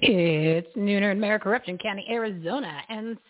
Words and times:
It's 0.00 0.76
nooner 0.76 1.10
in 1.10 1.18
Maricopa, 1.18 1.44
Corruption 1.44 1.76
County, 1.78 2.06
Arizona, 2.08 2.82
and 2.88 3.08
it's 3.08 3.20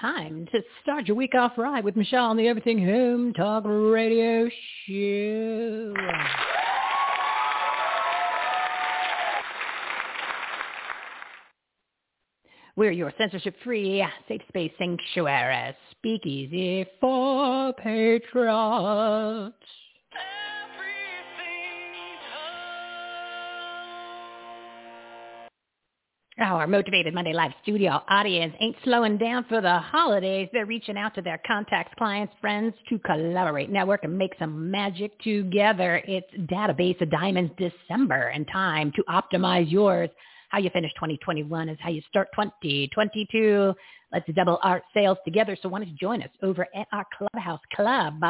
time 0.00 0.46
to 0.52 0.60
start 0.82 1.06
your 1.06 1.16
week 1.16 1.34
off 1.34 1.52
right 1.56 1.82
with 1.82 1.96
Michele 1.96 2.24
on 2.24 2.36
the 2.36 2.46
Everything 2.48 2.84
Home 2.84 3.32
Talk 3.32 3.64
Radio 3.66 4.48
Show. 4.86 5.94
We're 12.76 12.92
your 12.92 13.12
censorship-free, 13.18 14.06
safe 14.28 14.42
space 14.48 14.72
sanctuary, 14.78 15.74
speakeasy 15.90 16.86
for 17.00 17.72
patriots. 17.72 19.56
Oh, 26.40 26.44
our 26.44 26.68
motivated 26.68 27.14
Monday 27.14 27.32
Live 27.32 27.50
studio 27.64 28.00
audience 28.08 28.54
ain't 28.60 28.76
slowing 28.84 29.18
down 29.18 29.44
for 29.48 29.60
the 29.60 29.80
holidays. 29.80 30.48
They're 30.52 30.66
reaching 30.66 30.96
out 30.96 31.12
to 31.16 31.22
their 31.22 31.40
contacts, 31.44 31.92
clients, 31.98 32.32
friends 32.40 32.74
to 32.90 32.98
collaborate, 33.00 33.70
network, 33.70 34.04
and 34.04 34.16
make 34.16 34.34
some 34.38 34.70
magic 34.70 35.18
together. 35.20 36.00
It's 36.06 36.30
Database 36.48 37.00
of 37.00 37.10
Diamonds 37.10 37.52
December 37.58 38.28
and 38.28 38.46
time 38.52 38.92
to 38.94 39.02
optimize 39.10 39.68
yours. 39.68 40.10
How 40.50 40.58
you 40.58 40.70
finish 40.70 40.92
2021 40.94 41.70
is 41.70 41.78
how 41.80 41.90
you 41.90 42.02
start 42.08 42.28
2022. 42.36 43.74
Let's 44.12 44.30
double 44.36 44.60
our 44.62 44.80
sales 44.94 45.18
together. 45.24 45.56
So 45.60 45.68
why 45.68 45.80
don't 45.80 45.88
you 45.88 45.96
join 45.96 46.22
us 46.22 46.30
over 46.44 46.68
at 46.72 46.86
our 46.92 47.04
Clubhouse 47.18 47.60
Club 47.74 48.22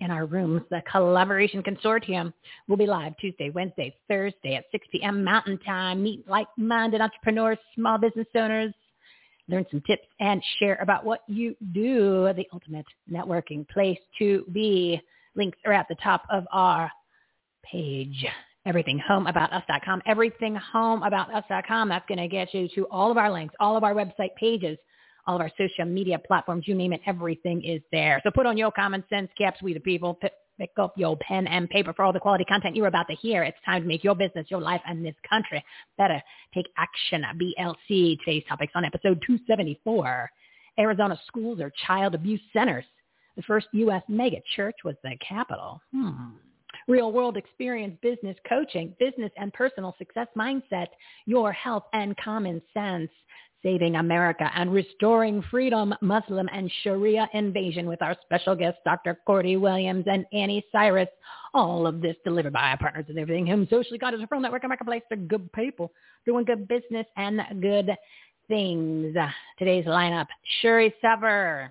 in 0.00 0.10
our 0.10 0.26
rooms. 0.26 0.62
The 0.70 0.82
Collaboration 0.90 1.62
Consortium 1.62 2.32
will 2.68 2.76
be 2.76 2.86
live 2.86 3.16
Tuesday, 3.18 3.50
Wednesday, 3.50 3.94
Thursday 4.08 4.54
at 4.54 4.64
6 4.72 4.86
p.m. 4.92 5.24
Mountain 5.24 5.58
Time. 5.58 6.02
Meet 6.02 6.28
like-minded 6.28 7.00
entrepreneurs, 7.00 7.58
small 7.74 7.98
business 7.98 8.26
owners, 8.34 8.72
learn 9.48 9.66
some 9.70 9.82
tips, 9.86 10.06
and 10.20 10.42
share 10.58 10.78
about 10.80 11.04
what 11.04 11.22
you 11.26 11.56
do. 11.72 12.30
The 12.36 12.46
ultimate 12.52 12.86
networking 13.10 13.68
place 13.68 13.98
to 14.18 14.44
be. 14.52 15.00
Links 15.34 15.58
are 15.66 15.72
at 15.72 15.86
the 15.88 15.96
top 16.02 16.22
of 16.30 16.44
our 16.52 16.90
page. 17.64 18.26
EverythingHomeAboutUs.com. 18.66 20.02
EverythingHomeAboutUs.com. 20.08 21.88
That's 21.88 22.06
going 22.06 22.18
to 22.18 22.28
get 22.28 22.52
you 22.52 22.68
to 22.74 22.86
all 22.90 23.10
of 23.10 23.16
our 23.16 23.32
links, 23.32 23.54
all 23.60 23.76
of 23.76 23.84
our 23.84 23.94
website 23.94 24.34
pages, 24.36 24.78
all 25.28 25.36
of 25.36 25.42
our 25.42 25.50
social 25.58 25.84
media 25.84 26.18
platforms, 26.18 26.66
you 26.66 26.74
name 26.74 26.92
it, 26.92 27.02
everything 27.06 27.62
is 27.62 27.82
there. 27.92 28.20
So 28.24 28.30
put 28.30 28.46
on 28.46 28.56
your 28.56 28.72
common 28.72 29.04
sense 29.10 29.28
caps, 29.36 29.62
we 29.62 29.74
the 29.74 29.80
people. 29.80 30.14
Pick 30.14 30.70
up 30.76 30.94
your 30.96 31.16
pen 31.18 31.46
and 31.46 31.70
paper 31.70 31.92
for 31.92 32.02
all 32.02 32.12
the 32.12 32.18
quality 32.18 32.44
content 32.44 32.74
you're 32.74 32.88
about 32.88 33.06
to 33.08 33.14
hear. 33.14 33.44
It's 33.44 33.58
time 33.64 33.82
to 33.82 33.86
make 33.86 34.02
your 34.02 34.16
business, 34.16 34.46
your 34.48 34.60
life, 34.60 34.80
and 34.88 35.04
this 35.04 35.14
country 35.28 35.62
better. 35.96 36.20
Take 36.52 36.66
action. 36.76 37.24
BLC. 37.36 38.18
Today's 38.24 38.42
topics 38.48 38.72
on 38.74 38.84
episode 38.84 39.22
274. 39.24 40.28
Arizona 40.80 41.20
schools 41.28 41.60
are 41.60 41.72
child 41.86 42.14
abuse 42.16 42.40
centers. 42.52 42.84
The 43.36 43.42
first 43.42 43.68
U.S. 43.72 44.02
mega 44.08 44.38
church 44.56 44.76
was 44.84 44.96
the 45.04 45.16
capital. 45.26 45.80
Hmm. 45.94 46.30
Real 46.88 47.12
world 47.12 47.36
experience, 47.36 47.96
business 48.02 48.36
coaching, 48.48 48.94
business 48.98 49.30
and 49.36 49.52
personal 49.52 49.94
success 49.98 50.26
mindset, 50.36 50.88
your 51.26 51.52
health 51.52 51.84
and 51.92 52.16
common 52.16 52.60
sense. 52.74 53.10
Saving 53.62 53.96
America 53.96 54.50
and 54.54 54.72
Restoring 54.72 55.42
Freedom, 55.50 55.94
Muslim 56.00 56.48
and 56.52 56.70
Sharia 56.82 57.28
Invasion 57.34 57.86
with 57.86 58.00
our 58.02 58.16
special 58.22 58.54
guests, 58.54 58.80
Dr. 58.84 59.18
Cordie 59.26 59.56
Williams 59.56 60.04
and 60.06 60.24
Anni 60.32 60.64
Cyrus. 60.70 61.08
All 61.54 61.86
of 61.86 62.00
this 62.00 62.16
delivered 62.24 62.52
by 62.52 62.70
our 62.70 62.78
partners 62.78 63.06
and 63.08 63.18
everything. 63.18 63.46
Whom 63.46 63.66
socially 63.68 63.98
got 63.98 64.14
as 64.14 64.20
a 64.20 64.26
Referral 64.26 64.42
Network 64.42 64.62
and 64.62 64.70
Marketplace. 64.70 65.02
They're 65.08 65.18
good 65.18 65.52
people 65.52 65.92
doing 66.24 66.44
good 66.44 66.68
business 66.68 67.06
and 67.16 67.40
good 67.60 67.90
things. 68.46 69.16
Today's 69.58 69.86
lineup, 69.86 70.26
Shiry 70.62 70.92
Sapir, 71.02 71.70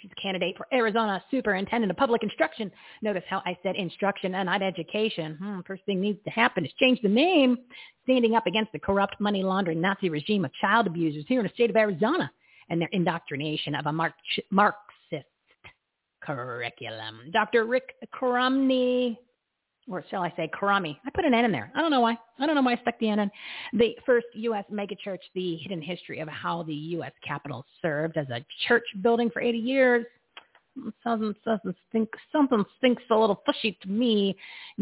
She's 0.00 0.10
a 0.16 0.20
candidate 0.20 0.56
for 0.56 0.66
Arizona 0.72 1.22
Superintendent 1.30 1.90
of 1.90 1.96
Public 1.96 2.22
Instruction. 2.22 2.70
Notice 3.02 3.24
how 3.28 3.42
I 3.44 3.56
said 3.62 3.76
instruction 3.76 4.34
and 4.34 4.46
not 4.46 4.62
education. 4.62 5.36
Hmm, 5.40 5.60
first 5.66 5.84
thing 5.84 6.00
needs 6.00 6.18
to 6.24 6.30
happen 6.30 6.64
is 6.64 6.72
change 6.78 7.00
the 7.02 7.08
name. 7.08 7.58
Standing 8.04 8.34
up 8.34 8.46
against 8.46 8.72
the 8.72 8.78
corrupt 8.78 9.20
money 9.20 9.42
laundering 9.42 9.80
Nazi 9.80 10.08
regime 10.08 10.44
of 10.44 10.52
child 10.60 10.86
abusers 10.86 11.24
here 11.28 11.40
in 11.40 11.46
the 11.46 11.52
state 11.52 11.70
of 11.70 11.76
Arizona 11.76 12.30
and 12.70 12.80
their 12.80 12.88
indoctrination 12.92 13.74
of 13.74 13.86
a 13.86 13.92
Marxist 13.92 15.26
curriculum. 16.22 17.20
Dr. 17.32 17.64
Rick 17.64 17.94
Crumney 18.12 19.18
or 19.90 20.04
shall 20.10 20.22
I 20.22 20.32
say 20.36 20.50
Karami. 20.58 20.96
I 21.04 21.10
put 21.14 21.24
an 21.24 21.34
N 21.34 21.44
in 21.44 21.52
there. 21.52 21.72
I 21.74 21.80
don't 21.80 21.90
know 21.90 22.00
why. 22.00 22.16
I 22.38 22.46
don't 22.46 22.54
know 22.54 22.62
why 22.62 22.72
I 22.72 22.80
stuck 22.82 22.98
the 22.98 23.08
N 23.08 23.20
in. 23.20 23.30
The 23.74 23.96
first 24.04 24.26
U.S. 24.34 24.64
megachurch, 24.72 25.18
the 25.34 25.56
hidden 25.56 25.82
history 25.82 26.20
of 26.20 26.28
how 26.28 26.62
the 26.62 26.74
U.S. 26.74 27.12
Capitol 27.26 27.64
served 27.80 28.16
as 28.16 28.28
a 28.28 28.44
church 28.66 28.84
building 29.02 29.30
for 29.30 29.40
80 29.40 29.58
years. 29.58 30.06
Something, 31.02 31.34
something, 31.44 31.74
stink, 31.88 32.08
something 32.30 32.64
stinks 32.78 33.02
a 33.10 33.16
little 33.16 33.42
fishy 33.44 33.76
to 33.82 33.88
me. 33.88 34.36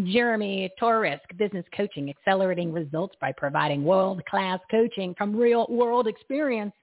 Jeremy 0.04 0.70
Torres, 0.78 1.20
business 1.38 1.64
coaching, 1.74 2.10
accelerating 2.10 2.70
results 2.70 3.16
by 3.18 3.32
providing 3.34 3.82
world-class 3.82 4.60
coaching 4.70 5.14
from 5.16 5.34
real-world 5.34 6.06
experience. 6.06 6.74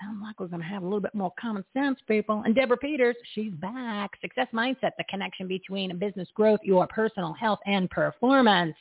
Sounds 0.00 0.18
like 0.22 0.38
we're 0.38 0.48
going 0.48 0.60
to 0.60 0.68
have 0.68 0.82
a 0.82 0.86
little 0.86 1.00
bit 1.00 1.14
more 1.14 1.32
common 1.40 1.64
sense, 1.72 1.98
people. 2.06 2.42
And 2.44 2.54
Deborah 2.54 2.76
Peters, 2.76 3.16
she's 3.34 3.52
back. 3.54 4.10
Success 4.20 4.48
Mindset, 4.52 4.90
the 4.98 5.04
connection 5.08 5.48
between 5.48 5.96
business 5.98 6.28
growth, 6.34 6.60
your 6.62 6.86
personal 6.86 7.32
health, 7.32 7.60
and 7.66 7.88
performance. 7.88 8.76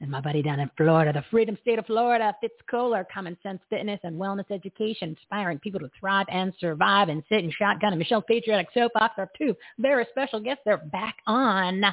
And 0.00 0.10
my 0.10 0.20
buddy 0.20 0.42
down 0.42 0.60
in 0.60 0.70
Florida, 0.76 1.12
the 1.12 1.24
freedom 1.30 1.56
state 1.62 1.78
of 1.78 1.86
Florida, 1.86 2.34
Fitz 2.40 2.56
Koehler, 2.70 3.06
common 3.14 3.38
sense 3.42 3.60
fitness 3.70 4.00
and 4.02 4.20
wellness 4.20 4.50
education, 4.50 5.10
inspiring 5.10 5.60
people 5.60 5.80
to 5.80 5.88
thrive 5.98 6.26
and 6.28 6.52
survive 6.58 7.08
and 7.08 7.22
sit 7.28 7.44
and 7.44 7.52
shotgun. 7.52 7.92
And 7.92 7.98
Michele's 7.98 8.24
Patriotic 8.26 8.66
Soapbox 8.74 9.14
are 9.16 9.30
two 9.38 9.54
very 9.78 10.04
special 10.10 10.40
guests. 10.40 10.62
They're 10.64 10.78
back 10.78 11.18
on 11.26 11.84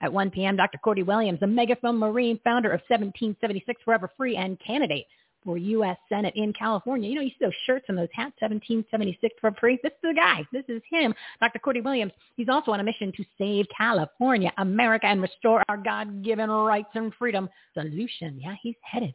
at 0.00 0.12
1 0.12 0.30
p.m. 0.30 0.56
Dr. 0.56 0.78
Cordie 0.78 1.02
Williams, 1.02 1.40
a 1.42 1.46
megaphone 1.48 1.98
Marine, 1.98 2.38
founder 2.44 2.70
of 2.70 2.80
1776 2.88 3.82
Forever 3.84 4.08
Free 4.16 4.36
and 4.36 4.58
candidate 4.60 5.06
for 5.48 5.56
U.S. 5.56 5.96
Senate 6.10 6.34
in 6.36 6.52
California. 6.52 7.08
You 7.08 7.14
know, 7.14 7.22
you 7.22 7.30
see 7.30 7.36
those 7.40 7.54
shirts 7.64 7.86
and 7.88 7.96
those 7.96 8.10
hats, 8.12 8.34
1776 8.40 9.34
for 9.40 9.50
free. 9.58 9.78
This 9.82 9.92
is 9.92 9.98
the 10.02 10.12
guy. 10.14 10.46
This 10.52 10.64
is 10.68 10.82
him, 10.90 11.14
Dr. 11.40 11.58
Cordie 11.58 11.80
Williams. 11.80 12.12
He's 12.36 12.50
also 12.50 12.70
on 12.72 12.80
a 12.80 12.84
mission 12.84 13.12
to 13.16 13.24
save 13.38 13.64
California, 13.74 14.52
America, 14.58 15.06
and 15.06 15.22
restore 15.22 15.62
our 15.70 15.78
God-given 15.78 16.50
rights 16.50 16.90
and 16.92 17.14
freedom. 17.18 17.48
Solution. 17.72 18.38
Yeah, 18.38 18.56
he's 18.60 18.74
headed 18.82 19.14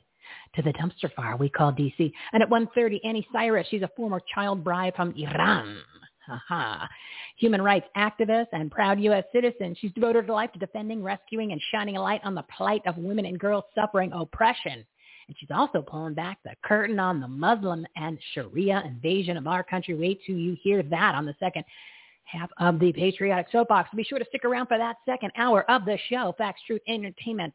to 0.55 0.63
the 0.63 0.73
dumpster 0.73 1.13
fire 1.13 1.37
we 1.37 1.49
call 1.49 1.71
DC. 1.71 2.11
And 2.31 2.41
at 2.41 2.49
1.30, 2.49 3.01
Anni 3.03 3.27
Cyrus, 3.31 3.67
she's 3.69 3.83
a 3.83 3.91
former 3.95 4.19
child 4.33 4.63
bride 4.63 4.93
from 4.95 5.13
Iran. 5.15 5.77
Aha. 6.27 6.89
Human 7.37 7.61
rights 7.61 7.85
activist 7.95 8.47
and 8.53 8.71
proud 8.71 8.99
U.S. 9.01 9.25
citizen. 9.31 9.75
She's 9.79 9.91
devoted 9.91 10.25
her 10.25 10.33
life 10.33 10.51
to 10.53 10.59
defending, 10.59 11.03
rescuing, 11.03 11.51
and 11.51 11.61
shining 11.71 11.97
a 11.97 12.01
light 12.01 12.21
on 12.23 12.33
the 12.33 12.45
plight 12.57 12.81
of 12.87 12.97
women 12.97 13.27
and 13.27 13.39
girls 13.39 13.65
suffering 13.75 14.11
oppression. 14.13 14.83
And 15.27 15.37
she's 15.39 15.51
also 15.51 15.81
pulling 15.81 16.13
back 16.13 16.39
the 16.43 16.55
curtain 16.63 16.99
on 16.99 17.19
the 17.19 17.27
Muslim 17.27 17.85
and 17.95 18.17
Sharia 18.33 18.83
invasion 18.85 19.37
of 19.37 19.47
our 19.47 19.63
country. 19.63 19.95
Wait 19.95 20.19
till 20.25 20.37
you 20.37 20.57
hear 20.61 20.83
that 20.83 21.15
on 21.15 21.25
the 21.25 21.35
second 21.39 21.63
half 22.25 22.49
of 22.57 22.79
the 22.79 22.91
Patriotic 22.91 23.47
Soapbox. 23.51 23.89
Be 23.95 24.03
sure 24.03 24.19
to 24.19 24.25
stick 24.25 24.45
around 24.45 24.67
for 24.67 24.77
that 24.77 24.97
second 25.05 25.31
hour 25.37 25.69
of 25.69 25.85
the 25.85 25.97
show. 26.09 26.33
Facts, 26.37 26.61
truth, 26.65 26.81
entertainment, 26.87 27.53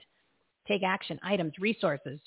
take 0.67 0.83
action, 0.83 1.19
items, 1.23 1.53
resources, 1.59 2.21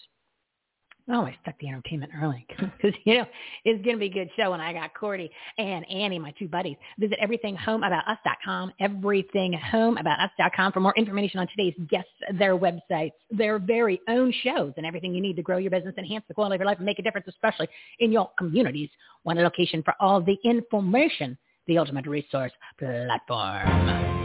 Oh, 1.09 1.25
I 1.25 1.35
stuck 1.41 1.57
the 1.59 1.67
entertainment 1.67 2.11
early 2.21 2.45
because, 2.47 2.93
you 3.05 3.15
know, 3.17 3.25
it's 3.65 3.83
going 3.83 3.95
to 3.95 3.99
be 3.99 4.05
a 4.05 4.09
good 4.09 4.29
show. 4.37 4.53
And 4.53 4.61
I 4.61 4.71
got 4.73 4.93
Cordie 4.93 5.31
and 5.57 5.89
Anni, 5.89 6.19
my 6.19 6.31
two 6.37 6.47
buddies. 6.47 6.77
Visit 6.99 7.17
everythinghomeaboutus.com, 7.21 8.73
everythinghomeaboutus.com 8.79 10.71
for 10.71 10.79
more 10.79 10.93
information 10.95 11.39
on 11.39 11.47
today's 11.47 11.73
guests, 11.89 12.11
their 12.37 12.57
websites, 12.57 13.13
their 13.31 13.57
very 13.59 13.99
own 14.07 14.31
shows, 14.43 14.73
and 14.77 14.85
everything 14.85 15.13
you 15.15 15.21
need 15.21 15.35
to 15.35 15.41
grow 15.41 15.57
your 15.57 15.71
business, 15.71 15.95
enhance 15.97 16.23
the 16.27 16.33
quality 16.33 16.55
of 16.55 16.61
your 16.61 16.67
life, 16.67 16.77
and 16.77 16.85
make 16.85 16.99
a 16.99 17.03
difference, 17.03 17.27
especially 17.27 17.67
in 17.99 18.11
your 18.11 18.29
communities. 18.37 18.89
One 19.23 19.37
location 19.37 19.81
for 19.83 19.95
all 19.99 20.21
the 20.21 20.37
information, 20.43 21.37
the 21.67 21.77
ultimate 21.77 22.05
resource 22.05 22.51
platform. 22.77 24.20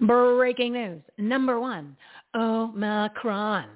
Breaking 0.00 0.72
news. 0.72 1.02
Number 1.18 1.60
one, 1.60 1.96
Omicron. 2.34 3.68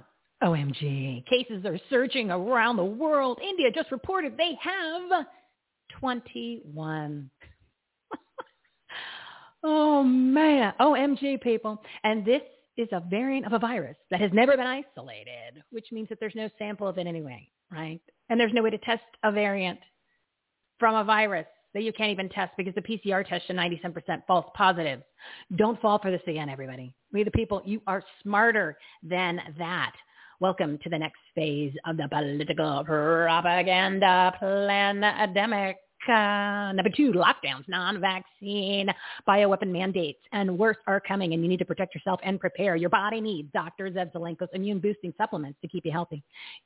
OMG. 0.43 1.25
Cases 1.26 1.64
are 1.64 1.78
surging 1.88 2.31
around 2.31 2.76
the 2.76 2.84
world. 2.84 3.40
India 3.43 3.70
just 3.75 3.90
reported 3.90 4.37
they 4.37 4.58
have 4.61 5.26
21. 6.00 7.31
oh, 9.64 10.02
man. 10.02 10.75
OMG, 10.81 11.40
people. 11.40 11.81
And 12.02 12.26
this 12.26 12.43
is 12.76 12.88
a 12.93 13.00
variant 13.08 13.46
of 13.46 13.52
a 13.52 13.58
virus 13.58 13.96
that 14.11 14.20
has 14.20 14.32
never 14.32 14.56
been 14.56 14.66
isolated, 14.66 15.62
which 15.70 15.87
means 15.93 16.08
that 16.08 16.20
there's 16.20 16.34
no 16.34 16.50
sample 16.58 16.88
of 16.88 16.99
it 16.99 17.06
anyway, 17.06 17.49
right? 17.70 18.00
And 18.28 18.38
there's 18.38 18.52
no 18.52 18.62
way 18.62 18.70
to 18.70 18.78
test 18.78 19.02
a 19.22 19.32
variant 19.32 19.78
from 20.78 20.96
a 20.96 21.05
virus 21.05 21.46
that 21.75 21.82
you 21.82 21.93
can't 21.93 22.11
even 22.11 22.29
test 22.29 22.53
because 22.56 22.75
the 22.75 22.82
PCR 22.82 23.26
test 23.29 23.44
is 23.49 23.56
97% 23.56 24.23
false 24.26 24.47
positives. 24.55 25.03
Don't 25.56 25.81
fall 25.81 25.99
for 25.99 26.11
this 26.11 26.23
again, 26.26 26.49
everybody. 26.49 26.94
We 27.12 27.25
the 27.25 27.32
people, 27.32 27.61
you 27.65 27.82
are 27.87 28.03
smarter 28.23 28.79
than 29.03 29.41
that. 29.59 29.93
Welcome 30.41 30.79
to 30.85 30.88
the 30.88 30.99
next 30.99 31.21
phase 31.35 31.73
of 31.85 31.97
the 31.97 32.09
political 32.09 32.85
propaganda 32.85 34.32
pandemic. 34.38 35.76
Uh, 36.06 36.71
number 36.73 36.91
two, 36.94 37.12
lockdowns, 37.12 37.67
non-vaccine, 37.67 38.88
bioweapon 39.26 39.69
mandates, 39.69 40.19
and 40.32 40.59
worse 40.59 40.76
are 40.87 41.00
coming, 41.00 41.32
and 41.32 41.43
you 41.43 41.49
need 41.49 41.59
to 41.59 41.65
protect 41.65 41.94
yourself 41.94 42.21
and 42.23 42.38
prepare. 42.38 42.76
Your 42.76 42.91
body 42.91 43.23
needs 43.23 43.50
Dr. 43.55 43.91
Zev 43.91 44.12
Zelenko's 44.12 44.50
immune-boosting 44.53 45.15
supplements 45.17 45.59
to 45.62 45.69
keep 45.69 45.87
you 45.87 45.93
healthy. 45.93 46.23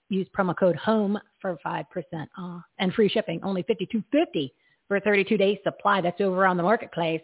Use 0.09 0.27
promo 0.37 0.57
code 0.59 0.75
HOME 0.75 1.21
for 1.41 1.57
5% 1.65 1.85
off 2.37 2.63
and 2.81 2.93
free 2.93 3.09
shipping, 3.09 3.39
only 3.45 3.63
fifty-two 3.63 4.03
fifty 4.11 4.53
for 4.89 4.97
a 4.97 5.01
32 5.01 5.37
day 5.37 5.61
supply 5.63 6.01
that's 6.01 6.21
over 6.21 6.47
on 6.47 6.57
the 6.57 6.63
marketplace. 6.63 7.21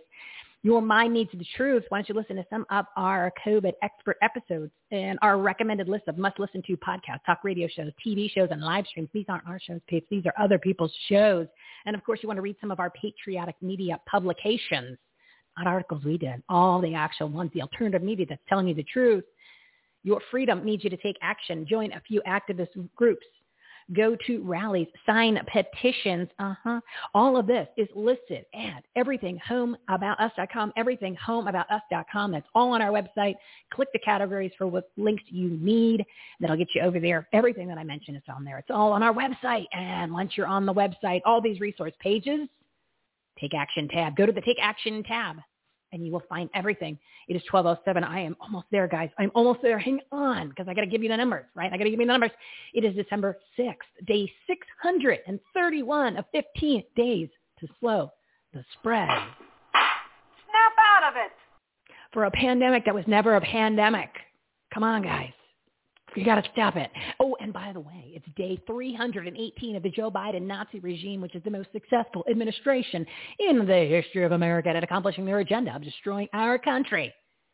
Your 0.62 0.80
mind 0.80 1.12
needs 1.12 1.30
the 1.30 1.44
truth. 1.56 1.84
Why 1.90 1.98
don't 1.98 2.08
you 2.08 2.14
listen 2.14 2.36
to 2.36 2.46
some 2.48 2.64
of 2.70 2.86
our 2.96 3.30
COVID 3.46 3.72
expert 3.82 4.16
episodes 4.22 4.72
and 4.90 5.18
our 5.20 5.36
recommended 5.36 5.90
list 5.90 6.04
of 6.08 6.16
must 6.16 6.38
listen 6.38 6.62
to 6.66 6.76
podcasts, 6.78 7.22
talk 7.26 7.44
radio 7.44 7.68
shows, 7.68 7.90
TV 8.04 8.30
shows, 8.30 8.48
and 8.50 8.62
live 8.62 8.86
streams. 8.86 9.10
These 9.12 9.26
aren't 9.28 9.46
our 9.46 9.60
shows, 9.60 9.80
Peeps. 9.88 10.06
These 10.10 10.24
are 10.24 10.32
other 10.42 10.58
people's 10.58 10.92
shows. 11.10 11.48
And 11.84 11.94
of 11.94 12.02
course, 12.02 12.20
you 12.22 12.28
want 12.28 12.38
to 12.38 12.42
read 12.42 12.56
some 12.62 12.70
of 12.70 12.80
our 12.80 12.88
patriotic 12.90 13.56
media 13.60 14.00
publications, 14.10 14.96
not 15.58 15.66
articles 15.66 16.02
we 16.02 16.16
did, 16.16 16.42
all 16.48 16.80
the 16.80 16.94
actual 16.94 17.28
ones, 17.28 17.50
the 17.52 17.60
alternative 17.60 18.02
media 18.02 18.24
that's 18.26 18.40
telling 18.48 18.66
you 18.66 18.74
the 18.74 18.84
truth. 18.84 19.24
Your 20.02 20.22
freedom 20.30 20.64
needs 20.64 20.82
you 20.82 20.88
to 20.88 20.96
take 20.96 21.16
action. 21.20 21.66
Join 21.68 21.92
a 21.92 22.00
few 22.00 22.22
activist 22.26 22.68
groups 22.96 23.26
go 23.92 24.16
to 24.26 24.42
rallies, 24.42 24.88
sign 25.06 25.38
petitions. 25.52 26.28
Uh-huh. 26.38 26.80
All 27.14 27.36
of 27.36 27.46
this 27.46 27.68
is 27.76 27.88
listed 27.94 28.46
at 28.54 28.84
everythinghomeaboutus.com, 28.96 30.72
everythinghomeaboutus.com. 30.78 32.32
That's 32.32 32.46
all 32.54 32.72
on 32.72 32.82
our 32.82 32.90
website. 32.90 33.34
Click 33.72 33.88
the 33.92 33.98
categories 33.98 34.52
for 34.56 34.66
what 34.66 34.90
links 34.96 35.24
you 35.28 35.50
need. 35.50 36.04
That'll 36.40 36.56
get 36.56 36.68
you 36.74 36.82
over 36.82 36.98
there. 36.98 37.28
Everything 37.32 37.68
that 37.68 37.78
I 37.78 37.84
mentioned 37.84 38.16
is 38.16 38.22
on 38.34 38.44
there. 38.44 38.58
It's 38.58 38.70
all 38.70 38.92
on 38.92 39.02
our 39.02 39.12
website. 39.12 39.66
And 39.72 40.12
once 40.12 40.32
you're 40.36 40.46
on 40.46 40.66
the 40.66 40.74
website, 40.74 41.20
all 41.24 41.40
these 41.40 41.60
resource 41.60 41.92
pages, 42.00 42.48
Take 43.40 43.54
Action 43.54 43.88
tab. 43.88 44.16
Go 44.16 44.26
to 44.26 44.32
the 44.32 44.40
Take 44.40 44.58
Action 44.60 45.02
tab 45.02 45.36
and 45.94 46.04
you 46.04 46.12
will 46.12 46.22
find 46.28 46.50
everything. 46.54 46.98
It 47.28 47.36
is 47.36 47.42
1207. 47.50 48.04
I 48.04 48.20
am 48.20 48.36
almost 48.40 48.66
there, 48.70 48.88
guys. 48.88 49.08
I'm 49.18 49.30
almost 49.34 49.62
there. 49.62 49.78
Hang 49.78 50.00
on, 50.12 50.50
because 50.50 50.66
I 50.68 50.74
got 50.74 50.82
to 50.82 50.86
give 50.88 51.02
you 51.02 51.08
the 51.08 51.16
numbers, 51.16 51.46
right? 51.54 51.72
I 51.72 51.78
got 51.78 51.84
to 51.84 51.90
give 51.90 52.00
you 52.00 52.06
the 52.06 52.12
numbers. 52.12 52.32
It 52.74 52.84
is 52.84 52.94
December 52.94 53.38
6th, 53.58 53.76
day 54.06 54.30
631 54.46 56.16
of 56.16 56.24
15 56.32 56.82
days 56.96 57.28
to 57.60 57.68
slow 57.80 58.10
the 58.52 58.64
spread. 58.78 59.08
Snap 59.08 60.72
out 60.78 61.08
of 61.08 61.14
it. 61.16 61.32
For 62.12 62.24
a 62.24 62.30
pandemic 62.30 62.84
that 62.84 62.94
was 62.94 63.04
never 63.06 63.36
a 63.36 63.40
pandemic. 63.40 64.10
Come 64.72 64.82
on, 64.82 65.02
guys. 65.02 65.32
You 66.16 66.24
got 66.24 66.42
to 66.42 66.50
stop 66.52 66.76
it. 66.76 66.90
Oh, 67.20 67.36
and 67.40 67.52
by 67.52 67.72
the 67.72 67.80
way, 67.80 68.12
it's 68.14 68.26
day 68.36 68.60
318 68.66 69.76
of 69.76 69.82
the 69.82 69.90
Joe 69.90 70.10
Biden 70.10 70.42
Nazi 70.42 70.78
regime, 70.80 71.20
which 71.20 71.34
is 71.34 71.42
the 71.42 71.50
most 71.50 71.68
successful 71.72 72.24
administration 72.30 73.04
in 73.38 73.66
the 73.66 73.86
history 73.88 74.24
of 74.24 74.32
America 74.32 74.68
at 74.68 74.82
accomplishing 74.82 75.24
their 75.24 75.40
agenda 75.40 75.74
of 75.74 75.82
destroying 75.82 76.28
our 76.32 76.58
country. 76.58 77.12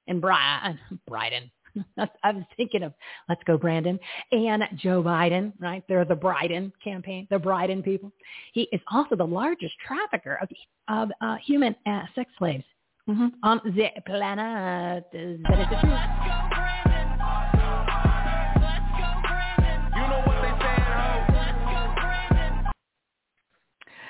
And 0.09 0.21
Brian, 0.21 0.79
Biden, 1.09 1.51
I 1.99 2.33
was 2.33 2.45
thinking 2.57 2.83
of 2.83 2.93
Let's 3.29 3.43
Go 3.47 3.57
Brandon 3.57 3.99
and 4.33 4.65
Joe 4.77 5.03
Biden, 5.03 5.53
right? 5.59 5.83
They're 5.89 6.05
the 6.05 6.17
Biden 6.17 6.73
campaign, 6.83 7.27
the 7.31 7.37
Biden 7.37 7.85
people. 7.85 8.13
He 8.53 8.69
is 8.73 8.81
also 8.91 9.17
the 9.17 9.27
largest 9.27 9.75
trafficker 9.87 10.39
of, 10.43 10.49
of 10.89 11.11
uh, 11.21 11.37
human 11.45 11.75
uh, 11.87 12.03
sex 12.15 12.31
slaves 12.39 12.65
mm-hmm. 13.09 13.29
on 13.43 13.61
the 13.65 13.89
planet. 14.06 15.05
Is 15.13 15.41
that 15.49 15.61
is 15.61 15.67
the 15.71 15.77
truth? 15.81 16.60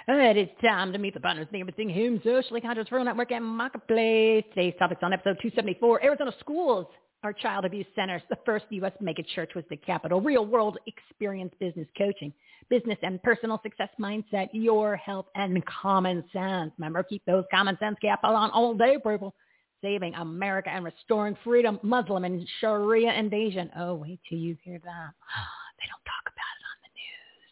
It 0.08 0.36
is 0.36 0.48
time 0.62 0.92
to 0.92 0.98
meet 0.98 1.14
the 1.14 1.20
partners 1.20 1.46
of 1.48 1.54
everything 1.54 1.90
home, 1.90 2.20
socially 2.24 2.60
conscious 2.60 2.90
rural 2.90 3.04
network 3.04 3.32
and 3.32 3.44
marketplace. 3.44 4.44
Today's 4.54 4.74
topics 4.78 5.00
on 5.02 5.12
episode 5.12 5.36
274, 5.42 6.04
Arizona 6.04 6.32
schools 6.40 6.86
are 7.22 7.34
child 7.34 7.66
abuse 7.66 7.86
centers. 7.94 8.22
The 8.30 8.38
first 8.46 8.64
U.S. 8.70 8.92
mega 9.00 9.22
church 9.34 9.50
was 9.54 9.64
the 9.68 9.76
capital. 9.76 10.20
Real 10.22 10.46
world 10.46 10.78
experience 10.86 11.52
business 11.60 11.86
coaching, 11.98 12.32
business 12.70 12.96
and 13.02 13.22
personal 13.22 13.60
success 13.62 13.90
mindset, 14.00 14.48
your 14.52 14.96
health 14.96 15.26
and 15.34 15.62
common 15.66 16.24
sense. 16.32 16.72
Remember, 16.78 17.02
keep 17.02 17.22
those 17.26 17.44
common 17.50 17.76
sense 17.78 17.96
cap 18.00 18.20
on 18.24 18.50
all 18.50 18.74
day, 18.74 18.96
people. 19.06 19.34
Saving 19.82 20.14
America 20.14 20.70
and 20.70 20.84
restoring 20.84 21.36
freedom, 21.44 21.78
Muslim 21.82 22.24
and 22.24 22.46
Sharia 22.60 23.12
invasion. 23.14 23.70
Oh, 23.78 23.94
wait 23.94 24.20
till 24.28 24.38
you 24.38 24.56
hear 24.62 24.78
that. 24.82 25.10
they 25.78 25.86
don't 25.86 26.04
talk 26.04 26.24
about 26.26 26.56
it 26.58 26.59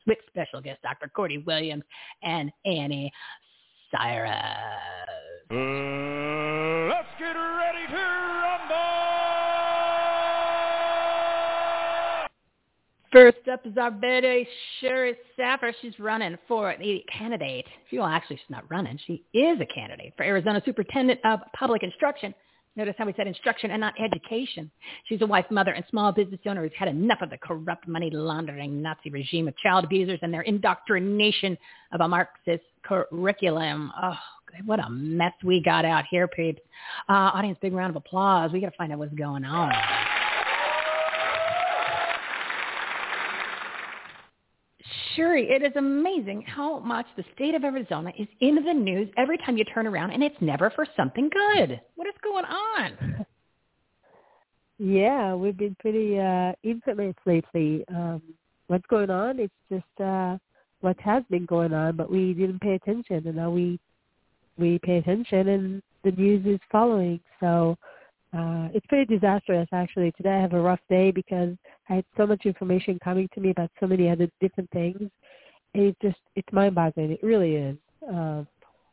with 0.08 0.18
special 0.26 0.60
guest 0.60 0.82
Dr. 0.82 1.08
Cordie 1.14 1.38
Williams 1.38 1.84
and 2.22 2.50
Anni 2.64 3.12
Cyrus. 3.92 4.32
Uh, 5.50 5.54
let's 6.88 7.08
get 7.18 7.34
ready 7.34 7.86
to 7.90 8.02
rumble! 8.42 9.08
First 13.12 13.48
up 13.50 13.64
is 13.66 13.76
our 13.78 13.90
Betty 13.90 14.46
Shiry 14.82 15.14
Sapir. 15.38 15.72
She's 15.80 15.98
running 15.98 16.36
for 16.46 16.74
the 16.78 17.02
candidate. 17.16 17.66
She, 17.90 17.98
well, 17.98 18.06
actually, 18.06 18.36
she's 18.36 18.50
not 18.50 18.70
running. 18.70 18.98
She 19.06 19.24
is 19.32 19.58
a 19.60 19.66
candidate 19.66 20.12
for 20.16 20.24
Arizona 20.24 20.60
Superintendent 20.64 21.20
of 21.24 21.40
Public 21.54 21.82
Instruction. 21.82 22.34
Notice 22.78 22.94
how 22.96 23.06
we 23.06 23.14
said 23.16 23.26
instruction 23.26 23.72
and 23.72 23.80
not 23.80 23.94
education. 24.00 24.70
She's 25.08 25.20
a 25.20 25.26
wife, 25.26 25.46
mother, 25.50 25.72
and 25.72 25.84
small 25.90 26.12
business 26.12 26.38
owner 26.46 26.62
who's 26.62 26.70
had 26.78 26.86
enough 26.86 27.18
of 27.22 27.28
the 27.28 27.36
corrupt 27.36 27.88
money 27.88 28.08
laundering 28.08 28.80
Nazi 28.80 29.10
regime 29.10 29.48
of 29.48 29.56
child 29.56 29.82
abusers 29.82 30.20
and 30.22 30.32
their 30.32 30.42
indoctrination 30.42 31.58
of 31.90 32.02
a 32.02 32.06
Marxist 32.06 32.62
curriculum. 32.84 33.90
Oh, 34.00 34.14
what 34.64 34.78
a 34.78 34.88
mess 34.90 35.32
we 35.42 35.60
got 35.60 35.84
out 35.84 36.04
here, 36.08 36.28
peeps. 36.28 36.60
Uh, 37.08 37.34
audience, 37.34 37.58
big 37.60 37.72
round 37.72 37.90
of 37.90 37.96
applause. 37.96 38.52
We 38.52 38.60
got 38.60 38.70
to 38.70 38.76
find 38.76 38.92
out 38.92 39.00
what's 39.00 39.14
going 39.14 39.44
on. 39.44 39.72
Shiry, 45.18 45.50
it 45.50 45.62
is 45.62 45.72
amazing 45.74 46.42
how 46.42 46.78
much 46.78 47.06
the 47.16 47.24
state 47.34 47.54
of 47.54 47.64
Arizona 47.64 48.12
is 48.16 48.28
in 48.40 48.54
the 48.64 48.72
news 48.72 49.08
every 49.16 49.36
time 49.38 49.56
you 49.56 49.64
turn 49.64 49.86
around, 49.86 50.12
and 50.12 50.22
it's 50.22 50.36
never 50.40 50.70
for 50.70 50.86
something 50.96 51.28
good. 51.28 51.80
What 51.96 52.06
is 52.06 52.14
going 52.22 52.44
on? 52.44 53.26
Yeah, 54.78 55.34
we've 55.34 55.56
been 55.56 55.76
pretty 55.80 56.20
uh, 56.20 56.52
infamous 56.62 57.16
lately. 57.26 57.84
Um, 57.88 58.22
what's 58.68 58.86
going 58.86 59.10
on? 59.10 59.40
It's 59.40 59.52
just 59.68 60.00
uh, 60.00 60.38
what 60.82 60.96
has 61.00 61.24
been 61.30 61.46
going 61.46 61.72
on, 61.72 61.96
but 61.96 62.08
we 62.08 62.32
didn't 62.32 62.60
pay 62.60 62.74
attention, 62.74 63.26
and 63.26 63.34
now 63.34 63.50
we 63.50 63.80
we 64.56 64.78
pay 64.78 64.98
attention, 64.98 65.48
and 65.48 65.82
the 66.04 66.12
news 66.12 66.46
is 66.46 66.60
following. 66.70 67.18
So 67.40 67.76
uh, 68.36 68.68
it's 68.74 68.86
pretty 68.86 69.06
disastrous, 69.06 69.68
actually. 69.72 70.12
Today 70.12 70.30
I 70.30 70.40
have 70.40 70.52
a 70.52 70.60
rough 70.60 70.80
day 70.88 71.10
because 71.10 71.54
I 71.88 71.94
had 71.96 72.04
so 72.16 72.26
much 72.26 72.44
information 72.44 72.98
coming 73.02 73.28
to 73.34 73.40
me 73.40 73.50
about 73.50 73.70
so 73.80 73.86
many 73.86 74.10
other 74.10 74.28
different 74.40 74.70
things. 74.70 75.10
And 75.74 75.84
it 75.84 75.96
just 76.02 76.18
it's 76.36 76.48
mind-boggling. 76.52 77.12
It 77.12 77.22
really 77.22 77.54
is. 77.56 77.76
Uh, 78.12 78.44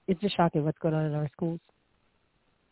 it's 0.08 0.22
just 0.22 0.36
shocking 0.38 0.64
what's 0.64 0.80
going 0.80 0.94
on 0.94 1.06
in 1.06 1.14
our 1.14 1.30
schools. 1.34 1.60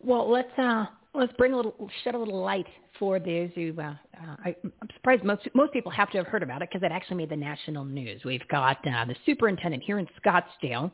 Well, 0.01 0.29
let's 0.29 0.57
uh, 0.57 0.85
let's 1.13 1.33
bring 1.33 1.53
a 1.53 1.55
little, 1.55 1.89
shed 2.03 2.15
a 2.15 2.17
little 2.17 2.41
light 2.41 2.65
for 2.97 3.19
those 3.19 3.49
who. 3.55 3.73
Uh, 3.77 3.93
uh, 4.21 4.35
I, 4.45 4.55
I'm 4.63 4.89
surprised 4.95 5.23
most 5.23 5.47
most 5.53 5.73
people 5.73 5.91
have 5.91 6.09
to 6.11 6.17
have 6.17 6.27
heard 6.27 6.43
about 6.43 6.61
it 6.61 6.69
because 6.71 6.85
it 6.85 6.91
actually 6.91 7.17
made 7.17 7.29
the 7.29 7.35
national 7.35 7.85
news. 7.85 8.21
We've 8.23 8.47
got 8.49 8.77
uh, 8.87 9.05
the 9.05 9.15
superintendent 9.25 9.83
here 9.83 9.99
in 9.99 10.07
Scottsdale. 10.23 10.91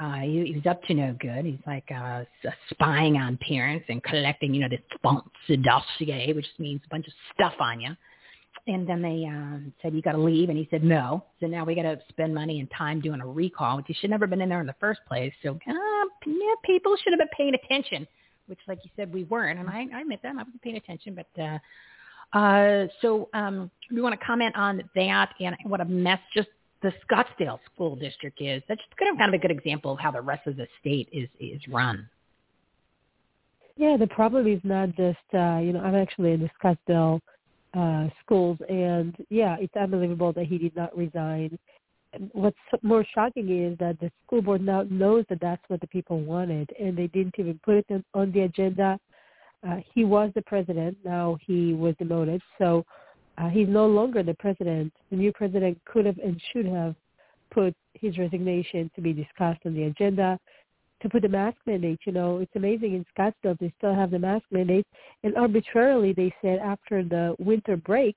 Uh, 0.00 0.20
he, 0.20 0.52
he's 0.54 0.66
up 0.66 0.82
to 0.84 0.94
no 0.94 1.16
good. 1.20 1.44
He's 1.44 1.60
like 1.66 1.88
uh, 1.94 2.24
spying 2.70 3.16
on 3.16 3.38
parents 3.46 3.86
and 3.88 4.02
collecting, 4.02 4.54
you 4.54 4.60
know, 4.60 4.68
this 4.68 4.80
false 5.02 5.24
dossier, 5.62 6.32
which 6.32 6.46
means 6.58 6.80
a 6.84 6.88
bunch 6.88 7.06
of 7.06 7.12
stuff 7.34 7.54
on 7.60 7.80
you. 7.80 7.90
And 8.66 8.88
then 8.88 9.02
they 9.02 9.24
um, 9.26 9.72
said, 9.82 9.92
you 9.92 10.02
got 10.02 10.12
to 10.12 10.18
leave. 10.18 10.48
And 10.48 10.56
he 10.56 10.68
said, 10.70 10.84
no. 10.84 11.24
So 11.40 11.46
now 11.46 11.64
we 11.64 11.74
got 11.74 11.82
to 11.82 11.98
spend 12.10 12.34
money 12.34 12.60
and 12.60 12.70
time 12.76 13.00
doing 13.00 13.20
a 13.20 13.26
recall, 13.26 13.76
which 13.78 13.86
he 13.88 13.94
should 13.94 14.10
never 14.10 14.24
have 14.24 14.30
been 14.30 14.40
in 14.40 14.48
there 14.48 14.60
in 14.60 14.66
the 14.66 14.74
first 14.78 15.00
place. 15.08 15.32
So 15.42 15.50
uh, 15.50 15.72
yeah, 16.26 16.54
people 16.64 16.96
should 17.02 17.12
have 17.12 17.18
been 17.18 17.28
paying 17.36 17.54
attention 17.54 18.06
which, 18.52 18.60
like 18.68 18.80
you 18.84 18.90
said, 18.96 19.10
we 19.10 19.24
weren't. 19.24 19.58
And 19.58 19.66
I, 19.66 19.86
I 19.94 20.02
admit 20.02 20.20
that 20.22 20.32
I 20.32 20.34
wasn't 20.34 20.60
paying 20.60 20.76
attention. 20.76 21.16
But 21.16 21.42
uh, 21.42 22.36
uh, 22.36 22.86
so 23.00 23.30
um, 23.32 23.70
we 23.90 24.02
want 24.02 24.18
to 24.18 24.26
comment 24.26 24.54
on 24.56 24.82
that 24.94 25.32
and 25.40 25.56
what 25.64 25.80
a 25.80 25.86
mess 25.86 26.18
just 26.36 26.48
the 26.82 26.92
Scottsdale 27.10 27.60
school 27.72 27.96
district 27.96 28.42
is. 28.42 28.62
That's 28.68 28.82
kind 28.98 29.10
of, 29.10 29.18
kind 29.18 29.34
of 29.34 29.40
a 29.40 29.42
good 29.42 29.50
example 29.50 29.92
of 29.92 29.98
how 29.98 30.10
the 30.10 30.20
rest 30.20 30.46
of 30.46 30.56
the 30.56 30.66
state 30.80 31.08
is 31.12 31.30
is 31.40 31.62
run. 31.66 32.06
Yeah, 33.76 33.96
the 33.96 34.08
problem 34.08 34.46
is 34.46 34.60
not 34.64 34.88
just 34.96 35.18
uh, 35.32 35.58
you 35.62 35.72
know 35.72 35.80
I'm 35.82 35.94
actually 35.94 36.32
in 36.32 36.40
the 36.40 36.50
Scottsdale 36.62 37.20
uh, 37.72 38.10
schools, 38.22 38.58
and 38.68 39.16
yeah, 39.30 39.56
it's 39.58 39.74
unbelievable 39.76 40.34
that 40.34 40.44
he 40.44 40.58
did 40.58 40.76
not 40.76 40.94
resign 40.94 41.58
what's 42.32 42.56
more 42.82 43.04
shocking 43.14 43.64
is 43.64 43.78
that 43.78 43.98
the 44.00 44.10
school 44.24 44.42
board 44.42 44.62
now 44.62 44.84
knows 44.90 45.24
that 45.28 45.40
that's 45.40 45.62
what 45.68 45.80
the 45.80 45.86
people 45.86 46.20
wanted, 46.20 46.70
and 46.78 46.96
they 46.96 47.06
didn't 47.08 47.34
even 47.38 47.58
put 47.64 47.76
it 47.76 48.04
on 48.14 48.32
the 48.32 48.40
agenda. 48.40 48.98
Uh, 49.66 49.76
he 49.94 50.04
was 50.04 50.30
the 50.34 50.42
president. 50.42 50.96
Now 51.04 51.38
he 51.46 51.72
was 51.72 51.94
demoted, 51.98 52.42
so 52.58 52.84
uh, 53.38 53.48
he's 53.48 53.68
no 53.68 53.86
longer 53.86 54.22
the 54.22 54.34
president. 54.34 54.92
The 55.10 55.16
new 55.16 55.32
president 55.32 55.78
could 55.84 56.06
have 56.06 56.18
and 56.18 56.40
should 56.52 56.66
have 56.66 56.94
put 57.50 57.74
his 57.94 58.18
resignation 58.18 58.90
to 58.94 59.00
be 59.00 59.12
discussed 59.12 59.60
on 59.64 59.74
the 59.74 59.84
agenda. 59.84 60.38
To 61.02 61.08
put 61.08 61.22
the 61.22 61.28
mask 61.28 61.56
mandate, 61.66 61.98
you 62.04 62.12
know, 62.12 62.38
it's 62.38 62.54
amazing 62.54 62.94
in 62.94 63.04
Scottsdale 63.16 63.58
they 63.58 63.72
still 63.78 63.94
have 63.94 64.12
the 64.12 64.18
mask 64.18 64.44
mandate, 64.52 64.86
and 65.24 65.36
arbitrarily 65.36 66.12
they 66.12 66.32
said 66.40 66.60
after 66.60 67.02
the 67.02 67.34
winter 67.38 67.76
break 67.76 68.16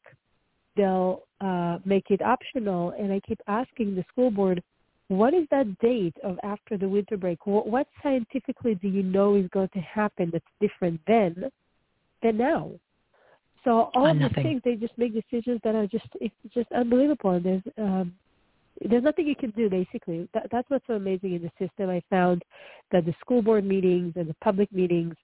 they'll 0.76 1.24
uh, 1.42 1.80
make 1.86 2.06
it 2.10 2.22
optional. 2.22 2.92
And 3.00 3.12
I 3.12 3.20
keep 3.28 3.40
asking 3.48 3.96
the 3.96 4.06
school 4.12 4.32
board, 4.32 4.62
what 5.08 5.34
is 5.34 5.48
that 5.52 5.78
date 5.80 6.16
of 6.24 6.40
after 6.44 6.78
the 6.78 6.90
winter 6.90 7.18
break? 7.18 7.46
What, 7.46 7.68
what 7.68 7.88
scientifically 8.02 8.76
do 8.76 8.88
you 8.88 9.04
know 9.04 9.36
is 9.36 9.48
going 9.50 9.70
to 9.74 9.80
happen 9.80 10.30
that's 10.32 10.46
different 10.60 11.00
then 11.08 11.52
than 12.24 12.38
now? 12.38 12.72
So 13.64 13.90
all 13.96 14.06
of 14.08 14.20
these 14.20 14.32
things, 14.36 14.62
they 14.64 14.76
just 14.76 14.98
make 14.98 15.14
decisions 15.14 15.60
that 15.64 15.74
are 15.74 15.88
just 15.88 16.06
it's 16.22 16.36
just 16.54 16.72
unbelievable. 16.72 17.32
And 17.32 17.46
there's 17.46 17.64
um, 17.80 18.14
there's 18.90 19.04
nothing 19.04 19.28
you 19.28 19.36
can 19.36 19.52
do 19.52 19.70
basically. 19.70 20.28
That, 20.34 20.48
that's 20.52 20.70
what's 20.70 20.86
so 20.86 20.94
amazing 20.94 21.34
in 21.34 21.42
the 21.42 21.52
system. 21.68 21.90
I 21.90 22.02
found 22.10 22.44
that 22.92 23.06
the 23.06 23.16
school 23.20 23.42
board 23.42 23.66
meetings 23.66 24.14
and 24.16 24.30
the 24.30 24.36
public 24.44 24.72
meetings, 24.72 25.16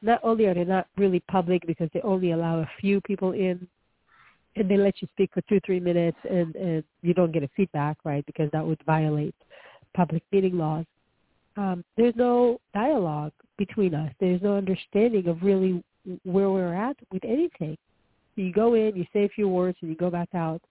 not 0.00 0.20
only 0.22 0.46
are 0.46 0.54
they 0.54 0.64
not 0.64 0.86
really 0.96 1.20
public 1.28 1.66
because 1.66 1.90
they 1.92 2.00
only 2.02 2.32
allow 2.32 2.60
a 2.60 2.70
few 2.80 3.00
people 3.00 3.32
in, 3.32 3.66
and 4.60 4.70
they 4.70 4.76
let 4.76 5.00
you 5.00 5.08
speak 5.12 5.30
for 5.32 5.40
two 5.42 5.60
three 5.64 5.80
minutes 5.80 6.18
and 6.28 6.54
and 6.56 6.84
you 7.02 7.14
don't 7.14 7.32
get 7.32 7.42
a 7.42 7.50
feedback 7.56 7.96
right 8.04 8.24
because 8.26 8.50
that 8.52 8.66
would 8.66 8.80
violate 8.86 9.34
public 9.94 10.22
meeting 10.32 10.56
laws. 10.56 10.84
Um, 11.56 11.84
there's 11.96 12.14
no 12.16 12.60
dialogue 12.72 13.32
between 13.56 13.94
us. 13.94 14.12
There's 14.20 14.40
no 14.42 14.56
understanding 14.56 15.26
of 15.26 15.42
really 15.42 15.82
where 16.24 16.50
we're 16.50 16.74
at 16.74 16.96
with 17.12 17.24
anything. 17.24 17.76
You 18.36 18.52
go 18.52 18.74
in 18.74 18.94
you 18.94 19.04
say 19.12 19.24
a 19.24 19.28
few 19.28 19.48
words 19.48 19.76
and 19.80 19.90
you 19.90 19.96
go 19.96 20.10
back 20.10 20.28
out. 20.34 20.62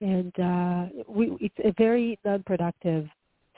And 0.00 0.38
uh, 0.38 0.86
we, 1.08 1.36
it's 1.40 1.54
a 1.64 1.72
very 1.78 2.18
non-productive 2.24 3.08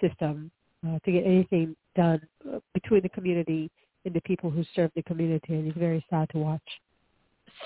system 0.00 0.50
uh, 0.87 0.98
to 1.04 1.12
get 1.12 1.25
anything 1.25 1.75
done 1.96 2.20
uh, 2.48 2.58
between 2.75 3.02
the 3.02 3.08
community 3.08 3.70
and 4.04 4.14
the 4.14 4.20
people 4.20 4.50
who 4.50 4.62
serve 4.76 4.90
the 4.94 5.02
community 5.02 5.54
and 5.54 5.68
it's 5.68 5.78
very 5.78 6.04
sad 6.10 6.28
to 6.30 6.38
watch. 6.38 6.62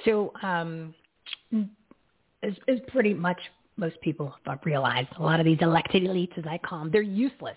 So 0.04 0.32
um, 0.42 0.94
is, 2.42 2.54
is 2.68 2.80
pretty 2.88 3.14
much 3.14 3.38
most 3.76 4.00
people 4.00 4.34
have 4.46 4.60
realized. 4.64 5.08
A 5.18 5.22
lot 5.22 5.40
of 5.40 5.46
these 5.46 5.58
elected 5.60 6.02
elites, 6.02 6.36
as 6.38 6.44
I 6.48 6.58
call 6.58 6.80
them, 6.80 6.90
they're 6.90 7.02
useless. 7.02 7.56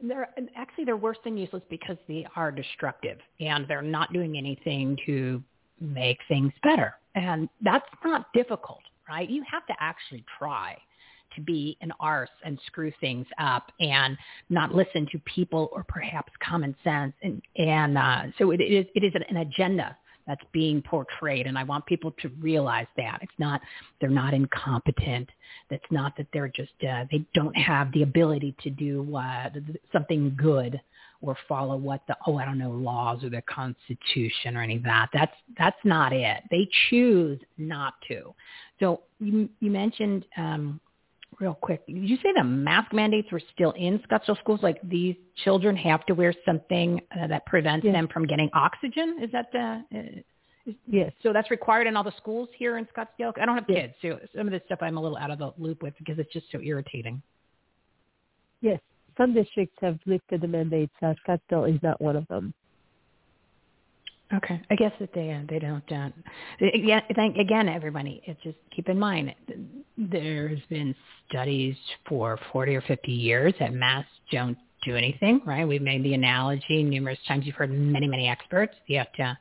And 0.00 0.10
they're 0.10 0.28
and 0.36 0.48
actually 0.56 0.84
they're 0.84 0.96
worse 0.96 1.18
than 1.24 1.36
useless 1.36 1.62
because 1.70 1.96
they 2.08 2.26
are 2.34 2.50
destructive 2.50 3.18
and 3.40 3.66
they're 3.68 3.82
not 3.82 4.12
doing 4.12 4.36
anything 4.36 4.98
to 5.06 5.42
make 5.80 6.18
things 6.28 6.52
better. 6.62 6.94
And 7.14 7.48
that's 7.60 7.86
not 8.04 8.32
difficult, 8.32 8.80
right? 9.08 9.28
You 9.28 9.44
have 9.50 9.66
to 9.66 9.74
actually 9.78 10.24
try 10.38 10.76
to 11.36 11.40
be 11.40 11.76
an 11.80 11.92
arse 12.00 12.30
and 12.44 12.58
screw 12.66 12.92
things 13.00 13.26
up 13.38 13.70
and 13.80 14.16
not 14.50 14.74
listen 14.74 15.06
to 15.12 15.18
people 15.20 15.70
or 15.72 15.84
perhaps 15.84 16.32
common 16.46 16.74
sense. 16.84 17.14
And, 17.22 17.40
and 17.56 17.96
uh, 17.96 18.22
so 18.38 18.50
it 18.50 18.60
is, 18.60 18.86
it 18.94 19.04
is 19.04 19.12
an 19.28 19.38
agenda 19.38 19.96
that's 20.26 20.42
being 20.52 20.82
portrayed. 20.82 21.46
And 21.46 21.58
I 21.58 21.64
want 21.64 21.86
people 21.86 22.12
to 22.22 22.28
realize 22.40 22.86
that 22.96 23.18
it's 23.22 23.32
not, 23.38 23.60
they're 24.00 24.10
not 24.10 24.34
incompetent. 24.34 25.28
That's 25.70 25.84
not 25.90 26.16
that 26.16 26.26
they're 26.32 26.48
just, 26.48 26.72
uh, 26.88 27.04
they 27.10 27.24
don't 27.34 27.56
have 27.56 27.92
the 27.92 28.02
ability 28.02 28.54
to 28.62 28.70
do 28.70 29.16
uh, 29.16 29.50
something 29.92 30.34
good 30.36 30.80
or 31.20 31.36
follow 31.48 31.76
what 31.76 32.02
the, 32.08 32.16
oh, 32.26 32.36
I 32.36 32.44
don't 32.44 32.58
know, 32.58 32.70
laws 32.70 33.22
or 33.22 33.30
the 33.30 33.42
constitution 33.42 34.56
or 34.56 34.62
any 34.62 34.76
of 34.76 34.82
that. 34.82 35.08
That's, 35.12 35.34
that's 35.56 35.76
not 35.84 36.12
it. 36.12 36.42
They 36.50 36.68
choose 36.90 37.38
not 37.58 37.94
to. 38.08 38.34
So 38.80 39.02
you, 39.20 39.48
you 39.60 39.70
mentioned, 39.70 40.24
um, 40.36 40.80
real 41.42 41.58
quick, 41.60 41.84
did 41.86 42.08
you 42.08 42.16
say 42.22 42.30
the 42.34 42.44
mask 42.44 42.92
mandates 42.92 43.30
were 43.32 43.42
still 43.52 43.72
in 43.72 43.98
Scottsdale 44.08 44.38
schools? 44.38 44.60
Like 44.62 44.78
these 44.82 45.16
children 45.44 45.76
have 45.76 46.06
to 46.06 46.14
wear 46.14 46.32
something 46.46 47.00
uh, 47.20 47.26
that 47.26 47.44
prevents 47.46 47.84
them 47.84 48.08
from 48.08 48.26
getting 48.26 48.48
oxygen? 48.54 49.18
Is 49.20 49.30
that 49.32 49.50
the? 49.52 49.82
Uh, 49.92 49.98
is, 50.64 50.76
yes. 50.86 51.12
So 51.24 51.32
that's 51.32 51.50
required 51.50 51.88
in 51.88 51.96
all 51.96 52.04
the 52.04 52.14
schools 52.16 52.48
here 52.56 52.78
in 52.78 52.86
Scottsdale. 52.86 53.32
I 53.40 53.44
don't 53.44 53.56
have 53.56 53.64
yes. 53.68 53.90
kids, 54.00 54.20
so 54.20 54.38
some 54.38 54.46
of 54.46 54.52
this 54.52 54.62
stuff 54.66 54.78
I'm 54.80 54.96
a 54.96 55.02
little 55.02 55.18
out 55.18 55.32
of 55.32 55.38
the 55.38 55.52
loop 55.58 55.82
with 55.82 55.94
because 55.98 56.18
it's 56.18 56.32
just 56.32 56.46
so 56.52 56.60
irritating. 56.60 57.20
Yes, 58.60 58.80
some 59.16 59.34
districts 59.34 59.76
have 59.80 59.98
lifted 60.06 60.40
the 60.40 60.48
mandates. 60.48 60.92
Uh, 61.02 61.14
Scottsdale 61.26 61.74
is 61.74 61.82
not 61.82 62.00
one 62.00 62.14
of 62.14 62.26
them. 62.28 62.54
Okay, 64.34 64.60
I 64.70 64.76
guess 64.76 64.92
that 64.98 65.12
they 65.14 65.30
uh, 65.30 65.40
they 65.48 65.58
don't. 65.58 65.92
Uh, 65.92 66.08
again, 66.74 67.02
thank 67.14 67.36
again, 67.36 67.68
everybody. 67.68 68.22
It's 68.24 68.40
just 68.42 68.56
keep 68.74 68.88
in 68.88 68.98
mind 68.98 69.34
there's 69.98 70.60
been 70.70 70.94
studies 71.28 71.76
for 72.08 72.38
40 72.52 72.76
or 72.76 72.80
50 72.82 73.12
years 73.12 73.52
that 73.60 73.74
masks 73.74 74.10
don't 74.30 74.56
do 74.84 74.96
anything. 74.96 75.42
Right? 75.44 75.68
We've 75.68 75.82
made 75.82 76.02
the 76.02 76.14
analogy 76.14 76.82
numerous 76.82 77.18
times. 77.28 77.44
You've 77.44 77.56
heard 77.56 77.70
many 77.70 78.08
many 78.08 78.28
experts. 78.28 78.74
You 78.86 78.98
have 78.98 79.12
to 79.14 79.38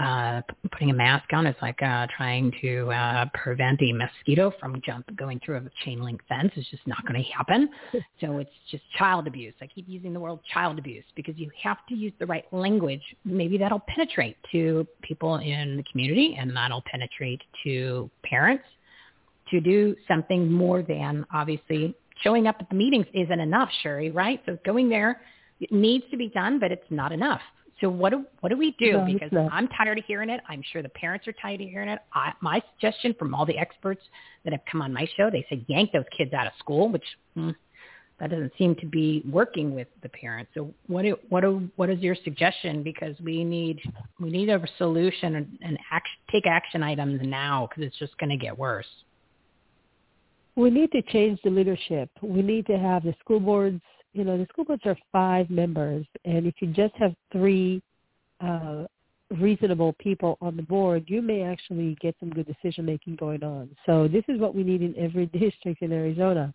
uh, 0.00 0.40
putting 0.70 0.90
a 0.90 0.94
mask 0.94 1.32
on 1.32 1.46
is 1.46 1.56
like 1.60 1.80
uh, 1.82 2.06
trying 2.16 2.52
to 2.62 2.90
uh, 2.90 3.26
prevent 3.34 3.80
a 3.82 3.92
mosquito 3.92 4.52
from 4.58 4.80
jump 4.84 5.04
going 5.16 5.40
through 5.44 5.56
a 5.56 5.62
chain 5.84 6.02
link 6.02 6.20
fence. 6.28 6.50
It's 6.56 6.70
just 6.70 6.86
not 6.86 7.04
going 7.06 7.22
to 7.22 7.30
happen. 7.30 7.68
So 8.20 8.38
it's 8.38 8.50
just 8.70 8.84
child 8.98 9.26
abuse. 9.26 9.52
I 9.60 9.66
keep 9.66 9.88
using 9.88 10.12
the 10.12 10.20
word 10.20 10.38
child 10.52 10.78
abuse 10.78 11.04
because 11.16 11.36
you 11.36 11.50
have 11.60 11.78
to 11.88 11.94
use 11.96 12.12
the 12.20 12.26
right 12.26 12.44
language. 12.52 13.02
Maybe 13.24 13.58
that'll 13.58 13.82
penetrate 13.88 14.36
to 14.52 14.86
people 15.02 15.36
in 15.38 15.76
the 15.76 15.82
community 15.90 16.36
and 16.38 16.56
that'll 16.56 16.84
penetrate 16.86 17.40
to 17.64 18.08
parents 18.22 18.62
to 19.50 19.60
do 19.60 19.96
something 20.06 20.50
more 20.52 20.82
than 20.82 21.26
obviously 21.34 21.96
showing 22.22 22.46
up 22.46 22.56
at 22.60 22.68
the 22.68 22.76
meetings 22.76 23.06
isn't 23.12 23.40
enough, 23.40 23.70
Shiry, 23.84 24.14
right? 24.14 24.40
So 24.46 24.56
going 24.64 24.88
there 24.88 25.20
it 25.62 25.70
needs 25.70 26.04
to 26.10 26.16
be 26.16 26.28
done, 26.28 26.58
but 26.58 26.72
it's 26.72 26.90
not 26.90 27.12
enough. 27.12 27.40
So 27.82 27.90
what 27.90 28.10
do 28.10 28.24
what 28.40 28.50
do 28.50 28.56
we 28.56 28.76
do? 28.78 28.92
No, 28.92 29.04
because 29.04 29.48
I'm 29.50 29.66
tired 29.68 29.98
of 29.98 30.04
hearing 30.04 30.30
it. 30.30 30.40
I'm 30.48 30.62
sure 30.72 30.82
the 30.82 30.88
parents 30.88 31.26
are 31.26 31.32
tired 31.32 31.60
of 31.60 31.68
hearing 31.68 31.88
it. 31.88 31.98
I, 32.14 32.32
my 32.40 32.62
suggestion 32.74 33.14
from 33.18 33.34
all 33.34 33.44
the 33.44 33.58
experts 33.58 34.00
that 34.44 34.52
have 34.52 34.62
come 34.70 34.80
on 34.80 34.92
my 34.92 35.06
show, 35.16 35.30
they 35.30 35.44
said 35.48 35.64
yank 35.66 35.90
those 35.92 36.04
kids 36.16 36.32
out 36.32 36.46
of 36.46 36.52
school, 36.60 36.88
which 36.88 37.04
mm, 37.36 37.52
that 38.20 38.30
doesn't 38.30 38.52
seem 38.56 38.76
to 38.76 38.86
be 38.86 39.24
working 39.28 39.74
with 39.74 39.88
the 40.04 40.08
parents. 40.10 40.52
So 40.54 40.72
what 40.86 41.02
do, 41.02 41.16
what 41.28 41.40
do, 41.40 41.68
what 41.74 41.90
is 41.90 41.98
your 41.98 42.14
suggestion? 42.22 42.84
Because 42.84 43.16
we 43.20 43.42
need 43.42 43.80
we 44.20 44.30
need 44.30 44.48
a 44.48 44.62
solution 44.78 45.34
and, 45.34 45.58
and 45.60 45.76
action, 45.90 46.16
take 46.30 46.46
action 46.46 46.84
items 46.84 47.20
now 47.24 47.68
because 47.68 47.84
it's 47.84 47.98
just 47.98 48.16
going 48.18 48.30
to 48.30 48.36
get 48.36 48.56
worse. 48.56 48.86
We 50.54 50.70
need 50.70 50.92
to 50.92 51.02
change 51.02 51.40
the 51.42 51.50
leadership. 51.50 52.10
We 52.22 52.42
need 52.42 52.66
to 52.66 52.78
have 52.78 53.02
the 53.02 53.14
school 53.18 53.40
boards. 53.40 53.82
You 54.12 54.24
know, 54.24 54.36
the 54.36 54.46
school 54.52 54.64
boards 54.64 54.82
are 54.84 54.96
five 55.10 55.48
members, 55.50 56.06
and 56.24 56.46
if 56.46 56.54
you 56.60 56.68
just 56.68 56.94
have 56.96 57.14
three 57.32 57.82
uh, 58.40 58.84
reasonable 59.40 59.94
people 59.94 60.36
on 60.40 60.56
the 60.56 60.62
board, 60.62 61.04
you 61.06 61.22
may 61.22 61.42
actually 61.42 61.96
get 62.00 62.14
some 62.20 62.30
good 62.30 62.46
decision 62.46 62.84
making 62.84 63.16
going 63.16 63.42
on. 63.42 63.70
So 63.86 64.08
this 64.08 64.24
is 64.28 64.38
what 64.38 64.54
we 64.54 64.62
need 64.62 64.82
in 64.82 64.94
every 64.98 65.26
district 65.32 65.82
in 65.82 65.92
Arizona. 65.92 66.52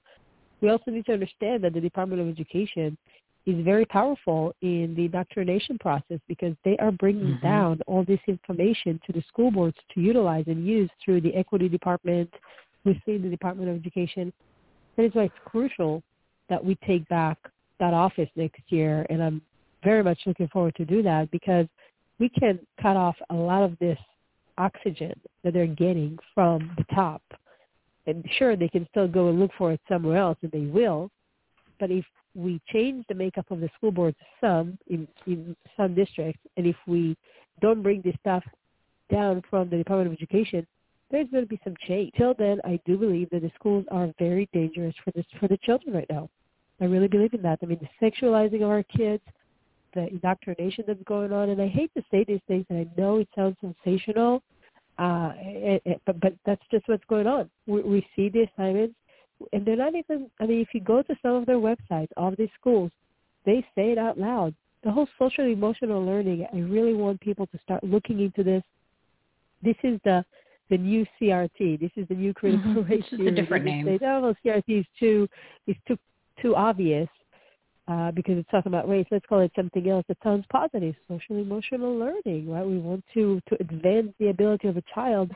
We 0.62 0.70
also 0.70 0.92
need 0.92 1.06
to 1.06 1.14
understand 1.14 1.64
that 1.64 1.74
the 1.74 1.82
Department 1.82 2.22
of 2.22 2.28
Education 2.28 2.98
is 3.46 3.64
very 3.64 3.86
powerful 3.86 4.54
in 4.62 4.94
the 4.96 5.06
indoctrination 5.06 5.78
process 5.80 6.20
because 6.28 6.54
they 6.66 6.76
are 6.78 6.92
bringing 6.92 7.36
mm-hmm. 7.36 7.46
down 7.46 7.80
all 7.88 8.04
this 8.04 8.20
information 8.28 9.00
to 9.06 9.14
the 9.14 9.24
school 9.28 9.52
boards 9.52 9.78
to 9.94 10.02
utilize 10.02 10.44
and 10.48 10.68
use 10.68 10.90
through 11.04 11.22
the 11.22 11.34
equity 11.34 11.70
department 11.70 12.30
within 12.84 13.22
the 13.22 13.30
Department 13.30 13.70
of 13.70 13.76
Education. 13.78 14.34
That 14.98 15.04
is 15.04 15.14
why 15.14 15.24
it's 15.24 15.36
crucial 15.46 16.04
that 16.50 16.64
we 16.64 16.76
take 16.88 17.08
back 17.10 17.38
that 17.80 17.94
office 17.94 18.30
next 18.36 18.62
year, 18.70 19.06
and 19.10 19.22
I'm 19.22 19.42
very 19.84 20.04
much 20.04 20.20
looking 20.26 20.48
forward 20.48 20.76
to 20.76 20.86
do 20.86 21.04
that 21.04 21.30
because 21.32 21.68
we 22.20 22.30
can 22.30 22.60
cut 22.82 22.98
off 22.98 23.16
a 23.30 23.36
lot 23.36 23.64
of 23.64 23.78
this 23.80 24.00
oxygen 24.58 25.14
that 25.44 25.54
they're 25.54 25.68
getting 25.68 26.18
from 26.34 26.72
the 26.78 26.96
top. 26.96 27.22
And 28.08 28.26
sure 28.38 28.56
they 28.56 28.70
can 28.70 28.88
still 28.90 29.08
go 29.08 29.30
and 29.30 29.40
look 29.40 29.52
for 29.58 29.74
it 29.74 29.82
somewhere 29.88 30.18
else 30.18 30.38
and 30.42 30.52
they 30.52 30.72
will 30.72 31.12
but 31.80 31.92
if 31.92 32.06
we 32.36 32.62
change 32.72 33.06
the 33.10 33.16
makeup 33.16 33.50
of 33.50 33.60
the 33.60 33.70
school 33.76 33.92
boards 33.92 34.18
some 34.40 34.78
in, 34.88 35.08
in 35.26 35.56
some 35.76 35.96
districts 35.96 36.42
and 36.58 36.66
if 36.68 36.76
we 36.86 37.18
don't 37.62 37.82
bring 37.82 38.02
this 38.02 38.16
stuff 38.22 38.44
down 39.12 39.42
from 39.50 39.70
the 39.70 39.78
department 39.78 40.08
of 40.08 40.14
education 40.14 40.66
there's 41.10 41.28
going 41.32 41.44
to 41.44 41.48
be 41.48 41.60
some 41.64 41.76
change. 41.88 42.12
Till 42.18 42.34
then 42.34 42.60
i 42.64 42.80
do 42.86 42.98
believe 42.98 43.30
that 43.32 43.42
the 43.42 43.52
schools 43.56 43.86
are 43.92 44.14
very 44.20 44.48
dangerous 44.54 44.94
for 45.04 45.12
this 45.12 45.26
for 45.40 45.48
the 45.48 45.58
children 45.58 45.96
right 45.96 46.08
now 46.10 46.30
i 46.82 46.86
really 46.86 47.08
believe 47.08 47.34
in 47.34 47.42
that 47.42 47.60
i 47.62 47.66
mean 47.66 47.80
the 47.82 48.06
sexualizing 48.06 48.64
of 48.64 48.70
our 48.70 48.84
kids 48.84 49.24
the 49.94 50.08
indoctrination 50.08 50.84
that's 50.88 51.02
going 51.04 51.32
on 51.32 51.50
and 51.50 51.62
i 51.62 51.68
hate 51.68 51.92
to 51.96 52.04
say 52.12 52.24
these 52.24 52.42
things 52.48 52.66
and 52.70 52.80
i 52.80 53.02
know 53.02 53.18
it 53.18 53.28
sounds 53.36 53.56
sensational 53.62 54.42
uh, 55.00 55.32
it, 55.38 55.82
it, 55.86 56.02
but 56.06 56.20
but 56.20 56.34
that's 56.46 56.62
just 56.72 56.88
what's 56.88 57.04
going 57.08 57.28
on. 57.28 57.50
We, 57.68 57.82
we 57.82 58.08
see 58.16 58.30
the 58.30 58.48
assignments, 58.52 58.96
and 59.54 59.66
they're 59.66 59.76
not 59.76 59.94
even. 59.96 60.30
I 60.40 60.46
mean, 60.46 60.62
if 60.62 60.70
you 60.74 60.82
go 60.82 61.02
to 61.04 61.16
some 61.22 61.36
of 61.36 61.46
their 61.46 61.58
websites, 61.58 62.08
all 62.18 62.30
of 62.30 62.38
these 62.38 62.50
schools, 62.60 62.92
they 63.46 63.66
say 63.76 63.92
it 63.92 63.98
out 63.98 64.18
loud. 64.18 64.56
The 64.84 64.92
whole 64.92 65.08
social 65.20 65.46
emotional 65.46 66.04
learning. 66.04 66.48
I 66.52 66.58
really 66.58 66.94
want 66.94 67.22
people 67.22 67.46
to 67.48 67.60
start 67.60 67.84
looking 67.84 68.22
into 68.22 68.44
this. 68.44 68.64
This 69.62 69.76
is 69.84 70.00
the 70.04 70.26
the 70.70 70.78
new 70.78 71.06
CRT. 71.22 71.80
This 71.80 71.92
is 71.96 72.08
the 72.08 72.16
new 72.16 72.34
critical 72.34 72.72
mm-hmm. 72.72 72.92
race. 72.92 73.04
It's 73.12 73.28
a 73.28 73.32
different 73.32 73.66
name. 73.66 73.86
Say, 73.86 74.00
oh, 74.04 74.22
well, 74.22 74.36
CRT 74.44 74.80
is 74.80 74.86
too 75.00 75.28
is 75.68 75.76
too 75.88 75.98
too 76.42 76.56
obvious 76.56 77.08
uh, 77.88 78.12
because 78.12 78.38
it's 78.38 78.50
talking 78.50 78.72
about 78.72 78.90
race. 78.90 79.08
Let's 79.12 79.26
call 79.28 79.40
it 79.40 79.52
something 79.56 79.90
else 79.90 80.06
that 80.08 80.18
sounds 80.24 80.46
positive, 80.52 80.96
social 81.08 81.38
emotional 81.38 81.96
learning, 81.98 82.50
right? 82.50 82.66
We 82.66 82.80
want 82.80 83.04
to, 83.14 83.42
to 83.50 83.58
advance 83.60 84.14
the 84.20 84.28
ability 84.28 84.68
of 84.68 84.78
a 84.78 84.84
child 84.94 85.32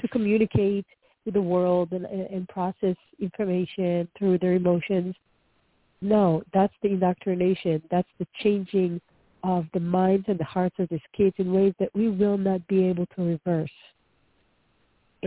to 0.00 0.08
communicate 0.08 0.86
with 1.24 1.34
the 1.34 1.42
world 1.42 1.92
and, 1.92 2.04
and 2.06 2.48
process 2.48 2.96
information 3.20 4.08
through 4.18 4.38
their 4.38 4.54
emotions. 4.54 5.14
No, 6.00 6.42
that's 6.52 6.74
the 6.82 6.90
indoctrination. 6.90 7.82
That's 7.90 8.08
the 8.18 8.26
changing 8.42 9.00
of 9.42 9.66
the 9.74 9.80
minds 9.80 10.26
and 10.28 10.38
the 10.38 10.44
hearts 10.44 10.76
of 10.78 10.88
these 10.88 11.00
kids 11.16 11.34
in 11.38 11.52
ways 11.52 11.74
that 11.78 11.90
we 11.94 12.08
will 12.08 12.38
not 12.38 12.66
be 12.68 12.84
able 12.84 13.06
to 13.16 13.22
reverse. 13.22 13.70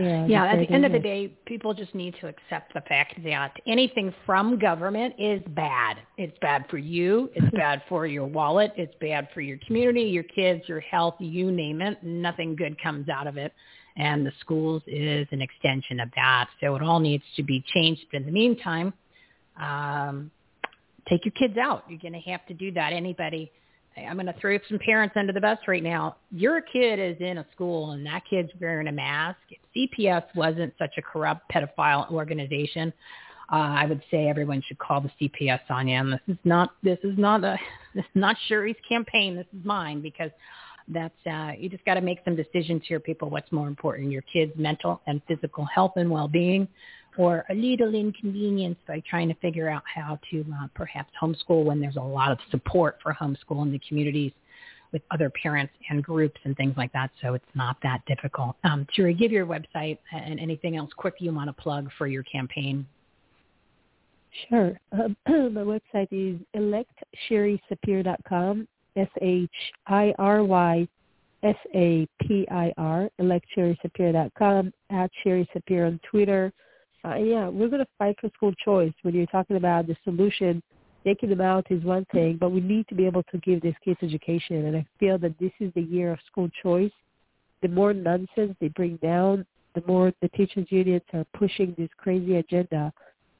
And 0.00 0.30
yeah, 0.30 0.46
at 0.46 0.58
the 0.58 0.70
end 0.70 0.84
of 0.84 0.92
the 0.92 0.98
day, 0.98 1.32
people 1.46 1.74
just 1.74 1.94
need 1.94 2.14
to 2.20 2.28
accept 2.28 2.74
the 2.74 2.80
fact 2.82 3.22
that 3.24 3.52
anything 3.66 4.14
from 4.26 4.58
government 4.58 5.14
is 5.18 5.42
bad. 5.48 5.98
It's 6.16 6.36
bad 6.40 6.66
for 6.70 6.78
you. 6.78 7.30
It's 7.34 7.50
bad 7.56 7.82
for 7.88 8.06
your 8.06 8.26
wallet. 8.26 8.72
It's 8.76 8.94
bad 9.00 9.28
for 9.34 9.40
your 9.40 9.58
community, 9.66 10.02
your 10.02 10.22
kids, 10.24 10.62
your 10.68 10.80
health, 10.80 11.14
you 11.18 11.50
name 11.50 11.80
it. 11.80 12.02
Nothing 12.02 12.56
good 12.56 12.80
comes 12.82 13.08
out 13.08 13.26
of 13.26 13.36
it. 13.36 13.52
And 13.96 14.24
the 14.24 14.32
schools 14.40 14.82
is 14.86 15.26
an 15.32 15.42
extension 15.42 16.00
of 16.00 16.08
that. 16.16 16.48
So 16.60 16.76
it 16.76 16.82
all 16.82 17.00
needs 17.00 17.24
to 17.36 17.42
be 17.42 17.62
changed. 17.74 18.02
But 18.10 18.18
in 18.18 18.26
the 18.26 18.32
meantime, 18.32 18.92
um, 19.60 20.30
take 21.08 21.24
your 21.24 21.32
kids 21.32 21.58
out. 21.58 21.84
You're 21.88 21.98
going 21.98 22.14
to 22.14 22.30
have 22.30 22.46
to 22.46 22.54
do 22.54 22.72
that. 22.72 22.92
Anybody 22.92 23.50
I'm 23.96 24.14
going 24.14 24.26
to 24.26 24.34
throw 24.40 24.58
some 24.68 24.78
parents 24.78 25.14
under 25.18 25.32
the 25.32 25.40
bus 25.40 25.58
right 25.66 25.82
now. 25.82 26.16
Your 26.30 26.60
kid 26.60 26.98
is 26.98 27.16
in 27.20 27.38
a 27.38 27.46
school 27.52 27.92
and 27.92 28.04
that 28.06 28.22
kid's 28.28 28.50
wearing 28.60 28.88
a 28.88 28.92
mask. 28.92 29.38
If 29.50 29.90
CPS 29.98 30.24
wasn't 30.34 30.72
such 30.78 30.94
a 30.96 31.02
corrupt 31.02 31.50
pedophile 31.52 32.10
organization, 32.10 32.92
uh, 33.52 33.56
I 33.56 33.86
would 33.86 34.02
say 34.10 34.28
everyone 34.28 34.62
should 34.66 34.78
call 34.78 35.00
the 35.00 35.10
CPS 35.20 35.60
on 35.70 35.88
you. 35.88 35.96
And 35.96 36.12
this 36.12 36.20
is 36.28 36.38
not 36.44 36.70
this 36.82 36.98
is 37.02 37.18
not 37.18 37.44
a 37.44 37.58
this 37.94 38.04
is 38.04 38.10
not 38.14 38.36
Shiry's 38.48 38.76
campaign. 38.88 39.36
This 39.36 39.46
is 39.52 39.64
mine 39.64 40.00
because 40.00 40.30
that's 40.88 41.14
uh, 41.26 41.52
you 41.58 41.68
just 41.68 41.84
got 41.84 41.94
to 41.94 42.00
make 42.00 42.18
some 42.24 42.36
decisions 42.36 42.82
here, 42.86 43.00
people. 43.00 43.28
What's 43.30 43.50
more 43.52 43.68
important, 43.68 44.10
your 44.10 44.22
kid's 44.22 44.52
mental 44.56 45.00
and 45.06 45.20
physical 45.26 45.64
health 45.64 45.92
and 45.96 46.10
well-being, 46.10 46.68
or 47.16 47.44
a 47.50 47.54
little 47.54 47.94
inconvenience 47.94 48.78
by 48.86 49.02
trying 49.08 49.28
to 49.28 49.34
figure 49.34 49.68
out 49.68 49.82
how 49.92 50.18
to 50.30 50.44
uh, 50.54 50.68
perhaps 50.74 51.10
homeschool 51.20 51.64
when 51.64 51.80
there's 51.80 51.96
a 51.96 52.00
lot 52.00 52.32
of 52.32 52.38
support 52.50 52.98
for 53.02 53.14
homeschool 53.14 53.62
in 53.62 53.72
the 53.72 53.80
communities 53.88 54.32
with 54.92 55.02
other 55.10 55.30
parents 55.30 55.72
and 55.88 56.02
groups 56.02 56.40
and 56.44 56.56
things 56.56 56.74
like 56.76 56.92
that. 56.92 57.10
So 57.22 57.34
it's 57.34 57.44
not 57.54 57.76
that 57.82 58.02
difficult. 58.06 58.56
Um, 58.64 58.86
give 58.96 59.32
your 59.32 59.46
website 59.46 59.98
and 60.12 60.40
anything 60.40 60.76
else 60.76 60.90
quick 60.96 61.14
you 61.18 61.32
want 61.32 61.48
to 61.48 61.52
plug 61.52 61.88
for 61.96 62.06
your 62.06 62.24
campaign. 62.24 62.86
Sure. 64.48 64.78
Um, 64.92 65.16
my 65.54 65.62
website 65.62 66.08
is 66.10 66.40
electshirysapir.com, 66.56 68.66
S-H-I-R-Y 68.96 70.88
S-A-P-I-R, 71.42 73.10
electshirysapir.com, 73.20 74.72
at 74.90 75.10
Shiry 75.24 75.46
Sapir 75.54 75.86
on 75.86 76.00
Twitter, 76.10 76.52
uh, 77.04 77.14
yeah, 77.16 77.48
we're 77.48 77.68
going 77.68 77.84
to 77.84 77.88
fight 77.98 78.16
for 78.20 78.30
school 78.34 78.52
choice. 78.64 78.92
When 79.02 79.14
you're 79.14 79.26
talking 79.26 79.56
about 79.56 79.86
the 79.86 79.96
solution, 80.04 80.62
taking 81.04 81.30
them 81.30 81.40
out 81.40 81.66
is 81.70 81.82
one 81.82 82.04
thing, 82.12 82.36
but 82.38 82.50
we 82.50 82.60
need 82.60 82.86
to 82.88 82.94
be 82.94 83.06
able 83.06 83.22
to 83.24 83.38
give 83.38 83.62
these 83.62 83.74
kids 83.84 83.98
education. 84.02 84.66
And 84.66 84.76
I 84.76 84.86
feel 84.98 85.18
that 85.18 85.38
this 85.38 85.52
is 85.60 85.72
the 85.74 85.82
year 85.82 86.12
of 86.12 86.18
school 86.30 86.50
choice. 86.62 86.92
The 87.62 87.68
more 87.68 87.94
nonsense 87.94 88.54
they 88.60 88.68
bring 88.68 88.96
down, 88.96 89.46
the 89.74 89.82
more 89.86 90.12
the 90.20 90.28
teachers 90.30 90.66
unions 90.70 91.02
are 91.12 91.24
pushing 91.34 91.74
this 91.78 91.88
crazy 91.96 92.36
agenda. 92.36 92.92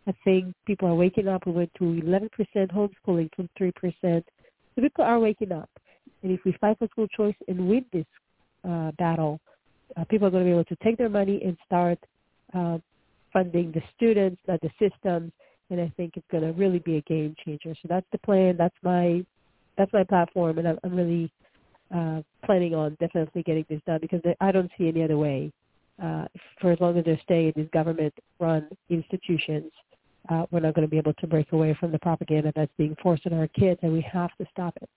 I 0.06 0.14
think 0.24 0.54
people 0.66 0.88
are 0.88 0.94
waking 0.94 1.28
up. 1.28 1.46
We 1.46 1.52
went 1.52 1.72
to 1.74 1.84
11% 1.84 2.30
homeschooling 2.72 3.34
from 3.34 3.48
3%. 3.60 3.72
So 4.02 4.22
people 4.76 5.04
are 5.04 5.18
waking 5.18 5.52
up. 5.52 5.68
And 6.22 6.32
if 6.32 6.40
we 6.44 6.56
fight 6.60 6.78
for 6.78 6.88
school 6.88 7.08
choice 7.08 7.34
and 7.48 7.68
win 7.68 7.84
this 7.92 8.06
uh, 8.68 8.92
battle, 8.92 9.40
uh, 9.96 10.04
people 10.04 10.28
are 10.28 10.30
going 10.30 10.44
to 10.44 10.48
be 10.48 10.52
able 10.52 10.64
to 10.64 10.76
take 10.82 10.96
their 10.96 11.08
money 11.08 11.42
and 11.44 11.56
start 11.66 11.98
uh, 12.54 12.78
funding 13.32 13.72
the 13.72 13.82
students, 13.96 14.40
not 14.48 14.60
the 14.60 14.70
systems, 14.78 15.32
and 15.70 15.80
I 15.80 15.92
think 15.96 16.16
it's 16.16 16.26
going 16.30 16.42
to 16.42 16.52
really 16.52 16.80
be 16.80 16.96
a 16.96 17.02
game 17.02 17.34
changer. 17.44 17.74
So 17.80 17.88
that's 17.88 18.06
the 18.12 18.18
plan. 18.18 18.56
That's 18.56 18.74
my 18.82 19.24
that's 19.76 19.92
my 19.92 20.04
platform, 20.04 20.58
and 20.58 20.68
I'm, 20.68 20.78
I'm 20.84 20.94
really 20.94 21.32
uh, 21.94 22.22
planning 22.44 22.74
on 22.74 22.96
definitely 23.00 23.42
getting 23.42 23.64
this 23.68 23.80
done 23.86 23.98
because 24.00 24.20
I 24.40 24.52
don't 24.52 24.70
see 24.76 24.88
any 24.88 25.02
other 25.02 25.16
way. 25.16 25.52
Uh, 26.02 26.26
for 26.60 26.72
as 26.72 26.80
long 26.80 26.96
as 26.98 27.04
they're 27.04 27.20
staying 27.24 27.52
in 27.54 27.62
these 27.62 27.70
government-run 27.72 28.68
institutions, 28.88 29.70
uh, 30.28 30.46
we're 30.50 30.60
not 30.60 30.74
going 30.74 30.86
to 30.86 30.90
be 30.90 30.96
able 30.98 31.12
to 31.14 31.26
break 31.26 31.52
away 31.52 31.76
from 31.78 31.92
the 31.92 31.98
propaganda 31.98 32.52
that's 32.56 32.72
being 32.78 32.96
forced 33.02 33.26
on 33.26 33.34
our 33.34 33.48
kids, 33.48 33.78
and 33.82 33.92
we 33.92 34.00
have 34.00 34.30
to 34.38 34.46
stop 34.52 34.74
it. 34.80 34.88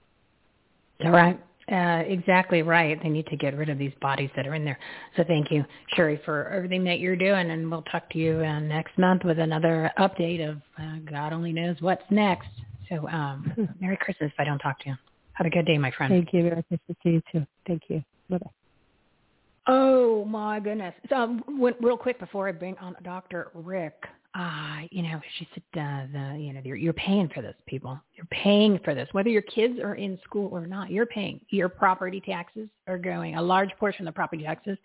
All 1.04 1.12
right. 1.12 1.40
Uh, 1.72 2.04
exactly 2.06 2.62
right. 2.62 3.02
They 3.02 3.10
need 3.10 3.28
to 3.28 3.38
get 3.38 3.56
rid 3.56 3.70
of 3.70 3.78
these 3.78 3.94
bodies 4.02 4.30
that 4.36 4.46
are 4.46 4.54
in 4.54 4.66
there. 4.66 4.78
So 5.16 5.24
thank 5.24 5.50
you, 5.50 5.64
Shiry, 5.96 6.24
for 6.26 6.50
everything 6.50 6.84
that 6.84 7.00
you're 7.00 7.16
doing, 7.16 7.52
and 7.52 7.72
we'll 7.72 7.84
talk 7.84 8.10
to 8.12 8.18
you 8.18 8.40
uh, 8.40 8.60
next 8.60 8.98
month 8.98 9.24
with 9.24 9.40
another 9.40 9.90
update 9.98 10.48
of 10.48 10.58
uh, 10.78 10.98
God 11.10 11.32
only 11.32 11.54
knows 11.54 11.78
what's 11.80 12.04
next. 12.10 12.50
So 12.90 13.08
um, 13.08 13.70
Merry 13.80 13.98
Christmas 13.98 14.32
if 14.34 14.40
I 14.40 14.44
don't 14.44 14.60
talk 14.60 14.80
to 14.80 14.90
you. 14.90 14.96
Have 15.34 15.48
a 15.48 15.50
good 15.50 15.66
day, 15.66 15.78
my 15.78 15.92
friend. 15.92 16.12
Thank 16.12 16.34
you. 16.34 16.44
Merry 16.44 16.64
Christmas 16.64 16.98
to 17.02 17.10
you 17.10 17.22
too. 17.32 17.46
Thank 17.66 17.84
you. 17.88 18.04
Bye-bye. 18.30 18.50
Oh 19.68 20.26
my 20.26 20.60
goodness. 20.60 20.94
So 21.10 21.16
um, 21.16 21.44
real 21.80 21.98
quick 21.98 22.20
before 22.20 22.50
I 22.50 22.52
bring 22.52 22.78
on 22.80 22.96
Dr. 23.04 23.52
Rick, 23.54 24.04
uh, 24.36 24.82
you 24.90 25.04
know, 25.04 25.22
she 25.38 25.48
said, 25.54 25.64
uh, 25.80 26.08
the, 26.12 26.40
you 26.40 26.54
know, 26.54 26.62
you're, 26.64 26.76
you're 26.76 26.94
paying 26.94 27.30
for 27.30 27.42
this, 27.42 27.54
people. 27.68 28.00
You're 28.16 28.28
paying 28.32 28.80
for 28.84 28.96
this, 28.96 29.08
whether 29.12 29.30
your 29.30 29.44
kids 29.44 29.80
are 29.80 29.96
in 29.96 30.20
school 30.24 30.50
or 30.52 30.66
not. 30.66 30.90
You're 30.90 31.06
paying. 31.06 31.40
Your 31.50 31.70
property 31.70 32.20
taxes 32.20 32.68
are 32.88 32.98
going. 32.98 33.36
A 33.36 33.42
large 33.42 33.70
portion 33.80 34.08
of 34.08 34.14
the 34.14 34.16
property 34.16 34.44
taxes, 34.44 34.78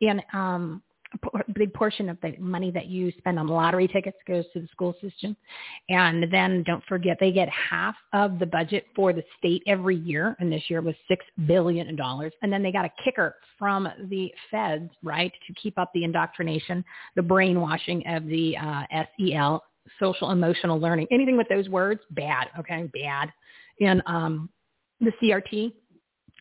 and 0.00 0.22
um, 0.32 0.82
big 1.54 1.72
portion 1.74 2.08
of 2.08 2.18
the 2.22 2.34
money 2.38 2.70
that 2.70 2.86
you 2.86 3.12
spend 3.18 3.38
on 3.38 3.46
lottery 3.46 3.88
tickets 3.88 4.16
goes 4.26 4.44
to 4.52 4.60
the 4.60 4.68
school 4.68 4.94
system. 5.00 5.36
And 5.88 6.32
then 6.32 6.62
don't 6.64 6.82
forget 6.84 7.18
they 7.20 7.32
get 7.32 7.48
half 7.48 7.94
of 8.12 8.38
the 8.38 8.46
budget 8.46 8.86
for 8.94 9.12
the 9.12 9.22
state 9.38 9.62
every 9.66 9.96
year. 9.96 10.36
And 10.40 10.52
this 10.52 10.62
year 10.68 10.80
was 10.80 10.94
six 11.08 11.24
billion 11.46 11.94
dollars. 11.96 12.32
And 12.42 12.52
then 12.52 12.62
they 12.62 12.72
got 12.72 12.84
a 12.84 12.92
kicker 13.04 13.36
from 13.58 13.88
the 14.08 14.32
feds, 14.50 14.90
right, 15.02 15.32
to 15.46 15.54
keep 15.54 15.78
up 15.78 15.90
the 15.94 16.04
indoctrination, 16.04 16.84
the 17.16 17.22
brainwashing 17.22 18.06
of 18.06 18.26
the 18.26 18.56
uh, 18.56 18.82
SEL, 19.18 19.62
social 19.98 20.30
emotional 20.30 20.78
learning. 20.78 21.06
Anything 21.10 21.36
with 21.36 21.48
those 21.48 21.68
words, 21.68 22.00
bad. 22.10 22.48
Okay, 22.58 22.90
bad. 22.94 23.32
And 23.80 24.02
um, 24.06 24.48
the 25.00 25.12
CRT, 25.22 25.72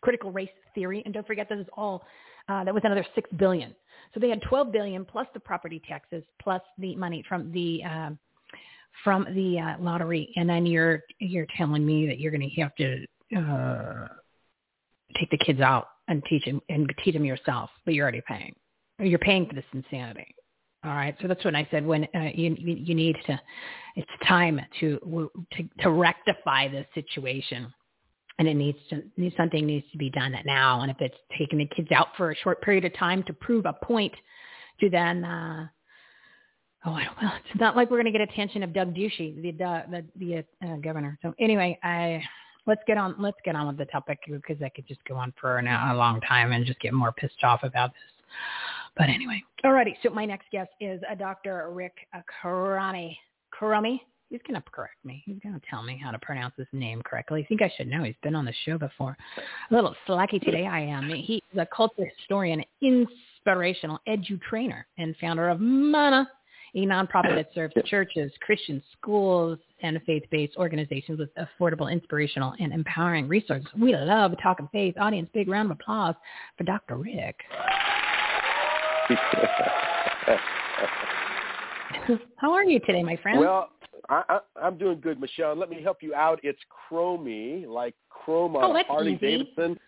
critical 0.01 0.31
race 0.31 0.49
theory, 0.75 1.01
and 1.05 1.13
don't 1.13 1.25
forget 1.25 1.47
this 1.49 1.59
is 1.59 1.67
all 1.75 2.03
uh, 2.49 2.63
that 2.63 2.73
was 2.73 2.83
another 2.85 3.05
six 3.15 3.29
billion. 3.37 3.75
So 4.13 4.19
they 4.19 4.29
had 4.29 4.41
12 4.41 4.71
billion 4.71 5.05
plus 5.05 5.27
the 5.33 5.39
property 5.39 5.81
taxes 5.87 6.23
plus 6.41 6.61
the 6.77 6.95
money 6.95 7.23
from 7.27 7.51
the 7.51 7.83
uh, 7.83 8.09
from 9.03 9.25
the 9.33 9.59
uh, 9.59 9.81
lottery, 9.81 10.31
and 10.35 10.49
then 10.49 10.65
you're 10.65 11.01
you're 11.19 11.47
telling 11.57 11.85
me 11.85 12.07
that 12.07 12.19
you're 12.19 12.31
going 12.31 12.49
to 12.49 12.61
have 12.61 12.75
to 12.75 13.05
uh, 13.37 14.07
take 15.17 15.29
the 15.29 15.37
kids 15.37 15.61
out 15.61 15.87
and 16.07 16.23
teach 16.25 16.45
them 16.45 16.61
and 16.69 16.93
teach 17.03 17.13
them 17.13 17.25
yourself, 17.25 17.69
but 17.85 17.93
you're 17.93 18.03
already 18.03 18.21
paying. 18.27 18.53
You're 18.99 19.19
paying 19.19 19.47
for 19.47 19.55
this 19.55 19.65
insanity. 19.73 20.35
All 20.83 20.91
right, 20.91 21.15
so 21.21 21.27
that's 21.27 21.43
when 21.45 21.55
I 21.55 21.67
said 21.71 21.85
when 21.85 22.05
uh, 22.15 22.29
you 22.33 22.55
you 22.57 22.95
need 22.95 23.15
to, 23.27 23.39
it's 23.95 24.11
time 24.27 24.59
to 24.79 25.29
to 25.53 25.69
to 25.79 25.91
rectify 25.91 26.67
this 26.67 26.87
situation 26.93 27.71
and 28.41 28.49
it 28.49 28.55
needs 28.55 28.79
to 28.89 29.03
something 29.37 29.67
needs 29.67 29.85
to 29.91 29.99
be 29.99 30.09
done 30.09 30.33
now. 30.45 30.81
And 30.81 30.89
if 30.89 30.97
it's 30.99 31.15
taking 31.37 31.59
the 31.59 31.67
kids 31.67 31.89
out 31.91 32.07
for 32.17 32.31
a 32.31 32.35
short 32.37 32.59
period 32.63 32.85
of 32.85 32.93
time 32.97 33.21
to 33.23 33.33
prove 33.33 33.67
a 33.67 33.73
point, 33.73 34.13
to 34.79 34.89
then 34.89 35.23
uh, 35.23 35.67
oh 36.87 36.91
I 36.91 37.03
don't 37.05 37.21
know, 37.21 37.29
it's 37.51 37.59
not 37.59 37.75
like 37.75 37.91
we're 37.91 38.01
going 38.01 38.11
to 38.11 38.17
get 38.17 38.27
attention 38.27 38.63
of 38.63 38.73
Doug 38.73 38.95
Ducey, 38.95 39.39
the 39.39 39.51
the 39.51 40.05
the 40.15 40.67
uh, 40.67 40.77
governor. 40.77 41.19
So 41.21 41.35
anyway, 41.39 41.77
I 41.83 42.23
let's 42.65 42.81
get 42.87 42.97
on 42.97 43.13
let's 43.19 43.37
get 43.45 43.55
on 43.55 43.67
with 43.67 43.77
the 43.77 43.85
topic 43.85 44.17
because 44.27 44.57
I 44.63 44.69
could 44.69 44.87
just 44.87 45.03
go 45.05 45.15
on 45.17 45.33
for 45.39 45.57
an, 45.57 45.67
a 45.67 45.93
long 45.93 46.19
time 46.21 46.51
and 46.51 46.65
just 46.65 46.79
get 46.79 46.93
more 46.93 47.11
pissed 47.11 47.43
off 47.43 47.61
about 47.61 47.91
this. 47.91 48.35
But 48.97 49.09
anyway, 49.09 49.43
alrighty. 49.63 49.93
So 50.01 50.09
my 50.09 50.25
next 50.25 50.49
guest 50.51 50.71
is 50.79 50.99
a 51.09 51.15
Dr. 51.15 51.69
Rick 51.71 51.93
Karami. 52.43 53.15
Karami 53.53 53.99
he's 54.31 54.41
going 54.47 54.59
to 54.59 54.71
correct 54.71 55.03
me. 55.03 55.21
He's 55.25 55.37
going 55.43 55.53
to 55.53 55.61
tell 55.69 55.83
me 55.83 55.99
how 56.01 56.11
to 56.11 56.19
pronounce 56.19 56.53
his 56.57 56.67
name 56.71 57.01
correctly. 57.03 57.43
I 57.43 57.47
think 57.47 57.61
I 57.61 57.71
should 57.75 57.87
know. 57.87 58.03
He's 58.03 58.15
been 58.23 58.35
on 58.35 58.45
the 58.45 58.53
show 58.65 58.77
before. 58.77 59.17
A 59.69 59.73
little 59.73 59.93
slacky 60.07 60.41
today 60.41 60.65
I 60.65 60.79
am. 60.79 61.09
He's 61.09 61.41
a 61.57 61.67
culture 61.75 62.09
historian, 62.17 62.63
inspirational 62.81 63.99
edu 64.07 64.41
trainer, 64.41 64.87
and 64.97 65.15
founder 65.19 65.49
of 65.49 65.59
Mana, 65.59 66.29
a 66.73 66.85
nonprofit 66.85 67.35
that 67.35 67.49
serves 67.53 67.73
churches, 67.85 68.31
Christian 68.39 68.81
schools, 68.97 69.59
and 69.83 69.99
faith-based 70.05 70.55
organizations 70.55 71.19
with 71.19 71.29
affordable, 71.35 71.91
inspirational, 71.91 72.53
and 72.59 72.71
empowering 72.71 73.27
resources. 73.27 73.67
We 73.77 73.93
love 73.93 74.33
talking 74.41 74.69
faith. 74.71 74.95
Audience, 74.97 75.29
big 75.33 75.49
round 75.49 75.69
of 75.69 75.77
applause 75.79 76.15
for 76.57 76.63
Dr. 76.63 76.95
Rick. 76.95 77.35
How 82.37 82.53
are 82.53 82.63
you 82.63 82.79
today, 82.79 83.03
my 83.03 83.17
friend? 83.17 83.39
Well, 83.39 83.69
I, 84.11 84.39
I, 84.61 84.67
am 84.67 84.77
doing 84.77 84.99
good, 84.99 85.19
Michele. 85.21 85.55
Let 85.55 85.69
me 85.69 85.81
help 85.81 85.97
you 86.01 86.13
out. 86.13 86.39
It's 86.43 86.59
Chromey, 86.69 87.65
like 87.65 87.95
Chrome 88.09 88.57
on 88.57 88.75
oh, 88.75 88.83
Harley 88.87 89.13
easy. 89.13 89.19
Davidson. 89.19 89.79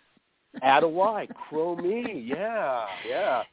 Add 0.62 0.83
a 0.83 0.88
Y, 0.88 1.27
Chromey. 1.51 2.27
Yeah, 2.27 2.86
yeah. 3.07 3.43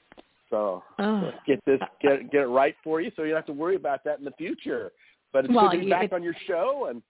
So 0.49 0.83
oh. 0.99 1.23
Let's 1.25 1.39
get 1.47 1.65
this, 1.67 1.81
get 2.01 2.31
get 2.31 2.43
it 2.43 2.47
right 2.47 2.77
for 2.85 3.01
you, 3.01 3.11
so 3.17 3.23
you 3.23 3.31
don't 3.31 3.39
have 3.39 3.47
to 3.47 3.53
worry 3.53 3.77
about 3.77 4.05
that 4.05 4.19
in 4.19 4.25
the 4.25 4.33
future. 4.33 4.93
But 5.33 5.45
it's 5.45 5.55
well, 5.55 5.71
good 5.71 5.79
to 5.79 5.85
be 5.85 5.91
back 5.91 6.13
on 6.13 6.23
your 6.23 6.35
show 6.47 6.89
and 6.91 7.03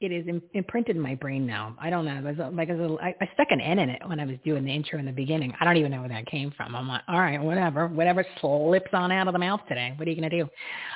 it 0.00 0.12
is 0.12 0.26
imprinted 0.54 0.96
in 0.96 1.02
my 1.02 1.14
brain 1.14 1.46
now. 1.46 1.76
I 1.78 1.90
don't 1.90 2.06
know. 2.06 2.16
It 2.16 2.24
was 2.24 2.52
like 2.54 2.70
I, 2.70 3.14
I 3.20 3.30
stuck 3.34 3.48
an 3.50 3.60
N 3.60 3.78
in 3.78 3.90
it 3.90 4.00
when 4.06 4.18
I 4.18 4.24
was 4.24 4.36
doing 4.44 4.64
the 4.64 4.70
intro 4.70 4.98
in 4.98 5.04
the 5.04 5.12
beginning. 5.12 5.52
I 5.60 5.64
don't 5.64 5.76
even 5.76 5.90
know 5.90 6.00
where 6.00 6.08
that 6.08 6.26
came 6.26 6.50
from. 6.56 6.74
I'm 6.74 6.88
like, 6.88 7.02
all 7.06 7.20
right, 7.20 7.40
whatever, 7.40 7.86
whatever 7.86 8.24
slips 8.40 8.90
on 8.94 9.12
out 9.12 9.26
of 9.26 9.34
the 9.34 9.38
mouth 9.38 9.60
today. 9.68 9.92
What 9.96 10.08
are 10.08 10.10
you 10.10 10.16
going 10.16 10.30
to 10.30 10.42
do? 10.44 10.48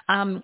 Um, 0.09 0.43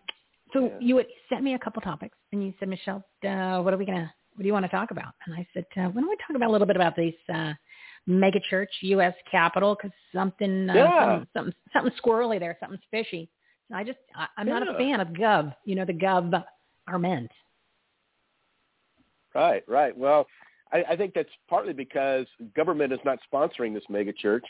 so 0.53 0.65
yeah. 0.65 0.69
you 0.81 0.95
would 0.97 1.07
sent 1.29 1.43
me 1.43 1.55
a 1.55 1.59
couple 1.59 1.83
topics, 1.83 2.17
and 2.33 2.45
you 2.45 2.53
said, 2.59 2.69
Michele, 2.69 3.05
uh, 3.25 3.61
what 3.61 3.75
are 3.75 3.79
we 3.79 3.85
gonna? 3.85 4.13
What 4.35 4.43
do 4.43 4.47
you 4.47 4.53
want 4.53 4.65
to 4.65 4.71
talk 4.71 4.91
about? 4.91 5.13
And 5.27 5.35
I 5.35 5.47
said, 5.53 5.67
uh, 5.77 5.89
why 5.91 6.01
don't 6.01 6.09
we 6.09 6.17
talk 6.17 6.37
about 6.37 6.49
a 6.49 6.53
little 6.53 6.67
bit 6.67 6.77
about 6.77 6.97
this 6.97 7.15
uh, 7.35 7.53
mega 8.07 8.41
church, 8.49 8.71
U.S. 8.83 9.15
Capitol, 9.31 9.77
because 9.77 9.95
something, 10.15 10.71
uh, 10.71 10.75
yeah. 10.75 11.09
something, 11.09 11.27
something, 11.35 11.55
something 11.73 11.93
squirrely 12.03 12.39
there, 12.39 12.57
something's 12.61 12.83
fishy. 12.91 13.29
And 13.69 13.77
I 13.79 13.85
just, 13.85 13.99
I, 14.17 14.27
I'm 14.39 14.49
yeah. 14.49 14.59
not 14.61 14.75
a 14.75 14.79
fan 14.79 15.01
of 15.01 15.09
Gov. 15.09 15.55
You 15.65 15.75
know, 15.75 15.85
the 15.85 15.93
Gov 15.93 16.43
are 16.89 16.99
meant. 16.99 17.31
Right, 19.35 19.63
right. 19.69 19.97
Well, 19.97 20.27
I, 20.73 20.85
I 20.91 20.97
think 20.97 21.15
that's 21.15 21.29
partly 21.49 21.73
because 21.73 22.27
government 22.57 22.93
is 22.93 22.99
not 23.05 23.19
sponsoring 23.33 23.75
this 23.75 23.85
mega 23.89 24.13
church. 24.13 24.45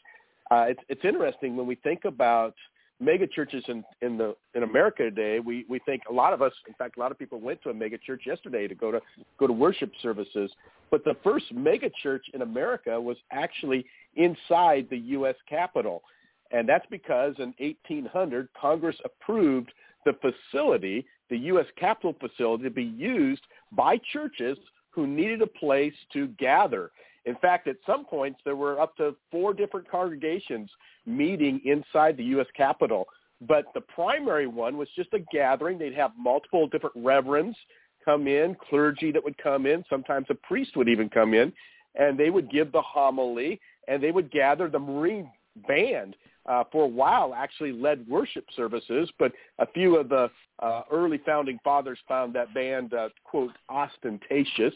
Uh, 0.51 0.67
it's, 0.69 0.81
it's 0.89 1.05
interesting 1.05 1.57
when 1.57 1.67
we 1.67 1.77
think 1.77 2.05
about 2.05 2.55
mega 3.01 3.27
churches 3.27 3.65
in 3.69 3.83
in 4.03 4.19
the 4.19 4.37
in 4.55 4.63
America 4.63 5.03
today, 5.03 5.41
we 5.41 5.65
we 5.69 5.79
think 5.81 6.03
a 6.09 6.13
lot 6.13 6.33
of 6.33 6.43
us, 6.43 6.53
in 6.69 6.75
fact, 6.75 6.97
a 6.97 7.01
lot 7.01 7.11
of 7.11 7.19
people 7.19 7.41
went 7.41 7.63
to 7.63 7.71
a 7.71 7.75
mega 7.75 7.99
church 7.99 8.23
yesterday 8.27 8.69
to 8.69 8.75
go 8.75 8.93
to 8.93 9.01
go 9.39 9.47
to 9.47 9.53
worship 9.53 9.91
services. 10.03 10.51
But 10.91 11.05
the 11.05 11.15
first 11.25 11.47
mega 11.53 11.91
church 12.03 12.27
in 12.35 12.43
America 12.43 13.01
was 13.01 13.17
actually 13.33 13.87
inside 14.17 14.87
the 14.91 14.99
U.S. 14.99 15.37
Capitol, 15.49 16.03
and 16.51 16.69
that's 16.69 16.87
because 16.91 17.35
in 17.39 17.55
1800 17.59 18.49
Congress 18.61 18.97
approved 19.05 19.73
the 20.05 20.13
facility, 20.21 21.07
the 21.29 21.39
U.S. 21.39 21.67
Capitol 21.79 22.15
facility, 22.21 22.65
to 22.65 22.71
be 22.71 22.85
used 22.85 23.43
by 23.73 23.99
churches 24.13 24.59
who 24.91 25.07
needed 25.07 25.41
a 25.43 25.47
place 25.47 25.95
to 26.13 26.29
gather. 26.39 26.91
In 27.27 27.35
fact, 27.37 27.69
at 27.69 27.77
some 27.87 28.05
points 28.05 28.41
there 28.45 28.57
were 28.57 28.81
up 28.81 28.97
to 28.97 29.15
four 29.31 29.53
different 29.53 29.91
congregations 29.91 30.71
meeting 31.07 31.61
inside 31.65 32.17
the 32.17 32.25
U.S. 32.25 32.47
Capitol. 32.57 33.07
But 33.47 33.67
the 33.75 33.81
primary 33.81 34.47
one 34.47 34.77
was 34.77 34.89
just 34.97 35.13
a 35.15 35.19
gathering. 35.33 35.79
They'd 35.79 35.95
have 35.95 36.13
multiple 36.19 36.67
different 36.67 36.97
reverends 36.97 37.57
come 38.05 38.27
in, 38.27 38.57
clergy 38.69 39.13
that 39.13 39.23
would 39.23 39.37
come 39.39 39.67
in. 39.67 39.85
Sometimes 39.89 40.27
a 40.31 40.35
priest 40.35 40.77
would 40.77 40.89
even 40.89 41.09
come 41.09 41.35
in, 41.35 41.53
and 41.95 42.19
they 42.19 42.31
would 42.31 42.51
give 42.51 42.73
the 42.73 42.83
homily, 42.83 43.61
and 43.89 44.03
they 44.03 44.11
would 44.11 44.31
gather 44.31 44.69
the 44.69 44.79
Marine 44.79 45.31
band. 45.69 46.17
Uh, 46.47 46.65
for 46.73 46.85
a 46.85 46.89
while, 46.89 47.35
actually 47.35 47.71
led 47.71 48.07
worship 48.09 48.45
services, 48.57 49.11
but 49.19 49.31
a 49.59 49.67
few 49.73 49.97
of 49.97 50.09
the 50.09 50.31
uh, 50.61 50.83
early 50.91 51.21
founding 51.25 51.59
fathers 51.63 51.99
found 52.09 52.35
that 52.35 52.53
band, 52.55 52.95
uh, 52.95 53.11
quote, 53.25 53.53
ostentatious. 53.69 54.75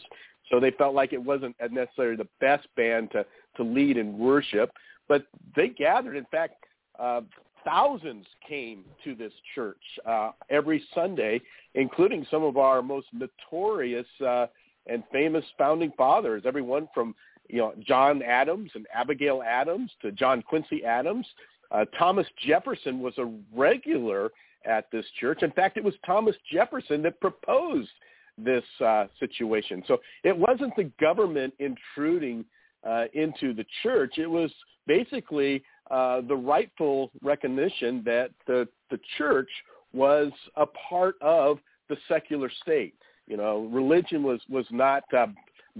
So 0.51 0.59
they 0.59 0.71
felt 0.71 0.93
like 0.93 1.13
it 1.13 1.21
wasn't 1.21 1.55
necessarily 1.71 2.17
the 2.17 2.27
best 2.39 2.67
band 2.75 3.11
to, 3.11 3.25
to 3.57 3.63
lead 3.63 3.97
in 3.97 4.17
worship. 4.17 4.71
But 5.07 5.25
they 5.55 5.69
gathered. 5.69 6.15
In 6.15 6.25
fact, 6.25 6.55
uh, 6.99 7.21
thousands 7.65 8.25
came 8.47 8.83
to 9.03 9.15
this 9.15 9.33
church 9.53 9.81
uh, 10.05 10.31
every 10.49 10.83
Sunday, 10.93 11.41
including 11.73 12.25
some 12.29 12.43
of 12.43 12.57
our 12.57 12.81
most 12.81 13.07
notorious 13.11 14.05
uh, 14.25 14.47
and 14.87 15.03
famous 15.11 15.43
founding 15.57 15.91
fathers. 15.97 16.43
Everyone 16.45 16.87
from 16.93 17.15
you 17.49 17.57
know 17.57 17.73
John 17.85 18.21
Adams 18.21 18.71
and 18.75 18.85
Abigail 18.93 19.43
Adams 19.45 19.91
to 20.01 20.11
John 20.11 20.41
Quincy 20.41 20.83
Adams. 20.83 21.25
Uh, 21.71 21.85
Thomas 21.97 22.27
Jefferson 22.45 22.99
was 22.99 23.13
a 23.17 23.31
regular 23.53 24.31
at 24.65 24.89
this 24.91 25.05
church. 25.19 25.43
In 25.43 25.51
fact, 25.51 25.77
it 25.77 25.83
was 25.83 25.93
Thomas 26.05 26.35
Jefferson 26.51 27.01
that 27.03 27.19
proposed 27.19 27.89
this 28.37 28.63
uh, 28.83 29.05
situation. 29.19 29.83
So 29.87 29.99
it 30.23 30.37
wasn't 30.37 30.75
the 30.75 30.91
government 30.99 31.53
intruding 31.59 32.45
uh, 32.85 33.05
into 33.13 33.53
the 33.53 33.65
church. 33.83 34.17
It 34.17 34.29
was 34.29 34.51
basically 34.87 35.63
uh, 35.89 36.21
the 36.21 36.35
rightful 36.35 37.11
recognition 37.21 38.01
that 38.05 38.31
the 38.47 38.67
the 38.91 38.99
church 39.17 39.49
was 39.93 40.31
a 40.55 40.65
part 40.65 41.15
of 41.21 41.57
the 41.89 41.97
secular 42.07 42.51
state. 42.61 42.95
You 43.27 43.37
know, 43.37 43.69
religion 43.71 44.23
was 44.23 44.39
was 44.49 44.65
not 44.71 45.03
uh, 45.13 45.27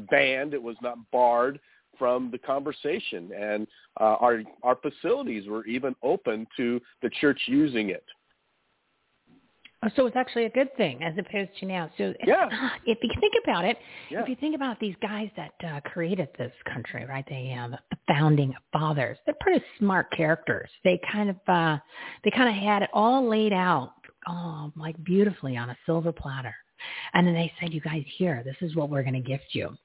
banned; 0.09 0.53
it 0.53 0.61
was 0.61 0.77
not 0.81 0.97
barred 1.11 1.59
from 1.97 2.29
the 2.31 2.37
conversation, 2.37 3.31
and 3.33 3.67
uh, 3.99 4.15
our 4.19 4.43
our 4.63 4.77
facilities 4.77 5.47
were 5.47 5.65
even 5.65 5.95
open 6.03 6.47
to 6.57 6.81
the 7.01 7.09
church 7.21 7.39
using 7.47 7.89
it. 7.89 8.03
Oh, 9.85 9.89
so 9.95 10.05
it's 10.07 10.15
actually 10.15 10.45
a 10.45 10.49
good 10.49 10.75
thing 10.77 11.03
as 11.03 11.13
opposed 11.17 11.51
to 11.59 11.65
now. 11.65 11.89
So 11.97 12.13
yeah. 12.25 12.49
if 12.85 12.97
you 13.01 13.09
think 13.19 13.33
about 13.43 13.65
it, 13.65 13.77
yeah. 14.09 14.21
if 14.21 14.29
you 14.29 14.35
think 14.35 14.55
about 14.55 14.79
these 14.79 14.95
guys 15.01 15.29
that 15.37 15.53
uh, 15.65 15.79
created 15.81 16.29
this 16.37 16.51
country, 16.71 17.05
right? 17.05 17.25
They 17.29 17.55
uh, 17.59 17.67
the 17.69 17.97
founding 18.07 18.53
fathers. 18.73 19.17
They're 19.25 19.35
pretty 19.39 19.63
smart 19.79 20.11
characters. 20.11 20.69
They 20.83 20.99
kind 21.11 21.29
of 21.29 21.35
uh, 21.47 21.77
they 22.23 22.31
kind 22.31 22.49
of 22.49 22.55
had 22.55 22.81
it 22.81 22.89
all 22.93 23.27
laid 23.27 23.53
out, 23.53 23.93
oh, 24.27 24.71
like 24.75 25.01
beautifully 25.03 25.57
on 25.57 25.69
a 25.69 25.77
silver 25.85 26.11
platter. 26.11 26.55
And 27.13 27.25
then 27.25 27.33
they 27.33 27.51
said, 27.59 27.73
"You 27.73 27.81
guys 27.81 28.03
here, 28.17 28.41
this 28.43 28.57
is 28.61 28.75
what 28.75 28.89
we're 28.89 29.03
going 29.03 29.13
to 29.13 29.19
gift 29.19 29.45
you." 29.53 29.77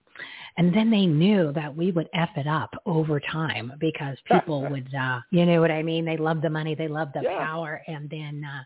and 0.56 0.74
then 0.74 0.90
they 0.90 1.06
knew 1.06 1.52
that 1.52 1.74
we 1.74 1.90
would 1.92 2.08
f 2.14 2.30
it 2.36 2.46
up 2.46 2.74
over 2.86 3.20
time 3.20 3.72
because 3.80 4.16
people 4.30 4.68
would, 4.68 4.88
uh, 4.94 5.20
you 5.30 5.46
know 5.46 5.60
what 5.60 5.70
I 5.70 5.82
mean? 5.82 6.04
They 6.04 6.16
love 6.16 6.42
the 6.42 6.50
money, 6.50 6.74
they 6.74 6.88
love 6.88 7.08
the 7.14 7.22
Yeah. 7.22 7.38
power, 7.38 7.80
and 7.86 8.10
then 8.10 8.44
uh, 8.44 8.62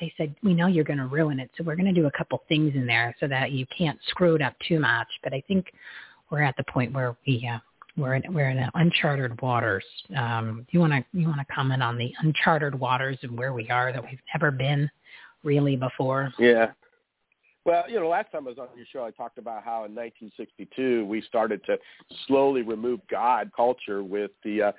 they 0.00 0.12
said, 0.16 0.34
we 0.42 0.54
know 0.54 0.66
you're 0.66 0.84
going 0.84 0.98
to 0.98 1.06
ruin 1.06 1.38
it, 1.38 1.50
so 1.56 1.62
we're 1.62 1.76
going 1.76 1.92
to 1.92 2.00
do 2.00 2.06
a 2.06 2.10
couple 2.12 2.42
things 2.48 2.74
in 2.74 2.86
there 2.86 3.14
so 3.20 3.28
that 3.28 3.52
you 3.52 3.66
can't 3.76 3.98
screw 4.08 4.34
it 4.34 4.42
up 4.42 4.54
too 4.66 4.80
much. 4.80 5.08
But 5.22 5.32
I 5.32 5.42
think 5.46 5.66
we're 6.30 6.42
at 6.42 6.56
the 6.56 6.64
point 6.64 6.92
where 6.92 7.16
we 7.26 7.48
uh, 7.52 7.58
we're 7.96 8.14
in, 8.14 8.32
we're 8.32 8.50
in 8.50 8.64
uncharted 8.74 9.40
waters. 9.42 9.84
Um, 10.16 10.66
do 10.70 10.78
you 10.78 10.80
want 10.80 10.92
to 10.92 11.04
you 11.12 11.26
want 11.26 11.46
to 11.46 11.54
comment 11.54 11.82
on 11.82 11.98
the 11.98 12.12
uncharted 12.22 12.78
waters 12.78 13.18
and 13.22 13.36
where 13.36 13.52
we 13.52 13.68
are 13.68 13.92
that 13.92 14.02
we've 14.02 14.20
never 14.34 14.50
been 14.50 14.90
really 15.42 15.76
before? 15.76 16.32
Yeah. 16.38 16.70
Well, 17.66 17.84
you 17.90 18.00
know, 18.00 18.08
last 18.08 18.32
time 18.32 18.46
I 18.46 18.50
was 18.50 18.58
on 18.58 18.68
your 18.74 18.86
show, 18.90 19.04
I 19.04 19.10
talked 19.10 19.36
about 19.36 19.62
how 19.62 19.84
in 19.84 19.94
1962 19.94 21.04
we 21.04 21.20
started 21.22 21.62
to 21.66 21.76
slowly 22.26 22.62
remove 22.62 23.00
God 23.10 23.50
culture 23.54 24.02
with 24.02 24.30
the 24.42 24.62
uh, 24.62 24.72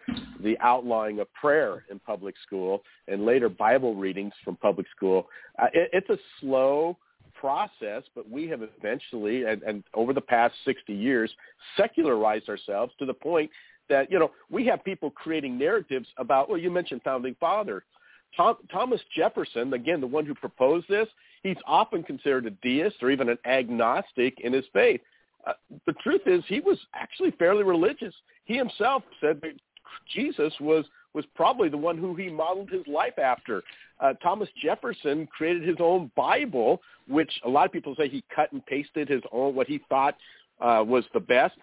the 0.43 0.57
outlawing 0.61 1.19
of 1.19 1.31
prayer 1.33 1.85
in 1.91 1.99
public 1.99 2.33
school 2.45 2.81
and 3.07 3.23
later 3.23 3.49
Bible 3.49 3.95
readings 3.95 4.33
from 4.43 4.55
public 4.55 4.87
school. 4.95 5.27
Uh, 5.61 5.67
it, 5.73 5.91
it's 5.93 6.09
a 6.09 6.17
slow 6.39 6.97
process, 7.35 8.03
but 8.15 8.29
we 8.29 8.47
have 8.47 8.61
eventually, 8.63 9.45
and, 9.45 9.61
and 9.61 9.83
over 9.93 10.11
the 10.11 10.21
past 10.21 10.53
60 10.65 10.93
years, 10.93 11.31
secularized 11.77 12.49
ourselves 12.49 12.93
to 12.97 13.05
the 13.05 13.13
point 13.13 13.49
that 13.89 14.11
you 14.11 14.17
know 14.17 14.31
we 14.49 14.65
have 14.65 14.83
people 14.83 15.11
creating 15.11 15.55
narratives 15.55 16.07
about. 16.17 16.49
Well, 16.49 16.57
you 16.57 16.71
mentioned 16.71 17.01
founding 17.03 17.35
father. 17.39 17.83
Tom, 18.35 18.55
Thomas 18.71 19.01
Jefferson, 19.15 19.73
again, 19.73 19.99
the 19.99 20.07
one 20.07 20.25
who 20.25 20.33
proposed 20.33 20.87
this, 20.87 21.07
he's 21.43 21.57
often 21.65 22.03
considered 22.03 22.45
a 22.45 22.51
deist 22.51 22.97
or 23.01 23.11
even 23.11 23.29
an 23.29 23.37
agnostic 23.45 24.39
in 24.41 24.53
his 24.53 24.65
faith. 24.73 25.01
Uh, 25.45 25.53
the 25.85 25.93
truth 25.93 26.21
is, 26.25 26.43
he 26.47 26.59
was 26.59 26.77
actually 26.93 27.31
fairly 27.31 27.63
religious. 27.63 28.13
He 28.45 28.57
himself 28.57 29.03
said 29.19 29.39
that 29.41 29.53
Jesus 30.13 30.53
was 30.59 30.85
was 31.13 31.25
probably 31.35 31.67
the 31.67 31.77
one 31.77 31.97
who 31.97 32.15
he 32.15 32.29
modeled 32.29 32.69
his 32.69 32.87
life 32.87 33.19
after. 33.19 33.61
Uh, 33.99 34.13
Thomas 34.23 34.47
Jefferson 34.63 35.27
created 35.27 35.67
his 35.67 35.75
own 35.81 36.09
Bible, 36.15 36.81
which 37.09 37.31
a 37.45 37.49
lot 37.49 37.65
of 37.65 37.73
people 37.73 37.93
say 37.97 38.07
he 38.07 38.23
cut 38.33 38.49
and 38.53 38.65
pasted 38.65 39.09
his 39.09 39.21
own 39.33 39.53
what 39.53 39.67
he 39.67 39.81
thought 39.89 40.15
uh, 40.61 40.83
was 40.87 41.03
the 41.13 41.19
best. 41.19 41.55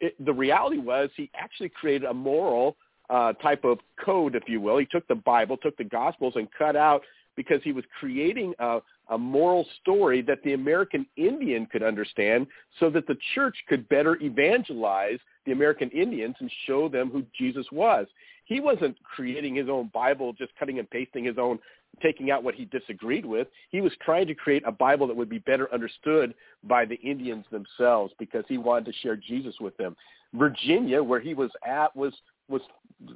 It, 0.00 0.14
the 0.24 0.32
reality 0.32 0.78
was 0.78 1.10
he 1.16 1.30
actually 1.34 1.70
created 1.70 2.06
a 2.08 2.14
moral 2.14 2.76
uh, 3.10 3.32
type 3.34 3.64
of 3.64 3.78
code, 4.02 4.36
if 4.36 4.44
you 4.46 4.60
will. 4.60 4.78
He 4.78 4.86
took 4.86 5.06
the 5.08 5.16
Bible, 5.16 5.56
took 5.56 5.76
the 5.76 5.84
Gospels, 5.84 6.34
and 6.36 6.48
cut 6.56 6.76
out 6.76 7.02
because 7.36 7.60
he 7.62 7.72
was 7.72 7.84
creating 7.98 8.54
a, 8.58 8.78
a 9.10 9.18
moral 9.18 9.66
story 9.80 10.22
that 10.22 10.42
the 10.44 10.52
American 10.52 11.06
Indian 11.16 11.66
could 11.66 11.82
understand 11.82 12.46
so 12.80 12.90
that 12.90 13.06
the 13.06 13.16
church 13.34 13.56
could 13.68 13.88
better 13.88 14.18
evangelize 14.22 15.18
the 15.46 15.52
American 15.52 15.90
Indians 15.90 16.34
and 16.40 16.50
show 16.66 16.88
them 16.88 17.10
who 17.10 17.24
Jesus 17.36 17.66
was. 17.72 18.06
He 18.44 18.60
wasn't 18.60 18.96
creating 19.02 19.54
his 19.54 19.68
own 19.68 19.90
Bible, 19.94 20.32
just 20.32 20.52
cutting 20.58 20.78
and 20.78 20.90
pasting 20.90 21.24
his 21.24 21.38
own, 21.38 21.58
taking 22.02 22.30
out 22.30 22.42
what 22.42 22.54
he 22.54 22.64
disagreed 22.66 23.24
with. 23.24 23.48
He 23.70 23.80
was 23.80 23.92
trying 24.04 24.26
to 24.26 24.34
create 24.34 24.62
a 24.66 24.72
Bible 24.72 25.06
that 25.06 25.16
would 25.16 25.30
be 25.30 25.38
better 25.38 25.72
understood 25.72 26.34
by 26.64 26.84
the 26.84 26.96
Indians 26.96 27.44
themselves 27.50 28.12
because 28.18 28.44
he 28.48 28.58
wanted 28.58 28.86
to 28.86 28.92
share 28.98 29.16
Jesus 29.16 29.54
with 29.60 29.76
them. 29.76 29.96
Virginia, 30.34 31.02
where 31.02 31.20
he 31.20 31.34
was 31.34 31.50
at, 31.66 31.94
was 31.94 32.12
was 32.48 32.62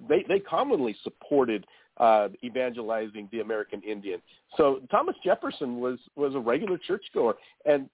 they 0.09 0.25
they 0.29 0.39
commonly 0.39 0.97
supported 1.03 1.67
uh, 1.99 2.29
evangelizing 2.45 3.29
the 3.33 3.41
American 3.41 3.83
Indian. 3.83 4.21
So 4.57 4.81
Thomas 4.91 5.17
Jefferson 5.25 5.81
was 5.81 5.99
was 6.17 6.35
a 6.35 6.39
regular 6.39 6.79
churchgoer, 6.79 7.37
and 7.65 7.89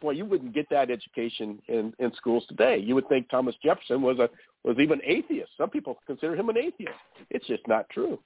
boy, 0.00 0.12
you 0.12 0.24
wouldn't 0.24 0.54
get 0.54 0.68
that 0.70 0.90
education 0.90 1.60
in 1.68 1.92
in 1.98 2.12
schools 2.16 2.44
today. 2.48 2.78
You 2.78 2.94
would 2.94 3.08
think 3.08 3.28
Thomas 3.28 3.54
Jefferson 3.62 4.02
was 4.02 4.18
a 4.18 4.28
was 4.64 4.78
even 4.78 5.00
atheist. 5.04 5.50
Some 5.56 5.70
people 5.70 5.98
consider 6.06 6.34
him 6.34 6.48
an 6.48 6.58
atheist. 6.58 6.92
It's 7.30 7.46
just 7.46 7.66
not 7.68 7.88
true. 7.90 8.18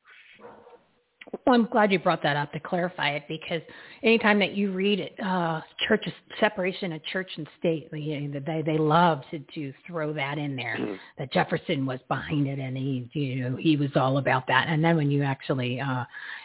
Well, 1.32 1.54
I'm 1.54 1.66
glad 1.66 1.92
you 1.92 1.98
brought 1.98 2.22
that 2.22 2.36
up 2.36 2.52
to 2.52 2.60
clarify 2.60 3.10
it 3.10 3.24
because 3.28 3.60
anytime 4.02 4.38
that 4.38 4.52
you 4.52 4.72
read 4.72 5.10
uh, 5.24 5.60
church 5.86 6.08
separation 6.40 6.92
of 6.92 7.04
church 7.06 7.30
and 7.36 7.46
state, 7.58 7.88
you 7.92 8.20
know, 8.20 8.40
they 8.40 8.62
they 8.62 8.78
love 8.78 9.22
to 9.30 9.38
to 9.54 9.72
throw 9.86 10.12
that 10.14 10.38
in 10.38 10.56
there. 10.56 10.76
Mm-hmm. 10.78 10.94
That 11.18 11.32
Jefferson 11.32 11.84
was 11.84 12.00
behind 12.08 12.46
it, 12.46 12.58
and 12.58 12.76
he 12.76 13.10
you 13.12 13.42
know 13.42 13.56
he 13.56 13.76
was 13.76 13.90
all 13.96 14.18
about 14.18 14.46
that. 14.48 14.68
And 14.68 14.82
then 14.82 14.96
when 14.96 15.10
you 15.10 15.22
actually 15.22 15.80
uh, 15.80 16.04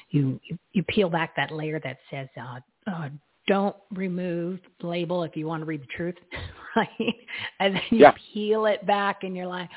you 0.10 0.39
you 0.74 0.84
peel 0.84 1.10
back 1.10 1.36
that 1.36 1.52
layer 1.52 1.80
that 1.80 1.98
says 2.12 2.28
uh, 2.39 2.60
uh, 2.89 3.10
don't 3.48 3.76
remove 3.91 4.60
the 4.82 4.88
label 4.88 5.24
if 5.24 5.36
you 5.36 5.48
want 5.48 5.62
to 5.62 5.65
read 5.65 5.82
the 5.82 5.88
truth, 5.96 6.15
right? 6.76 7.15
And 7.60 7.76
then 7.76 7.84
you 7.89 8.00
Yeah. 8.00 8.13
peel 8.34 8.65
it 8.65 8.86
back, 8.86 9.24
and 9.24 9.36
you're 9.36 9.48
like, 9.48 9.69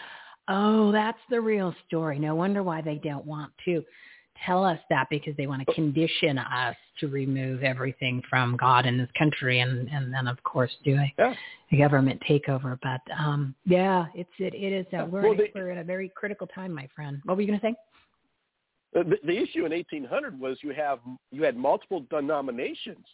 oh, 0.48 0.92
that's 0.92 1.18
the 1.30 1.40
real 1.40 1.74
story. 1.86 2.18
No 2.18 2.34
wonder 2.34 2.62
why 2.62 2.80
they 2.80 2.96
don't 2.96 3.26
want 3.26 3.52
to 3.66 3.84
tell 4.44 4.64
us 4.64 4.78
that 4.90 5.08
because 5.10 5.36
they 5.36 5.46
want 5.46 5.66
to 5.66 5.74
condition 5.74 6.38
us 6.38 6.76
to 7.00 7.08
remove 7.08 7.62
everything 7.62 8.22
from 8.28 8.56
God 8.56 8.86
in 8.86 8.98
this 8.98 9.08
country 9.18 9.60
and 9.60 9.88
and 9.88 10.12
then 10.12 10.26
of 10.26 10.42
course 10.42 10.70
do 10.84 10.96
a, 10.96 11.14
Yeah. 11.18 11.34
a 11.72 11.76
government 11.76 12.22
takeover. 12.28 12.78
But 12.82 13.00
um 13.18 13.54
yeah, 13.64 14.06
it's 14.14 14.30
it 14.38 14.54
it 14.54 14.72
is 14.72 14.86
uh, 14.92 15.06
we're 15.06 15.22
Well, 15.22 15.36
we're 15.54 15.70
at 15.70 15.78
a 15.78 15.84
very 15.84 16.08
critical 16.08 16.46
time, 16.46 16.72
my 16.72 16.88
friend. 16.94 17.20
What 17.24 17.36
were 17.36 17.42
you 17.42 17.48
going 17.48 17.60
to 17.60 17.66
say? 17.66 17.74
The, 18.92 19.16
the 19.26 19.36
issue 19.36 19.66
in 19.66 19.72
1800 19.72 20.38
was 20.38 20.58
you 20.62 20.72
have 20.72 21.00
you 21.30 21.42
had 21.42 21.56
multiple 21.56 22.06
denominations, 22.08 23.04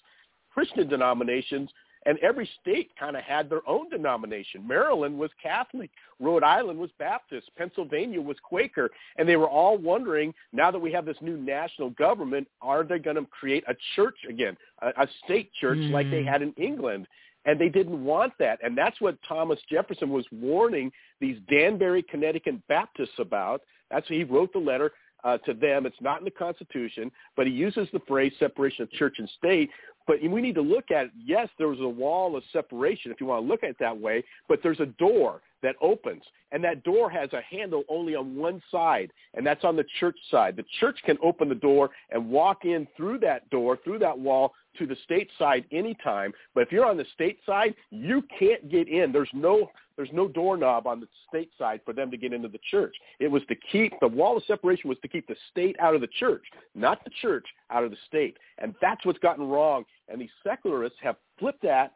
Christian 0.53 0.89
denominations, 0.89 1.71
and 2.07 2.19
every 2.19 2.49
state 2.61 2.91
kind 2.99 3.17
of 3.17 3.23
had 3.23 3.49
their 3.49 3.67
own 3.69 3.89
denomination. 3.89 4.67
Maryland 4.67 5.19
was 5.19 5.31
Catholic, 5.43 5.91
Rhode 6.21 6.43
Island 6.43 6.79
was 6.79 6.91
Baptist, 6.99 7.51
Pennsylvania 7.57 8.21
was 8.21 8.37
Quaker, 8.43 8.91
and 9.17 9.29
they 9.29 9.37
were 9.37 9.49
all 9.49 9.79
wondering 9.79 10.35
now 10.53 10.71
that 10.71 10.79
we 10.79 10.93
have 10.93 11.05
this 11.05 11.17
new 11.21 11.37
national 11.37 11.91
government, 11.91 12.49
are 12.61 12.85
they 12.85 12.99
going 12.99 13.17
to 13.17 13.27
create 13.27 13.65
a 13.69 13.75
church 13.95 14.17
again, 14.29 14.57
a, 14.81 14.89
a 14.89 15.09
state 15.25 15.51
church 15.61 15.79
like 15.91 16.11
they 16.11 16.23
Mm. 16.23 16.29
had 16.29 16.43
in 16.43 16.53
England? 16.55 17.07
And 17.45 17.61
they 17.61 17.69
didn't 17.69 18.05
want 18.05 18.33
that. 18.39 18.61
And 18.63 18.79
that's 18.79 19.01
what 19.01 19.19
Thomas 19.29 19.59
Jefferson 19.69 20.11
was 20.11 20.25
warning 20.31 20.93
these 21.21 21.39
Danbury, 21.51 22.03
Connecticut 22.05 22.55
Baptists 22.69 23.19
about. 23.19 23.63
That's 23.91 24.09
what 24.09 24.17
he 24.17 24.23
wrote 24.23 24.53
the 24.53 24.61
letter 24.61 24.93
uh, 25.25 25.39
to 25.39 25.55
them. 25.55 25.87
It's 25.87 26.01
not 26.01 26.19
in 26.19 26.25
the 26.25 26.31
Constitution, 26.31 27.11
but 27.37 27.47
he 27.47 27.53
uses 27.53 27.89
the 27.93 28.01
phrase 28.07 28.33
separation 28.39 28.83
of 28.85 28.91
church 28.93 29.17
and 29.19 29.29
state. 29.39 29.71
But 30.07 30.17
we 30.23 30.41
need 30.41 30.55
to 30.57 30.63
look 30.63 30.91
at, 30.91 31.11
yes, 31.17 31.49
there 31.59 31.69
was 31.69 31.81
a 31.81 31.89
wall 31.89 32.37
of 32.37 32.43
separation, 32.53 33.11
if 33.11 33.21
you 33.21 33.27
want 33.27 33.45
to 33.45 33.49
look 33.49 33.63
at 33.63 33.71
it 33.71 33.77
that 33.81 33.99
way, 33.99 34.25
but 34.49 34.61
there's 34.63 34.81
a 34.81 34.87
door 34.87 35.43
that 35.63 35.77
opens, 35.81 36.25
and 36.51 36.63
that 36.65 36.83
door 36.83 37.09
has 37.09 37.33
a 37.33 37.41
handle 37.41 37.85
only 37.89 38.17
on 38.17 38.35
one 38.35 38.61
side, 38.71 39.13
and 39.35 39.47
that's 39.47 39.65
on 39.65 39.77
the 39.77 39.85
church 40.01 40.17
side. 40.31 40.57
The 40.57 40.65
church 40.81 40.99
can 41.05 41.17
open 41.23 41.49
the 41.49 41.55
door 41.55 41.91
and 42.11 42.29
walk 42.29 42.65
in 42.65 42.87
through 42.97 43.19
that 43.21 43.49
door, 43.51 43.79
through 43.85 44.01
that 44.01 44.19
wall, 44.19 44.55
to 44.79 44.87
the 44.87 44.97
state 45.05 45.31
side 45.39 45.65
anytime. 45.73 46.33
But 46.55 46.63
if 46.63 46.73
you're 46.73 46.87
on 46.87 46.97
the 46.97 47.07
state 47.15 47.39
side, 47.47 47.75
you 47.91 48.23
can't 48.39 48.71
get 48.71 48.89
in. 48.89 49.13
There's 49.13 49.31
no 49.33 49.71
there's 49.97 50.11
no 50.13 50.27
doorknob 50.27 50.87
on 50.87 51.01
the 51.01 51.09
state 51.29 51.51
side 51.59 51.81
for 51.85 51.93
them 51.93 52.11
to 52.11 52.17
get 52.17 52.33
into 52.33 52.49
the 52.49 52.61
church. 52.71 52.97
It 53.21 53.29
was 53.29 53.43
to 53.49 53.55
keep 53.71 53.93
the 54.01 54.09
wall 54.09 54.37
of 54.37 54.45
separation 54.47 54.89
was 54.89 54.99
to 55.03 55.09
keep 55.09 55.27
the 55.27 55.37
state 55.51 55.77
out 55.81 55.95
of 55.95 56.01
the 56.01 56.09
church, 56.19 56.45
not 56.75 57.05
the 57.05 57.11
church 57.21 57.47
out 57.71 57.85
of 57.85 57.91
the 57.91 57.97
state. 58.07 58.39
And 58.59 58.75
that's 58.81 59.05
what's 59.05 59.19
gotten 59.19 59.47
wrong. 59.47 59.85
And 60.09 60.21
these 60.21 60.31
secularists 60.43 60.99
have 61.03 61.17
flipped 61.39 61.63
that, 61.63 61.93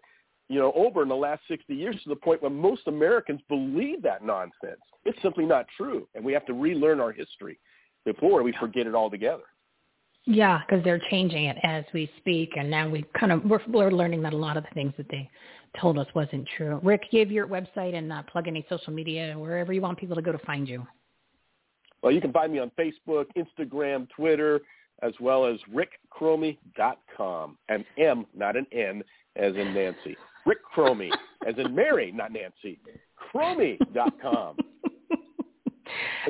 you 0.49 0.59
know, 0.59 0.73
over 0.75 1.03
in 1.03 1.09
the 1.09 1.17
last 1.17 1.43
60 1.49 1.75
years 1.75 1.97
to 2.03 2.09
the 2.11 2.17
point 2.17 2.43
where 2.43 2.51
most 2.51 2.83
Americans 2.87 3.41
believe 3.49 4.03
that 4.03 4.25
nonsense. 4.25 4.81
It's 5.05 5.21
simply 5.23 5.47
not 5.47 5.67
true. 5.77 6.07
And 6.15 6.25
we 6.25 6.33
have 6.33 6.47
to 6.47 6.53
relearn 6.53 7.01
our 7.01 7.13
history 7.13 7.59
before 8.05 8.43
we 8.43 8.53
forget 8.61 8.87
it 8.87 8.95
altogether. 8.95 9.45
Yeah, 10.27 10.61
because 10.67 10.83
they're 10.85 11.01
changing 11.09 11.45
it 11.45 11.57
as 11.63 11.85
we 11.95 12.11
speak, 12.19 12.51
and 12.57 12.69
now 12.69 12.89
we 12.89 13.05
kind 13.19 13.31
of 13.31 13.45
we're, 13.45 13.61
we're 13.69 13.93
learning 13.93 14.23
that 14.23 14.33
a 14.33 14.37
lot 14.37 14.57
of 14.57 14.65
the 14.65 14.71
things 14.75 14.93
that 14.97 15.09
they 15.09 15.31
told 15.81 15.99
us 15.99 16.07
wasn't 16.15 16.47
true. 16.57 16.81
Rick, 16.83 17.03
give 17.13 17.31
your 17.31 17.47
website 17.47 17.95
and 17.95 18.13
uh, 18.13 18.23
plug 18.25 18.49
any 18.49 18.67
social 18.69 18.93
media 18.93 19.35
wherever 19.37 19.73
you 19.73 19.81
want 19.81 19.99
people 19.99 20.17
to 20.17 20.23
go 20.23 20.33
to 20.33 20.39
find 20.39 20.69
you. 20.69 20.85
Well, 22.03 22.13
you 22.13 22.21
can 22.21 22.33
find 22.33 22.53
me 22.53 22.59
on 22.59 22.73
Facebook, 22.79 23.27
Instagram, 23.37 24.09
Twitter, 24.11 24.61
as 25.03 25.13
well 25.21 25.45
as 25.45 25.59
rickchromey.com. 25.73 27.59
An 27.69 27.85
M, 27.99 28.27
not 28.35 28.57
an 28.57 28.67
N, 28.73 29.03
as 29.37 29.55
in 29.55 29.75
Nancy. 29.75 30.17
Rick 30.45 30.59
Chromey, 30.75 31.11
as 31.47 31.55
in 31.59 31.75
Mary, 31.75 32.13
not 32.13 32.33
Nancy. 32.33 32.79
Chromey.com. 33.35 34.57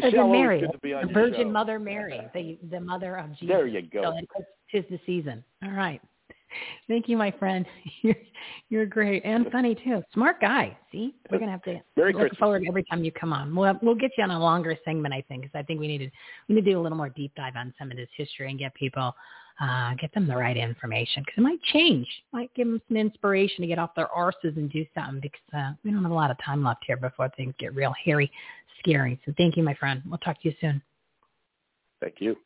As 0.03 0.12
Mary, 0.12 0.61
good 0.61 0.73
to 0.73 0.79
be 0.79 0.92
on 0.92 1.07
the 1.07 1.12
Virgin. 1.12 1.53
Mother 1.53 1.79
Mary, 1.79 2.21
the 2.35 2.59
the 2.71 2.81
mother 2.81 3.16
of 3.16 3.31
Jesus. 3.31 3.49
There 3.49 3.66
you 3.66 3.83
go. 3.83 4.03
So 4.03 4.19
it's, 4.19 4.49
tis 4.71 4.85
the 4.90 5.01
season. 5.07 5.42
All 5.64 5.73
right. 5.73 6.01
Thank 6.88 7.09
you, 7.09 7.16
my 7.16 7.31
friend. 7.33 7.66
You're, 8.03 8.14
you're 8.69 8.87
great 8.87 9.25
and 9.25 9.51
funny 9.51 9.75
too. 9.75 10.03
Smart 10.12 10.40
guy. 10.40 10.77
See, 10.92 11.14
we're 11.31 11.38
gonna 11.38 11.51
have 11.51 11.62
to 11.64 11.81
Very 11.97 12.12
look 12.12 12.21
Christmas. 12.21 12.38
forward 12.38 12.64
every 12.69 12.85
time 12.85 13.05
you 13.05 13.12
come 13.12 13.33
on. 13.33 13.55
We'll 13.55 13.79
we'll 13.83 13.95
get 13.95 14.12
you 14.16 14.25
on 14.25 14.31
a 14.31 14.38
longer 14.38 14.77
segment, 14.85 15.12
I 15.12 15.23
think, 15.29 15.42
because 15.42 15.59
I 15.59 15.62
think 15.62 15.81
we 15.81 15.88
need 15.88 15.99
to 15.99 16.11
we 16.49 16.55
need 16.55 16.64
to 16.64 16.71
do 16.71 16.79
a 16.79 16.83
little 16.83 16.97
more 16.97 17.09
deep 17.09 17.33
dive 17.35 17.55
on 17.57 17.75
some 17.79 17.90
of 17.90 17.97
this 17.97 18.09
history 18.16 18.49
and 18.49 18.59
get 18.59 18.75
people 18.75 19.14
uh, 19.61 19.95
get 19.95 20.12
them 20.12 20.27
the 20.27 20.37
right 20.37 20.57
information 20.57 21.23
because 21.25 21.38
it 21.38 21.42
might 21.42 21.62
change, 21.62 22.07
might 22.33 22.53
give 22.55 22.66
them 22.66 22.81
some 22.88 22.97
inspiration 22.97 23.62
to 23.62 23.66
get 23.66 23.79
off 23.79 23.95
their 23.95 24.09
arses 24.09 24.57
and 24.57 24.71
do 24.71 24.85
something 24.95 25.21
because 25.21 25.40
uh, 25.57 25.73
we 25.83 25.90
don't 25.90 26.03
have 26.03 26.12
a 26.12 26.14
lot 26.14 26.31
of 26.31 26.37
time 26.45 26.62
left 26.62 26.85
here 26.87 26.97
before 26.97 27.31
things 27.37 27.55
get 27.59 27.75
real 27.75 27.95
hairy, 28.05 28.31
scary. 28.79 29.19
So 29.25 29.33
thank 29.37 29.57
you, 29.57 29.62
my 29.62 29.75
friend. 29.75 30.03
We'll 30.07 30.19
talk 30.19 30.40
to 30.42 30.49
you 30.49 30.55
soon. 30.61 30.83
Thank 32.01 32.16
you. 32.21 32.37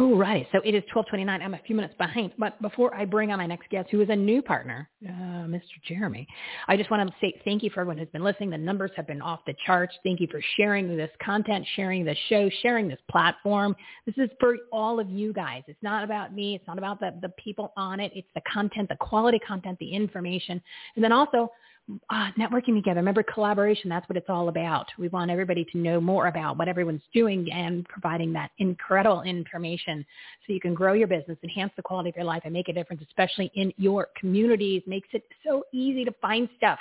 All 0.00 0.16
right. 0.16 0.46
So 0.50 0.60
it 0.64 0.74
is 0.74 0.82
1229. 0.94 1.42
I'm 1.42 1.52
a 1.52 1.60
few 1.66 1.76
minutes 1.76 1.94
behind. 1.98 2.32
But 2.38 2.60
before 2.62 2.94
I 2.94 3.04
bring 3.04 3.32
on 3.32 3.38
my 3.38 3.44
next 3.44 3.68
guest, 3.68 3.90
who 3.90 4.00
is 4.00 4.08
a 4.08 4.16
new 4.16 4.40
partner, 4.40 4.88
uh, 5.06 5.44
Mr. 5.44 5.60
Jeremy, 5.86 6.26
I 6.68 6.78
just 6.78 6.90
want 6.90 7.06
to 7.06 7.14
say 7.20 7.38
thank 7.44 7.62
you 7.62 7.68
for 7.68 7.82
everyone 7.82 7.98
who's 7.98 8.08
been 8.08 8.24
listening. 8.24 8.48
The 8.48 8.56
numbers 8.56 8.92
have 8.96 9.06
been 9.06 9.20
off 9.20 9.40
the 9.46 9.52
charts. 9.66 9.94
Thank 10.02 10.20
you 10.20 10.26
for 10.30 10.40
sharing 10.56 10.96
this 10.96 11.10
content, 11.22 11.66
sharing 11.76 12.06
the 12.06 12.16
show, 12.30 12.48
sharing 12.62 12.88
this 12.88 12.98
platform. 13.10 13.76
This 14.06 14.14
is 14.16 14.30
for 14.40 14.56
all 14.72 15.00
of 15.00 15.10
you 15.10 15.34
guys. 15.34 15.64
It's 15.66 15.82
not 15.82 16.02
about 16.02 16.34
me. 16.34 16.54
It's 16.54 16.66
not 16.66 16.78
about 16.78 16.98
the, 16.98 17.14
the 17.20 17.28
people 17.36 17.70
on 17.76 18.00
it. 18.00 18.10
It's 18.14 18.28
the 18.34 18.42
content, 18.50 18.88
the 18.88 18.96
quality 18.96 19.38
content, 19.46 19.78
the 19.80 19.92
information. 19.92 20.62
And 20.94 21.04
then 21.04 21.12
also 21.12 21.52
uh, 22.10 22.30
networking 22.38 22.74
together. 22.74 23.00
Remember, 23.00 23.22
collaboration, 23.22 23.88
that's 23.88 24.08
what 24.08 24.16
it's 24.16 24.28
all 24.28 24.48
about. 24.48 24.86
We 24.98 25.08
want 25.08 25.30
everybody 25.30 25.64
to 25.72 25.78
know 25.78 26.00
more 26.00 26.26
about 26.26 26.58
what 26.58 26.68
everyone's 26.68 27.02
doing 27.14 27.50
and 27.52 27.86
providing 27.88 28.32
that 28.34 28.50
incredible 28.58 29.22
information 29.22 30.04
so 30.46 30.52
you 30.52 30.60
can 30.60 30.74
grow 30.74 30.92
your 30.92 31.08
business, 31.08 31.38
enhance 31.42 31.72
the 31.76 31.82
quality 31.82 32.10
of 32.10 32.16
your 32.16 32.24
life, 32.24 32.42
and 32.44 32.52
make 32.52 32.68
a 32.68 32.72
difference, 32.72 33.02
especially 33.08 33.50
in 33.54 33.72
your 33.76 34.08
communities. 34.18 34.82
Makes 34.86 35.08
it 35.12 35.24
so 35.44 35.64
easy 35.72 36.04
to 36.04 36.12
find 36.20 36.48
stuff. 36.56 36.78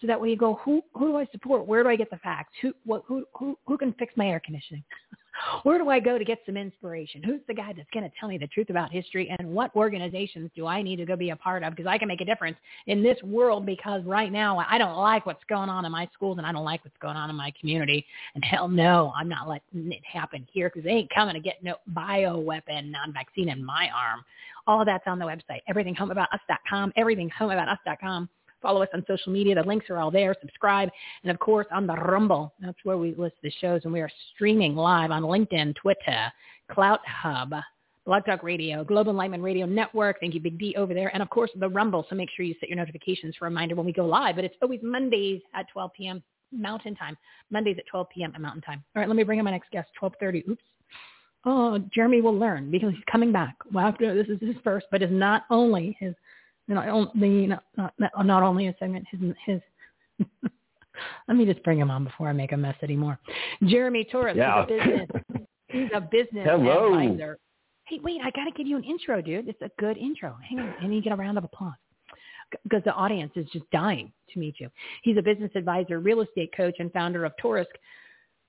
So 0.00 0.06
that 0.06 0.20
way 0.20 0.28
you 0.28 0.36
go, 0.36 0.54
who 0.62 0.82
who 0.94 1.08
do 1.08 1.16
I 1.16 1.26
support? 1.32 1.66
Where 1.66 1.82
do 1.82 1.88
I 1.88 1.96
get 1.96 2.10
the 2.10 2.18
facts? 2.18 2.52
Who 2.62 2.72
what 2.84 3.02
who 3.06 3.24
who 3.34 3.58
who 3.66 3.78
can 3.78 3.92
fix 3.94 4.12
my 4.16 4.28
air 4.28 4.40
conditioning? 4.44 4.84
Where 5.62 5.78
do 5.78 5.88
I 5.88 6.00
go 6.00 6.18
to 6.18 6.24
get 6.24 6.40
some 6.46 6.56
inspiration? 6.56 7.22
Who's 7.22 7.40
the 7.46 7.54
guy 7.54 7.72
that's 7.76 7.88
going 7.92 8.08
to 8.08 8.16
tell 8.18 8.28
me 8.28 8.38
the 8.38 8.46
truth 8.48 8.70
about 8.70 8.92
history? 8.92 9.34
And 9.38 9.50
what 9.50 9.74
organizations 9.74 10.50
do 10.54 10.66
I 10.66 10.82
need 10.82 10.96
to 10.96 11.04
go 11.04 11.16
be 11.16 11.30
a 11.30 11.36
part 11.36 11.62
of? 11.62 11.74
Because 11.74 11.88
I 11.88 11.98
can 11.98 12.08
make 12.08 12.20
a 12.20 12.24
difference 12.24 12.56
in 12.86 13.02
this 13.02 13.20
world 13.22 13.66
because 13.66 14.02
right 14.04 14.32
now 14.32 14.58
I 14.58 14.78
don't 14.78 14.96
like 14.96 15.26
what's 15.26 15.44
going 15.48 15.68
on 15.68 15.84
in 15.84 15.92
my 15.92 16.08
schools 16.14 16.38
and 16.38 16.46
I 16.46 16.52
don't 16.52 16.64
like 16.64 16.84
what's 16.84 16.96
going 17.00 17.16
on 17.16 17.30
in 17.30 17.36
my 17.36 17.52
community. 17.58 18.04
And 18.34 18.44
hell 18.44 18.68
no, 18.68 19.12
I'm 19.16 19.28
not 19.28 19.48
letting 19.48 19.92
it 19.92 20.02
happen 20.04 20.46
here 20.52 20.68
because 20.68 20.84
they 20.84 20.90
ain't 20.90 21.14
coming 21.14 21.34
to 21.34 21.40
get 21.40 21.62
no 21.62 21.76
bioweapon 21.92 22.90
non-vaccine 22.90 23.48
in 23.48 23.64
my 23.64 23.88
arm. 23.94 24.24
All 24.66 24.84
that's 24.84 25.04
on 25.06 25.18
the 25.18 25.24
website, 25.24 25.60
everythinghomeaboutus.com, 25.70 26.92
everythinghomeaboutus.com. 26.98 28.28
Follow 28.66 28.82
us 28.82 28.88
on 28.92 29.04
social 29.06 29.32
media. 29.32 29.54
The 29.54 29.62
links 29.62 29.88
are 29.90 29.98
all 29.98 30.10
there. 30.10 30.34
Subscribe. 30.40 30.88
And 31.22 31.30
of 31.30 31.38
course, 31.38 31.68
on 31.70 31.86
the 31.86 31.92
Rumble, 31.94 32.52
that's 32.60 32.78
where 32.82 32.98
we 32.98 33.14
list 33.14 33.36
the 33.40 33.50
shows. 33.60 33.82
And 33.84 33.92
we 33.92 34.00
are 34.00 34.10
streaming 34.34 34.74
live 34.74 35.12
on 35.12 35.22
LinkedIn, 35.22 35.76
Twitter, 35.76 36.32
Clout 36.68 36.98
Hub, 37.06 37.54
Blog 38.06 38.24
Talk 38.24 38.42
Radio, 38.42 38.82
Global 38.82 39.12
Enlightenment 39.12 39.44
Radio 39.44 39.66
Network. 39.66 40.18
Thank 40.18 40.34
you, 40.34 40.40
Big 40.40 40.58
D, 40.58 40.74
over 40.76 40.94
there. 40.94 41.12
And 41.14 41.22
of 41.22 41.30
course, 41.30 41.52
the 41.54 41.68
Rumble. 41.68 42.04
So 42.10 42.16
make 42.16 42.28
sure 42.36 42.44
you 42.44 42.56
set 42.58 42.68
your 42.68 42.76
notifications 42.76 43.36
for 43.36 43.46
a 43.46 43.50
reminder 43.50 43.76
when 43.76 43.86
we 43.86 43.92
go 43.92 44.04
live. 44.04 44.34
But 44.34 44.44
it's 44.44 44.56
always 44.60 44.80
Mondays 44.82 45.42
at 45.54 45.66
12 45.72 45.92
p.m. 45.96 46.20
Mountain 46.50 46.96
Time. 46.96 47.16
Mondays 47.52 47.76
at 47.78 47.86
12 47.88 48.08
p.m. 48.12 48.32
Mountain 48.36 48.62
Time. 48.62 48.82
All 48.96 49.00
right, 49.00 49.08
let 49.08 49.16
me 49.16 49.22
bring 49.22 49.38
in 49.38 49.44
my 49.44 49.52
next 49.52 49.70
guest, 49.70 49.90
1230. 50.00 50.50
Oops. 50.50 50.62
Oh, 51.44 51.78
Jeremy 51.94 52.20
will 52.20 52.36
learn 52.36 52.72
because 52.72 52.90
he's 52.92 53.04
coming 53.10 53.30
back. 53.30 53.54
Well, 53.72 53.86
after 53.86 54.12
this 54.12 54.26
is 54.26 54.40
his 54.40 54.56
first, 54.64 54.86
but 54.90 55.02
it's 55.02 55.12
not 55.12 55.44
only 55.50 55.96
his 56.00 56.16
not 56.68 56.88
only 56.88 57.46
not, 57.46 57.62
not, 57.76 57.94
not 58.24 58.42
only 58.42 58.68
a 58.68 58.74
segment 58.78 59.06
his 59.10 59.20
his 59.44 59.60
let 61.28 61.36
me 61.36 61.44
just 61.44 61.62
bring 61.62 61.78
him 61.78 61.90
on 61.90 62.04
before 62.04 62.28
I 62.28 62.32
make 62.32 62.52
a 62.52 62.56
mess 62.56 62.76
anymore. 62.82 63.18
Jeremy 63.64 64.06
Torisk 64.12 64.36
Yeah. 64.36 64.64
is 64.64 64.64
a 64.64 64.66
business 64.66 65.08
he's 65.68 65.90
a 65.94 66.00
business 66.00 66.46
Hello. 66.46 66.94
advisor. 66.94 67.38
Hey, 67.86 68.00
wait, 68.02 68.20
I 68.20 68.30
got 68.30 68.44
to 68.46 68.50
give 68.56 68.66
you 68.66 68.76
an 68.76 68.82
intro, 68.82 69.22
dude. 69.22 69.48
It's 69.48 69.62
a 69.62 69.70
good 69.78 69.96
intro. 69.96 70.36
Hang 70.48 70.58
on, 70.58 70.74
I 70.80 70.86
need 70.88 71.02
to 71.02 71.08
get 71.08 71.12
a 71.12 71.16
round 71.16 71.38
of 71.38 71.44
applause 71.44 71.74
because 72.62 72.82
the 72.84 72.92
audience 72.92 73.32
is 73.36 73.46
just 73.52 73.68
dying 73.70 74.12
to 74.32 74.38
meet 74.38 74.54
you. 74.58 74.68
He's 75.02 75.16
a 75.16 75.22
business 75.22 75.50
advisor, 75.54 76.00
real 76.00 76.20
estate 76.20 76.50
coach, 76.56 76.74
and 76.78 76.92
founder 76.92 77.24
of 77.24 77.32
Torisk 77.42 77.66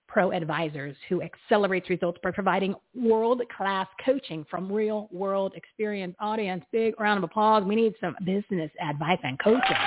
Pro 0.08 0.32
Advisors, 0.32 0.96
who 1.10 1.22
accelerates 1.22 1.90
results 1.90 2.20
by 2.24 2.32
providing 2.32 2.76
world-class 2.96 3.88
coaching 4.04 4.46
from 4.50 4.72
real-world 4.72 5.54
experience. 5.56 6.16
Audience, 6.20 6.64
big 6.72 7.00
round 7.00 7.18
of 7.18 7.24
applause. 7.24 7.64
We 7.64 7.76
need 7.76 7.94
some 8.02 8.16
business 8.26 8.72
advice 8.82 9.20
and 9.24 9.38
coaching. 9.40 9.78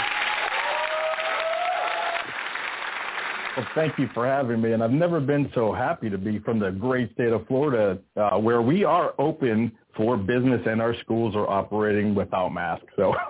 Well, 3.57 3.67
thank 3.75 3.99
you 3.99 4.09
for 4.15 4.27
having 4.27 4.61
me. 4.61 4.73
And 4.73 4.83
I've 4.83 4.93
never 4.93 5.21
been 5.21 5.51
so 5.55 5.73
happy 5.73 6.09
to 6.09 6.19
be 6.19 6.39
from 6.39 6.59
the 6.59 6.71
great 6.71 7.13
state 7.13 7.33
of 7.33 7.47
Florida, 7.47 7.99
uh, 8.17 8.39
where 8.39 8.63
we 8.63 8.85
are 8.85 9.15
open 9.19 9.73
for 9.97 10.17
business 10.17 10.61
and 10.67 10.81
our 10.81 10.95
schools 11.01 11.35
are 11.35 11.49
operating 11.49 12.15
without 12.15 12.51
masks. 12.51 12.87
So 12.97 13.15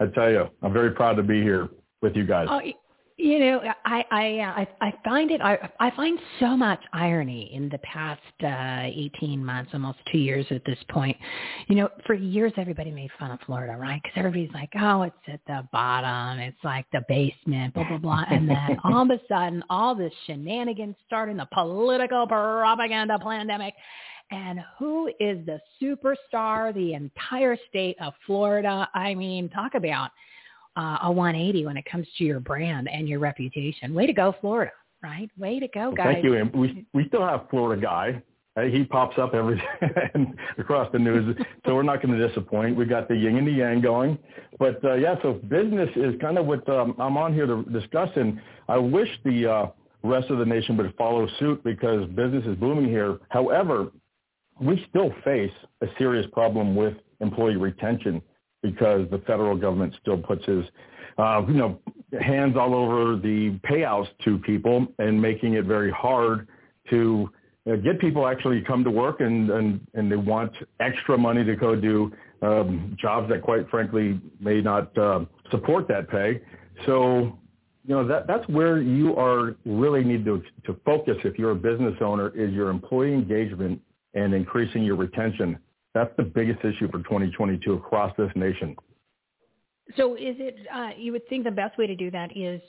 I 0.00 0.06
tell 0.14 0.30
you, 0.30 0.48
I'm 0.62 0.72
very 0.72 0.92
proud 0.92 1.14
to 1.14 1.22
be 1.22 1.42
here 1.42 1.68
with 2.00 2.16
you 2.16 2.26
guys. 2.26 2.48
Y- 2.50 2.74
you 3.22 3.38
know, 3.38 3.60
I 3.84 4.04
I 4.10 4.38
uh, 4.40 4.64
I, 4.82 4.88
I 4.88 4.94
find 5.04 5.30
it 5.30 5.40
I 5.40 5.70
I 5.78 5.92
find 5.92 6.18
so 6.40 6.56
much 6.56 6.80
irony 6.92 7.54
in 7.54 7.68
the 7.68 7.78
past 7.78 8.20
uh, 8.42 8.90
18 8.92 9.44
months, 9.44 9.70
almost 9.72 9.98
two 10.10 10.18
years 10.18 10.44
at 10.50 10.64
this 10.64 10.78
point. 10.90 11.16
You 11.68 11.76
know, 11.76 11.88
for 12.04 12.14
years 12.14 12.52
everybody 12.56 12.90
made 12.90 13.10
fun 13.20 13.30
of 13.30 13.38
Florida, 13.46 13.76
right? 13.78 14.02
Because 14.02 14.16
everybody's 14.16 14.52
like, 14.52 14.70
oh, 14.80 15.02
it's 15.02 15.16
at 15.28 15.40
the 15.46 15.66
bottom, 15.72 16.40
it's 16.40 16.58
like 16.64 16.84
the 16.92 17.02
basement, 17.08 17.74
blah 17.74 17.86
blah 17.86 17.98
blah, 17.98 18.24
and 18.28 18.48
then 18.50 18.76
all 18.84 19.02
of 19.02 19.10
a 19.10 19.20
sudden, 19.28 19.62
all 19.70 19.94
this 19.94 20.12
shenanigans 20.26 20.96
starting 21.06 21.36
the 21.36 21.48
political 21.52 22.26
propaganda 22.26 23.20
pandemic. 23.20 23.74
And 24.32 24.60
who 24.78 25.08
is 25.20 25.46
the 25.46 25.60
superstar? 25.80 26.74
The 26.74 26.94
entire 26.94 27.56
state 27.68 27.96
of 28.00 28.14
Florida. 28.26 28.88
I 28.94 29.14
mean, 29.14 29.48
talk 29.50 29.74
about 29.74 30.10
uh, 30.76 30.98
a 31.02 31.12
180 31.12 31.66
when 31.66 31.76
it 31.76 31.84
comes 31.84 32.06
to 32.18 32.24
your 32.24 32.40
brand 32.40 32.88
and 32.88 33.08
your 33.08 33.18
reputation. 33.18 33.94
Way 33.94 34.06
to 34.06 34.12
go, 34.12 34.34
Florida! 34.40 34.72
Right? 35.02 35.28
Way 35.36 35.58
to 35.58 35.68
go, 35.68 35.86
Well, 35.86 35.92
guys. 35.92 36.14
Thank 36.14 36.24
you. 36.24 36.34
And 36.34 36.52
we 36.54 36.86
we 36.94 37.08
still 37.08 37.26
have 37.26 37.48
Florida 37.50 37.80
guy. 37.80 38.22
Uh, 38.56 38.62
He 38.62 38.84
pops 38.84 39.18
up 39.18 39.34
every 39.34 39.60
across 40.58 40.90
the 40.92 40.98
news, 40.98 41.36
so 41.66 41.74
we're 41.74 41.82
not 41.82 42.02
going 42.02 42.16
to 42.16 42.28
disappoint. 42.28 42.76
We 42.76 42.84
got 42.84 43.08
the 43.08 43.16
yin 43.16 43.36
and 43.36 43.46
the 43.46 43.52
yang 43.52 43.80
going, 43.80 44.18
but 44.58 44.82
uh, 44.84 44.94
yeah. 44.94 45.16
So 45.22 45.34
business 45.34 45.90
is 45.96 46.14
kind 46.20 46.38
of 46.38 46.46
what 46.46 46.68
um, 46.68 46.94
I'm 46.98 47.16
on 47.16 47.34
here 47.34 47.46
to 47.46 47.64
discuss, 47.64 48.10
and 48.14 48.40
I 48.68 48.78
wish 48.78 49.08
the 49.24 49.50
uh, 49.50 49.66
rest 50.02 50.30
of 50.30 50.38
the 50.38 50.44
nation 50.44 50.76
would 50.76 50.94
follow 50.96 51.26
suit 51.38 51.62
because 51.64 52.06
business 52.10 52.44
is 52.46 52.56
booming 52.56 52.88
here. 52.88 53.18
However, 53.30 53.90
we 54.60 54.84
still 54.88 55.12
face 55.24 55.52
a 55.80 55.86
serious 55.98 56.26
problem 56.32 56.76
with 56.76 56.94
employee 57.20 57.56
retention 57.56 58.22
because 58.62 59.08
the 59.10 59.18
federal 59.26 59.56
government 59.56 59.94
still 60.00 60.16
puts 60.16 60.44
his, 60.46 60.64
uh, 61.18 61.42
you 61.46 61.54
know, 61.54 61.78
hands 62.20 62.56
all 62.56 62.74
over 62.74 63.16
the 63.16 63.58
payouts 63.64 64.08
to 64.24 64.38
people 64.38 64.86
and 64.98 65.20
making 65.20 65.54
it 65.54 65.64
very 65.64 65.90
hard 65.90 66.48
to 66.90 67.30
uh, 67.70 67.76
get 67.76 68.00
people 68.00 68.26
actually 68.26 68.62
come 68.62 68.82
to 68.84 68.90
work 68.90 69.20
and, 69.20 69.50
and, 69.50 69.80
and 69.94 70.10
they 70.10 70.16
want 70.16 70.52
extra 70.80 71.16
money 71.16 71.44
to 71.44 71.54
go 71.54 71.76
do 71.76 72.12
um, 72.42 72.96
jobs 73.00 73.28
that 73.28 73.42
quite 73.42 73.68
frankly 73.70 74.20
may 74.40 74.60
not 74.60 74.96
uh, 74.98 75.24
support 75.50 75.86
that 75.88 76.08
pay. 76.08 76.40
So, 76.86 77.38
you 77.86 77.94
know, 77.94 78.06
that, 78.06 78.26
that's 78.26 78.46
where 78.48 78.80
you 78.80 79.16
are 79.16 79.56
really 79.64 80.02
need 80.02 80.24
to, 80.24 80.42
to 80.66 80.76
focus 80.84 81.16
if 81.24 81.38
you're 81.38 81.52
a 81.52 81.56
business 81.56 81.94
owner 82.00 82.28
is 82.36 82.52
your 82.52 82.70
employee 82.70 83.14
engagement 83.14 83.80
and 84.14 84.34
increasing 84.34 84.82
your 84.82 84.96
retention. 84.96 85.58
That's 85.94 86.10
the 86.16 86.22
biggest 86.22 86.60
issue 86.64 86.90
for 86.90 86.98
2022 86.98 87.74
across 87.74 88.14
this 88.16 88.30
nation. 88.34 88.76
So, 89.96 90.14
is 90.14 90.36
it? 90.38 90.56
Uh, 90.72 90.90
you 90.96 91.12
would 91.12 91.26
think 91.28 91.44
the 91.44 91.50
best 91.50 91.76
way 91.76 91.86
to 91.86 91.96
do 91.96 92.10
that 92.12 92.34
is 92.36 92.62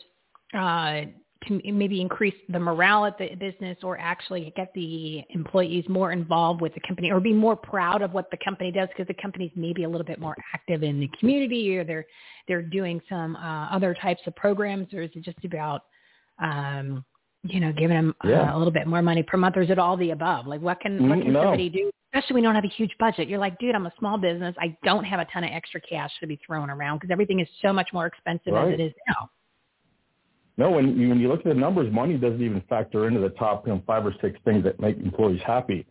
uh, 0.53 1.01
to 1.47 1.71
maybe 1.71 2.01
increase 2.01 2.33
the 2.49 2.59
morale 2.59 3.05
at 3.05 3.17
the 3.17 3.35
business, 3.35 3.77
or 3.83 3.97
actually 3.97 4.51
get 4.55 4.73
the 4.73 5.23
employees 5.29 5.85
more 5.87 6.11
involved 6.11 6.59
with 6.59 6.73
the 6.73 6.81
company, 6.87 7.11
or 7.11 7.19
be 7.19 7.33
more 7.33 7.55
proud 7.55 8.01
of 8.01 8.13
what 8.13 8.29
the 8.31 8.37
company 8.43 8.71
does, 8.71 8.89
because 8.89 9.07
the 9.07 9.21
company's 9.21 9.51
maybe 9.55 9.83
a 9.83 9.89
little 9.89 10.05
bit 10.05 10.19
more 10.19 10.35
active 10.53 10.83
in 10.83 10.99
the 10.99 11.09
community, 11.19 11.77
or 11.77 11.83
they're 11.83 12.05
they're 12.47 12.61
doing 12.61 13.01
some 13.07 13.35
uh, 13.37 13.67
other 13.69 13.93
types 13.93 14.21
of 14.27 14.35
programs, 14.35 14.93
or 14.93 15.01
is 15.01 15.11
it 15.15 15.23
just 15.23 15.43
about 15.45 15.83
um, 16.41 17.05
you 17.43 17.59
know, 17.59 17.71
giving 17.73 17.95
them 17.97 18.15
Yeah. 18.23 18.51
uh, 18.53 18.55
a 18.55 18.57
little 18.57 18.71
bit 18.71 18.87
more 18.87 19.01
money 19.01 19.23
per 19.23 19.37
month, 19.37 19.57
or 19.57 19.61
is 19.61 19.69
it 19.69 19.77
all 19.79 19.97
the 19.97 20.11
above? 20.11 20.47
Like, 20.47 20.61
what 20.61 20.79
can 20.79 21.09
what 21.09 21.19
Mm, 21.19 21.23
can 21.23 21.33
no. 21.33 21.41
somebody 21.43 21.69
do? 21.69 21.89
Especially 22.13 22.35
when 22.35 22.43
you 22.43 22.47
don't 22.47 22.55
have 22.55 22.63
a 22.63 22.67
huge 22.67 22.95
budget. 22.99 23.27
You're 23.27 23.39
like, 23.39 23.57
dude, 23.59 23.73
I'm 23.75 23.85
a 23.87 23.93
small 23.97 24.17
business. 24.17 24.55
I 24.59 24.77
don't 24.83 25.03
have 25.03 25.19
a 25.19 25.25
ton 25.25 25.43
of 25.43 25.49
extra 25.51 25.81
cash 25.81 26.11
to 26.19 26.27
be 26.27 26.35
thrown 26.45 26.69
around 26.69 26.97
because 26.99 27.11
everything 27.11 27.39
is 27.39 27.47
so 27.61 27.73
much 27.73 27.91
more 27.91 28.05
expensive 28.05 28.53
as 28.53 28.69
it 28.73 28.79
is 28.79 28.93
now. 29.07 29.29
No, 30.57 30.69
when 30.69 30.95
you, 30.97 31.09
when 31.09 31.19
you 31.19 31.27
look 31.27 31.39
at 31.39 31.45
the 31.45 31.53
numbers, 31.55 31.91
money 31.91 32.15
doesn't 32.15 32.41
even 32.41 32.61
factor 32.69 33.07
into 33.07 33.19
the 33.19 33.29
top 33.29 33.65
you 33.65 33.73
know, 33.73 33.81
five 33.87 34.05
or 34.05 34.13
six 34.21 34.39
things 34.45 34.63
that 34.63 34.79
make 34.79 34.97
employees 34.99 35.41
happy. 35.45 35.85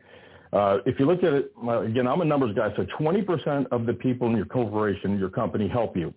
uh, 0.53 0.79
if 0.87 1.01
you 1.01 1.07
look 1.07 1.25
at 1.25 1.33
it, 1.33 1.53
again, 1.85 2.07
I'm 2.07 2.21
a 2.21 2.25
numbers 2.25 2.55
guy, 2.55 2.73
so 2.77 2.85
20% 3.01 3.67
of 3.73 3.87
the 3.87 3.95
people 3.95 4.29
in 4.29 4.37
your 4.37 4.45
corporation, 4.45 5.19
your 5.19 5.31
company 5.31 5.67
help 5.67 5.97
you. 5.97 6.15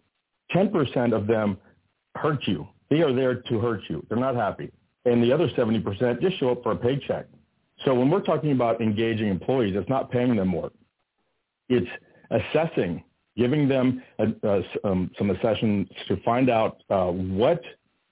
10% 0.54 1.14
of 1.16 1.26
them 1.26 1.58
hurt 2.16 2.46
you. 2.46 2.68
They 2.90 3.02
are 3.02 3.12
there 3.14 3.36
to 3.42 3.60
hurt 3.60 3.82
you. 3.90 4.06
They're 4.10 4.20
not 4.20 4.36
happy. 4.36 4.72
And 5.06 5.24
the 5.24 5.32
other 5.32 5.48
70% 5.50 6.22
just 6.22 6.40
show 6.40 6.52
up 6.52 6.64
for 6.64 6.72
a 6.72 6.76
paycheck. 6.76 7.28
So 7.84 7.94
when 7.94 8.10
we're 8.10 8.22
talking 8.22 8.52
about 8.52 8.82
engaging 8.82 9.28
employees, 9.28 9.76
it's 9.76 9.90
not 9.90 10.12
paying 10.12 10.36
them 10.36 10.48
more. 10.48 10.72
It's 11.70 11.88
assessing, 12.32 13.04
giving 13.38 13.68
them 13.68 14.02
a, 14.20 14.62
um, 14.84 15.12
some 15.18 15.38
sessions 15.42 15.88
to 16.08 16.18
find 16.24 16.50
out 16.50 16.82
uh, 16.90 17.08
what 17.08 17.62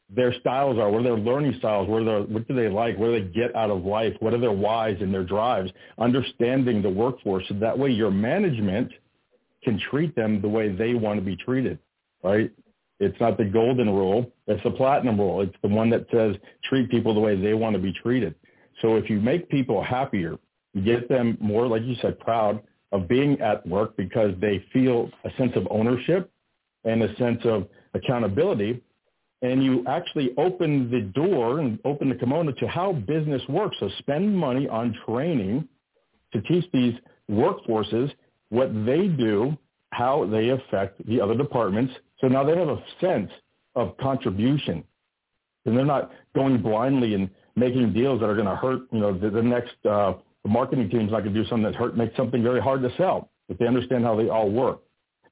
their 0.09 0.33
styles 0.39 0.77
are, 0.77 0.89
what 0.89 0.99
are 1.01 1.03
their 1.03 1.17
learning 1.17 1.55
styles, 1.57 1.87
what, 1.87 2.07
are 2.07 2.23
what 2.23 2.47
do 2.47 2.53
they 2.53 2.69
like, 2.69 2.97
what 2.97 3.07
do 3.07 3.11
they 3.13 3.33
get 3.33 3.55
out 3.55 3.71
of 3.71 3.83
life, 3.83 4.13
what 4.19 4.33
are 4.33 4.39
their 4.39 4.51
whys 4.51 4.97
and 4.99 5.13
their 5.13 5.23
drives, 5.23 5.71
understanding 5.97 6.81
the 6.81 6.89
workforce 6.89 7.43
so 7.47 7.55
that 7.55 7.77
way 7.77 7.89
your 7.89 8.11
management 8.11 8.91
can 9.63 9.79
treat 9.89 10.15
them 10.15 10.41
the 10.41 10.47
way 10.47 10.69
they 10.69 10.93
want 10.93 11.19
to 11.19 11.25
be 11.25 11.35
treated, 11.35 11.79
right? 12.23 12.51
It's 13.03 13.19
not 13.19 13.37
the 13.37 13.45
golden 13.45 13.89
rule. 13.89 14.31
It's 14.47 14.63
the 14.63 14.71
platinum 14.71 15.19
rule. 15.19 15.41
It's 15.41 15.55
the 15.61 15.67
one 15.67 15.89
that 15.91 16.05
says 16.11 16.35
treat 16.63 16.89
people 16.89 17.13
the 17.13 17.19
way 17.19 17.39
they 17.39 17.53
want 17.53 17.75
to 17.75 17.81
be 17.81 17.93
treated. 17.93 18.35
So 18.81 18.95
if 18.95 19.09
you 19.09 19.19
make 19.19 19.49
people 19.49 19.83
happier, 19.83 20.37
get 20.83 21.07
them 21.09 21.37
more, 21.39 21.67
like 21.67 21.83
you 21.83 21.95
said, 22.01 22.19
proud 22.19 22.61
of 22.91 23.07
being 23.07 23.39
at 23.41 23.65
work 23.67 23.95
because 23.97 24.33
they 24.39 24.63
feel 24.71 25.09
a 25.25 25.29
sense 25.37 25.51
of 25.55 25.67
ownership 25.69 26.31
and 26.83 27.01
a 27.03 27.15
sense 27.15 27.39
of 27.45 27.67
accountability, 27.93 28.81
and 29.41 29.63
you 29.63 29.83
actually 29.87 30.31
open 30.37 30.89
the 30.89 31.01
door 31.01 31.59
and 31.59 31.79
open 31.85 32.09
the 32.09 32.15
kimono 32.15 32.51
to 32.53 32.67
how 32.67 32.93
business 32.93 33.41
works. 33.49 33.75
So 33.79 33.89
spend 33.99 34.35
money 34.35 34.67
on 34.67 34.95
training 35.05 35.67
to 36.31 36.41
teach 36.41 36.65
these 36.71 36.93
workforces 37.29 38.11
what 38.49 38.69
they 38.85 39.07
do, 39.07 39.57
how 39.91 40.25
they 40.25 40.49
affect 40.49 41.05
the 41.07 41.19
other 41.19 41.35
departments. 41.35 41.93
So 42.23 42.29
now 42.29 42.45
they 42.45 42.55
have 42.55 42.69
a 42.69 42.81
sense 43.01 43.29
of 43.75 43.97
contribution. 43.97 44.85
And 45.65 45.77
they're 45.77 45.83
not 45.83 46.09
going 46.33 46.61
blindly 46.61 47.15
and 47.15 47.29
making 47.57 47.91
deals 47.91 48.21
that 48.21 48.29
are 48.29 48.35
going 48.35 48.47
to 48.47 48.55
hurt, 48.55 48.83
you 48.93 48.99
know, 48.99 49.17
the, 49.17 49.29
the 49.29 49.41
next 49.43 49.73
uh, 49.85 50.13
marketing 50.45 50.89
team's 50.89 51.11
not 51.11 51.23
going 51.23 51.33
to 51.33 51.43
do 51.43 51.49
something 51.49 51.69
that 51.69 51.75
hurt, 51.75 51.97
makes 51.97 52.15
something 52.15 52.41
very 52.41 52.61
hard 52.61 52.81
to 52.81 52.95
sell, 52.95 53.29
If 53.49 53.57
they 53.57 53.67
understand 53.67 54.05
how 54.05 54.15
they 54.15 54.29
all 54.29 54.49
work. 54.49 54.79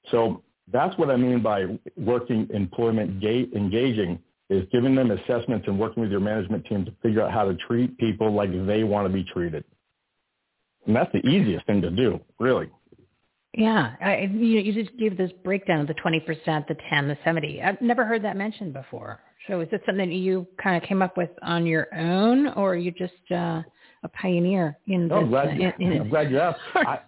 So 0.09 0.43
that's 0.69 0.97
what 0.97 1.09
I 1.09 1.15
mean 1.15 1.41
by 1.41 1.65
working 1.95 2.49
employment 2.53 3.21
ga- 3.21 3.49
engaging 3.55 4.19
is 4.49 4.65
giving 4.73 4.93
them 4.93 5.11
assessments 5.11 5.69
and 5.69 5.79
working 5.79 6.01
with 6.01 6.11
your 6.11 6.19
management 6.19 6.65
team 6.65 6.83
to 6.83 6.91
figure 7.01 7.21
out 7.21 7.31
how 7.31 7.45
to 7.45 7.55
treat 7.55 7.97
people 7.99 8.33
like 8.33 8.51
they 8.67 8.83
want 8.83 9.07
to 9.07 9.13
be 9.13 9.23
treated. 9.23 9.63
And 10.85 10.93
that's 10.93 11.11
the 11.13 11.25
easiest 11.25 11.65
thing 11.67 11.81
to 11.83 11.89
do, 11.89 12.19
really. 12.37 12.69
Yeah, 13.53 13.95
I, 14.01 14.29
you, 14.31 14.59
you 14.59 14.73
just 14.73 14.97
gave 14.97 15.17
this 15.17 15.31
breakdown 15.43 15.81
of 15.81 15.87
the 15.87 15.93
20%, 15.95 16.25
the 16.67 16.75
10, 16.89 17.07
the 17.07 17.17
70. 17.23 17.61
I've 17.61 17.81
never 17.81 18.05
heard 18.05 18.23
that 18.23 18.37
mentioned 18.37 18.73
before. 18.73 19.19
So 19.47 19.59
is 19.59 19.69
this 19.71 19.81
something 19.85 20.09
you 20.11 20.47
kind 20.61 20.81
of 20.81 20.87
came 20.87 21.01
up 21.01 21.17
with 21.17 21.31
on 21.41 21.65
your 21.65 21.93
own, 21.93 22.47
or 22.49 22.73
are 22.73 22.77
you 22.77 22.91
just 22.91 23.13
uh, 23.31 23.61
a 24.03 24.07
pioneer 24.13 24.77
in 24.87 25.09
this? 25.09 25.17
I'm 25.17 25.29
glad 25.29 25.59
you, 25.59 25.71
in, 25.79 25.91
in 25.91 26.01
I'm 26.01 26.09
glad 26.09 26.31
you 26.31 26.39
asked. 26.39 26.59
I, 26.75 26.99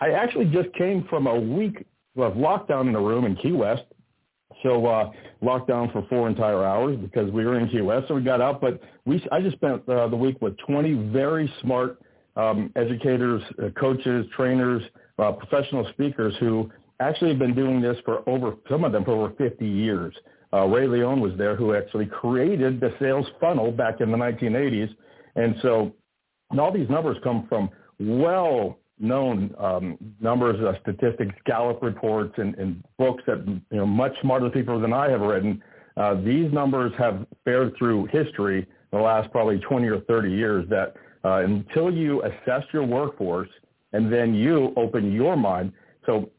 I 0.00 0.10
actually 0.10 0.46
just 0.46 0.72
came 0.74 1.06
from 1.08 1.26
a 1.26 1.38
week 1.38 1.84
of 2.16 2.34
lockdown 2.34 2.88
in 2.88 2.94
a 2.94 3.00
room 3.00 3.24
in 3.24 3.34
Key 3.36 3.52
West. 3.52 3.84
So 4.62 4.86
uh, 4.86 5.10
locked 5.40 5.68
down 5.68 5.90
for 5.90 6.06
four 6.08 6.28
entire 6.28 6.64
hours 6.64 6.96
because 6.98 7.30
we 7.32 7.44
were 7.44 7.58
in 7.58 7.68
Key 7.68 7.80
West. 7.80 8.06
So 8.06 8.14
we 8.14 8.22
got 8.22 8.40
out, 8.40 8.60
but 8.60 8.80
we 9.04 9.26
I 9.32 9.40
just 9.40 9.56
spent 9.56 9.88
uh, 9.88 10.06
the 10.06 10.16
week 10.16 10.40
with 10.40 10.56
20 10.58 11.10
very 11.10 11.52
smart 11.60 12.00
um, 12.36 12.70
educators, 12.76 13.42
uh, 13.60 13.70
coaches, 13.78 14.26
trainers, 14.36 14.82
uh, 15.18 15.32
professional 15.32 15.88
speakers 15.92 16.34
who 16.40 16.70
actually 17.00 17.30
have 17.30 17.38
been 17.38 17.54
doing 17.54 17.80
this 17.80 17.96
for 18.04 18.28
over 18.28 18.56
some 18.70 18.84
of 18.84 18.92
them 18.92 19.04
for 19.04 19.12
over 19.12 19.34
50 19.36 19.66
years. 19.66 20.14
Uh, 20.52 20.66
Ray 20.66 20.86
Leon 20.86 21.20
was 21.20 21.32
there, 21.38 21.56
who 21.56 21.74
actually 21.74 22.06
created 22.06 22.80
the 22.80 22.94
sales 23.00 23.26
funnel 23.40 23.72
back 23.72 24.00
in 24.00 24.10
the 24.10 24.16
1980s, 24.16 24.94
and 25.36 25.56
so 25.62 25.94
and 26.50 26.60
all 26.60 26.70
these 26.70 26.88
numbers 26.90 27.16
come 27.24 27.46
from 27.48 27.70
well-known 27.98 29.54
um, 29.58 29.96
numbers, 30.20 30.60
uh, 30.60 30.78
statistics, 30.82 31.34
Gallup 31.46 31.82
reports, 31.82 32.34
and, 32.36 32.54
and, 32.56 32.84
books 32.98 33.22
that 33.26 33.42
you 33.46 33.78
know 33.78 33.86
much 33.86 34.12
smarter 34.20 34.50
people 34.50 34.78
than 34.78 34.92
I 34.92 35.10
have 35.10 35.22
written. 35.22 35.62
Uh, 35.96 36.14
these 36.22 36.52
numbers 36.52 36.92
have 36.98 37.26
fared 37.44 37.74
through 37.78 38.06
history 38.06 38.66
the 38.92 38.98
last 38.98 39.30
probably 39.32 39.58
20 39.58 39.88
or 39.88 40.00
30 40.00 40.30
years. 40.30 40.68
That 40.68 40.94
uh, 41.24 41.42
until 41.44 41.90
you 41.90 42.22
assess 42.22 42.62
your 42.72 42.84
workforce 42.84 43.48
and 43.92 44.12
then 44.12 44.34
you 44.34 44.72
open 44.76 45.12
your 45.12 45.36
mind, 45.36 45.72
so 46.06 46.30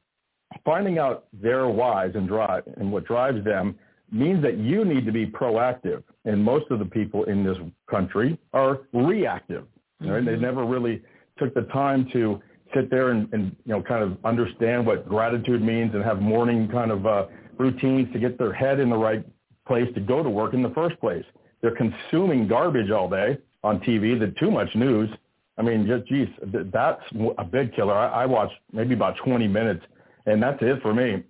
finding 0.65 0.97
out 0.99 1.25
their 1.33 1.67
whys 1.67 2.11
and 2.15 2.27
drive 2.27 2.63
and 2.77 2.91
what 2.91 3.05
drives 3.05 3.43
them 3.43 3.75
means 4.11 4.43
that 4.43 4.57
you 4.57 4.85
need 4.85 5.05
to 5.05 5.11
be 5.11 5.25
proactive. 5.25 6.03
And 6.25 6.43
most 6.43 6.69
of 6.69 6.79
the 6.79 6.85
people 6.85 7.23
in 7.25 7.43
this 7.43 7.57
country 7.89 8.37
are 8.53 8.81
reactive. 8.93 9.65
Right? 9.99 10.23
They 10.23 10.35
never 10.35 10.65
really 10.65 11.01
took 11.37 11.53
the 11.53 11.63
time 11.63 12.07
to 12.13 12.41
sit 12.73 12.89
there 12.89 13.09
and, 13.09 13.31
and 13.33 13.55
you 13.65 13.73
know 13.73 13.81
kind 13.81 14.03
of 14.03 14.17
understand 14.25 14.85
what 14.85 15.07
gratitude 15.07 15.61
means 15.61 15.93
and 15.93 16.03
have 16.03 16.21
morning 16.21 16.67
kind 16.67 16.91
of 16.91 17.05
uh, 17.05 17.25
routines 17.57 18.11
to 18.13 18.19
get 18.19 18.37
their 18.37 18.53
head 18.53 18.79
in 18.79 18.89
the 18.89 18.97
right 18.97 19.25
place 19.67 19.87
to 19.93 20.01
go 20.01 20.21
to 20.21 20.29
work 20.29 20.53
in 20.53 20.61
the 20.61 20.69
first 20.71 20.99
place. 20.99 21.23
They're 21.61 21.75
consuming 21.75 22.47
garbage 22.47 22.91
all 22.91 23.09
day 23.09 23.37
on 23.63 23.79
TV, 23.79 24.19
the 24.19 24.33
too 24.39 24.51
much 24.51 24.73
news. 24.75 25.09
I 25.57 25.61
mean, 25.61 25.85
just 25.85 26.07
geez, 26.07 26.27
that's 26.71 27.01
a 27.37 27.43
big 27.43 27.75
killer. 27.75 27.93
I, 27.93 28.23
I 28.23 28.25
watch 28.25 28.51
maybe 28.71 28.93
about 28.95 29.17
20 29.23 29.47
minutes, 29.47 29.83
and 30.25 30.41
that's 30.41 30.57
it 30.61 30.81
for 30.81 30.93
me. 30.93 31.23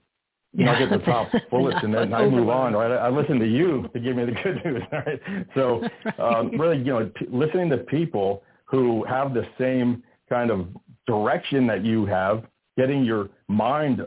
Know, 0.55 0.71
I 0.71 0.80
get 0.80 0.91
the 0.91 0.99
top 0.99 1.30
bullets 1.51 1.80
and 1.82 1.93
then 1.93 2.13
I 2.13 2.30
move 2.30 2.47
on, 2.47 2.74
right? 2.74 2.91
I 2.91 3.09
listen 3.09 3.39
to 3.39 3.47
you 3.47 3.89
to 3.91 3.99
give 3.99 4.15
me 4.15 4.26
the 4.26 4.32
good 4.34 4.63
news, 4.63 4.84
right? 4.91 5.19
So 5.55 5.84
um, 6.24 6.51
really, 6.59 6.78
you 6.78 6.86
know, 6.86 7.11
p- 7.15 7.26
listening 7.32 7.69
to 7.71 7.78
people 7.78 8.43
who 8.65 9.03
have 9.05 9.34
the 9.34 9.47
same 9.57 10.03
kind 10.30 10.51
of 10.51 10.67
direction 11.07 11.65
that 11.67 11.84
you 11.84 12.05
have, 12.05 12.43
getting 12.78 13.03
your 13.03 13.30
mind, 13.47 14.05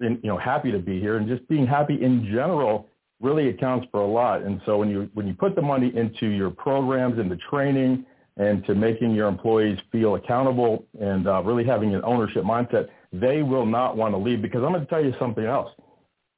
in, 0.00 0.18
you 0.22 0.28
know, 0.28 0.38
happy 0.38 0.70
to 0.70 0.78
be 0.78 1.00
here 1.00 1.16
and 1.16 1.28
just 1.28 1.46
being 1.48 1.66
happy 1.66 2.02
in 2.02 2.24
general 2.24 2.88
really 3.20 3.48
accounts 3.48 3.86
for 3.90 4.00
a 4.00 4.06
lot. 4.06 4.42
And 4.42 4.60
so 4.64 4.78
when 4.78 4.88
you 4.88 5.10
when 5.14 5.26
you 5.26 5.34
put 5.34 5.54
the 5.54 5.62
money 5.62 5.92
into 5.94 6.26
your 6.28 6.50
programs, 6.50 7.18
into 7.18 7.36
training, 7.50 8.06
and 8.36 8.64
to 8.66 8.74
making 8.74 9.12
your 9.12 9.28
employees 9.28 9.78
feel 9.92 10.14
accountable 10.14 10.84
and 11.00 11.26
uh, 11.26 11.42
really 11.42 11.64
having 11.64 11.94
an 11.94 12.02
ownership 12.04 12.44
mindset, 12.44 12.88
they 13.12 13.42
will 13.42 13.66
not 13.66 13.96
want 13.96 14.14
to 14.14 14.18
leave. 14.18 14.40
Because 14.40 14.62
I'm 14.62 14.72
going 14.72 14.80
to 14.80 14.90
tell 14.90 15.04
you 15.04 15.14
something 15.18 15.44
else. 15.44 15.70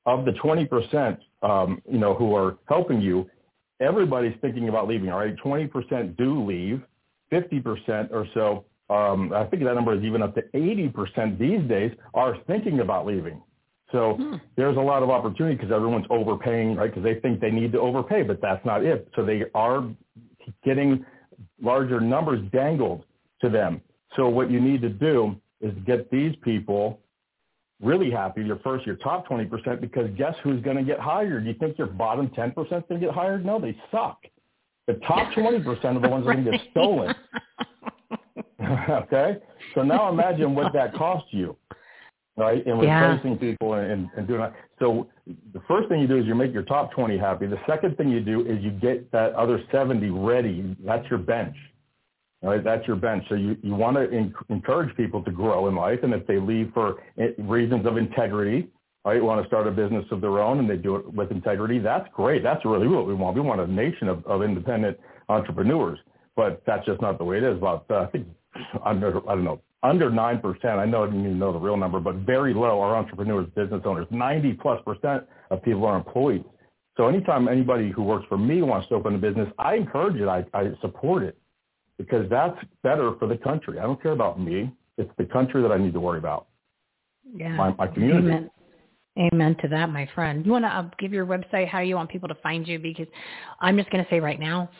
Of 0.05 0.25
the 0.25 0.33
20%, 0.33 1.19
um, 1.43 1.81
you 1.89 1.99
know, 1.99 2.15
who 2.15 2.35
are 2.35 2.59
helping 2.67 3.01
you, 3.01 3.31
everybody's 3.81 4.35
thinking 4.41 4.69
about 4.69 4.89
leaving. 4.89 5.11
All 5.11 5.19
right, 5.19 5.37
20% 5.37 6.17
do 6.17 6.45
leave, 6.45 6.83
50% 7.33 8.11
or 8.11 8.27
so, 8.35 8.65
um, 8.93 9.33
I 9.33 9.45
think 9.45 9.65
that 9.65 9.75
number 9.75 9.95
is 9.95 10.05
even 10.05 10.23
up 10.23 10.35
to 10.35 10.43
80% 10.55 11.39
these 11.39 11.67
days, 11.69 11.93
are 12.15 12.37
thinking 12.47 12.81
about 12.81 13.07
leaving. 13.07 13.41
So 13.91 14.15
hmm. 14.15 14.37
there's 14.57 14.77
a 14.77 14.81
lot 14.81 15.03
of 15.03 15.11
opportunity 15.11 15.55
because 15.55 15.71
everyone's 15.73 16.07
overpaying, 16.11 16.77
right? 16.77 16.91
Because 16.91 17.05
they 17.05 17.21
think 17.21 17.41
they 17.41 17.51
need 17.51 17.73
to 17.73 17.81
overpay, 17.81 18.23
but 18.23 18.41
that's 18.41 18.65
not 18.65 18.85
it. 18.85 19.09
So 19.15 19.25
they 19.25 19.45
are 19.55 19.85
getting 20.65 21.05
larger 21.63 22.01
numbers 22.01 22.41
dangled 22.53 23.05
to 23.41 23.49
them. 23.49 23.81
So 24.17 24.29
what 24.29 24.51
you 24.51 24.61
need 24.61 24.83
to 24.83 24.89
do 24.89 25.37
is 25.61 25.73
get 25.87 26.11
these 26.11 26.35
people 26.43 26.99
really 27.81 28.11
happy, 28.11 28.43
your 28.43 28.59
first, 28.59 28.87
your 28.87 28.97
top 28.97 29.27
20%, 29.27 29.81
because 29.81 30.09
guess 30.17 30.35
who's 30.43 30.63
going 30.63 30.77
to 30.77 30.83
get 30.83 31.01
hired? 31.01 31.45
You 31.47 31.55
think 31.55 31.79
your 31.79 31.87
bottom 31.87 32.29
10% 32.29 32.51
is 32.61 32.67
going 32.69 32.83
to 32.89 32.99
get 32.99 33.15
hired? 33.15 33.45
No, 33.45 33.61
they 33.61 33.77
suck. 33.91 34.19
The 34.87 34.95
top 35.07 35.33
20% 35.37 35.67
are 35.85 36.01
the 36.01 36.09
ones 36.09 36.27
that 36.27 36.31
are 36.31 36.35
going 36.35 36.45
to 36.45 36.51
get 36.51 36.61
stolen. 36.71 37.15
okay? 38.91 39.39
So 39.75 39.83
now 39.83 40.09
imagine 40.09 40.55
what 40.55 40.73
that 40.73 40.95
costs 40.95 41.29
you, 41.33 41.57
right? 42.37 42.65
And 42.67 42.81
replacing 42.81 43.33
yeah. 43.33 43.39
people 43.39 43.75
and, 43.75 44.09
and 44.17 44.27
doing 44.27 44.41
that. 44.41 44.55
So 44.83 45.07
the 45.55 45.61
first 45.69 45.89
thing 45.89 46.01
you 46.01 46.09
do 46.09 46.19
is 46.19 46.27
you 46.27 46.35
make 46.35 46.53
your 46.53 46.65
top 46.65 46.91
20 46.91 47.17
happy. 47.17 47.47
The 47.47 47.61
second 47.69 47.97
thing 47.97 48.09
you 48.09 48.19
do 48.19 48.41
is 48.41 48.61
you 48.65 48.73
get 48.73 49.13
that 49.13 49.33
other 49.35 49.63
70 49.71 50.11
ready. 50.11 50.77
That's 50.85 51.09
your 51.09 51.21
bench. 51.21 51.55
Right, 52.43 52.65
that's 52.65 52.85
your 52.89 52.97
bench. 52.97 53.23
So 53.29 53.37
you, 53.37 53.57
you 53.63 53.77
want 53.77 53.97
to 53.97 54.33
encourage 54.53 54.97
people 54.97 55.23
to 55.23 55.31
grow 55.31 55.69
in 55.69 55.77
life, 55.77 56.01
and 56.03 56.13
if 56.13 56.27
they 56.27 56.41
leave 56.41 56.73
for 56.75 56.97
reasons 57.39 57.87
of 57.87 57.97
integrity, 57.97 58.67
right, 59.05 59.23
want 59.23 59.41
to 59.41 59.47
start 59.47 59.69
a 59.69 59.71
business 59.71 60.05
of 60.11 60.21
their 60.21 60.41
own 60.41 60.59
and 60.59 60.69
they 60.69 60.77
do 60.77 60.97
it 60.97 61.15
with 61.15 61.31
integrity, 61.31 61.79
that's 61.79 62.09
great. 62.13 62.43
That's 62.43 62.65
really 62.65 62.89
what 62.89 63.07
we 63.07 63.15
want. 63.15 63.37
We 63.37 63.43
want 63.43 63.61
a 63.61 63.69
nation 63.69 64.09
of, 64.09 64.27
of 64.27 64.43
independent 64.43 64.99
entrepreneurs, 65.29 66.01
but 66.35 66.65
that's 66.67 66.85
just 66.85 67.01
not 67.01 67.19
the 67.19 67.25
way 67.25 67.37
it 67.37 67.45
is. 67.45 67.59
About 67.59 67.87
uh, 67.89 68.01
I 68.01 68.07
think 68.07 68.27
I 68.85 68.93
don't 68.93 69.45
know 69.45 69.61
under 69.83 70.11
nine 70.11 70.41
percent. 70.41 70.79
I 70.79 70.85
know 70.85 71.03
I 71.03 71.07
didn't 71.07 71.25
even 71.25 71.39
know 71.39 71.53
the 71.53 71.59
real 71.59 71.77
number, 71.77 72.01
but 72.01 72.17
very 72.17 72.55
low 72.55 72.81
are 72.81 72.97
entrepreneurs, 72.97 73.49
business 73.57 73.83
owners. 73.85 74.07
Ninety 74.11 74.53
plus 74.53 74.81
percent 74.85 75.25
of 75.51 75.63
people 75.63 75.85
are 75.85 75.97
employees. 75.97 76.45
So 76.97 77.09
anytime 77.09 77.49
anybody 77.49 77.91
who 77.91 78.03
works 78.03 78.27
for 78.29 78.37
me 78.37 78.63
wants 78.63 78.89
to 78.89 78.95
open 78.95 79.15
a 79.15 79.19
business, 79.19 79.49
I 79.59 79.75
encourage 79.75 80.17
it. 80.17 80.29
I, 80.29 80.45
I 80.53 80.73
support 80.83 81.23
it 81.23 81.39
because 81.97 82.29
that's 82.29 82.59
better 82.83 83.15
for 83.19 83.27
the 83.27 83.37
country. 83.37 83.79
I 83.79 83.83
don't 83.83 84.01
care 84.03 84.13
about 84.13 84.39
me. 84.41 84.71
It's 84.99 85.11
the 85.17 85.25
country 85.25 85.63
that 85.63 85.73
I 85.73 85.79
need 85.79 85.95
to 85.95 86.01
worry 86.01 86.19
about. 86.19 86.49
Yeah. 87.35 87.57
My, 87.57 87.75
my 87.75 87.87
community. 87.87 88.29
Amen. 88.29 88.51
Amen 89.19 89.57
to 89.61 89.69
that, 89.69 89.91
my 89.91 90.09
friend. 90.15 90.45
You 90.45 90.53
want 90.53 90.65
to 90.65 90.69
uh, 90.69 90.89
give 90.99 91.13
your 91.13 91.27
website 91.27 91.69
how 91.69 91.81
you 91.81 91.97
want 91.97 92.11
people 92.11 92.29
to 92.29 92.35
find 92.37 92.67
you? 92.67 92.79
Because 92.79 93.07
I'm 93.61 93.77
just 93.77 93.91
going 93.91 94.03
to 94.03 94.11
say 94.11 94.21
right 94.21 94.41
now, 94.41 94.71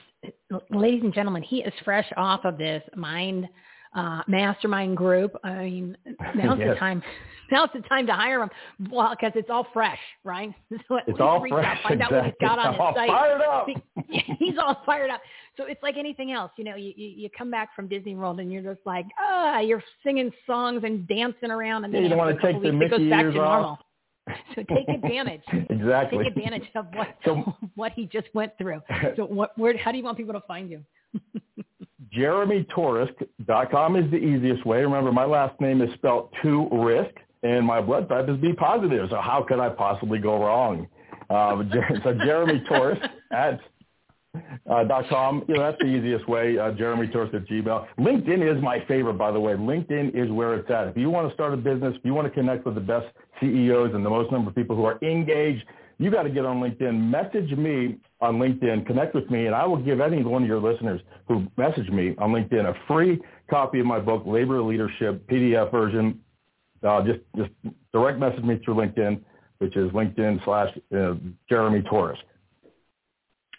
ladies 0.71 1.03
and 1.03 1.13
gentlemen, 1.13 1.43
he 1.43 1.59
is 1.59 1.73
fresh 1.85 2.11
off 2.17 2.45
of 2.45 2.57
this 2.57 2.83
mind 2.97 3.47
uh, 3.95 4.23
mastermind 4.27 4.97
group. 4.97 5.37
I 5.45 5.55
mean, 5.65 5.97
now's 6.35 6.59
yes. 6.59 6.71
the 6.71 6.75
time. 6.79 7.03
Now's 7.51 7.69
the 7.75 7.81
time 7.83 8.07
to 8.07 8.15
hire 8.15 8.43
him. 8.43 8.51
Well, 8.91 9.11
because 9.11 9.33
it's 9.35 9.51
all 9.51 9.67
fresh, 9.73 9.99
right? 10.25 10.53
So 10.89 10.99
it's 11.07 11.21
all 11.21 11.41
fresh. 11.47 11.65
Out, 11.67 11.83
find 11.83 11.95
exactly. 12.01 12.17
out 12.19 12.23
what 12.23 12.25
he's 12.25 12.35
got 12.41 12.59
on 12.59 12.75
all 12.81 12.87
his 12.89 12.97
site. 12.97 13.09
Fired 13.09 13.43
up. 13.43 13.67
He's 14.39 14.55
all 14.59 14.83
fired 14.87 15.11
up. 15.11 15.21
So 15.57 15.65
it's 15.65 15.83
like 15.83 15.97
anything 15.99 16.33
else. 16.33 16.51
You 16.57 16.65
know, 16.65 16.77
you, 16.77 16.93
you, 16.97 17.09
you 17.09 17.29
come 17.37 17.51
back 17.51 17.75
from 17.77 17.89
Disney 17.89 18.15
World 18.15 18.41
and 18.41 18.51
you're 18.53 18.63
just 18.63 18.85
like, 18.87 19.05
ah, 19.21 19.61
you're 19.61 19.83
singing 20.05 20.31
songs 20.47 20.83
and 20.85 21.07
dancing 21.09 21.51
around, 21.51 21.85
and 21.85 21.93
Yeah, 21.93 21.99
then 22.01 22.05
you 22.05 22.09
don't 22.11 22.19
want 22.19 22.41
to 22.41 22.43
take 22.53 22.63
the 22.63 22.69
it 22.69 22.73
Mickey 22.73 22.91
goes 22.99 23.11
back 23.11 23.23
ears 23.25 23.35
to 23.35 23.41
off. 23.41 23.61
normal. 23.61 23.79
So 24.55 24.63
take 24.75 24.89
advantage. 24.89 25.43
exactly. 25.71 26.25
Take 26.25 26.37
advantage 26.37 26.69
of 26.75 26.87
what 26.95 27.09
So- 27.25 27.55
what 27.75 27.93
he 27.93 28.07
just 28.07 28.29
went 28.35 28.57
through. 28.57 28.81
So 29.17 29.25
what 29.27 29.57
where 29.59 29.77
how 29.77 29.93
do 29.93 29.99
you 29.99 30.05
want 30.05 30.17
people 30.17 30.35
to 30.35 30.41
find 30.47 30.71
you? 30.71 30.83
JeremyTorisk.com 32.17 33.97
is 33.97 34.11
the 34.11 34.19
easiest 34.19 34.67
way. 34.67 34.83
Remember, 34.83 35.13
my 35.13 35.25
last 35.25 35.59
name 35.61 35.81
is 35.81 35.93
spelled 35.95 36.29
to 36.43 36.69
risk, 36.71 37.15
and 37.43 37.67
my 37.67 37.81
blood 37.81 38.09
type 38.09 38.29
is 38.29 38.37
B 38.37 38.53
positive. 38.53 39.09
So 39.11 39.21
how 39.21 39.45
could 39.47 39.61
I 39.61 39.71
possibly 39.71 40.19
go 40.19 40.43
wrong? 40.43 40.89
Uh, 41.31 41.63
so 42.05 42.15
Jeremy 42.25 42.63
Torisk 42.69 43.09
at 43.33 43.61
uh, 44.71 44.85
dot 44.85 45.09
com. 45.09 45.45
You 45.49 45.55
know, 45.55 45.63
that's 45.63 45.79
the 45.81 45.87
easiest 45.87 46.29
way. 46.29 46.59
Uh, 46.59 46.73
Jeremy 46.73 47.07
Torisk 47.09 47.35
at 47.35 47.47
Gmail. 47.47 47.87
LinkedIn 47.99 48.57
is 48.57 48.63
my 48.63 48.85
favorite, 48.87 49.15
by 49.15 49.31
the 49.31 49.41
way. 49.41 49.55
LinkedIn 49.55 50.15
is 50.15 50.31
where 50.31 50.55
it's 50.55 50.71
at. 50.71 50.89
If 50.89 50.97
you 50.97 51.11
want 51.11 51.29
to 51.29 51.35
start 51.35 51.55
a 51.55 51.57
business, 51.57 51.95
if 51.97 52.05
you 52.05 52.15
want 52.15 52.29
to 52.29 52.35
connect 52.35 52.65
with 52.65 52.75
the 52.75 52.81
best 52.81 53.07
CEOs 53.41 53.95
and 53.95 54.05
the 54.05 54.11
most 54.11 54.31
number 54.31 54.51
of 54.51 54.55
people 54.55 54.77
who 54.77 54.85
are 54.85 54.99
engaged, 55.03 55.65
you 56.03 56.11
got 56.11 56.25
to 56.25 56.31
get 56.31 56.45
on 56.45 56.61
LinkedIn. 56.61 57.11
Message 57.11 57.57
me 57.57 57.99
on 58.21 58.39
LinkedIn. 58.39 58.87
Connect 58.87 59.15
with 59.15 59.31
me, 59.31 59.47
and 59.47 59.55
I 59.55 59.65
will 59.67 59.77
give 59.77 60.01
any 60.01 60.23
one 60.23 60.43
of 60.43 60.49
your 60.49 60.61
listeners 60.61 61.01
who 61.29 61.47
message 61.57 61.89
me 61.91 62.15
on 62.19 62.33
LinkedIn 62.33 62.69
a 62.69 62.75
free 62.87 63.21
copy 63.49 63.81
of 63.81 63.87
my 63.87 64.01
book, 64.01 64.23
Labor 64.27 64.61
Leadership 64.63 65.27
PDF 65.29 65.71
version. 65.71 66.21
Uh, 66.83 67.03
just 67.05 67.21
just 67.37 67.51
direct 67.93 68.19
message 68.19 68.43
me 68.43 68.61
through 68.65 68.75
LinkedIn, 68.75 69.21
which 69.59 69.77
is 69.77 69.91
LinkedIn 69.93 70.45
slash 70.45 70.77
uh, 70.97 71.15
Jeremy 71.49 71.83
Torisk. 71.83 72.23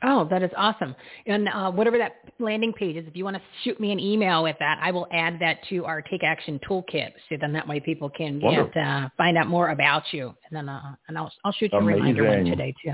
Oh, 0.06 0.28
that 0.30 0.44
is 0.44 0.52
awesome. 0.58 0.96
And 1.28 1.48
uh, 1.48 1.72
whatever 1.72 1.98
that 1.98 2.16
landing 2.40 2.74
page 2.74 2.98
is, 2.98 3.08
if 3.08 3.16
you 3.16 3.24
want 3.24 3.38
to 3.38 3.42
shoot 3.64 3.80
me 3.80 3.92
an 3.92 4.00
email 4.00 4.44
with 4.44 4.58
that, 4.60 4.78
I 4.82 4.92
will 4.92 5.08
add 5.14 5.38
that 5.40 5.60
to 5.70 5.86
our 5.86 6.02
Take 6.02 6.24
Action 6.24 6.60
Toolkit. 6.70 7.12
So 7.30 7.38
then 7.40 7.54
that 7.54 7.68
way 7.68 7.80
people 7.80 8.10
can 8.10 8.40
get 8.40 8.76
uh, 8.78 9.10
find 9.18 9.38
out 9.38 9.48
more 9.48 9.70
about 9.70 10.04
you. 10.12 10.28
And 10.50 10.58
then 10.58 10.70
uh, 10.70 10.96
and 11.08 11.18
I'll 11.18 11.32
I'll 11.46 11.54
shoot 11.54 11.72
you 11.72 11.80
a 11.80 11.84
reminder 11.84 12.26
one 12.26 12.40
Amazing. 12.40 12.52
today 12.52 12.76
too. 12.84 12.94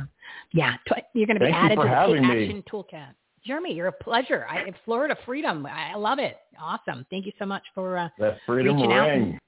Yeah, 0.53 0.73
tw- 0.87 1.01
you're 1.13 1.25
going 1.27 1.39
to 1.39 1.45
be 1.45 1.51
Thank 1.51 1.55
added 1.55 1.75
to 1.77 1.81
the 1.81 2.13
Take 2.13 2.21
me. 2.21 2.45
Action 2.45 2.63
Toolkit. 2.71 3.07
Jeremy, 3.45 3.73
you're 3.73 3.87
a 3.87 3.91
pleasure. 3.91 4.45
I, 4.49 4.71
Florida 4.85 5.15
Freedom. 5.25 5.65
I 5.65 5.95
love 5.95 6.19
it. 6.19 6.37
Awesome. 6.61 7.05
Thank 7.09 7.25
you 7.25 7.31
so 7.39 7.45
much 7.45 7.63
for 7.73 7.97
uh, 7.97 8.09
That's 8.19 8.37
freedom 8.45 8.75
Reaching 8.75 8.91
out. 8.91 9.07
ring. 9.07 9.39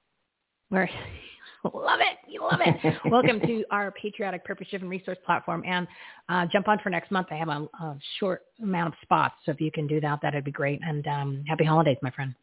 Love 1.63 1.99
it. 1.99 2.17
You 2.27 2.41
love 2.41 2.59
it. 2.65 2.95
Welcome 3.05 3.39
to 3.41 3.63
our 3.71 3.91
patriotic 3.91 4.43
purpose 4.45 4.67
driven 4.69 4.89
resource 4.89 5.17
platform 5.25 5.63
and 5.65 5.87
uh, 6.29 6.45
jump 6.51 6.67
on 6.67 6.79
for 6.79 6.89
next 6.89 7.11
month. 7.11 7.27
I 7.31 7.35
have 7.35 7.49
a, 7.49 7.67
a 7.81 7.97
short 8.19 8.43
amount 8.61 8.93
of 8.93 8.99
spots. 9.01 9.35
So 9.45 9.51
if 9.51 9.61
you 9.61 9.71
can 9.71 9.87
do 9.87 10.01
that, 10.01 10.19
that'd 10.21 10.43
be 10.43 10.51
great. 10.51 10.79
And 10.83 11.05
um, 11.07 11.43
happy 11.47 11.65
holidays, 11.65 11.97
my 12.01 12.11
friend. 12.11 12.33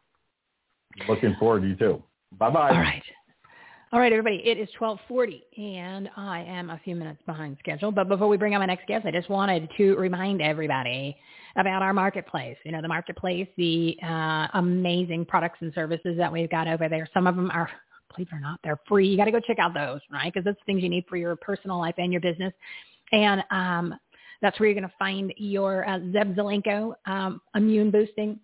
Looking 1.09 1.37
forward 1.39 1.62
to 1.62 1.69
you 1.69 1.77
too. 1.77 2.03
Bye 2.39 2.51
bye. 2.51 2.71
All 2.71 2.77
right. 2.77 3.03
All 3.91 4.01
right, 4.01 4.12
everybody. 4.12 4.43
It 4.45 4.59
is 4.59 4.69
1240 4.79 5.45
and 5.57 6.11
I 6.14 6.41
am 6.43 6.69
a 6.69 6.79
few 6.85 6.95
minutes 6.95 7.23
behind 7.25 7.57
schedule. 7.59 7.91
But 7.91 8.07
before 8.09 8.29
we 8.29 8.37
bring 8.37 8.53
on 8.53 8.61
my 8.61 8.66
next 8.66 8.87
guest, 8.87 9.07
I 9.07 9.11
just 9.11 9.31
wanted 9.31 9.71
to 9.79 9.95
remind 9.97 10.43
everybody 10.43 11.16
about 11.57 11.81
our 11.81 11.95
marketplace. 11.95 12.59
You 12.64 12.73
know, 12.73 12.83
the 12.83 12.89
marketplace, 12.89 13.49
the 13.57 13.97
uh, 14.03 14.49
amazing 14.53 15.25
products 15.25 15.61
and 15.62 15.73
services 15.73 16.19
that 16.19 16.31
we've 16.31 16.51
got 16.51 16.69
over 16.69 16.91
there. 16.91 17.09
Some 17.14 17.27
of 17.27 17.35
them 17.35 17.51
are, 17.51 17.71
believe 18.14 18.28
it 18.32 18.36
or 18.36 18.40
not, 18.40 18.61
they're 18.62 18.80
free. 18.88 19.09
You 19.09 19.16
got 19.16 19.26
to 19.26 19.30
go 19.30 19.40
check 19.40 19.59
out 19.59 19.74
those, 19.74 20.00
right? 20.11 20.32
Because 20.32 20.44
that's 20.44 20.59
things 20.66 20.82
you 20.82 20.88
need 20.88 21.04
for 21.09 21.16
your 21.16 21.36
personal 21.36 21.78
life 21.78 21.94
and 21.98 22.12
your 22.12 22.20
business. 22.20 22.52
And 23.12 23.42
um, 23.50 23.94
that's 24.42 24.59
where 24.59 24.68
you're 24.68 24.78
going 24.78 24.88
to 24.88 24.94
find 24.98 25.32
your 25.36 25.88
uh, 25.88 25.98
Zev 25.98 26.36
Zelenko 26.36 26.94
um, 27.06 27.40
immune 27.54 27.90
boosting 27.90 28.38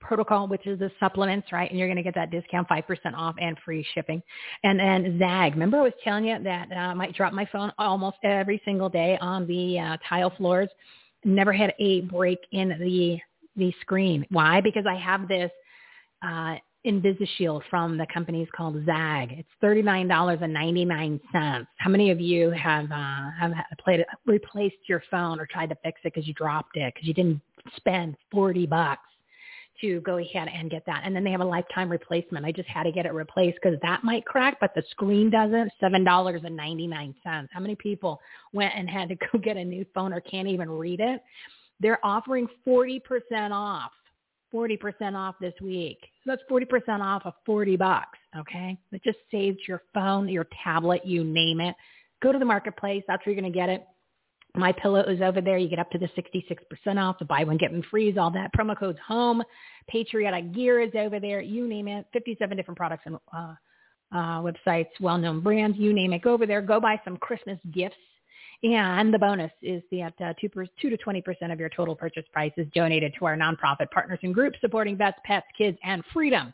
protocol, 0.00 0.48
which 0.48 0.66
is 0.66 0.78
the 0.78 0.90
supplements, 0.98 1.52
right? 1.52 1.70
And 1.70 1.78
you're 1.78 1.88
going 1.88 1.96
to 1.96 2.02
get 2.02 2.14
that 2.14 2.30
discount, 2.30 2.68
5% 2.68 2.82
off 3.14 3.34
and 3.40 3.56
free 3.64 3.86
shipping. 3.94 4.22
And 4.64 4.78
then 4.78 5.18
ZAGG. 5.18 5.52
Remember 5.52 5.78
I 5.78 5.82
was 5.82 5.92
telling 6.02 6.24
you 6.24 6.42
that 6.42 6.68
uh, 6.72 6.74
I 6.74 6.94
might 6.94 7.14
drop 7.14 7.32
my 7.32 7.46
phone 7.52 7.72
almost 7.78 8.16
every 8.24 8.60
single 8.64 8.88
day 8.88 9.18
on 9.20 9.46
the 9.46 9.78
uh, 9.78 9.96
tile 10.08 10.32
floors. 10.36 10.68
Never 11.24 11.52
had 11.52 11.74
a 11.78 12.00
break 12.02 12.38
in 12.52 12.70
the 12.80 13.18
the 13.56 13.74
screen. 13.80 14.24
Why? 14.30 14.60
Because 14.60 14.84
I 14.88 14.94
have 14.94 15.28
this 15.28 15.50
uh, 16.22 16.54
InvisiShield 16.86 17.62
from 17.68 17.98
the 17.98 18.06
company's 18.12 18.48
called 18.56 18.74
ZAGG. 18.86 19.32
It's 19.40 19.48
thirty 19.60 19.82
nine 19.82 20.08
dollars 20.08 20.38
and 20.42 20.52
ninety 20.52 20.84
nine 20.84 21.20
cents. 21.30 21.68
How 21.76 21.90
many 21.90 22.10
of 22.10 22.20
you 22.20 22.50
have 22.50 22.90
uh, 22.90 23.30
have 23.38 23.52
played 23.78 24.04
replaced 24.26 24.88
your 24.88 25.02
phone 25.10 25.38
or 25.38 25.46
tried 25.46 25.68
to 25.70 25.76
fix 25.84 26.00
it 26.04 26.14
because 26.14 26.26
you 26.26 26.34
dropped 26.34 26.76
it 26.76 26.94
because 26.94 27.06
you 27.06 27.14
didn't 27.14 27.40
spend 27.76 28.16
forty 28.30 28.66
bucks 28.66 29.02
to 29.80 30.00
go 30.00 30.18
ahead 30.18 30.48
and 30.52 30.70
get 30.70 30.84
that. 30.86 31.02
And 31.04 31.14
then 31.14 31.24
they 31.24 31.30
have 31.30 31.40
a 31.40 31.44
lifetime 31.44 31.90
replacement. 31.90 32.44
I 32.44 32.52
just 32.52 32.68
had 32.68 32.84
to 32.84 32.92
get 32.92 33.06
it 33.06 33.12
replaced 33.12 33.58
because 33.62 33.78
that 33.80 34.04
might 34.04 34.24
crack, 34.24 34.58
but 34.60 34.74
the 34.74 34.82
screen 34.90 35.30
doesn't. 35.30 35.72
Seven 35.80 36.04
dollars 36.04 36.42
and 36.44 36.56
ninety 36.56 36.86
nine 36.86 37.14
cents. 37.22 37.50
How 37.52 37.60
many 37.60 37.74
people 37.74 38.20
went 38.52 38.72
and 38.74 38.88
had 38.88 39.08
to 39.10 39.14
go 39.32 39.38
get 39.38 39.56
a 39.56 39.64
new 39.64 39.84
phone 39.94 40.12
or 40.12 40.20
can't 40.20 40.48
even 40.48 40.70
read 40.70 41.00
it? 41.00 41.22
They're 41.78 42.04
offering 42.04 42.48
forty 42.64 43.00
percent 43.00 43.52
off. 43.52 43.92
40% 44.52 45.14
off 45.14 45.36
this 45.40 45.54
week. 45.60 45.98
So 46.24 46.30
that's 46.30 46.42
40% 46.50 47.00
off 47.00 47.22
of 47.24 47.34
40 47.46 47.76
bucks. 47.76 48.18
Okay. 48.38 48.78
It 48.92 49.02
just 49.04 49.18
saves 49.30 49.58
your 49.66 49.82
phone, 49.94 50.28
your 50.28 50.46
tablet, 50.64 51.04
you 51.04 51.24
name 51.24 51.60
it. 51.60 51.74
Go 52.22 52.32
to 52.32 52.38
the 52.38 52.44
marketplace. 52.44 53.02
That's 53.06 53.24
where 53.24 53.34
you're 53.34 53.40
going 53.40 53.52
to 53.52 53.58
get 53.58 53.68
it. 53.68 53.86
My 54.56 54.72
pillow 54.72 55.02
is 55.02 55.20
over 55.22 55.40
there. 55.40 55.58
You 55.58 55.68
get 55.68 55.78
up 55.78 55.90
to 55.92 55.98
the 55.98 56.08
66% 56.08 56.98
off. 56.98 57.18
The 57.18 57.24
buy 57.24 57.44
one, 57.44 57.56
get 57.56 57.70
one 57.70 57.84
free 57.88 58.10
is 58.10 58.18
all 58.18 58.30
that. 58.32 58.50
Promo 58.52 58.76
code's 58.76 58.98
home. 59.06 59.42
Patriotic 59.88 60.52
gear 60.52 60.80
is 60.80 60.90
over 60.96 61.20
there. 61.20 61.40
You 61.40 61.68
name 61.68 61.86
it. 61.86 62.06
57 62.12 62.56
different 62.56 62.76
products 62.76 63.04
and 63.06 63.16
uh, 63.32 63.54
uh, 64.12 64.42
websites, 64.42 64.88
well-known 65.00 65.40
brands. 65.40 65.78
You 65.78 65.92
name 65.92 66.12
it. 66.12 66.22
Go 66.22 66.32
over 66.32 66.46
there. 66.46 66.62
Go 66.62 66.80
buy 66.80 67.00
some 67.04 67.16
Christmas 67.16 67.58
gifts. 67.72 67.96
Yeah, 68.62 69.00
and 69.00 69.12
the 69.12 69.18
bonus 69.18 69.52
is 69.62 69.82
that 69.90 70.12
uh, 70.22 70.34
2, 70.38 70.48
per, 70.50 70.66
2 70.80 70.90
to 70.90 70.96
20% 70.98 71.52
of 71.52 71.58
your 71.58 71.70
total 71.70 71.96
purchase 71.96 72.24
price 72.30 72.52
is 72.58 72.66
donated 72.74 73.14
to 73.18 73.24
our 73.24 73.36
nonprofit 73.36 73.90
partners 73.90 74.18
and 74.22 74.34
groups 74.34 74.58
supporting 74.60 74.98
vets, 74.98 75.18
pets, 75.24 75.46
kids, 75.56 75.78
and 75.82 76.02
freedom. 76.12 76.52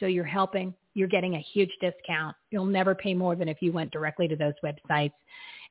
So 0.00 0.06
you're 0.06 0.24
helping. 0.24 0.74
You're 0.94 1.08
getting 1.08 1.34
a 1.34 1.44
huge 1.52 1.70
discount. 1.80 2.34
You'll 2.50 2.64
never 2.64 2.94
pay 2.94 3.12
more 3.12 3.36
than 3.36 3.48
if 3.48 3.58
you 3.60 3.70
went 3.70 3.90
directly 3.92 4.28
to 4.28 4.36
those 4.36 4.54
websites. 4.64 5.12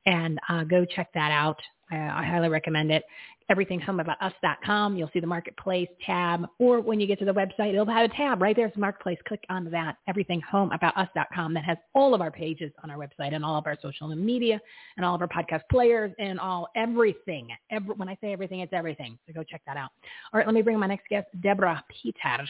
And 0.06 0.38
uh, 0.48 0.64
go 0.64 0.84
check 0.84 1.12
that 1.14 1.32
out. 1.32 1.58
I, 1.92 2.20
I 2.20 2.24
highly 2.24 2.48
recommend 2.48 2.90
it. 2.90 3.04
Everything's 3.48 3.82
homeaboutus.com. 3.82 4.96
You'll 4.96 5.10
see 5.12 5.20
the 5.20 5.26
marketplace 5.26 5.88
tab, 6.06 6.46
or 6.58 6.80
when 6.80 7.00
you 7.00 7.06
get 7.06 7.18
to 7.18 7.24
the 7.24 7.34
website, 7.34 7.74
it'll 7.74 7.86
have 7.86 8.10
a 8.10 8.14
tab 8.14 8.40
right 8.40 8.56
there's 8.56 8.72
the 8.72 8.80
marketplace. 8.80 9.18
Click 9.26 9.44
on 9.50 9.70
that. 9.70 9.96
Everything 10.08 10.40
homeaboutus.com 10.50 11.54
that 11.54 11.64
has 11.64 11.76
all 11.94 12.14
of 12.14 12.20
our 12.20 12.30
pages 12.30 12.72
on 12.82 12.90
our 12.90 12.96
website 12.96 13.34
and 13.34 13.44
all 13.44 13.56
of 13.56 13.66
our 13.66 13.76
social 13.82 14.08
media 14.14 14.60
and 14.96 15.04
all 15.04 15.14
of 15.14 15.20
our 15.20 15.28
podcast 15.28 15.62
players 15.70 16.12
and 16.18 16.40
all 16.40 16.68
everything. 16.76 17.48
Every, 17.70 17.94
when 17.96 18.08
I 18.08 18.16
say 18.20 18.32
everything, 18.32 18.60
it's 18.60 18.72
everything. 18.72 19.18
So 19.26 19.34
go 19.34 19.42
check 19.42 19.62
that 19.66 19.76
out. 19.76 19.90
All 20.32 20.38
right, 20.38 20.46
let 20.46 20.54
me 20.54 20.62
bring 20.62 20.78
my 20.78 20.86
next 20.86 21.08
guest, 21.08 21.26
Deborah 21.42 21.84
Peters. 22.02 22.48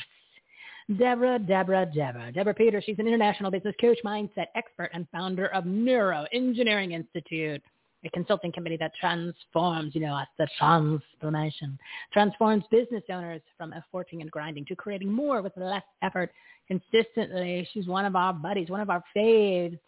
Deborah, 0.99 1.39
Deborah, 1.39 1.87
Deborah. 1.95 2.33
Deborah 2.33 2.55
Peters, 2.55 2.85
she's 2.85 2.99
an 2.99 3.07
international 3.07 3.51
business 3.51 3.75
coach, 3.81 3.99
mindset 4.05 4.47
expert, 4.55 4.91
and 4.93 5.07
founder 5.13 5.47
of 5.49 5.65
Neuro 5.65 6.27
Engineering 6.33 6.93
Institute 6.93 7.63
a 8.05 8.11
consulting 8.11 8.51
company 8.51 8.77
that 8.77 8.93
transforms, 9.01 9.95
you 9.95 10.01
know, 10.01 10.21
the 10.39 10.49
transformation, 10.59 11.79
transforms 12.13 12.65
business 12.71 13.03
owners 13.09 13.41
from 13.57 13.73
efforting 13.73 14.21
and 14.21 14.31
grinding 14.31 14.65
to 14.67 14.75
creating 14.75 15.11
more 15.11 15.41
with 15.41 15.53
less 15.57 15.85
effort 16.03 16.31
consistently. 16.67 17.69
She's 17.73 17.87
one 17.87 18.05
of 18.05 18.17
our 18.17 18.33
buddies, 18.33 18.69
one 18.71 18.81
of 18.81 18.91
our 18.91 19.03
faves. 19.17 19.79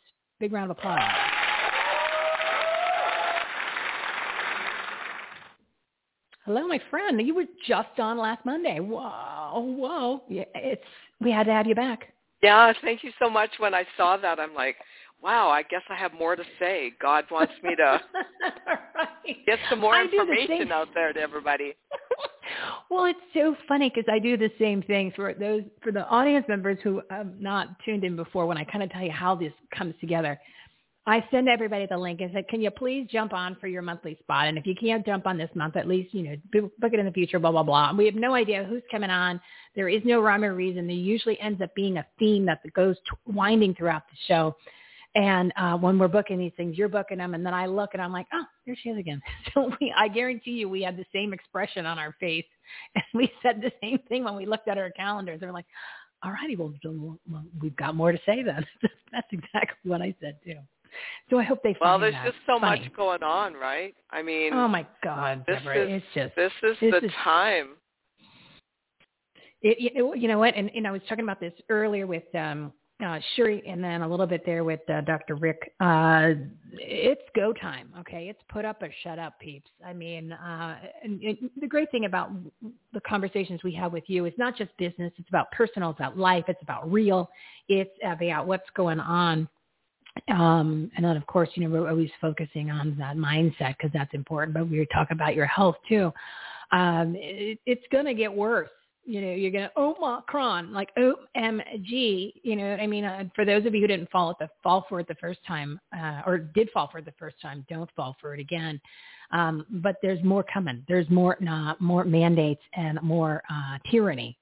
Big 0.41 0.53
round 0.53 0.71
of 0.71 0.77
applause. 0.79 1.01
Hello, 6.45 6.67
my 6.67 6.81
friend. 6.91 7.27
You 7.27 7.35
were 7.35 7.47
just 7.67 7.99
on 7.99 8.19
last 8.19 8.45
Monday. 8.45 8.79
Whoa, 8.79 9.61
whoa. 9.61 10.23
It's 10.29 10.83
we 11.21 11.31
had 11.31 11.47
to 11.47 11.53
have 11.53 11.67
you 11.67 11.75
back. 11.75 12.12
Yeah, 12.43 12.73
thank 12.83 13.03
you 13.03 13.11
so 13.19 13.31
much. 13.31 13.49
When 13.57 13.73
I 13.73 13.87
saw 13.97 14.19
that, 14.19 14.39
I'm 14.39 14.53
like, 14.53 14.77
wow, 15.25 15.49
I 15.49 15.62
guess 15.62 15.81
I 15.89 15.95
have 15.95 16.12
more 16.12 16.37
to 16.37 16.45
say. 16.59 16.93
God 17.01 17.25
wants 17.31 17.55
me 17.62 17.75
to 17.77 17.83
right. 18.95 19.47
get 19.47 19.59
some 19.70 19.81
more 19.81 19.95
I 19.95 20.05
information 20.05 20.70
out 20.70 20.89
there 20.95 21.14
to 21.14 21.20
everybody. 21.20 21.75
well, 22.91 23.07
it's 23.07 23.18
so 23.33 23.57
funny 23.66 23.91
because 23.93 24.09
I 24.12 24.18
do 24.18 24.37
the 24.37 24.51
same 24.59 24.83
thing 24.83 25.12
for 25.16 25.33
those 25.33 25.62
for 25.83 25.93
the 25.93 26.07
audience 26.09 26.45
members 26.47 26.79
who 26.85 27.01
have 27.11 27.41
not 27.41 27.68
tuned 27.85 28.05
in 28.05 28.16
before. 28.16 28.45
When 28.47 28.59
I 28.59 28.64
kind 28.64 28.85
of 28.85 28.91
tell 28.91 29.03
you 29.03 29.11
how 29.11 29.35
this 29.35 29.53
comes 29.75 29.95
together, 29.99 30.39
I 31.07 31.25
send 31.31 31.49
everybody 31.49 31.87
the 31.87 31.97
link 31.97 32.20
and 32.20 32.31
say, 32.35 32.43
"Can 32.43 32.61
you 32.61 32.70
please 32.70 33.09
jump 33.11 33.33
on 33.33 33.57
for 33.57 33.66
your 33.66 33.81
monthly 33.81 34.18
spot? 34.20 34.49
And 34.49 34.59
if 34.59 34.66
you 34.66 34.75
can't 34.75 35.07
jump 35.07 35.27
on 35.27 35.39
this 35.39 35.51
month, 35.55 35.77
at 35.77 35.89
least 35.89 36.12
you 36.12 36.22
know 36.53 36.68
book 36.79 36.93
it 36.93 37.01
in 37.01 37.07
the 37.07 37.12
future." 37.12 37.39
Blah 37.39 37.53
blah 37.53 37.62
blah. 37.62 37.89
And 37.89 37.97
we 37.97 38.05
have 38.05 38.14
no 38.14 38.35
idea 38.35 38.62
who's 38.62 38.83
coming 38.91 39.11
on. 39.11 39.41
There 39.75 39.89
is 39.89 40.03
no 40.05 40.20
rhyme 40.20 40.45
or 40.45 40.55
reason. 40.55 40.87
There 40.87 40.95
usually 40.95 41.41
ends 41.41 41.62
up 41.62 41.75
being 41.75 41.97
a 41.97 42.07
theme 42.18 42.45
that 42.45 42.61
goes 42.75 42.97
t- 42.99 43.33
winding 43.33 43.75
throughout 43.75 44.03
the 44.11 44.16
show. 44.29 44.55
And 45.17 45.53
uh, 45.57 45.77
when 45.77 45.99
we're 45.99 46.09
booking 46.09 46.39
these 46.39 46.53
things, 46.57 46.77
you're 46.77 46.89
booking 46.89 47.19
them, 47.19 47.35
and 47.35 47.47
then 47.47 47.55
I 47.55 47.67
look 47.67 47.91
and 47.93 48.03
I'm 48.03 48.12
like, 48.12 48.27
oh, 48.33 48.43
there 48.67 48.77
she 48.81 48.89
is 48.89 48.99
again. 48.99 49.23
So 49.55 49.71
we, 49.81 49.95
I 49.97 50.09
guarantee 50.09 50.51
you, 50.53 50.69
we 50.69 50.83
had 50.83 50.97
the 50.97 51.05
same 51.12 51.33
expression 51.33 51.87
on 51.87 51.99
our 51.99 52.17
face, 52.19 52.45
and 52.97 53.05
we 53.15 53.31
said 53.43 53.61
the 53.62 53.71
same 53.81 54.01
thing 54.09 54.25
when 54.25 54.35
we 54.35 54.47
looked 54.47 54.67
at 54.67 54.79
our 54.79 54.91
calendars. 54.91 55.39
They're 55.41 55.53
like, 55.53 55.67
all 56.25 56.33
righty, 56.33 56.57
well, 56.57 56.73
we've 57.61 57.77
got 57.77 57.95
more 57.95 58.11
to 58.11 58.19
say 58.27 58.43
then. 58.43 58.67
That's 59.12 59.29
exactly 59.31 59.91
what 59.91 60.03
I 60.03 60.15
said 60.21 60.39
too. 60.45 60.57
So 61.31 61.39
I 61.39 61.43
hope 61.43 61.62
they 61.62 61.75
find 61.75 61.81
that. 61.81 61.85
Well, 61.85 61.99
there's 61.99 62.33
just 62.33 62.37
so 62.47 62.59
funny. 62.59 62.81
much 62.83 62.93
going 62.95 63.23
on, 63.23 63.55
right? 63.55 63.95
I 64.11 64.23
mean, 64.23 64.53
Oh 64.53 64.67
my 64.69 64.87
God, 65.03 65.45
this 65.47 65.59
Deborah, 65.59 65.97
is 65.97 66.03
just 66.15 66.35
this 66.37 66.53
is 66.62 66.77
this 66.81 66.91
the 67.01 67.07
is- 67.07 67.12
time. 67.23 67.69
It, 69.62 69.81
you, 69.81 70.15
you 70.15 70.29
know 70.29 70.39
what? 70.39 70.55
And, 70.55 70.71
and 70.75 70.87
I 70.87 70.91
was 70.91 71.01
talking 71.09 71.25
about 71.25 71.41
this 71.41 71.55
earlier 71.71 72.07
with 72.07 72.25
um, 72.35 72.71
uh, 73.01 73.18
Shiry, 73.36 73.62
and 73.66 73.82
then 73.82 74.03
a 74.03 74.09
little 74.09 74.26
bit 74.26 74.42
there 74.47 74.62
with 74.62 74.80
uh, 74.88 75.01
Dr. 75.01 75.34
Rick. 75.34 75.72
Uh, 75.80 76.30
it's 76.72 77.22
go 77.34 77.53
time. 77.53 77.92
Okay, 78.01 78.28
it's 78.28 78.40
put 78.49 78.64
up 78.64 78.82
or 78.82 78.90
shut 79.03 79.18
up, 79.18 79.38
peeps. 79.40 79.70
I 79.84 79.92
mean, 79.92 80.32
uh, 80.32 80.76
and, 81.03 81.20
and 81.20 81.51
the 81.61 81.66
great 81.66 81.90
thing 81.90 82.05
about 82.05 82.30
the 82.92 83.01
conversations 83.01 83.62
we 83.64 83.74
have 83.74 83.92
with 83.92 84.05
you 84.07 84.26
is 84.26 84.32
not 84.38 84.57
just 84.57 84.76
business. 84.78 85.12
It's 85.18 85.28
about 85.28 85.51
personal. 85.51 85.90
It's 85.90 85.99
about 85.99 86.16
life. 86.16 86.45
It's 86.47 86.62
about 86.62 86.90
real. 86.90 87.30
It's 87.68 87.90
about 88.05 88.47
what's 88.47 88.68
going 88.76 89.01
on. 89.01 89.49
Um, 90.28 90.90
and 90.97 91.05
then, 91.05 91.16
of 91.16 91.26
course, 91.26 91.49
you 91.55 91.64
know, 91.64 91.70
we're 91.70 91.88
always 91.88 92.11
focusing 92.20 92.70
on 92.70 92.97
that 92.99 93.16
mindset 93.16 93.76
because 93.76 93.90
that's 93.92 94.14
important. 94.14 94.55
But 94.55 94.70
we 94.70 94.86
talk 94.92 95.11
about 95.11 95.34
your 95.34 95.47
health 95.47 95.76
too. 95.88 96.12
Um, 96.70 97.14
it, 97.16 97.59
it's 97.66 97.84
going 97.90 98.07
to 98.07 98.14
get 98.14 98.32
worse 98.32 98.70
you 99.05 99.21
know, 99.21 99.33
you're 99.33 99.51
going 99.51 99.69
to 99.69 99.79
Omicron, 99.79 100.73
like 100.73 100.91
OMG, 100.97 102.33
you 102.43 102.57
know 102.57 102.71
what 102.71 102.81
I 102.81 102.87
mean? 102.87 103.05
Uh, 103.05 103.25
for 103.35 103.45
those 103.45 103.67
of 103.67 103.75
you 103.75 103.81
who 103.81 103.87
didn't 103.87 104.11
fall 104.11 104.31
at 104.31 104.39
the 104.39 104.49
fall 104.63 104.87
for 104.89 105.01
it 105.01 105.09
the 105.09 105.15
first 105.17 105.41
time, 105.47 105.81
uh, 105.97 106.23
or 106.27 106.39
did 106.39 106.71
fall 106.71 106.89
for 106.91 106.99
it 106.99 107.05
the 107.05 107.15
first 107.19 107.41
time, 107.41 107.67
don't 107.69 107.91
fall 107.95 108.17
for 108.21 108.35
it 108.35 108.41
again. 108.41 108.81
Um, 109.31 109.67
but 109.71 109.97
there's 110.03 110.23
more 110.23 110.45
coming. 110.45 110.85
There's 110.89 111.09
more, 111.11 111.37
uh, 111.49 111.75
more 111.81 112.05
mandates 112.05 112.63
and 112.75 113.01
more 113.03 113.43
uh, 113.51 113.79
tyranny 113.91 114.39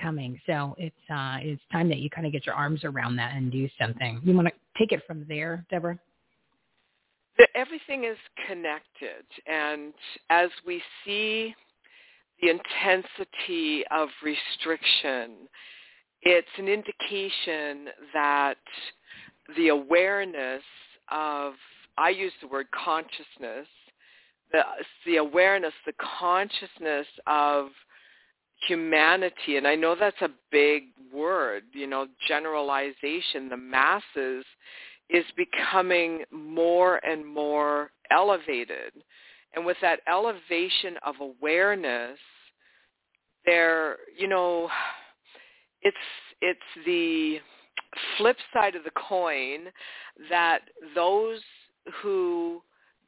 coming. 0.00 0.40
So 0.46 0.74
it's 0.78 0.94
uh, 1.10 1.38
it's 1.40 1.62
time 1.72 1.88
that 1.88 1.98
you 1.98 2.10
kind 2.10 2.26
of 2.26 2.32
get 2.32 2.46
your 2.46 2.54
arms 2.54 2.84
around 2.84 3.16
that 3.16 3.34
and 3.34 3.50
do 3.50 3.68
something. 3.80 4.20
You 4.22 4.34
want 4.34 4.48
to 4.48 4.54
take 4.78 4.92
it 4.92 5.02
from 5.06 5.24
there, 5.28 5.64
Deborah? 5.70 5.98
Everything 7.54 8.04
is 8.04 8.16
connected, 8.46 9.24
and 9.46 9.92
as 10.30 10.50
we 10.64 10.80
see 11.04 11.54
the 12.40 12.50
intensity 12.50 13.84
of 13.90 14.08
restriction, 14.22 15.48
it's 16.22 16.48
an 16.58 16.68
indication 16.68 17.88
that 18.12 18.56
the 19.56 19.68
awareness 19.68 20.62
of, 21.10 21.54
I 21.98 22.10
use 22.10 22.32
the 22.40 22.48
word 22.48 22.66
consciousness, 22.72 23.68
the, 24.52 24.62
the 25.06 25.16
awareness, 25.16 25.72
the 25.86 25.94
consciousness 26.18 27.06
of 27.26 27.68
humanity, 28.66 29.56
and 29.56 29.66
I 29.66 29.74
know 29.74 29.94
that's 29.98 30.20
a 30.22 30.30
big 30.50 30.84
word, 31.12 31.64
you 31.72 31.86
know, 31.86 32.06
generalization, 32.26 33.48
the 33.48 33.56
masses 33.56 34.44
is 35.10 35.24
becoming 35.36 36.24
more 36.30 37.04
and 37.04 37.26
more 37.26 37.90
elevated. 38.10 38.92
And 39.54 39.64
with 39.64 39.76
that 39.82 40.00
elevation 40.08 40.96
of 41.04 41.14
awareness, 41.20 42.18
there, 43.46 43.98
you 44.16 44.28
know, 44.28 44.68
it's 45.82 45.96
it's 46.40 46.60
the 46.84 47.38
flip 48.18 48.36
side 48.52 48.74
of 48.74 48.84
the 48.84 48.90
coin 48.90 49.66
that 50.30 50.60
those 50.94 51.40
who 52.02 52.62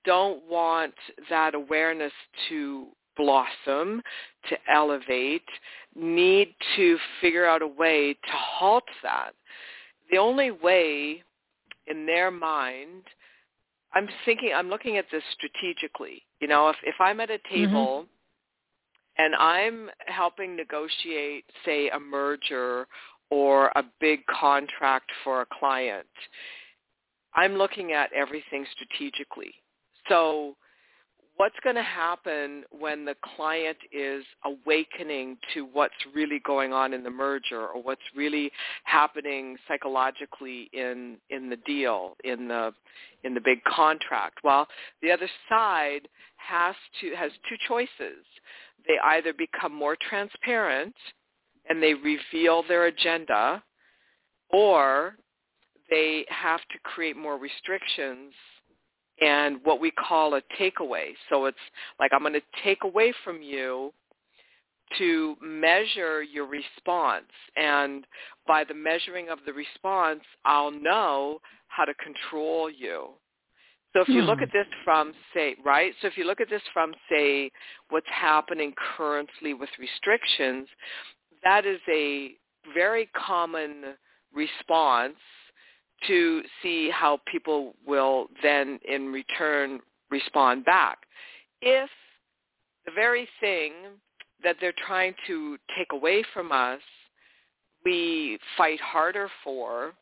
don't 0.05 0.42
want 0.49 0.94
that 1.28 1.55
awareness 1.55 2.12
to 2.49 2.86
blossom, 3.16 4.03
to 4.49 4.57
elevate, 4.70 5.42
need 5.94 6.55
to 6.76 6.99
figure 7.20 7.47
out 7.47 7.62
a 7.62 7.66
way 7.66 8.12
to 8.12 8.30
halt 8.32 8.84
that. 9.03 9.32
The 10.11 10.18
only 10.18 10.51
way 10.51 11.22
in 11.86 12.07
their 12.07 12.30
mind 12.30 13.03
I'm 13.97 14.09
thinking, 14.26 14.53
I'm 14.55 14.68
looking 14.68 14.99
at 14.99 15.07
this 15.11 15.22
strategically. 15.32 16.26
You 16.41 16.49
know, 16.49 16.68
if, 16.68 16.76
if 16.82 16.95
I'm 17.01 17.20
at 17.20 17.30
a 17.30 17.39
table 17.51 18.05
mm-hmm. 18.05 19.24
and 19.24 19.34
I'm 19.37 19.91
helping 20.07 20.57
negotiate, 20.57 21.45
say, 21.64 21.89
a 21.91 21.99
merger 21.99 22.87
or 23.30 23.72
a 23.74 23.84
big 24.01 24.20
contract 24.26 25.11
for 25.24 25.43
a 25.43 25.47
client, 25.59 26.07
I'm 27.34 27.55
looking 27.55 27.93
at 27.93 28.12
everything 28.12 28.66
strategically. 28.72 29.55
So 30.09 30.57
what's 31.37 31.57
going 31.62 31.76
to 31.76 31.82
happen 31.82 32.64
when 32.70 33.05
the 33.05 33.14
client 33.37 33.76
is 33.93 34.24
awakening 34.45 35.37
to 35.55 35.66
what's 35.72 35.95
really 36.14 36.41
going 36.47 36.72
on 36.72 36.93
in 36.93 37.03
the 37.03 37.11
merger 37.11 37.66
or 37.66 37.82
what's 37.82 38.03
really 38.14 38.51
happening 38.84 39.57
psychologically 39.68 40.70
in 40.72 41.16
in 41.30 41.51
the 41.51 41.57
deal 41.66 42.16
in 42.24 42.49
the 42.49 42.72
in 43.24 43.34
the 43.34 43.41
big 43.41 43.62
contract? 43.64 44.39
Well 44.43 44.66
the 45.03 45.11
other 45.11 45.28
side 45.49 46.09
has 46.37 46.74
to 47.01 47.14
has 47.14 47.32
two 47.49 47.57
choices. 47.68 48.24
They 48.87 48.99
either 49.03 49.32
become 49.32 49.74
more 49.74 49.97
transparent 50.09 50.95
and 51.68 51.82
they 51.82 51.95
reveal 51.95 52.62
their 52.68 52.87
agenda 52.87 53.62
or 54.51 55.16
they 55.91 56.24
have 56.28 56.61
to 56.61 56.78
create 56.84 57.16
more 57.16 57.39
restrictions 57.39 58.32
and 59.21 59.59
what 59.64 59.81
we 59.81 59.91
call 59.91 60.35
a 60.35 60.43
takeaway. 60.61 61.14
So 61.31 61.47
it's 61.47 61.57
like 61.99 62.12
I'm 62.12 62.21
going 62.21 62.35
to 62.35 62.43
take 62.64 62.85
away 62.85 63.12
from 63.25 63.43
you 63.43 63.93
to 64.99 65.37
measure 65.43 66.23
your 66.23 66.47
response. 66.47 67.31
And 67.57 68.07
by 68.47 68.64
the 68.64 68.75
measuring 68.75 69.29
of 69.29 69.39
the 69.47 69.53
response, 69.53 70.21
I'll 70.45 70.71
know 70.71 71.41
how 71.69 71.85
to 71.85 71.95
control 71.95 72.71
you. 72.71 73.09
So 73.93 74.03
if 74.03 74.09
you 74.09 74.21
look 74.21 74.39
hmm. 74.39 74.45
at 74.45 74.53
this 74.53 74.67
from, 74.85 75.14
say, 75.33 75.57
right? 75.64 75.95
So 76.03 76.09
if 76.09 76.19
you 76.19 76.27
look 76.27 76.43
at 76.43 76.51
this 76.51 76.61
from, 76.75 76.93
say, 77.11 77.51
what's 77.89 78.07
happening 78.12 78.75
currently 78.97 79.55
with 79.55 79.71
restrictions, 79.79 80.69
that 81.43 81.64
is 81.64 81.81
a 81.89 82.33
very 82.75 83.09
common 83.17 83.95
response 84.35 85.14
to 86.07 86.42
see 86.62 86.90
how 86.90 87.20
people 87.30 87.74
will 87.86 88.28
then 88.42 88.78
in 88.88 89.12
return 89.12 89.80
respond 90.11 90.64
back. 90.64 90.99
If 91.62 91.90
the 92.84 92.92
very 92.92 93.28
thing 93.40 93.72
that 94.44 94.57
they're 94.61 94.74
trying 94.86 95.14
to 95.26 95.59
take 95.76 95.92
away 95.92 96.22
from 96.34 96.53
us, 96.53 96.80
we 97.84 98.38
fight 98.57 98.80
harder 98.80 99.30
for, 99.42 99.94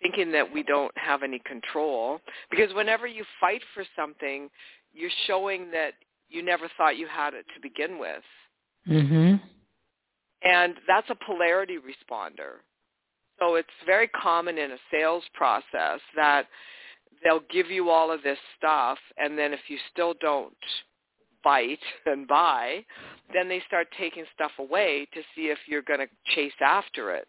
thinking 0.00 0.30
that 0.32 0.50
we 0.50 0.62
don't 0.62 0.96
have 0.96 1.22
any 1.22 1.40
control, 1.40 2.20
because 2.50 2.72
whenever 2.74 3.06
you 3.06 3.24
fight 3.40 3.62
for 3.74 3.84
something, 3.96 4.48
you're 4.92 5.10
showing 5.26 5.70
that 5.70 5.94
you 6.28 6.42
never 6.42 6.68
thought 6.76 6.96
you 6.96 7.06
had 7.06 7.34
it 7.34 7.46
to 7.54 7.60
begin 7.60 7.98
with. 7.98 8.24
Mhm. 8.86 9.40
And 10.42 10.80
that's 10.86 11.08
a 11.10 11.14
polarity 11.14 11.78
responder. 11.78 12.60
So 13.38 13.56
it's 13.56 13.68
very 13.84 14.08
common 14.08 14.58
in 14.58 14.72
a 14.72 14.78
sales 14.90 15.24
process 15.34 16.00
that 16.14 16.46
they'll 17.22 17.44
give 17.50 17.70
you 17.70 17.90
all 17.90 18.10
of 18.10 18.22
this 18.22 18.38
stuff 18.56 18.98
and 19.18 19.38
then 19.38 19.52
if 19.52 19.60
you 19.68 19.78
still 19.92 20.14
don't 20.20 20.54
bite 21.44 21.78
and 22.06 22.26
buy, 22.26 22.84
then 23.32 23.48
they 23.48 23.62
start 23.66 23.88
taking 23.98 24.24
stuff 24.34 24.52
away 24.58 25.06
to 25.14 25.20
see 25.34 25.46
if 25.46 25.58
you're 25.66 25.82
going 25.82 26.00
to 26.00 26.34
chase 26.34 26.52
after 26.60 27.14
it. 27.14 27.26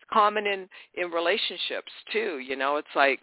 It's 0.00 0.08
common 0.12 0.46
in 0.46 0.68
in 0.94 1.10
relationships 1.10 1.92
too, 2.12 2.38
you 2.38 2.56
know, 2.56 2.76
it's 2.76 2.94
like 2.94 3.20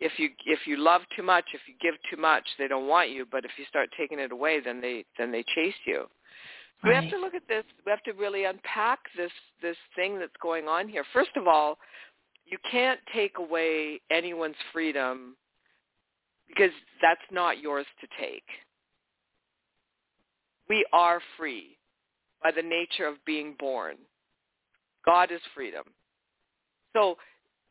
if 0.00 0.12
you 0.18 0.30
if 0.46 0.60
you 0.66 0.76
love 0.76 1.02
too 1.16 1.22
much, 1.22 1.44
if 1.54 1.60
you 1.66 1.74
give 1.80 1.98
too 2.10 2.20
much, 2.20 2.44
they 2.58 2.68
don't 2.68 2.86
want 2.86 3.10
you, 3.10 3.26
but 3.30 3.44
if 3.44 3.50
you 3.58 3.64
start 3.68 3.88
taking 3.96 4.18
it 4.18 4.32
away, 4.32 4.60
then 4.60 4.80
they 4.80 5.04
then 5.18 5.32
they 5.32 5.44
chase 5.54 5.74
you. 5.86 6.06
We 6.84 6.94
have 6.94 7.10
to 7.10 7.18
look 7.18 7.34
at 7.34 7.48
this. 7.48 7.64
We 7.84 7.90
have 7.90 8.02
to 8.04 8.12
really 8.12 8.44
unpack 8.44 9.00
this 9.16 9.32
this 9.60 9.76
thing 9.96 10.18
that's 10.18 10.32
going 10.40 10.68
on 10.68 10.88
here. 10.88 11.04
First 11.12 11.30
of 11.36 11.48
all, 11.48 11.78
you 12.46 12.58
can't 12.70 13.00
take 13.14 13.38
away 13.38 14.00
anyone's 14.10 14.56
freedom 14.72 15.36
because 16.46 16.70
that's 17.02 17.20
not 17.30 17.60
yours 17.60 17.86
to 18.00 18.06
take. 18.20 18.44
We 20.68 20.86
are 20.92 21.20
free 21.36 21.76
by 22.42 22.52
the 22.52 22.62
nature 22.62 23.06
of 23.06 23.16
being 23.24 23.56
born. 23.58 23.96
God 25.04 25.32
is 25.32 25.40
freedom. 25.54 25.84
So 26.94 27.16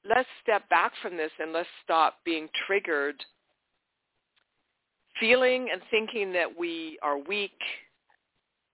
let's 0.08 0.28
step 0.44 0.68
back 0.70 0.92
from 1.02 1.18
this 1.18 1.32
and 1.40 1.54
let's 1.54 1.70
stop 1.84 2.16
being 2.26 2.50
triggered 2.66 3.24
feeling 5.20 5.70
and 5.72 5.82
thinking 5.90 6.32
that 6.34 6.48
we 6.58 7.00
are 7.02 7.18
weak 7.18 7.60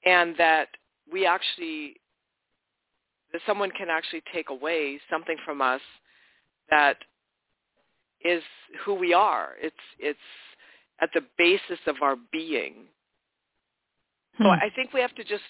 and 0.05 0.35
that 0.37 0.67
we 1.11 1.25
actually 1.25 1.95
that 3.31 3.41
someone 3.47 3.71
can 3.71 3.89
actually 3.89 4.21
take 4.33 4.49
away 4.49 4.99
something 5.09 5.37
from 5.43 5.61
us 5.61 5.81
that 6.69 6.97
is 8.23 8.43
who 8.85 8.93
we 8.93 9.13
are. 9.13 9.49
It's 9.61 9.75
it's 9.99 10.19
at 11.01 11.09
the 11.13 11.21
basis 11.37 11.79
of 11.87 11.95
our 12.01 12.15
being. 12.31 12.73
Hmm. 14.37 14.43
So 14.43 14.49
I 14.49 14.69
think 14.75 14.93
we 14.93 15.01
have 15.01 15.15
to 15.15 15.23
just 15.23 15.43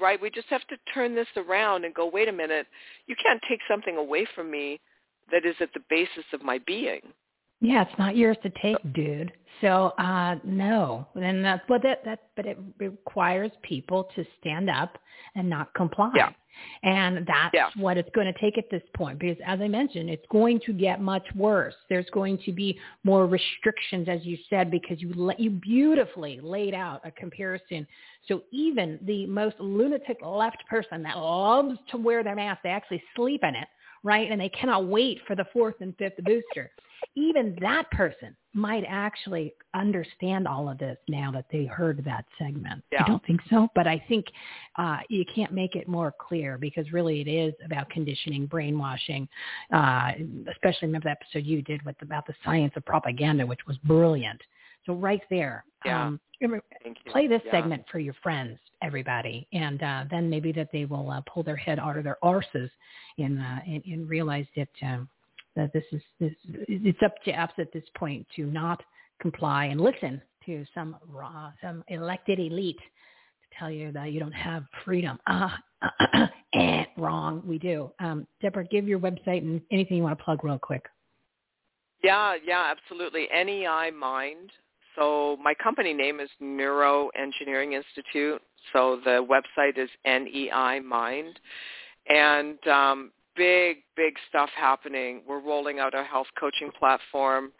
right. 0.00 0.20
We 0.20 0.30
just 0.30 0.48
have 0.48 0.66
to 0.68 0.76
turn 0.94 1.14
this 1.14 1.28
around 1.36 1.84
and 1.84 1.94
go. 1.94 2.08
Wait 2.08 2.28
a 2.28 2.32
minute. 2.32 2.66
You 3.06 3.16
can't 3.22 3.40
take 3.48 3.60
something 3.68 3.96
away 3.96 4.26
from 4.34 4.50
me 4.50 4.80
that 5.32 5.44
is 5.44 5.56
at 5.60 5.72
the 5.74 5.80
basis 5.88 6.24
of 6.32 6.42
my 6.42 6.58
being. 6.66 7.00
Yeah, 7.60 7.82
it's 7.82 7.98
not 7.98 8.16
yours 8.16 8.38
to 8.42 8.50
take, 8.62 8.78
dude. 8.94 9.32
So 9.60 9.92
uh 9.98 10.36
no. 10.44 11.06
And 11.14 11.44
that's 11.44 11.62
what 11.68 11.82
that 11.82 12.04
that 12.04 12.20
but 12.36 12.46
it 12.46 12.58
requires 12.78 13.50
people 13.62 14.08
to 14.16 14.24
stand 14.40 14.70
up 14.70 14.96
and 15.34 15.48
not 15.48 15.72
comply. 15.74 16.10
Yeah. 16.14 16.30
And 16.82 17.26
that's 17.26 17.54
yeah. 17.54 17.68
what 17.76 17.96
it's 17.96 18.08
going 18.14 18.26
to 18.32 18.38
take 18.38 18.58
at 18.58 18.70
this 18.70 18.82
point 18.94 19.18
because 19.18 19.36
as 19.46 19.60
I 19.60 19.68
mentioned, 19.68 20.10
it's 20.10 20.24
going 20.30 20.60
to 20.66 20.72
get 20.72 21.00
much 21.00 21.26
worse. 21.34 21.74
There's 21.88 22.08
going 22.12 22.38
to 22.44 22.52
be 22.52 22.78
more 23.04 23.26
restrictions 23.26 24.08
as 24.08 24.24
you 24.24 24.36
said 24.48 24.70
because 24.70 25.00
you 25.00 25.12
let 25.14 25.38
you 25.38 25.50
beautifully 25.50 26.40
laid 26.42 26.74
out 26.74 27.00
a 27.04 27.10
comparison. 27.10 27.86
So 28.26 28.42
even 28.50 28.98
the 29.02 29.26
most 29.26 29.56
lunatic 29.58 30.18
left 30.24 30.66
person 30.68 31.02
that 31.02 31.16
loves 31.16 31.78
to 31.90 31.98
wear 31.98 32.24
their 32.24 32.36
mask, 32.36 32.60
they 32.62 32.70
actually 32.70 33.02
sleep 33.14 33.42
in 33.44 33.54
it, 33.54 33.68
right? 34.02 34.30
And 34.30 34.40
they 34.40 34.50
cannot 34.50 34.86
wait 34.86 35.20
for 35.26 35.36
the 35.36 35.46
fourth 35.52 35.76
and 35.80 35.94
fifth 35.98 36.22
booster 36.24 36.70
even 37.14 37.56
that 37.60 37.90
person 37.90 38.36
might 38.52 38.84
actually 38.88 39.54
understand 39.74 40.48
all 40.48 40.68
of 40.68 40.78
this 40.78 40.96
now 41.08 41.30
that 41.30 41.46
they 41.52 41.64
heard 41.64 42.02
that 42.04 42.24
segment. 42.38 42.82
Yeah. 42.90 43.04
I 43.04 43.06
don't 43.06 43.24
think 43.24 43.40
so, 43.48 43.68
but 43.74 43.86
I 43.86 44.02
think 44.08 44.26
uh, 44.76 44.98
you 45.08 45.24
can't 45.34 45.52
make 45.52 45.76
it 45.76 45.88
more 45.88 46.12
clear 46.18 46.58
because 46.58 46.90
really 46.92 47.20
it 47.20 47.28
is 47.28 47.54
about 47.64 47.88
conditioning, 47.90 48.46
brainwashing, 48.46 49.28
uh, 49.72 50.12
especially 50.50 50.88
remember 50.88 51.08
the 51.08 51.10
episode 51.10 51.46
you 51.46 51.62
did 51.62 51.82
with 51.84 51.96
about 52.02 52.26
the 52.26 52.34
science 52.44 52.72
of 52.76 52.84
propaganda, 52.84 53.46
which 53.46 53.60
was 53.66 53.76
brilliant. 53.78 54.40
So 54.86 54.94
right 54.94 55.22
there, 55.30 55.64
yeah. 55.84 56.06
um, 56.06 56.20
play 57.08 57.28
this 57.28 57.42
yeah. 57.44 57.52
segment 57.52 57.84
for 57.92 57.98
your 57.98 58.14
friends, 58.22 58.58
everybody, 58.82 59.46
and 59.52 59.82
uh, 59.82 60.04
then 60.10 60.28
maybe 60.28 60.52
that 60.52 60.70
they 60.72 60.86
will 60.86 61.10
uh, 61.10 61.20
pull 61.32 61.42
their 61.42 61.56
head 61.56 61.78
out 61.78 61.96
of 61.96 62.04
their 62.04 62.16
arses 62.24 62.70
and, 63.18 63.38
uh, 63.38 63.58
and, 63.66 63.84
and 63.84 64.08
realize 64.08 64.46
that 64.56 64.68
um, 64.82 65.08
that 65.60 65.72
this 65.72 65.84
is 65.92 66.02
this, 66.18 66.32
it's 66.68 66.98
up 67.04 67.14
to 67.24 67.32
us 67.32 67.50
at 67.58 67.72
this 67.72 67.84
point 67.96 68.26
to 68.36 68.46
not 68.46 68.82
comply 69.20 69.66
and 69.66 69.80
listen 69.80 70.20
to 70.46 70.64
some 70.74 70.96
raw, 71.08 71.52
some 71.62 71.84
elected 71.88 72.38
elite 72.38 72.78
to 72.78 73.58
tell 73.58 73.70
you 73.70 73.92
that 73.92 74.12
you 74.12 74.20
don't 74.20 74.32
have 74.32 74.64
freedom. 74.84 75.18
Ah, 75.26 75.58
uh, 75.82 76.26
wrong. 76.96 77.42
We 77.46 77.58
do. 77.58 77.90
Um, 78.00 78.26
Deborah, 78.40 78.64
give 78.64 78.88
your 78.88 78.98
website 78.98 79.42
and 79.42 79.60
anything 79.70 79.98
you 79.98 80.02
want 80.02 80.18
to 80.18 80.24
plug 80.24 80.44
real 80.44 80.58
quick. 80.58 80.86
Yeah, 82.02 82.36
yeah, 82.44 82.72
absolutely. 82.74 83.28
NEI 83.32 83.90
Mind. 83.90 84.50
So 84.96 85.36
my 85.42 85.54
company 85.54 85.92
name 85.92 86.20
is 86.20 86.30
Neuro 86.40 87.10
Engineering 87.18 87.74
Institute. 87.74 88.40
So 88.72 89.00
the 89.04 89.24
website 89.28 89.78
is 89.78 89.90
NEI 90.06 90.80
Mind. 90.80 91.38
And 92.08 92.66
um, 92.66 93.10
big, 93.40 93.78
big 93.96 94.14
stuff 94.28 94.50
happening. 94.54 95.22
We're 95.26 95.40
rolling 95.40 95.78
out 95.78 95.94
our 95.94 96.04
health 96.04 96.26
coaching 96.38 96.70
platform 96.78 97.52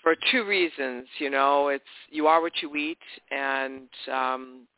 for 0.00 0.14
two 0.30 0.46
reasons. 0.46 1.08
You 1.18 1.28
know, 1.28 1.68
it's 1.68 1.84
you 2.08 2.28
are 2.28 2.40
what 2.40 2.52
you 2.62 2.76
eat, 2.76 2.98
and 3.32 3.88
um, 4.12 4.68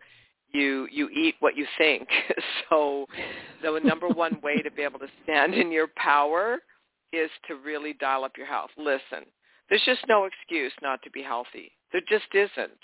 you 0.51 0.88
you 0.91 1.11
eat 1.11 1.34
what 1.41 1.59
you 1.59 1.66
think. 1.76 2.09
so 2.70 3.05
the 3.62 3.80
number 3.84 4.09
one 4.09 4.41
way 4.43 4.62
to 4.62 4.70
be 4.70 4.80
able 4.80 4.99
to 5.01 5.09
stand 5.24 5.53
in 5.53 5.70
your 5.70 5.88
power 5.97 6.57
is 7.12 7.28
to 7.47 7.57
really 7.57 7.93
dial 7.93 8.24
up 8.24 8.32
your 8.38 8.47
health. 8.47 8.70
Listen, 8.78 9.26
there's 9.68 9.84
just 9.84 10.01
no 10.09 10.24
excuse 10.24 10.72
not 10.80 11.03
to 11.03 11.11
be 11.11 11.22
healthy. 11.22 11.70
There 11.93 12.01
just 12.09 12.32
isn't. 12.32 12.80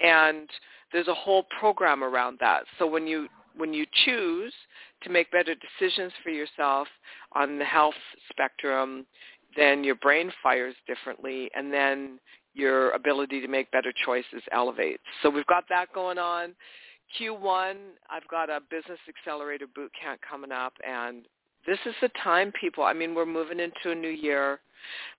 And 0.00 0.50
there's 0.92 1.08
a 1.08 1.14
whole 1.14 1.46
program 1.58 2.04
around 2.04 2.36
that. 2.40 2.64
So 2.78 2.86
when 2.86 3.06
you 3.06 3.28
when 3.56 3.72
you 3.72 3.86
choose 4.04 4.52
to 5.02 5.10
make 5.10 5.30
better 5.30 5.54
decisions 5.54 6.12
for 6.22 6.30
yourself 6.30 6.88
on 7.32 7.58
the 7.58 7.64
health 7.64 7.94
spectrum, 8.30 9.06
then 9.56 9.84
your 9.84 9.94
brain 9.96 10.32
fires 10.42 10.74
differently 10.86 11.50
and 11.54 11.72
then 11.72 12.18
your 12.54 12.90
ability 12.90 13.40
to 13.40 13.48
make 13.48 13.70
better 13.70 13.92
choices 14.04 14.42
elevates. 14.52 15.02
So 15.22 15.30
we've 15.30 15.46
got 15.46 15.64
that 15.68 15.92
going 15.92 16.18
on. 16.18 16.54
Q1, 17.20 17.74
I've 18.10 18.26
got 18.28 18.50
a 18.50 18.60
business 18.70 18.98
accelerator 19.08 19.66
boot 19.74 19.92
camp 20.00 20.20
coming 20.28 20.52
up 20.52 20.72
and 20.86 21.26
this 21.66 21.78
is 21.86 21.94
the 22.02 22.10
time 22.22 22.52
people, 22.60 22.84
I 22.84 22.92
mean, 22.92 23.14
we're 23.14 23.24
moving 23.24 23.58
into 23.58 23.90
a 23.90 23.94
new 23.94 24.10
year. 24.10 24.60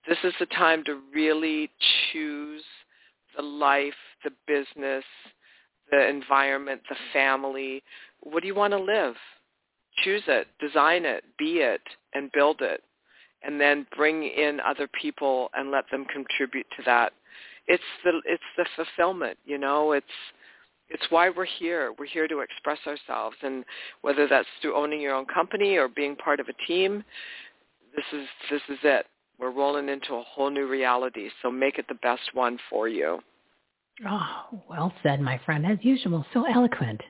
This 0.08 0.18
is 0.22 0.32
the 0.38 0.46
time 0.46 0.84
to 0.84 1.00
really 1.12 1.70
choose 2.12 2.62
the 3.36 3.42
life, 3.42 3.94
the 4.22 4.30
business, 4.46 5.04
the 5.90 6.08
environment, 6.08 6.82
the 6.88 6.96
family. 7.12 7.82
What 8.30 8.42
do 8.42 8.48
you 8.48 8.54
want 8.54 8.72
to 8.72 8.78
live? 8.78 9.14
Choose 10.04 10.22
it, 10.26 10.48
design 10.60 11.04
it, 11.04 11.24
be 11.38 11.58
it, 11.58 11.80
and 12.14 12.30
build 12.32 12.60
it. 12.60 12.82
And 13.42 13.60
then 13.60 13.86
bring 13.96 14.24
in 14.24 14.58
other 14.60 14.88
people 15.00 15.50
and 15.54 15.70
let 15.70 15.84
them 15.90 16.04
contribute 16.06 16.66
to 16.76 16.82
that. 16.86 17.12
It's 17.68 17.82
the 18.04 18.20
it's 18.24 18.42
the 18.56 18.66
fulfillment, 18.74 19.38
you 19.44 19.58
know, 19.58 19.92
it's 19.92 20.06
it's 20.88 21.04
why 21.10 21.30
we're 21.30 21.44
here. 21.44 21.92
We're 21.98 22.06
here 22.06 22.28
to 22.28 22.40
express 22.40 22.78
ourselves 22.86 23.36
and 23.42 23.64
whether 24.02 24.26
that's 24.28 24.48
through 24.60 24.76
owning 24.76 25.00
your 25.00 25.14
own 25.14 25.26
company 25.26 25.76
or 25.76 25.88
being 25.88 26.16
part 26.16 26.40
of 26.40 26.48
a 26.48 26.66
team, 26.66 27.04
this 27.94 28.04
is 28.12 28.26
this 28.50 28.62
is 28.68 28.78
it. 28.82 29.06
We're 29.38 29.50
rolling 29.50 29.88
into 29.88 30.14
a 30.14 30.22
whole 30.22 30.50
new 30.50 30.66
reality, 30.66 31.28
so 31.42 31.50
make 31.50 31.78
it 31.78 31.86
the 31.88 31.94
best 31.96 32.34
one 32.34 32.58
for 32.70 32.88
you. 32.88 33.20
Oh, 34.08 34.60
well 34.68 34.92
said, 35.02 35.20
my 35.20 35.40
friend. 35.46 35.64
As 35.66 35.78
usual, 35.80 36.24
so 36.34 36.44
eloquent, 36.44 37.00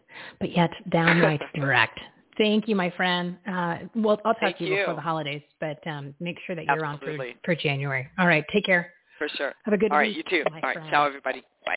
but 0.41 0.55
yet 0.57 0.71
downright 0.91 1.41
direct. 1.55 1.99
Thank 2.39 2.69
you, 2.69 2.77
my 2.77 2.91
friend. 2.91 3.39
Uh, 3.47 3.79
well, 3.95 4.21
I'll 4.25 4.35
talk 4.35 4.41
Thank 4.41 4.59
to 4.59 4.65
you, 4.65 4.75
you, 4.75 4.81
before 4.81 4.95
the 4.95 5.01
holidays, 5.01 5.43
but 5.59 5.85
um, 5.87 6.15
make 6.21 6.37
sure 6.47 6.55
that 6.55 6.67
you're 6.67 6.85
Absolutely. 6.85 7.31
on 7.31 7.35
for, 7.43 7.55
for 7.55 7.55
January. 7.55 8.09
All 8.19 8.27
right, 8.27 8.45
take 8.53 8.67
care. 8.67 8.93
For 9.19 9.29
sure. 9.37 9.53
Have 9.65 9.75
a 9.75 9.79
good 9.79 9.91
All 9.91 9.99
week. 9.99 10.09
right, 10.09 10.17
you 10.17 10.23
too. 10.29 10.45
All 10.47 10.61
right, 10.61 10.75
friend. 10.75 10.91
ciao, 10.91 11.07
everybody. 11.07 11.43
Bye. 11.65 11.77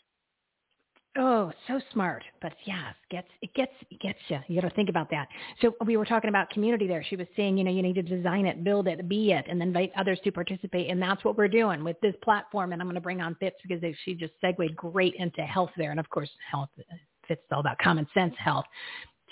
Oh, 1.22 1.52
so 1.68 1.78
smart. 1.92 2.24
But 2.40 2.54
it 2.66 2.88
gets 3.10 3.28
it 3.42 3.52
gets 3.52 3.72
it 3.90 4.00
gets 4.00 4.18
you. 4.28 4.38
You 4.48 4.58
got 4.58 4.66
to 4.66 4.74
think 4.74 4.88
about 4.88 5.10
that. 5.10 5.28
So 5.60 5.74
we 5.84 5.98
were 5.98 6.06
talking 6.06 6.30
about 6.30 6.48
community 6.48 6.86
there. 6.86 7.04
She 7.06 7.14
was 7.14 7.26
saying, 7.36 7.58
you 7.58 7.64
know, 7.64 7.70
you 7.70 7.82
need 7.82 7.96
to 7.96 8.02
design 8.02 8.46
it, 8.46 8.64
build 8.64 8.88
it, 8.88 9.06
be 9.06 9.32
it, 9.32 9.44
and 9.46 9.62
invite 9.62 9.92
others 9.98 10.18
to 10.24 10.32
participate. 10.32 10.90
And 10.90 11.00
that's 11.00 11.22
what 11.22 11.36
we're 11.36 11.46
doing 11.46 11.84
with 11.84 12.00
this 12.00 12.14
platform. 12.22 12.72
And 12.72 12.80
I'm 12.80 12.88
going 12.88 12.94
to 12.94 13.02
bring 13.02 13.20
on 13.20 13.36
Fitz 13.38 13.56
because 13.62 13.82
they, 13.82 13.94
she 14.06 14.14
just 14.14 14.32
segued 14.40 14.74
great 14.74 15.14
into 15.16 15.42
health 15.42 15.70
there. 15.76 15.90
And 15.90 16.00
of 16.00 16.08
course, 16.08 16.30
health 16.50 16.70
Fitz 17.28 17.42
is 17.42 17.52
all 17.52 17.60
about 17.60 17.76
common 17.80 18.06
sense 18.14 18.34
health. 18.38 18.64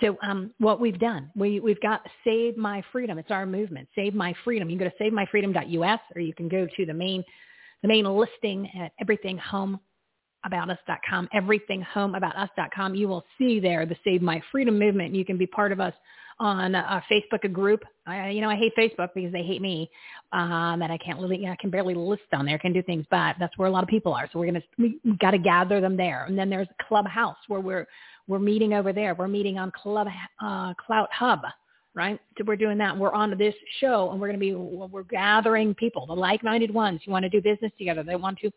So 0.03 0.18
um, 0.22 0.53
what 0.59 0.80
we've 0.80 0.99
done, 0.99 1.30
we, 1.34 1.59
we've 1.59 1.80
got 1.80 2.03
Save 2.22 2.59
My 2.59 2.82
Freedom. 2.93 3.16
It's 3.18 3.30
our 3.30 3.47
movement, 3.47 3.89
Save 3.95 4.14
My 4.14 4.34
Freedom. 4.45 4.68
You 4.68 4.76
can 4.76 4.86
go 4.86 4.93
to 4.95 5.11
savemyfreedom.us 5.11 6.01
or 6.14 6.20
you 6.20 6.34
can 6.34 6.51
go 6.51 6.68
to 6.76 6.86
the 6.86 6.95
main 6.95 7.24
the 7.80 7.89
main 7.89 8.05
listing 8.05 8.68
at 8.80 8.91
Everything 9.01 9.39
Home 9.39 9.78
aboutus.com, 10.47 11.28
everythinghomeaboutus.com. 11.34 12.95
You 12.95 13.09
will 13.09 13.24
see 13.39 13.61
there 13.61 13.86
the 13.86 13.97
Save 14.05 14.22
My 14.22 14.41
Freedom 14.51 14.78
movement. 14.78 15.14
You 15.14 15.24
can 15.24 15.39
be 15.39 15.47
part 15.47 15.72
of 15.72 15.80
us 15.80 15.95
on 16.41 16.74
a 16.74 17.03
Facebook, 17.11 17.43
a 17.45 17.49
group. 17.49 17.82
I, 18.07 18.30
you 18.30 18.41
know, 18.41 18.49
I 18.49 18.57
hate 18.57 18.72
Facebook 18.78 19.09
because 19.14 19.32
they 19.32 19.43
hate 19.43 19.61
me. 19.61 19.91
Um, 20.32 20.82
and 20.82 20.93
I 20.93 20.99
can't 20.99 21.18
really, 21.18 21.39
you 21.39 21.47
know, 21.47 21.53
I 21.53 21.57
can 21.57 21.70
barely 21.70 21.95
list 21.95 22.22
on 22.32 22.47
there, 22.47 22.59
can 22.59 22.72
do 22.72 22.82
things, 22.82 23.05
but 23.11 23.36
that's 23.41 23.57
where 23.59 23.68
a 23.68 23.70
lot 23.70 23.82
of 23.82 23.89
people 23.89 24.12
are. 24.14 24.28
So 24.32 24.39
we're 24.39 24.53
to, 24.53 24.62
we, 24.78 25.01
we 25.05 25.16
got 25.16 25.32
to 25.32 25.39
gather 25.39 25.80
them 25.80 25.97
there. 25.97 26.24
And 26.26 26.39
then 26.39 26.49
there's 26.49 26.68
Clubhouse 26.86 27.36
where 27.49 27.61
we're, 27.61 27.86
we're 28.28 28.39
meeting 28.39 28.72
over 28.74 28.93
there. 28.93 29.14
We're 29.14 29.28
meeting 29.28 29.59
on 29.59 29.72
Club, 29.72 30.07
uh, 30.41 30.74
Clout 30.74 31.09
Hub 31.12 31.41
right? 31.95 32.20
So 32.36 32.45
we're 32.47 32.55
doing 32.55 32.78
that. 32.78 32.97
We're 32.97 33.12
on 33.12 33.36
this 33.36 33.55
show 33.80 34.11
and 34.12 34.20
we're 34.20 34.28
going 34.28 34.39
to 34.39 34.41
be, 34.41 34.55
we're 34.55 35.03
gathering 35.03 35.74
people, 35.74 36.07
the 36.07 36.14
like-minded 36.14 36.72
ones 36.72 37.01
who 37.05 37.11
want 37.11 37.24
to 37.24 37.28
do 37.28 37.43
business 37.43 37.72
together. 37.76 38.05
They 38.05 38.14
want 38.14 38.39
to 38.39 38.53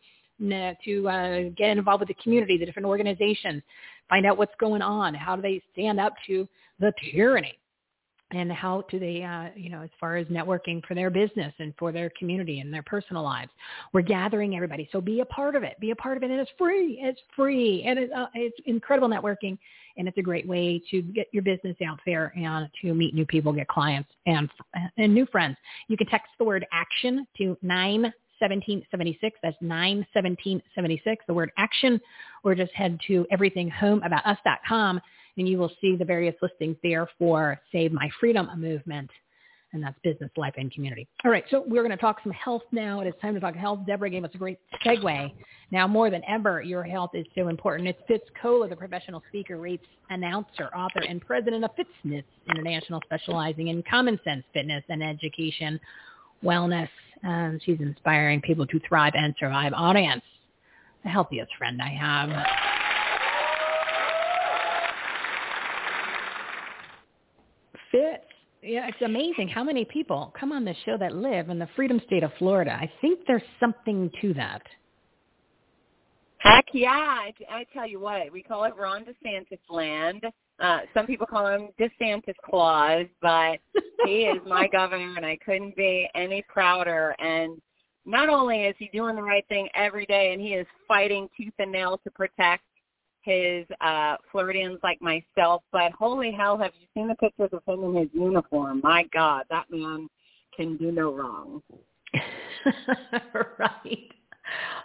to 0.50 1.10
uh, 1.10 1.42
get 1.56 1.78
involved 1.78 2.02
with 2.02 2.08
the 2.10 2.24
community, 2.24 2.58
the 2.58 2.66
different 2.66 2.88
organizations, 2.88 3.62
find 4.10 4.26
out 4.26 4.38
what's 4.38 4.56
going 4.60 4.82
on, 4.82 5.14
how 5.14 5.36
do 5.36 5.42
they 5.42 5.62
stand 5.72 6.00
up 6.00 6.14
to 6.28 6.48
the 6.80 6.92
tyranny. 7.12 7.58
and 8.34 8.52
how 8.52 8.84
do 8.90 9.00
they, 9.00 9.24
uh, 9.24 9.50
you 9.56 9.70
know, 9.70 9.82
as 9.82 9.90
far 10.00 10.18
as 10.18 10.26
networking 10.28 10.84
for 10.86 10.96
their 10.96 11.10
business 11.10 11.54
and 11.60 11.74
for 11.78 11.92
their 11.92 12.10
community 12.18 12.60
and 12.60 12.74
their 12.74 12.84
personal 12.84 13.24
lives. 13.24 13.52
We're 13.94 14.02
gathering 14.02 14.56
everybody, 14.56 14.88
so 14.92 15.02
be 15.02 15.20
a 15.20 15.26
part 15.26 15.56
of 15.56 15.64
it. 15.64 15.80
Be 15.80 15.92
a 15.92 15.96
part 15.96 16.18
of 16.18 16.24
it, 16.24 16.32
and 16.32 16.40
it's 16.40 16.52
free. 16.58 17.00
It's 17.02 17.20
free, 17.36 17.84
and 17.86 18.00
it's, 18.00 18.14
uh, 18.14 18.28
it's 18.34 18.58
incredible 18.66 19.10
networking, 19.10 19.58
and 19.98 20.08
it's 20.08 20.18
a 20.18 20.22
great 20.22 20.48
way 20.48 20.82
to 20.92 21.02
get 21.02 21.28
your 21.32 21.44
business 21.44 21.76
out 21.86 22.00
there 22.06 22.34
and 22.38 22.70
to 22.82 22.94
meet 22.94 23.14
new 23.14 23.26
people, 23.26 23.52
get 23.52 23.68
clients, 23.68 24.10
and 24.26 24.50
and 24.98 25.14
new 25.14 25.26
friends. 25.26 25.58
You 25.88 25.98
can 25.98 26.08
text 26.08 26.30
the 26.38 26.46
word 26.46 26.66
action 26.72 27.28
to 27.38 27.58
nine 27.62 28.14
1776. 28.42 29.40
That's 29.42 29.58
91776, 29.62 31.26
the 31.28 31.34
word 31.34 31.52
action, 31.58 32.02
or 32.44 32.56
just 32.56 32.74
head 32.74 33.00
to 33.08 33.26
everythinghomeaboutus.com 33.32 35.02
and 35.38 35.48
you 35.48 35.58
will 35.58 35.72
see 35.82 35.96
the 35.96 36.06
various 36.06 36.36
listings 36.42 36.78
there 36.84 37.08
for 37.18 37.60
Save 37.72 37.92
My 37.92 38.10
Freedom 38.20 38.50
movement. 38.58 39.10
And 39.74 39.82
that's 39.82 39.98
business, 40.04 40.30
life, 40.36 40.56
and 40.58 40.70
community. 40.70 41.08
All 41.24 41.32
right, 41.32 41.46
so 41.50 41.64
we're 41.66 41.82
going 41.82 41.96
to 41.96 41.98
talk 41.98 42.18
some 42.24 42.34
health 42.34 42.64
now. 42.74 43.00
It 43.00 43.08
is 43.08 43.14
time 43.22 43.34
to 43.36 43.40
talk 43.40 43.56
health. 43.56 43.80
Deborah 43.88 44.10
gave 44.10 44.26
us 44.26 44.32
a 44.34 44.38
great 44.38 44.60
segue. 44.86 45.34
Now, 45.72 45.88
more 45.88 46.10
than 46.10 46.22
ever, 46.28 46.62
your 46.62 46.84
health 46.84 47.12
is 47.14 47.26
so 47.36 47.48
important. 47.48 47.88
It's 47.88 48.02
Fitz 48.06 48.26
Koehler, 48.44 48.68
the 48.68 48.76
professional 48.76 49.24
speaker, 49.30 49.58
rates 49.58 49.86
announcer, 50.10 50.66
author, 50.76 51.00
and 51.08 51.22
president 51.22 51.64
of 51.64 51.72
Fitness 51.78 52.26
International, 52.50 53.00
specializing 53.06 53.70
in 53.70 53.82
common 53.90 54.20
sense 54.26 54.44
fitness 54.54 54.84
and 54.90 55.02
education, 55.02 55.80
wellness. 56.44 56.90
And 57.24 57.62
she's 57.64 57.80
inspiring 57.80 58.42
people 58.42 58.66
to 58.68 58.80
thrive 58.88 59.14
and 59.16 59.36
survive. 59.40 59.74
Audience, 59.76 60.24
the 61.04 61.10
healthiest 61.10 61.52
friend 61.58 61.82
I 61.82 61.90
have. 61.90 62.30
Fitz. 67.92 68.24
Yeah, 68.64 68.88
it's 68.88 69.02
amazing 69.04 69.48
how 69.48 69.64
many 69.64 69.86
people 69.86 70.34
come 70.40 70.52
on 70.52 70.64
the 70.66 70.76
show 70.86 70.96
that 70.98 71.16
live 71.16 71.50
in 71.50 71.58
the 71.58 71.68
Freedom 71.76 72.00
State 72.06 72.24
of 72.24 72.32
Florida. 72.38 72.72
I 72.72 72.92
think 73.02 73.22
there's 73.28 73.42
something 73.60 74.12
to 74.22 74.34
that. 74.36 74.62
Heck 76.38 76.66
yeah! 76.74 76.90
I, 76.90 77.34
I 77.50 77.66
tell 77.72 77.88
you 77.88 78.00
what, 78.00 78.32
we 78.32 78.42
call 78.42 78.64
it 78.64 78.74
Ron 78.76 79.04
DeSantis 79.04 79.60
land. 79.70 80.24
Uh, 80.62 80.82
some 80.94 81.08
people 81.08 81.26
call 81.26 81.48
him 81.48 81.70
DeSantis 81.80 82.36
Claus, 82.46 83.08
but 83.22 83.58
he 84.06 84.24
is 84.26 84.38
my 84.46 84.68
governor, 84.72 85.16
and 85.18 85.26
I 85.26 85.38
couldn't 85.44 85.76
be 85.76 86.08
any 86.14 86.44
prouder. 86.48 87.16
And 87.20 87.60
not 88.06 88.30
only 88.30 88.64
is 88.64 88.76
he 88.78 88.90
doing 88.94 89.16
the 89.16 89.24
right 89.24 89.46
thing 89.50 89.68
every 89.74 90.06
day, 90.06 90.34
and 90.34 90.42
he 90.42 90.50
is 90.50 90.68
fighting 90.88 91.28
tooth 91.36 91.54
and 91.58 91.72
nail 91.72 92.00
to 92.04 92.12
protect 92.12 92.64
his 93.24 93.66
uh 93.82 94.16
Floridians 94.32 94.80
like 94.82 95.00
myself, 95.02 95.64
but 95.72 95.92
holy 95.92 96.32
hell, 96.32 96.58
have 96.58 96.72
you 96.80 96.88
seen 96.94 97.08
the 97.08 97.16
pictures 97.16 97.50
of 97.54 97.62
him 97.68 97.84
in 97.84 97.96
his 97.96 98.10
uniform? 98.14 98.82
My 98.84 99.04
God, 99.14 99.46
that 99.50 99.66
man 99.70 100.08
can 100.56 100.78
do 100.78 100.92
no 100.92 101.14
wrong. 101.14 101.62
right. 103.60 104.12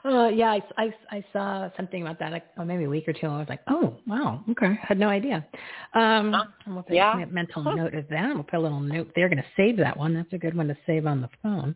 Uh, 0.05 0.29
yeah, 0.29 0.51
I, 0.51 0.63
I, 0.77 0.95
I 1.11 1.25
saw 1.33 1.69
something 1.77 2.03
about 2.03 2.19
that 2.21 2.31
like, 2.31 2.45
oh, 2.59 2.65
maybe 2.65 2.85
a 2.85 2.89
week 2.89 3.09
or 3.09 3.13
two. 3.13 3.27
I 3.27 3.39
was 3.39 3.49
like, 3.49 3.61
oh, 3.69 3.97
wow, 4.07 4.45
okay, 4.51 4.67
I 4.67 4.79
had 4.81 4.99
no 4.99 5.09
idea. 5.09 5.47
Um, 5.95 6.33
huh? 6.33 6.45
we'll 6.67 6.83
put 6.83 6.95
yeah. 6.95 7.21
a 7.21 7.27
mental 7.27 7.63
huh. 7.63 7.75
note 7.75 7.95
of 7.95 8.09
that. 8.09 8.35
We'll 8.35 8.45
put 8.45 8.59
a 8.59 8.61
little 8.61 8.81
note 8.81 9.11
there. 9.17 9.29
Going 9.29 9.39
to 9.39 9.45
save 9.57 9.77
that 9.79 9.97
one. 9.97 10.15
That's 10.15 10.33
a 10.33 10.39
good 10.39 10.57
one 10.57 10.69
to 10.69 10.77
save 10.87 11.07
on 11.07 11.21
the 11.21 11.31
phone. 11.43 11.75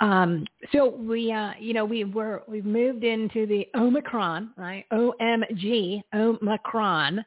Um, 0.00 0.44
so 0.72 0.88
we, 0.88 1.32
uh, 1.32 1.52
you 1.58 1.74
know, 1.74 1.84
we 1.84 2.04
were 2.04 2.42
we've 2.46 2.64
moved 2.64 3.04
into 3.04 3.46
the 3.46 3.66
Omicron, 3.74 4.50
right? 4.56 4.84
O 4.92 5.12
M 5.20 5.42
G, 5.56 6.02
Omicron. 6.14 7.24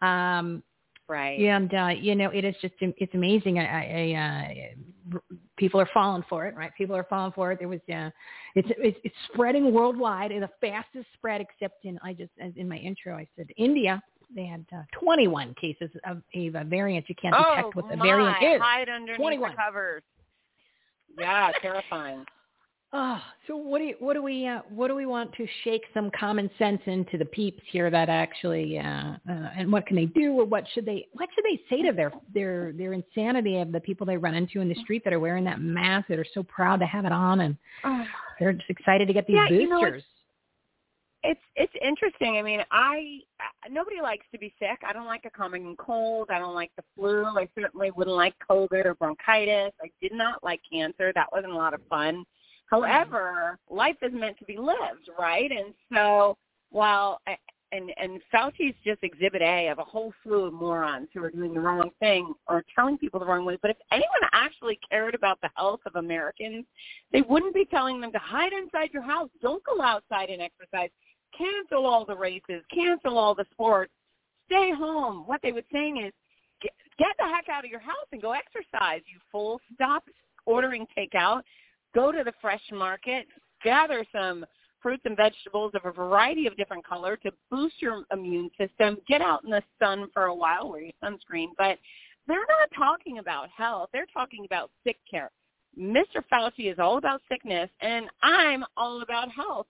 Um, 0.00 0.62
Right. 1.08 1.40
And 1.40 1.74
uh, 1.74 1.88
you 1.88 2.14
know, 2.14 2.30
it 2.30 2.44
is 2.44 2.54
just 2.62 2.74
it's 2.78 3.14
amazing. 3.14 3.58
I, 3.58 4.12
I, 4.14 5.16
uh, 5.16 5.18
people 5.60 5.78
are 5.78 5.88
falling 5.92 6.24
for 6.28 6.46
it, 6.46 6.56
right? 6.56 6.72
People 6.76 6.96
are 6.96 7.04
falling 7.04 7.32
for 7.32 7.52
it. 7.52 7.58
There 7.60 7.68
was, 7.68 7.80
yeah, 7.86 8.10
it's, 8.56 8.68
it's 8.78 8.98
it's 9.04 9.14
spreading 9.32 9.72
worldwide, 9.72 10.32
It's 10.32 10.40
the 10.40 10.66
fastest 10.66 11.06
spread. 11.14 11.40
Except 11.42 11.84
in, 11.84 12.00
I 12.02 12.14
just 12.14 12.32
in 12.56 12.68
my 12.68 12.78
intro, 12.78 13.14
I 13.14 13.28
said 13.36 13.48
India. 13.56 14.02
They 14.34 14.46
had 14.46 14.64
uh, 14.72 14.82
21 14.92 15.54
cases 15.60 15.90
of 16.06 16.22
a, 16.34 16.50
variant 16.64 17.08
you 17.08 17.16
can't 17.20 17.34
oh, 17.36 17.56
detect 17.56 17.76
what 17.76 17.88
the 17.88 17.96
my. 17.96 18.06
variant 18.06 18.36
is. 18.42 18.60
Hide 18.60 18.88
underneath 18.88 19.18
21. 19.18 19.50
the 19.50 19.56
covers. 19.56 20.02
Yeah, 21.18 21.50
terrifying. 21.60 22.24
Oh, 22.92 23.20
so 23.46 23.56
what 23.56 23.78
do 23.78 23.84
you, 23.84 23.94
what 24.00 24.14
do 24.14 24.22
we 24.22 24.48
uh, 24.48 24.62
what 24.68 24.88
do 24.88 24.96
we 24.96 25.06
want 25.06 25.32
to 25.34 25.46
shake 25.62 25.82
some 25.94 26.10
common 26.18 26.50
sense 26.58 26.80
into 26.86 27.18
the 27.18 27.24
peeps 27.24 27.62
here 27.70 27.88
that 27.88 28.08
actually 28.08 28.78
uh, 28.80 28.82
uh, 28.82 29.50
and 29.56 29.70
what 29.70 29.86
can 29.86 29.94
they 29.94 30.06
do 30.06 30.32
or 30.32 30.44
what 30.44 30.64
should 30.74 30.86
they 30.86 31.06
what 31.12 31.28
should 31.32 31.44
they 31.44 31.60
say 31.70 31.82
to 31.82 31.92
their 31.92 32.10
their 32.34 32.72
their 32.72 32.92
insanity 32.92 33.60
of 33.60 33.70
the 33.70 33.78
people 33.78 34.04
they 34.04 34.16
run 34.16 34.34
into 34.34 34.60
in 34.60 34.68
the 34.68 34.74
street 34.82 35.04
that 35.04 35.12
are 35.12 35.20
wearing 35.20 35.44
that 35.44 35.60
mask 35.60 36.08
that 36.08 36.18
are 36.18 36.26
so 36.34 36.42
proud 36.42 36.80
to 36.80 36.86
have 36.86 37.04
it 37.04 37.12
on 37.12 37.42
and 37.42 37.56
oh. 37.84 38.04
they're 38.40 38.52
just 38.52 38.68
excited 38.68 39.06
to 39.06 39.14
get 39.14 39.24
these 39.28 39.36
yeah, 39.36 39.48
boosters. 39.48 39.60
You 39.60 39.68
know, 39.68 39.86
it's, 39.86 40.04
it's 41.22 41.40
it's 41.54 41.72
interesting. 41.80 42.38
I 42.38 42.42
mean, 42.42 42.60
I 42.72 43.20
nobody 43.70 44.00
likes 44.02 44.26
to 44.32 44.38
be 44.38 44.52
sick. 44.58 44.80
I 44.84 44.92
don't 44.92 45.06
like 45.06 45.26
a 45.26 45.30
common 45.30 45.76
cold. 45.76 46.26
I 46.28 46.40
don't 46.40 46.56
like 46.56 46.72
the 46.76 46.82
flu. 46.96 47.24
I 47.24 47.48
certainly 47.56 47.92
wouldn't 47.92 48.16
like 48.16 48.34
COVID 48.50 48.84
or 48.84 48.94
bronchitis. 48.94 49.72
I 49.80 49.90
did 50.02 50.12
not 50.12 50.42
like 50.42 50.60
cancer. 50.72 51.12
That 51.14 51.28
wasn't 51.30 51.52
a 51.52 51.56
lot 51.56 51.72
of 51.72 51.80
fun 51.88 52.24
However, 52.70 53.58
life 53.68 53.96
is 54.00 54.12
meant 54.12 54.38
to 54.38 54.44
be 54.44 54.56
lived, 54.56 55.10
right? 55.18 55.50
And 55.50 55.74
so 55.92 56.36
while 56.70 57.20
and 57.72 57.90
and 57.96 58.20
Fauci's 58.32 58.74
just 58.84 59.02
exhibit 59.02 59.42
A 59.42 59.68
of 59.68 59.78
a 59.78 59.84
whole 59.84 60.12
slew 60.22 60.44
of 60.44 60.52
morons 60.52 61.08
who 61.12 61.22
are 61.22 61.30
doing 61.30 61.52
the 61.52 61.60
wrong 61.60 61.90
thing 61.98 62.32
or 62.48 62.64
telling 62.74 62.96
people 62.96 63.18
the 63.18 63.26
wrong 63.26 63.44
way. 63.44 63.58
But 63.60 63.72
if 63.72 63.76
anyone 63.90 64.30
actually 64.32 64.78
cared 64.88 65.14
about 65.14 65.40
the 65.40 65.50
health 65.56 65.80
of 65.84 65.96
Americans, 65.96 66.64
they 67.12 67.22
wouldn't 67.22 67.54
be 67.54 67.64
telling 67.64 68.00
them 68.00 68.12
to 68.12 68.18
hide 68.18 68.52
inside 68.52 68.90
your 68.92 69.02
house. 69.02 69.30
Don't 69.42 69.62
go 69.64 69.82
outside 69.82 70.30
and 70.30 70.40
exercise. 70.40 70.90
Cancel 71.36 71.86
all 71.86 72.04
the 72.04 72.16
races. 72.16 72.62
Cancel 72.72 73.18
all 73.18 73.34
the 73.34 73.46
sports. 73.52 73.92
Stay 74.46 74.72
home. 74.72 75.24
What 75.26 75.40
they 75.42 75.52
were 75.52 75.62
saying 75.72 76.04
is, 76.04 76.12
get, 76.60 76.72
get 76.98 77.16
the 77.18 77.24
heck 77.24 77.48
out 77.48 77.64
of 77.64 77.70
your 77.70 77.80
house 77.80 78.06
and 78.12 78.20
go 78.20 78.32
exercise. 78.32 79.00
You 79.06 79.18
fool. 79.30 79.60
Stop 79.74 80.04
ordering 80.46 80.86
takeout 80.96 81.42
go 81.94 82.12
to 82.12 82.22
the 82.24 82.32
fresh 82.40 82.62
market, 82.72 83.26
gather 83.62 84.04
some 84.12 84.44
fruits 84.82 85.02
and 85.04 85.16
vegetables 85.16 85.72
of 85.74 85.84
a 85.84 85.92
variety 85.92 86.46
of 86.46 86.56
different 86.56 86.86
color 86.86 87.16
to 87.16 87.30
boost 87.50 87.74
your 87.80 88.04
immune 88.12 88.50
system, 88.58 88.96
get 89.06 89.20
out 89.20 89.44
in 89.44 89.50
the 89.50 89.62
sun 89.78 90.08
for 90.12 90.24
a 90.24 90.34
while, 90.34 90.70
wear 90.70 90.82
your 90.82 90.92
sunscreen. 91.02 91.48
But 91.58 91.78
they're 92.26 92.38
not 92.38 92.70
talking 92.76 93.18
about 93.18 93.48
health. 93.50 93.90
They're 93.92 94.06
talking 94.12 94.44
about 94.44 94.70
sick 94.84 94.98
care. 95.10 95.30
Mr. 95.78 96.22
Fauci 96.32 96.70
is 96.72 96.78
all 96.78 96.98
about 96.98 97.20
sickness, 97.30 97.70
and 97.80 98.06
I'm 98.22 98.64
all 98.76 99.02
about 99.02 99.30
health. 99.30 99.66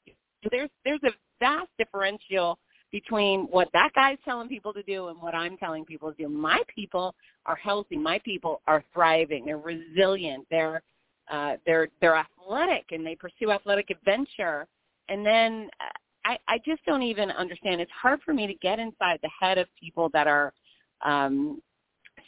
There's 0.50 0.70
there's 0.84 1.02
a 1.04 1.10
vast 1.40 1.68
differential 1.78 2.58
between 2.90 3.42
what 3.42 3.68
that 3.72 3.90
guy's 3.94 4.18
telling 4.24 4.48
people 4.48 4.72
to 4.72 4.82
do 4.82 5.08
and 5.08 5.20
what 5.20 5.34
I'm 5.34 5.56
telling 5.56 5.84
people 5.84 6.12
to 6.12 6.22
do. 6.22 6.28
My 6.28 6.62
people 6.74 7.14
are 7.46 7.54
healthy. 7.56 7.96
My 7.96 8.18
people 8.24 8.62
are 8.66 8.82
thriving. 8.92 9.44
They're 9.44 9.58
resilient. 9.58 10.46
They're 10.50 10.82
uh, 11.30 11.56
they're 11.64 11.88
they're 12.00 12.16
athletic 12.16 12.86
and 12.90 13.06
they 13.06 13.14
pursue 13.14 13.50
athletic 13.50 13.90
adventure. 13.90 14.66
And 15.08 15.24
then 15.24 15.68
uh, 15.80 15.90
I, 16.24 16.38
I 16.48 16.58
just 16.64 16.84
don't 16.84 17.02
even 17.02 17.30
understand. 17.30 17.80
It's 17.80 17.90
hard 17.92 18.20
for 18.24 18.34
me 18.34 18.46
to 18.46 18.54
get 18.54 18.78
inside 18.78 19.18
the 19.22 19.30
head 19.40 19.58
of 19.58 19.66
people 19.80 20.10
that 20.12 20.26
are 20.26 20.52
um, 21.04 21.62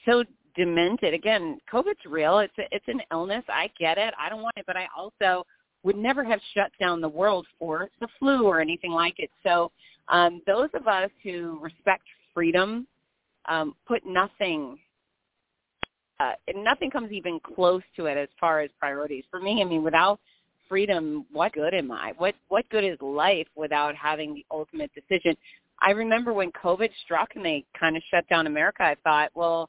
so 0.07 0.25
demented. 0.57 1.15
Again, 1.15 1.59
COVID's 1.73 2.05
real. 2.07 2.39
It's 2.39 2.57
a, 2.59 2.63
it's 2.71 2.89
an 2.89 3.01
illness. 3.11 3.45
I 3.49 3.71
get 3.79 3.99
it. 3.99 4.15
I 4.19 4.29
don't 4.29 4.43
want 4.43 4.55
it, 4.57 4.65
but 4.67 4.77
I 4.77 4.87
also 4.97 5.45
would 5.83 5.97
never 5.97 6.25
have 6.25 6.41
shut 6.55 6.71
down 6.81 7.01
the 7.01 7.09
world 7.09 7.47
for 7.59 7.89
the 8.01 8.09
flu 8.19 8.45
or 8.45 8.61
anything 8.61 8.93
like 8.93 9.15
it. 9.19 9.31
So 9.43 9.73
um, 10.09 10.41
those 10.47 10.69
of 10.75 10.87
us 10.87 11.11
who 11.23 11.59
respect 11.61 12.05
freedom 12.35 12.87
um, 13.49 13.75
put 13.87 14.07
nothing 14.07 14.79
uh, 16.23 16.33
nothing 16.55 16.91
comes 16.91 17.13
even 17.13 17.41
close 17.41 17.83
to 17.97 18.07
it 18.07 18.17
as 18.17 18.29
far 18.39 18.61
as 18.61 18.71
priorities. 18.79 19.25
For 19.31 19.41
me, 19.41 19.61
I 19.61 19.65
mean, 19.65 19.83
without 19.83 20.21
freedom, 20.69 21.27
what 21.33 21.53
good 21.53 21.75
am 21.75 21.91
I? 21.91 22.13
What 22.17 22.35
what 22.49 22.69
good 22.71 22.85
is 22.85 22.99
life 23.01 23.49
without 23.57 23.95
having 23.95 24.35
the 24.35 24.45
ultimate 24.51 24.91
decision? 24.95 25.37
I 25.81 25.91
remember 25.91 26.33
when 26.33 26.53
COVID 26.53 26.91
struck 27.05 27.31
and 27.35 27.45
they 27.45 27.65
kind 27.79 27.97
of 27.97 28.03
shut 28.11 28.29
down 28.29 28.47
America. 28.47 28.83
I 28.85 28.97
thought, 29.03 29.31
well, 29.35 29.69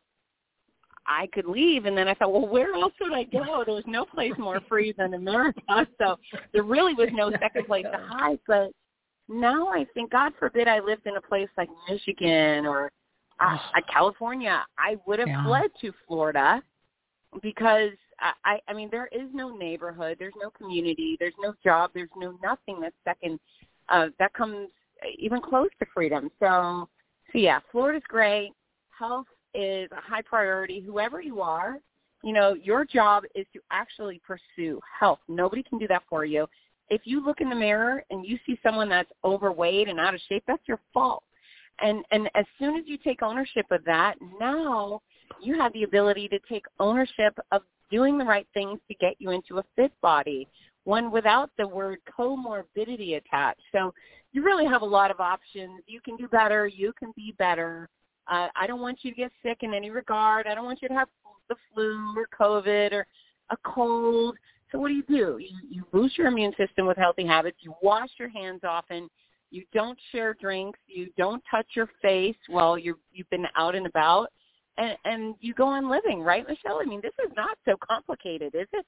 I 1.07 1.27
could 1.33 1.45
leave, 1.45 1.85
and 1.85 1.97
then 1.97 2.07
I 2.07 2.13
thought, 2.13 2.31
well, 2.31 2.47
where 2.47 2.73
else 2.73 2.93
would 3.01 3.13
I 3.13 3.23
go? 3.23 3.63
There 3.65 3.75
was 3.75 3.83
no 3.87 4.05
place 4.05 4.33
more 4.37 4.61
free 4.69 4.93
than 4.97 5.15
America, 5.15 5.61
so 5.99 6.17
there 6.53 6.63
really 6.63 6.93
was 6.93 7.09
no 7.11 7.31
second 7.31 7.65
place 7.65 7.85
to 7.91 7.97
hide. 7.97 8.39
But 8.47 8.71
now 9.27 9.67
I 9.67 9.85
think, 9.93 10.11
God 10.11 10.33
forbid, 10.39 10.67
I 10.67 10.79
lived 10.79 11.07
in 11.07 11.15
a 11.17 11.21
place 11.21 11.49
like 11.57 11.69
Michigan 11.89 12.65
or 12.65 12.91
uh, 13.39 13.57
California, 13.91 14.63
I 14.77 14.97
would 15.05 15.19
have 15.19 15.27
yeah. 15.27 15.45
fled 15.45 15.71
to 15.81 15.91
Florida 16.07 16.61
because 17.41 17.91
I, 18.45 18.59
I 18.67 18.73
mean 18.73 18.89
there 18.91 19.09
is 19.11 19.29
no 19.33 19.55
neighborhood, 19.55 20.17
there's 20.19 20.33
no 20.41 20.49
community, 20.49 21.17
there's 21.19 21.33
no 21.41 21.53
job, 21.63 21.91
there's 21.93 22.09
no 22.15 22.37
nothing 22.43 22.79
that's 22.79 22.95
second 23.03 23.39
uh, 23.89 24.07
that 24.19 24.33
comes 24.33 24.67
even 25.17 25.41
close 25.41 25.69
to 25.79 25.85
freedom. 25.93 26.29
So, 26.39 26.87
so 27.31 27.37
yeah, 27.37 27.59
Florida's 27.71 28.03
great. 28.07 28.51
Health 28.97 29.27
is 29.53 29.89
a 29.91 30.01
high 30.01 30.21
priority. 30.21 30.79
Whoever 30.79 31.21
you 31.21 31.41
are, 31.41 31.79
you 32.23 32.33
know, 32.33 32.53
your 32.53 32.85
job 32.85 33.23
is 33.35 33.45
to 33.53 33.59
actually 33.71 34.21
pursue 34.25 34.79
health. 34.99 35.19
Nobody 35.27 35.63
can 35.63 35.77
do 35.77 35.87
that 35.87 36.03
for 36.09 36.25
you. 36.25 36.47
If 36.89 37.01
you 37.05 37.23
look 37.23 37.41
in 37.41 37.49
the 37.49 37.55
mirror 37.55 38.03
and 38.09 38.25
you 38.25 38.37
see 38.45 38.59
someone 38.63 38.89
that's 38.89 39.11
overweight 39.23 39.87
and 39.87 39.99
out 39.99 40.13
of 40.13 40.21
shape, 40.29 40.43
that's 40.47 40.61
your 40.67 40.79
fault. 40.93 41.23
And 41.81 42.03
and 42.11 42.29
as 42.35 42.45
soon 42.59 42.77
as 42.77 42.83
you 42.85 42.97
take 42.97 43.21
ownership 43.21 43.65
of 43.71 43.83
that, 43.85 44.15
now 44.39 45.01
you 45.41 45.59
have 45.59 45.73
the 45.73 45.83
ability 45.83 46.27
to 46.29 46.39
take 46.47 46.65
ownership 46.79 47.37
of 47.51 47.63
doing 47.91 48.17
the 48.17 48.25
right 48.25 48.47
things 48.53 48.79
to 48.87 48.95
get 48.95 49.15
you 49.19 49.31
into 49.31 49.59
a 49.59 49.63
fit 49.75 49.91
body, 50.01 50.47
one 50.83 51.11
without 51.11 51.49
the 51.57 51.67
word 51.67 51.99
comorbidity 52.17 53.17
attached. 53.17 53.61
So 53.71 53.93
you 54.31 54.43
really 54.43 54.65
have 54.65 54.81
a 54.81 54.85
lot 54.85 55.11
of 55.11 55.19
options. 55.19 55.81
You 55.87 56.01
can 56.01 56.15
do 56.17 56.27
better. 56.27 56.67
You 56.67 56.93
can 56.97 57.11
be 57.15 57.33
better. 57.37 57.89
Uh, 58.27 58.47
I 58.55 58.67
don't 58.67 58.81
want 58.81 58.99
you 59.01 59.11
to 59.11 59.17
get 59.17 59.31
sick 59.43 59.59
in 59.61 59.73
any 59.73 59.89
regard. 59.89 60.47
I 60.47 60.55
don't 60.55 60.65
want 60.65 60.81
you 60.81 60.87
to 60.87 60.93
have 60.93 61.07
the 61.49 61.55
flu 61.73 62.15
or 62.17 62.27
COVID 62.39 62.93
or 62.93 63.05
a 63.49 63.57
cold. 63.63 64.37
So 64.71 64.79
what 64.79 64.87
do 64.87 64.95
you 64.95 65.03
do? 65.07 65.37
You, 65.39 65.57
you 65.69 65.83
boost 65.91 66.17
your 66.17 66.27
immune 66.27 66.53
system 66.57 66.87
with 66.87 66.97
healthy 66.97 67.25
habits. 67.25 67.57
You 67.61 67.75
wash 67.81 68.09
your 68.17 68.29
hands 68.29 68.61
often. 68.63 69.09
You 69.53 69.63
don't 69.71 69.99
share 70.11 70.33
drinks. 70.33 70.79
You 70.87 71.09
don't 71.15 71.43
touch 71.49 71.67
your 71.75 71.87
face 72.01 72.35
while 72.47 72.77
you're, 72.77 72.97
you've 73.11 73.29
been 73.29 73.45
out 73.55 73.75
and 73.75 73.85
about 73.85 74.29
and, 74.77 74.97
and 75.05 75.35
you 75.41 75.53
go 75.53 75.67
on 75.67 75.89
living, 75.89 76.21
right, 76.21 76.43
Michelle? 76.47 76.79
I 76.81 76.85
mean, 76.85 77.01
this 77.01 77.13
is 77.23 77.31
not 77.35 77.57
so 77.65 77.75
complicated, 77.87 78.55
is 78.55 78.67
it? 78.73 78.85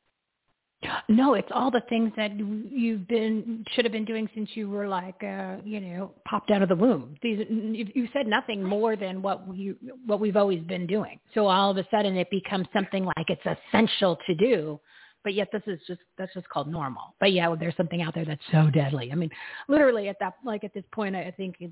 No, 1.07 1.34
it's 1.34 1.47
all 1.51 1.72
the 1.72 1.82
things 1.89 2.11
that 2.18 2.38
you've 2.38 3.07
been 3.07 3.63
should 3.72 3.86
have 3.86 3.91
been 3.91 4.05
doing 4.05 4.30
since 4.36 4.49
you 4.53 4.70
were 4.70 4.88
like, 4.88 5.24
uh, 5.24 5.55
you 5.63 5.80
know, 5.80 6.11
popped 6.28 6.51
out 6.51 6.61
of 6.61 6.70
the 6.70 6.76
womb. 6.76 7.16
These 7.24 7.45
you 7.49 8.07
said 8.13 8.28
nothing 8.28 8.61
more 8.61 8.95
than 8.95 9.22
what 9.22 9.43
you 9.55 9.78
what 10.05 10.20
we've 10.20 10.36
always 10.36 10.61
been 10.63 10.86
doing. 10.86 11.20
So 11.34 11.47
all 11.47 11.72
of 11.72 11.78
a 11.78 11.88
sudden, 11.89 12.18
it 12.18 12.30
becomes 12.30 12.68
something 12.74 13.05
like 13.05 13.30
it's 13.30 13.41
essential 13.45 14.20
to 14.28 14.36
do 14.36 14.80
but 15.26 15.34
yet 15.34 15.49
this 15.51 15.63
is 15.65 15.80
just 15.88 15.99
that's 16.17 16.34
just 16.36 16.47
called 16.47 16.67
normal. 16.67 17.15
But 17.19 17.34
yeah, 17.34 17.53
there's 17.59 17.76
something 17.76 18.03
out 18.03 18.13
there 18.13 18.23
that's 18.23 18.43
so 18.51 18.69
deadly. 18.69 19.11
I 19.11 19.15
mean, 19.15 19.32
literally 19.67 20.07
at 20.07 20.17
that 20.19 20.36
like 20.45 20.63
at 20.63 20.73
this 20.73 20.84
point, 20.93 21.15
I 21.15 21.34
think 21.36 21.55
if 21.59 21.71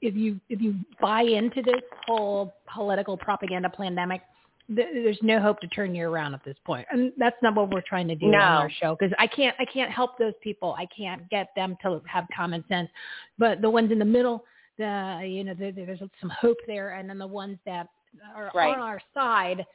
if 0.00 0.14
you 0.14 0.40
if 0.48 0.62
you 0.62 0.76
buy 1.00 1.22
into 1.22 1.62
this 1.62 1.82
whole 2.06 2.54
political 2.72 3.16
propaganda 3.16 3.68
pandemic, 3.68 4.22
there's 4.68 5.18
no 5.20 5.40
hope 5.40 5.60
to 5.60 5.66
turn 5.66 5.96
you 5.96 6.08
around 6.08 6.34
at 6.34 6.44
this 6.44 6.56
point. 6.64 6.86
and 6.92 7.12
that's 7.18 7.36
not 7.42 7.56
what 7.56 7.70
we're 7.70 7.82
trying 7.82 8.06
to 8.06 8.14
do 8.14 8.28
no. 8.28 8.38
on 8.38 8.44
our 8.44 8.70
show 8.70 8.96
because 8.98 9.12
I 9.18 9.26
can't 9.26 9.56
I 9.58 9.64
can't 9.64 9.90
help 9.90 10.16
those 10.16 10.34
people. 10.40 10.76
I 10.78 10.86
can't 10.96 11.28
get 11.28 11.48
them 11.56 11.76
to 11.82 12.00
have 12.06 12.24
common 12.34 12.64
sense, 12.68 12.88
but 13.36 13.60
the 13.60 13.68
ones 13.68 13.90
in 13.90 13.98
the 13.98 14.04
middle, 14.04 14.44
the 14.78 15.22
you 15.28 15.42
know 15.42 15.54
there's 15.58 15.98
some 16.20 16.30
hope 16.30 16.58
there, 16.68 16.90
and 16.90 17.10
then 17.10 17.18
the 17.18 17.26
ones 17.26 17.58
that 17.66 17.88
are 18.34 18.52
right. 18.54 18.72
on 18.72 18.80
our 18.80 19.00
side 19.12 19.66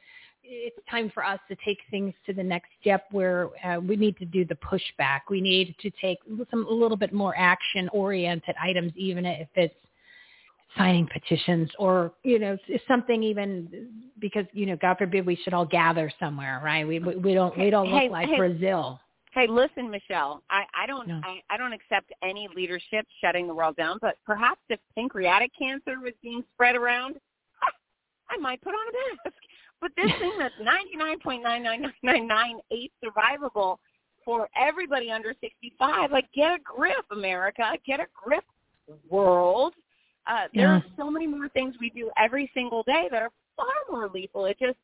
it's 0.44 0.76
time 0.90 1.10
for 1.12 1.24
us 1.24 1.38
to 1.48 1.56
take 1.64 1.78
things 1.90 2.12
to 2.26 2.32
the 2.32 2.42
next 2.42 2.68
step 2.80 3.04
where 3.10 3.48
uh, 3.64 3.78
we 3.78 3.96
need 3.96 4.16
to 4.18 4.24
do 4.24 4.44
the 4.44 4.56
pushback. 4.56 5.20
We 5.30 5.40
need 5.40 5.74
to 5.80 5.90
take 6.00 6.18
some 6.50 6.66
a 6.66 6.72
little 6.72 6.96
bit 6.96 7.12
more 7.12 7.34
action 7.36 7.88
oriented 7.90 8.54
items, 8.60 8.92
even 8.96 9.24
if 9.24 9.48
it's 9.54 9.74
signing 10.76 11.06
petitions 11.12 11.70
or 11.78 12.12
you 12.22 12.38
know 12.38 12.56
something 12.88 13.22
even 13.22 13.88
because 14.18 14.46
you 14.52 14.66
know 14.66 14.76
God 14.80 14.96
forbid 14.98 15.26
we 15.26 15.36
should 15.36 15.54
all 15.54 15.66
gather 15.66 16.10
somewhere, 16.18 16.60
right? 16.64 16.86
We 16.86 16.98
we, 16.98 17.16
we 17.16 17.34
don't 17.34 17.56
we 17.56 17.70
don't 17.70 17.90
look 17.90 18.02
hey, 18.02 18.08
like 18.08 18.28
hey, 18.28 18.36
Brazil. 18.36 19.00
Hey, 19.32 19.46
listen, 19.48 19.90
Michele. 19.90 20.42
I, 20.50 20.64
I 20.74 20.86
don't 20.86 21.08
No. 21.08 21.20
I, 21.24 21.40
I 21.50 21.56
don't 21.56 21.72
accept 21.72 22.12
any 22.22 22.48
leadership 22.54 23.06
shutting 23.22 23.46
the 23.46 23.54
world 23.54 23.76
down, 23.76 23.98
but 24.00 24.16
perhaps 24.26 24.60
if 24.68 24.78
pancreatic 24.94 25.50
cancer 25.58 26.00
was 26.02 26.12
being 26.22 26.44
spread 26.54 26.76
around, 26.76 27.16
I 28.30 28.36
might 28.38 28.60
put 28.60 28.70
on 28.70 28.88
a 28.88 29.24
mask. 29.24 29.36
But 29.82 29.90
this 29.96 30.10
thing 30.20 30.32
that's 30.38 30.54
99.99998 30.60 32.90
survivable 33.04 33.78
for 34.24 34.48
everybody 34.56 35.10
under 35.10 35.34
65, 35.40 36.12
like 36.12 36.30
get 36.32 36.52
a 36.52 36.58
grip, 36.62 37.04
America. 37.10 37.64
Get 37.84 37.98
a 38.00 38.06
grip, 38.14 38.44
world. 39.10 39.74
Uh, 40.26 40.46
there 40.54 40.68
Yeah. 40.68 40.76
are 40.76 40.84
so 40.96 41.10
many 41.10 41.26
more 41.26 41.48
things 41.48 41.74
we 41.80 41.90
do 41.90 42.10
every 42.16 42.48
single 42.54 42.84
day 42.84 43.08
that 43.10 43.22
are 43.22 43.32
far 43.56 43.66
more 43.90 44.08
lethal. 44.08 44.44
It 44.44 44.58
just, 44.60 44.78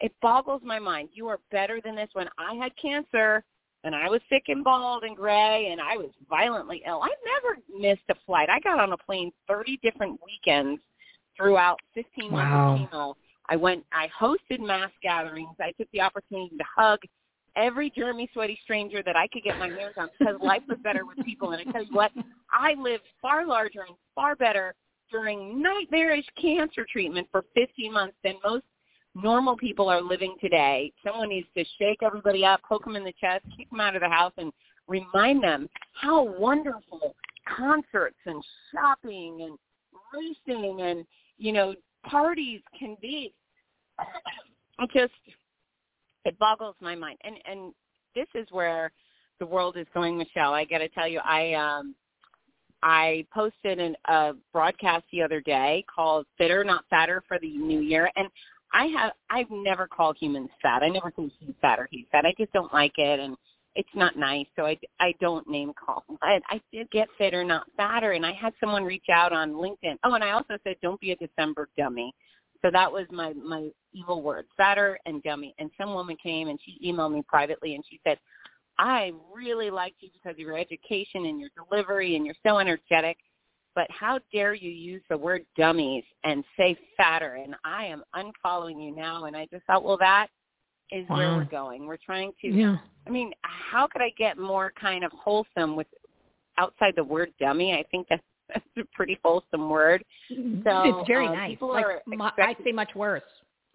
it 0.00 0.14
boggles 0.22 0.62
my 0.62 0.78
mind. 0.78 1.08
You 1.12 1.26
are 1.28 1.40
better 1.50 1.80
than 1.80 1.96
this. 1.96 2.08
When 2.12 2.28
I 2.38 2.54
had 2.54 2.76
cancer 2.76 3.42
and 3.82 3.92
I 3.94 4.08
was 4.08 4.20
sick 4.28 4.44
and 4.48 4.62
bald 4.62 5.02
and 5.02 5.16
gray 5.16 5.66
and 5.72 5.80
I 5.80 5.96
was 5.96 6.10
violently 6.28 6.82
ill, 6.86 7.02
I 7.02 7.10
never 7.24 7.58
missed 7.76 8.04
a 8.08 8.14
flight. 8.24 8.48
I 8.48 8.60
got 8.60 8.78
on 8.78 8.92
a 8.92 8.96
plane 8.96 9.32
30 9.48 9.78
different 9.82 10.20
weekends 10.24 10.80
throughout 11.36 11.80
15 11.94 12.30
Wow. 12.30 12.76
months 12.76 12.92
of 12.92 13.00
chemo. 13.00 13.14
I 13.48 13.56
went, 13.56 13.84
I 13.92 14.08
hosted 14.18 14.60
mass 14.60 14.90
gatherings. 15.02 15.54
I 15.60 15.72
took 15.72 15.90
the 15.92 16.00
opportunity 16.00 16.56
to 16.56 16.64
hug 16.76 17.00
every 17.56 17.90
germy, 17.90 18.28
sweaty 18.32 18.58
stranger 18.64 19.02
that 19.04 19.16
I 19.16 19.28
could 19.28 19.44
get 19.44 19.58
my 19.58 19.68
hands 19.68 19.94
on 19.96 20.08
because 20.18 20.36
life 20.42 20.62
was 20.68 20.78
better 20.82 21.04
with 21.04 21.24
people. 21.24 21.52
And 21.52 21.68
I 21.68 21.72
tell 21.72 21.84
you 21.84 21.94
what, 21.94 22.10
I 22.52 22.74
lived 22.74 23.04
far 23.20 23.46
larger 23.46 23.82
and 23.82 23.96
far 24.14 24.34
better 24.34 24.74
during 25.10 25.62
nightmarish 25.62 26.26
cancer 26.40 26.86
treatment 26.90 27.28
for 27.30 27.44
15 27.54 27.92
months 27.92 28.16
than 28.24 28.34
most 28.44 28.64
normal 29.14 29.56
people 29.56 29.88
are 29.88 30.00
living 30.00 30.34
today. 30.40 30.92
Someone 31.06 31.28
needs 31.28 31.46
to 31.56 31.64
shake 31.78 32.02
everybody 32.02 32.44
up, 32.44 32.60
poke 32.68 32.84
them 32.84 32.96
in 32.96 33.04
the 33.04 33.14
chest, 33.20 33.44
kick 33.56 33.70
them 33.70 33.80
out 33.80 33.94
of 33.94 34.02
the 34.02 34.08
house, 34.08 34.32
and 34.38 34.52
remind 34.88 35.42
them 35.42 35.68
how 35.92 36.22
wonderful 36.22 37.14
concerts 37.56 38.16
and 38.26 38.42
shopping 38.72 39.42
and 39.42 39.58
racing 40.12 40.80
and, 40.80 41.04
you 41.38 41.52
know, 41.52 41.74
parties 42.04 42.60
can 42.78 42.96
be. 43.00 43.32
Just 44.92 45.12
it 46.24 46.38
boggles 46.38 46.76
my 46.80 46.94
mind. 46.94 47.18
And 47.24 47.36
and 47.44 47.72
this 48.14 48.26
is 48.34 48.46
where 48.50 48.92
the 49.40 49.46
world 49.46 49.76
is 49.76 49.86
going, 49.94 50.16
Michele. 50.18 50.52
I 50.52 50.64
got 50.64 50.78
to 50.78 50.88
tell 50.88 51.08
you, 51.08 51.20
I 51.24 51.54
um 51.54 51.94
I 52.82 53.26
posted 53.32 53.80
an, 53.80 53.96
a 54.06 54.32
broadcast 54.52 55.04
the 55.10 55.22
other 55.22 55.40
day 55.40 55.84
called 55.92 56.26
"Fitter 56.36 56.64
Not 56.64 56.84
Fatter" 56.90 57.22
for 57.26 57.38
the 57.40 57.56
new 57.56 57.80
year, 57.80 58.10
and 58.16 58.28
I 58.72 58.86
have 58.86 59.12
I've 59.30 59.50
never 59.50 59.86
called 59.86 60.16
humans 60.20 60.50
fat. 60.60 60.82
I 60.82 60.88
never 60.88 61.10
think 61.10 61.32
he's 61.38 61.54
fat 61.60 61.78
or 61.78 61.88
he's 61.90 62.06
fat. 62.12 62.26
I 62.26 62.34
just 62.38 62.52
don't 62.52 62.72
like 62.72 62.98
it, 62.98 63.20
and 63.20 63.36
it's 63.76 63.88
not 63.94 64.16
nice, 64.16 64.46
so 64.56 64.64
I 64.66 64.78
I 65.00 65.14
don't 65.20 65.48
name 65.48 65.72
call. 65.74 66.04
But 66.20 66.42
I 66.48 66.60
did 66.72 66.90
get 66.90 67.08
fitter, 67.18 67.44
not 67.44 67.66
fatter, 67.76 68.12
and 68.12 68.24
I 68.24 68.32
had 68.32 68.52
someone 68.60 68.84
reach 68.84 69.06
out 69.12 69.32
on 69.32 69.52
LinkedIn. 69.52 69.98
Oh, 70.04 70.14
and 70.14 70.24
I 70.24 70.30
also 70.30 70.58
said 70.64 70.76
don't 70.82 71.00
be 71.00 71.12
a 71.12 71.16
December 71.16 71.68
dummy. 71.76 72.14
So 72.62 72.70
that 72.72 72.90
was 72.90 73.06
my 73.10 73.32
my 73.34 73.68
evil 73.92 74.22
word, 74.22 74.46
fatter 74.56 74.98
and 75.06 75.22
dummy. 75.22 75.54
And 75.58 75.70
some 75.78 75.92
woman 75.92 76.16
came 76.22 76.48
and 76.48 76.58
she 76.64 76.78
emailed 76.86 77.12
me 77.12 77.22
privately 77.28 77.74
and 77.74 77.84
she 77.88 78.00
said, 78.04 78.18
I 78.78 79.12
really 79.32 79.70
liked 79.70 79.96
you 80.00 80.08
because 80.12 80.34
of 80.34 80.38
your 80.38 80.58
education 80.58 81.26
and 81.26 81.40
your 81.40 81.50
delivery 81.56 82.16
and 82.16 82.26
you're 82.26 82.34
so 82.44 82.58
energetic. 82.58 83.18
But 83.74 83.86
how 83.90 84.20
dare 84.32 84.54
you 84.54 84.70
use 84.70 85.02
the 85.10 85.16
word 85.16 85.44
dummies 85.56 86.04
and 86.24 86.44
say 86.56 86.76
fatter? 86.96 87.34
And 87.34 87.54
I 87.64 87.86
am 87.86 88.04
unfollowing 88.14 88.82
you 88.84 88.94
now. 88.94 89.24
And 89.24 89.36
I 89.36 89.46
just 89.52 89.64
thought, 89.66 89.84
well, 89.84 89.98
that 89.98 90.28
is 90.94 91.08
where 91.08 91.34
we're 91.36 91.44
going. 91.44 91.86
We're 91.86 91.98
trying 91.98 92.32
to. 92.42 92.48
Yeah. 92.48 92.76
I 93.06 93.10
mean, 93.10 93.32
how 93.42 93.86
could 93.86 94.00
I 94.02 94.10
get 94.16 94.38
more 94.38 94.72
kind 94.80 95.04
of 95.04 95.12
wholesome 95.12 95.76
with 95.76 95.86
outside 96.58 96.94
the 96.96 97.04
word 97.04 97.32
dummy? 97.40 97.72
I 97.74 97.84
think 97.90 98.06
that's, 98.08 98.22
that's 98.54 98.64
a 98.78 98.82
pretty 98.94 99.18
wholesome 99.24 99.68
word. 99.68 100.04
So 100.28 100.36
it's 100.36 101.08
very 101.08 101.26
uh, 101.28 101.32
nice. 101.32 101.50
people 101.50 101.68
Like, 101.72 101.84
are 101.84 102.02
mu- 102.06 102.22
I 102.22 102.28
expecting- 102.28 102.64
say 102.66 102.72
much 102.72 102.94
worse. 102.94 103.22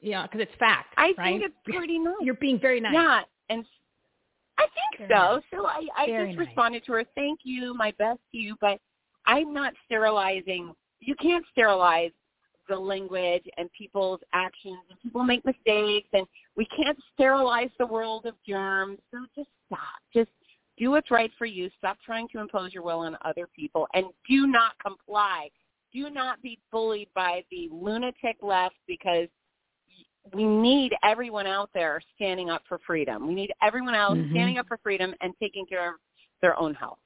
Yeah, 0.01 0.23
because 0.23 0.39
it's 0.41 0.55
fact. 0.57 0.93
I 0.95 1.13
right? 1.17 1.39
think 1.39 1.43
it's 1.43 1.55
pretty 1.77 1.99
nice. 1.99 2.15
You're 2.21 2.35
being 2.35 2.57
very 2.59 2.79
nice. 2.79 2.93
Yeah, 2.93 3.21
and 3.49 3.65
I 4.57 4.63
think 4.63 5.09
Very 5.09 5.19
so. 5.19 5.35
nice. 5.35 5.43
So 5.53 5.65
I, 5.67 5.81
I 5.97 6.05
Very 6.05 6.27
just 6.29 6.37
nice. 6.39 6.47
responded 6.47 6.85
to 6.85 6.93
her, 6.93 7.03
thank 7.15 7.41
you, 7.43 7.73
my 7.73 7.91
best 7.99 8.19
to 8.31 8.37
you, 8.37 8.55
but 8.61 8.79
I'm 9.25 9.53
not 9.53 9.73
sterilizing. 9.85 10.73
You 11.01 11.15
can't 11.15 11.45
sterilize 11.51 12.11
the 12.69 12.75
language 12.75 13.43
and 13.57 13.69
people's 13.77 14.21
actions, 14.33 14.77
and 14.89 14.99
people 15.01 15.23
make 15.23 15.43
mistakes, 15.45 16.07
and 16.13 16.25
we 16.55 16.65
can't 16.65 16.97
sterilize 17.13 17.69
the 17.77 17.85
world 17.85 18.25
of 18.25 18.35
germs. 18.47 18.99
So 19.11 19.25
just 19.35 19.49
stop. 19.67 19.99
Just 20.13 20.29
do 20.77 20.91
what's 20.91 21.11
right 21.11 21.31
for 21.37 21.45
you. 21.45 21.69
Stop 21.77 21.97
trying 22.05 22.27
to 22.29 22.39
impose 22.39 22.73
your 22.73 22.83
will 22.83 22.99
on 22.99 23.17
other 23.25 23.47
people, 23.53 23.87
and 23.93 24.05
do 24.29 24.47
not 24.47 24.73
comply. 24.79 25.49
Do 25.91 26.09
not 26.09 26.41
be 26.41 26.59
bullied 26.71 27.09
by 27.15 27.43
the 27.51 27.67
lunatic 27.71 28.37
left 28.41 28.75
because 28.87 29.27
we 30.33 30.45
need 30.45 30.93
everyone 31.03 31.47
out 31.47 31.71
there 31.73 31.99
standing 32.15 32.49
up 32.49 32.61
for 32.69 32.79
freedom. 32.85 33.27
We 33.27 33.33
need 33.33 33.51
everyone 33.61 33.95
else 33.95 34.17
Mhm. 34.17 34.29
standing 34.31 34.57
up 34.59 34.67
for 34.67 34.77
freedom 34.77 35.15
and 35.21 35.33
taking 35.39 35.65
care 35.65 35.93
of 35.93 35.99
their 36.41 36.57
own 36.59 36.75
health. 36.75 36.99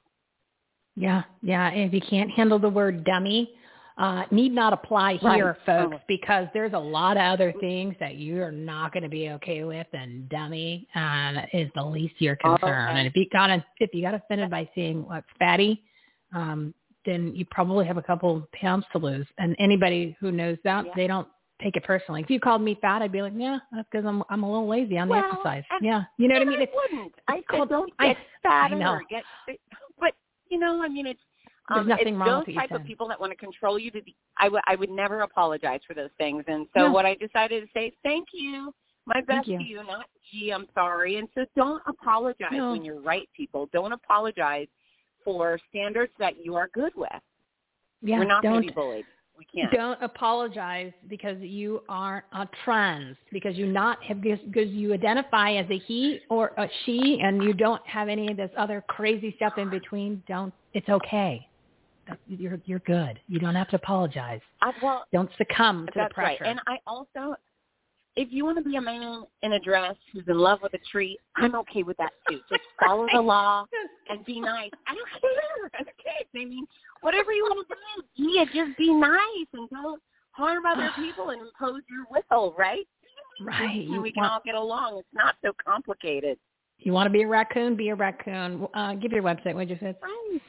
Yeah, 0.96 1.24
yeah. 1.42 1.70
And 1.70 1.82
if 1.82 1.94
you 1.94 2.02
can't 2.02 2.30
handle 2.30 2.60
the 2.60 2.70
word 2.70 3.04
dummy, 3.04 3.56
uh, 3.98 4.24
need 4.32 4.52
not 4.52 4.74
apply 4.74 5.20
Right. 5.22 5.36
here, 5.36 5.58
folks, 5.66 5.98
Oh. 5.98 6.02
because 6.08 6.48
there's 6.54 6.74
a 6.74 6.80
lot 6.80 7.16
of 7.18 7.24
other 7.24 7.52
things 7.60 7.96
that 8.00 8.16
you're 8.18 8.52
not 8.52 8.92
going 8.92 9.04
to 9.04 9.10
be 9.10 9.30
okay 9.32 9.64
with, 9.64 9.88
and 9.94 10.28
dummy 10.30 10.88
uh, 10.96 11.44
is 11.54 11.70
the 11.76 11.84
least 11.84 12.16
your 12.20 12.36
concern. 12.38 12.90
Okay. 12.90 13.00
And 13.00 13.08
if 13.08 13.16
you 13.16 13.28
got 13.32 13.50
if 13.80 13.94
you 13.94 14.02
got 14.02 14.14
offended 14.16 14.50
by 14.50 14.68
seeing 14.74 15.06
what 15.06 15.24
fatty, 15.38 15.84
um, 16.34 16.74
then 17.06 17.36
you 17.36 17.46
probably 17.52 17.86
have 17.86 17.98
a 17.98 18.02
couple 18.02 18.48
pounds 18.54 18.86
to 18.94 18.98
lose. 18.98 19.28
And 19.38 19.56
anybody 19.60 20.16
who 20.20 20.32
knows 20.32 20.58
that, 20.64 20.86
Yeah. 20.86 20.92
they 20.96 21.06
don't 21.08 21.28
take 21.62 21.76
it 21.78 21.84
personally. 21.84 22.22
If 22.22 22.30
you 22.30 22.40
called 22.40 22.62
me 22.62 22.76
fat, 22.82 23.02
I'd 23.02 23.12
be 23.12 23.22
like, 23.22 23.34
yeah, 23.36 23.60
that's 23.72 23.88
because 23.92 24.06
I'm 24.06 24.24
I'm 24.30 24.42
a 24.44 24.52
little 24.52 24.68
lazy 24.68 24.98
on 24.98 25.08
the 25.08 25.14
Well, 25.16 25.26
exercise. 25.32 25.64
Yeah, 25.82 26.04
you 26.18 26.28
know 26.28 26.34
what 26.36 26.42
I 26.42 26.46
mean? 26.46 26.60
I 26.60 26.64
It's, 26.64 26.74
wouldn't. 26.74 27.16
I 27.28 27.36
it's 27.36 27.46
said 27.52 27.58
called- 27.58 27.70
don't 27.70 27.94
I- 28.00 28.08
get 28.08 28.18
fatter 28.42 28.76
I 28.76 28.80
know. 28.80 28.92
or 28.94 29.04
get. 29.10 29.24
But 30.00 30.14
you 30.50 30.58
know, 30.58 30.82
I 30.84 30.88
mean, 30.88 31.06
it's 31.06 31.22
There's 31.70 31.82
um, 31.82 31.88
nothing 31.88 32.08
it's 32.08 32.18
wrong 32.18 32.28
those 32.28 32.38
with 32.40 32.48
what 32.48 32.54
you 32.54 32.60
type 32.60 32.72
of 32.72 32.86
people 32.86 33.08
that 33.08 33.20
want 33.20 33.32
to 33.32 33.38
control 33.38 33.80
you. 33.80 33.90
To 33.92 34.02
I 34.38 34.50
would 34.50 34.62
I 34.68 34.76
would 34.76 34.90
never 34.90 35.22
apologize 35.22 35.80
for 35.88 35.94
those 35.94 36.10
things. 36.18 36.44
And 36.48 36.68
so 36.76 36.88
No. 36.88 36.92
what 36.92 37.06
I 37.06 37.16
decided 37.16 37.62
to 37.62 37.70
say, 37.74 37.94
thank 38.04 38.28
you, 38.34 38.74
my 39.06 39.22
best 39.22 39.48
you. 39.48 39.58
to 39.58 39.64
you, 39.64 39.78
not 39.84 40.06
gee, 40.32 40.52
I'm 40.52 40.68
sorry. 40.74 41.18
And 41.18 41.28
so 41.36 41.46
don't 41.56 41.82
apologize 41.88 42.50
No. 42.52 42.72
when 42.72 42.84
you're 42.84 43.02
right, 43.02 43.30
people. 43.36 43.70
Don't 43.72 43.94
apologize 43.94 44.68
for 45.24 45.58
standards 45.70 46.12
that 46.20 46.44
you 46.44 46.56
are 46.56 46.68
good 46.74 46.92
with. 46.96 47.10
yeah, 48.02 48.20
We're 48.20 48.26
not 48.26 48.44
going 48.44 48.56
don't 48.56 48.64
to 48.64 48.68
be 48.68 48.74
bullied. 48.74 49.06
We 49.38 49.46
can't. 49.46 49.74
don't 49.74 50.02
apologize 50.04 50.92
because 51.08 51.38
you 51.40 51.82
aren't 51.90 52.26
a 52.34 52.48
trans 52.64 53.18
because 53.32 53.56
you 53.56 53.66
not 53.66 54.04
have 54.04 54.22
because 54.22 54.70
you 54.70 54.94
identify 54.94 55.54
as 55.54 55.66
a 55.72 55.80
he 55.80 56.20
or 56.30 56.52
a 56.58 56.68
she 56.86 57.20
and 57.24 57.42
you 57.42 57.54
don't 57.54 57.82
have 57.88 58.10
any 58.10 58.30
of 58.30 58.38
this 58.38 58.52
other 58.58 58.84
crazy 58.88 59.34
stuff 59.38 59.54
in 59.58 59.70
between. 59.70 60.22
Don't. 60.28 60.54
It's 60.74 60.88
okay. 60.90 61.48
You're 62.28 62.60
you're 62.66 62.80
good. 62.80 63.20
You 63.28 63.40
don't 63.40 63.56
have 63.56 63.70
to 63.70 63.76
apologize. 63.78 64.42
I, 64.62 64.72
well, 64.82 65.06
Don't 65.14 65.30
succumb 65.38 65.86
to 65.88 65.92
That's 65.96 66.10
the 66.10 66.14
pressure. 66.14 66.44
right. 66.44 66.50
And 66.50 66.60
I 66.68 66.78
also, 66.86 67.36
if 68.16 68.28
you 68.32 68.46
want 68.46 68.58
to 68.58 68.64
be 68.64 68.76
a 68.76 68.82
man 68.82 69.24
in 69.42 69.54
a 69.54 69.60
dress 69.60 69.96
who's 70.12 70.24
in 70.28 70.38
love 70.38 70.60
with 70.62 70.74
a 70.74 70.80
tree, 70.92 71.18
I'm 71.36 71.56
okay 71.56 71.84
with 71.84 71.98
that 71.98 72.12
too. 72.30 72.40
Just 72.50 72.62
follow 72.84 73.08
the 73.14 73.22
law 73.22 73.66
and 74.10 74.24
be 74.26 74.40
nice. 74.40 74.72
I 74.88 74.96
don't 74.96 75.10
care. 75.22 75.82
Okay. 75.82 76.26
I 76.36 76.46
mean, 76.46 76.66
whatever 77.02 77.32
you 77.32 77.44
want 77.44 77.68
to 77.68 77.76
do, 77.76 78.32
yeah, 78.32 78.46
just 78.46 78.78
be 78.78 78.94
nice 78.94 79.48
and 79.54 79.70
don't 79.70 80.02
harm 80.32 80.66
other 80.66 80.90
people 80.96 81.30
and 81.30 81.42
impose 81.42 81.82
your 81.90 82.06
will, 82.32 82.54
right? 82.58 82.88
right. 83.42 83.88
So 83.90 84.02
we 84.02 84.12
can 84.12 84.24
all 84.26 84.42
get 84.46 84.56
along. 84.56 85.00
It's 85.00 85.08
not 85.14 85.36
so 85.44 85.52
complicated. 85.66 86.38
you 86.80 86.92
want 86.94 87.08
to 87.08 87.12
be 87.12 87.24
a 87.24 87.28
raccoon? 87.28 87.76
Be 87.76 87.90
a 87.90 87.96
raccoon. 87.96 88.68
Uh, 88.74 88.94
give 88.96 89.12
your 89.12 89.24
website. 89.24 89.56
What'd 89.56 89.70
you 89.70 89.78
say? 89.80 89.96
Right. 90.02 90.42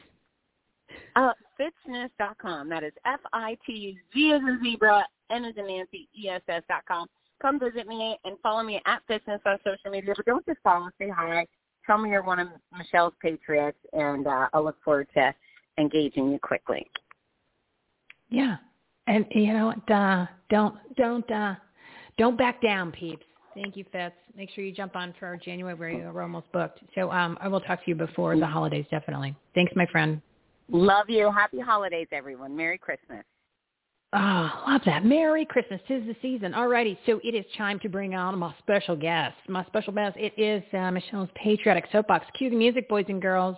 Uh, 1.15 1.31
fitzness.com. 1.59 2.69
That 2.69 2.83
is 2.83 2.93
F-I-T-Z 3.05 4.31
as 4.33 4.41
in 4.41 4.59
zebra, 4.63 5.05
N 5.31 5.45
as 5.45 5.53
in 5.57 5.67
Nancy, 5.67 6.09
E-S-S 6.19 6.63
dot 6.67 6.83
com. 6.87 7.07
Come 7.41 7.59
visit 7.59 7.87
me 7.87 8.17
and 8.23 8.37
follow 8.41 8.63
me 8.63 8.81
at 8.85 9.01
Fitzness 9.09 9.39
on 9.45 9.57
social 9.63 9.91
media. 9.91 10.13
But 10.15 10.25
don't 10.25 10.45
just 10.45 10.59
follow, 10.63 10.89
say 10.99 11.09
hi. 11.09 11.45
Tell 11.85 11.97
me 11.97 12.09
you're 12.09 12.23
one 12.23 12.39
of 12.39 12.47
Michele's 12.75 13.13
patriots, 13.21 13.77
and 13.93 14.25
uh, 14.25 14.47
I'll 14.53 14.63
look 14.63 14.77
forward 14.83 15.07
to 15.15 15.33
engaging 15.77 16.31
you 16.31 16.39
quickly. 16.39 16.89
Yeah. 18.29 18.57
And 19.07 19.25
you 19.31 19.53
know? 19.53 19.73
Uh, 19.93 20.25
don't 20.49 20.75
don't 20.97 21.29
uh, 21.29 21.55
don't 22.17 22.37
back 22.37 22.61
down, 22.61 22.91
peeps. 22.91 23.25
Thank 23.53 23.77
you, 23.77 23.85
Fitz. 23.91 24.15
Make 24.35 24.49
sure 24.51 24.63
you 24.63 24.73
jump 24.73 24.95
on 24.95 25.13
for 25.19 25.37
January. 25.37 25.97
We're 25.97 26.21
almost 26.21 26.51
booked. 26.51 26.79
So 26.93 27.09
um, 27.11 27.37
I 27.39 27.47
will 27.47 27.61
talk 27.61 27.83
to 27.85 27.89
you 27.89 27.95
before 27.95 28.37
the 28.37 28.45
holidays, 28.45 28.85
definitely. 28.91 29.33
Thanks, 29.53 29.71
my 29.75 29.85
friend. 29.85 30.21
Love 30.69 31.09
you. 31.09 31.31
Happy 31.31 31.59
holidays, 31.59 32.07
everyone. 32.11 32.55
Merry 32.55 32.77
Christmas. 32.77 33.23
Oh, 34.13 34.63
love 34.67 34.81
that. 34.85 35.03
Merry 35.03 35.45
Christmas. 35.45 35.81
Tis 35.87 36.05
the 36.05 36.15
season. 36.21 36.53
Alrighty, 36.53 36.97
so 37.05 37.19
it 37.23 37.35
is 37.35 37.45
time 37.57 37.79
to 37.79 37.89
bring 37.89 38.15
on 38.15 38.37
my 38.39 38.53
special 38.59 38.95
guest. 38.95 39.35
My 39.49 39.65
special 39.65 39.93
guest, 39.93 40.15
it 40.17 40.33
is 40.37 40.63
uh, 40.73 40.89
Michele's 40.91 41.29
Patriotic 41.35 41.85
Soapbox. 41.91 42.25
Cue 42.37 42.49
the 42.49 42.55
music, 42.55 42.87
boys 42.87 43.05
and 43.09 43.21
girls. 43.21 43.57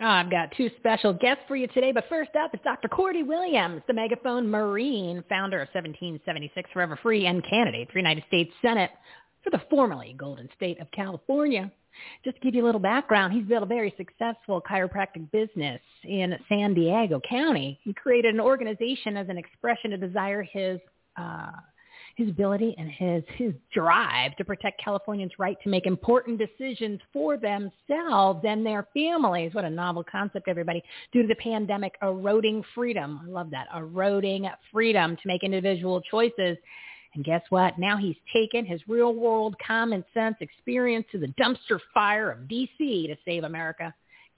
I've 0.00 0.30
got 0.30 0.52
two 0.56 0.70
special 0.78 1.12
guests 1.12 1.42
for 1.46 1.56
you 1.56 1.66
today, 1.68 1.92
but 1.92 2.08
first 2.08 2.30
up 2.34 2.54
is 2.54 2.60
Dr. 2.64 2.88
Cordie 2.88 3.22
Williams, 3.22 3.82
the 3.86 3.92
Megaphone 3.92 4.50
Marine, 4.50 5.22
founder 5.28 5.60
of 5.60 5.68
1776 5.74 6.70
Forever 6.72 6.98
Free 7.02 7.26
and 7.26 7.46
candidate 7.46 7.90
for 7.92 7.98
United 7.98 8.24
States 8.26 8.50
Senate 8.62 8.90
for 9.44 9.50
the 9.50 9.60
formerly 9.68 10.14
Golden 10.16 10.48
State 10.56 10.80
of 10.80 10.90
California. 10.90 11.70
Just 12.24 12.36
to 12.36 12.42
give 12.42 12.54
you 12.54 12.64
a 12.64 12.66
little 12.66 12.80
background, 12.80 13.34
he's 13.34 13.44
built 13.44 13.62
a 13.62 13.66
very 13.66 13.92
successful 13.98 14.62
chiropractic 14.62 15.30
business 15.32 15.80
in 16.04 16.34
San 16.48 16.72
Diego 16.72 17.20
County. 17.28 17.78
He 17.82 17.92
created 17.92 18.34
an 18.34 18.40
organization 18.40 19.18
as 19.18 19.28
an 19.28 19.36
expression 19.36 19.90
to 19.90 19.98
desire 19.98 20.42
his 20.42 20.80
uh, 21.18 21.50
his 22.20 22.28
ability 22.28 22.74
and 22.76 22.90
his 22.90 23.22
his 23.36 23.54
drive 23.72 24.36
to 24.36 24.44
protect 24.44 24.82
Californians' 24.82 25.32
right 25.38 25.56
to 25.62 25.70
make 25.70 25.86
important 25.86 26.38
decisions 26.38 27.00
for 27.12 27.36
themselves 27.36 28.44
and 28.46 28.64
their 28.64 28.86
families. 28.92 29.54
What 29.54 29.64
a 29.64 29.70
novel 29.70 30.04
concept, 30.04 30.46
everybody. 30.46 30.82
Due 31.12 31.22
to 31.22 31.28
the 31.28 31.34
pandemic, 31.36 31.94
eroding 32.02 32.62
freedom. 32.74 33.20
I 33.24 33.28
love 33.28 33.50
that. 33.50 33.68
Eroding 33.74 34.48
freedom 34.70 35.16
to 35.16 35.22
make 35.24 35.42
individual 35.42 36.00
choices. 36.02 36.58
And 37.14 37.24
guess 37.24 37.42
what? 37.48 37.78
Now 37.78 37.96
he's 37.96 38.16
taken 38.32 38.66
his 38.66 38.80
real 38.86 39.14
world 39.14 39.56
common 39.66 40.04
sense 40.12 40.36
experience 40.40 41.06
to 41.12 41.18
the 41.18 41.34
dumpster 41.40 41.80
fire 41.94 42.30
of 42.30 42.40
DC 42.40 42.78
to 42.78 43.16
save 43.24 43.44
America. 43.44 43.94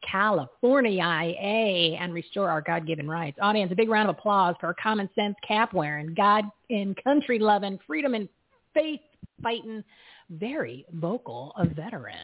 California 0.08 1.02
IA 1.02 1.96
and 1.98 2.12
restore 2.12 2.50
our 2.50 2.60
God-given 2.60 3.08
rights. 3.08 3.38
Audience, 3.40 3.72
a 3.72 3.74
big 3.74 3.88
round 3.88 4.08
of 4.08 4.16
applause 4.16 4.54
for 4.60 4.66
our 4.66 4.74
common 4.74 5.08
sense 5.14 5.36
cap 5.46 5.72
wearing, 5.72 6.14
God 6.14 6.44
and 6.70 6.96
country 7.02 7.38
loving, 7.38 7.78
freedom 7.86 8.14
and 8.14 8.28
faith 8.74 9.00
fighting, 9.42 9.82
very 10.30 10.84
vocal 10.92 11.52
a 11.56 11.66
veteran. 11.66 12.16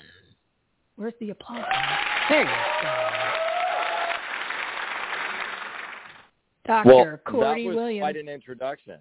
Where's 0.96 1.14
the 1.20 1.30
applause? 1.30 1.64
There 2.28 2.40
you 2.40 2.46
go. 2.46 2.88
Dr. 6.66 7.20
Well, 7.32 7.54
was 7.64 7.76
Williams, 7.76 8.02
quite 8.02 8.16
an 8.16 8.28
introduction. 8.28 8.98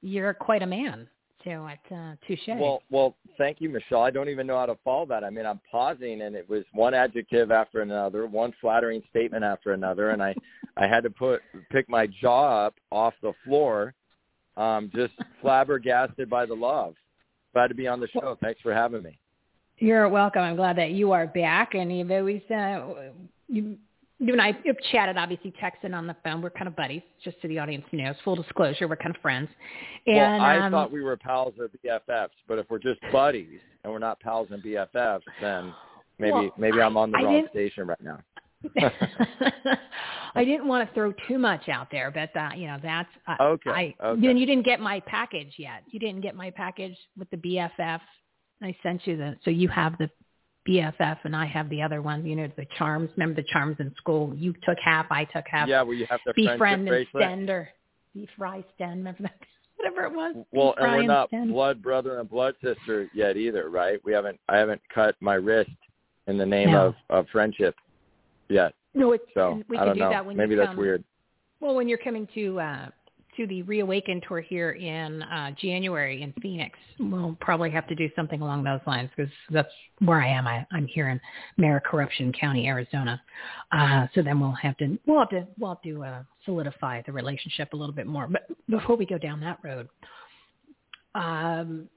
you're 0.00 0.32
quite 0.32 0.62
a 0.62 0.66
man. 0.66 1.06
So 1.44 1.66
it's 1.66 1.92
uh, 1.92 2.14
touche. 2.26 2.48
Well, 2.48 2.82
well, 2.90 3.16
thank 3.36 3.60
you, 3.60 3.68
Michele. 3.68 4.02
I 4.02 4.10
don't 4.10 4.28
even 4.28 4.46
know 4.46 4.58
how 4.58 4.66
to 4.66 4.76
follow 4.84 5.06
that. 5.06 5.24
I 5.24 5.30
mean, 5.30 5.44
I'm 5.44 5.60
pausing, 5.70 6.22
and 6.22 6.36
it 6.36 6.48
was 6.48 6.64
one 6.72 6.94
adjective 6.94 7.50
after 7.50 7.80
another, 7.80 8.26
one 8.26 8.52
flattering 8.60 9.02
statement 9.10 9.42
after 9.42 9.72
another, 9.72 10.10
and 10.10 10.22
I, 10.22 10.34
I 10.76 10.86
had 10.86 11.02
to 11.02 11.10
put 11.10 11.42
pick 11.70 11.88
my 11.88 12.06
jaw 12.06 12.66
up 12.66 12.74
off 12.90 13.14
the 13.22 13.32
floor, 13.44 13.94
um, 14.56 14.90
just 14.94 15.14
flabbergasted 15.40 16.30
by 16.30 16.46
the 16.46 16.54
love. 16.54 16.94
Glad 17.52 17.68
to 17.68 17.74
be 17.74 17.88
on 17.88 18.00
the 18.00 18.08
show. 18.08 18.38
Thanks 18.40 18.60
for 18.60 18.72
having 18.72 19.02
me. 19.02 19.18
You're 19.78 20.08
welcome. 20.08 20.42
I'm 20.42 20.56
glad 20.56 20.76
that 20.78 20.92
you 20.92 21.12
are 21.12 21.26
back, 21.26 21.74
and 21.74 21.96
you've 21.96 22.10
always 22.10 22.42
uh, 22.50 23.10
you. 23.48 23.76
You 24.22 24.32
and 24.32 24.40
I 24.40 24.52
have 24.66 24.76
chatted, 24.92 25.16
obviously, 25.16 25.52
texting 25.60 25.96
on 25.96 26.06
the 26.06 26.14
phone. 26.22 26.42
We're 26.42 26.50
kind 26.50 26.68
of 26.68 26.76
buddies, 26.76 27.02
just 27.24 27.38
so 27.42 27.48
the 27.48 27.58
audience 27.58 27.84
knows. 27.90 28.14
Full 28.22 28.36
disclosure, 28.36 28.86
we're 28.86 28.94
kind 28.94 29.16
of 29.16 29.20
friends. 29.20 29.48
And, 30.06 30.16
well, 30.16 30.40
I 30.40 30.58
um, 30.58 30.70
thought 30.70 30.92
we 30.92 31.02
were 31.02 31.16
pals 31.16 31.54
or 31.58 31.68
BFFs, 31.84 32.28
but 32.46 32.56
if 32.60 32.66
we're 32.70 32.78
just 32.78 33.00
buddies 33.10 33.58
and 33.82 33.92
we're 33.92 33.98
not 33.98 34.20
pals 34.20 34.46
and 34.52 34.62
BFFs, 34.62 35.22
then 35.40 35.74
maybe 36.20 36.32
Well, 36.32 36.52
maybe 36.56 36.80
I'm 36.80 36.96
on 36.96 37.10
the 37.10 37.18
I 37.18 37.22
wrong 37.22 37.48
station 37.50 37.88
right 37.88 38.00
now. 38.00 38.20
I 40.36 40.44
didn't 40.44 40.68
want 40.68 40.88
to 40.88 40.94
throw 40.94 41.12
too 41.26 41.38
much 41.38 41.68
out 41.68 41.88
there, 41.90 42.12
but 42.12 42.30
uh, 42.38 42.50
you 42.54 42.68
know 42.68 42.78
that's 42.80 43.08
uh, 43.26 43.42
Okay, 43.42 43.70
I, 43.70 43.94
okay. 44.04 44.22
You, 44.22 44.30
you 44.30 44.46
didn't 44.46 44.64
get 44.64 44.78
my 44.78 45.00
package 45.00 45.54
yet. 45.58 45.82
You 45.90 45.98
didn't 45.98 46.20
get 46.20 46.36
my 46.36 46.50
package 46.50 46.96
with 47.18 47.28
the 47.30 47.38
BFF. 47.38 48.00
I 48.62 48.76
sent 48.84 49.04
you 49.04 49.16
the 49.16 49.36
so 49.44 49.50
you 49.50 49.66
have 49.66 49.98
the 49.98 50.08
BFF 50.68 51.18
and 51.24 51.34
I 51.34 51.46
have 51.46 51.68
the 51.70 51.82
other 51.82 52.02
one. 52.02 52.24
You 52.24 52.36
know 52.36 52.48
the 52.56 52.66
charms. 52.78 53.10
Remember 53.16 53.40
the 53.42 53.48
charms 53.52 53.76
in 53.80 53.92
school? 53.96 54.32
You 54.36 54.54
took 54.64 54.78
half, 54.82 55.06
I 55.10 55.24
took 55.24 55.44
half. 55.50 55.68
Yeah, 55.68 55.82
well, 55.82 55.94
you 55.94 56.06
have 56.08 56.20
the 56.24 56.32
befriend 56.34 56.58
friendship 56.58 56.78
and 56.78 56.86
bracelet. 56.88 57.22
stand 57.22 57.50
or 57.50 57.68
be 58.14 58.28
fry 58.36 58.64
stand. 58.74 58.98
Remember 58.98 59.22
that? 59.24 59.34
Whatever 59.76 60.04
it 60.04 60.12
was. 60.14 60.44
Well, 60.52 60.74
and 60.78 60.92
we're 60.92 61.02
not 61.02 61.30
blood 61.30 61.82
brother 61.82 62.20
and 62.20 62.30
blood 62.30 62.54
sister 62.62 63.10
yet 63.14 63.36
either, 63.36 63.68
right? 63.70 63.98
We 64.04 64.12
haven't. 64.12 64.38
I 64.48 64.56
haven't 64.58 64.80
cut 64.94 65.16
my 65.20 65.34
wrist 65.34 65.70
in 66.28 66.38
the 66.38 66.46
name 66.46 66.70
No. 66.70 66.88
of 66.88 66.94
of 67.10 67.26
friendship 67.32 67.74
yet. 68.48 68.74
No, 68.94 69.12
it's 69.12 69.24
So 69.34 69.60
we 69.68 69.78
I 69.78 69.84
don't 69.84 69.94
do 69.94 70.00
know. 70.00 70.10
that 70.10 70.24
when 70.24 70.36
Maybe 70.36 70.54
you 70.54 70.60
that's 70.60 70.76
weird. 70.76 71.02
Well, 71.60 71.74
when 71.74 71.88
you're 71.88 71.98
coming 71.98 72.28
to 72.34 72.60
uh, 72.60 72.88
to 73.36 73.46
the 73.46 73.62
Reawaken 73.62 74.20
tour 74.26 74.40
here 74.40 74.72
in 74.72 75.22
uh, 75.22 75.52
January 75.60 76.22
in 76.22 76.32
Phoenix, 76.42 76.78
we'll 76.98 77.36
probably 77.40 77.70
have 77.70 77.86
to 77.88 77.94
do 77.94 78.08
something 78.14 78.40
along 78.40 78.64
those 78.64 78.80
lines 78.86 79.10
because 79.16 79.32
that's 79.50 79.72
where 80.00 80.20
I 80.20 80.28
am. 80.28 80.46
I, 80.46 80.66
I'm 80.72 80.86
here 80.86 81.08
in 81.08 81.20
Corruption 81.80 82.32
County, 82.32 82.66
Arizona. 82.66 83.20
Uh, 83.70 84.06
so 84.14 84.22
then 84.22 84.38
we'll 84.38 84.52
have 84.52 84.76
to 84.78 84.98
we'll 85.06 85.20
have 85.20 85.30
to 85.30 85.46
we'll 85.58 85.70
to 85.82 86.04
uh, 86.04 86.22
solidify 86.44 87.02
the 87.06 87.12
relationship 87.12 87.72
a 87.72 87.76
little 87.76 87.94
bit 87.94 88.06
more. 88.06 88.28
But 88.28 88.46
before 88.68 88.96
we 88.96 89.06
go 89.06 89.18
down 89.18 89.40
that 89.40 89.58
road, 89.62 89.88
um, 91.14 91.88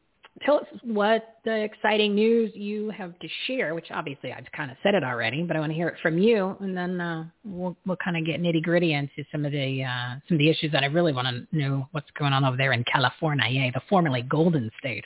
tell 0.44 0.57
us 0.57 0.66
what 0.84 1.38
the 1.45 1.64
exciting 1.64 2.14
news 2.14 2.52
you 2.53 2.90
have 2.90 3.18
to 3.20 3.28
share, 3.48 3.74
which 3.74 3.88
obviously 3.91 4.34
I've 4.34 4.52
kind 4.56 4.70
of 4.70 4.78
said 4.84 4.94
it 4.94 5.03
already, 5.03 5.44
but 5.44 5.56
I 5.56 5.60
want 5.60 5.72
to 5.72 5.76
hear 5.76 5.88
it 5.88 5.95
from 6.02 6.18
you, 6.18 6.56
and 6.60 6.76
then 6.76 6.99
uh, 6.99 7.26
we'll 7.45 7.76
we'll 7.86 7.98
kind 8.03 8.18
of 8.18 8.26
get 8.26 8.41
nitty 8.41 8.64
gritty 8.64 8.94
into 8.94 9.24
some 9.32 9.45
of 9.45 9.52
the 9.52 9.84
uh, 9.84 10.16
some 10.28 10.36
of 10.36 10.40
the 10.40 10.49
issues 10.49 10.72
that 10.72 10.84
I 10.84 10.88
really 10.88 11.14
want 11.14 11.28
to 11.28 11.57
know 11.57 11.88
what's 11.91 12.10
going 12.18 12.34
on 12.34 12.44
over 12.44 12.57
there 12.57 12.74
in 12.74 12.84
California, 12.91 13.45
yeah, 13.49 13.72
the 13.74 13.82
formerly 13.90 14.24
Golden 14.24 14.70
State. 14.80 15.06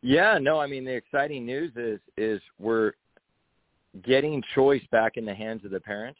Yeah, 0.00 0.38
no, 0.40 0.60
I 0.60 0.66
mean 0.66 0.84
the 0.84 0.94
exciting 0.94 1.44
news 1.44 1.72
is 1.76 2.00
is 2.16 2.40
we're 2.58 2.92
getting 4.02 4.42
choice 4.54 4.82
back 4.90 5.16
in 5.16 5.24
the 5.24 5.34
hands 5.34 5.64
of 5.64 5.70
the 5.70 5.80
parents 5.80 6.18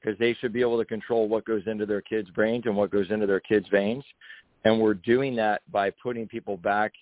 because 0.00 0.18
they 0.18 0.34
should 0.34 0.52
be 0.52 0.60
able 0.60 0.78
to 0.78 0.84
control 0.84 1.28
what 1.28 1.44
goes 1.44 1.62
into 1.66 1.86
their 1.86 2.00
kids' 2.00 2.28
brains 2.30 2.64
and 2.66 2.74
what 2.74 2.90
goes 2.90 3.10
into 3.10 3.26
their 3.26 3.40
kids' 3.40 3.66
veins 3.70 4.04
and 4.64 4.80
we're 4.80 4.94
doing 4.94 5.34
that 5.36 5.62
by 5.70 5.90
putting 6.02 6.26
people 6.26 6.56
back 6.56 6.92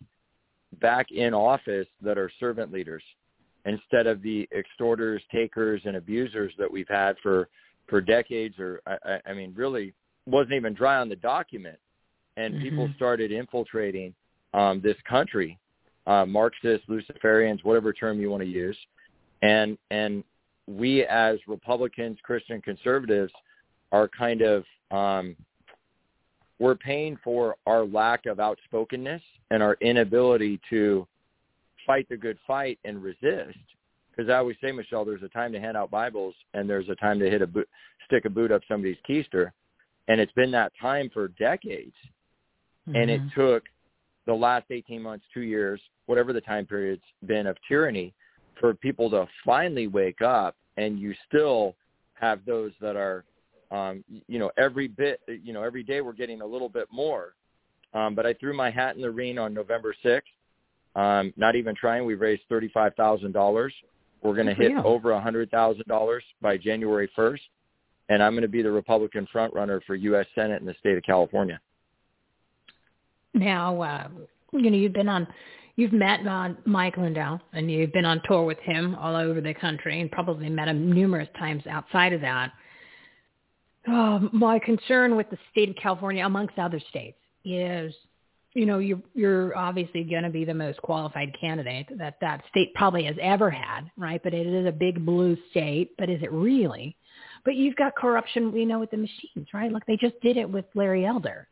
back 0.80 1.10
in 1.10 1.34
office 1.34 1.88
that 2.00 2.16
are 2.16 2.30
servant 2.38 2.72
leaders 2.72 3.02
instead 3.66 4.06
of 4.06 4.22
the 4.22 4.48
extorters, 4.56 5.22
takers, 5.32 5.82
and 5.84 5.96
abusers 5.96 6.52
that 6.58 6.70
we've 6.70 6.88
had 6.88 7.16
for 7.22 7.48
for 7.88 8.00
decades, 8.00 8.54
or 8.58 8.80
I, 8.86 9.18
I 9.26 9.32
mean, 9.32 9.52
really 9.54 9.92
wasn't 10.26 10.54
even 10.54 10.74
dry 10.74 10.98
on 10.98 11.08
the 11.08 11.16
document, 11.16 11.78
and 12.36 12.54
mm-hmm. 12.54 12.62
people 12.62 12.90
started 12.96 13.32
infiltrating 13.32 14.14
um, 14.54 14.80
this 14.80 14.96
country, 15.08 15.58
uh, 16.06 16.24
Marxists, 16.24 16.86
Luciferians, 16.88 17.64
whatever 17.64 17.92
term 17.92 18.20
you 18.20 18.30
want 18.30 18.42
to 18.42 18.48
use, 18.48 18.76
and 19.42 19.76
and 19.90 20.22
we 20.66 21.04
as 21.04 21.38
Republicans, 21.48 22.18
Christian 22.22 22.62
conservatives, 22.62 23.32
are 23.90 24.08
kind 24.08 24.42
of 24.42 24.64
um, 24.92 25.36
we're 26.60 26.76
paying 26.76 27.18
for 27.24 27.56
our 27.66 27.84
lack 27.84 28.26
of 28.26 28.38
outspokenness 28.38 29.22
and 29.50 29.62
our 29.62 29.76
inability 29.80 30.60
to 30.68 31.06
fight 31.86 32.06
the 32.08 32.16
good 32.16 32.38
fight 32.46 32.78
and 32.84 33.02
resist. 33.02 33.58
Because 34.10 34.30
I 34.30 34.36
always 34.36 34.56
say, 34.62 34.70
Michele, 34.70 35.06
there's 35.06 35.22
a 35.22 35.28
time 35.28 35.52
to 35.52 35.60
hand 35.60 35.76
out 35.76 35.90
Bibles 35.90 36.34
and 36.52 36.68
there's 36.68 36.88
a 36.90 36.94
time 36.96 37.18
to 37.18 37.30
hit 37.30 37.40
a 37.40 37.46
boot, 37.46 37.68
stick 38.06 38.26
a 38.26 38.30
boot 38.30 38.52
up 38.52 38.60
somebody's 38.68 38.98
keister, 39.08 39.50
and 40.08 40.20
it's 40.20 40.32
been 40.32 40.50
that 40.50 40.72
time 40.80 41.10
for 41.12 41.28
decades. 41.28 41.94
Mm-hmm. 42.86 42.96
And 42.96 43.10
it 43.10 43.20
mm-hmm. 43.22 43.40
took 43.40 43.64
the 44.26 44.34
last 44.34 44.66
18 44.70 45.00
months, 45.00 45.24
two 45.32 45.40
years, 45.40 45.80
whatever 46.06 46.34
the 46.34 46.42
time 46.42 46.66
period's 46.66 47.02
been 47.26 47.46
of 47.46 47.56
tyranny, 47.66 48.12
for 48.60 48.74
people 48.74 49.08
to 49.10 49.26
finally 49.46 49.86
wake 49.86 50.20
up. 50.20 50.56
And 50.76 50.98
you 50.98 51.14
still 51.26 51.74
have 52.14 52.40
those 52.44 52.72
that 52.82 52.96
are 52.96 53.24
um, 53.70 54.04
you 54.26 54.38
know, 54.38 54.50
every 54.58 54.88
bit, 54.88 55.20
you 55.28 55.52
know, 55.52 55.62
every 55.62 55.82
day 55.82 56.00
we're 56.00 56.12
getting 56.12 56.40
a 56.40 56.46
little 56.46 56.68
bit 56.68 56.86
more. 56.90 57.34
Um, 57.94 58.14
but 58.14 58.26
I 58.26 58.34
threw 58.34 58.54
my 58.54 58.70
hat 58.70 58.96
in 58.96 59.02
the 59.02 59.10
ring 59.10 59.38
on 59.38 59.54
November 59.54 59.94
6th. 60.04 60.22
Um, 60.96 61.32
not 61.36 61.54
even 61.54 61.74
trying. 61.74 62.04
We've 62.04 62.20
raised 62.20 62.42
$35,000. 62.50 63.70
We're 64.22 64.34
going 64.34 64.46
to 64.46 64.54
hit 64.54 64.72
you. 64.72 64.82
over 64.82 65.10
$100,000 65.10 66.20
by 66.42 66.56
January 66.56 67.10
1st. 67.16 67.40
And 68.08 68.22
I'm 68.22 68.32
going 68.32 68.42
to 68.42 68.48
be 68.48 68.62
the 68.62 68.70
Republican 68.70 69.26
frontrunner 69.32 69.80
for 69.86 69.94
U.S. 69.94 70.26
Senate 70.34 70.60
in 70.60 70.66
the 70.66 70.74
state 70.80 70.96
of 70.96 71.04
California. 71.04 71.60
Now, 73.34 73.80
uh, 73.80 74.08
you 74.52 74.70
know, 74.70 74.76
you've 74.76 74.92
been 74.92 75.08
on, 75.08 75.28
you've 75.76 75.92
met 75.92 76.26
uh, 76.26 76.50
Mike 76.64 76.96
Lindell, 76.96 77.40
and 77.52 77.70
you've 77.70 77.92
been 77.92 78.04
on 78.04 78.20
tour 78.24 78.44
with 78.44 78.58
him 78.58 78.96
all 78.96 79.14
over 79.14 79.40
the 79.40 79.54
country, 79.54 80.00
and 80.00 80.10
probably 80.10 80.48
met 80.48 80.66
him 80.66 80.90
numerous 80.92 81.28
times 81.38 81.62
outside 81.68 82.12
of 82.12 82.20
that. 82.22 82.52
Uh, 83.88 84.20
my 84.32 84.58
concern 84.58 85.16
with 85.16 85.28
the 85.30 85.38
state 85.50 85.70
of 85.70 85.76
California, 85.76 86.24
amongst 86.24 86.58
other 86.58 86.80
states, 86.90 87.16
is 87.44 87.94
you 88.52 88.66
know 88.66 88.78
you're 88.78 89.00
you're 89.14 89.56
obviously 89.56 90.04
going 90.04 90.22
to 90.22 90.30
be 90.30 90.44
the 90.44 90.54
most 90.54 90.80
qualified 90.82 91.34
candidate 91.40 91.86
that 91.96 92.16
that 92.20 92.42
state 92.50 92.74
probably 92.74 93.04
has 93.04 93.16
ever 93.22 93.50
had, 93.50 93.90
right? 93.96 94.22
But 94.22 94.34
it 94.34 94.46
is 94.46 94.66
a 94.66 94.72
big 94.72 95.04
blue 95.04 95.36
state, 95.50 95.92
but 95.98 96.10
is 96.10 96.22
it 96.22 96.30
really? 96.30 96.96
But 97.44 97.54
you've 97.56 97.76
got 97.76 97.96
corruption, 97.96 98.52
we 98.52 98.66
know, 98.66 98.78
with 98.78 98.90
the 98.90 98.98
machines, 98.98 99.48
right? 99.54 99.72
Like 99.72 99.86
they 99.86 99.96
just 99.96 100.20
did 100.20 100.36
it 100.36 100.48
with 100.48 100.66
Larry 100.74 101.06
Elder. 101.06 101.48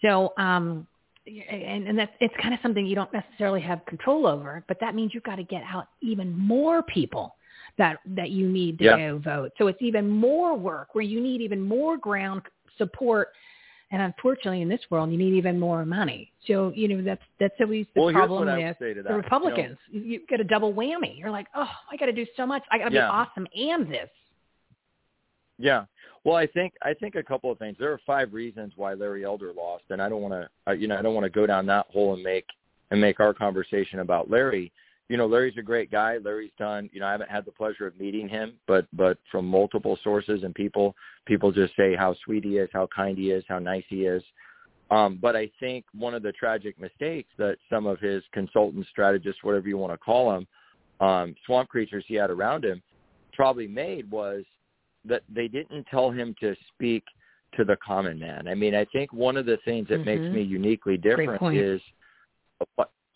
So, 0.00 0.32
um, 0.38 0.86
and, 1.26 1.88
and 1.88 1.98
that's 1.98 2.12
it's 2.20 2.34
kind 2.40 2.54
of 2.54 2.60
something 2.62 2.86
you 2.86 2.94
don't 2.94 3.12
necessarily 3.12 3.60
have 3.60 3.84
control 3.84 4.26
over, 4.26 4.64
but 4.66 4.78
that 4.80 4.94
means 4.94 5.12
you've 5.12 5.24
got 5.24 5.36
to 5.36 5.44
get 5.44 5.62
out 5.68 5.88
even 6.00 6.32
more 6.32 6.82
people 6.82 7.34
that 7.78 7.98
that 8.06 8.30
you 8.30 8.48
need 8.48 8.78
to 8.78 8.84
yeah. 8.84 8.96
go 8.96 9.18
vote. 9.18 9.52
So 9.58 9.66
it's 9.68 9.82
even 9.82 10.08
more 10.08 10.56
work 10.56 10.94
where 10.94 11.04
you 11.04 11.20
need 11.20 11.40
even 11.40 11.60
more 11.60 11.96
ground 11.96 12.42
support. 12.78 13.28
And 13.92 14.02
unfortunately, 14.02 14.62
in 14.62 14.68
this 14.68 14.80
world, 14.90 15.12
you 15.12 15.18
need 15.18 15.34
even 15.34 15.60
more 15.60 15.84
money. 15.86 16.32
So 16.46 16.72
you 16.74 16.88
know 16.88 17.02
that's 17.02 17.22
that's 17.38 17.54
always 17.60 17.86
the 17.94 18.02
well, 18.02 18.12
problem 18.12 18.46
with 18.46 18.78
the 18.78 19.14
Republicans. 19.14 19.78
You, 19.90 20.00
know, 20.00 20.06
you 20.06 20.20
get 20.28 20.40
a 20.40 20.44
double 20.44 20.74
whammy. 20.74 21.18
You're 21.18 21.30
like, 21.30 21.46
oh, 21.54 21.68
I 21.90 21.96
got 21.96 22.06
to 22.06 22.12
do 22.12 22.26
so 22.36 22.46
much. 22.46 22.62
I 22.70 22.78
got 22.78 22.88
to 22.88 22.94
yeah. 22.94 23.02
be 23.02 23.12
awesome 23.12 23.46
and 23.54 23.92
this. 23.92 24.08
Yeah. 25.58 25.84
Well, 26.24 26.34
I 26.34 26.46
think 26.48 26.74
I 26.82 26.92
think 26.94 27.14
a 27.14 27.22
couple 27.22 27.52
of 27.52 27.58
things. 27.58 27.76
There 27.78 27.92
are 27.92 28.00
five 28.04 28.32
reasons 28.32 28.72
why 28.74 28.94
Larry 28.94 29.24
Elder 29.24 29.52
lost, 29.56 29.84
and 29.90 30.02
I 30.02 30.08
don't 30.08 30.20
want 30.20 30.34
to, 30.34 30.76
you 30.76 30.88
know, 30.88 30.98
I 30.98 31.02
don't 31.02 31.14
want 31.14 31.24
to 31.24 31.30
go 31.30 31.46
down 31.46 31.66
that 31.66 31.86
hole 31.92 32.14
and 32.14 32.22
make 32.22 32.46
and 32.90 33.00
make 33.00 33.20
our 33.20 33.32
conversation 33.32 34.00
about 34.00 34.28
Larry 34.28 34.72
you 35.08 35.16
know, 35.16 35.26
Larry's 35.26 35.56
a 35.58 35.62
great 35.62 35.90
guy. 35.90 36.18
Larry's 36.18 36.52
done, 36.58 36.90
you 36.92 37.00
know, 37.00 37.06
I 37.06 37.12
haven't 37.12 37.30
had 37.30 37.44
the 37.44 37.52
pleasure 37.52 37.86
of 37.86 37.98
meeting 37.98 38.28
him, 38.28 38.54
but 38.66 38.86
but 38.92 39.18
from 39.30 39.46
multiple 39.46 39.98
sources 40.02 40.42
and 40.42 40.54
people, 40.54 40.94
people 41.26 41.52
just 41.52 41.76
say 41.76 41.94
how 41.94 42.14
sweet 42.24 42.44
he 42.44 42.58
is, 42.58 42.68
how 42.72 42.88
kind 42.94 43.16
he 43.16 43.30
is, 43.30 43.44
how 43.48 43.58
nice 43.58 43.84
he 43.88 44.06
is. 44.06 44.22
Um, 44.90 45.18
but 45.20 45.34
I 45.34 45.50
think 45.58 45.84
one 45.96 46.14
of 46.14 46.22
the 46.22 46.32
tragic 46.32 46.80
mistakes 46.80 47.30
that 47.38 47.56
some 47.70 47.86
of 47.86 47.98
his 48.00 48.22
consultants, 48.32 48.88
strategists, 48.90 49.42
whatever 49.42 49.68
you 49.68 49.78
want 49.78 49.92
to 49.92 49.98
call 49.98 50.32
them, 50.32 50.46
um, 51.06 51.34
swamp 51.44 51.68
creatures 51.68 52.04
he 52.06 52.14
had 52.14 52.30
around 52.30 52.64
him, 52.64 52.82
probably 53.32 53.66
made 53.66 54.10
was 54.10 54.44
that 55.04 55.22
they 55.32 55.48
didn't 55.48 55.86
tell 55.90 56.10
him 56.10 56.34
to 56.40 56.54
speak 56.72 57.04
to 57.56 57.64
the 57.64 57.76
common 57.84 58.18
man. 58.18 58.48
I 58.48 58.54
mean, 58.54 58.74
I 58.74 58.84
think 58.86 59.12
one 59.12 59.36
of 59.36 59.46
the 59.46 59.58
things 59.64 59.88
that 59.88 60.04
mm-hmm. 60.04 60.24
makes 60.24 60.34
me 60.34 60.42
uniquely 60.42 60.96
different 60.96 61.56
is 61.56 61.80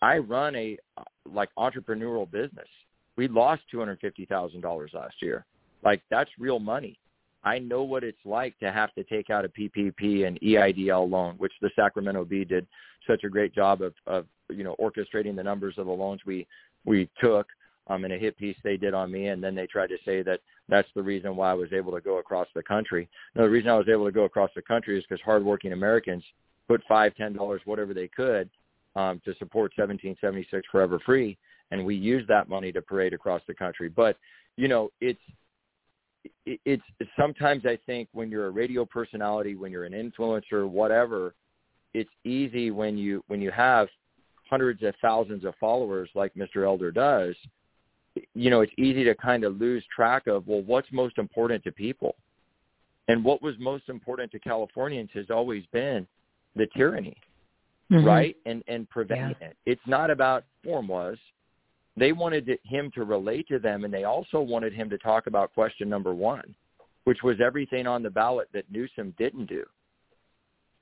I 0.01 0.17
run 0.17 0.55
a 0.55 0.77
like 1.25 1.49
entrepreneurial 1.57 2.29
business. 2.29 2.67
We 3.17 3.27
lost 3.27 3.63
two 3.69 3.79
hundred 3.79 3.99
fifty 3.99 4.25
thousand 4.25 4.61
dollars 4.61 4.91
last 4.93 5.15
year. 5.21 5.45
Like 5.83 6.01
that's 6.09 6.29
real 6.39 6.59
money. 6.59 6.97
I 7.43 7.57
know 7.59 7.83
what 7.83 8.03
it's 8.03 8.23
like 8.23 8.57
to 8.59 8.71
have 8.71 8.93
to 8.93 9.03
take 9.03 9.29
out 9.29 9.45
a 9.45 9.49
PPP 9.49 10.27
and 10.27 10.39
EIDL 10.41 11.09
loan, 11.09 11.35
which 11.37 11.53
the 11.61 11.71
Sacramento 11.75 12.23
Bee 12.25 12.45
did 12.45 12.67
such 13.07 13.23
a 13.23 13.29
great 13.29 13.53
job 13.53 13.81
of, 13.81 13.93
of 14.05 14.25
you 14.49 14.63
know 14.63 14.75
orchestrating 14.79 15.35
the 15.35 15.43
numbers 15.43 15.75
of 15.77 15.87
the 15.87 15.91
loans 15.91 16.21
we 16.25 16.47
we 16.85 17.09
took 17.19 17.47
um, 17.87 18.05
in 18.05 18.11
a 18.11 18.17
hit 18.17 18.37
piece 18.37 18.55
they 18.63 18.77
did 18.77 18.93
on 18.93 19.11
me, 19.11 19.27
and 19.27 19.43
then 19.43 19.55
they 19.55 19.67
tried 19.67 19.87
to 19.87 19.97
say 20.05 20.21
that 20.23 20.39
that's 20.69 20.87
the 20.95 21.01
reason 21.01 21.35
why 21.35 21.51
I 21.51 21.55
was 21.55 21.73
able 21.73 21.91
to 21.93 22.01
go 22.01 22.17
across 22.19 22.47
the 22.55 22.63
country. 22.63 23.09
No, 23.35 23.43
the 23.43 23.49
reason 23.49 23.69
I 23.69 23.77
was 23.77 23.89
able 23.89 24.05
to 24.05 24.11
go 24.11 24.23
across 24.23 24.51
the 24.55 24.61
country 24.61 24.97
is 24.97 25.03
because 25.07 25.21
hardworking 25.23 25.73
Americans 25.73 26.23
put 26.67 26.81
five, 26.87 27.15
ten 27.15 27.33
dollars, 27.33 27.61
whatever 27.65 27.93
they 27.93 28.07
could, 28.07 28.49
um, 28.95 29.21
to 29.25 29.33
support 29.35 29.71
1776 29.75 30.67
Forever 30.71 30.99
Free, 31.05 31.37
and 31.71 31.85
we 31.85 31.95
use 31.95 32.25
that 32.27 32.49
money 32.49 32.71
to 32.71 32.81
parade 32.81 33.13
across 33.13 33.41
the 33.47 33.53
country. 33.53 33.89
But 33.89 34.17
you 34.57 34.67
know, 34.67 34.89
it's 34.99 35.19
it's 36.45 36.83
sometimes 37.19 37.65
I 37.65 37.77
think 37.85 38.09
when 38.11 38.29
you're 38.29 38.47
a 38.47 38.51
radio 38.51 38.85
personality, 38.85 39.55
when 39.55 39.71
you're 39.71 39.85
an 39.85 39.93
influencer, 39.93 40.69
whatever, 40.69 41.33
it's 41.93 42.09
easy 42.23 42.71
when 42.71 42.97
you 42.97 43.23
when 43.27 43.41
you 43.41 43.51
have 43.51 43.87
hundreds 44.49 44.83
of 44.83 44.93
thousands 45.01 45.45
of 45.45 45.53
followers 45.59 46.09
like 46.13 46.33
Mr. 46.35 46.65
Elder 46.65 46.91
does. 46.91 47.35
You 48.35 48.49
know, 48.49 48.59
it's 48.59 48.73
easy 48.77 49.05
to 49.05 49.15
kind 49.15 49.45
of 49.45 49.59
lose 49.59 49.83
track 49.95 50.27
of 50.27 50.45
well, 50.47 50.61
what's 50.61 50.89
most 50.91 51.17
important 51.17 51.63
to 51.63 51.71
people, 51.71 52.15
and 53.07 53.23
what 53.23 53.41
was 53.41 53.55
most 53.57 53.87
important 53.87 54.31
to 54.33 54.39
Californians 54.39 55.09
has 55.13 55.27
always 55.29 55.63
been 55.71 56.05
the 56.55 56.67
tyranny 56.75 57.15
mm-hmm. 57.91 58.05
right? 58.05 58.35
And 58.45 58.63
and 58.67 58.89
preventing 58.89 59.35
yeah. 59.41 59.47
it. 59.47 59.57
It's 59.65 59.81
not 59.85 60.09
about 60.09 60.43
form 60.63 60.87
was. 60.87 61.17
They 61.97 62.13
wanted 62.13 62.45
to, 62.45 62.57
him 62.63 62.89
to 62.95 63.03
relate 63.03 63.47
to 63.49 63.59
them, 63.59 63.83
and 63.83 63.93
they 63.93 64.05
also 64.05 64.39
wanted 64.39 64.73
him 64.73 64.89
to 64.89 64.97
talk 64.97 65.27
about 65.27 65.53
question 65.53 65.89
number 65.89 66.13
one, 66.13 66.55
which 67.03 67.21
was 67.21 67.37
everything 67.45 67.85
on 67.85 68.01
the 68.01 68.09
ballot 68.09 68.47
that 68.53 68.63
Newsom 68.71 69.13
didn't 69.17 69.47
do. 69.47 69.65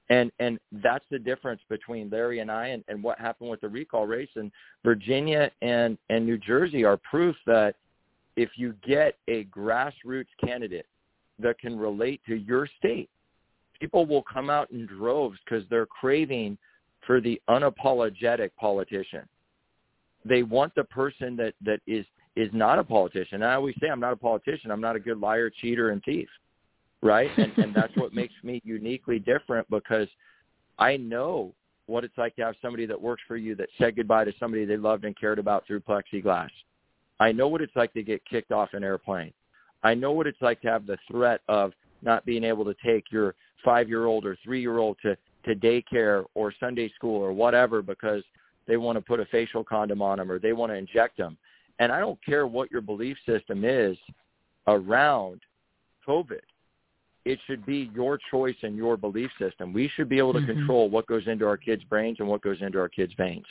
And 0.10 0.32
and 0.40 0.60
that's 0.72 1.06
the 1.12 1.20
difference 1.20 1.62
between 1.70 2.10
Larry 2.10 2.40
and 2.40 2.52
I 2.52 2.68
and, 2.68 2.84
and 2.88 3.04
what 3.04 3.20
happened 3.20 3.50
with 3.50 3.62
the 3.62 3.70
recall 3.70 4.08
race. 4.08 4.30
And 4.36 4.52
Virginia 4.84 5.52
and, 5.62 5.98
and 6.10 6.26
New 6.26 6.38
Jersey 6.38 6.84
are 6.84 6.98
proof 6.98 7.36
that 7.46 7.76
if 8.36 8.50
you 8.56 8.74
get 8.86 9.18
a 9.28 9.46
grassroots 9.46 10.28
candidate 10.44 10.88
that 11.40 11.60
can 11.60 11.78
relate 11.78 12.22
to 12.28 12.36
your 12.36 12.68
state, 12.78 13.10
people 13.80 14.06
will 14.06 14.24
come 14.24 14.50
out 14.50 14.72
in 14.72 14.86
droves 14.86 15.38
because 15.46 15.64
they're 15.70 15.86
craving 15.86 16.58
for 17.06 17.22
the 17.22 17.42
unapologetic 17.50 18.52
politician. 18.60 19.28
They 20.26 20.44
want 20.44 20.76
the 20.76 20.84
person 20.86 21.36
that 21.38 21.54
that 21.64 21.80
is 21.88 22.06
is 22.36 22.50
not 22.54 22.80
a 22.80 22.84
politician. 22.84 23.36
And 23.42 23.46
I 23.46 23.56
always 23.56 23.76
say 23.82 23.90
I'm 23.90 24.00
not 24.00 24.14
a 24.14 24.18
politician. 24.18 24.72
I'm 24.72 24.82
not 24.82 24.96
a 24.96 25.00
good 25.00 25.20
liar, 25.20 25.50
cheater, 25.50 25.90
and 25.90 26.04
thief. 26.04 26.30
Right? 27.02 27.30
And 27.38 27.58
and 27.58 27.74
that's 27.74 27.96
what 27.96 28.14
makes 28.14 28.34
me 28.44 28.62
uniquely 28.64 29.20
different 29.20 29.70
because 29.70 30.08
I 30.78 30.98
know 30.98 31.54
what 31.88 32.04
it's 32.04 32.18
like 32.18 32.36
to 32.36 32.44
have 32.44 32.56
somebody 32.62 32.86
that 32.86 33.02
works 33.02 33.24
for 33.28 33.36
you 33.36 33.56
that 33.56 33.68
said 33.78 33.96
goodbye 33.96 34.24
to 34.24 34.34
somebody 34.40 34.64
they 34.64 34.78
loved 34.78 35.06
and 35.06 35.20
cared 35.20 35.40
about 35.40 35.66
through 35.66 35.80
plexiglass. 35.82 36.50
I 37.20 37.32
know 37.32 37.48
what 37.48 37.62
it's 37.62 37.76
like 37.76 37.94
to 37.94 38.04
get 38.04 38.24
kicked 38.26 38.52
off 38.52 38.70
an 38.74 38.84
airplane. 38.84 39.34
I 39.84 39.94
know 39.96 40.12
what 40.12 40.28
it's 40.28 40.42
like 40.42 40.62
to 40.62 40.68
have 40.70 40.86
the 40.86 40.98
threat 41.10 41.42
of 41.48 41.74
not 42.02 42.26
being 42.26 42.44
able 42.44 42.64
to 42.66 42.76
take 42.86 43.12
your 43.12 43.36
five-year-old 43.66 44.26
or 44.26 44.38
three-year-old 44.44 44.98
to 45.02 45.18
to 45.46 45.56
daycare 45.56 46.26
or 46.36 46.54
Sunday 46.60 46.92
school 46.96 47.22
or 47.22 47.34
whatever 47.34 47.82
because 47.82 48.24
they 48.68 48.78
want 48.78 48.98
to 48.98 49.02
put 49.02 49.20
a 49.20 49.26
facial 49.26 49.64
condom 49.64 50.02
on 50.02 50.18
them 50.18 50.32
or 50.32 50.40
they 50.40 50.54
want 50.54 50.72
to 50.72 50.76
inject 50.76 51.18
them. 51.18 51.38
And 51.80 51.92
I 51.92 52.00
don't 52.00 52.24
care 52.24 52.46
what 52.46 52.72
your 52.72 52.82
belief 52.82 53.18
system 53.26 53.64
is 53.64 53.98
around 54.68 55.42
COVID. 56.08 56.42
It 57.26 57.40
should 57.48 57.66
be 57.66 57.90
your 57.94 58.20
choice 58.32 58.56
and 58.64 58.76
your 58.76 58.98
belief 58.98 59.30
system. 59.40 59.74
We 59.74 59.90
should 59.96 60.10
be 60.10 60.18
able 60.18 60.34
to 60.34 60.40
mm-hmm. 60.40 60.52
control 60.52 60.90
what 60.90 61.08
goes 61.08 61.28
into 61.28 61.46
our 61.46 61.58
kids' 61.58 61.84
brains 61.84 62.18
and 62.20 62.28
what 62.28 62.42
goes 62.42 62.62
into 62.62 62.80
our 62.80 62.90
kids' 62.90 63.14
veins. 63.18 63.46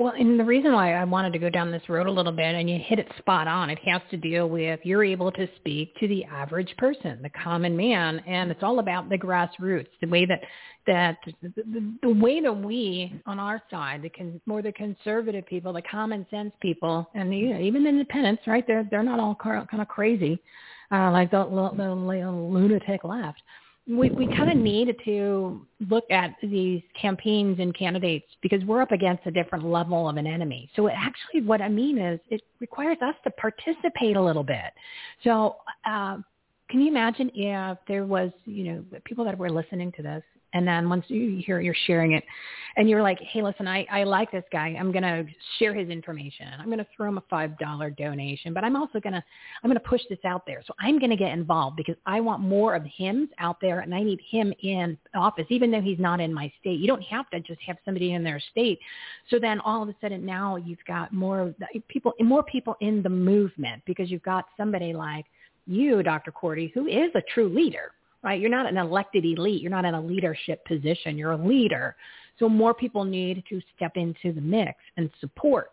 Well, 0.00 0.14
and 0.18 0.40
the 0.40 0.44
reason 0.46 0.72
why 0.72 0.94
I 0.94 1.04
wanted 1.04 1.34
to 1.34 1.38
go 1.38 1.50
down 1.50 1.70
this 1.70 1.86
road 1.86 2.06
a 2.06 2.10
little 2.10 2.32
bit, 2.32 2.54
and 2.54 2.70
you 2.70 2.78
hit 2.82 2.98
it 2.98 3.06
spot 3.18 3.46
on, 3.46 3.68
it 3.68 3.78
has 3.80 4.00
to 4.10 4.16
deal 4.16 4.48
with 4.48 4.80
you're 4.82 5.04
able 5.04 5.30
to 5.32 5.46
speak 5.56 5.94
to 5.96 6.08
the 6.08 6.24
average 6.24 6.74
person, 6.78 7.20
the 7.20 7.28
common 7.28 7.76
man, 7.76 8.18
and 8.20 8.50
it's 8.50 8.62
all 8.62 8.78
about 8.78 9.10
the 9.10 9.18
grassroots, 9.18 9.88
the 10.00 10.08
way 10.08 10.24
that 10.24 10.40
that 10.86 11.18
the, 11.42 11.92
the 12.00 12.08
way 12.08 12.40
that 12.40 12.50
we 12.50 13.20
on 13.26 13.38
our 13.38 13.62
side, 13.70 14.00
the 14.00 14.08
con, 14.08 14.40
more 14.46 14.62
the 14.62 14.72
conservative 14.72 15.44
people, 15.44 15.74
the 15.74 15.82
common 15.82 16.26
sense 16.30 16.52
people, 16.62 17.06
and 17.14 17.34
even 17.34 17.82
the 17.82 17.90
independents, 17.90 18.44
right? 18.46 18.64
They're 18.66 18.88
they're 18.90 19.02
not 19.02 19.20
all 19.20 19.34
kind 19.34 19.82
of 19.82 19.88
crazy, 19.88 20.42
uh, 20.90 21.10
like 21.10 21.30
the, 21.30 21.44
the, 21.44 21.76
the 21.76 22.30
lunatic 22.30 23.04
left 23.04 23.42
we, 23.90 24.10
we 24.10 24.26
kind 24.28 24.50
of 24.50 24.56
need 24.56 24.94
to 25.04 25.66
look 25.88 26.04
at 26.10 26.36
these 26.42 26.80
campaigns 27.00 27.58
and 27.58 27.76
candidates 27.76 28.26
because 28.40 28.64
we're 28.64 28.80
up 28.80 28.92
against 28.92 29.26
a 29.26 29.30
different 29.30 29.64
level 29.64 30.08
of 30.08 30.16
an 30.16 30.26
enemy. 30.26 30.70
So 30.76 30.88
actually 30.88 31.42
what 31.42 31.60
I 31.60 31.68
mean 31.68 31.98
is 31.98 32.20
it 32.30 32.42
requires 32.60 32.98
us 33.02 33.14
to 33.24 33.30
participate 33.32 34.16
a 34.16 34.22
little 34.22 34.44
bit. 34.44 34.72
So 35.24 35.56
uh, 35.84 36.18
can 36.68 36.80
you 36.80 36.88
imagine 36.88 37.30
if 37.34 37.78
there 37.88 38.04
was, 38.04 38.30
you 38.44 38.64
know, 38.64 38.84
people 39.04 39.24
that 39.24 39.36
were 39.36 39.50
listening 39.50 39.90
to 39.96 40.02
this 40.02 40.22
and 40.52 40.66
then 40.66 40.88
once 40.88 41.04
you 41.08 41.42
hear 41.44 41.60
you're 41.60 41.74
sharing 41.86 42.12
it 42.12 42.24
and 42.76 42.88
you're 42.88 43.02
like, 43.02 43.18
hey, 43.20 43.42
listen, 43.42 43.66
I, 43.66 43.86
I 43.90 44.04
like 44.04 44.30
this 44.30 44.44
guy. 44.52 44.76
I'm 44.78 44.92
going 44.92 45.02
to 45.02 45.24
share 45.58 45.74
his 45.74 45.88
information. 45.88 46.46
I'm 46.58 46.66
going 46.66 46.78
to 46.78 46.86
throw 46.96 47.08
him 47.08 47.18
a 47.18 47.22
$5 47.22 47.96
donation, 47.96 48.54
but 48.54 48.64
I'm 48.64 48.76
also 48.76 49.00
going 49.00 49.12
to, 49.12 49.22
I'm 49.62 49.70
going 49.70 49.80
to 49.80 49.88
push 49.88 50.02
this 50.08 50.18
out 50.24 50.46
there. 50.46 50.62
So 50.66 50.74
I'm 50.78 50.98
going 50.98 51.10
to 51.10 51.16
get 51.16 51.32
involved 51.32 51.76
because 51.76 51.96
I 52.06 52.20
want 52.20 52.42
more 52.42 52.74
of 52.74 52.84
him 52.84 53.28
out 53.38 53.60
there 53.60 53.80
and 53.80 53.94
I 53.94 54.02
need 54.02 54.20
him 54.28 54.52
in 54.62 54.96
office, 55.14 55.46
even 55.48 55.70
though 55.70 55.80
he's 55.80 55.98
not 55.98 56.20
in 56.20 56.32
my 56.32 56.52
state. 56.60 56.78
You 56.78 56.86
don't 56.86 57.02
have 57.02 57.28
to 57.30 57.40
just 57.40 57.60
have 57.62 57.76
somebody 57.84 58.12
in 58.12 58.22
their 58.22 58.40
state. 58.50 58.78
So 59.30 59.38
then 59.38 59.60
all 59.60 59.82
of 59.82 59.88
a 59.88 59.94
sudden 60.00 60.24
now 60.24 60.56
you've 60.56 60.84
got 60.86 61.12
more 61.12 61.54
people, 61.88 62.12
more 62.20 62.42
people 62.42 62.76
in 62.80 63.02
the 63.02 63.08
movement 63.08 63.82
because 63.84 64.10
you've 64.10 64.22
got 64.22 64.46
somebody 64.56 64.92
like 64.92 65.26
you, 65.66 66.02
Dr. 66.02 66.32
Cordie, 66.32 66.70
who 66.74 66.86
is 66.86 67.10
a 67.14 67.22
true 67.34 67.48
leader 67.48 67.92
right? 68.22 68.40
You're 68.40 68.50
not 68.50 68.66
an 68.66 68.76
elected 68.76 69.24
elite. 69.24 69.62
You're 69.62 69.70
not 69.70 69.84
in 69.84 69.94
a 69.94 70.00
leadership 70.00 70.64
position. 70.64 71.16
You're 71.16 71.32
a 71.32 71.46
leader. 71.46 71.96
So 72.38 72.48
more 72.48 72.74
people 72.74 73.04
need 73.04 73.44
to 73.48 73.60
step 73.76 73.92
into 73.96 74.32
the 74.32 74.40
mix 74.40 74.78
and 74.96 75.10
support 75.20 75.70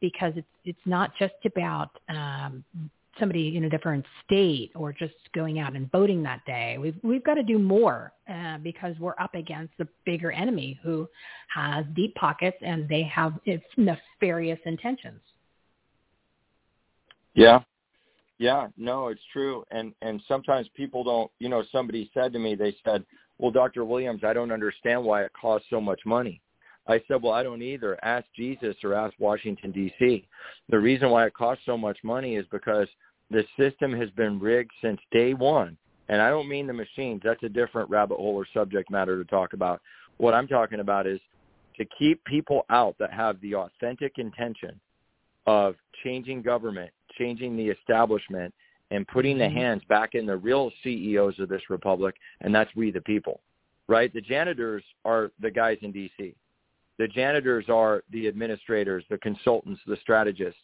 because 0.00 0.32
it's 0.36 0.46
it's 0.64 0.78
not 0.86 1.12
just 1.18 1.34
about 1.44 1.90
um, 2.08 2.64
somebody 3.18 3.56
in 3.56 3.64
a 3.64 3.70
different 3.70 4.04
state 4.24 4.70
or 4.74 4.92
just 4.92 5.14
going 5.34 5.58
out 5.58 5.74
and 5.74 5.90
voting 5.90 6.22
that 6.22 6.44
day. 6.46 6.76
We've 6.78 6.96
we've 7.02 7.24
got 7.24 7.34
to 7.34 7.42
do 7.42 7.58
more 7.58 8.12
uh, 8.32 8.58
because 8.58 8.94
we're 8.98 9.18
up 9.20 9.34
against 9.34 9.72
the 9.78 9.88
bigger 10.04 10.30
enemy 10.32 10.78
who 10.82 11.08
has 11.54 11.84
deep 11.94 12.14
pockets 12.14 12.56
and 12.62 12.88
they 12.88 13.02
have 13.02 13.34
nefarious 13.76 14.60
intentions. 14.64 15.20
Yeah, 17.34 17.60
yeah, 18.38 18.68
no, 18.76 19.08
it's 19.08 19.20
true. 19.32 19.64
And 19.70 19.92
and 20.02 20.22
sometimes 20.28 20.68
people 20.74 21.04
don't, 21.04 21.30
you 21.38 21.48
know, 21.48 21.62
somebody 21.72 22.10
said 22.14 22.32
to 22.32 22.38
me, 22.38 22.54
they 22.54 22.74
said, 22.84 23.04
"Well, 23.38 23.50
Dr. 23.50 23.84
Williams, 23.84 24.22
I 24.24 24.32
don't 24.32 24.52
understand 24.52 25.02
why 25.04 25.24
it 25.24 25.32
costs 25.38 25.68
so 25.70 25.80
much 25.80 26.00
money." 26.06 26.40
I 26.86 27.02
said, 27.06 27.22
"Well, 27.22 27.32
I 27.32 27.42
don't 27.42 27.62
either. 27.62 27.98
Ask 28.02 28.26
Jesus 28.34 28.76
or 28.82 28.94
ask 28.94 29.14
Washington 29.18 29.72
D.C. 29.72 30.26
The 30.68 30.78
reason 30.78 31.10
why 31.10 31.26
it 31.26 31.34
costs 31.34 31.64
so 31.66 31.76
much 31.76 31.98
money 32.02 32.36
is 32.36 32.46
because 32.50 32.88
the 33.30 33.44
system 33.58 33.92
has 33.92 34.10
been 34.10 34.38
rigged 34.38 34.70
since 34.82 35.00
day 35.10 35.34
1. 35.34 35.76
And 36.08 36.22
I 36.22 36.30
don't 36.30 36.48
mean 36.48 36.66
the 36.66 36.72
machines. 36.72 37.20
That's 37.22 37.42
a 37.42 37.48
different 37.48 37.90
rabbit 37.90 38.16
hole 38.16 38.34
or 38.34 38.46
subject 38.54 38.90
matter 38.90 39.22
to 39.22 39.28
talk 39.28 39.52
about. 39.52 39.82
What 40.16 40.34
I'm 40.34 40.48
talking 40.48 40.80
about 40.80 41.06
is 41.06 41.20
to 41.76 41.84
keep 41.98 42.24
people 42.24 42.64
out 42.70 42.96
that 42.98 43.12
have 43.12 43.40
the 43.40 43.54
authentic 43.54 44.18
intention 44.18 44.80
of 45.46 45.76
changing 46.02 46.42
government 46.42 46.90
changing 47.18 47.56
the 47.56 47.68
establishment 47.68 48.54
and 48.90 49.06
putting 49.08 49.38
the 49.38 49.44
mm-hmm. 49.44 49.56
hands 49.56 49.82
back 49.88 50.14
in 50.14 50.26
the 50.26 50.36
real 50.36 50.70
CEOs 50.82 51.38
of 51.38 51.48
this 51.48 51.62
republic, 51.68 52.14
and 52.40 52.54
that's 52.54 52.74
we 52.74 52.90
the 52.90 53.00
people, 53.02 53.40
right? 53.86 54.12
The 54.12 54.20
janitors 54.20 54.82
are 55.04 55.30
the 55.40 55.50
guys 55.50 55.78
in 55.82 55.92
D.C. 55.92 56.34
The 56.98 57.08
janitors 57.08 57.66
are 57.68 58.02
the 58.10 58.26
administrators, 58.26 59.04
the 59.10 59.18
consultants, 59.18 59.80
the 59.86 59.98
strategists. 60.00 60.60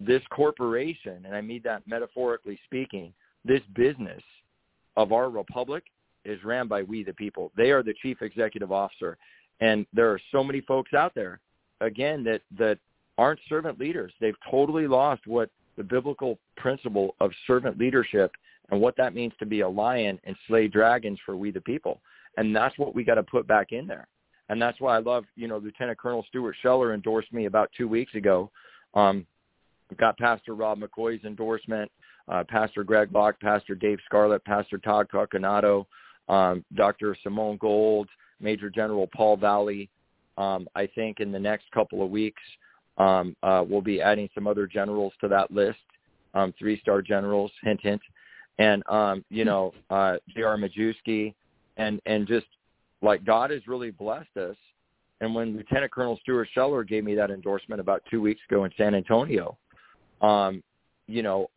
This 0.00 0.22
corporation, 0.30 1.24
and 1.24 1.34
I 1.34 1.40
mean 1.40 1.60
that 1.64 1.86
metaphorically 1.86 2.58
speaking, 2.64 3.12
this 3.44 3.62
business 3.74 4.22
of 4.96 5.12
our 5.12 5.30
republic 5.30 5.84
is 6.24 6.42
ran 6.44 6.68
by 6.68 6.82
we 6.82 7.02
the 7.02 7.12
people. 7.12 7.52
They 7.56 7.70
are 7.70 7.82
the 7.82 7.94
chief 8.02 8.20
executive 8.22 8.72
officer. 8.72 9.16
And 9.60 9.86
there 9.92 10.10
are 10.10 10.20
so 10.32 10.42
many 10.42 10.60
folks 10.60 10.92
out 10.92 11.14
there, 11.14 11.40
again, 11.80 12.24
that, 12.24 12.42
that 12.58 12.78
aren't 13.22 13.38
servant 13.48 13.78
leaders. 13.78 14.12
They've 14.20 14.34
totally 14.50 14.88
lost 14.88 15.28
what 15.28 15.48
the 15.76 15.84
biblical 15.84 16.40
principle 16.56 17.14
of 17.20 17.30
servant 17.46 17.78
leadership 17.78 18.32
and 18.70 18.80
what 18.80 18.96
that 18.96 19.14
means 19.14 19.32
to 19.38 19.46
be 19.46 19.60
a 19.60 19.68
lion 19.68 20.18
and 20.24 20.34
slay 20.48 20.66
dragons 20.66 21.20
for 21.24 21.36
we 21.36 21.52
the 21.52 21.60
people. 21.60 22.00
And 22.36 22.54
that's 22.54 22.76
what 22.78 22.96
we 22.96 23.04
got 23.04 23.14
to 23.14 23.22
put 23.22 23.46
back 23.46 23.70
in 23.70 23.86
there. 23.86 24.08
And 24.48 24.60
that's 24.60 24.80
why 24.80 24.96
I 24.96 24.98
love, 24.98 25.24
you 25.36 25.46
know, 25.46 25.58
Lieutenant 25.58 25.98
Colonel 25.98 26.24
Stuart 26.28 26.56
Scheller 26.60 26.94
endorsed 26.94 27.32
me 27.32 27.44
about 27.46 27.70
two 27.78 27.86
weeks 27.86 28.12
ago. 28.16 28.50
Um, 28.94 29.24
got 29.98 30.18
Pastor 30.18 30.56
Rob 30.56 30.80
McCoy's 30.80 31.24
endorsement, 31.24 31.92
uh, 32.28 32.42
Pastor 32.48 32.82
Greg 32.82 33.12
Locke, 33.12 33.38
Pastor 33.40 33.76
Dave 33.76 33.98
Scarlett, 34.04 34.44
Pastor 34.44 34.78
Todd 34.78 35.06
Coconato, 35.14 35.86
um, 36.28 36.64
Dr. 36.74 37.16
Simone 37.22 37.56
Gold, 37.58 38.08
Major 38.40 38.68
General 38.68 39.06
Paul 39.14 39.38
Vallely. 39.38 39.88
Um, 40.36 40.66
I 40.74 40.88
think 40.92 41.20
in 41.20 41.30
the 41.30 41.38
next 41.38 41.70
couple 41.70 42.02
of 42.02 42.10
weeks, 42.10 42.42
um, 42.98 43.36
uh, 43.42 43.64
we'll 43.66 43.82
be 43.82 44.00
adding 44.00 44.28
some 44.34 44.46
other 44.46 44.66
generals 44.66 45.12
to 45.20 45.28
that 45.28 45.50
list, 45.50 45.78
um, 46.34 46.52
three-star 46.58 47.02
generals, 47.02 47.50
hint, 47.62 47.80
hint. 47.82 48.02
And, 48.58 48.82
um, 48.88 49.24
you 49.30 49.44
know, 49.44 49.72
uh, 49.90 50.16
J.R. 50.34 50.56
Majewski, 50.56 51.34
and, 51.78 52.00
and 52.06 52.26
just 52.26 52.46
like 53.00 53.24
God 53.24 53.50
has 53.50 53.66
really 53.66 53.90
blessed 53.90 54.36
us. 54.36 54.56
And 55.20 55.34
when 55.34 55.56
Lieutenant 55.56 55.92
Colonel 55.92 56.18
Stuart 56.22 56.48
Scheller 56.52 56.84
gave 56.84 57.04
me 57.04 57.14
that 57.14 57.30
endorsement 57.30 57.80
about 57.80 58.02
two 58.10 58.20
weeks 58.20 58.40
ago 58.48 58.64
in 58.64 58.72
San 58.76 58.94
Antonio, 58.94 59.56
um, 60.20 60.62
you 61.06 61.22
know, 61.22 61.48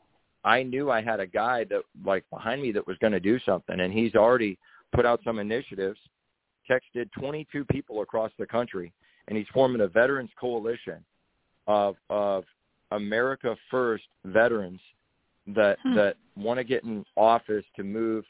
I 0.44 0.62
knew 0.64 0.91
I 0.91 1.02
had 1.02 1.20
a 1.20 1.28
guy 1.28 1.64
that 1.66 1.82
like 2.06 2.24
behind 2.30 2.62
me 2.62 2.72
that 2.74 2.86
was 2.86 2.98
going 2.99 3.14
to 3.14 3.20
do 3.20 3.40
something, 3.40 3.80
and 3.80 3.91
he's 3.91 4.16
already 4.16 4.57
put 4.94 5.06
out 5.06 5.20
some 5.24 5.40
initiatives, 5.40 5.99
texted 6.70 7.12
22 7.20 7.66
people 7.66 8.02
across 8.02 8.32
the 8.38 8.45
country, 8.45 8.94
and 9.28 9.38
he's 9.38 9.48
forming 9.53 9.82
a 9.82 9.88
veterans 9.88 10.30
coalition 10.40 11.03
of 11.68 11.96
of 12.10 12.44
America 12.92 13.56
First 13.70 14.06
veterans 14.26 14.80
that 15.48 15.78
hmm. 15.84 15.96
that 15.96 16.18
want 16.36 16.60
to 16.60 16.64
get 16.64 16.84
in 16.84 17.06
office 17.16 17.66
to 17.76 17.84
move 17.84 18.26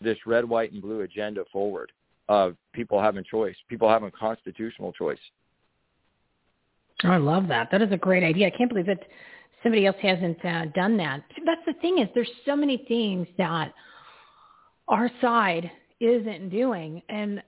this 0.00 0.18
red, 0.26 0.44
white, 0.44 0.72
and 0.72 0.82
blue 0.82 1.02
agenda 1.02 1.44
forward 1.52 1.92
of 2.28 2.56
people 2.72 3.00
having 3.00 3.24
choice, 3.24 3.56
people 3.68 3.88
having 3.88 4.10
constitutional 4.18 4.92
choice. 4.92 5.18
I 7.04 7.16
love 7.16 7.48
that. 7.48 7.68
That 7.70 7.82
is 7.82 7.92
a 7.92 7.96
great 7.96 8.22
idea. 8.22 8.46
I 8.46 8.50
can't 8.50 8.68
believe 8.68 8.86
that 8.86 9.02
somebody 9.62 9.86
else 9.86 9.96
hasn't 10.00 10.44
uh, 10.44 10.66
done 10.66 10.96
that. 10.98 11.22
That's 11.44 11.60
the 11.66 11.74
thing 11.80 11.98
is 11.98 12.08
there's 12.14 12.30
so 12.46 12.54
many 12.54 12.84
things 12.88 13.26
that 13.38 13.72
our 14.88 15.10
side 15.20 15.70
isn't 16.00 16.50
doing, 16.50 17.02
and 17.08 17.42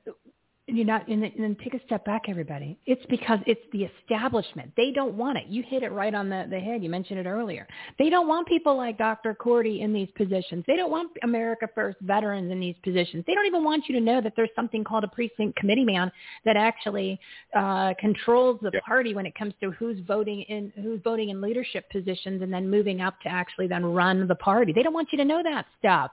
you 0.66 0.84
know, 0.84 0.98
and, 1.08 1.24
and 1.24 1.58
take 1.58 1.74
a 1.74 1.80
step 1.84 2.06
back, 2.06 2.22
everybody. 2.26 2.78
It's 2.86 3.04
because 3.10 3.38
it's 3.46 3.60
the 3.72 3.84
establishment. 3.84 4.72
They 4.78 4.92
don't 4.92 5.14
want 5.14 5.36
it. 5.36 5.44
You 5.46 5.62
hit 5.62 5.82
it 5.82 5.92
right 5.92 6.14
on 6.14 6.30
the, 6.30 6.46
the 6.48 6.58
head. 6.58 6.82
You 6.82 6.88
mentioned 6.88 7.20
it 7.20 7.26
earlier. 7.26 7.66
They 7.98 8.08
don't 8.08 8.28
want 8.28 8.48
people 8.48 8.74
like 8.74 8.96
Dr. 8.96 9.34
Cordie 9.34 9.82
in 9.82 9.92
these 9.92 10.08
positions. 10.16 10.64
They 10.66 10.76
don't 10.76 10.90
want 10.90 11.10
America 11.22 11.68
First 11.74 11.98
veterans 12.00 12.50
in 12.50 12.60
these 12.60 12.76
positions. 12.82 13.24
They 13.26 13.34
don't 13.34 13.44
even 13.44 13.62
want 13.62 13.84
you 13.88 13.94
to 13.96 14.00
know 14.00 14.22
that 14.22 14.32
there's 14.36 14.48
something 14.56 14.84
called 14.84 15.04
a 15.04 15.08
precinct 15.08 15.56
committee 15.56 15.84
man 15.84 16.10
that 16.46 16.56
actually 16.56 17.20
uh, 17.54 17.92
controls 18.00 18.58
the 18.62 18.70
yeah. 18.72 18.80
party 18.86 19.14
when 19.14 19.26
it 19.26 19.34
comes 19.34 19.52
to 19.60 19.70
who's 19.72 19.98
voting 20.06 20.42
in 20.42 20.72
who's 20.82 21.00
voting 21.04 21.28
in 21.28 21.42
leadership 21.42 21.90
positions 21.90 22.40
and 22.40 22.50
then 22.50 22.70
moving 22.70 23.02
up 23.02 23.20
to 23.20 23.28
actually 23.28 23.66
then 23.66 23.84
run 23.84 24.26
the 24.26 24.34
party. 24.36 24.72
They 24.72 24.82
don't 24.82 24.94
want 24.94 25.08
you 25.12 25.18
to 25.18 25.26
know 25.26 25.42
that 25.42 25.66
stuff. 25.78 26.12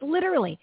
Literally 0.00 0.58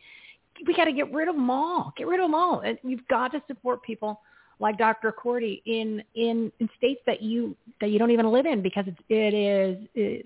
we 0.65 0.73
got 0.73 0.86
to 0.86 0.94
get 0.94 1.11
rid 1.11 1.27
of 1.27 1.36
them 1.36 1.49
all. 1.49 1.94
Get 1.98 2.07
rid 2.07 2.19
of 2.19 2.26
them 2.26 2.36
all. 2.36 2.61
And 2.61 2.77
you've 2.84 3.07
got 3.07 3.31
to 3.31 3.41
support 3.48 3.81
people 3.84 4.22
like 4.60 4.77
Dr. 4.77 5.11
Cordie 5.11 5.61
in 5.65 6.03
in, 6.15 6.52
in 6.60 6.69
states 6.77 7.02
that 7.06 7.22
you 7.22 7.56
that 7.81 7.91
you 7.91 7.99
don't 7.99 8.11
even 8.11 8.31
live 8.31 8.45
in 8.45 8.61
because 8.61 8.86
it's, 8.88 8.99
it 9.10 9.34
is. 9.34 9.88
It, 9.95 10.26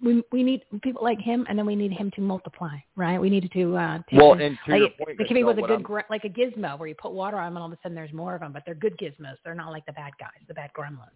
we 0.00 0.22
we 0.30 0.44
need 0.44 0.62
people 0.82 1.02
like 1.02 1.18
him, 1.18 1.44
and 1.48 1.58
then 1.58 1.66
we 1.66 1.74
need 1.74 1.92
him 1.92 2.10
to 2.12 2.20
multiply, 2.20 2.76
right? 2.94 3.20
We 3.20 3.30
need 3.30 3.50
to 3.52 3.76
uh, 3.76 3.98
take 4.08 4.20
well, 4.20 4.34
him, 4.34 4.40
and 4.40 4.58
to 4.66 4.70
like, 4.70 4.80
your 4.80 5.06
point, 5.06 5.28
be 5.28 5.42
with 5.42 5.58
a 5.58 5.62
good 5.62 5.82
gr- 5.82 6.00
like 6.08 6.24
a 6.24 6.28
gizmo 6.28 6.78
where 6.78 6.88
you 6.88 6.94
put 6.94 7.12
water 7.12 7.36
on 7.36 7.46
them, 7.46 7.56
and 7.56 7.62
all 7.62 7.66
of 7.66 7.72
a 7.72 7.78
sudden 7.82 7.96
there's 7.96 8.12
more 8.12 8.34
of 8.34 8.40
them, 8.40 8.52
but 8.52 8.62
they're 8.64 8.76
good 8.76 8.96
gizmos. 8.96 9.34
They're 9.44 9.56
not 9.56 9.72
like 9.72 9.86
the 9.86 9.92
bad 9.92 10.12
guys, 10.20 10.38
the 10.46 10.54
bad 10.54 10.70
gremlins. 10.72 11.08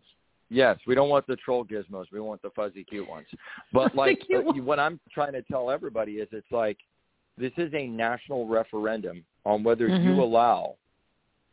Yes, 0.49 0.79
we 0.87 0.95
don't 0.95 1.09
want 1.09 1.27
the 1.27 1.37
troll 1.37 1.65
gizmos. 1.65 2.07
We 2.13 2.21
want 2.21 2.43
the 2.43 2.51
fuzzy 2.51 2.85
cute 2.85 3.09
ones. 3.09 3.27
But 3.73 3.95
like 3.95 4.21
uh, 4.35 4.53
what 4.63 4.79
I'm 4.79 4.99
trying 5.13 5.33
to 5.33 5.43
tell 5.43 5.71
everybody 5.71 6.15
is 6.15 6.29
it's 6.33 6.51
like 6.51 6.79
this 7.39 7.53
is 7.57 7.73
a 7.75 7.87
national 7.87 8.47
referendum 8.47 9.25
on 9.45 9.63
whether 9.63 9.89
Mhm. 9.89 10.05
you 10.05 10.23
allow 10.23 10.77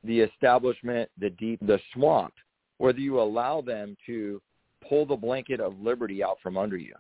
the 0.03 0.21
establishment, 0.21 1.09
the 1.17 1.29
deep, 1.31 1.59
the 1.61 1.79
swamp, 1.93 2.33
whether 2.77 2.99
you 2.99 3.19
allow 3.19 3.61
them 3.61 3.97
to 4.05 4.41
pull 4.81 5.05
the 5.05 5.15
blanket 5.15 5.59
of 5.59 5.79
liberty 5.81 6.23
out 6.23 6.39
from 6.41 6.57
under 6.57 6.77
you. 6.77 6.95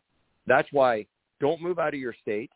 That's 0.45 0.71
why 0.71 1.05
don't 1.39 1.61
move 1.61 1.79
out 1.79 1.93
of 1.93 1.99
your 1.99 2.13
state. 2.13 2.51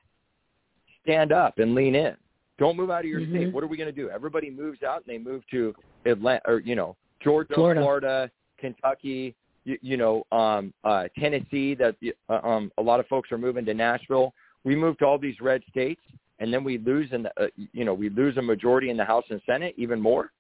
Stand 1.04 1.32
up 1.32 1.60
and 1.60 1.76
lean 1.76 1.96
in. 1.96 2.16
Don't 2.58 2.78
move 2.78 2.90
out 2.90 3.04
of 3.04 3.10
your 3.10 3.22
Mhm. 3.22 3.30
state. 3.30 3.54
What 3.54 3.64
are 3.64 3.68
we 3.68 3.78
going 3.78 3.94
to 3.94 4.02
do? 4.02 4.10
Everybody 4.10 4.50
moves 4.50 4.84
out 4.84 4.98
and 4.98 5.08
they 5.08 5.18
move 5.18 5.46
to 5.48 5.76
Atlanta 6.06 6.42
or 6.46 6.60
you 6.60 6.76
know 6.76 6.96
Georgia, 7.22 7.54
Florida. 7.54 7.82
Florida 7.82 8.32
Kentucky, 8.58 9.36
you, 9.64 9.78
you 9.82 9.98
know, 9.98 10.26
um, 10.32 10.74
uh, 10.84 11.08
Tennessee. 11.18 11.74
That 11.76 11.96
uh, 12.30 12.40
um, 12.44 12.72
a 12.78 12.82
lot 12.82 13.00
of 13.00 13.08
folks 13.08 13.32
are 13.32 13.38
moving 13.38 13.66
to 13.66 13.74
Nashville. 13.74 14.34
We 14.64 14.76
move 14.76 14.98
to 15.00 15.06
all 15.06 15.18
these 15.18 15.40
red 15.42 15.62
states, 15.70 16.02
and 16.40 16.54
then 16.54 16.64
we 16.64 16.78
lose 16.78 17.12
in 17.12 17.24
the, 17.24 17.32
uh, 17.42 17.48
you 17.74 17.86
know, 17.86 17.94
we 17.94 18.10
lose 18.10 18.38
a 18.38 18.42
majority 18.42 18.90
in 18.90 18.98
the 18.98 19.06
House 19.06 19.26
and 19.30 19.42
Senate, 19.46 19.74
even 19.78 20.00
more, 20.00 20.32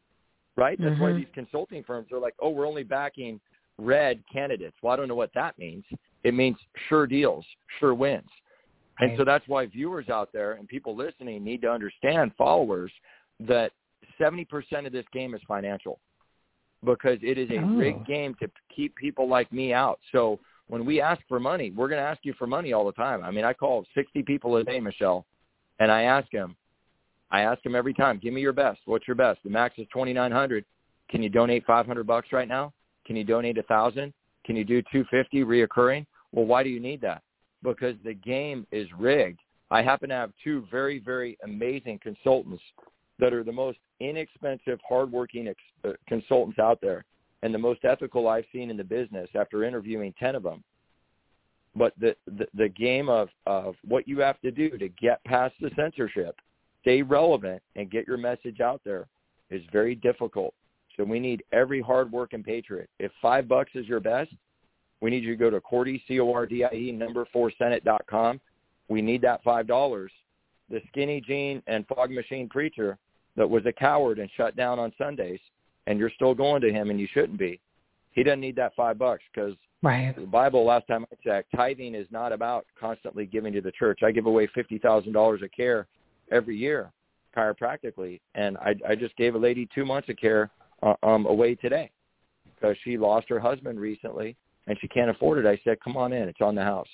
right? 0.55 0.79
That's 0.81 0.99
why 0.99 1.11
Mhm. 1.11 1.17
these 1.17 1.29
consulting 1.33 1.83
firms 1.83 2.11
are 2.11 2.19
like, 2.19 2.35
oh, 2.39 2.49
we're 2.49 2.67
only 2.67 2.83
backing 2.83 3.39
red 3.77 4.23
candidates. 4.31 4.75
Well, 4.81 4.93
I 4.93 4.95
don't 4.95 5.07
know 5.07 5.15
what 5.15 5.33
that 5.33 5.57
means. 5.57 5.85
It 6.23 6.33
means 6.33 6.57
sure 6.87 7.07
deals, 7.07 7.45
sure 7.79 7.93
wins. 7.93 8.29
And 8.99 9.09
Right. 9.09 9.17
so 9.17 9.25
that's 9.25 9.47
why 9.47 9.65
viewers 9.65 10.09
out 10.09 10.31
there 10.31 10.53
and 10.53 10.67
people 10.67 10.95
listening 10.95 11.43
need 11.43 11.61
to 11.63 11.71
understand, 11.71 12.35
followers, 12.35 12.91
that 13.39 13.71
70% 14.19 14.85
of 14.85 14.93
this 14.93 15.05
game 15.11 15.33
is 15.33 15.41
financial 15.47 15.99
because 16.83 17.17
it 17.23 17.37
is 17.37 17.49
a 17.49 17.59
Oh. 17.59 17.75
rigged 17.75 18.05
game 18.05 18.35
to 18.35 18.49
keep 18.69 18.95
people 18.95 19.27
like 19.27 19.51
me 19.51 19.73
out. 19.73 19.99
So 20.11 20.39
when 20.67 20.85
we 20.85 21.01
ask 21.01 21.21
for 21.27 21.39
money, 21.39 21.71
we're 21.71 21.89
going 21.89 22.01
to 22.01 22.07
ask 22.07 22.19
you 22.23 22.33
for 22.37 22.47
money 22.47 22.73
all 22.73 22.85
the 22.85 22.93
time. 22.93 23.23
I 23.23 23.31
mean, 23.31 23.45
I 23.45 23.53
call 23.53 23.85
60 23.95 24.23
people 24.23 24.57
a 24.57 24.63
day, 24.63 24.79
Michele, 24.79 25.25
and 25.79 25.91
I 25.91 26.03
ask 26.03 26.29
them, 26.31 26.55
I 27.31 27.41
ask 27.41 27.61
them 27.63 27.75
every 27.75 27.93
time, 27.93 28.19
give 28.21 28.33
me 28.33 28.41
your 28.41 28.53
best. 28.53 28.79
What's 28.85 29.07
your 29.07 29.15
best? 29.15 29.39
The 29.43 29.49
max 29.49 29.77
is 29.77 29.87
2,900. 29.91 30.63
Can 31.09 31.23
you 31.23 31.29
donate 31.29 31.65
500 31.65 32.05
bucks 32.05 32.29
right 32.31 32.47
now? 32.47 32.73
Can 33.05 33.15
you 33.15 33.23
donate 33.23 33.57
a 33.57 33.63
thousand? 33.63 34.13
Can 34.45 34.55
you 34.55 34.63
do 34.63 34.81
250 34.91 35.43
reoccurring? 35.43 36.05
Well, 36.31 36.45
why 36.45 36.63
do 36.63 36.69
you 36.69 36.79
need 36.79 37.01
that? 37.01 37.21
Because 37.63 37.95
the 38.03 38.13
game 38.13 38.67
is 38.71 38.87
rigged. 38.97 39.39
I 39.71 39.81
happen 39.81 40.09
to 40.09 40.15
have 40.15 40.31
two 40.43 40.67
very, 40.69 40.99
very 40.99 41.37
amazing 41.43 41.99
consultants 42.03 42.63
that 43.19 43.33
are 43.33 43.43
the 43.43 43.51
most 43.51 43.79
inexpensive, 43.99 44.79
hardworking 44.87 45.47
ex- 45.47 45.59
uh, 45.85 45.93
consultants 46.07 46.59
out 46.59 46.79
there, 46.81 47.05
and 47.43 47.53
the 47.53 47.59
most 47.59 47.81
ethical 47.83 48.27
I've 48.27 48.45
seen 48.51 48.71
in 48.71 48.77
the 48.77 48.83
business 48.83 49.29
after 49.35 49.63
interviewing 49.63 50.13
ten 50.17 50.33
of 50.33 50.41
them. 50.41 50.63
But 51.75 51.93
the 51.99 52.15
the, 52.25 52.47
the 52.55 52.69
game 52.69 53.09
of 53.09 53.29
of 53.45 53.75
what 53.85 54.07
you 54.07 54.19
have 54.19 54.39
to 54.41 54.49
do 54.49 54.77
to 54.77 54.89
get 54.89 55.23
past 55.25 55.53
the 55.61 55.69
censorship, 55.75 56.35
stay 56.81 57.03
relevant, 57.03 57.61
and 57.75 57.91
get 57.91 58.07
your 58.07 58.17
message 58.17 58.59
out 58.61 58.81
there 58.83 59.07
is 59.51 59.61
very 59.71 59.93
difficult. 59.93 60.53
So 60.95 61.03
we 61.03 61.19
need 61.19 61.43
every 61.51 61.81
hardworking 61.81 62.43
patriot. 62.43 62.89
If 62.99 63.11
five 63.21 63.47
bucks 63.47 63.71
is 63.75 63.87
your 63.87 63.99
best, 63.99 64.31
we 65.01 65.09
need 65.09 65.23
you 65.23 65.31
to 65.31 65.35
go 65.35 65.49
to 65.49 65.59
Cordie 65.59 66.03
C 66.07 66.19
O 66.19 66.31
R 66.31 66.45
D 66.45 66.63
I 66.63 66.73
E 66.73 66.91
number 66.91 67.25
four 67.33 67.51
Senate 67.57 67.83
dot 67.83 68.05
com. 68.07 68.39
We 68.87 69.01
need 69.01 69.21
that 69.23 69.43
five 69.43 69.67
dollars. 69.67 70.11
The 70.69 70.81
skinny 70.87 71.19
jean 71.19 71.61
and 71.67 71.85
fog 71.87 72.09
machine 72.09 72.47
preacher 72.47 72.97
that 73.35 73.49
was 73.49 73.65
a 73.65 73.73
coward 73.73 74.19
and 74.19 74.29
shut 74.37 74.55
down 74.55 74.79
on 74.79 74.93
Sundays, 74.97 75.39
and 75.87 75.99
you're 75.99 76.11
still 76.11 76.33
going 76.33 76.61
to 76.61 76.71
him 76.71 76.89
and 76.89 76.99
you 76.99 77.07
shouldn't 77.13 77.37
be. 77.37 77.59
He 78.11 78.23
doesn't 78.23 78.39
need 78.39 78.55
that 78.57 78.75
five 78.75 78.97
bucks 78.97 79.23
because 79.33 79.55
Right. 79.81 80.15
the 80.15 80.21
Bible, 80.21 80.63
last 80.63 80.87
time 80.87 81.05
I 81.11 81.15
checked, 81.21 81.49
tithing 81.53 81.93
is 81.93 82.07
not 82.09 82.31
about 82.31 82.65
constantly 82.79 83.25
giving 83.25 83.51
to 83.51 83.59
the 83.59 83.71
church. 83.71 83.99
I 84.01 84.11
give 84.11 84.27
away 84.27 84.47
fifty 84.47 84.77
thousand 84.77 85.11
dollars 85.11 85.41
of 85.41 85.51
care 85.51 85.87
every 86.31 86.55
year, 86.55 86.93
chiropractically, 87.35 88.21
and 88.33 88.57
I, 88.59 88.75
I 88.87 88.95
just 88.95 89.13
gave 89.17 89.35
a 89.35 89.37
lady 89.37 89.67
two 89.75 89.83
months 89.83 90.07
of 90.07 90.15
care 90.15 90.49
uh, 90.83 90.93
um, 91.03 91.25
away 91.25 91.55
today 91.55 91.91
because 92.55 92.77
she 92.85 92.97
lost 92.97 93.27
her 93.27 93.41
husband 93.41 93.77
recently 93.77 94.37
and 94.67 94.77
she 94.79 94.87
can't 94.87 95.09
afford 95.09 95.45
it. 95.45 95.45
I 95.45 95.59
said, 95.65 95.81
"Come 95.83 95.97
on 95.97 96.13
in, 96.13 96.29
it's 96.29 96.39
on 96.39 96.55
the 96.55 96.63
house." 96.63 96.87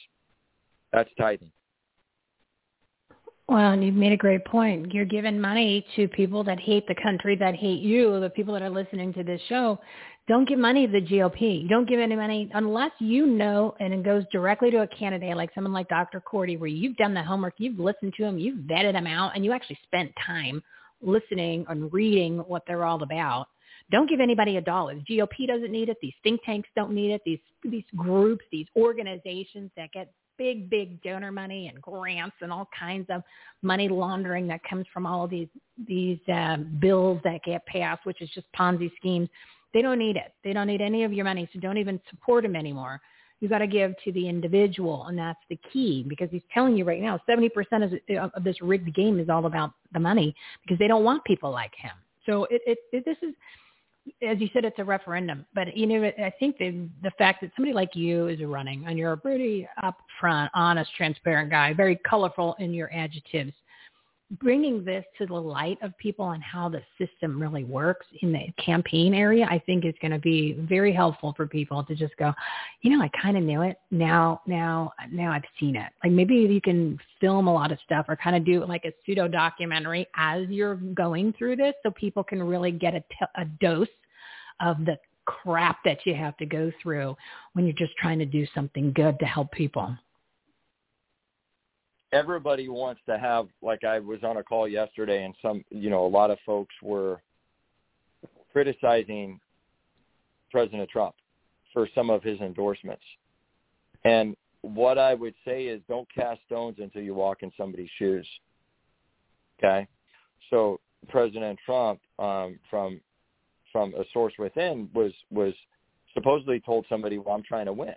That's 0.92 1.10
tithing. 1.16 1.52
Well, 3.50 3.72
and 3.72 3.84
you've 3.84 3.96
made 3.96 4.12
a 4.12 4.18
great 4.18 4.46
point. 4.46 4.94
You're 4.94 5.06
giving 5.06 5.42
money 5.42 5.84
to 5.96 6.08
people 6.08 6.44
that 6.44 6.60
hate 6.60 6.86
the 6.88 6.94
country, 7.02 7.36
that 7.38 7.56
hate 7.56 7.82
you, 7.82 8.20
the 8.20 8.30
people 8.30 8.54
that 8.54 8.62
are 8.62 8.70
listening 8.70 9.12
to 9.14 9.24
this 9.24 9.42
show. 9.50 9.80
Don't 10.28 10.48
give 10.48 10.60
money 10.60 10.86
to 10.86 10.92
the 10.92 11.02
GOP. 11.02 11.64
You 11.64 11.68
don't 11.68 11.90
give 11.90 12.00
any 12.00 12.16
money 12.16 12.52
unless 12.54 12.92
you 13.00 13.26
know 13.26 13.74
and 13.80 13.92
it 13.92 14.04
goes 14.04 14.24
directly 14.32 14.70
to 14.70 14.84
a 14.84 14.88
candidate 14.88 15.36
like 15.36 15.50
someone 15.56 15.74
like 15.74 15.90
Dr. 15.90 16.22
Cordie 16.22 16.58
where 16.58 16.70
you've 16.70 16.96
done 16.98 17.16
the 17.16 17.24
homework, 17.24 17.56
you've 17.58 17.80
listened 17.80 18.14
to 18.18 18.24
him, 18.24 18.38
you've 18.38 18.60
vetted 18.68 18.94
him 18.94 19.08
out, 19.08 19.32
and 19.34 19.44
you 19.44 19.52
actually 19.52 19.80
spent 19.84 20.12
time 20.24 20.62
listening 21.02 21.66
and 21.70 21.92
reading 21.92 22.38
what 22.40 22.62
they're 22.68 22.86
all 22.86 23.02
about. 23.02 23.48
Don't 23.92 24.08
give 24.08 24.20
anybody 24.20 24.58
a 24.58 24.62
dollar. 24.62 24.94
The 24.94 25.18
GOP 25.18 25.48
doesn't 25.48 25.72
need 25.72 25.90
it. 25.90 25.98
These 26.04 26.14
think 26.22 26.44
tanks 26.44 26.70
don't 26.76 26.94
need 26.94 27.14
it. 27.14 27.22
These 27.26 27.40
these 27.64 27.86
groups, 27.96 28.46
these 28.52 28.68
organizations 28.76 29.72
that 29.76 29.92
get 29.92 30.14
big, 30.40 30.70
big 30.70 31.04
donor 31.04 31.32
money 31.32 31.68
and 31.68 31.80
grants 31.82 32.36
and 32.42 32.52
all 32.52 32.68
kinds 32.78 33.06
of 33.12 33.22
money 33.62 33.88
laundering 33.88 34.48
that 34.48 34.62
comes 34.64 34.88
from 34.92 35.06
all 35.06 35.26
of 35.26 35.30
these 35.30 35.50
these 35.88 36.18
uh, 36.34 36.58
bills 36.80 37.20
that 37.24 37.44
get 37.44 37.64
passed, 37.68 38.06
which 38.06 38.22
is 38.22 38.30
just 38.34 38.48
Ponzi 38.58 38.90
schemes. 38.96 39.30
They 39.74 39.84
don't 39.84 40.00
need 40.00 40.16
it. 40.16 40.34
They 40.44 40.54
don't 40.54 40.66
need 40.66 40.82
any 40.82 41.04
of 41.04 41.14
your 41.14 41.26
money, 41.26 41.48
so 41.54 41.60
don't 41.60 41.78
even 41.78 42.02
support 42.10 42.44
them 42.44 42.56
anymore. 42.56 43.00
You 43.40 43.48
got 43.48 43.60
to 43.60 43.68
give 43.68 43.94
to 44.04 44.12
the 44.12 44.28
individual, 44.28 45.06
and 45.08 45.18
that's 45.18 45.40
the 45.50 45.60
key 45.72 46.06
because 46.08 46.30
he's 46.32 46.42
telling 46.54 46.76
you 46.76 46.84
right 46.84 47.02
now, 47.02 47.20
70% 47.30 47.50
of, 48.18 48.32
of 48.34 48.44
this 48.44 48.60
rigged 48.62 48.94
game 48.96 49.20
is 49.20 49.30
all 49.30 49.46
about 49.46 49.72
the 49.94 50.00
money 50.00 50.36
because 50.64 50.80
they 50.80 50.88
don't 50.88 51.04
want 51.04 51.24
people 51.24 51.52
like 51.52 51.74
him. 51.78 51.94
So 52.26 52.46
it, 52.46 52.62
it, 52.66 52.78
it 52.92 53.06
this 53.06 53.18
is 53.22 53.36
as 54.28 54.40
you 54.40 54.50
said, 54.54 54.66
it's 54.66 54.80
a 54.80 54.84
referendum. 54.84 55.46
But 55.54 55.76
you 55.76 55.88
know, 55.88 56.04
I 56.06 56.34
think 56.40 56.58
the 56.58 56.88
the 57.04 57.12
fact 57.18 57.42
that 57.42 57.52
somebody 57.56 57.74
like 57.74 57.96
you 57.96 58.28
is 58.28 58.42
running 58.42 58.86
and 58.88 58.98
you're 58.98 59.14
a 59.14 59.18
pretty 59.18 59.68
upfront, 59.84 60.50
honest, 60.54 60.92
transparent 60.96 61.50
guy, 61.50 61.74
very 61.74 61.98
colorful 62.08 62.56
in 62.60 62.74
your 62.74 62.92
adjectives, 62.94 63.54
bringing 64.38 64.86
this 64.86 65.04
to 65.18 65.26
the 65.26 65.34
light 65.34 65.78
of 65.82 65.98
people 65.98 66.24
on 66.24 66.40
how 66.42 66.70
the 66.70 66.82
system 67.00 67.42
really 67.42 67.64
works 67.64 68.06
in 68.22 68.32
the 68.32 68.46
campaign 68.64 69.14
area, 69.14 69.48
I 69.50 69.60
think 69.66 69.86
is 69.86 69.96
going 70.02 70.12
to 70.12 70.20
be 70.20 70.54
very 70.70 70.94
helpful 70.94 71.34
for 71.36 71.48
people 71.48 71.84
to 71.86 71.96
just 71.96 72.16
go, 72.18 72.32
you 72.82 72.96
know, 72.96 73.04
I 73.04 73.10
kind 73.20 73.38
of 73.38 73.44
knew 73.44 73.64
it. 73.64 73.78
Now, 73.90 74.42
now, 74.46 74.94
now 75.12 75.32
I've 75.32 75.44
seen 75.60 75.76
it. 75.76 75.92
Like 76.04 76.14
maybe 76.14 76.36
you 76.36 76.62
can 76.62 77.00
film 77.20 77.48
a 77.48 77.54
lot 77.54 77.72
of 77.72 77.80
stuff 77.84 78.06
or 78.08 78.16
kind 78.16 78.36
of 78.36 78.46
do 78.46 78.64
like 78.66 78.86
a 78.86 78.92
pseudo 79.04 79.28
documentary 79.28 80.08
as 80.16 80.48
you're 80.50 80.76
going 80.76 81.34
through 81.34 81.56
this 81.56 81.74
so 81.82 81.90
people 81.92 82.24
can 82.24 82.44
really 82.44 82.72
get 82.72 82.94
a, 82.94 83.00
t- 83.00 83.26
a 83.36 83.46
dose 83.60 83.88
of 84.62 84.86
the 84.86 84.98
crap 85.26 85.78
that 85.86 86.00
you 86.06 86.16
have 86.16 86.36
to 86.38 86.46
go 86.46 86.72
through 86.82 87.16
when 87.54 87.66
you're 87.66 87.74
just 87.74 87.96
trying 87.98 88.20
to 88.20 88.26
do 88.26 88.48
something 88.56 88.92
good 88.94 89.20
to 89.20 89.26
help 89.26 89.52
people. 89.52 89.96
Everybody 92.12 92.68
wants 92.68 93.02
to 93.08 93.20
have 93.20 93.48
like 93.62 93.84
I 93.84 94.00
was 94.00 94.24
on 94.24 94.38
a 94.38 94.44
call 94.44 94.68
yesterday 94.68 95.24
and 95.24 95.36
some 95.42 95.64
you 95.70 95.92
know 95.92 96.06
a 96.06 96.10
lot 96.10 96.32
of 96.32 96.40
folks 96.46 96.74
were 96.82 97.22
criticizing 98.52 99.40
President 100.52 100.90
Trump 100.90 101.14
for 101.74 101.88
some 101.94 102.10
of 102.10 102.24
his 102.24 102.40
endorsements. 102.40 103.04
And 104.04 104.36
what 104.62 104.98
I 104.98 105.14
would 105.14 105.36
say 105.46 105.66
is 105.66 105.82
don't 105.88 106.08
cast 106.14 106.40
stones 106.48 106.78
until 106.80 107.02
you 107.02 107.14
walk 107.14 107.44
in 107.44 107.52
somebody's 107.58 107.90
shoes. 107.98 108.28
Okay? 109.58 109.88
So 110.50 110.80
President 111.08 111.60
Trump 111.66 112.00
um, 112.18 112.60
from 112.70 113.00
from 113.72 113.94
a 113.96 114.04
source 114.14 114.34
within 114.38 114.90
was 114.94 115.14
was 115.32 115.54
supposedly 116.14 116.60
told 116.60 116.86
somebody, 116.90 117.18
"Well, 117.18 117.36
I'm 117.36 117.44
trying 117.44 117.66
to 117.66 117.74
win." 117.74 117.96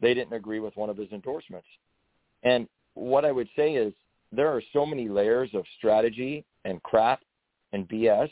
They 0.00 0.14
didn't 0.14 0.32
agree 0.32 0.60
with 0.60 0.76
one 0.76 0.90
of 0.90 0.96
his 0.96 1.10
endorsements. 1.12 1.66
And 2.44 2.68
what 2.94 3.24
I 3.24 3.32
would 3.32 3.48
say 3.56 3.74
is 3.74 3.92
there 4.32 4.48
are 4.48 4.62
so 4.72 4.86
many 4.86 5.08
layers 5.08 5.50
of 5.54 5.64
strategy 5.76 6.44
and 6.64 6.82
crap 6.82 7.22
and 7.72 7.88
BS, 7.88 8.30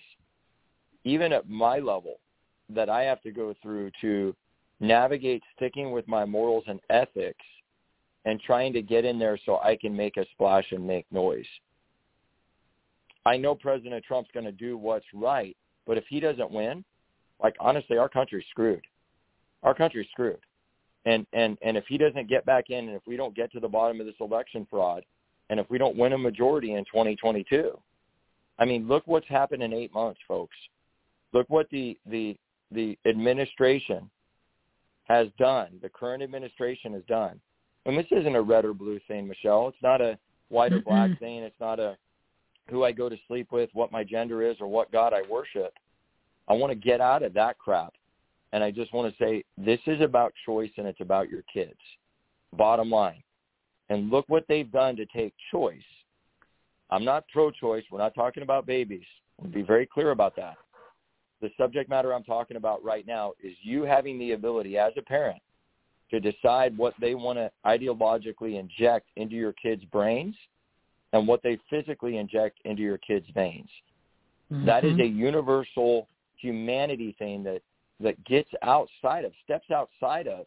even 1.05 1.33
at 1.33 1.49
my 1.49 1.79
level, 1.79 2.21
that 2.69 2.89
I 2.89 3.03
have 3.03 3.21
to 3.23 3.31
go 3.31 3.55
through 3.63 3.91
to 4.01 4.35
navigate 4.81 5.43
sticking 5.57 5.91
with 5.91 6.07
my 6.07 6.25
morals 6.25 6.65
and 6.67 6.81
ethics 6.91 7.45
and 8.25 8.41
trying 8.41 8.73
to 8.73 8.83
get 8.83 9.05
in 9.05 9.19
there 9.19 9.39
so 9.47 9.59
I 9.63 9.77
can 9.77 9.97
make 9.97 10.17
a 10.17 10.27
splash 10.33 10.73
and 10.73 10.87
make 10.87 11.07
noise. 11.11 11.47
I 13.25 13.37
know 13.37 13.55
President 13.55 14.05
Trump's 14.05 14.31
going 14.33 14.47
to 14.47 14.53
do 14.53 14.77
what's 14.77 15.07
right, 15.15 15.57
but 15.87 15.99
if 15.99 16.05
he 16.09 16.21
doesn't 16.21 16.51
win, 16.51 16.85
like 17.43 17.55
honestly, 17.61 17.99
our 17.99 18.09
country's 18.09 18.47
screwed. 18.51 18.83
Our 19.63 19.75
country's 19.75 20.09
screwed. 20.13 20.41
And 21.05 21.27
and 21.33 21.57
and 21.63 21.77
if 21.77 21.85
he 21.87 21.99
doesn't 21.99 22.29
get 22.29 22.45
back 22.45 22.71
in, 22.71 22.89
and 22.89 22.97
if 22.97 23.03
we 23.07 23.17
don't 23.17 23.35
get 23.35 23.53
to 23.53 23.61
the 23.61 23.69
bottom 23.69 24.01
of 24.01 24.07
this 24.07 24.17
election 24.21 24.67
fraud, 24.69 25.05
and 25.51 25.61
if 25.61 25.71
we 25.71 25.79
don't 25.79 25.97
win 25.97 26.13
a 26.13 26.19
majority 26.19 26.75
in 26.75 26.85
2022, 26.85 27.79
I 28.59 28.65
mean, 28.65 28.89
look 28.89 29.05
what's 29.07 29.29
happened 29.29 29.63
in 29.63 29.73
eight 29.73 29.95
months, 29.95 30.21
folks. 30.27 30.57
Look 31.33 31.49
what 31.49 31.69
the 31.71 31.97
the 32.07 32.37
the 32.73 32.99
administration 33.07 34.11
has 35.05 35.29
done. 35.39 35.79
The 35.83 35.89
current 35.89 36.23
administration 36.23 36.93
has 36.95 37.03
done. 37.09 37.41
And 37.85 37.97
this 37.97 38.07
isn't 38.11 38.35
a 38.35 38.43
red 38.43 38.65
or 38.65 38.75
blue 38.75 38.99
thing, 39.07 39.29
Michele. 39.29 39.69
It's 39.69 39.83
not 39.83 40.01
a 40.01 40.19
white 40.49 40.73
or 40.73 40.81
black 40.81 41.17
thing. 41.21 41.45
It's 41.45 41.61
not 41.61 41.79
a 41.79 41.97
who 42.71 42.85
I 42.85 42.93
go 42.93 43.09
to 43.09 43.17
sleep 43.29 43.49
with, 43.53 43.71
what 43.73 43.93
my 43.93 44.05
gender 44.05 44.43
is, 44.43 44.57
or 44.61 44.67
what 44.67 44.91
God 44.93 45.13
I 45.13 45.23
worship. 45.31 45.73
I 46.49 46.55
want 46.55 46.71
to 46.73 46.77
get 46.77 47.01
out 47.01 47.23
of 47.23 47.35
that 47.35 47.59
crap. 47.59 47.95
And 48.53 48.63
I 48.63 48.71
just 48.71 48.93
want 48.93 49.13
to 49.13 49.25
say 49.25 49.45
this 49.59 49.81
is 49.87 50.01
about 50.01 50.33
choice 50.45 50.71
and 50.77 50.87
it's 50.87 51.01
about 51.01 51.29
your 51.29 51.43
kids. 51.53 51.79
Bottom 52.57 52.91
line. 52.91 53.23
And 53.89 54.11
look 54.11 54.25
what 54.29 54.45
they've 54.49 54.71
done 54.71 54.97
to 54.97 55.07
take 55.07 55.35
choice. 55.51 55.79
I'm 56.91 57.05
not 57.05 57.25
pro-choice. 57.33 57.85
We're 57.91 57.99
not 57.99 58.15
talking 58.15 58.43
about 58.43 58.67
babies. 58.67 59.05
We'll 59.41 59.53
be 59.53 59.63
very 59.63 59.87
clear 59.87 60.11
about 60.13 60.37
that. 60.37 60.57
The 61.43 61.51
subject 61.59 61.91
matter 61.91 62.15
I'm 62.15 62.25
talking 62.25 62.57
about 62.57 62.83
right 62.83 63.07
now 63.07 63.33
is 63.43 63.53
you 63.63 63.83
having 63.83 64.19
the 64.19 64.33
ability 64.33 64.79
as 64.79 64.93
a 64.97 65.03
parent 65.03 65.43
to 66.11 66.21
decide 66.21 66.77
what 66.79 66.95
they 67.01 67.15
want 67.15 67.39
to 67.39 67.51
ideologically 67.67 68.59
inject 68.59 69.09
into 69.17 69.35
your 69.35 69.53
kids' 69.53 69.85
brains 69.93 70.35
and 71.13 71.27
what 71.27 71.43
they 71.43 71.59
physically 71.71 72.19
inject 72.19 72.59
into 72.65 72.83
your 72.83 72.99
kids' 72.99 73.29
veins. 73.31 73.71
That 74.65 74.85
is 74.85 74.97
Mhm. 74.97 75.01
a 75.01 75.07
universal 75.07 76.09
humanity 76.37 77.13
thing 77.13 77.43
that 77.45 77.63
that 77.99 78.23
gets 78.25 78.51
outside 78.63 79.25
of, 79.25 79.33
steps 79.43 79.71
outside 79.71 80.29
of 80.29 80.47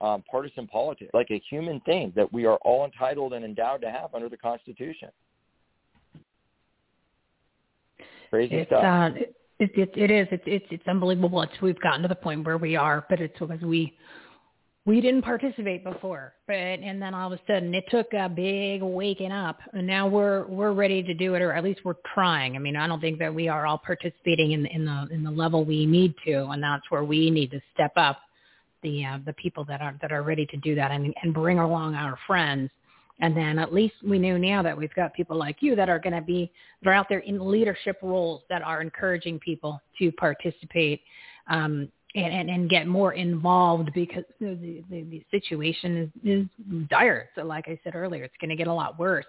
um, 0.00 0.22
partisan 0.30 0.68
politics, 0.68 1.10
like 1.12 1.28
a 1.32 1.38
human 1.50 1.80
thing 1.80 2.12
that 2.14 2.32
we 2.32 2.46
are 2.46 2.56
all 2.58 2.84
entitled 2.84 3.32
and 3.32 3.44
endowed 3.44 3.80
to 3.80 3.90
have 3.90 4.14
under 4.14 4.28
the 4.28 4.36
Constitution. 4.36 5.10
Crazy 8.30 8.54
it's 8.54 8.68
stuff. 8.68 8.84
uh 8.84 9.10
it, 9.58 9.70
it 9.74 9.90
it 9.96 10.10
is 10.10 10.28
it's 10.30 10.42
it's 10.46 10.66
it's 10.70 10.86
unbelievable 10.86 11.42
it's 11.42 11.60
we've 11.60 11.80
gotten 11.80 12.02
to 12.02 12.08
the 12.08 12.14
point 12.14 12.44
where 12.46 12.58
we 12.58 12.76
are 12.76 13.04
but 13.08 13.20
it's 13.20 13.36
because 13.38 13.60
we 13.62 13.96
we 14.88 15.00
didn't 15.00 15.22
participate 15.22 15.84
before 15.84 16.32
but 16.46 16.54
and 16.56 17.00
then 17.00 17.14
all 17.14 17.32
of 17.32 17.38
a 17.38 17.42
sudden 17.46 17.74
it 17.74 17.84
took 17.90 18.06
a 18.14 18.28
big 18.28 18.82
waking 18.82 19.30
up 19.30 19.58
and 19.74 19.86
now 19.86 20.08
we're 20.08 20.46
we're 20.46 20.72
ready 20.72 21.02
to 21.02 21.14
do 21.14 21.34
it 21.34 21.42
or 21.42 21.52
at 21.52 21.62
least 21.62 21.80
we're 21.84 21.94
trying. 22.14 22.56
I 22.56 22.58
mean 22.58 22.74
i 22.74 22.86
don't 22.86 23.00
think 23.00 23.18
that 23.18 23.32
we 23.34 23.48
are 23.48 23.66
all 23.66 23.78
participating 23.78 24.52
in 24.52 24.66
in 24.66 24.84
the 24.84 25.08
in 25.10 25.22
the 25.22 25.30
level 25.30 25.64
we 25.64 25.86
need 25.86 26.14
to 26.26 26.46
and 26.46 26.62
that's 26.62 26.90
where 26.90 27.04
we 27.04 27.30
need 27.30 27.50
to 27.50 27.60
step 27.74 27.92
up 27.96 28.18
the 28.82 29.04
uh, 29.04 29.18
the 29.24 29.32
people 29.34 29.64
that 29.64 29.80
are 29.80 29.96
that 30.00 30.12
are 30.12 30.22
ready 30.22 30.46
to 30.46 30.56
do 30.58 30.74
that 30.74 30.90
and 30.90 31.14
and 31.22 31.34
bring 31.34 31.58
along 31.58 31.94
our 31.94 32.18
friends. 32.26 32.70
And 33.20 33.36
then 33.36 33.58
at 33.58 33.74
least 33.74 33.94
we 34.06 34.18
know 34.18 34.36
now 34.36 34.62
that 34.62 34.76
we've 34.76 34.94
got 34.94 35.12
people 35.12 35.36
like 35.36 35.56
you 35.60 35.74
that 35.74 35.88
are 35.88 35.98
going 35.98 36.14
to 36.14 36.22
be 36.22 36.52
that 36.82 36.90
are 36.90 36.92
out 36.92 37.06
there 37.08 37.18
in 37.20 37.50
leadership 37.50 37.98
roles 38.00 38.42
that 38.48 38.62
are 38.62 38.80
encouraging 38.80 39.40
people 39.40 39.80
to 39.98 40.12
participate 40.12 41.00
um, 41.48 41.88
and, 42.14 42.32
and, 42.32 42.50
and 42.50 42.70
get 42.70 42.86
more 42.86 43.12
involved 43.12 43.90
because 43.94 44.24
the, 44.40 44.82
the, 44.90 45.02
the 45.02 45.24
situation 45.30 45.96
is, 45.96 46.08
is 46.24 46.86
dire. 46.88 47.28
So 47.34 47.44
like 47.44 47.68
I 47.68 47.78
said 47.84 47.94
earlier, 47.94 48.24
it's 48.24 48.34
going 48.40 48.50
to 48.50 48.56
get 48.56 48.66
a 48.66 48.72
lot 48.72 48.98
worse. 48.98 49.26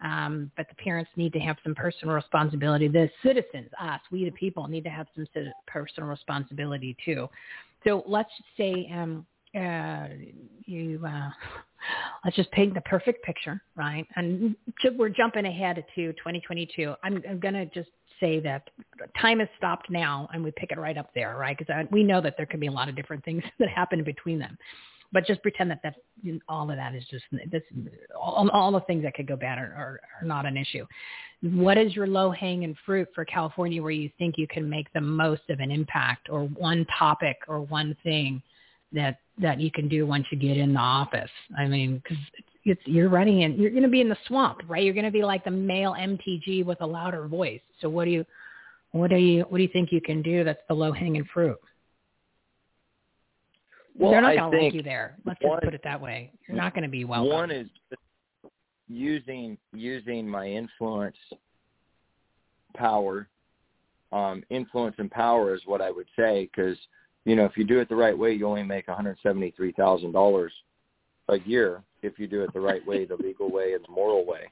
Um, 0.00 0.50
but 0.56 0.68
the 0.68 0.74
parents 0.76 1.10
need 1.16 1.32
to 1.34 1.38
have 1.38 1.56
some 1.62 1.74
personal 1.74 2.14
responsibility. 2.14 2.88
The 2.88 3.08
citizens, 3.22 3.70
us, 3.80 4.00
we 4.10 4.24
the 4.24 4.32
people, 4.32 4.66
need 4.68 4.84
to 4.84 4.90
have 4.90 5.06
some 5.14 5.26
personal 5.66 6.08
responsibility 6.08 6.96
too. 7.04 7.28
So 7.86 8.02
let's 8.06 8.30
say 8.56 8.90
um, 8.92 9.26
uh, 9.54 10.08
you 10.66 11.00
uh, 11.06 11.30
let's 12.24 12.36
just 12.36 12.50
paint 12.52 12.74
the 12.74 12.80
perfect 12.82 13.24
picture, 13.24 13.60
right? 13.76 14.06
And 14.16 14.56
we're 14.96 15.10
jumping 15.10 15.46
ahead 15.46 15.76
to 15.94 16.12
2022. 16.12 16.94
I'm, 17.04 17.22
I'm 17.28 17.38
going 17.38 17.54
to 17.54 17.66
just 17.66 17.90
say 18.20 18.40
that 18.40 18.70
time 19.20 19.40
has 19.40 19.48
stopped 19.56 19.90
now, 19.90 20.28
and 20.32 20.42
we 20.42 20.50
pick 20.52 20.70
it 20.70 20.78
right 20.78 20.96
up 20.96 21.10
there, 21.14 21.36
right? 21.36 21.56
Because 21.56 21.72
uh, 21.74 21.84
we 21.90 22.02
know 22.02 22.20
that 22.20 22.36
there 22.36 22.46
could 22.46 22.60
be 22.60 22.66
a 22.66 22.72
lot 22.72 22.88
of 22.88 22.96
different 22.96 23.24
things 23.24 23.42
that 23.58 23.68
happen 23.68 24.02
between 24.04 24.38
them. 24.38 24.56
But 25.12 25.26
just 25.26 25.42
pretend 25.42 25.70
that 25.70 25.80
that 25.84 25.94
all 26.48 26.68
of 26.70 26.76
that 26.76 26.94
is 26.94 27.04
just 27.08 27.24
this, 27.50 27.62
all, 28.20 28.48
all 28.50 28.72
the 28.72 28.80
things 28.80 29.04
that 29.04 29.14
could 29.14 29.28
go 29.28 29.36
bad 29.36 29.58
are, 29.58 29.72
are, 29.72 30.00
are 30.20 30.26
not 30.26 30.44
an 30.44 30.56
issue. 30.56 30.84
What 31.40 31.78
is 31.78 31.94
your 31.94 32.08
low 32.08 32.32
hanging 32.32 32.76
fruit 32.84 33.08
for 33.14 33.24
California 33.24 33.80
where 33.80 33.92
you 33.92 34.10
think 34.18 34.36
you 34.38 34.48
can 34.48 34.68
make 34.68 34.92
the 34.92 35.00
most 35.00 35.42
of 35.50 35.60
an 35.60 35.70
impact, 35.70 36.28
or 36.30 36.46
one 36.46 36.84
topic, 36.98 37.36
or 37.46 37.60
one 37.60 37.96
thing 38.02 38.42
that 38.92 39.18
that 39.38 39.60
you 39.60 39.70
can 39.70 39.88
do 39.88 40.06
once 40.06 40.26
you 40.30 40.38
get 40.38 40.56
in 40.56 40.72
the 40.74 40.80
office. 40.80 41.30
I 41.56 41.66
mean, 41.66 42.02
because 42.02 42.18
it's 42.64 42.80
you're 42.86 43.08
running 43.08 43.42
in, 43.42 43.54
you're 43.58 43.70
going 43.70 43.82
to 43.82 43.88
be 43.88 44.00
in 44.00 44.08
the 44.08 44.16
swamp, 44.26 44.60
right? 44.66 44.82
You're 44.82 44.94
going 44.94 45.04
to 45.04 45.10
be 45.10 45.22
like 45.22 45.44
the 45.44 45.50
male 45.50 45.94
MTG 45.98 46.64
with 46.64 46.80
a 46.80 46.86
louder 46.86 47.26
voice. 47.28 47.60
So 47.80 47.88
what 47.88 48.06
do 48.06 48.10
you, 48.10 48.24
what 48.92 49.10
do 49.10 49.16
you, 49.16 49.42
what 49.48 49.58
do 49.58 49.62
you 49.62 49.70
think 49.72 49.92
you 49.92 50.00
can 50.00 50.22
do 50.22 50.44
that's 50.44 50.62
the 50.68 50.74
low 50.74 50.92
hanging 50.92 51.26
fruit? 51.32 51.58
Well, 53.96 54.10
They're 54.10 54.22
not 54.22 54.36
going 54.36 54.50
to 54.50 54.64
like 54.64 54.74
you 54.74 54.82
there. 54.82 55.16
Let's 55.24 55.40
one- 55.42 55.58
just 55.58 55.64
put 55.64 55.74
it 55.74 55.82
that 55.84 56.00
way. 56.00 56.32
You're 56.48 56.56
not 56.56 56.74
going 56.74 56.82
to 56.84 56.90
be 56.90 57.04
welcome. 57.04 57.32
One 57.32 57.50
is 57.50 57.68
using 58.88 59.56
using 59.72 60.28
my 60.28 60.46
influence 60.46 61.16
power. 62.76 63.28
Um, 64.12 64.44
influence 64.50 64.96
and 64.98 65.10
power 65.10 65.54
is 65.54 65.62
what 65.64 65.80
I 65.80 65.90
would 65.90 66.06
say 66.16 66.48
because 66.54 66.76
you 67.24 67.34
know 67.34 67.44
if 67.44 67.56
you 67.56 67.64
do 67.64 67.80
it 67.80 67.88
the 67.88 67.96
right 67.96 68.16
way, 68.16 68.32
you 68.32 68.46
only 68.46 68.62
make 68.62 68.88
one 68.88 68.96
hundred 68.96 69.18
seventy 69.22 69.52
three 69.52 69.72
thousand 69.72 70.12
dollars 70.12 70.52
a 71.28 71.38
year 71.40 71.82
if 72.04 72.18
you 72.18 72.26
do 72.26 72.42
it 72.42 72.52
the 72.52 72.60
right 72.60 72.84
way, 72.86 73.04
the 73.04 73.16
legal 73.16 73.50
way, 73.50 73.72
and 73.74 73.84
the 73.84 73.92
moral 73.92 74.24
way. 74.24 74.50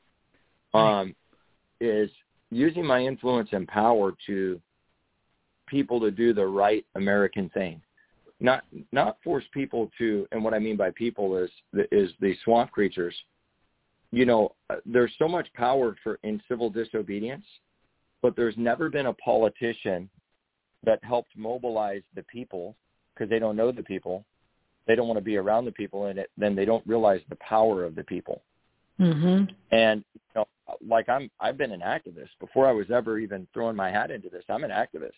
Um, 0.74 1.14
is 1.80 2.10
using 2.50 2.86
my 2.86 3.00
influence 3.00 3.50
and 3.52 3.68
power 3.68 4.12
to 4.26 4.60
people 5.66 6.00
to 6.00 6.10
do 6.10 6.32
the 6.32 6.46
right 6.46 6.84
American 6.94 7.48
thing 7.50 7.80
not 8.42 8.64
not 8.90 9.16
force 9.22 9.44
people 9.54 9.90
to 9.96 10.26
and 10.32 10.44
what 10.44 10.52
i 10.52 10.58
mean 10.58 10.76
by 10.76 10.90
people 10.90 11.36
is 11.36 11.50
is 11.92 12.10
the 12.20 12.34
swamp 12.44 12.70
creatures 12.72 13.14
you 14.10 14.26
know 14.26 14.54
uh, 14.68 14.76
there's 14.84 15.12
so 15.18 15.28
much 15.28 15.46
power 15.54 15.96
for 16.02 16.18
in 16.24 16.42
civil 16.48 16.68
disobedience 16.68 17.44
but 18.20 18.36
there's 18.36 18.54
never 18.56 18.90
been 18.90 19.06
a 19.06 19.14
politician 19.14 20.10
that 20.84 21.02
helped 21.04 21.30
mobilize 21.36 22.02
the 22.16 22.22
people 22.24 22.76
because 23.14 23.30
they 23.30 23.38
don't 23.38 23.56
know 23.56 23.70
the 23.70 23.82
people 23.82 24.24
they 24.86 24.94
don't 24.94 25.08
want 25.08 25.18
to 25.18 25.24
be 25.24 25.36
around 25.36 25.64
the 25.64 25.72
people 25.72 26.06
and 26.06 26.18
it 26.18 26.30
then 26.36 26.54
they 26.54 26.64
don't 26.64 26.86
realize 26.86 27.20
the 27.28 27.36
power 27.36 27.84
of 27.84 27.94
the 27.94 28.04
people 28.04 28.42
Mm-hmm. 29.00 29.44
and 29.74 30.04
you 30.14 30.20
know 30.36 30.46
like 30.86 31.08
i'm 31.08 31.30
i've 31.40 31.56
been 31.56 31.72
an 31.72 31.80
activist 31.80 32.28
before 32.38 32.66
i 32.66 32.72
was 32.72 32.90
ever 32.90 33.18
even 33.18 33.48
throwing 33.54 33.74
my 33.74 33.90
hat 33.90 34.10
into 34.10 34.28
this 34.28 34.44
i'm 34.50 34.64
an 34.64 34.70
activist 34.70 35.12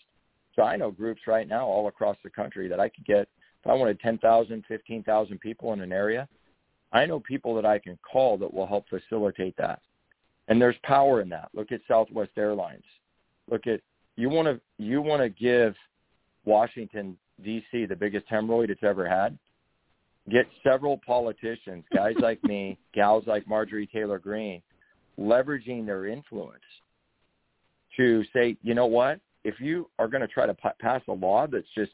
so 0.54 0.62
I 0.62 0.76
know 0.76 0.90
groups 0.90 1.22
right 1.26 1.48
now 1.48 1.66
all 1.66 1.88
across 1.88 2.16
the 2.22 2.30
country 2.30 2.68
that 2.68 2.80
I 2.80 2.88
could 2.88 3.04
get 3.04 3.28
if 3.62 3.70
I 3.70 3.74
wanted 3.74 3.98
10,000, 4.00 4.64
15,000 4.68 5.40
people 5.40 5.72
in 5.72 5.80
an 5.80 5.92
area. 5.92 6.28
I 6.92 7.06
know 7.06 7.18
people 7.20 7.54
that 7.56 7.66
I 7.66 7.78
can 7.78 7.98
call 8.10 8.38
that 8.38 8.52
will 8.52 8.66
help 8.66 8.86
facilitate 8.88 9.56
that. 9.56 9.80
And 10.48 10.60
there's 10.60 10.76
power 10.84 11.22
in 11.22 11.28
that. 11.30 11.48
Look 11.54 11.72
at 11.72 11.80
Southwest 11.88 12.32
Airlines. 12.36 12.84
Look 13.50 13.66
at 13.66 13.80
you 14.16 14.28
want 14.28 14.46
to 14.46 14.60
you 14.78 15.02
want 15.02 15.22
to 15.22 15.28
give 15.28 15.74
Washington 16.44 17.16
D.C. 17.42 17.86
the 17.86 17.96
biggest 17.96 18.28
hemorrhoid 18.28 18.70
it's 18.70 18.84
ever 18.84 19.08
had. 19.08 19.36
Get 20.30 20.46
several 20.62 21.00
politicians, 21.06 21.84
guys 21.92 22.14
like 22.18 22.42
me, 22.44 22.78
gals 22.94 23.26
like 23.26 23.46
Marjorie 23.46 23.86
Taylor 23.86 24.18
Greene, 24.18 24.62
leveraging 25.18 25.84
their 25.84 26.06
influence 26.06 26.62
to 27.96 28.24
say, 28.32 28.56
you 28.62 28.74
know 28.74 28.86
what? 28.86 29.20
if 29.44 29.60
you 29.60 29.88
are 29.98 30.08
going 30.08 30.22
to 30.22 30.26
try 30.28 30.46
to 30.46 30.54
p- 30.54 30.68
pass 30.80 31.02
a 31.08 31.12
law 31.12 31.46
that's 31.46 31.68
just 31.74 31.92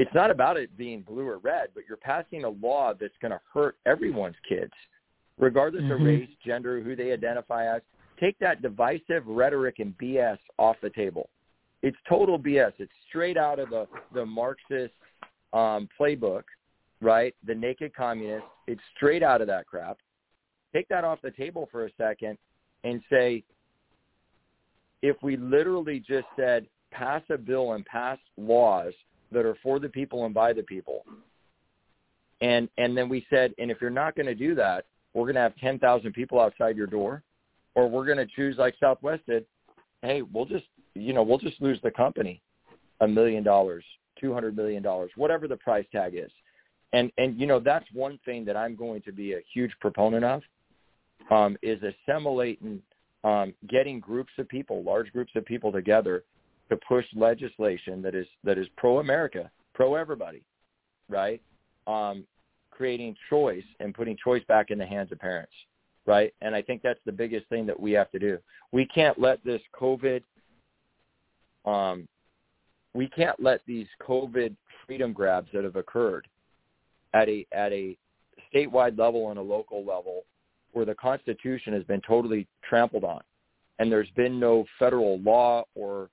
it's 0.00 0.14
not 0.14 0.30
about 0.30 0.56
it 0.56 0.76
being 0.76 1.00
blue 1.00 1.26
or 1.26 1.38
red, 1.38 1.70
but 1.74 1.82
you're 1.88 1.96
passing 1.96 2.44
a 2.44 2.48
law 2.48 2.92
that's 2.94 3.16
going 3.20 3.32
to 3.32 3.40
hurt 3.52 3.76
everyone's 3.84 4.36
kids, 4.48 4.72
regardless 5.38 5.82
of 5.90 5.98
Mhm. 5.98 6.04
race, 6.04 6.28
gender, 6.44 6.80
who 6.80 6.94
they 6.94 7.10
identify 7.10 7.66
as. 7.66 7.82
Take 8.16 8.38
that 8.38 8.62
divisive 8.62 9.26
rhetoric 9.26 9.80
and 9.80 9.96
BS 9.98 10.38
off 10.56 10.80
the 10.80 10.90
table. 10.90 11.30
It's 11.82 11.96
total 12.08 12.38
BS. 12.38 12.72
It's 12.78 12.92
straight 13.08 13.36
out 13.36 13.58
of 13.58 13.70
the 13.70 13.88
the 14.12 14.24
Marxist 14.24 14.94
um, 15.52 15.88
playbook, 15.98 16.44
right? 17.00 17.34
The 17.46 17.54
naked 17.54 17.94
communist. 17.94 18.44
It's 18.66 18.80
straight 18.96 19.22
out 19.22 19.40
of 19.40 19.46
that 19.48 19.66
crap. 19.66 19.98
Take 20.74 20.88
that 20.88 21.04
off 21.04 21.20
the 21.22 21.30
table 21.30 21.68
for 21.72 21.86
a 21.86 21.90
second 21.96 22.36
and 22.84 23.00
say, 23.10 23.42
if 25.02 25.16
we 25.22 25.36
literally 25.36 26.00
just 26.00 26.26
said 26.36 26.66
pass 26.90 27.22
a 27.30 27.38
bill 27.38 27.72
and 27.72 27.84
pass 27.84 28.18
laws 28.36 28.92
that 29.30 29.44
are 29.44 29.56
for 29.62 29.78
the 29.78 29.88
people 29.88 30.24
and 30.24 30.34
by 30.34 30.52
the 30.52 30.62
people 30.62 31.04
and 32.40 32.68
and 32.78 32.96
then 32.96 33.10
we 33.10 33.26
said 33.28 33.52
and 33.58 33.70
if 33.70 33.76
you're 33.78 33.90
not 33.90 34.16
going 34.16 34.26
to 34.26 34.34
do 34.34 34.54
that 34.54 34.86
we're 35.12 35.24
going 35.24 35.34
to 35.34 35.40
have 35.40 35.54
10,000 35.56 36.12
people 36.12 36.40
outside 36.40 36.76
your 36.76 36.86
door 36.86 37.22
or 37.74 37.88
we're 37.88 38.04
going 38.04 38.18
to 38.18 38.26
choose 38.26 38.56
like 38.58 38.74
Southwest 38.80 39.24
did. 39.26 39.44
Hey, 40.02 40.22
we'll 40.22 40.44
just 40.44 40.64
you 40.94 41.12
know 41.12 41.22
we'll 41.22 41.38
just 41.38 41.60
lose 41.60 41.78
the 41.82 41.90
company 41.90 42.42
a 43.00 43.08
million 43.08 43.44
dollars, 43.44 43.84
two 44.20 44.32
hundred 44.32 44.56
million 44.56 44.82
dollars, 44.82 45.10
whatever 45.16 45.48
the 45.48 45.56
price 45.56 45.86
tag 45.92 46.14
is. 46.14 46.30
And 46.92 47.10
and 47.18 47.38
you 47.38 47.46
know 47.46 47.60
that's 47.60 47.86
one 47.92 48.18
thing 48.24 48.44
that 48.46 48.56
I'm 48.56 48.76
going 48.76 49.02
to 49.02 49.12
be 49.12 49.34
a 49.34 49.40
huge 49.52 49.72
proponent 49.80 50.24
of 50.24 50.42
um, 51.30 51.56
is 51.62 51.80
assimilating, 51.82 52.80
um, 53.24 53.54
getting 53.68 54.00
groups 54.00 54.32
of 54.38 54.48
people, 54.48 54.82
large 54.82 55.12
groups 55.12 55.32
of 55.36 55.44
people 55.44 55.70
together 55.70 56.24
to 56.70 56.76
push 56.88 57.04
legislation 57.14 58.02
that 58.02 58.14
is 58.14 58.26
that 58.44 58.58
is 58.58 58.66
pro 58.76 58.98
America, 58.98 59.50
pro 59.74 59.94
everybody, 59.94 60.42
right? 61.08 61.40
Um, 61.86 62.24
creating 62.70 63.16
choice 63.28 63.64
and 63.80 63.92
putting 63.92 64.16
choice 64.22 64.42
back 64.46 64.70
in 64.70 64.78
the 64.78 64.86
hands 64.86 65.10
of 65.10 65.18
parents, 65.18 65.52
right? 66.06 66.32
And 66.40 66.54
I 66.54 66.62
think 66.62 66.80
that's 66.82 67.00
the 67.04 67.12
biggest 67.12 67.48
thing 67.48 67.66
that 67.66 67.78
we 67.78 67.92
have 67.92 68.10
to 68.12 68.18
do. 68.18 68.38
We 68.70 68.86
can't 68.86 69.18
let 69.18 69.42
this 69.44 69.60
COVID, 69.78 70.22
um, 71.64 72.06
we 72.98 73.06
can't 73.06 73.38
let 73.40 73.60
these 73.64 73.86
COVID 74.02 74.56
freedom 74.84 75.12
grabs 75.12 75.48
that 75.54 75.62
have 75.62 75.76
occurred 75.76 76.26
at 77.14 77.28
a 77.28 77.46
at 77.52 77.72
a 77.72 77.96
statewide 78.52 78.98
level 78.98 79.30
and 79.30 79.38
a 79.38 79.42
local 79.42 79.84
level 79.84 80.24
where 80.72 80.84
the 80.84 80.96
Constitution 80.96 81.72
has 81.72 81.84
been 81.84 82.00
totally 82.00 82.48
trampled 82.68 83.04
on, 83.04 83.20
and 83.78 83.90
there's 83.90 84.10
been 84.16 84.40
no 84.40 84.64
federal 84.80 85.20
law 85.20 85.62
or 85.76 86.10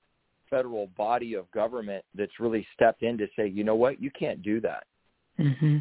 federal 0.48 0.86
body 0.96 1.34
of 1.34 1.50
government 1.52 2.06
that's 2.14 2.40
really 2.40 2.66
stepped 2.76 3.02
in 3.02 3.18
to 3.18 3.26
say, 3.36 3.48
you 3.48 3.64
know 3.64 3.74
what, 3.74 4.00
you 4.00 4.12
can't 4.12 4.44
do 4.44 4.62
that. 4.62 4.84
Mm-hmm. 5.40 5.78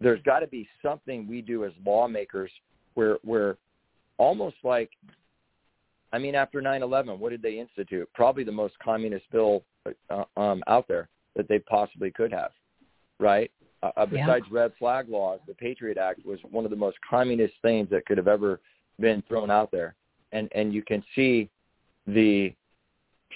There's 0.00 0.22
got 0.22 0.38
to 0.38 0.46
be 0.46 0.66
something 0.82 1.28
we 1.28 1.42
do 1.42 1.66
as 1.66 1.72
lawmakers 1.84 2.50
where 2.94 3.18
where 3.24 3.58
almost 4.16 4.56
like 4.64 4.90
I 6.12 6.18
mean 6.18 6.34
after 6.34 6.60
9/11 6.60 7.18
what 7.18 7.30
did 7.30 7.42
they 7.42 7.58
institute? 7.58 8.08
Probably 8.14 8.44
the 8.44 8.52
most 8.52 8.74
communist 8.78 9.30
bill 9.30 9.64
uh, 10.10 10.24
um 10.36 10.62
out 10.66 10.88
there 10.88 11.08
that 11.36 11.48
they 11.48 11.58
possibly 11.60 12.10
could 12.10 12.32
have. 12.32 12.50
Right? 13.18 13.50
Uh, 13.82 14.04
besides 14.04 14.44
yeah. 14.50 14.60
red 14.60 14.72
flag 14.78 15.08
laws, 15.08 15.40
the 15.46 15.54
Patriot 15.54 15.96
Act 15.96 16.24
was 16.26 16.38
one 16.50 16.66
of 16.66 16.70
the 16.70 16.76
most 16.76 16.98
communist 17.08 17.54
things 17.62 17.88
that 17.90 18.04
could 18.04 18.18
have 18.18 18.28
ever 18.28 18.60
been 18.98 19.22
thrown 19.28 19.50
out 19.50 19.70
there. 19.70 19.94
And 20.32 20.48
and 20.52 20.72
you 20.72 20.82
can 20.82 21.02
see 21.14 21.48
the 22.06 22.54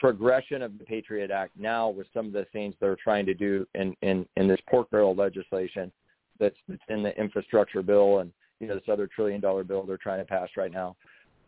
progression 0.01 0.63
of 0.63 0.79
the 0.79 0.85
Patriot 0.85 1.31
Act 1.31 1.53
now 1.57 1.89
with 1.89 2.07
some 2.13 2.27
of 2.27 2.33
the 2.33 2.47
things 2.53 2.75
they're 2.81 2.97
trying 2.97 3.27
to 3.27 3.35
do 3.35 3.67
in, 3.75 3.95
in, 4.03 4.27
in 4.37 4.49
this 4.49 4.61
pork 4.69 4.91
barrel 4.91 5.15
legislation 5.15 5.91
that's, 6.39 6.57
that's 6.69 6.83
in 6.89 7.03
the 7.03 7.17
infrastructure 7.19 7.83
bill 7.83 8.19
and 8.19 8.33
you 8.61 8.67
know 8.67 8.75
this 8.75 8.85
other 8.91 9.07
trillion 9.07 9.41
dollar 9.41 9.65
bill 9.65 9.85
they're 9.85 9.97
trying 9.97 10.19
to 10.19 10.25
pass 10.25 10.49
right 10.57 10.73
now. 10.73 10.97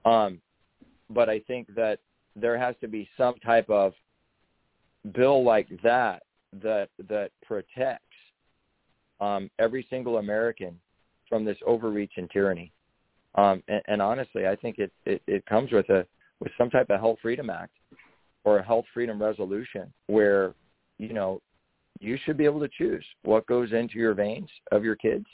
Um, 0.05 0.41
but 1.11 1.29
I 1.29 1.41
think 1.41 1.75
that 1.75 1.99
there 2.35 2.59
has 2.59 2.75
to 2.81 2.89
be 2.89 3.09
some 3.17 3.35
type 3.37 3.69
of 3.71 3.93
bill 5.15 5.45
like 5.45 5.69
that 5.83 6.23
that 6.63 6.89
that 7.09 7.31
protects 7.45 8.03
um, 9.21 9.51
every 9.59 9.87
single 9.89 10.19
American 10.19 10.79
from 11.29 11.45
this 11.45 11.57
overreach 11.67 12.13
and 12.17 12.31
tyranny. 12.31 12.73
Um, 13.37 13.63
and, 13.69 13.83
and 13.89 14.03
honestly, 14.03 14.47
I 14.47 14.57
think 14.57 14.79
it, 14.79 14.93
it, 15.05 15.23
it 15.27 15.45
comes 15.47 15.73
with 15.73 15.89
a 15.91 16.07
with 16.41 16.53
some 16.59 16.71
type 16.71 16.91
of 16.91 17.01
health 17.01 17.19
freedom 17.23 17.51
act 17.51 17.73
or 18.45 18.59
a 18.59 18.63
health 18.63 18.85
freedom 18.93 19.21
resolution 19.21 19.93
where 20.07 20.55
you 20.99 21.13
know 21.13 21.41
you 22.01 22.19
should 22.25 22.37
be 22.37 22.45
able 22.45 22.61
to 22.61 22.69
choose 22.77 23.05
what 23.23 23.47
goes 23.47 23.73
into 23.73 23.95
your 23.95 24.15
veins 24.15 24.51
of 24.73 24.85
your 24.85 24.97
kids. 24.97 25.27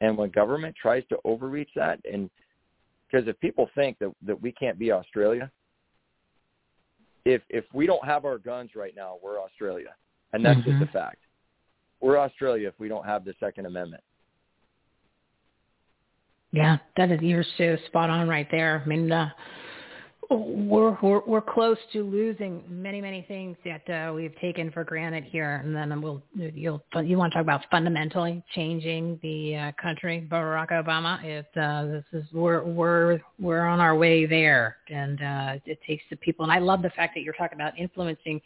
And 0.00 0.16
when 0.16 0.30
government 0.30 0.76
tries 0.80 1.02
to 1.08 1.18
overreach 1.24 1.70
that, 1.74 1.98
and 2.10 2.30
because 3.10 3.26
if 3.28 3.38
people 3.40 3.68
think 3.74 3.98
that 3.98 4.10
that 4.26 4.40
we 4.40 4.52
can't 4.52 4.78
be 4.78 4.92
Australia, 4.92 5.50
if 7.24 7.42
if 7.48 7.64
we 7.72 7.86
don't 7.86 8.04
have 8.04 8.24
our 8.24 8.38
guns 8.38 8.70
right 8.74 8.94
now, 8.96 9.18
we're 9.22 9.40
Australia, 9.40 9.94
and 10.32 10.44
that's 10.44 10.60
mm-hmm. 10.60 10.78
just 10.78 10.90
a 10.90 10.92
fact. 10.92 11.18
We're 12.00 12.18
Australia 12.18 12.68
if 12.68 12.74
we 12.78 12.88
don't 12.88 13.04
have 13.04 13.24
the 13.24 13.34
Second 13.40 13.66
Amendment. 13.66 14.02
Yeah, 16.52 16.78
that 16.96 17.10
is 17.10 17.20
you're 17.20 17.44
so 17.58 17.76
spot 17.86 18.08
on 18.08 18.28
right 18.28 18.48
there. 18.50 18.82
I 18.84 18.88
mean, 18.88 19.12
uh, 19.12 19.28
we're, 20.30 20.96
we're 21.00 21.20
we're 21.26 21.40
close 21.40 21.78
to 21.92 22.02
losing 22.02 22.62
many 22.68 23.00
many 23.00 23.22
things 23.28 23.56
that 23.64 23.88
uh, 23.88 24.12
we've 24.12 24.38
taken 24.40 24.70
for 24.70 24.84
granted 24.84 25.24
here, 25.24 25.62
and 25.64 25.74
then 25.74 26.02
we'll 26.02 26.22
you'll 26.34 26.82
you 27.02 27.16
want 27.16 27.32
to 27.32 27.38
talk 27.38 27.42
about 27.42 27.62
fundamentally 27.70 28.42
changing 28.54 29.18
the 29.22 29.56
uh, 29.56 29.72
country. 29.80 30.26
Barack 30.30 30.70
Obama, 30.70 31.22
it 31.24 31.46
uh, 31.56 31.86
this 31.86 32.04
is 32.12 32.24
we're 32.32 32.62
we're 32.62 33.20
we're 33.40 33.64
on 33.64 33.80
our 33.80 33.96
way 33.96 34.26
there, 34.26 34.76
and 34.88 35.22
uh, 35.22 35.54
it 35.64 35.78
takes 35.86 36.02
the 36.10 36.16
people. 36.16 36.44
And 36.44 36.52
I 36.52 36.58
love 36.58 36.82
the 36.82 36.90
fact 36.90 37.14
that 37.14 37.22
you're 37.22 37.34
talking 37.34 37.56
about 37.56 37.78
influencing 37.78 38.40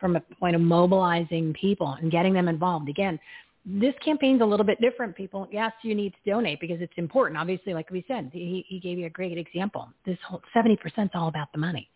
from 0.00 0.16
a 0.16 0.20
point 0.20 0.56
of 0.56 0.62
mobilizing 0.62 1.52
people 1.54 1.96
and 2.00 2.10
getting 2.10 2.32
them 2.32 2.48
involved. 2.48 2.88
Again, 2.88 3.18
this 3.64 3.94
campaign's 4.04 4.40
a 4.40 4.44
little 4.44 4.64
bit 4.64 4.80
different, 4.80 5.14
people. 5.14 5.46
Yes, 5.50 5.72
you 5.82 5.94
need 5.94 6.14
to 6.14 6.30
donate 6.30 6.60
because 6.60 6.80
it's 6.80 6.92
important. 6.96 7.38
Obviously, 7.38 7.74
like 7.74 7.90
we 7.90 8.04
said, 8.08 8.30
he, 8.32 8.64
he 8.68 8.80
gave 8.80 8.98
you 8.98 9.06
a 9.06 9.10
great 9.10 9.36
example. 9.36 9.88
This 10.06 10.18
whole 10.26 10.42
70% 10.56 10.78
is 10.84 11.10
all 11.14 11.28
about 11.28 11.52
the 11.52 11.58
money. 11.58 11.88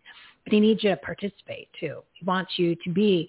But 0.45 0.53
he 0.53 0.61
needs 0.61 0.83
you 0.83 0.91
to 0.91 0.97
participate 0.97 1.69
too. 1.79 2.03
He 2.13 2.25
wants 2.25 2.53
you 2.57 2.77
to 2.85 2.91
be, 2.91 3.29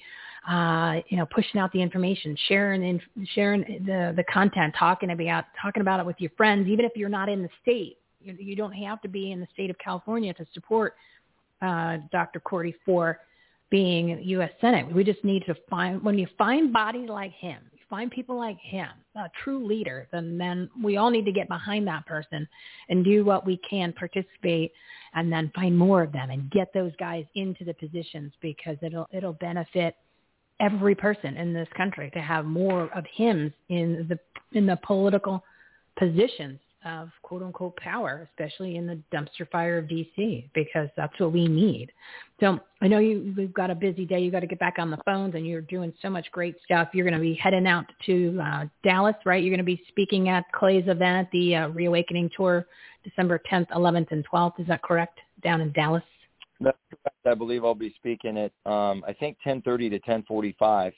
uh, 0.49 0.95
you 1.07 1.17
know, 1.17 1.27
pushing 1.27 1.59
out 1.59 1.71
the 1.71 1.81
information, 1.81 2.35
sharing, 2.47 2.83
in, 2.83 3.01
sharing 3.33 3.61
the, 3.85 4.13
the 4.15 4.23
content, 4.31 4.73
talking 4.77 5.11
about, 5.11 5.45
talking 5.61 5.81
about 5.81 5.99
it 5.99 6.05
with 6.05 6.15
your 6.19 6.31
friends, 6.35 6.67
even 6.67 6.85
if 6.85 6.93
you're 6.95 7.09
not 7.09 7.29
in 7.29 7.43
the 7.43 7.49
state. 7.61 7.97
You, 8.19 8.35
you 8.39 8.55
don't 8.55 8.73
have 8.73 9.01
to 9.01 9.07
be 9.07 9.31
in 9.31 9.39
the 9.39 9.47
state 9.53 9.69
of 9.69 9.77
California 9.77 10.33
to 10.33 10.45
support 10.53 10.95
uh, 11.61 11.97
Dr. 12.11 12.39
Cordie 12.39 12.75
for 12.85 13.19
being 13.69 14.19
U.S. 14.23 14.51
Senate. 14.59 14.93
We 14.93 15.03
just 15.03 15.23
need 15.23 15.45
to 15.45 15.55
find, 15.69 16.03
when 16.03 16.17
you 16.17 16.27
find 16.37 16.73
bodies 16.73 17.09
like 17.09 17.31
him, 17.33 17.59
find 17.89 18.11
people 18.11 18.37
like 18.37 18.57
him, 18.59 18.87
a 19.15 19.29
true 19.43 19.65
leader, 19.65 20.07
then 20.11 20.37
then 20.37 20.69
we 20.81 20.97
all 20.97 21.09
need 21.09 21.25
to 21.25 21.31
get 21.31 21.47
behind 21.47 21.87
that 21.87 22.05
person 22.05 22.47
and 22.89 23.03
do 23.03 23.23
what 23.25 23.45
we 23.45 23.57
can, 23.69 23.93
participate, 23.93 24.71
and 25.13 25.31
then 25.31 25.51
find 25.55 25.77
more 25.77 26.01
of 26.03 26.11
them 26.11 26.29
and 26.29 26.49
get 26.51 26.73
those 26.73 26.91
guys 26.99 27.25
into 27.35 27.63
the 27.63 27.73
positions 27.75 28.33
because 28.41 28.77
it'll 28.81 29.07
it'll 29.11 29.33
benefit 29.33 29.95
every 30.59 30.95
person 30.95 31.35
in 31.37 31.53
this 31.53 31.67
country 31.75 32.09
to 32.13 32.21
have 32.21 32.45
more 32.45 32.83
of 32.95 33.05
him 33.13 33.53
in 33.69 34.05
the 34.09 34.19
in 34.57 34.65
the 34.65 34.79
political 34.85 35.43
positions 35.97 36.59
of 36.85 37.09
quote 37.21 37.41
unquote 37.41 37.75
power, 37.77 38.27
especially 38.29 38.75
in 38.75 38.85
the 38.85 38.99
dumpster 39.13 39.49
fire 39.51 39.77
of 39.77 39.85
DC, 39.85 40.49
because 40.53 40.89
that's 40.95 41.17
what 41.19 41.31
we 41.31 41.47
need. 41.47 41.91
So 42.39 42.59
I 42.81 42.87
know 42.87 42.99
you 42.99 43.33
we've 43.37 43.53
got 43.53 43.69
a 43.69 43.75
busy 43.75 44.05
day. 44.05 44.19
You 44.19 44.31
got 44.31 44.41
to 44.41 44.47
get 44.47 44.59
back 44.59 44.75
on 44.79 44.91
the 44.91 44.99
phones, 45.05 45.35
and 45.35 45.47
you're 45.47 45.61
doing 45.61 45.93
so 46.01 46.09
much 46.09 46.31
great 46.31 46.55
stuff. 46.65 46.89
You're 46.93 47.05
going 47.05 47.19
to 47.19 47.21
be 47.21 47.35
heading 47.35 47.67
out 47.67 47.85
to 48.05 48.39
uh, 48.43 48.65
Dallas, 48.83 49.15
right? 49.25 49.43
You're 49.43 49.51
going 49.51 49.57
to 49.59 49.63
be 49.63 49.81
speaking 49.87 50.29
at 50.29 50.45
Clay's 50.51 50.87
event, 50.87 51.29
the 51.31 51.55
uh, 51.55 51.67
Reawakening 51.69 52.29
Tour, 52.35 52.65
December 53.03 53.41
10th, 53.51 53.69
11th, 53.69 54.11
and 54.11 54.25
12th. 54.27 54.59
Is 54.59 54.67
that 54.67 54.81
correct? 54.81 55.19
Down 55.41 55.61
in 55.61 55.71
Dallas. 55.71 56.03
I 57.25 57.33
believe 57.33 57.65
I'll 57.65 57.75
be 57.75 57.93
speaking 57.97 58.37
at 58.37 58.51
um, 58.71 59.03
I 59.07 59.13
think 59.13 59.37
10:30 59.45 59.89
to 59.91 59.99
10:45. 59.99 60.93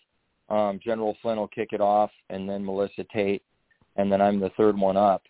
Um, 0.48 0.80
General 0.84 1.18
Flynn 1.22 1.38
will 1.38 1.48
kick 1.48 1.70
it 1.72 1.82
off, 1.82 2.12
and 2.30 2.48
then 2.48 2.64
Melissa 2.64 3.04
Tate, 3.12 3.42
and 3.96 4.12
then 4.12 4.22
I'm 4.22 4.40
the 4.40 4.52
third 4.52 4.78
one 4.78 4.96
up. 4.98 5.24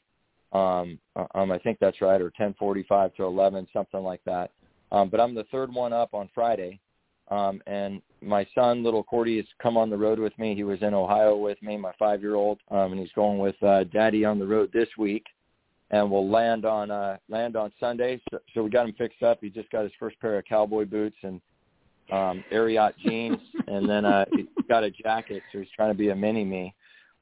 Um, 0.54 1.00
uh, 1.16 1.26
um, 1.36 1.52
I 1.52 1.58
think 1.60 1.80
that's 1.80 2.02
right, 2.02 2.22
or 2.22 2.32
10:45 2.32 3.16
to 3.16 3.24
11, 3.24 3.68
something 3.74 4.02
like 4.02 4.24
that. 4.26 4.52
Um, 4.92 5.10
but 5.10 5.20
I'm 5.20 5.36
the 5.36 5.46
third 5.46 5.74
one 5.74 5.94
up 5.94 6.14
on 6.14 6.30
Friday, 6.34 6.80
um, 7.30 7.62
and 7.68 8.02
my 8.22 8.46
son, 8.56 8.84
little 8.84 9.04
Cordie, 9.04 9.38
has 9.38 9.46
come 9.62 9.78
on 9.78 9.90
the 9.90 9.98
road 9.98 10.20
with 10.20 10.38
me. 10.38 10.56
He 10.56 10.64
was 10.64 10.82
in 10.82 10.94
Ohio 10.94 11.36
with 11.36 11.62
me, 11.62 11.76
my 11.76 11.92
five-year-old, 11.98 12.60
um, 12.72 12.92
and 12.92 13.00
he's 13.00 13.12
going 13.14 13.40
with 13.40 13.62
uh, 13.64 13.84
Daddy 13.86 14.26
on 14.26 14.40
the 14.40 14.46
road 14.46 14.72
this 14.72 14.90
week, 14.98 15.26
and 15.92 16.10
we'll 16.10 16.30
land 16.30 16.66
on 16.66 16.92
uh, 16.92 17.18
land 17.30 17.56
on 17.56 17.72
Sunday. 17.80 18.22
So, 18.30 18.40
so 18.54 18.64
we 18.64 18.70
got 18.70 18.88
him 18.88 18.96
fixed 18.98 19.24
up. 19.24 19.40
He 19.42 19.50
just 19.50 19.70
got 19.72 19.84
his 19.84 19.94
first 20.00 20.20
pair 20.20 20.38
of 20.38 20.46
cowboy 20.46 20.86
boots 20.86 21.18
and 21.24 21.42
um, 22.12 22.44
Ariat 22.52 22.94
jeans, 23.04 23.40
and 23.68 23.90
then 23.90 24.06
uh, 24.06 24.26
he 24.32 24.48
got 24.70 24.84
a 24.84 24.92
jacket, 24.92 25.44
so 25.52 25.60
he's 25.60 25.68
trying 25.76 25.92
to 25.92 25.98
be 25.98 26.10
a 26.10 26.16
mini 26.16 26.44
me. 26.44 26.74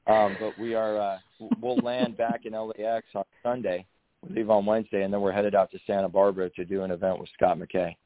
Um, 0.06 0.36
but 0.38 0.58
we 0.58 0.74
are 0.74 0.98
uh, 0.98 1.18
we'll 1.60 1.78
land 1.78 2.16
back 2.16 2.42
in 2.44 2.52
LAX 2.52 3.06
on 3.14 3.24
Sunday. 3.42 3.86
We 4.22 4.36
leave 4.36 4.50
on 4.50 4.66
Wednesday, 4.66 5.02
and 5.02 5.12
then 5.12 5.20
we're 5.20 5.32
headed 5.32 5.54
out 5.54 5.70
to 5.72 5.78
Santa 5.86 6.08
Barbara 6.08 6.50
to 6.50 6.64
do 6.64 6.82
an 6.82 6.90
event 6.90 7.18
with 7.18 7.28
Scott 7.34 7.58
McKay. 7.58 7.96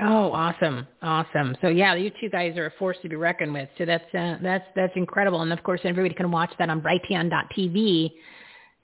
Oh, 0.00 0.32
awesome, 0.32 0.86
awesome! 1.02 1.56
So 1.60 1.68
yeah, 1.68 1.94
you 1.94 2.10
two 2.20 2.30
guys 2.30 2.56
are 2.56 2.66
a 2.66 2.70
force 2.78 2.96
to 3.02 3.08
be 3.08 3.16
reckoned 3.16 3.52
with. 3.52 3.68
So 3.78 3.84
that's 3.84 4.14
uh, 4.14 4.36
that's 4.42 4.64
that's 4.74 4.92
incredible, 4.96 5.42
and 5.42 5.52
of 5.52 5.62
course 5.62 5.80
everybody 5.84 6.14
can 6.14 6.30
watch 6.30 6.52
that 6.58 6.68
on 6.70 6.80
Brighteon.tv. 6.80 8.10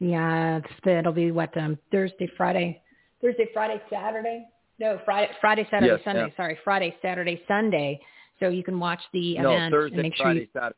Yeah, 0.00 0.60
it'll 0.86 1.12
be 1.12 1.30
what 1.30 1.56
um, 1.56 1.78
Thursday, 1.90 2.28
Friday, 2.36 2.82
Thursday, 3.20 3.48
Friday, 3.52 3.80
Saturday. 3.90 4.46
No, 4.78 5.00
Friday, 5.04 5.32
Friday, 5.40 5.66
Saturday, 5.70 5.92
yes, 5.92 6.00
Sunday. 6.04 6.26
Yeah. 6.28 6.36
Sorry, 6.36 6.58
Friday, 6.62 6.94
Saturday, 7.02 7.42
Sunday. 7.48 8.00
So 8.38 8.48
you 8.48 8.62
can 8.62 8.78
watch 8.78 9.00
the 9.12 9.38
no, 9.38 9.52
event 9.52 9.72
Thursday, 9.72 9.96
and 9.96 10.02
make 10.02 10.14
sure 10.14 10.26
Friday, 10.26 10.40
you, 10.40 10.48
Saturday. 10.52 10.76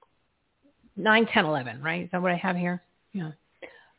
Nine, 1.00 1.26
ten, 1.32 1.44
eleven, 1.46 1.80
right? 1.82 2.04
Is 2.04 2.10
that 2.12 2.20
what 2.22 2.32
I 2.32 2.36
have 2.36 2.56
here? 2.56 2.82
Yeah. 3.12 3.30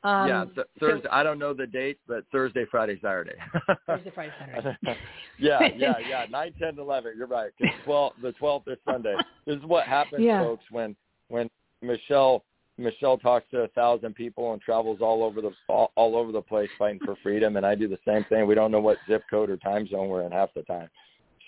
Um, 0.03 0.27
yeah, 0.27 0.45
th- 0.55 0.67
Thursday. 0.79 1.07
I 1.11 1.21
don't 1.21 1.37
know 1.37 1.53
the 1.53 1.67
dates, 1.67 1.99
but 2.07 2.23
Thursday, 2.31 2.65
Friday, 2.69 2.99
Saturday. 3.01 3.35
Thursday, 3.85 4.11
Friday, 4.13 4.33
Saturday. 4.39 4.77
yeah, 5.37 5.59
yeah, 5.75 5.93
yeah. 6.07 6.25
Nine, 6.29 6.53
ten, 6.59 6.77
eleven. 6.79 7.13
You're 7.17 7.27
right. 7.27 7.51
'Cause 7.59 7.69
twelve, 7.83 8.13
the 8.21 8.31
twelfth 8.33 8.67
is 8.67 8.77
Sunday. 8.85 9.15
This 9.45 9.57
is 9.57 9.63
what 9.65 9.85
happens, 9.85 10.23
Yeah. 10.23 10.39
folks, 10.39 10.63
when 10.71 10.95
when 11.27 11.49
Michele 11.81 12.43
Michele 12.77 13.17
talks 13.19 13.45
to 13.51 13.61
a 13.61 13.67
thousand 13.69 14.15
people 14.15 14.53
and 14.53 14.61
travels 14.61 14.99
all 15.01 15.23
over 15.23 15.39
the 15.41 15.51
all, 15.69 15.91
all 15.95 16.15
over 16.15 16.31
the 16.31 16.41
place 16.41 16.69
fighting 16.79 16.99
for 17.05 17.15
freedom, 17.21 17.57
and 17.57 17.65
I 17.65 17.75
do 17.75 17.87
the 17.87 17.99
same 18.05 18.23
thing. 18.25 18.47
We 18.47 18.55
don't 18.55 18.71
know 18.71 18.79
what 18.79 18.97
zip 19.07 19.23
code 19.29 19.49
or 19.51 19.57
time 19.57 19.87
zone 19.87 20.07
we're 20.09 20.23
in 20.23 20.31
half 20.31 20.49
the 20.55 20.63
time. 20.63 20.89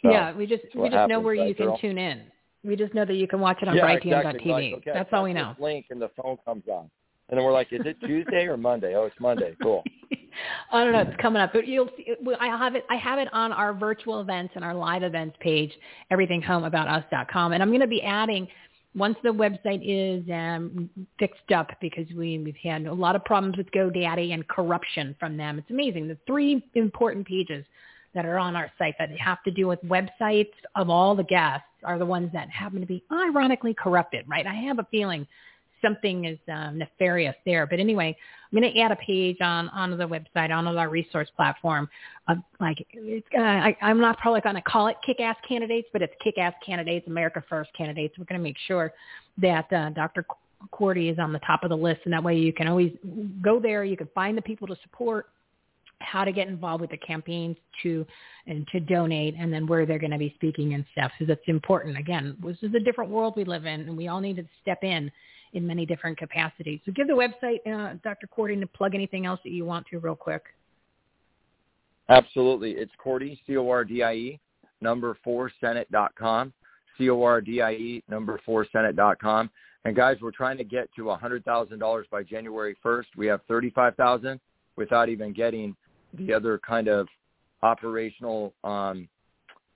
So, 0.03 0.11
yeah, 0.11 0.35
we 0.35 0.45
just 0.45 0.63
we 0.75 0.81
what 0.81 0.91
just 0.91 1.09
know 1.09 1.19
where 1.21 1.35
right, 1.35 1.47
you 1.47 1.55
can 1.55 1.67
girl? 1.67 1.77
tune 1.79 1.97
in. 1.97 2.23
We 2.63 2.75
just 2.75 2.93
know 2.93 3.05
that 3.05 3.15
you 3.15 3.27
can 3.27 3.39
watch 3.39 3.57
it 3.61 3.67
on 3.67 3.75
yeah, 3.75 3.89
exactly. 3.89 4.51
Like, 4.51 4.73
okay, 4.75 4.91
That's 4.93 5.09
all 5.11 5.23
we 5.23 5.33
know. 5.33 5.55
Link 5.59 5.87
and 5.89 6.01
the 6.01 6.09
phone 6.21 6.37
comes 6.45 6.63
on, 6.71 6.89
and 7.29 7.37
then 7.37 7.43
we're 7.43 7.51
like, 7.51 7.73
"Is 7.73 7.81
it 7.85 7.97
Tuesday 8.01 8.45
or 8.45 8.57
Monday?" 8.57 8.95
Oh, 8.95 9.05
it's 9.05 9.15
Monday. 9.19 9.55
Cool. 9.61 9.83
I 10.71 10.83
don't 10.83 10.93
know. 10.93 11.01
It's 11.01 11.21
coming 11.21 11.41
up, 11.41 11.53
but 11.53 11.67
you'll 11.67 11.89
see. 11.97 12.07
I 12.39 12.47
have 12.47 12.75
it. 12.75 12.85
I 12.89 12.95
have 12.95 13.19
it 13.19 13.27
on 13.33 13.51
our 13.51 13.73
virtual 13.73 14.21
events 14.21 14.53
and 14.55 14.63
our 14.63 14.73
live 14.73 15.03
events 15.03 15.35
page, 15.39 15.71
everythinghomeaboutus.com, 16.11 17.51
and 17.51 17.61
I'm 17.61 17.69
going 17.69 17.81
to 17.81 17.87
be 17.87 18.01
adding 18.01 18.47
once 18.95 19.15
the 19.23 19.29
website 19.29 19.81
is 19.83 20.23
um, 20.31 20.89
fixed 21.17 21.51
up 21.53 21.71
because 21.81 22.05
we, 22.15 22.37
we've 22.39 22.55
had 22.63 22.85
a 22.85 22.93
lot 22.93 23.15
of 23.15 23.25
problems 23.25 23.57
with 23.57 23.69
GoDaddy 23.71 24.33
and 24.33 24.47
corruption 24.47 25.15
from 25.19 25.35
them. 25.35 25.57
It's 25.57 25.69
amazing. 25.69 26.07
The 26.07 26.17
three 26.27 26.63
important 26.75 27.27
pages 27.27 27.65
that 28.13 28.25
are 28.25 28.37
on 28.37 28.55
our 28.55 28.71
site 28.77 28.95
that 28.99 29.09
have 29.19 29.41
to 29.43 29.51
do 29.51 29.67
with 29.67 29.79
websites 29.83 30.51
of 30.75 30.89
all 30.89 31.15
the 31.15 31.23
guests 31.23 31.65
are 31.83 31.97
the 31.97 32.05
ones 32.05 32.29
that 32.33 32.49
happen 32.49 32.79
to 32.79 32.87
be 32.87 33.03
ironically 33.11 33.73
corrupted, 33.73 34.25
right? 34.27 34.45
I 34.45 34.53
have 34.53 34.79
a 34.79 34.87
feeling 34.91 35.27
something 35.83 36.25
is 36.25 36.39
um, 36.51 36.79
nefarious 36.79 37.35
there. 37.45 37.67
But 37.67 37.79
anyway, 37.79 38.15
I'm 38.51 38.59
going 38.59 38.73
to 38.73 38.79
add 38.79 38.91
a 38.91 38.95
page 38.95 39.37
on 39.41 39.69
onto 39.69 39.97
the 39.97 40.07
website, 40.07 40.51
onto 40.51 40.77
our 40.77 40.89
resource 40.89 41.29
platform. 41.35 41.89
Of, 42.27 42.37
like, 42.59 42.85
it's, 42.93 43.27
uh, 43.37 43.41
I, 43.41 43.77
I'm 43.81 43.99
not 43.99 44.17
probably 44.17 44.41
going 44.41 44.55
to 44.55 44.61
call 44.61 44.87
it 44.87 44.95
kick-ass 45.05 45.35
candidates, 45.47 45.87
but 45.93 46.01
it's 46.01 46.13
kick-ass 46.23 46.53
candidates, 46.65 47.07
America 47.07 47.43
First 47.47 47.71
candidates. 47.77 48.17
We're 48.17 48.25
going 48.25 48.39
to 48.39 48.43
make 48.43 48.57
sure 48.67 48.93
that 49.39 49.71
uh, 49.71 49.89
Dr. 49.89 50.25
Cordie 50.71 51.09
is 51.09 51.19
on 51.19 51.33
the 51.33 51.39
top 51.39 51.63
of 51.63 51.69
the 51.69 51.77
list, 51.77 52.01
and 52.05 52.13
that 52.13 52.23
way 52.23 52.37
you 52.37 52.53
can 52.53 52.67
always 52.67 52.93
go 53.41 53.59
there. 53.59 53.83
You 53.83 53.97
can 53.97 54.09
find 54.15 54.37
the 54.37 54.41
people 54.41 54.67
to 54.67 54.77
support 54.81 55.27
how 56.03 56.23
to 56.23 56.31
get 56.31 56.47
involved 56.47 56.81
with 56.81 56.89
the 56.89 56.97
campaigns 56.97 57.55
to 57.81 58.05
and 58.47 58.67
to 58.71 58.79
donate 58.79 59.35
and 59.37 59.51
then 59.51 59.65
where 59.65 59.85
they're 59.85 59.99
going 59.99 60.11
to 60.11 60.17
be 60.17 60.33
speaking 60.35 60.73
and 60.73 60.85
stuff 60.91 61.11
because 61.17 61.31
it's 61.31 61.47
important 61.47 61.97
again 61.97 62.37
this 62.43 62.57
is 62.61 62.73
a 62.75 62.79
different 62.79 63.09
world 63.09 63.33
we 63.35 63.43
live 63.43 63.65
in 63.65 63.81
and 63.81 63.97
we 63.97 64.07
all 64.07 64.19
need 64.19 64.35
to 64.35 64.45
step 64.61 64.83
in 64.83 65.11
in 65.53 65.65
many 65.65 65.85
different 65.85 66.17
capacities 66.17 66.79
so 66.85 66.91
give 66.91 67.07
the 67.07 67.13
website 67.13 67.59
uh, 67.67 67.95
dr 68.03 68.27
Cordie 68.27 68.59
to 68.59 68.67
plug 68.67 68.95
anything 68.95 69.25
else 69.25 69.39
that 69.43 69.51
you 69.51 69.65
want 69.65 69.85
to 69.87 69.99
real 69.99 70.15
quick 70.15 70.43
Absolutely. 72.09 72.71
It's 72.71 72.91
Cordie, 72.97 73.39
C-O-R-D-I-E, 73.47 74.39
number 74.81 75.17
four 75.23 75.51
Senate 75.61 75.89
dot 75.91 76.13
com, 76.15 76.53
C-O-R-D-I-E, 76.97 78.03
number 78.09 78.39
four 78.45 78.67
Senate 78.71 78.95
dot 78.95 79.19
com. 79.19 79.49
And 79.85 79.95
guys, 79.95 80.17
we're 80.21 80.31
trying 80.31 80.57
to 80.57 80.63
get 80.63 80.89
to 80.95 81.11
a 81.11 81.17
$100,000 81.17 82.09
by 82.09 82.23
January 82.23 82.75
1st. 82.83 83.05
We 83.17 83.27
have 83.27 83.41
35,000 83.49 84.39
without 84.77 85.09
even 85.09 85.33
getting 85.33 85.75
the 86.13 86.33
other 86.33 86.59
kind 86.65 86.87
of 86.87 87.07
operational, 87.61 88.53
um, 88.63 89.07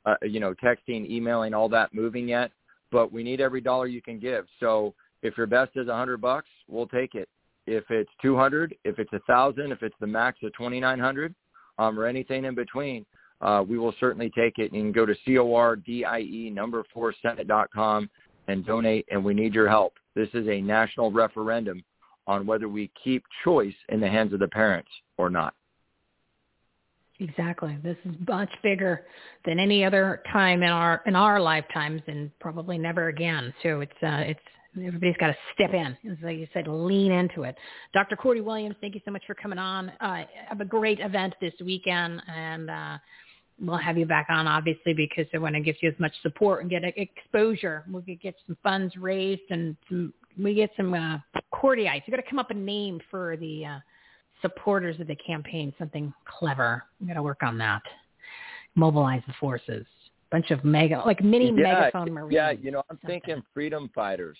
uh, 0.05 0.15
you 0.21 0.39
know, 0.39 0.53
texting, 0.63 1.09
emailing, 1.09 1.53
all 1.53 1.69
that 1.69 1.93
moving 1.93 2.27
yet. 2.27 2.51
But 2.91 3.11
we 3.11 3.23
need 3.23 3.41
every 3.41 3.61
dollar 3.61 3.87
you 3.87 4.01
can 4.01 4.19
give. 4.19 4.45
So 4.59 4.93
if 5.23 5.37
your 5.37 5.47
best 5.47 5.71
is 5.75 5.87
a 5.87 5.95
hundred 5.95 6.21
bucks, 6.21 6.47
we'll 6.67 6.87
take 6.87 7.15
it. 7.15 7.27
If 7.65 7.83
it's 7.89 8.09
200, 8.21 8.75
if 8.85 8.97
it's 8.97 9.11
a 9.11 9.19
thousand, 9.27 9.71
if 9.73 9.83
it's 9.83 9.95
the 9.99 10.07
max 10.07 10.37
of 10.43 10.53
2,900, 10.53 11.35
um, 11.79 11.99
or 11.99 12.05
anything 12.05 12.45
in 12.45 12.55
between, 12.55 13.05
uh, 13.41 13.63
we 13.67 13.77
will 13.77 13.93
certainly 13.99 14.31
take 14.35 14.57
it. 14.57 14.73
You 14.73 14.81
can 14.81 14.91
go 14.91 15.05
to 15.05 15.15
C-O-R-D-I-E 15.25 16.49
number 16.49 16.83
four 16.93 17.13
Senate 17.21 17.47
dot 17.47 17.69
com 17.73 18.09
and 18.47 18.65
donate, 18.65 19.05
and 19.11 19.23
we 19.23 19.33
need 19.33 19.53
your 19.53 19.67
help. 19.67 19.93
This 20.15 20.29
is 20.33 20.47
a 20.47 20.61
national 20.61 21.11
referendum 21.11 21.83
on 22.25 22.45
whether 22.45 22.67
we 22.67 22.89
keep 23.03 23.23
choice 23.43 23.75
in 23.89 23.99
the 23.99 24.07
hands 24.07 24.33
of 24.33 24.39
the 24.39 24.47
parents 24.47 24.89
or 25.17 25.29
not. 25.29 25.53
Exactly. 27.19 27.77
This 27.83 27.97
is 28.05 28.15
much 28.27 28.51
bigger 28.61 29.05
than 29.45 29.59
any 29.59 29.83
other 29.83 30.21
time 30.31 30.61
in 30.61 30.69
our 30.69 31.01
in 31.07 31.15
our 31.15 31.39
lifetimes, 31.39 32.01
and 32.07 32.29
probably 32.39 32.77
never 32.77 33.07
again. 33.07 33.53
So 33.63 33.81
it's 33.81 33.91
uh, 34.03 34.23
it's 34.27 34.39
everybody's 34.75 35.17
got 35.17 35.27
to 35.27 35.37
step 35.55 35.73
in, 35.73 35.97
as 36.11 36.17
like 36.21 36.37
you 36.37 36.47
said, 36.53 36.67
lean 36.67 37.11
into 37.11 37.43
it. 37.43 37.55
Dr. 37.93 38.15
Cordie 38.15 38.41
Williams, 38.41 38.75
thank 38.81 38.93
you 38.93 39.01
so 39.03 39.11
much 39.11 39.23
for 39.25 39.33
coming 39.33 39.57
on. 39.57 39.89
Uh, 39.99 40.23
have 40.47 40.61
a 40.61 40.65
great 40.65 40.99
event 40.99 41.33
this 41.41 41.53
weekend, 41.63 42.21
and 42.27 42.69
uh, 42.69 42.97
we'll 43.59 43.77
have 43.77 43.97
you 43.97 44.05
back 44.05 44.27
on, 44.29 44.47
obviously, 44.47 44.93
because 44.93 45.25
I 45.33 45.39
want 45.39 45.55
to 45.55 45.61
give 45.61 45.75
you 45.81 45.89
as 45.89 45.99
much 45.99 46.13
support 46.21 46.61
and 46.61 46.69
get 46.69 46.83
exposure. 46.83 47.83
We 47.91 48.01
could 48.03 48.21
get 48.21 48.35
some 48.45 48.57
funds 48.61 48.95
raised, 48.95 49.49
and 49.49 49.75
some, 49.89 50.13
we 50.37 50.53
get 50.53 50.69
some 50.77 50.93
uh, 50.93 51.17
Cordyites. 51.53 52.03
You 52.05 52.11
got 52.11 52.17
to 52.17 52.29
come 52.29 52.39
up 52.39 52.51
a 52.51 52.55
name 52.55 53.01
for 53.09 53.37
the 53.37 53.65
uh, 53.65 53.79
supporters 54.41 54.99
of 54.99 55.07
the 55.07 55.15
campaign, 55.15 55.73
something 55.77 56.13
clever. 56.25 56.83
We 56.99 57.07
got 57.07 57.15
to 57.15 57.23
work 57.23 57.43
on 57.43 57.57
that. 57.59 57.81
Mobilize 58.75 59.21
the 59.27 59.33
forces. 59.39 59.85
Bunch 60.31 60.51
of 60.51 60.63
mega, 60.63 61.01
like 61.05 61.23
mini 61.23 61.45
yeah, 61.47 61.51
megaphone 61.91 62.11
marines. 62.13 62.33
Yeah, 62.33 62.51
you 62.51 62.71
know, 62.71 62.83
I'm 62.89 62.99
thinking 63.05 63.41
freedom 63.53 63.89
fighters. 63.95 64.37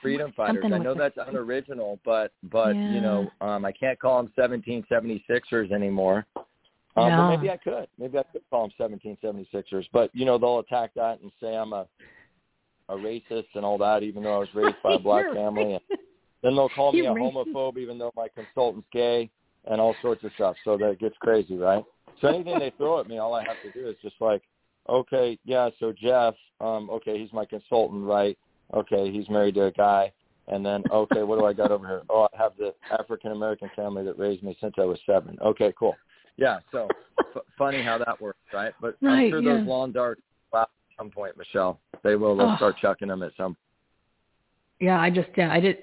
Freedom 0.00 0.32
fighters. 0.36 0.62
Something 0.62 0.72
I 0.72 0.78
know 0.78 0.94
that's 0.94 1.16
the- 1.16 1.28
unoriginal, 1.28 1.98
but 2.04 2.32
but 2.44 2.76
Yeah. 2.76 2.90
you 2.92 3.00
know, 3.00 3.28
um, 3.40 3.64
I 3.64 3.72
can't 3.72 3.98
call 3.98 4.22
them 4.22 4.32
1776ers 4.36 5.72
anymore. 5.72 6.26
Um, 6.96 7.10
No. 7.10 7.16
But 7.16 7.28
maybe 7.36 7.50
I 7.50 7.56
could. 7.56 7.88
Maybe 7.98 8.18
I 8.18 8.22
could 8.24 8.42
call 8.48 8.68
them 8.68 8.70
1776ers. 8.78 9.88
But 9.92 10.14
you 10.14 10.24
know, 10.24 10.38
they'll 10.38 10.60
attack 10.60 10.92
that 10.94 11.20
and 11.20 11.32
say 11.40 11.56
I'm 11.56 11.72
a 11.72 11.86
a 12.88 12.94
racist 12.94 13.48
and 13.54 13.64
all 13.64 13.78
that, 13.78 14.04
even 14.04 14.22
though 14.22 14.36
I 14.36 14.38
was 14.38 14.54
raised 14.54 14.80
by 14.82 14.94
a 14.94 14.98
black 15.00 15.26
family. 15.32 15.74
And 15.74 15.82
then 16.46 16.54
they'll 16.54 16.68
call 16.68 16.92
me 16.92 17.04
a 17.06 17.10
homophobe, 17.10 17.76
even 17.76 17.98
though 17.98 18.12
my 18.16 18.28
consultant's 18.28 18.86
gay, 18.92 19.28
and 19.68 19.80
all 19.80 19.96
sorts 20.00 20.22
of 20.22 20.30
stuff. 20.34 20.54
So 20.64 20.78
that 20.78 21.00
gets 21.00 21.16
crazy, 21.18 21.56
right? 21.56 21.84
So 22.20 22.28
anything 22.28 22.60
they 22.60 22.72
throw 22.76 23.00
at 23.00 23.08
me, 23.08 23.18
all 23.18 23.34
I 23.34 23.42
have 23.44 23.60
to 23.62 23.70
do 23.72 23.88
is 23.88 23.96
just 24.00 24.14
like, 24.20 24.42
okay, 24.88 25.36
yeah, 25.44 25.70
so 25.80 25.92
Jeff, 25.92 26.34
um, 26.60 26.88
okay, 26.88 27.18
he's 27.18 27.32
my 27.32 27.44
consultant, 27.44 28.04
right? 28.04 28.38
Okay, 28.72 29.10
he's 29.10 29.28
married 29.28 29.56
to 29.56 29.64
a 29.64 29.72
guy. 29.72 30.12
And 30.48 30.64
then, 30.64 30.84
okay, 30.92 31.24
what 31.24 31.40
do 31.40 31.44
I 31.44 31.52
got 31.52 31.72
over 31.72 31.84
here? 31.84 32.02
Oh, 32.08 32.28
I 32.32 32.36
have 32.36 32.52
the 32.56 32.72
African 32.96 33.32
American 33.32 33.68
family 33.74 34.04
that 34.04 34.16
raised 34.16 34.44
me 34.44 34.56
since 34.60 34.74
I 34.78 34.84
was 34.84 35.00
seven. 35.04 35.36
Okay, 35.44 35.74
cool. 35.76 35.96
Yeah, 36.36 36.60
so 36.70 36.88
f- 37.34 37.42
funny 37.58 37.82
how 37.82 37.98
that 37.98 38.20
works, 38.20 38.38
right? 38.52 38.72
But 38.80 38.96
I'm 39.02 39.28
sure 39.28 39.42
yeah. 39.42 39.58
those 39.58 39.66
lawn 39.66 39.90
darts 39.90 40.22
will 40.52 40.60
at 40.60 40.68
some 40.96 41.10
point, 41.10 41.36
Michele. 41.36 41.80
They 42.04 42.14
will. 42.14 42.36
They'll 42.36 42.50
Oh. 42.50 42.56
start 42.56 42.76
chucking 42.80 43.08
them 43.08 43.24
at 43.24 43.32
some. 43.36 43.56
Yeah, 44.78 45.00
I 45.00 45.08
just 45.08 45.28
yeah, 45.38 45.50
I 45.50 45.58
did, 45.58 45.78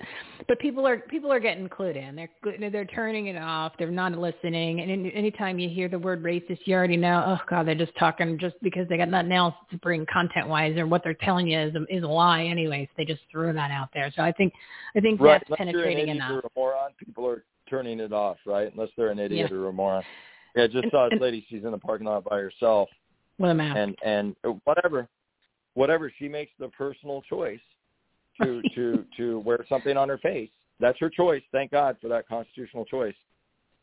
but 0.47 0.59
people 0.59 0.85
are 0.85 0.97
people 0.99 1.31
are 1.33 1.39
getting 1.39 1.67
clued 1.67 1.95
in. 1.95 2.15
They're 2.15 2.69
they're 2.69 2.85
turning 2.85 3.25
it 3.25 3.37
off. 3.37 3.73
They're 3.79 3.89
not 3.89 4.11
listening. 4.11 4.81
And 4.81 4.91
any, 4.91 5.11
anytime 5.15 5.57
you 5.57 5.67
hear 5.67 5.89
the 5.89 5.97
word 5.97 6.21
racist, 6.21 6.59
you 6.65 6.75
already 6.75 6.97
know. 6.97 7.23
Oh 7.25 7.43
God, 7.49 7.65
they're 7.67 7.73
just 7.73 7.97
talking 7.97 8.37
just 8.37 8.55
because 8.61 8.87
they 8.89 8.97
got 8.97 9.09
nothing 9.09 9.31
else 9.31 9.55
to 9.71 9.77
bring 9.77 10.05
content 10.13 10.47
wise, 10.47 10.77
or 10.77 10.85
what 10.85 11.03
they're 11.03 11.15
telling 11.15 11.47
you 11.47 11.59
is 11.59 11.73
a, 11.73 11.83
is 11.89 12.03
a 12.03 12.07
lie. 12.07 12.43
Anyways, 12.43 12.87
they 12.95 13.03
just 13.03 13.21
threw 13.31 13.51
that 13.51 13.71
out 13.71 13.89
there. 13.95 14.13
So 14.15 14.21
I 14.21 14.31
think 14.31 14.53
I 14.95 14.99
think 14.99 15.19
Right. 15.19 15.41
that's 15.49 15.59
Unless 15.59 15.73
you're 15.73 15.81
an 15.81 15.87
penetrating 15.87 16.09
idiot 16.09 16.17
enough. 16.17 16.31
or 16.43 16.47
a 16.47 16.51
moron, 16.55 16.91
people 17.03 17.27
are 17.27 17.43
turning 17.67 17.99
it 17.99 18.13
off, 18.13 18.37
right? 18.45 18.71
Unless 18.71 18.89
they're 18.95 19.09
an 19.09 19.17
idiot 19.17 19.49
Yeah. 19.49 19.57
or 19.57 19.69
a 19.69 19.73
moron. 19.73 20.03
Yeah, 20.55 20.67
just 20.67 20.83
And- 20.83 20.91
saw 20.91 21.05
this 21.05 21.13
and- 21.13 21.21
lady. 21.21 21.43
She's 21.49 21.63
in 21.63 21.71
the 21.71 21.79
parking 21.79 22.05
lot 22.05 22.25
by 22.25 22.37
herself, 22.37 22.89
With 23.39 23.49
a 23.49 23.55
mask. 23.55 23.75
and 23.75 23.97
and 24.03 24.35
whatever, 24.65 25.07
whatever 25.73 26.11
she 26.19 26.27
makes 26.29 26.51
the 26.59 26.67
personal 26.69 27.23
choice 27.23 27.59
to 28.41 28.61
to 28.75 29.05
to 29.17 29.39
wear 29.39 29.65
something 29.69 29.97
on 29.97 30.09
her 30.09 30.17
face. 30.17 30.49
That's 30.79 30.99
her 30.99 31.09
choice. 31.09 31.43
Thank 31.51 31.71
God 31.71 31.97
for 32.01 32.07
that 32.09 32.27
constitutional 32.27 32.85
choice. 32.85 33.15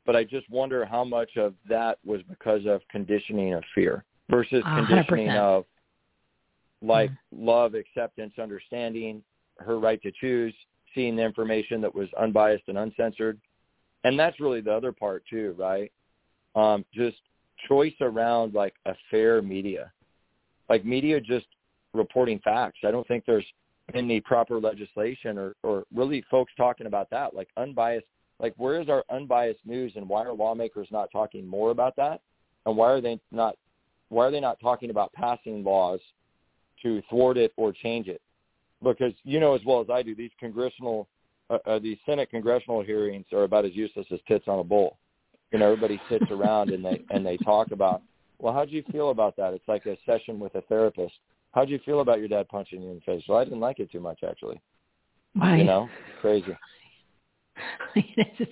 But 0.07 0.17
I 0.17 0.25
just 0.25 0.49
wonder 0.51 0.85
how 0.85 1.05
much 1.05 1.37
of 1.37 1.55
that 1.69 1.99
was 2.05 2.21
because 2.29 2.63
of 2.67 2.81
conditioning 2.91 3.55
of 3.55 3.63
fear 3.75 4.05
versus 4.29 4.63
conditioning 4.65 5.29
percent. 5.29 5.39
of 5.39 5.65
like 6.83 7.11
love, 7.33 7.75
acceptance, 7.75 8.33
understanding, 8.41 9.23
her 9.59 9.79
right 9.79 10.01
to 10.03 10.11
choose, 10.13 10.55
seeing 10.95 11.17
the 11.17 11.23
information 11.23 11.81
that 11.83 11.95
was 11.95 12.09
unbiased 12.19 12.65
and 12.69 12.79
uncensored. 12.79 13.39
And 14.05 14.19
that's 14.19 14.41
really 14.41 14.63
the 14.63 14.73
other 14.73 14.93
part 14.93 15.23
too, 15.29 15.55
right? 15.59 15.93
Um, 16.55 16.85
just 16.93 17.19
choice 17.69 17.95
around 18.01 18.55
like 18.55 18.75
a 18.87 18.95
fair 19.11 19.43
media. 19.43 19.93
Like 20.69 20.85
media 20.85 21.21
just 21.21 21.47
reporting 21.93 22.41
facts. 22.43 22.79
I 22.85 22.91
don't 22.91 23.07
think 23.07 23.25
there's 23.27 23.47
any 23.95 24.21
proper 24.21 24.61
legislation 24.61 25.39
or, 25.39 25.55
or 25.63 25.85
really 25.95 26.25
folks 26.31 26.53
talking 26.57 26.87
about 26.87 27.11
that, 27.11 27.35
like 27.35 27.49
unbiased 27.57 28.07
like 28.41 28.55
where 28.57 28.81
is 28.81 28.89
our 28.89 29.05
unbiased 29.11 29.61
news 29.67 29.93
and 29.97 30.09
why 30.09 30.25
are 30.25 30.33
lawmakers 30.33 30.89
not 30.91 31.11
talking 31.13 31.47
more 31.47 31.71
about 31.71 31.95
that? 31.97 32.21
And 32.67 32.77
why 32.77 32.91
are 32.91 33.01
they 33.01 33.21
not 33.31 33.57
why 34.09 34.27
are 34.27 34.31
they 34.31 34.41
not 34.41 34.59
talking 34.61 34.91
about 34.91 35.13
passing 35.13 35.63
laws 35.63 36.01
to 36.83 37.03
thwart 37.11 37.37
it 37.37 37.53
or 37.57 37.73
change 37.73 38.09
it? 38.09 38.21
Because 38.83 39.13
you 39.25 39.41
know 39.41 39.55
as 39.55 39.61
well 39.67 39.81
as 39.81 39.91
I 39.91 40.03
do, 40.03 40.15
these 40.15 40.31
congressional 40.39 41.07
uh, 41.51 41.59
uh, 41.67 41.79
these 41.79 41.99
Senate 42.07 42.31
congressional 42.31 42.83
hearings 42.83 43.27
are 43.33 43.43
about 43.43 43.65
as 43.65 43.75
useless 43.75 44.07
as 44.13 44.21
tits 44.27 44.49
on 44.49 44.59
a 44.59 44.65
bowl. 44.65 44.97
You 45.53 45.59
know, 45.59 45.67
everybody 45.67 46.01
sits 46.09 46.31
around 46.31 46.71
and 46.71 46.85
they 46.85 47.03
and 47.11 47.25
they 47.25 47.37
talk 47.39 47.73
about, 47.73 48.03
well, 48.39 48.55
how 48.55 48.65
do 48.65 48.73
you 48.73 48.85
feel 48.91 49.11
about 49.11 49.37
that? 49.37 49.53
It's 49.53 49.69
like 49.69 49.85
a 49.87 49.97
session 50.07 50.39
with 50.39 50.55
a 50.55 50.63
therapist. 50.63 51.15
How 51.53 51.65
do 51.65 51.73
you 51.73 51.81
feel 51.85 52.01
about 52.01 52.19
your 52.19 52.29
dad 52.29 52.49
punching 52.49 52.83
you 52.83 52.91
in 52.91 52.95
the 52.97 53.01
face? 53.01 53.25
Well, 53.29 53.39
I 53.39 53.45
didn't 53.45 53.61
like 53.61 53.81
it 53.81 53.91
too 53.91 54.01
much 54.01 54.21
actually. 54.29 54.61
Right. 55.37 55.59
You 55.59 55.65
know, 55.65 55.89
crazy. 56.21 56.57
it's 57.95 58.39
just, 58.39 58.51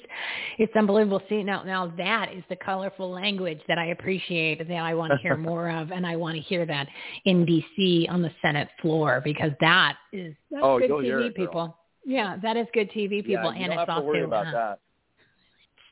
it's 0.58 0.76
unbelievable. 0.76 1.22
See 1.28 1.42
now, 1.42 1.62
now 1.62 1.92
that 1.96 2.32
is 2.34 2.42
the 2.48 2.56
colorful 2.56 3.10
language 3.10 3.60
that 3.68 3.78
I 3.78 3.86
appreciate 3.86 4.66
that 4.66 4.74
I 4.74 4.94
want 4.94 5.12
to 5.12 5.18
hear 5.18 5.36
more 5.36 5.70
of, 5.70 5.90
and 5.92 6.06
I 6.06 6.16
want 6.16 6.36
to 6.36 6.42
hear 6.42 6.66
that 6.66 6.88
in 7.24 7.46
DC 7.46 8.10
on 8.10 8.22
the 8.22 8.30
Senate 8.42 8.68
floor 8.80 9.20
because 9.24 9.52
that 9.60 9.96
is 10.12 10.34
that's 10.50 10.62
oh, 10.64 10.78
good 10.78 10.90
TV 10.90 11.04
it, 11.04 11.10
girl. 11.10 11.46
people. 11.46 11.78
Yeah, 12.04 12.36
that 12.42 12.56
is 12.56 12.66
good 12.72 12.90
TV 12.90 13.24
people, 13.24 13.52
yeah, 13.54 13.62
and 13.62 13.66
don't 13.66 13.72
it's 13.72 13.78
have 13.78 13.86
to 13.86 13.92
also 13.92 14.06
worry 14.06 14.24
about 14.24 14.46
uh, 14.46 14.52
that. 14.52 14.80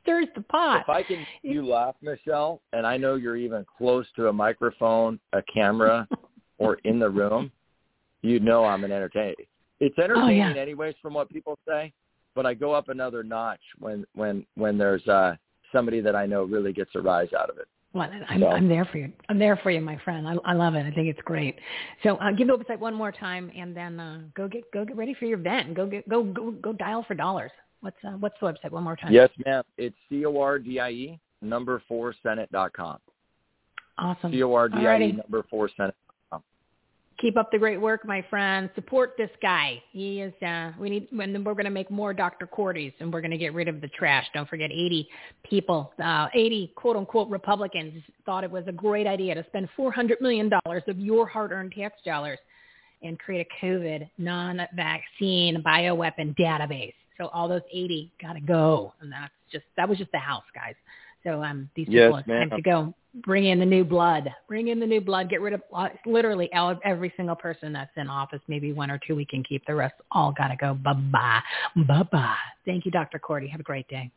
stirs 0.02 0.28
the 0.34 0.42
pot. 0.42 0.82
If 0.82 0.88
I 0.88 1.02
can 1.02 1.26
you 1.42 1.66
laugh, 1.66 1.94
Michele, 2.00 2.62
and 2.72 2.86
I 2.86 2.96
know 2.96 3.16
you're 3.16 3.36
even 3.36 3.66
close 3.76 4.06
to 4.16 4.28
a 4.28 4.32
microphone, 4.32 5.20
a 5.32 5.42
camera, 5.52 6.08
or 6.58 6.74
in 6.84 6.98
the 6.98 7.08
room, 7.08 7.50
you 8.22 8.40
know 8.40 8.64
I'm 8.64 8.84
an 8.84 8.92
entertainer. 8.92 9.34
It's 9.80 9.98
entertaining 9.98 10.42
Oh, 10.42 10.54
yeah. 10.54 10.60
anyways 10.60 10.94
from 11.02 11.14
what 11.14 11.28
people 11.30 11.58
say, 11.68 11.92
but 12.34 12.46
I 12.46 12.54
go 12.54 12.72
up 12.72 12.88
another 12.88 13.22
notch 13.22 13.60
when 13.78 14.04
when 14.14 14.46
when 14.56 14.78
there's 14.78 15.06
uh 15.08 15.36
somebody 15.72 16.00
that 16.00 16.16
I 16.16 16.26
know 16.26 16.44
really 16.44 16.72
gets 16.72 16.90
a 16.94 17.00
rise 17.00 17.32
out 17.38 17.50
of 17.50 17.58
it. 17.58 17.68
Well, 17.92 18.10
I'm, 18.28 18.40
So- 18.40 18.48
I'm 18.48 18.68
there 18.68 18.84
for 18.86 18.98
you. 18.98 19.12
I'm 19.28 19.38
there 19.38 19.56
for 19.62 19.70
you, 19.70 19.80
my 19.80 19.96
friend. 20.04 20.26
I, 20.28 20.34
I 20.44 20.52
love 20.54 20.74
it. 20.74 20.80
I 20.86 20.90
think 20.90 21.08
it's 21.08 21.20
great. 21.24 21.56
So 22.02 22.16
uh, 22.16 22.30
give 22.32 22.48
the 22.48 22.56
website 22.56 22.78
one 22.78 22.94
more 22.94 23.12
time, 23.12 23.50
and 23.56 23.76
then 23.76 23.98
uh, 24.00 24.20
go 24.34 24.48
get 24.48 24.70
go 24.72 24.84
get 24.84 24.96
ready 24.96 25.14
for 25.14 25.24
your 25.26 25.38
event. 25.38 25.74
Go 25.74 25.86
get 25.86 26.08
go 26.08 26.22
go 26.24 26.50
go 26.52 26.72
dial 26.72 27.04
for 27.06 27.14
dollars. 27.14 27.50
What's 27.80 27.96
uh, 28.06 28.12
what's 28.12 28.34
the 28.40 28.46
website 28.46 28.70
one 28.70 28.82
more 28.84 28.96
time? 28.96 29.12
Yes, 29.12 29.30
ma'am. 29.44 29.62
It's 29.76 29.96
C 30.08 30.24
O 30.24 30.38
R 30.40 30.58
D 30.58 30.80
I 30.80 30.90
E 30.90 31.20
number 31.42 31.82
four 31.86 32.14
senate 32.22 32.50
dot 32.52 32.72
com. 32.72 32.98
Awesome. 33.98 34.32
C 34.32 34.42
O 34.42 34.52
R 34.54 34.68
D 34.68 34.78
I 34.86 34.98
E 35.00 35.12
number 35.12 35.44
four 35.50 35.70
senate. 35.76 35.94
Keep 37.18 37.38
up 37.38 37.50
the 37.50 37.58
great 37.58 37.80
work, 37.80 38.04
my 38.04 38.22
friend. 38.28 38.68
Support 38.74 39.14
this 39.16 39.30
guy. 39.40 39.82
He 39.90 40.20
is. 40.20 40.34
Uh, 40.42 40.72
we 40.78 40.90
need. 40.90 41.08
And 41.12 41.34
then 41.34 41.44
we're 41.44 41.54
going 41.54 41.64
to 41.64 41.70
make 41.70 41.90
more 41.90 42.12
Dr. 42.12 42.46
Cordie's, 42.46 42.92
and 43.00 43.10
we're 43.10 43.22
going 43.22 43.30
to 43.30 43.38
get 43.38 43.54
rid 43.54 43.68
of 43.68 43.80
the 43.80 43.88
trash. 43.88 44.26
Don't 44.34 44.48
forget, 44.48 44.70
80 44.70 45.08
people, 45.42 45.92
uh, 46.02 46.26
80 46.34 46.72
quote 46.76 46.96
unquote 46.96 47.30
Republicans 47.30 48.02
thought 48.26 48.44
it 48.44 48.50
was 48.50 48.64
a 48.66 48.72
great 48.72 49.06
idea 49.06 49.34
to 49.34 49.44
spend 49.48 49.68
400 49.76 50.20
million 50.20 50.50
dollars 50.50 50.82
of 50.88 50.98
your 50.98 51.26
hard-earned 51.26 51.72
tax 51.72 51.96
dollars 52.04 52.38
and 53.02 53.18
create 53.18 53.46
a 53.46 53.64
COVID 53.64 54.08
non-vaccine 54.18 55.62
bioweapon 55.62 56.36
database. 56.38 56.94
So 57.18 57.28
all 57.28 57.48
those 57.48 57.62
80 57.72 58.12
got 58.20 58.34
to 58.34 58.40
go, 58.40 58.92
and 59.00 59.10
that's 59.10 59.32
just 59.50 59.64
that 59.78 59.88
was 59.88 59.96
just 59.96 60.12
the 60.12 60.18
House, 60.18 60.44
guys. 60.54 60.74
So 61.26 61.42
um, 61.42 61.68
these 61.74 61.88
Yes, 61.90 62.12
people, 62.12 62.22
ma'am. 62.26 62.50
to 62.50 62.62
go. 62.62 62.94
Bring 63.24 63.46
in 63.46 63.58
the 63.58 63.66
new 63.66 63.82
blood. 63.82 64.28
Bring 64.46 64.68
in 64.68 64.78
the 64.78 64.86
new 64.86 65.00
blood. 65.00 65.30
Get 65.30 65.40
rid 65.40 65.54
of 65.54 65.62
uh, 65.74 65.88
literally 66.04 66.52
all- 66.52 66.78
every 66.84 67.12
single 67.16 67.34
person 67.34 67.72
that's 67.72 67.90
in 67.96 68.08
office. 68.08 68.40
Maybe 68.46 68.72
one 68.74 68.90
or 68.90 69.00
two 69.06 69.16
we 69.16 69.24
can 69.24 69.42
keep. 69.42 69.64
The 69.66 69.74
rest 69.74 69.94
all 70.12 70.32
got 70.32 70.48
to 70.48 70.56
go. 70.56 70.74
Bye 70.74 70.92
bye. 70.92 71.40
Bye 71.88 72.02
bye. 72.12 72.34
Thank 72.66 72.84
you, 72.84 72.90
Dr. 72.90 73.18
Cordie. 73.18 73.48
Have 73.48 73.60
a 73.60 73.64
great 73.64 73.88
day. 73.88 74.10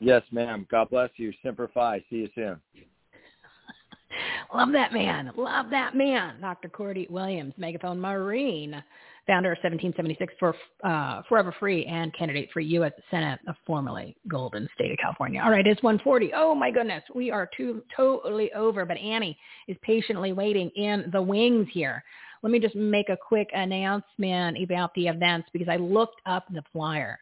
Yes, 0.00 0.22
ma'am. 0.30 0.66
God 0.70 0.90
bless 0.90 1.10
you. 1.16 1.32
Semper 1.42 1.70
Fi. 1.72 1.98
See 2.10 2.16
you 2.16 2.28
soon. 2.34 2.60
Love 4.54 4.70
that 4.72 4.92
man. 4.92 5.32
Love 5.36 5.70
that 5.70 5.96
man. 5.96 6.36
Dr. 6.40 6.68
Cordie 6.68 7.06
Williams, 7.10 7.54
Megaphone 7.56 7.98
Marine, 8.00 8.82
founder 9.26 9.52
of 9.52 9.58
1776 9.62 10.34
for 10.38 10.54
uh, 10.84 11.22
Forever 11.28 11.54
Free 11.58 11.84
and 11.86 12.14
candidate 12.14 12.48
for 12.52 12.60
U.S. 12.60 12.92
Senate, 13.10 13.40
of 13.48 13.56
formerly 13.66 14.16
Golden 14.28 14.68
State 14.74 14.92
of 14.92 14.98
California. 14.98 15.40
All 15.42 15.50
right, 15.50 15.66
it's 15.66 15.82
140. 15.82 16.32
Oh 16.34 16.54
my 16.54 16.70
goodness, 16.70 17.02
we 17.14 17.30
are 17.30 17.48
too 17.56 17.82
totally 17.96 18.52
over, 18.52 18.84
but 18.84 18.96
Anni 18.96 19.36
is 19.68 19.76
patiently 19.82 20.32
waiting 20.32 20.70
in 20.76 21.08
the 21.12 21.20
wings 21.20 21.68
here. 21.72 22.02
Let 22.42 22.52
me 22.52 22.60
just 22.60 22.76
make 22.76 23.08
a 23.08 23.16
quick 23.16 23.48
announcement 23.52 24.62
about 24.62 24.94
the 24.94 25.08
events 25.08 25.48
because 25.52 25.68
I 25.68 25.76
looked 25.76 26.20
up 26.26 26.44
the 26.52 26.62
flyer 26.72 27.18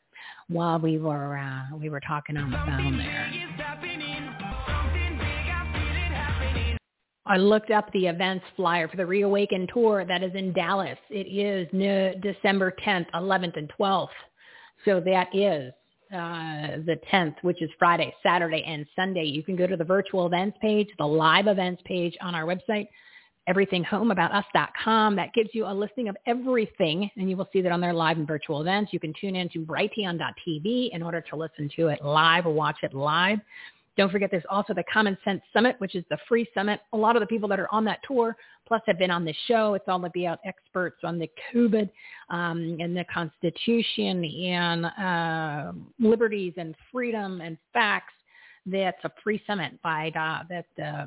while 0.48 0.78
we 0.78 0.98
were 0.98 1.38
uh, 1.38 1.76
we 1.76 1.88
were 1.88 2.00
talking 2.00 2.36
on 2.36 2.50
the 2.50 2.58
phone 2.58 2.98
there. 2.98 3.53
I 7.26 7.38
looked 7.38 7.70
up 7.70 7.90
the 7.92 8.06
events 8.06 8.44
flyer 8.54 8.86
for 8.86 8.96
the 8.96 9.06
Reawaken 9.06 9.66
tour 9.72 10.04
that 10.04 10.22
is 10.22 10.32
in 10.34 10.52
Dallas. 10.52 10.98
It 11.08 11.26
is 11.26 11.66
December 12.20 12.74
10th, 12.84 13.06
11th, 13.14 13.56
and 13.56 13.70
12th. 13.78 14.08
So 14.84 15.00
that 15.00 15.34
is 15.34 15.72
uh, 16.12 16.82
the 16.84 17.00
10th, 17.10 17.36
which 17.40 17.62
is 17.62 17.70
Friday, 17.78 18.14
Saturday, 18.22 18.62
and 18.66 18.84
Sunday. 18.94 19.24
You 19.24 19.42
can 19.42 19.56
go 19.56 19.66
to 19.66 19.76
the 19.76 19.84
virtual 19.84 20.26
events 20.26 20.58
page, 20.60 20.88
the 20.98 21.06
live 21.06 21.46
events 21.46 21.82
page 21.86 22.14
on 22.20 22.34
our 22.34 22.44
website, 22.44 22.88
everythinghomeaboutus.com. 23.48 25.16
That 25.16 25.32
gives 25.32 25.50
you 25.54 25.64
a 25.66 25.72
listing 25.72 26.08
of 26.08 26.16
everything, 26.26 27.10
and 27.16 27.30
you 27.30 27.38
will 27.38 27.48
see 27.54 27.62
that 27.62 27.72
on 27.72 27.80
their 27.80 27.94
live 27.94 28.18
and 28.18 28.28
virtual 28.28 28.60
events. 28.60 28.92
You 28.92 29.00
can 29.00 29.14
tune 29.18 29.34
in 29.34 29.48
to 29.50 29.60
Brighteon.tv 29.60 30.90
in 30.92 31.02
order 31.02 31.22
to 31.22 31.36
listen 31.36 31.70
to 31.76 31.88
it 31.88 32.04
live 32.04 32.44
or 32.44 32.52
watch 32.52 32.76
it 32.82 32.92
live. 32.92 33.38
Don't 33.96 34.10
forget 34.10 34.30
there's 34.30 34.44
also 34.50 34.74
the 34.74 34.84
Common 34.92 35.16
Sense 35.24 35.40
Summit, 35.52 35.76
which 35.78 35.94
is 35.94 36.04
the 36.10 36.18
free 36.28 36.48
summit. 36.52 36.80
A 36.92 36.96
lot 36.96 37.14
of 37.16 37.20
the 37.20 37.26
people 37.26 37.48
that 37.48 37.60
are 37.60 37.72
on 37.72 37.84
that 37.84 38.00
tour 38.06 38.36
plus 38.66 38.82
have 38.86 38.98
been 38.98 39.10
on 39.10 39.24
the 39.24 39.34
show. 39.46 39.74
It's 39.74 39.84
all 39.88 40.04
about 40.04 40.38
experts 40.44 40.98
on 41.04 41.18
the 41.18 41.30
COVID 41.52 41.88
um, 42.30 42.76
and 42.80 42.96
the 42.96 43.04
Constitution 43.12 44.24
and 44.24 44.86
uh, 44.86 45.72
liberties 46.00 46.54
and 46.56 46.74
freedom 46.90 47.40
and 47.40 47.56
facts. 47.72 48.14
That's 48.66 49.02
a 49.04 49.12
free 49.22 49.42
summit 49.46 49.80
by 49.82 50.10
uh, 50.16 50.44
that 50.48 50.66
uh, 50.82 51.06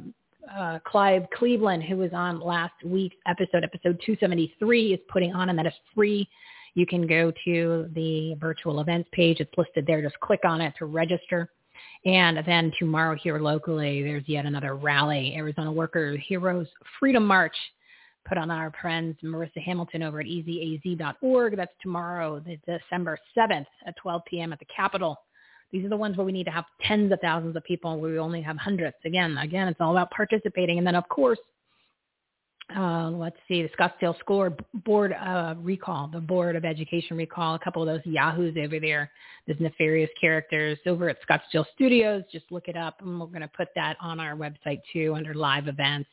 uh, 0.55 0.80
Clive 0.85 1.23
Cleveland, 1.35 1.84
who 1.84 1.97
was 1.97 2.11
on 2.14 2.39
last 2.39 2.76
week's 2.85 3.15
episode, 3.27 3.64
episode 3.64 3.99
273, 4.05 4.93
is 4.93 4.99
putting 5.09 5.34
on, 5.34 5.49
and 5.49 5.57
that 5.57 5.65
is 5.65 5.73
free. 5.95 6.27
You 6.76 6.85
can 6.85 7.07
go 7.07 7.34
to 7.45 7.89
the 7.95 8.35
virtual 8.39 8.80
events 8.80 9.09
page. 9.11 9.39
It's 9.39 9.51
listed 9.57 9.85
there. 9.88 10.01
Just 10.01 10.19
click 10.19 10.41
on 10.45 10.61
it 10.61 10.73
to 10.77 10.85
register. 10.85 11.49
And 12.05 12.43
then 12.45 12.71
tomorrow 12.79 13.15
here 13.15 13.39
locally, 13.39 14.03
there's 14.03 14.27
yet 14.27 14.45
another 14.45 14.75
rally, 14.75 15.35
Arizona 15.35 15.71
Worker 15.71 16.17
Heroes 16.17 16.67
Freedom 16.99 17.25
March, 17.25 17.55
put 18.27 18.37
on 18.37 18.51
our 18.51 18.71
friends 18.81 19.17
Marissa 19.23 19.61
Hamilton 19.63 20.03
over 20.03 20.19
at 20.19 20.25
easyaz.org. 20.25 21.55
That's 21.55 21.71
tomorrow, 21.81 22.39
the 22.39 22.57
December 22.65 23.17
7th 23.37 23.65
at 23.85 23.95
12 23.97 24.21
p.m. 24.25 24.53
at 24.53 24.59
the 24.59 24.65
Capitol. 24.65 25.17
These 25.71 25.85
are 25.85 25.89
the 25.89 25.97
ones 25.97 26.17
where 26.17 26.25
we 26.25 26.31
need 26.31 26.45
to 26.45 26.51
have 26.51 26.65
tens 26.81 27.11
of 27.11 27.19
thousands 27.19 27.55
of 27.55 27.63
people 27.63 27.99
where 27.99 28.11
we 28.11 28.19
only 28.19 28.41
have 28.41 28.57
hundreds. 28.57 28.95
Again, 29.05 29.37
again, 29.37 29.67
it's 29.67 29.81
all 29.81 29.91
about 29.91 30.11
participating. 30.11 30.77
And 30.77 30.87
then, 30.87 30.95
of 30.95 31.07
course, 31.09 31.39
uh, 32.76 33.10
let's 33.11 33.38
see, 33.48 33.64
the 33.64 33.69
Scottsdale 33.69 34.18
School 34.19 34.49
Board 34.85 35.14
uh, 35.14 35.56
recall, 35.57 36.10
the 36.11 36.19
Board 36.19 36.56
of 36.56 36.65
Education 36.65 37.15
recall, 37.15 37.56
a 37.56 37.60
couple 37.60 37.81
of 37.81 37.88
those 37.88 38.06
yahoos 38.06 38.56
over 38.61 38.80
there, 38.80 39.10
those 39.48 39.56
nefarious 39.60 40.10
characters 40.19 40.77
over 40.85 41.10
at 41.10 41.18
Scottsdale 41.27 41.65
Studios. 41.76 42.23
Just 42.30 42.45
look 42.52 42.68
it 42.68 42.76
up, 42.76 43.02
and 43.02 43.19
we're 43.19 43.27
going 43.27 43.41
to 43.41 43.48
put 43.48 43.69
that 43.76 43.95
on 44.02 44.19
our 44.19 44.35
website 44.35 44.81
too 44.91 45.14
under 45.15 45.34
live 45.34 45.68
events. 45.68 46.10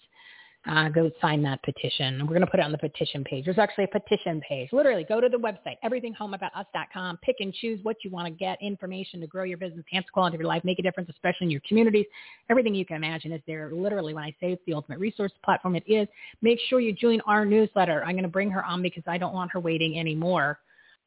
Uh, 0.67 0.89
go 0.89 1.11
sign 1.21 1.43
that 1.43 1.63
petition. 1.63 2.21
We're 2.21 2.29
going 2.29 2.41
to 2.41 2.47
put 2.47 2.59
it 2.59 2.63
on 2.63 2.73
the 2.73 2.79
petition 2.79 3.23
page. 3.23 3.45
There's 3.45 3.59
actually 3.59 3.85
a 3.85 4.01
petition 4.01 4.41
page. 4.49 4.71
Literally, 4.73 5.05
go 5.05 5.21
to 5.21 5.29
the 5.29 5.37
website, 5.37 5.77
everythinghomeaboutus.com. 5.85 7.19
Pick 7.19 7.37
and 7.41 7.53
choose 7.53 7.81
what 7.83 7.97
you 8.03 8.11
want 8.11 8.27
to 8.27 8.31
get, 8.31 8.57
information 8.63 9.21
to 9.21 9.27
grow 9.27 9.45
your 9.45 9.59
business, 9.59 9.85
enhance 9.93 10.07
the 10.07 10.13
quality 10.13 10.37
of 10.37 10.41
your 10.41 10.49
life, 10.49 10.65
make 10.65 10.79
a 10.79 10.83
difference, 10.83 11.11
especially 11.11 11.47
in 11.47 11.51
your 11.51 11.61
communities. 11.69 12.07
Everything 12.49 12.75
you 12.75 12.87
can 12.87 12.97
imagine 12.97 13.31
is 13.31 13.43
there. 13.47 13.71
Literally, 13.75 14.15
when 14.15 14.25
I 14.25 14.31
say 14.41 14.53
it's 14.53 14.63
the 14.67 14.73
ultimate 14.73 15.01
resource 15.01 15.33
platform, 15.45 15.77
it 15.77 15.85
is. 15.87 16.09
Make 16.41 16.59
sure 16.71 16.81
you 16.81 16.95
join 16.95 17.21
our 17.27 17.45
newsletter. 17.45 18.03
I'm 18.03 18.13
going 18.13 18.23
to 18.23 18.29
bring 18.29 18.51
her 18.51 18.65
on 18.65 18.81
because 18.81 19.05
I 19.07 19.19
don't 19.19 19.35
want 19.35 19.53
her 19.53 19.61
waiting 19.61 19.99
anymore. 19.99 20.61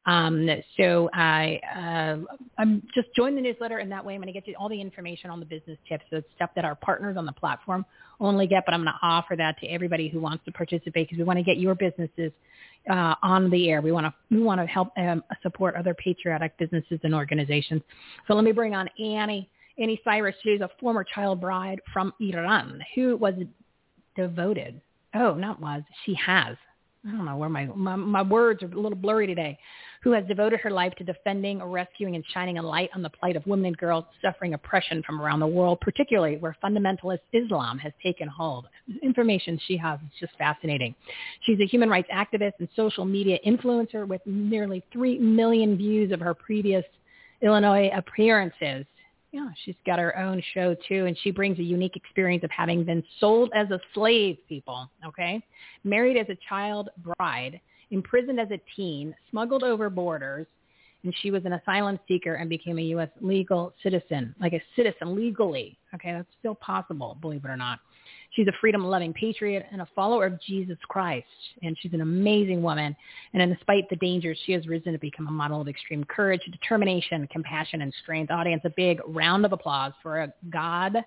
Um, 0.07 0.49
so 0.77 1.09
I, 1.13 1.59
uh, 1.75 2.33
I'm 2.57 2.81
just 2.95 3.09
join 3.13 3.35
the 3.35 3.41
newsletter 3.41 3.79
and 3.79 3.91
that 3.91 4.03
way 4.03 4.15
I'm 4.15 4.21
going 4.21 4.33
to 4.33 4.33
get 4.33 4.47
you 4.47 4.55
all 4.57 4.69
the 4.69 4.79
information 4.79 5.29
on 5.29 5.41
the 5.41 5.45
business 5.45 5.77
tips. 5.87 6.05
It's 6.11 6.25
stuff 6.35 6.49
that 6.55 6.63
our 6.63 6.75
partners 6.75 7.17
on 7.17 7.25
the 7.25 7.33
platform 7.33 7.85
only 8.21 8.47
get, 8.47 8.63
but 8.65 8.73
I'm 8.73 8.83
going 8.83 8.93
to 8.93 9.05
offer 9.05 9.35
that 9.35 9.59
to 9.59 9.67
everybody 9.67 10.07
who 10.07 10.21
wants 10.21 10.45
to 10.45 10.51
participate 10.51 11.09
because 11.09 11.17
we 11.17 11.25
want 11.25 11.39
to 11.39 11.43
get 11.43 11.57
your 11.57 11.75
businesses 11.75 12.31
uh, 12.89 13.15
on 13.21 13.49
the 13.49 13.69
air. 13.69 13.81
We 13.81 13.91
want 13.91 14.05
to 14.05 14.13
we 14.31 14.41
want 14.41 14.61
to 14.61 14.65
help 14.65 14.93
um, 14.97 15.23
support 15.43 15.75
other 15.75 15.93
patriotic 15.93 16.57
businesses 16.57 16.99
and 17.03 17.13
organizations. 17.13 17.81
So 18.27 18.33
let 18.33 18.45
me 18.45 18.53
bring 18.53 18.73
on 18.73 18.89
Anni 18.99 19.49
Anni 19.77 19.99
Cyrus. 20.05 20.35
She's 20.41 20.61
a 20.61 20.69
former 20.79 21.03
child 21.03 21.41
bride 21.41 21.81
from 21.91 22.13
Iran 22.21 22.81
who 22.95 23.17
was 23.17 23.33
devoted. 24.15 24.79
Oh, 25.13 25.33
not 25.33 25.59
was 25.59 25.83
she 26.05 26.13
has 26.15 26.55
I 27.05 27.11
don't 27.11 27.25
know 27.25 27.37
where 27.37 27.49
my, 27.49 27.65
my 27.65 27.95
my 27.95 28.21
words 28.21 28.63
are 28.63 28.67
a 28.67 28.79
little 28.79 28.97
blurry 28.97 29.27
today, 29.27 29.57
who 30.03 30.11
has 30.11 30.25
devoted 30.25 30.59
her 30.61 30.71
life 30.71 30.93
to 30.95 31.03
defending, 31.03 31.61
rescuing, 31.63 32.15
and 32.15 32.23
shining 32.33 32.57
a 32.57 32.61
light 32.61 32.89
on 32.95 33.01
the 33.01 33.09
plight 33.09 33.35
of 33.35 33.45
women 33.45 33.67
and 33.67 33.77
girls 33.77 34.05
suffering 34.21 34.53
oppression 34.53 35.03
from 35.03 35.21
around 35.21 35.39
the 35.39 35.47
world, 35.47 35.79
particularly 35.81 36.37
where 36.37 36.55
fundamentalist 36.63 37.19
Islam 37.33 37.77
has 37.79 37.93
taken 38.01 38.27
hold. 38.27 38.67
Information 39.03 39.59
she 39.67 39.77
has 39.77 39.99
is 39.99 40.19
just 40.19 40.37
fascinating. 40.37 40.95
She's 41.45 41.59
a 41.59 41.65
human 41.65 41.89
rights 41.89 42.09
activist 42.13 42.53
and 42.59 42.67
social 42.75 43.05
media 43.05 43.37
influencer 43.45 44.07
with 44.07 44.21
nearly 44.25 44.83
three 44.91 45.17
million 45.17 45.77
views 45.77 46.11
of 46.11 46.19
her 46.19 46.33
previous 46.33 46.83
Illinois 47.41 47.89
appearances 47.95 48.85
yeah, 49.31 49.49
she's 49.65 49.75
got 49.85 49.99
her 49.99 50.17
own 50.17 50.41
show 50.53 50.75
too, 50.87 51.05
and 51.05 51.17
she 51.21 51.31
brings 51.31 51.59
a 51.59 51.63
unique 51.63 51.95
experience 51.95 52.43
of 52.43 52.51
having 52.51 52.83
been 52.83 53.03
sold 53.19 53.51
as 53.53 53.69
a 53.71 53.79
slave, 53.93 54.37
people, 54.47 54.89
okay? 55.05 55.43
Married 55.83 56.17
as 56.17 56.27
a 56.29 56.37
child 56.47 56.89
bride, 56.97 57.59
imprisoned 57.91 58.39
as 58.39 58.49
a 58.51 58.59
teen, 58.75 59.13
smuggled 59.29 59.63
over 59.63 59.89
borders, 59.89 60.47
and 61.03 61.13
she 61.21 61.31
was 61.31 61.45
an 61.45 61.53
asylum 61.53 61.99
seeker 62.07 62.35
and 62.35 62.49
became 62.49 62.79
a 62.79 62.83
U.S. 62.83 63.09
legal 63.21 63.73
citizen, 63.83 64.33
like 64.39 64.53
a 64.53 64.61
citizen 64.75 65.15
legally. 65.15 65.77
Okay, 65.93 66.11
that's 66.11 66.27
still 66.39 66.55
possible, 66.55 67.17
believe 67.21 67.45
it 67.45 67.49
or 67.49 67.57
not. 67.57 67.79
She's 68.37 68.47
a 68.47 68.53
freedom-loving 68.61 69.13
patriot 69.13 69.65
and 69.71 69.81
a 69.81 69.87
follower 69.95 70.27
of 70.27 70.39
Jesus 70.39 70.77
Christ, 70.87 71.25
and 71.63 71.75
she's 71.81 71.93
an 71.93 72.01
amazing 72.01 72.61
woman. 72.61 72.95
And 73.33 73.41
in 73.41 73.49
despite 73.51 73.89
the 73.89 73.95
dangers, 73.95 74.37
she 74.45 74.51
has 74.51 74.67
risen 74.67 74.93
to 74.93 74.99
become 74.99 75.25
a 75.25 75.31
model 75.31 75.59
of 75.59 75.67
extreme 75.67 76.03
courage, 76.03 76.41
determination, 76.51 77.27
compassion, 77.31 77.81
and 77.81 77.91
strength. 78.03 78.29
Audience, 78.29 78.61
a 78.63 78.69
big 78.77 78.99
round 79.07 79.43
of 79.43 79.53
applause 79.53 79.91
for 80.03 80.21
a 80.21 80.33
God 80.51 81.03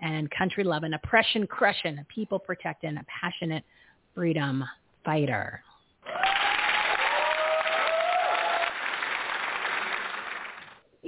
and 0.00 0.28
country 0.32 0.64
loving, 0.64 0.92
oppression 0.92 1.46
crushing, 1.46 2.04
people 2.12 2.40
protecting, 2.40 2.96
a 2.96 3.06
passionate 3.20 3.62
freedom 4.12 4.64
fighter. 5.04 5.62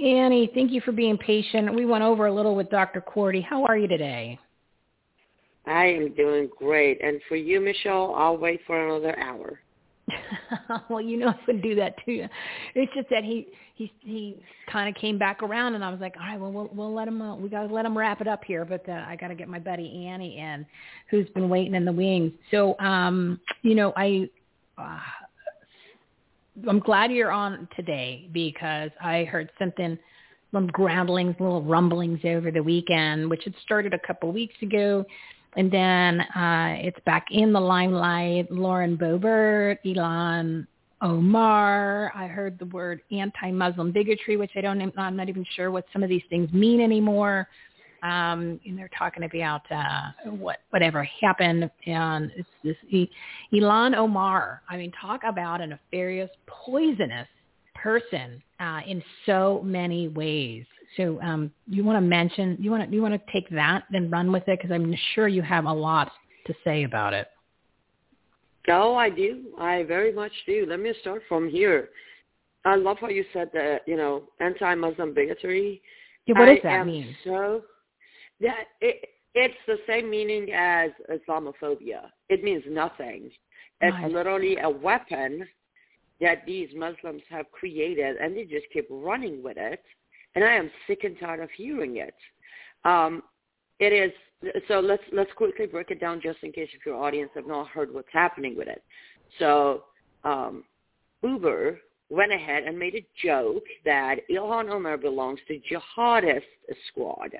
Anni, 0.01 0.49
thank 0.53 0.71
you 0.71 0.79
for 0.79 0.93
being 0.93 1.17
patient. 1.17 1.75
We 1.75 1.85
went 1.85 2.05
over 2.05 2.27
a 2.27 2.33
little 2.33 2.55
with 2.55 2.69
Dr. 2.69 3.01
Cordie. 3.01 3.41
How 3.41 3.65
are 3.65 3.77
you 3.77 3.89
today? 3.89 4.39
I 5.67 5.85
am 5.85 6.13
doing 6.13 6.49
great. 6.57 7.03
And 7.03 7.19
for 7.27 7.35
you, 7.35 7.59
Michele, 7.59 8.13
I'll 8.15 8.37
wait 8.37 8.61
for 8.67 8.87
another 8.87 9.17
hour. 9.19 9.59
well, 10.89 11.01
you 11.01 11.17
know 11.17 11.29
I 11.29 11.35
would 11.47 11.61
do 11.61 11.75
that 11.75 11.95
too. 12.05 12.27
It's 12.75 12.93
just 12.93 13.09
that 13.09 13.23
he 13.23 13.47
he 13.73 13.91
he 14.01 14.37
kind 14.71 14.87
of 14.87 14.99
came 15.01 15.17
back 15.17 15.41
around, 15.41 15.73
and 15.75 15.83
I 15.83 15.89
was 15.89 15.99
like, 15.99 16.15
all 16.19 16.27
right, 16.27 16.39
well 16.39 16.51
we'll 16.51 16.69
we'll 16.73 16.93
let 16.93 17.07
him 17.07 17.21
uh, 17.21 17.35
we 17.35 17.49
got 17.49 17.67
to 17.67 17.73
let 17.73 17.85
him 17.85 17.97
wrap 17.97 18.21
it 18.21 18.27
up 18.27 18.43
here, 18.45 18.65
but 18.65 18.87
uh, 18.87 19.03
I 19.07 19.15
got 19.15 19.29
to 19.29 19.35
get 19.35 19.47
my 19.47 19.59
buddy 19.59 20.05
Anni 20.07 20.37
in, 20.37 20.65
who's 21.09 21.27
been 21.29 21.49
waiting 21.49 21.73
in 21.73 21.85
the 21.85 21.91
wings. 21.91 22.31
So 22.51 22.77
um, 22.79 23.39
you 23.63 23.75
know 23.75 23.93
I. 23.95 24.29
Uh, 24.77 24.99
I'm 26.69 26.79
glad 26.79 27.11
you're 27.11 27.31
on 27.31 27.67
today 27.75 28.29
because 28.31 28.89
I 29.03 29.25
heard 29.25 29.49
something, 29.59 29.99
some 30.53 30.67
groundlings, 30.67 31.35
little 31.37 31.61
rumblings 31.61 32.21
over 32.23 32.49
the 32.49 32.63
weekend, 32.63 33.29
which 33.29 33.43
had 33.43 33.53
started 33.61 33.93
a 33.93 33.99
couple 34.07 34.31
weeks 34.31 34.55
ago 34.61 35.05
and 35.55 35.71
then 35.71 36.21
uh, 36.21 36.75
it's 36.79 36.99
back 37.05 37.27
in 37.31 37.53
the 37.53 37.59
limelight. 37.59 38.51
Lauren 38.51 38.97
Boebert, 38.97 39.77
Ilhan 39.85 40.67
Omar. 41.01 42.11
I 42.15 42.27
heard 42.27 42.59
the 42.59 42.65
word 42.65 43.01
anti-Muslim 43.11 43.91
bigotry, 43.91 44.37
which 44.37 44.51
I 44.55 44.61
don't. 44.61 44.81
I'm 44.97 45.15
not 45.15 45.29
even 45.29 45.45
sure 45.55 45.71
what 45.71 45.85
some 45.93 46.03
of 46.03 46.09
these 46.09 46.23
things 46.29 46.51
mean 46.51 46.81
anymore. 46.81 47.47
Um, 48.03 48.59
and 48.65 48.77
they're 48.77 48.89
talking 48.97 49.23
about 49.23 49.61
uh, 49.71 50.29
what 50.29 50.59
whatever 50.69 51.03
happened, 51.21 51.69
and 51.87 52.31
it's 52.35 52.49
this 52.63 53.07
Ilhan 53.53 53.95
Omar. 53.95 54.61
I 54.69 54.77
mean, 54.77 54.91
talk 55.01 55.21
about 55.25 55.61
a 55.61 55.67
nefarious, 55.67 56.29
poisonous 56.45 57.27
person 57.75 58.43
uh, 58.59 58.81
in 58.85 59.01
so 59.25 59.61
many 59.63 60.07
ways. 60.09 60.65
So 60.97 61.21
um, 61.21 61.51
you 61.67 61.83
want 61.83 61.97
to 61.97 62.01
mention, 62.01 62.57
you 62.59 62.71
want 62.71 62.89
to, 62.89 62.95
you 62.95 63.01
want 63.01 63.13
to 63.13 63.31
take 63.31 63.49
that 63.49 63.83
and 63.93 64.11
run 64.11 64.31
with 64.31 64.47
it 64.47 64.59
because 64.59 64.71
I'm 64.71 64.95
sure 65.13 65.27
you 65.27 65.41
have 65.41 65.65
a 65.65 65.73
lot 65.73 66.11
to 66.47 66.53
say 66.63 66.83
about 66.83 67.13
it. 67.13 67.27
Oh, 68.69 68.95
I 68.95 69.09
do. 69.09 69.43
I 69.59 69.83
very 69.83 70.11
much 70.11 70.31
do. 70.47 70.65
Let 70.67 70.79
me 70.79 70.93
start 71.01 71.21
from 71.27 71.49
here. 71.49 71.89
I 72.65 72.75
love 72.75 72.97
how 72.99 73.09
you 73.09 73.23
said 73.31 73.51
that, 73.53 73.81
you 73.85 73.95
know, 73.95 74.23
anti-Muslim 74.39 75.13
bigotry. 75.13 75.81
Yeah, 76.25 76.39
what 76.39 76.45
does 76.45 76.57
I 76.63 76.67
that 76.69 76.87
mean? 76.87 77.15
So 77.23 77.61
that 78.41 78.65
it, 78.81 79.09
it's 79.35 79.53
the 79.67 79.77
same 79.87 80.09
meaning 80.09 80.51
as 80.53 80.89
Islamophobia. 81.11 82.09
It 82.29 82.43
means 82.43 82.63
nothing. 82.67 83.29
It's 83.81 84.13
literally 84.13 84.57
a 84.57 84.69
weapon 84.69 85.45
that 86.21 86.43
these 86.47 86.69
Muslims 86.75 87.21
have 87.29 87.51
created, 87.51 88.15
and 88.15 88.35
they 88.35 88.45
just 88.45 88.65
keep 88.73 88.87
running 88.89 89.43
with 89.43 89.57
it. 89.57 89.83
And 90.35 90.43
I 90.43 90.53
am 90.53 90.69
sick 90.87 91.03
and 91.03 91.17
tired 91.19 91.41
of 91.41 91.49
hearing 91.51 91.97
it. 91.97 92.15
Um, 92.83 93.23
it 93.79 93.93
is 93.93 94.11
so. 94.67 94.79
Let's 94.79 95.03
let's 95.11 95.31
quickly 95.33 95.65
break 95.65 95.91
it 95.91 95.99
down, 95.99 96.21
just 96.21 96.39
in 96.43 96.51
case 96.51 96.69
if 96.73 96.85
your 96.85 96.95
audience 96.95 97.31
have 97.35 97.47
not 97.47 97.67
heard 97.67 97.93
what's 97.93 98.11
happening 98.11 98.55
with 98.55 98.67
it. 98.67 98.83
So 99.39 99.85
um, 100.23 100.63
Boebert 101.23 101.77
went 102.09 102.31
ahead 102.31 102.63
and 102.63 102.77
made 102.77 102.95
a 102.95 103.05
joke 103.23 103.63
that 103.83 104.17
Ilhan 104.29 104.69
Omar 104.69 104.97
belongs 104.97 105.39
to 105.47 105.59
jihadist 105.59 106.43
squad, 106.89 107.31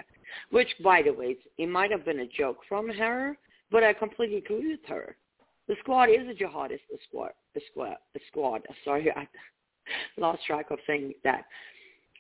which, 0.50 0.70
by 0.84 1.02
the 1.02 1.14
way, 1.14 1.38
it 1.58 1.70
might 1.70 1.92
have 1.92 2.06
been 2.06 2.22
a 2.22 2.28
joke 2.28 2.58
from 2.68 2.90
her, 2.90 3.38
but 3.72 3.84
I 3.84 3.94
completely 3.94 4.38
agree 4.38 4.72
with 4.72 4.86
her. 4.88 5.16
The 5.68 5.76
squad 5.80 6.10
is 6.10 6.28
a 6.30 6.34
jihadist 6.34 6.80
squad. 7.08 7.32
A 7.56 7.60
squad. 7.72 7.98
A 8.16 8.20
squad. 8.28 8.62
Sorry, 8.84 9.12
I 9.16 9.28
lost 10.18 10.46
track 10.46 10.72
of 10.72 10.80
saying 10.88 11.14
that. 11.24 11.46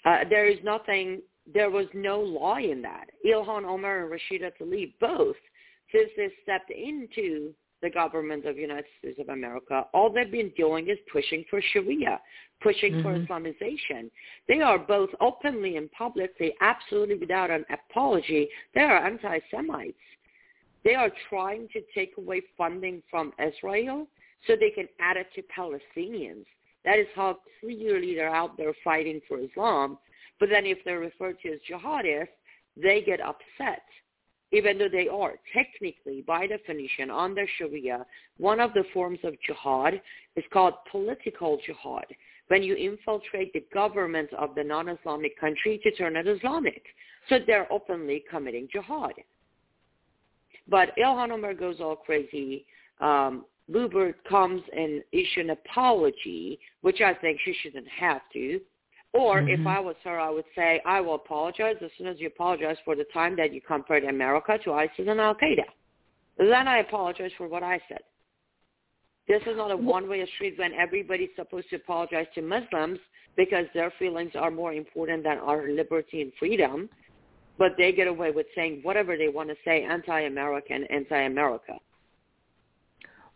Uh, 0.05 0.19
there 0.29 0.47
is 0.47 0.57
nothing. 0.63 1.21
There 1.51 1.69
was 1.69 1.87
no 1.93 2.19
lie 2.19 2.61
in 2.61 2.81
that. 2.83 3.09
Ilhan 3.25 3.65
Omar 3.65 4.03
and 4.03 4.11
Rashida 4.11 4.51
Tlaib 4.59 4.93
both, 4.99 5.35
since 5.91 6.09
they 6.17 6.29
stepped 6.43 6.71
into 6.71 7.53
the 7.81 7.89
government 7.89 8.45
of 8.45 8.55
the 8.55 8.61
United 8.61 8.85
States 8.97 9.19
of 9.19 9.29
America, 9.29 9.85
all 9.93 10.11
they've 10.11 10.31
been 10.31 10.51
doing 10.57 10.87
is 10.89 10.97
pushing 11.11 11.43
for 11.49 11.61
Sharia, 11.61 12.19
pushing 12.61 13.01
for 13.03 13.13
Mhm. 13.13 13.27
Islamization. 13.27 14.09
They 14.47 14.61
are 14.61 14.79
both 14.79 15.13
openly 15.19 15.77
and 15.77 15.91
publicly, 15.91 16.55
absolutely 16.61 17.15
without 17.15 17.51
an 17.51 17.65
apology, 17.69 18.49
they 18.73 18.81
are 18.81 19.05
anti-Semites. 19.05 20.01
They 20.83 20.95
are 20.95 21.11
trying 21.29 21.67
to 21.69 21.81
take 21.93 22.17
away 22.17 22.41
funding 22.57 23.03
from 23.09 23.33
Israel 23.39 24.07
so 24.47 24.55
they 24.55 24.71
can 24.71 24.87
add 24.99 25.17
it 25.17 25.31
to 25.33 25.41
Palestinians. 25.43 26.45
That 26.85 26.99
is 26.99 27.07
how 27.15 27.39
clearly 27.59 28.15
they're 28.15 28.33
out 28.33 28.57
there 28.57 28.73
fighting 28.83 29.19
for 29.27 29.39
Islam. 29.39 29.97
But 30.39 30.49
then 30.49 30.65
if 30.65 30.77
they're 30.85 30.99
referred 30.99 31.39
to 31.41 31.53
as 31.53 31.59
jihadists, 31.69 32.27
they 32.77 33.01
get 33.01 33.19
upset 33.21 33.81
even 34.51 34.77
though 34.77 34.89
they 34.89 35.07
are 35.07 35.33
technically, 35.53 36.23
by 36.25 36.47
definition, 36.47 37.09
under 37.09 37.45
Sharia, 37.57 38.05
one 38.37 38.59
of 38.59 38.73
the 38.73 38.83
forms 38.93 39.19
of 39.23 39.35
jihad 39.45 40.01
is 40.35 40.43
called 40.53 40.75
political 40.91 41.59
jihad, 41.65 42.05
when 42.47 42.63
you 42.63 42.75
infiltrate 42.75 43.51
the 43.53 43.65
government 43.73 44.31
of 44.33 44.55
the 44.55 44.63
non-Islamic 44.63 45.39
country 45.39 45.79
to 45.83 45.91
turn 45.91 46.15
it 46.15 46.27
Islamic. 46.27 46.83
So 47.27 47.39
they're 47.45 47.71
openly 47.71 48.23
committing 48.29 48.69
jihad. 48.71 49.13
But 50.67 50.95
Ilhan 50.97 51.31
Omar 51.31 51.53
goes 51.53 51.81
all 51.81 51.95
crazy. 51.95 52.65
Um, 53.01 53.45
Boebert 53.71 54.15
comes 54.29 54.61
and 54.75 55.03
issue 55.11 55.41
an 55.41 55.49
apology, 55.51 56.59
which 56.81 57.01
I 57.01 57.13
think 57.13 57.39
she 57.43 57.53
shouldn't 57.61 57.87
have 57.87 58.21
to. 58.33 58.61
Or 59.13 59.39
if 59.39 59.59
Mhm. 59.61 59.67
I 59.67 59.79
was 59.79 59.95
her, 60.03 60.19
I 60.19 60.29
would 60.29 60.45
say, 60.55 60.81
I 60.85 60.99
will 60.99 61.15
apologize 61.15 61.77
as 61.81 61.91
soon 61.93 62.07
as 62.07 62.19
you 62.19 62.27
apologize 62.27 62.77
for 62.81 62.95
the 62.95 63.05
time 63.05 63.35
that 63.37 63.53
you 63.53 63.61
compared 63.61 64.03
America 64.03 64.57
to 64.57 64.73
ISIS 64.73 65.07
and 65.07 65.21
Al-Qaeda. 65.21 65.65
Then 66.37 66.67
I 66.67 66.79
apologize 66.79 67.31
for 67.33 67.47
what 67.47 67.63
I 67.63 67.79
said. 67.87 68.03
This 69.27 69.41
is 69.47 69.55
not 69.55 69.71
a 69.71 69.77
one-way 69.77 70.25
street 70.35 70.57
when 70.57 70.73
everybody's 70.73 71.33
supposed 71.35 71.69
to 71.69 71.77
apologize 71.77 72.27
to 72.35 72.41
Muslims 72.41 72.99
because 73.35 73.65
their 73.73 73.89
feelings 73.91 74.35
are 74.35 74.51
more 74.51 74.73
important 74.73 75.23
than 75.23 75.39
our 75.39 75.67
liberty 75.69 76.21
and 76.21 76.33
freedom. 76.35 76.89
But 77.57 77.77
they 77.77 77.93
get 77.93 78.07
away 78.07 78.31
with 78.31 78.47
saying 78.53 78.81
whatever 78.83 79.15
they 79.15 79.29
want 79.29 79.49
to 79.49 79.55
say, 79.63 79.83
anti-American, 79.83 80.83
anti-America. 80.85 81.79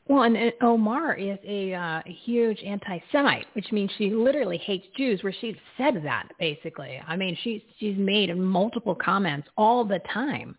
Well, 0.09 0.23
and, 0.23 0.51
Omar 0.61 1.13
is 1.13 1.37
a, 1.47 1.71
uh, 1.71 2.01
huge 2.25 2.63
anti-Semite, 2.65 3.45
which 3.53 3.71
means 3.71 3.91
she 3.99 4.09
literally 4.09 4.57
hates 4.57 4.87
Jews. 4.97 5.21
Where 5.23 5.33
she's 5.39 5.55
said 5.77 6.01
that 6.03 6.27
basically. 6.39 6.99
I 7.07 7.15
mean, 7.15 7.37
she's 7.43 7.61
she's 7.77 7.95
made 7.95 8.35
multiple 8.35 8.95
comments 8.95 9.47
all 9.55 9.85
the 9.85 9.99
time 10.11 10.57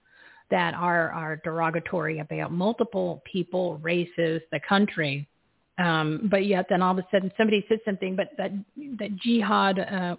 that 0.53 0.75
are 0.75 1.11
are 1.11 1.41
derogatory 1.43 2.21
about 2.21 2.53
multiple 2.53 3.23
people, 3.31 3.79
races, 3.79 4.41
the 4.53 4.61
country. 4.69 5.29
Um, 5.79 6.29
but 6.31 6.47
yet, 6.47 6.67
then 6.69 6.81
all 6.81 6.93
of 6.93 6.99
a 6.99 7.07
sudden, 7.11 7.33
somebody 7.37 7.67
said 7.69 7.81
something. 7.85 8.15
But 8.15 8.29
that 8.39 8.53
that 9.01 9.17
jihad, 9.17 9.81
uh, 9.81 10.15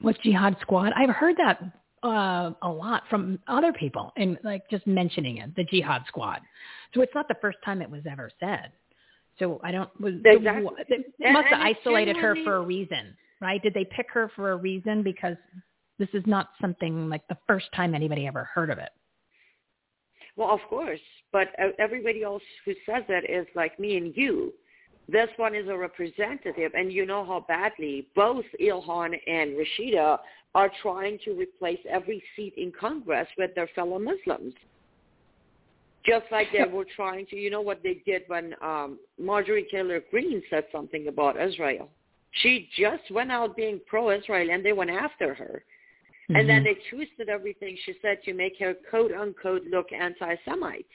what's 0.00 0.18
jihad 0.20 0.56
squad? 0.60 0.92
I've 0.94 1.10
heard 1.10 1.36
that 1.38 1.60
uh, 2.02 2.50
a 2.62 2.68
lot 2.68 3.04
from 3.08 3.38
other 3.46 3.72
people, 3.72 4.12
and 4.16 4.38
like 4.42 4.68
just 4.70 4.86
mentioning 4.86 5.38
it, 5.38 5.54
the 5.56 5.64
jihad 5.64 6.02
squad. 6.08 6.40
So 6.94 7.00
it's 7.00 7.14
not 7.14 7.28
the 7.28 7.36
first 7.40 7.58
time 7.64 7.80
it 7.80 7.90
was 7.90 8.02
ever 8.10 8.30
said. 8.40 8.72
So 9.38 9.60
I 9.62 9.70
don't. 9.72 9.88
Was, 10.00 10.14
exactly. 10.24 10.70
They 10.88 11.26
and, 11.26 11.34
must 11.34 11.48
have 11.48 11.60
and 11.60 11.76
isolated 11.76 12.16
her 12.16 12.36
for 12.44 12.56
a 12.56 12.62
reason, 12.62 13.16
right? 13.40 13.62
Did 13.62 13.74
they 13.74 13.84
pick 13.84 14.06
her 14.12 14.30
for 14.34 14.52
a 14.52 14.56
reason 14.56 15.02
because 15.02 15.36
this 15.98 16.08
is 16.12 16.22
not 16.26 16.50
something 16.60 17.08
like 17.08 17.26
the 17.28 17.38
first 17.46 17.66
time 17.74 17.94
anybody 17.94 18.26
ever 18.26 18.44
heard 18.52 18.70
of 18.70 18.78
it? 18.78 18.90
Well, 20.36 20.50
of 20.50 20.60
course, 20.68 21.00
but 21.30 21.48
everybody 21.78 22.22
else 22.22 22.42
who 22.64 22.72
says 22.86 23.04
that 23.08 23.28
is 23.28 23.46
like 23.54 23.78
me 23.78 23.96
and 23.96 24.16
you. 24.16 24.52
This 25.08 25.28
one 25.36 25.54
is 25.54 25.68
a 25.68 25.76
representative, 25.76 26.72
and 26.74 26.92
you 26.92 27.04
know 27.04 27.24
how 27.24 27.44
badly 27.46 28.06
both 28.14 28.44
Ilhan 28.60 29.14
and 29.26 29.56
Rashida 29.56 30.18
are 30.54 30.70
trying 30.82 31.18
to 31.24 31.32
replace 31.32 31.78
every 31.88 32.22
seat 32.36 32.54
in 32.56 32.72
Congress 32.78 33.26
with 33.38 33.54
their 33.54 33.68
fellow 33.74 33.98
Muslims. 33.98 34.54
Just 36.04 36.26
like 36.30 36.48
they 36.52 36.64
were 36.72 36.86
trying 36.96 37.26
to, 37.26 37.36
you 37.36 37.50
know 37.50 37.60
what 37.60 37.82
they 37.82 38.02
did 38.04 38.22
when 38.26 38.54
um, 38.62 38.98
Marjorie 39.18 39.66
Taylor 39.70 40.00
Greene 40.10 40.42
said 40.50 40.64
something 40.72 41.08
about 41.08 41.40
Israel. 41.40 41.88
She 42.42 42.68
just 42.78 43.10
went 43.10 43.30
out 43.30 43.56
being 43.56 43.80
pro-Israel, 43.86 44.50
and 44.50 44.64
they 44.64 44.72
went 44.72 44.90
after 44.90 45.34
her. 45.34 45.62
Mm-hmm. 46.32 46.36
And 46.36 46.48
then 46.48 46.64
they 46.64 46.76
twisted 46.90 47.28
everything 47.28 47.76
she 47.84 47.94
said 48.00 48.22
to 48.24 48.32
make 48.32 48.58
her 48.58 48.74
quote 48.90 49.12
unquote 49.12 49.64
look 49.70 49.92
anti-Semite. 49.92 50.86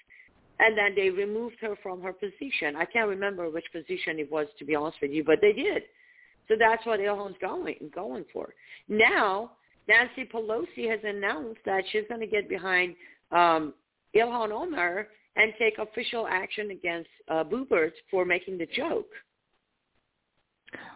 And 0.59 0.75
then 0.75 0.95
they 0.95 1.11
removed 1.11 1.57
her 1.61 1.75
from 1.83 2.01
her 2.01 2.13
position. 2.13 2.75
I 2.75 2.85
can't 2.85 3.07
remember 3.07 3.49
which 3.49 3.65
position 3.71 4.19
it 4.19 4.31
was 4.31 4.47
to 4.57 4.65
be 4.65 4.73
honest 4.73 4.97
with 5.01 5.11
you, 5.11 5.23
but 5.23 5.39
they 5.39 5.53
did. 5.53 5.83
So 6.47 6.55
that's 6.57 6.85
what 6.85 6.99
Ilhan's 6.99 7.35
going 7.41 7.75
going 7.93 8.25
for. 8.31 8.53
Now 8.87 9.51
Nancy 9.87 10.29
Pelosi 10.31 10.89
has 10.89 10.99
announced 11.03 11.59
that 11.65 11.83
she's 11.91 12.03
going 12.09 12.21
to 12.21 12.27
get 12.27 12.49
behind 12.49 12.95
um, 13.31 13.73
Ilhan 14.15 14.51
Omar 14.51 15.07
and 15.35 15.53
take 15.59 15.77
official 15.77 16.27
action 16.27 16.71
against 16.71 17.09
uh, 17.29 17.43
Boebert 17.43 17.91
for 18.09 18.25
making 18.25 18.57
the 18.57 18.67
joke. 18.75 19.07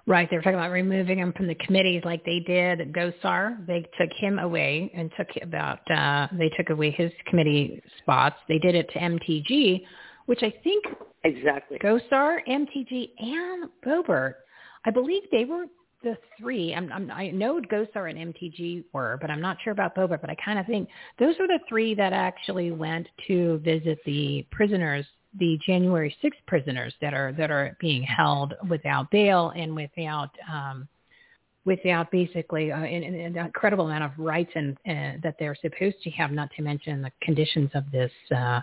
Right. 0.07 0.27
They 0.29 0.35
were 0.35 0.41
talking 0.41 0.57
about 0.57 0.71
removing 0.71 1.19
him 1.19 1.31
from 1.33 1.47
the 1.47 1.55
committees 1.55 2.01
like 2.03 2.25
they 2.25 2.39
did 2.39 2.91
Gosar. 2.91 3.65
They 3.67 3.85
took 3.97 4.09
him 4.17 4.39
away 4.39 4.91
and 4.93 5.11
took 5.15 5.27
about 5.41 5.79
uh 5.89 6.27
they 6.37 6.49
took 6.57 6.71
away 6.71 6.91
his 6.91 7.11
committee 7.27 7.81
spots. 7.99 8.35
They 8.47 8.57
did 8.57 8.75
it 8.75 8.89
to 8.89 8.99
MTG, 8.99 9.83
which 10.25 10.39
I 10.41 10.53
think 10.63 10.85
exactly 11.23 11.77
Gosar, 11.79 12.39
MTG, 12.49 13.11
and 13.19 13.69
Boebert. 13.85 14.33
I 14.85 14.91
believe 14.91 15.23
they 15.31 15.45
were 15.45 15.65
the 16.03 16.17
three. 16.39 16.73
I'm, 16.73 16.91
I'm, 16.91 17.11
I 17.11 17.29
know 17.29 17.61
Gosar 17.61 18.09
and 18.09 18.33
MTG 18.33 18.85
were, 18.93 19.17
but 19.21 19.29
I'm 19.29 19.41
not 19.41 19.57
sure 19.63 19.73
about 19.73 19.95
Boebert. 19.95 20.21
But 20.21 20.29
I 20.29 20.35
kind 20.43 20.57
of 20.57 20.65
think 20.65 20.89
those 21.19 21.35
were 21.39 21.47
the 21.47 21.59
three 21.69 21.93
that 21.95 22.13
actually 22.13 22.71
went 22.71 23.07
to 23.27 23.59
visit 23.59 23.99
the 24.05 24.45
prisoners 24.51 25.05
the 25.39 25.57
January 25.65 26.15
6th 26.23 26.45
prisoners 26.47 26.93
that 27.01 27.13
are 27.13 27.31
that 27.33 27.51
are 27.51 27.77
being 27.79 28.03
held 28.03 28.53
without 28.69 29.09
bail 29.11 29.53
and 29.55 29.75
without 29.75 30.29
um, 30.51 30.87
without 31.63 32.11
basically 32.11 32.71
uh, 32.71 32.77
an, 32.77 33.03
an 33.03 33.37
incredible 33.37 33.87
amount 33.87 34.03
of 34.03 34.11
rights 34.17 34.51
and 34.55 34.77
uh, 34.87 35.19
that 35.23 35.35
they're 35.39 35.55
supposed 35.61 35.95
to 36.03 36.09
have. 36.11 36.31
Not 36.31 36.49
to 36.57 36.61
mention 36.61 37.01
the 37.01 37.11
conditions 37.21 37.69
of 37.73 37.89
this 37.91 38.11
uh, 38.35 38.61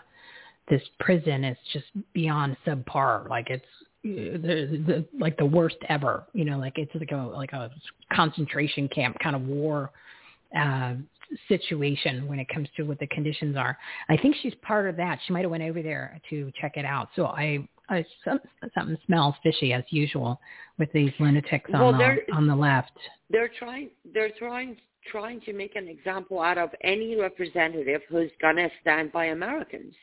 this 0.68 0.82
prison 1.00 1.44
is 1.44 1.56
just 1.72 1.86
beyond 2.12 2.56
subpar. 2.66 3.28
Like 3.28 3.48
it's 3.48 3.64
the, 4.02 4.82
the 4.86 5.04
like 5.18 5.36
the 5.36 5.46
worst 5.46 5.76
ever. 5.88 6.24
You 6.32 6.44
know, 6.44 6.58
like 6.58 6.74
it's 6.76 6.94
like 6.94 7.12
a 7.12 7.16
like 7.16 7.52
a 7.52 7.70
concentration 8.12 8.88
camp 8.88 9.18
kind 9.22 9.36
of 9.36 9.42
war 9.42 9.90
uh, 10.56 10.94
situation 11.48 12.26
when 12.26 12.38
it 12.38 12.48
comes 12.48 12.68
to 12.76 12.84
what 12.84 12.98
the 12.98 13.06
conditions 13.08 13.56
are. 13.56 13.76
I 14.08 14.16
think 14.16 14.36
she's 14.42 14.54
part 14.62 14.88
of 14.88 14.96
that. 14.96 15.18
She 15.26 15.32
might 15.32 15.42
have 15.42 15.50
went 15.50 15.62
over 15.62 15.82
there 15.82 16.20
to 16.30 16.50
check 16.60 16.76
it 16.76 16.84
out. 16.84 17.08
So 17.16 17.26
I, 17.26 17.68
I 17.88 18.04
some, 18.24 18.40
something 18.74 18.96
smells 19.06 19.34
fishy 19.42 19.72
as 19.72 19.84
usual 19.90 20.40
with 20.78 20.90
these 20.92 21.12
lunatics 21.18 21.70
well, 21.72 21.86
on 21.86 21.98
the 21.98 22.34
on 22.34 22.46
the 22.46 22.56
left. 22.56 22.92
They're 23.30 23.50
trying. 23.58 23.90
They're 24.12 24.32
trying 24.38 24.76
trying 25.10 25.40
to 25.42 25.52
make 25.52 25.74
an 25.76 25.88
example 25.88 26.40
out 26.40 26.58
of 26.58 26.70
any 26.82 27.16
representative 27.16 28.02
who's 28.08 28.30
gonna 28.40 28.68
stand 28.80 29.12
by 29.12 29.26
Americans. 29.26 29.94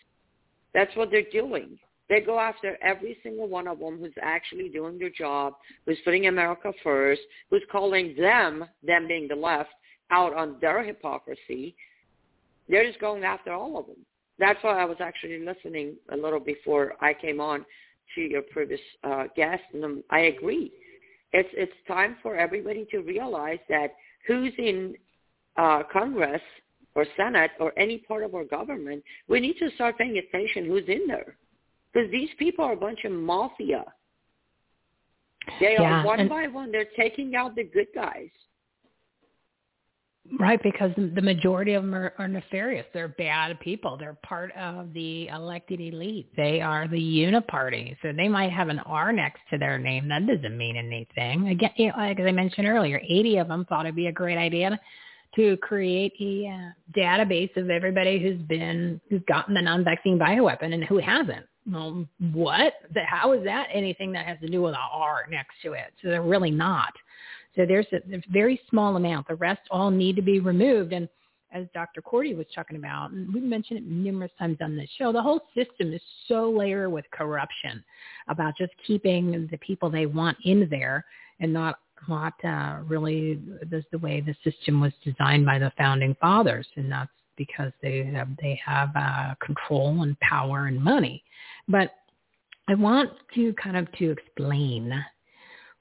That's 0.74 0.96
what 0.96 1.10
they're 1.12 1.24
doing. 1.32 1.78
They 2.08 2.22
go 2.22 2.40
after 2.40 2.78
every 2.84 3.18
single 3.24 3.48
one 3.48 3.68
of 3.68 3.80
them 3.80 4.00
who's 4.00 4.14
actually 4.22 4.70
doing 4.70 5.00
their 5.00 5.10
job, 5.10 5.54
who's 5.86 5.98
putting 6.06 6.28
America 6.28 6.72
first, 6.84 7.22
who's 7.50 7.64
calling 7.72 8.16
them, 8.16 8.66
them 8.84 9.08
being 9.08 9.28
the 9.28 9.36
left, 9.36 9.72
out 10.12 10.36
on 10.36 10.58
their 10.62 10.84
hypocrisy, 10.84 11.76
they're 12.70 12.86
just 12.86 13.00
going 13.00 13.24
after 13.24 13.52
all 13.52 13.78
of 13.80 13.88
them. 13.88 13.98
That's 14.38 14.62
why 14.64 14.82
I 14.82 14.86
was 14.86 14.98
actually 15.00 15.40
listening 15.40 15.96
a 16.12 16.18
little 16.18 16.40
before 16.40 16.94
I 17.02 17.14
came 17.14 17.40
on 17.40 17.66
to 18.16 18.22
your 18.22 18.42
previous 18.44 18.82
uh, 19.04 19.26
guest, 19.36 19.64
and 19.74 20.04
I 20.10 20.22
agree. 20.22 20.72
It's 21.32 21.50
it's 21.54 21.74
time 21.88 22.18
for 22.22 22.36
everybody 22.36 22.86
to 22.92 23.00
realize 23.00 23.60
that 23.70 23.96
who's 24.28 24.54
in 24.58 24.96
uh, 25.58 25.84
Congress 25.92 26.42
or 26.96 27.06
Senate 27.18 27.52
or 27.60 27.78
any 27.78 27.98
part 27.98 28.24
of 28.24 28.36
our 28.36 28.46
government, 28.46 29.04
we 29.28 29.40
need 29.40 29.58
to 29.60 29.70
start 29.76 29.98
paying 29.98 30.18
attention 30.18 30.66
who's 30.66 30.88
in 30.88 31.08
there, 31.08 31.38
because 31.96 32.12
these 32.12 32.30
people 32.38 32.66
are 32.66 32.74
a 32.74 32.78
bunch 32.78 33.06
of 33.06 33.12
mafia. 33.12 33.86
They 35.60 35.76
yeah, 35.80 36.02
are 36.02 36.06
one 36.06 36.20
and- 36.20 36.30
by 36.30 36.48
one. 36.48 36.72
They're 36.72 36.88
taking 36.98 37.36
out 37.36 37.56
the 37.56 37.64
good 37.64 37.88
guys. 37.96 38.30
Right, 40.40 40.60
because 40.64 40.90
the 40.96 41.22
majority 41.22 41.74
of 41.74 41.84
them 41.84 41.94
are, 41.94 42.12
are 42.18 42.28
nefarious. 42.28 42.88
They're 42.96 43.10
bad 43.10 43.60
people. 43.60 43.96
They're 43.96 44.18
part 44.26 44.52
of 44.54 44.92
the 44.92 45.28
elected 45.28 45.80
elite. 45.80 46.32
They 46.36 46.62
are 46.62 46.88
the 46.88 46.98
uniparty. 46.98 47.96
So 48.02 48.12
they 48.12 48.28
might 48.28 48.52
have 48.52 48.70
an 48.70 48.80
R 48.80 49.12
next 49.12 49.42
to 49.52 49.60
their 49.60 49.78
name. 49.78 50.08
That 50.08 50.26
doesn't 50.26 50.58
mean 50.58 50.78
anything. 50.78 51.50
Again, 51.50 51.94
like 51.96 52.20
I 52.20 52.32
mentioned 52.32 52.68
earlier, 52.68 53.00
80 53.08 53.38
of 53.38 53.50
them 53.50 53.66
thought 53.66 53.86
it'd 53.86 53.96
be 53.96 54.08
a 54.08 54.12
great 54.12 54.40
idea 54.40 54.80
to 55.36 55.58
create 55.58 56.14
a 56.20 56.48
uh, 56.48 57.00
database 57.00 57.56
of 57.56 57.70
everybody 57.70 58.20
who's 58.20 58.42
been 58.48 59.00
who's 59.12 59.22
gotten 59.28 59.54
the 59.54 59.62
non-vaccine 59.62 60.18
bioweapon 60.18 60.74
and 60.74 60.84
who 60.86 60.98
hasn't. 60.98 61.46
Well, 61.72 62.08
what? 62.34 62.74
How 63.08 63.34
is 63.34 63.44
that 63.44 63.68
anything 63.74 64.12
that 64.12 64.26
has 64.26 64.38
to 64.42 64.48
do 64.48 64.62
with 64.62 64.74
a 64.74 64.78
R 64.78 65.26
next 65.30 65.56
to 65.64 65.74
it? 65.74 65.94
So 66.02 66.10
they're 66.10 66.22
really 66.22 66.52
not. 66.52 66.94
So 67.56 67.66
there's 67.66 67.88
a, 67.92 67.98
a 68.16 68.22
very 68.30 68.60
small 68.70 68.96
amount. 68.98 69.28
The 69.28 69.36
rest 69.36 69.62
all 69.72 69.90
need 69.90 70.16
to 70.18 70.22
be 70.22 70.40
removed. 70.40 70.94
And 70.94 71.10
as 71.52 71.66
Dr. 71.74 72.02
Cordie 72.02 72.36
was 72.36 72.46
talking 72.54 72.78
about, 72.78 73.12
and 73.12 73.34
we've 73.34 73.42
mentioned 73.42 73.80
it 73.80 73.86
numerous 73.86 74.32
times 74.38 74.58
on 74.62 74.76
this 74.76 74.90
show, 74.98 75.12
the 75.12 75.22
whole 75.22 75.42
system 75.56 75.94
is 75.94 76.02
so 76.28 76.52
layered 76.52 76.92
with 76.92 77.06
corruption 77.12 77.84
about 78.28 78.58
just 78.58 78.74
keeping 78.86 79.48
the 79.50 79.58
people 79.58 79.90
they 79.90 80.06
want 80.06 80.38
in 80.44 80.68
there 80.70 81.06
and 81.40 81.52
not 81.52 81.80
not 82.10 82.34
uh, 82.44 82.80
really 82.88 83.36
the, 83.72 83.84
the 83.92 83.98
way 83.98 84.22
the 84.22 84.36
system 84.44 84.80
was 84.80 84.92
designed 85.04 85.46
by 85.46 85.58
the 85.58 85.72
founding 85.78 86.16
fathers, 86.20 86.68
and 86.76 86.92
that's 86.92 87.10
because 87.38 87.72
they 87.82 88.04
have 88.14 88.30
they 88.42 88.60
have 88.64 88.90
uh, 88.96 89.34
control 89.44 90.04
and 90.04 90.20
power 90.20 90.68
and 90.68 90.82
money. 90.82 91.24
But 91.68 91.92
I 92.68 92.76
want 92.76 93.12
to 93.36 93.54
kind 93.54 93.78
of 93.78 93.92
to 93.94 94.12
explain 94.12 94.94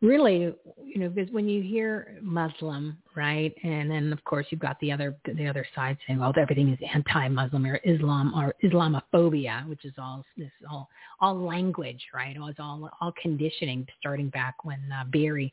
really, 0.05 0.52
you 0.85 0.98
know, 0.98 1.09
because 1.09 1.32
when 1.32 1.48
you 1.48 1.62
hear 1.62 2.19
Muslim, 2.20 2.98
right, 3.16 3.55
and 3.62 3.90
then 3.90 4.12
of 4.12 4.23
course 4.24 4.47
you've 4.51 4.61
got 4.61 4.78
the 4.81 4.93
other 4.93 5.16
the 5.24 5.47
other 5.47 5.66
side 5.74 5.97
saying, 6.06 6.20
well, 6.20 6.32
everything 6.36 6.69
is 6.70 6.78
anti-Muslim 6.93 7.66
or 7.66 7.81
Islam 7.85 8.32
or 8.35 8.55
Islamophobia, 8.62 9.66
which 9.69 9.85
is 9.85 9.94
all 9.98 10.24
this 10.36 10.51
all 10.70 10.89
all 11.20 11.39
language, 11.39 12.02
right? 12.15 12.36
It 12.36 12.40
was 12.40 12.56
all 12.59 12.90
all 13.01 13.12
conditioning 13.20 13.86
starting 13.98 14.28
back 14.28 14.65
when 14.65 14.81
uh, 14.93 15.05
Barry 15.11 15.52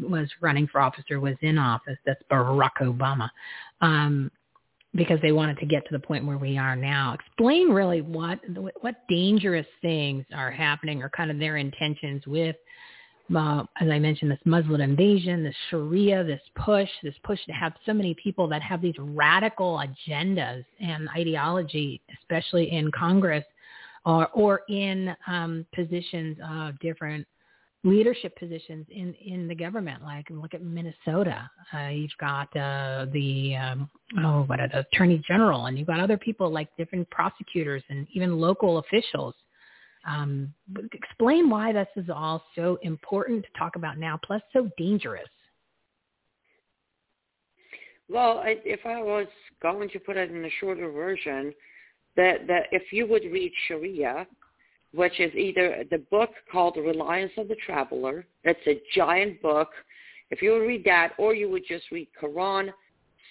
was 0.00 0.28
running 0.40 0.68
for 0.68 0.80
officer, 0.80 1.18
was 1.18 1.34
in 1.42 1.58
office. 1.58 1.98
That's 2.06 2.22
Barack 2.30 2.78
Obama. 2.80 3.28
Um, 3.80 4.30
because 4.98 5.20
they 5.22 5.32
wanted 5.32 5.56
to 5.58 5.66
get 5.66 5.86
to 5.86 5.92
the 5.92 5.98
point 5.98 6.26
where 6.26 6.36
we 6.36 6.58
are 6.58 6.76
now. 6.76 7.14
Explain 7.14 7.68
really 7.68 8.02
what 8.02 8.40
what 8.80 8.96
dangerous 9.08 9.66
things 9.80 10.26
are 10.34 10.50
happening 10.50 11.02
or 11.02 11.08
kind 11.08 11.30
of 11.30 11.38
their 11.38 11.56
intentions 11.56 12.26
with 12.26 12.56
uh, 13.34 13.62
as 13.80 13.90
I 13.90 13.98
mentioned, 13.98 14.30
this 14.30 14.38
Muslim 14.44 14.80
invasion, 14.80 15.44
this 15.44 15.54
Sharia, 15.70 16.24
this 16.24 16.40
push, 16.54 16.88
this 17.02 17.14
push 17.24 17.38
to 17.46 17.52
have 17.52 17.74
so 17.84 17.92
many 17.92 18.14
people 18.14 18.48
that 18.48 18.62
have 18.62 18.80
these 18.80 18.94
radical 18.98 19.82
agendas 19.82 20.64
and 20.80 21.08
ideology, 21.10 22.00
especially 22.20 22.72
in 22.72 22.90
Congress 22.92 23.44
or, 24.06 24.28
or 24.28 24.62
in 24.68 25.14
um, 25.26 25.66
positions 25.74 26.38
of 26.42 26.78
different 26.80 27.26
leadership 27.84 28.36
positions 28.36 28.86
in, 28.90 29.14
in 29.14 29.48
the 29.48 29.54
government. 29.54 30.02
Like 30.02 30.26
look 30.30 30.54
at 30.54 30.62
Minnesota. 30.62 31.48
Uh, 31.72 31.88
you've 31.88 32.10
got 32.20 32.54
uh, 32.56 33.06
the, 33.12 33.56
um, 33.56 33.90
oh, 34.18 34.42
what 34.42 34.58
the 34.58 34.80
attorney 34.80 35.22
general, 35.26 35.66
and 35.66 35.78
you've 35.78 35.86
got 35.86 36.00
other 36.00 36.18
people 36.18 36.50
like 36.50 36.68
different 36.76 37.08
prosecutors 37.10 37.82
and 37.88 38.06
even 38.12 38.38
local 38.38 38.78
officials 38.78 39.34
um, 40.06 40.52
explain 40.92 41.50
why 41.50 41.72
this 41.72 41.88
is 41.96 42.08
all 42.08 42.42
so 42.54 42.78
important 42.82 43.44
to 43.44 43.58
talk 43.58 43.76
about 43.76 43.98
now, 43.98 44.18
plus 44.24 44.42
so 44.52 44.70
dangerous. 44.78 45.28
Well, 48.08 48.42
if 48.46 48.80
I 48.86 49.02
was 49.02 49.26
going 49.60 49.90
to 49.90 49.98
put 49.98 50.16
it 50.16 50.30
in 50.30 50.44
a 50.44 50.50
shorter 50.60 50.90
version, 50.90 51.52
that 52.16 52.46
that 52.46 52.66
if 52.72 52.90
you 52.90 53.06
would 53.06 53.24
read 53.24 53.52
Sharia, 53.66 54.26
which 54.94 55.20
is 55.20 55.34
either 55.34 55.84
the 55.90 55.98
book 56.10 56.30
called 56.50 56.76
The 56.76 56.82
Reliance 56.82 57.32
of 57.36 57.48
the 57.48 57.56
Traveler. 57.66 58.26
It's 58.44 58.66
a 58.66 58.80
giant 58.94 59.42
book. 59.42 59.68
If 60.30 60.42
you 60.42 60.52
would 60.52 60.66
read 60.66 60.84
that, 60.84 61.12
or 61.18 61.34
you 61.34 61.50
would 61.50 61.64
just 61.66 61.90
read 61.90 62.08
Quran, 62.20 62.70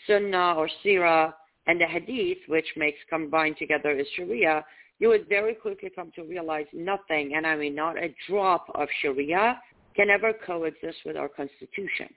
Sunnah, 0.05 0.55
or 0.55 0.69
Sirah, 0.83 1.33
and 1.67 1.81
the 1.81 1.85
Hadith, 1.85 2.39
which 2.47 2.67
makes 2.75 2.99
combined 3.09 3.57
together 3.57 3.91
is 3.91 4.07
Sharia, 4.15 4.63
you 4.99 5.09
would 5.09 5.27
very 5.27 5.53
quickly 5.53 5.91
come 5.93 6.11
to 6.15 6.23
realize 6.23 6.65
nothing, 6.73 7.33
and 7.35 7.45
I 7.45 7.55
mean 7.55 7.75
not 7.75 7.97
a 7.97 8.13
drop 8.27 8.67
of 8.73 8.87
Sharia, 9.01 9.59
can 9.95 10.09
ever 10.09 10.33
coexist 10.33 10.99
with 11.05 11.17
our 11.17 11.27
Constitution. 11.27 12.07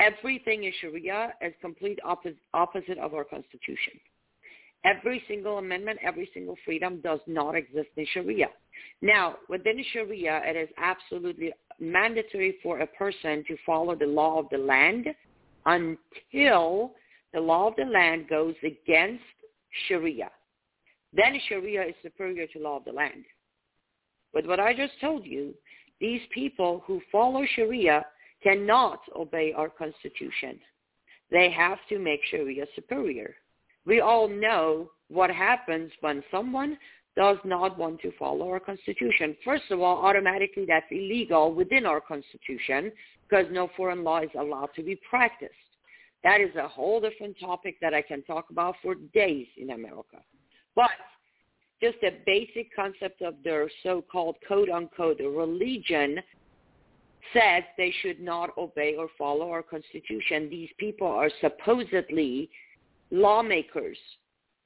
Everything 0.00 0.64
in 0.64 0.72
Sharia 0.80 1.34
is 1.40 1.52
complete 1.60 1.98
opposite 2.04 2.98
of 2.98 3.14
our 3.14 3.24
Constitution. 3.24 3.94
Every 4.84 5.22
single 5.26 5.58
amendment, 5.58 5.98
every 6.02 6.30
single 6.32 6.56
freedom 6.64 7.00
does 7.02 7.20
not 7.26 7.54
exist 7.56 7.88
in 7.96 8.06
Sharia. 8.12 8.48
Now, 9.02 9.36
within 9.48 9.84
Sharia, 9.92 10.40
it 10.44 10.56
is 10.56 10.68
absolutely 10.78 11.52
mandatory 11.80 12.56
for 12.62 12.80
a 12.80 12.86
person 12.86 13.44
to 13.48 13.56
follow 13.66 13.94
the 13.94 14.06
law 14.06 14.38
of 14.38 14.46
the 14.50 14.58
land 14.58 15.06
until 15.66 16.92
the 17.32 17.40
law 17.40 17.68
of 17.68 17.76
the 17.76 17.84
land 17.84 18.28
goes 18.28 18.54
against 18.62 19.22
Sharia. 19.86 20.30
Then 21.12 21.38
Sharia 21.48 21.82
is 21.82 21.94
superior 22.02 22.46
to 22.48 22.58
law 22.58 22.76
of 22.76 22.84
the 22.84 22.92
land. 22.92 23.24
But 24.32 24.46
what 24.46 24.60
I 24.60 24.74
just 24.74 25.00
told 25.00 25.26
you, 25.26 25.54
these 26.00 26.20
people 26.32 26.82
who 26.86 27.00
follow 27.10 27.44
Sharia 27.56 28.04
cannot 28.42 29.00
obey 29.16 29.52
our 29.52 29.68
constitution. 29.68 30.60
They 31.30 31.50
have 31.50 31.78
to 31.88 31.98
make 31.98 32.20
Sharia 32.30 32.66
superior. 32.74 33.34
We 33.88 34.02
all 34.02 34.28
know 34.28 34.90
what 35.08 35.30
happens 35.30 35.90
when 36.02 36.22
someone 36.30 36.76
does 37.16 37.38
not 37.42 37.78
want 37.78 38.00
to 38.02 38.12
follow 38.18 38.50
our 38.50 38.60
constitution. 38.60 39.34
First 39.42 39.64
of 39.70 39.80
all, 39.80 40.04
automatically 40.04 40.66
that's 40.68 40.86
illegal 40.90 41.54
within 41.54 41.86
our 41.86 42.00
constitution 42.00 42.92
because 43.28 43.46
no 43.50 43.70
foreign 43.76 44.04
law 44.04 44.20
is 44.20 44.28
allowed 44.38 44.70
to 44.76 44.82
be 44.82 45.00
practiced. 45.08 45.54
That 46.22 46.42
is 46.42 46.54
a 46.56 46.68
whole 46.68 47.00
different 47.00 47.36
topic 47.40 47.76
that 47.80 47.94
I 47.94 48.02
can 48.02 48.22
talk 48.24 48.50
about 48.50 48.74
for 48.82 48.94
days 49.14 49.46
in 49.56 49.70
America. 49.70 50.18
But 50.76 50.90
just 51.80 51.96
a 52.02 52.18
basic 52.26 52.74
concept 52.76 53.22
of 53.22 53.36
their 53.42 53.70
so-called 53.82 54.36
quote-unquote 54.46 55.20
religion 55.20 56.18
says 57.32 57.62
they 57.78 57.92
should 58.02 58.20
not 58.20 58.50
obey 58.58 58.96
or 58.96 59.08
follow 59.16 59.50
our 59.50 59.62
constitution. 59.62 60.50
These 60.50 60.70
people 60.78 61.06
are 61.06 61.30
supposedly 61.40 62.50
lawmakers. 63.10 63.98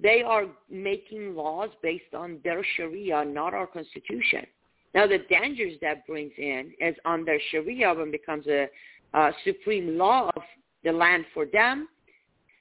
They 0.00 0.22
are 0.22 0.46
making 0.70 1.34
laws 1.36 1.70
based 1.82 2.14
on 2.14 2.40
their 2.42 2.64
Sharia, 2.76 3.24
not 3.24 3.54
our 3.54 3.66
constitution. 3.66 4.46
Now, 4.94 5.06
the 5.06 5.18
dangers 5.30 5.78
that 5.80 6.06
brings 6.06 6.32
in 6.36 6.72
is 6.80 6.96
on 7.04 7.24
their 7.24 7.40
Sharia 7.50 7.94
when 7.94 8.10
becomes 8.10 8.46
a, 8.46 8.68
a 9.14 9.30
supreme 9.44 9.96
law 9.96 10.30
of 10.36 10.42
the 10.84 10.92
land 10.92 11.24
for 11.32 11.46
them. 11.46 11.88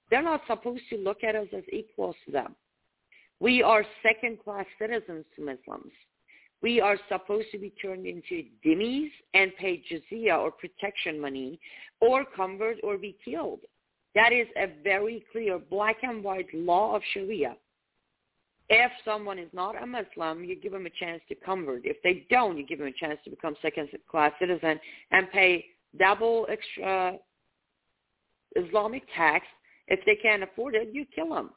They're 0.10 0.22
not 0.22 0.42
supposed 0.48 0.84
to 0.92 0.98
look 0.98 1.24
at 1.24 1.36
us 1.36 1.48
as 1.56 1.64
equals 1.72 2.16
to 2.26 2.32
them. 2.32 2.56
We 3.40 3.64
are 3.64 3.84
second-class 4.04 4.66
citizens 4.78 5.26
to 5.36 5.42
Muslims 5.42 5.92
we 6.62 6.80
are 6.80 6.98
supposed 7.10 7.48
to 7.52 7.58
be 7.58 7.72
turned 7.82 8.06
into 8.06 8.44
dhimmis 8.64 9.10
and 9.34 9.52
pay 9.58 9.84
jizya 9.92 10.38
or 10.38 10.52
protection 10.52 11.20
money 11.20 11.60
or 12.00 12.24
convert 12.36 12.78
or 12.84 12.98
be 12.98 13.18
killed. 13.24 13.62
That 14.16 14.34
is 14.34 14.48
a 14.58 14.68
very 14.84 15.24
clear 15.32 15.58
black 15.58 15.98
and 16.04 16.24
white 16.24 16.48
law 16.54 16.96
of 16.96 17.02
Sharia. 17.14 17.56
If 18.70 18.92
someone 19.04 19.38
is 19.38 19.50
not 19.54 19.82
a 19.82 19.86
Muslim, 19.86 20.44
you 20.44 20.56
give 20.56 20.72
them 20.72 20.86
a 20.86 20.90
chance 20.90 21.22
to 21.30 21.36
convert. 21.36 21.86
If 21.86 21.98
they 22.04 22.26
don't, 22.30 22.58
you 22.58 22.66
give 22.66 22.80
them 22.80 22.88
a 22.88 22.94
chance 22.94 23.20
to 23.26 23.30
become 23.30 23.56
second-class 23.62 24.32
citizen 24.40 24.80
and 25.12 25.30
pay 25.32 25.66
double 26.00 26.48
extra 26.50 27.18
Islamic 28.56 29.04
tax. 29.16 29.46
If 29.88 30.00
they 30.06 30.16
can't 30.16 30.44
afford 30.44 30.76
it, 30.76 30.90
you 30.94 31.06
kill 31.14 31.34
them. 31.34 31.50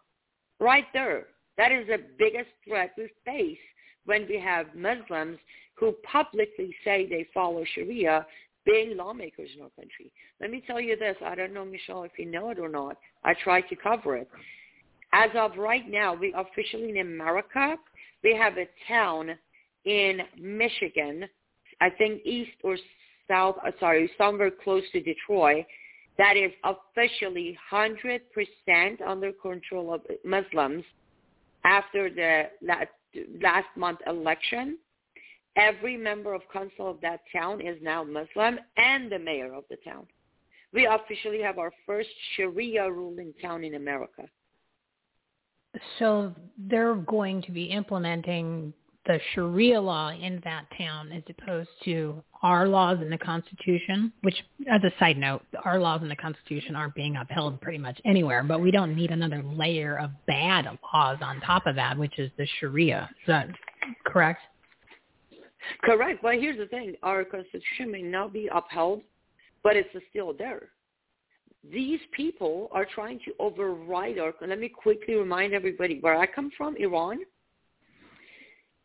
Right 0.59 0.87
there. 0.93 1.27
That 1.57 1.71
is 1.71 1.87
the 1.87 2.01
biggest 2.19 2.51
threat 2.67 2.93
we 2.97 3.09
face 3.25 3.59
when 4.07 4.27
we 4.29 4.41
have 4.41 4.75
Muslims 4.75 5.39
who 5.77 5.93
publicly 6.11 6.75
say 6.85 7.07
they 7.07 7.29
follow 7.33 7.65
Sharia 7.75 8.27
being 8.65 8.97
lawmakers 8.97 9.51
in 9.55 9.62
our 9.62 9.70
country. 9.70 10.12
Let 10.41 10.51
me 10.51 10.62
tell 10.66 10.81
you 10.81 10.97
this. 10.97 11.16
I 11.24 11.35
don't 11.35 11.53
know, 11.53 11.65
Michele, 11.65 12.05
if 12.05 12.12
you 12.19 12.27
know 12.27 12.51
it 12.51 12.59
or 12.59 12.69
not. 12.69 12.97
I 13.23 13.35
try 13.35 13.61
to 13.61 13.77
cover 13.77 14.16
it. 14.16 14.28
As 15.12 15.31
of 15.36 15.57
right 15.57 15.89
now, 15.89 16.15
we 16.15 16.35
officially 16.36 16.91
in 16.91 16.99
America, 16.99 17.77
we 18.23 18.35
have 18.35 18.55
a 18.57 18.66
town 18.89 19.31
in 19.85 20.20
Michigan, 20.41 21.24
I 21.81 21.91
think 21.91 22.23
east 22.24 22.53
or 22.62 22.77
south, 23.28 23.57
uh, 23.65 23.70
sorry, 23.78 24.11
somewhere 24.16 24.51
close 24.51 24.82
to 24.93 25.01
Detroit, 25.01 25.66
that 26.16 26.36
is 26.36 26.51
officially 26.65 27.59
100% 27.73 28.20
under 29.07 29.32
control 29.32 29.95
of 29.95 30.01
Muslims 30.24 30.85
after 31.65 32.11
the 32.11 32.45
last, 32.62 32.89
last 33.43 33.66
month 33.77 33.99
election, 34.07 34.78
every 35.57 35.97
member 35.97 36.35
of 36.35 36.43
council 36.53 36.91
of 36.91 37.01
that 37.01 37.21
town 37.33 37.61
is 37.61 37.77
now 37.83 38.05
Muslim 38.05 38.59
and 38.77 39.11
the 39.11 39.19
mayor 39.19 39.55
of 39.55 39.65
the 39.71 39.77
town. 39.85 40.07
We 40.73 40.87
officially 40.87 41.41
have 41.43 41.59
our 41.59 41.73
first 41.87 42.09
Sharia 42.37 42.91
ruling 42.91 43.33
town 43.41 43.63
in 43.63 43.75
America. 43.75 44.25
So 45.99 46.33
they're 46.59 46.95
going 46.95 47.43
to 47.43 47.53
be 47.53 47.65
implementing 47.65 48.73
the 49.07 49.21
Sharia 49.35 49.81
law 49.81 50.11
in 50.11 50.41
that 50.45 50.67
town 50.79 51.13
as 51.13 51.23
opposed 51.29 51.69
to 51.85 52.23
our 52.43 52.67
laws 52.67 52.99
in 53.03 53.11
the 53.11 53.19
Constitution, 53.19 54.13
which, 54.23 54.35
as 54.71 54.81
a 54.83 54.91
side 54.99 55.19
note, 55.19 55.43
our 55.65 55.79
laws 55.79 56.01
in 56.03 56.09
the 56.09 56.17
Constitution 56.17 56.75
aren't 56.75 56.95
being 56.95 57.17
upheld 57.17 57.61
pretty 57.61 57.79
much 57.79 58.01
anywhere, 58.05 58.43
but 58.43 58.61
we 58.61 58.71
don't 58.71 58.97
need 58.97 59.11
another 59.11 59.43
layer 59.43 59.99
of 59.99 60.11
bad 60.27 60.67
laws 60.93 61.19
on 61.21 61.41
top 61.41 61.67
of 61.67 61.77
that, 61.77 61.99
which 61.99 62.19
is 62.19 62.31
the 62.39 62.47
Sharia. 62.59 63.11
Is 63.23 63.27
that 63.27 63.49
correct? 64.07 64.41
Correct. 65.82 66.20
But 66.23 66.35
here's 66.35 66.59
the 66.59 66.66
thing. 66.66 66.95
Our 67.03 67.24
Constitution 67.24 67.91
may 67.91 68.03
not 68.03 68.32
be 68.32 68.49
upheld, 68.53 69.03
but 69.62 69.77
it's 69.77 69.89
still 70.11 70.32
there. 70.32 70.69
These 71.73 72.01
people 72.12 72.69
are 72.73 72.85
trying 72.85 73.20
to 73.24 73.32
override 73.39 74.19
our, 74.19 74.35
let 74.47 74.59
me 74.59 74.69
quickly 74.69 75.15
remind 75.15 75.55
everybody 75.55 75.99
where 76.01 76.19
I 76.19 76.27
come 76.27 76.51
from, 76.57 76.77
Iran 76.77 77.20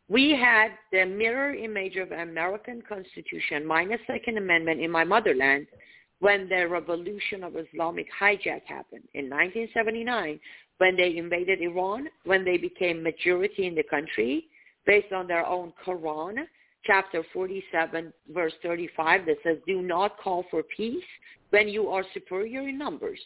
we 0.10 0.32
had 0.32 0.72
the 0.92 1.06
mirror 1.06 1.54
image 1.54 1.96
of 1.96 2.12
American 2.12 2.82
Constitution 2.82 3.64
minus 3.66 4.02
Second 4.08 4.40
Amendment 4.40 4.82
in 4.82 4.90
my 4.90 5.04
motherland 5.04 5.68
when 6.20 6.50
the 6.50 6.68
revolution 6.68 7.44
of 7.44 7.56
Islamic 7.56 8.08
hijack 8.20 8.64
happened 8.66 9.08
in 9.14 9.30
1979 9.30 10.40
when 10.80 10.98
they 10.98 11.16
invaded 11.16 11.62
Iran, 11.62 12.08
when 12.26 12.44
they 12.44 12.58
became 12.58 13.04
majority 13.04 13.68
in 13.68 13.76
the 13.76 13.84
country 13.84 14.48
based 14.86 15.14
on 15.14 15.28
their 15.28 15.46
own 15.46 15.72
Quran, 15.86 16.44
chapter 16.86 17.24
47, 17.34 18.14
verse 18.34 18.54
35 18.64 19.26
that 19.26 19.38
says, 19.44 19.58
do 19.68 19.82
not 19.82 20.18
call 20.18 20.46
for 20.50 20.64
peace 20.76 21.04
when 21.50 21.68
you 21.68 21.90
are 21.90 22.04
superior 22.14 22.68
in 22.68 22.78
numbers 22.78 23.20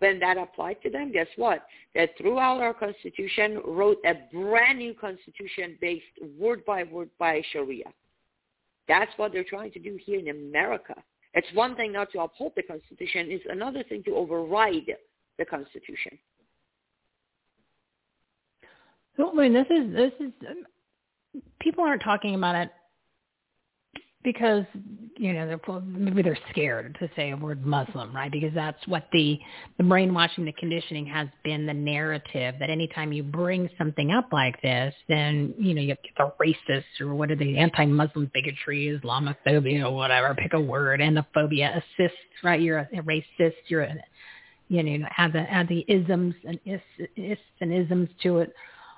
when 0.00 0.18
that 0.18 0.38
applied 0.38 0.80
to 0.82 0.90
them, 0.90 1.12
guess 1.12 1.26
what? 1.36 1.66
They 1.94 2.10
threw 2.18 2.38
out 2.38 2.60
our 2.60 2.74
constitution, 2.74 3.60
wrote 3.64 3.98
a 4.04 4.14
brand 4.32 4.78
new 4.78 4.94
constitution 4.94 5.76
based 5.80 6.04
word 6.38 6.64
by 6.64 6.84
word 6.84 7.10
by 7.18 7.42
Sharia. 7.52 7.84
That's 8.88 9.12
what 9.18 9.32
they're 9.32 9.44
trying 9.44 9.72
to 9.72 9.78
do 9.78 9.98
here 10.04 10.18
in 10.18 10.28
America. 10.28 10.94
It's 11.34 11.46
one 11.54 11.76
thing 11.76 11.92
not 11.92 12.10
to 12.12 12.20
uphold 12.20 12.52
the 12.56 12.62
Constitution. 12.62 13.26
It's 13.30 13.44
another 13.48 13.84
thing 13.84 14.02
to 14.04 14.16
override 14.16 14.90
the 15.38 15.44
Constitution. 15.44 16.18
I 19.16 19.32
mean, 19.34 19.52
this 19.52 19.66
is 19.70 19.92
this 19.94 20.12
is 20.18 20.32
people 21.60 21.84
aren't 21.84 22.02
talking 22.02 22.34
about 22.34 22.56
it 22.56 22.70
because 24.22 24.64
you 25.16 25.32
know 25.32 25.46
they're 25.46 25.80
maybe 25.82 26.22
they're 26.22 26.38
scared 26.50 26.96
to 27.00 27.08
say 27.16 27.30
a 27.30 27.36
word 27.36 27.64
Muslim, 27.64 28.14
right? 28.14 28.30
Because 28.30 28.52
that's 28.54 28.86
what 28.86 29.06
the 29.12 29.38
the 29.78 29.84
brainwashing, 29.84 30.44
the 30.44 30.52
conditioning 30.52 31.06
has 31.06 31.28
been 31.42 31.66
the 31.66 31.74
narrative 31.74 32.54
that 32.60 32.68
anytime 32.68 33.12
you 33.12 33.22
bring 33.22 33.68
something 33.78 34.10
up 34.10 34.28
like 34.32 34.60
this, 34.62 34.94
then 35.08 35.54
you 35.58 35.74
know 35.74 35.80
you 35.80 35.88
get 35.88 35.98
the 36.18 36.32
racist 36.40 36.84
or 37.00 37.14
what 37.14 37.30
are 37.30 37.36
the 37.36 37.56
anti-Muslim 37.58 38.30
bigotry, 38.34 38.98
Islamophobia, 39.02 39.84
or 39.84 39.94
whatever. 39.94 40.34
Pick 40.34 40.52
a 40.52 40.60
word, 40.60 41.00
and 41.00 41.16
the 41.16 41.26
phobia 41.32 41.82
assists, 41.82 42.18
right? 42.44 42.60
You're 42.60 42.78
a, 42.78 43.02
racist. 43.02 43.54
You're 43.68 43.82
a 43.82 43.94
you 44.68 44.82
know 44.82 45.06
add 45.16 45.32
the 45.32 45.40
add 45.50 45.68
the 45.68 45.84
isms 45.88 46.34
and 46.46 46.60
is, 46.66 46.80
is 47.16 47.38
and 47.60 47.72
isms 47.72 48.10
to 48.22 48.38
it. 48.38 48.52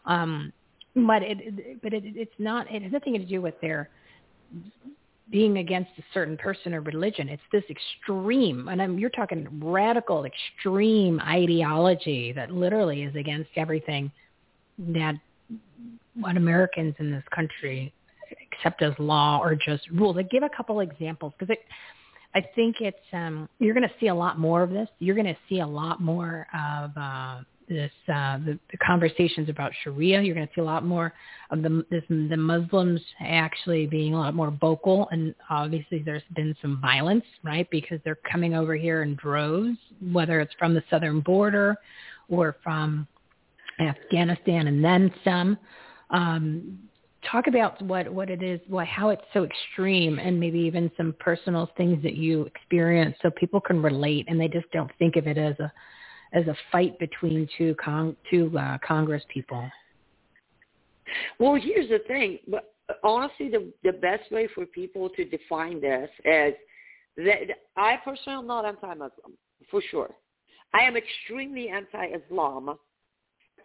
Um, 0.04 0.52
but 0.96 1.22
it, 1.22 1.80
but 1.80 1.92
it, 1.92 2.02
it's 2.04 2.34
not. 2.38 2.72
It 2.72 2.82
has 2.82 2.92
nothing 2.92 3.14
to 3.14 3.24
do 3.24 3.40
with 3.40 3.54
their 3.60 3.88
being 5.32 5.58
against 5.58 5.90
a 5.98 6.02
certain 6.12 6.36
person 6.36 6.74
or 6.74 6.82
religion. 6.82 7.28
It's 7.28 7.42
this 7.50 7.64
extreme, 7.70 8.68
and 8.68 8.80
I'm, 8.80 8.98
you're 8.98 9.10
talking 9.10 9.48
radical, 9.60 10.26
extreme 10.26 11.18
ideology 11.20 12.32
that 12.32 12.52
literally 12.52 13.02
is 13.02 13.16
against 13.16 13.50
everything 13.56 14.12
that 14.78 15.14
what 16.14 16.36
Americans 16.36 16.94
in 16.98 17.10
this 17.10 17.24
country 17.34 17.92
accept 18.52 18.82
as 18.82 18.92
law 18.98 19.40
or 19.42 19.56
just 19.56 19.88
rules. 19.90 20.16
I 20.18 20.22
give 20.22 20.42
a 20.42 20.50
couple 20.54 20.80
examples 20.80 21.32
because 21.38 21.56
I 22.34 22.42
think 22.54 22.76
it's 22.80 22.96
um, 23.14 23.48
you're 23.58 23.74
going 23.74 23.88
to 23.88 23.94
see 23.98 24.08
a 24.08 24.14
lot 24.14 24.38
more 24.38 24.62
of 24.62 24.70
this. 24.70 24.88
You're 24.98 25.14
going 25.14 25.26
to 25.26 25.36
see 25.48 25.60
a 25.60 25.66
lot 25.66 26.00
more 26.00 26.46
of 26.54 26.90
uh, 26.96 27.40
this 27.72 27.92
uh, 28.08 28.38
the, 28.38 28.58
the 28.70 28.78
conversations 28.78 29.48
about 29.48 29.72
Sharia. 29.82 30.20
You're 30.22 30.34
going 30.34 30.46
to 30.46 30.52
see 30.54 30.60
a 30.60 30.64
lot 30.64 30.84
more 30.84 31.12
of 31.50 31.62
the 31.62 31.84
this, 31.90 32.02
the 32.08 32.36
Muslims 32.36 33.00
actually 33.20 33.86
being 33.86 34.14
a 34.14 34.18
lot 34.18 34.34
more 34.34 34.50
vocal, 34.50 35.08
and 35.10 35.34
obviously 35.50 36.02
there's 36.04 36.22
been 36.34 36.54
some 36.62 36.80
violence, 36.80 37.24
right? 37.42 37.68
Because 37.70 37.98
they're 38.04 38.18
coming 38.30 38.54
over 38.54 38.74
here 38.76 39.02
in 39.02 39.14
droves, 39.16 39.76
whether 40.12 40.40
it's 40.40 40.54
from 40.58 40.74
the 40.74 40.82
southern 40.90 41.20
border 41.20 41.76
or 42.28 42.56
from 42.62 43.06
Afghanistan 43.80 44.66
and 44.66 44.84
then 44.84 45.12
some. 45.24 45.58
Um, 46.10 46.78
talk 47.30 47.46
about 47.46 47.80
what 47.82 48.12
what 48.12 48.30
it 48.30 48.42
is, 48.42 48.60
what 48.68 48.86
how 48.86 49.10
it's 49.10 49.22
so 49.32 49.44
extreme, 49.44 50.18
and 50.18 50.38
maybe 50.38 50.58
even 50.58 50.90
some 50.96 51.14
personal 51.18 51.70
things 51.76 52.02
that 52.02 52.14
you 52.14 52.42
experience, 52.44 53.16
so 53.22 53.30
people 53.30 53.60
can 53.60 53.82
relate 53.82 54.26
and 54.28 54.40
they 54.40 54.48
just 54.48 54.70
don't 54.72 54.90
think 54.98 55.16
of 55.16 55.26
it 55.26 55.38
as 55.38 55.58
a 55.60 55.72
as 56.32 56.46
a 56.46 56.56
fight 56.70 56.98
between 56.98 57.48
two 57.58 57.74
con- 57.82 58.16
two 58.30 58.56
uh, 58.58 58.78
Congress 58.86 59.22
people. 59.28 59.70
Well, 61.38 61.54
here's 61.54 61.88
the 61.88 62.00
thing. 62.06 62.38
But 62.48 62.74
honestly, 63.02 63.48
the 63.48 63.72
the 63.82 63.92
best 63.92 64.30
way 64.30 64.48
for 64.54 64.66
people 64.66 65.08
to 65.10 65.24
define 65.24 65.80
this 65.80 66.10
is 66.24 66.54
that 67.16 67.58
I 67.76 67.96
personally 68.04 68.38
am 68.38 68.46
not 68.46 68.64
anti-Muslim 68.64 69.36
for 69.70 69.82
sure. 69.90 70.10
I 70.74 70.80
am 70.82 70.96
extremely 70.96 71.68
anti-Islam 71.68 72.78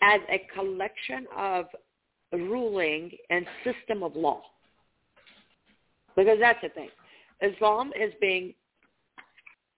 as 0.02 0.20
a 0.30 0.46
collection 0.54 1.26
of 1.36 1.66
ruling 2.34 3.12
and 3.30 3.46
system 3.64 4.04
of 4.04 4.16
law. 4.16 4.42
Because 6.16 6.38
that's 6.40 6.60
the 6.62 6.70
thing. 6.70 6.90
Islam 7.42 7.92
is 8.00 8.14
being 8.20 8.54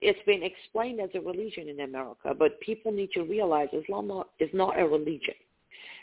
it's 0.00 0.18
been 0.26 0.42
explained 0.42 1.00
as 1.00 1.10
a 1.14 1.20
religion 1.20 1.68
in 1.68 1.80
America, 1.80 2.34
but 2.38 2.60
people 2.60 2.90
need 2.90 3.10
to 3.12 3.22
realize 3.22 3.68
Islam 3.72 4.24
is 4.38 4.48
not 4.52 4.78
a 4.78 4.86
religion. 4.86 5.34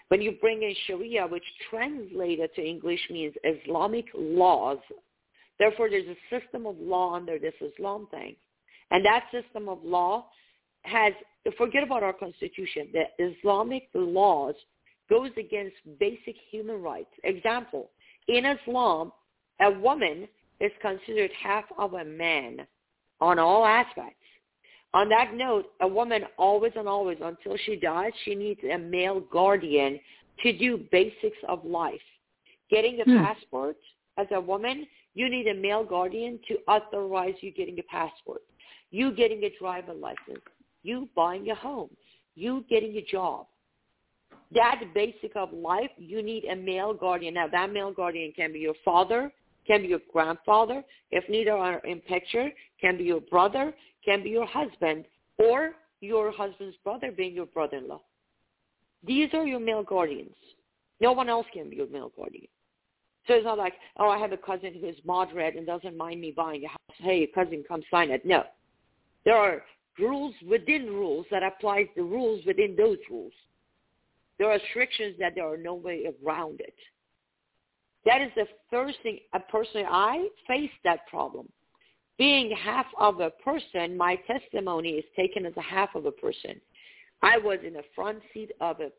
When 0.10 0.22
you 0.22 0.34
bring 0.40 0.64
in 0.64 0.74
Sharia, 0.86 1.28
which 1.28 1.44
translated 1.70 2.52
to 2.56 2.66
English 2.66 3.02
means 3.10 3.34
Islamic 3.44 4.06
laws, 4.16 4.78
therefore 5.60 5.90
there's 5.90 6.08
a 6.08 6.40
system 6.40 6.66
of 6.66 6.78
law 6.80 7.16
under 7.16 7.40
this 7.40 7.56
Islam 7.60 8.08
thing. 8.12 8.36
And 8.92 9.06
that 9.06 9.26
system 9.32 9.68
of 9.68 9.84
law 9.84 10.28
has, 10.84 11.14
forget 11.58 11.84
about 11.84 12.04
our 12.04 12.14
constitution, 12.14 12.88
the 12.94 13.04
Islamic 13.20 13.90
laws 13.94 14.56
goes 15.10 15.32
against 15.38 15.76
basic 16.00 16.36
human 16.52 16.82
rights. 16.82 17.12
Example, 17.24 17.90
in 18.28 18.46
Islam, 18.46 19.12
a 19.60 19.72
woman 19.72 20.28
is 20.60 20.72
considered 20.82 21.32
half 21.42 21.66
of 21.78 21.94
a 21.94 22.06
man 22.06 22.66
on 23.22 23.40
all 23.40 23.66
aspects. 23.66 24.16
On 24.94 25.10
that 25.10 25.34
note, 25.34 25.66
a 25.82 25.88
woman 25.88 26.24
always 26.38 26.72
and 26.76 26.88
always, 26.88 27.18
until 27.22 27.58
she 27.66 27.76
dies, 27.76 28.12
she 28.24 28.36
needs 28.36 28.60
a 28.64 28.78
male 28.78 29.20
guardian 29.32 30.00
to 30.44 30.58
do 30.58 30.86
basics 30.92 31.38
of 31.48 31.64
life. 31.66 32.02
Getting 32.70 33.00
a 33.02 33.04
hmm. 33.04 33.24
passport 33.24 33.78
as 34.18 34.28
a 34.32 34.40
woman, 34.40 34.88
you 35.14 35.30
need 35.30 35.48
a 35.48 35.54
male 35.54 35.84
guardian 35.84 36.40
to 36.48 36.58
authorize 36.68 37.36
you 37.42 37.52
getting 37.52 37.80
a 37.80 37.84
passport. 37.84 38.42
You 38.92 39.12
getting 39.12 39.44
a 39.44 39.52
driver 39.60 39.94
license. 39.94 40.44
You 40.84 41.10
buying 41.16 41.50
a 41.50 41.56
home. 41.56 41.90
You 42.36 42.64
getting 42.70 42.96
a 42.96 43.02
job 43.02 43.48
that 44.54 44.82
basic 44.94 45.36
of 45.36 45.52
life, 45.52 45.90
you 45.98 46.22
need 46.22 46.46
a 46.46 46.56
male 46.56 46.94
guardian. 46.94 47.34
Now, 47.34 47.48
that 47.48 47.72
male 47.72 47.92
guardian 47.92 48.32
can 48.36 48.54
be 48.54 48.60
your 48.60 48.76
father, 48.84 49.32
can 49.68 49.82
be 49.82 49.90
your 49.90 50.00
grandfather. 50.12 50.84
If 51.12 51.28
neither 51.30 51.52
are 51.52 51.80
in 51.80 52.00
picture, 52.00 52.50
can 52.80 52.98
be 52.98 53.04
your 53.04 53.22
brother, 53.22 53.74
can 54.04 54.24
be 54.24 54.30
your 54.30 54.48
husband, 54.48 55.06
or 55.38 55.74
your 56.02 56.32
husband's 56.32 56.78
brother 56.84 57.12
being 57.12 57.34
your 57.34 57.46
brother-in-law. 57.48 58.02
These 59.06 59.30
are 59.34 59.46
your 59.46 59.60
male 59.60 59.84
guardians. 59.84 60.36
No 61.00 61.12
one 61.12 61.30
else 61.30 61.46
can 61.54 61.70
be 61.70 61.76
your 61.76 61.90
male 61.90 62.12
guardian. 62.16 62.48
So 63.28 63.34
it's 63.34 63.44
not 63.44 63.58
like, 63.58 63.74
oh, 63.98 64.10
I 64.10 64.18
have 64.18 64.32
a 64.32 64.38
cousin 64.38 64.74
who 64.80 64.88
is 64.88 64.96
moderate 65.04 65.56
and 65.56 65.66
doesn't 65.66 65.98
mind 65.98 66.22
me 66.22 66.32
buying 66.36 66.64
a 66.64 66.70
house. 66.70 66.78
Hey, 66.98 67.28
cousin, 67.28 67.64
come 67.68 67.84
sign 67.92 68.10
it. 68.10 68.26
No. 68.26 68.44
There 69.26 69.36
are 69.36 69.64
rules 70.00 70.34
within 70.48 70.86
rules 70.86 71.26
that 71.32 71.44
applies 71.44 71.88
the 71.96 72.04
rules 72.04 72.46
within 72.46 72.76
those 72.78 72.98
rules. 73.10 73.34
There 74.38 74.50
are 74.50 74.54
restrictions 74.58 75.16
that 75.20 75.34
there 75.36 75.52
are 75.52 75.58
no 75.58 75.74
way 75.74 76.06
around 76.24 76.62
it. 76.62 76.76
That 78.08 78.22
is 78.22 78.32
the 78.38 78.48
first 78.70 78.98
thing, 79.04 79.20
personally, 79.50 79.86
I 79.86 80.30
face 80.48 80.72
that 80.86 81.06
problem. 81.08 81.50
Being 82.18 82.56
half 82.56 82.86
of 82.98 83.20
a 83.20 83.30
person, 83.30 83.98
my 83.98 84.16
testimony 84.26 84.92
is 84.92 85.04
taken 85.16 85.46
as 85.46 85.52
a 85.58 85.62
half 85.62 85.94
of 85.94 86.06
a 86.06 86.12
person. 86.12 86.62
I 87.22 87.38
was 87.38 87.60
in 87.66 87.74
the 87.74 87.84
front 87.94 88.20
seat 88.34 88.52
of 88.62 88.80
a 88.80 88.92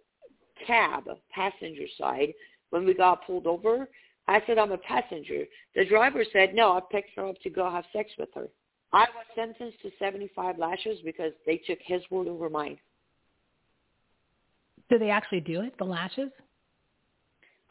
cab, 0.67 1.05
passenger 1.35 1.87
side, 1.99 2.35
when 2.69 2.85
we 2.85 2.93
got 2.93 3.27
pulled 3.27 3.47
over. 3.47 3.89
I 4.29 4.43
said, 4.47 4.59
I'm 4.59 4.73
a 4.73 4.79
passenger. 4.79 5.45
The 5.75 5.87
driver 5.87 6.23
said, 6.31 6.55
no, 6.55 6.73
I 6.73 6.81
picked 6.93 7.17
her 7.17 7.29
up 7.29 7.41
to 7.43 7.51
go 7.51 7.71
have 7.71 7.85
sex 7.95 8.11
with 8.19 8.29
her. 8.35 8.49
I 8.93 9.07
was 9.15 9.25
sentenced 9.35 9.81
to 9.83 9.91
75 9.99 10.59
lashes 10.59 10.99
because 11.03 11.33
they 11.47 11.57
took 11.67 11.79
his 11.83 12.03
word 12.11 12.29
over 12.29 12.51
mine. 12.51 12.77
Do 14.91 14.99
they 14.99 15.09
actually 15.09 15.41
do 15.41 15.63
it, 15.63 15.79
the 15.79 15.85
lashes? 15.85 16.31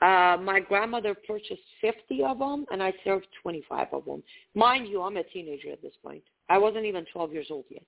Uh, 0.01 0.37
my 0.39 0.59
grandmother 0.59 1.15
purchased 1.27 1.61
50 1.81 2.23
of 2.23 2.39
them, 2.39 2.65
and 2.71 2.83
I 2.83 2.93
served 3.03 3.27
25 3.41 3.87
of 3.93 4.05
them. 4.05 4.21
Mind 4.53 4.87
you, 4.87 5.01
I'm 5.01 5.17
a 5.17 5.23
teenager 5.23 5.71
at 5.71 5.81
this 5.81 5.93
point. 6.03 6.23
I 6.49 6.57
wasn't 6.57 6.85
even 6.85 7.05
12 7.11 7.33
years 7.33 7.47
old 7.49 7.65
yet. 7.69 7.83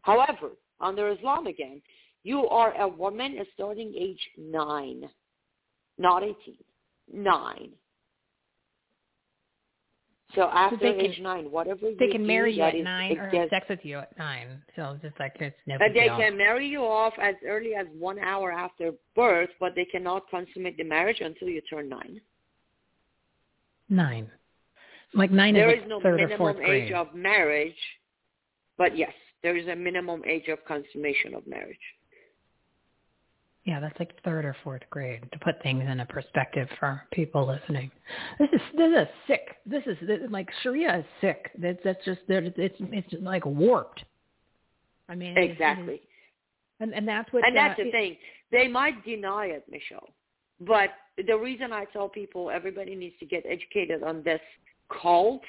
However, 0.00 0.52
under 0.80 1.10
Islam 1.10 1.46
again, 1.46 1.82
you 2.22 2.48
are 2.48 2.74
a 2.80 2.88
woman 2.88 3.38
starting 3.52 3.94
age 3.98 4.20
9, 4.38 5.08
not 5.98 6.22
18, 6.22 6.36
9. 7.12 7.70
So 10.34 10.42
after 10.42 10.78
so 10.80 10.86
age 10.86 11.14
can, 11.14 11.22
nine, 11.24 11.50
whatever 11.50 11.90
they 11.98 12.08
can 12.08 12.22
do, 12.22 12.26
marry 12.26 12.54
you 12.54 12.62
at 12.62 12.74
is, 12.74 12.84
nine 12.84 13.16
or 13.18 13.28
have 13.28 13.48
sex 13.50 13.66
with 13.68 13.80
you 13.82 13.98
at 13.98 14.16
nine. 14.18 14.62
So 14.76 14.98
just 15.02 15.18
like 15.20 15.36
it's 15.40 15.56
no 15.66 15.76
They 15.78 16.04
deal. 16.04 16.16
can 16.16 16.36
marry 16.36 16.66
you 16.68 16.84
off 16.84 17.12
as 17.20 17.34
early 17.46 17.74
as 17.74 17.86
one 17.98 18.18
hour 18.18 18.50
after 18.50 18.92
birth, 19.14 19.50
but 19.60 19.74
they 19.76 19.84
cannot 19.84 20.28
consummate 20.30 20.76
the 20.76 20.84
marriage 20.84 21.20
until 21.20 21.48
you 21.48 21.60
turn 21.62 21.88
nine. 21.88 22.20
Nine, 23.88 24.30
like 25.12 25.30
nine 25.30 25.54
there 25.54 25.70
is, 25.70 25.80
like 25.80 25.88
no 25.88 26.00
third 26.00 26.16
minimum 26.16 26.40
or 26.40 26.62
age 26.62 26.88
grade. 26.88 26.92
of 26.92 27.14
marriage, 27.14 27.76
but 28.78 28.96
yes, 28.96 29.12
there 29.42 29.56
is 29.56 29.68
a 29.68 29.76
minimum 29.76 30.22
age 30.26 30.48
of 30.48 30.58
consummation 30.64 31.34
of 31.34 31.46
marriage. 31.46 31.76
Yeah, 33.64 33.80
that's 33.80 33.98
like 33.98 34.12
third 34.24 34.44
or 34.44 34.54
fourth 34.62 34.82
grade 34.90 35.26
to 35.32 35.38
put 35.38 35.62
things 35.62 35.84
in 35.88 36.00
a 36.00 36.06
perspective 36.06 36.68
for 36.78 37.02
people 37.12 37.46
listening. 37.46 37.90
This 38.38 38.50
is 38.52 38.60
this 38.76 38.90
is 38.90 39.08
sick. 39.26 39.56
This 39.64 39.82
is 39.86 39.96
this, 40.06 40.20
like 40.30 40.48
Sharia 40.62 40.98
is 40.98 41.04
sick. 41.22 41.50
That's 41.58 41.78
that's 41.82 42.04
just 42.04 42.20
it's 42.28 42.76
it's 42.78 43.22
like 43.22 43.46
warped. 43.46 44.04
I 45.08 45.14
mean 45.14 45.38
exactly. 45.38 45.94
It, 45.94 46.08
and 46.80 46.92
and 46.92 47.08
that's 47.08 47.32
what 47.32 47.46
and 47.46 47.56
uh, 47.56 47.62
that's 47.62 47.80
the 47.80 47.90
thing. 47.90 48.16
They 48.52 48.68
might 48.68 49.02
deny 49.04 49.46
it, 49.46 49.64
Michele, 49.70 50.10
but 50.60 50.90
the 51.26 51.36
reason 51.36 51.72
I 51.72 51.86
tell 51.86 52.08
people 52.08 52.50
everybody 52.50 52.94
needs 52.94 53.14
to 53.20 53.26
get 53.26 53.44
educated 53.48 54.02
on 54.02 54.22
this 54.24 54.40
cult 55.00 55.42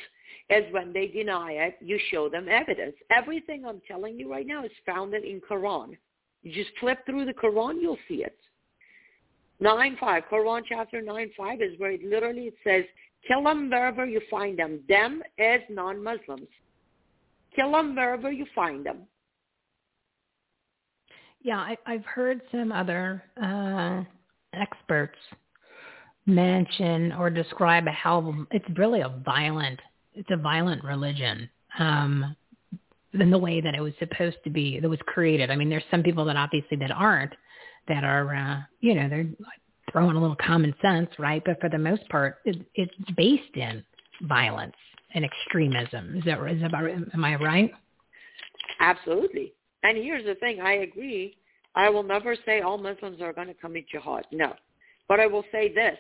is 0.50 0.64
when 0.72 0.94
they 0.94 1.08
deny 1.08 1.52
it, 1.54 1.78
you 1.82 2.00
show 2.12 2.30
them 2.30 2.48
evidence. 2.48 2.96
Everything 3.10 3.66
I'm 3.66 3.82
telling 3.88 4.18
you 4.18 4.32
right 4.32 4.46
now 4.46 4.64
is 4.64 4.72
founded 4.86 5.24
in 5.26 5.42
Quran. 5.42 5.98
You 6.46 6.54
just 6.54 6.78
flip 6.80 7.04
through 7.08 7.26
the 7.26 7.34
Quran, 7.34 7.82
you'll 7.82 7.98
see 8.08 8.24
it. 8.24 8.38
9.5, 9.62 10.22
Quran 10.32 10.62
chapter 10.68 11.02
9.5 11.02 11.62
is 11.62 11.80
where 11.80 11.92
it 11.92 12.04
literally 12.04 12.44
it 12.44 12.56
says, 12.64 12.84
kill 13.28 13.44
them 13.44 13.72
wherever 13.72 14.06
you 14.06 14.22
find 14.30 14.60
them. 14.60 14.80
Them 14.88 15.24
as 15.40 15.62
non-Muslims. 15.70 16.48
Kill 17.56 17.72
them 17.72 17.96
wherever 17.96 18.32
you 18.32 18.46
find 18.54 18.86
them. 18.86 19.08
Yeah, 21.42 21.58
I, 21.58 21.78
I've 21.88 22.06
heard 22.06 22.42
some 22.52 22.72
other 22.72 23.24
uh, 23.42 24.04
experts 24.54 25.18
mention 26.28 27.12
or 27.14 27.32
describe 27.32 27.88
how 27.88 28.36
it's 28.52 28.66
really 28.78 29.02
a 29.02 29.10
violent, 29.26 29.80
it's 30.14 30.30
a 30.30 30.38
violent 30.38 30.84
religion. 30.84 31.50
Um, 31.80 32.36
in 33.22 33.30
the 33.30 33.38
way 33.38 33.62
that 33.62 33.76
it 33.76 33.82
was 33.82 33.94
supposed 34.00 34.38
to 34.44 34.50
be, 34.50 34.80
that 34.80 34.90
was 34.90 35.00
created. 35.06 35.52
I 35.52 35.56
mean, 35.56 35.70
there's 35.70 35.84
some 35.92 36.04
people 36.04 36.26
that 36.26 36.36
obviously 36.36 36.78
that 36.78 36.92
aren't, 36.92 37.34
that 37.88 38.04
are, 38.04 38.36
uh, 38.36 38.58
you 38.82 38.96
know, 38.96 39.10
they're 39.10 39.28
throwing 39.92 40.16
a 40.16 40.22
little 40.22 40.36
common 40.38 40.74
sense, 40.82 41.10
right? 41.20 41.42
But 41.46 41.60
for 41.60 41.70
the 41.70 41.78
most 41.78 42.08
part, 42.10 42.38
it, 42.46 42.58
it's 42.76 42.94
based 43.16 43.56
in 43.56 43.84
violence 44.24 44.76
and 45.14 45.24
extremism. 45.24 46.18
Is 46.18 46.24
that, 46.26 46.40
is 46.50 46.62
that 46.62 46.74
am 46.74 47.26
I 47.26 47.36
right? 47.36 47.72
Absolutely. 48.80 49.54
And 49.84 49.98
here's 49.98 50.26
the 50.26 50.36
thing, 50.36 50.62
I 50.62 50.74
agree. 50.78 51.38
I 51.76 51.90
will 51.90 52.04
never 52.04 52.36
say 52.46 52.62
all 52.62 52.78
Muslims 52.78 53.22
are 53.22 53.34
going 53.34 53.48
to 53.48 53.54
commit 53.54 53.88
jihad. 53.90 54.26
No. 54.32 54.54
But 55.08 55.20
I 55.20 55.28
will 55.28 55.44
say 55.52 55.74
this. 55.74 55.98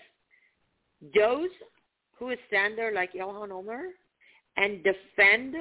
Those 1.15 1.49
who 2.17 2.33
stand 2.47 2.77
there 2.77 2.93
like 2.93 3.13
Ilhan 3.13 3.51
Omar 3.51 3.83
and 4.57 4.83
defend 4.83 5.55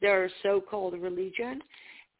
their 0.00 0.30
so-called 0.42 0.94
religion, 1.00 1.62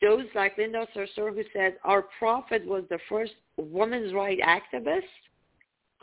those 0.00 0.24
like 0.34 0.56
Linda 0.56 0.86
Sarsour 0.94 1.34
who 1.34 1.42
said 1.52 1.76
our 1.84 2.02
prophet 2.18 2.64
was 2.66 2.84
the 2.88 2.98
first 3.08 3.32
women's 3.56 4.14
right 4.14 4.38
activist, 4.40 5.02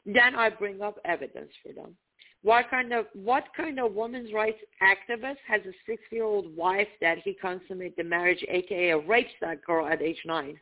then 0.05 0.35
I 0.35 0.49
bring 0.49 0.81
up 0.81 0.97
evidence 1.05 1.51
for 1.63 1.73
them. 1.73 1.95
What 2.43 2.69
kind 2.69 2.93
of 2.93 3.07
what 3.13 3.45
kind 3.57 3.79
of 3.79 3.93
women's 3.93 4.31
rights 4.31 4.59
activist 4.81 5.37
has 5.47 5.61
a 5.65 5.73
six 5.85 6.01
year 6.11 6.23
old 6.23 6.55
wife 6.55 6.87
that 7.01 7.17
he 7.23 7.33
consummated 7.33 7.95
the 7.97 8.03
marriage, 8.03 8.43
aka 8.47 8.93
rapes 8.93 9.31
that 9.41 9.65
girl 9.65 9.87
at 9.87 10.01
age 10.01 10.21
nine? 10.25 10.59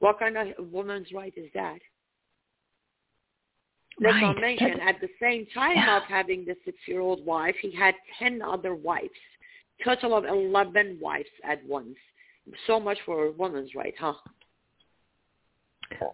What 0.00 0.18
kind 0.18 0.36
of 0.36 0.48
woman's 0.70 1.12
right 1.14 1.32
is 1.36 1.48
that? 1.54 1.78
That's 4.00 4.12
right. 4.12 4.22
not 4.22 4.40
mentioned. 4.40 4.80
At 4.82 5.00
the 5.00 5.08
same 5.20 5.46
time 5.54 5.76
yeah. 5.76 5.96
of 5.96 6.02
having 6.02 6.44
the 6.44 6.56
six 6.64 6.76
year 6.86 7.00
old 7.00 7.24
wife, 7.24 7.54
he 7.62 7.70
had 7.70 7.94
ten 8.18 8.42
other 8.42 8.74
wives. 8.74 9.10
Total 9.82 10.14
of 10.14 10.24
eleven 10.24 10.98
wives 11.00 11.28
at 11.42 11.64
once. 11.66 11.96
So 12.66 12.78
much 12.78 12.98
for 13.06 13.26
a 13.26 13.32
woman's 13.32 13.74
right, 13.74 13.94
huh? 13.98 14.14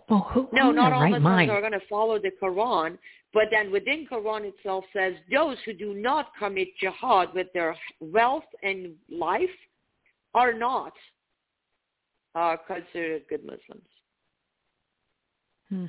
Well, 0.08 0.28
who, 0.32 0.48
no, 0.52 0.70
not 0.70 0.92
all 0.92 1.00
right 1.02 1.10
Muslims 1.10 1.24
mind? 1.24 1.50
are 1.50 1.60
going 1.60 1.72
to 1.72 1.80
follow 1.88 2.18
the 2.18 2.30
Quran, 2.42 2.98
but 3.32 3.44
then 3.50 3.70
within 3.70 4.06
Quran 4.10 4.44
itself 4.44 4.84
says 4.92 5.14
those 5.32 5.56
who 5.64 5.72
do 5.72 5.94
not 5.94 6.32
commit 6.38 6.68
jihad 6.80 7.32
with 7.34 7.46
their 7.54 7.76
wealth 8.00 8.44
and 8.62 8.94
life 9.10 9.48
are 10.34 10.52
not 10.52 10.92
uh, 12.34 12.56
considered 12.66 13.22
good 13.28 13.44
Muslims. 13.44 13.88
Hmm. 15.68 15.86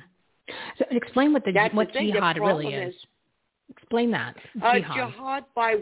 So 0.78 0.84
explain 0.90 1.32
what 1.32 1.44
the 1.44 1.52
That's 1.52 1.74
what 1.74 1.88
the 1.88 1.92
thing. 1.94 2.12
jihad 2.12 2.36
the 2.36 2.40
really 2.40 2.64
problem 2.64 2.88
is. 2.88 2.94
Explain 3.70 4.10
that. 4.10 4.36
Uh, 4.62 4.74
Jihad. 4.74 4.96
jihad 4.96 5.44
by 5.54 5.76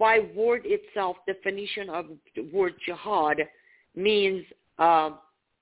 by 0.00 0.20
word 0.34 0.62
itself, 0.64 1.18
definition 1.26 1.90
of 1.90 2.06
the 2.34 2.42
word 2.52 2.72
jihad 2.84 3.36
means 3.94 4.44
uh, 4.78 5.10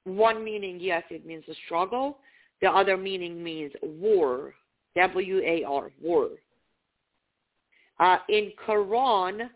one 0.05 0.43
meaning, 0.43 0.79
yes, 0.81 1.03
it 1.11 1.27
means 1.27 1.45
a 1.51 1.55
struggle. 1.67 2.19
The 2.63 2.71
other 2.71 2.97
meaning 2.97 3.43
means 3.43 3.73
war, 3.83 4.55
W-A-R, 4.97 5.91
war. 6.01 6.29
Uh, 8.01 8.19
in 8.29 8.53
Quran, 8.67 9.51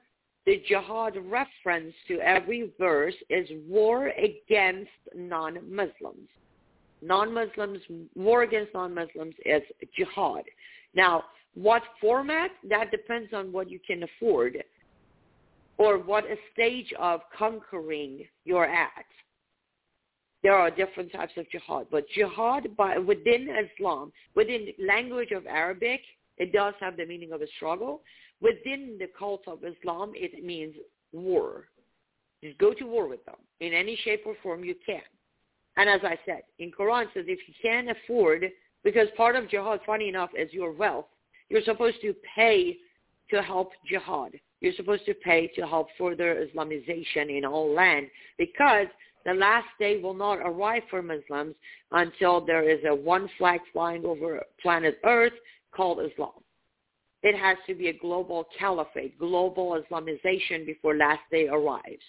the 0.47 0.63
jihad 0.69 1.15
reference 1.31 1.95
to 2.09 2.19
every 2.21 2.73
verse 2.79 3.15
is 3.31 3.49
war 3.69 4.09
against 4.09 4.91
non-Muslims. 5.15 6.29
Non-Muslims, 7.01 7.79
war 8.17 8.43
against 8.43 8.75
non-Muslims 8.75 9.35
is 9.45 9.63
jihad. 9.97 10.43
Now, 10.95 11.25
what 11.55 11.83
format? 12.01 12.51
That 12.69 12.91
depends 12.91 13.33
on 13.33 13.53
what 13.53 13.71
you 13.71 13.79
can 13.87 14.03
afford 14.03 14.63
or 15.79 15.99
what 15.99 16.25
stage 16.53 16.93
of 16.99 17.21
conquering 17.37 18.25
you're 18.45 18.67
at. 18.67 19.05
There 20.43 20.55
are 20.55 20.71
different 20.71 21.13
types 21.13 21.33
of 21.37 21.49
jihad, 21.51 21.87
but 21.91 22.09
jihad 22.09 22.77
by, 22.77 22.99
within 22.99 23.49
Islam, 23.49 24.13
within 24.35 24.69
language 24.79 25.31
of 25.31 25.47
Arabic, 25.47 26.01
it 26.39 26.53
does 26.53 26.75
have 26.81 26.97
the 26.97 27.07
meaning 27.07 27.33
of 27.33 27.43
a 27.43 27.47
struggle. 27.57 28.03
Within 28.41 28.97
the 28.99 29.09
cult 29.17 29.43
of 29.47 29.59
Islam, 29.65 30.13
it 30.15 30.45
means 30.45 30.75
war. 31.13 31.69
Just 32.43 32.59
go 32.59 32.75
to 32.75 32.85
war 32.85 33.07
with 33.07 33.25
them 33.25 33.37
in 33.61 33.73
any 33.73 33.97
shape 34.03 34.23
or 34.27 34.35
form 34.43 34.65
you 34.65 34.75
can. 34.85 35.03
And 35.77 35.89
as 35.89 36.01
I 36.03 36.19
said, 36.27 36.43
in 36.59 36.73
Quran 36.73 37.05
it 37.05 37.09
says 37.15 37.25
if 37.29 37.39
you 37.47 37.55
can't 37.63 37.89
afford, 37.91 38.47
because 38.83 39.07
part 39.17 39.37
of 39.37 39.49
jihad, 39.49 39.81
funny 39.87 40.09
enough, 40.09 40.31
is 40.37 40.53
your 40.53 40.73
wealth, 40.73 41.07
you're 41.53 41.63
supposed 41.63 42.01
to 42.01 42.15
pay 42.35 42.79
to 43.29 43.43
help 43.43 43.73
jihad. 43.87 44.33
You're 44.63 44.73
supposed 44.73 45.05
to 45.05 45.13
pay 45.13 45.49
to 45.49 45.67
help 45.67 45.89
further 45.99 46.47
Islamization 46.47 47.37
in 47.37 47.45
all 47.45 47.75
land 47.75 48.07
because 48.39 48.87
the 49.27 49.35
last 49.35 49.67
day 49.79 50.01
will 50.01 50.15
not 50.15 50.39
arrive 50.39 50.83
for 50.89 51.03
Muslims 51.03 51.55
until 51.91 52.41
there 52.41 52.69
is 52.69 52.81
a 52.87 52.95
one 52.95 53.29
flag 53.37 53.61
flying 53.71 54.07
over 54.07 54.43
planet 54.63 54.99
Earth 55.05 55.35
called 55.77 56.01
Islam. 56.01 56.41
It 57.23 57.37
has 57.39 57.59
to 57.67 57.75
be 57.75 57.89
a 57.89 57.99
global 57.99 58.47
caliphate, 58.59 59.19
global 59.19 59.79
Islamization 59.79 60.65
before 60.65 60.97
last 60.97 61.21
day 61.31 61.49
arrives. 61.49 62.03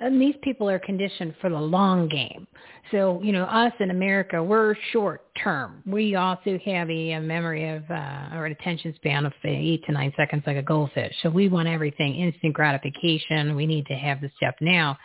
And 0.00 0.20
these 0.20 0.36
people 0.42 0.70
are 0.70 0.78
conditioned 0.78 1.34
for 1.40 1.50
the 1.50 1.60
long 1.60 2.08
game. 2.08 2.46
So, 2.92 3.20
you 3.22 3.32
know, 3.32 3.44
us 3.44 3.72
in 3.80 3.90
America, 3.90 4.42
we're 4.42 4.76
short 4.92 5.26
term. 5.42 5.82
We 5.86 6.14
also 6.14 6.58
have 6.64 6.88
a, 6.88 7.12
a 7.12 7.20
memory 7.20 7.68
of 7.68 7.82
uh, 7.90 8.28
or 8.32 8.46
an 8.46 8.52
attention 8.52 8.94
span 8.94 9.26
of 9.26 9.32
eight 9.44 9.84
to 9.86 9.92
nine 9.92 10.12
seconds 10.16 10.44
like 10.46 10.56
a 10.56 10.62
goldfish. 10.62 11.14
So 11.22 11.30
we 11.30 11.48
want 11.48 11.68
everything 11.68 12.14
instant 12.14 12.54
gratification. 12.54 13.56
We 13.56 13.66
need 13.66 13.86
to 13.86 13.94
have 13.94 14.20
the 14.20 14.30
stuff 14.36 14.54
now. 14.60 14.96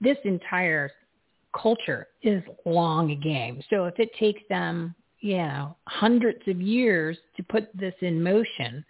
This 0.00 0.18
entire 0.24 0.90
culture 1.58 2.08
is 2.22 2.42
long 2.66 3.18
game. 3.20 3.62
So 3.70 3.86
if 3.86 3.98
it 3.98 4.10
takes 4.18 4.42
them, 4.50 4.94
you 5.20 5.38
know, 5.38 5.76
hundreds 5.86 6.46
of 6.48 6.60
years 6.60 7.16
to 7.38 7.42
put 7.42 7.68
this 7.74 7.94
in 8.02 8.22
motion, 8.22 8.84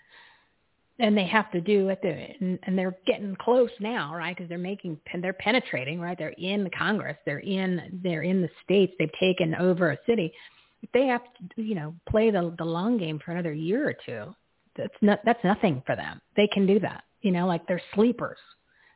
and 0.99 1.17
they 1.17 1.27
have 1.27 1.51
to 1.51 1.61
do 1.61 1.89
it, 1.89 2.01
and, 2.41 2.59
and 2.63 2.79
they're 2.79 2.97
getting 3.07 3.35
close 3.37 3.71
now, 3.81 4.15
right? 4.15 4.37
Because 4.37 4.49
they're 4.49 4.59
making, 4.59 4.99
they're 5.21 5.33
penetrating, 5.33 6.01
right? 6.01 6.17
They're 6.17 6.35
in 6.39 6.63
the 6.63 6.71
Congress, 6.71 7.17
they're 7.27 7.41
in, 7.41 8.01
they're 8.03 8.23
in 8.23 8.41
the 8.43 8.51
states, 8.63 8.93
they've 8.99 9.11
taken 9.19 9.55
over 9.57 9.91
a 9.91 9.99
city. 10.07 10.33
If 10.83 10.93
they 10.93 11.07
have 11.07 11.23
to, 11.57 11.63
you 11.63 11.75
know, 11.75 11.95
play 12.09 12.31
the 12.31 12.55
the 12.59 12.65
long 12.65 12.99
game 12.99 13.19
for 13.25 13.33
another 13.33 13.53
year 13.53 13.89
or 13.89 13.95
two, 14.07 14.35
that's 14.77 14.95
not 15.01 15.21
that's 15.25 15.43
nothing 15.43 15.83
for 15.87 15.97
them. 15.97 16.21
They 16.37 16.47
can 16.47 16.67
do 16.67 16.79
that, 16.81 17.05
you 17.23 17.33
know, 17.33 17.47
like 17.47 17.67
they're 17.67 17.83
sleepers. 17.95 18.39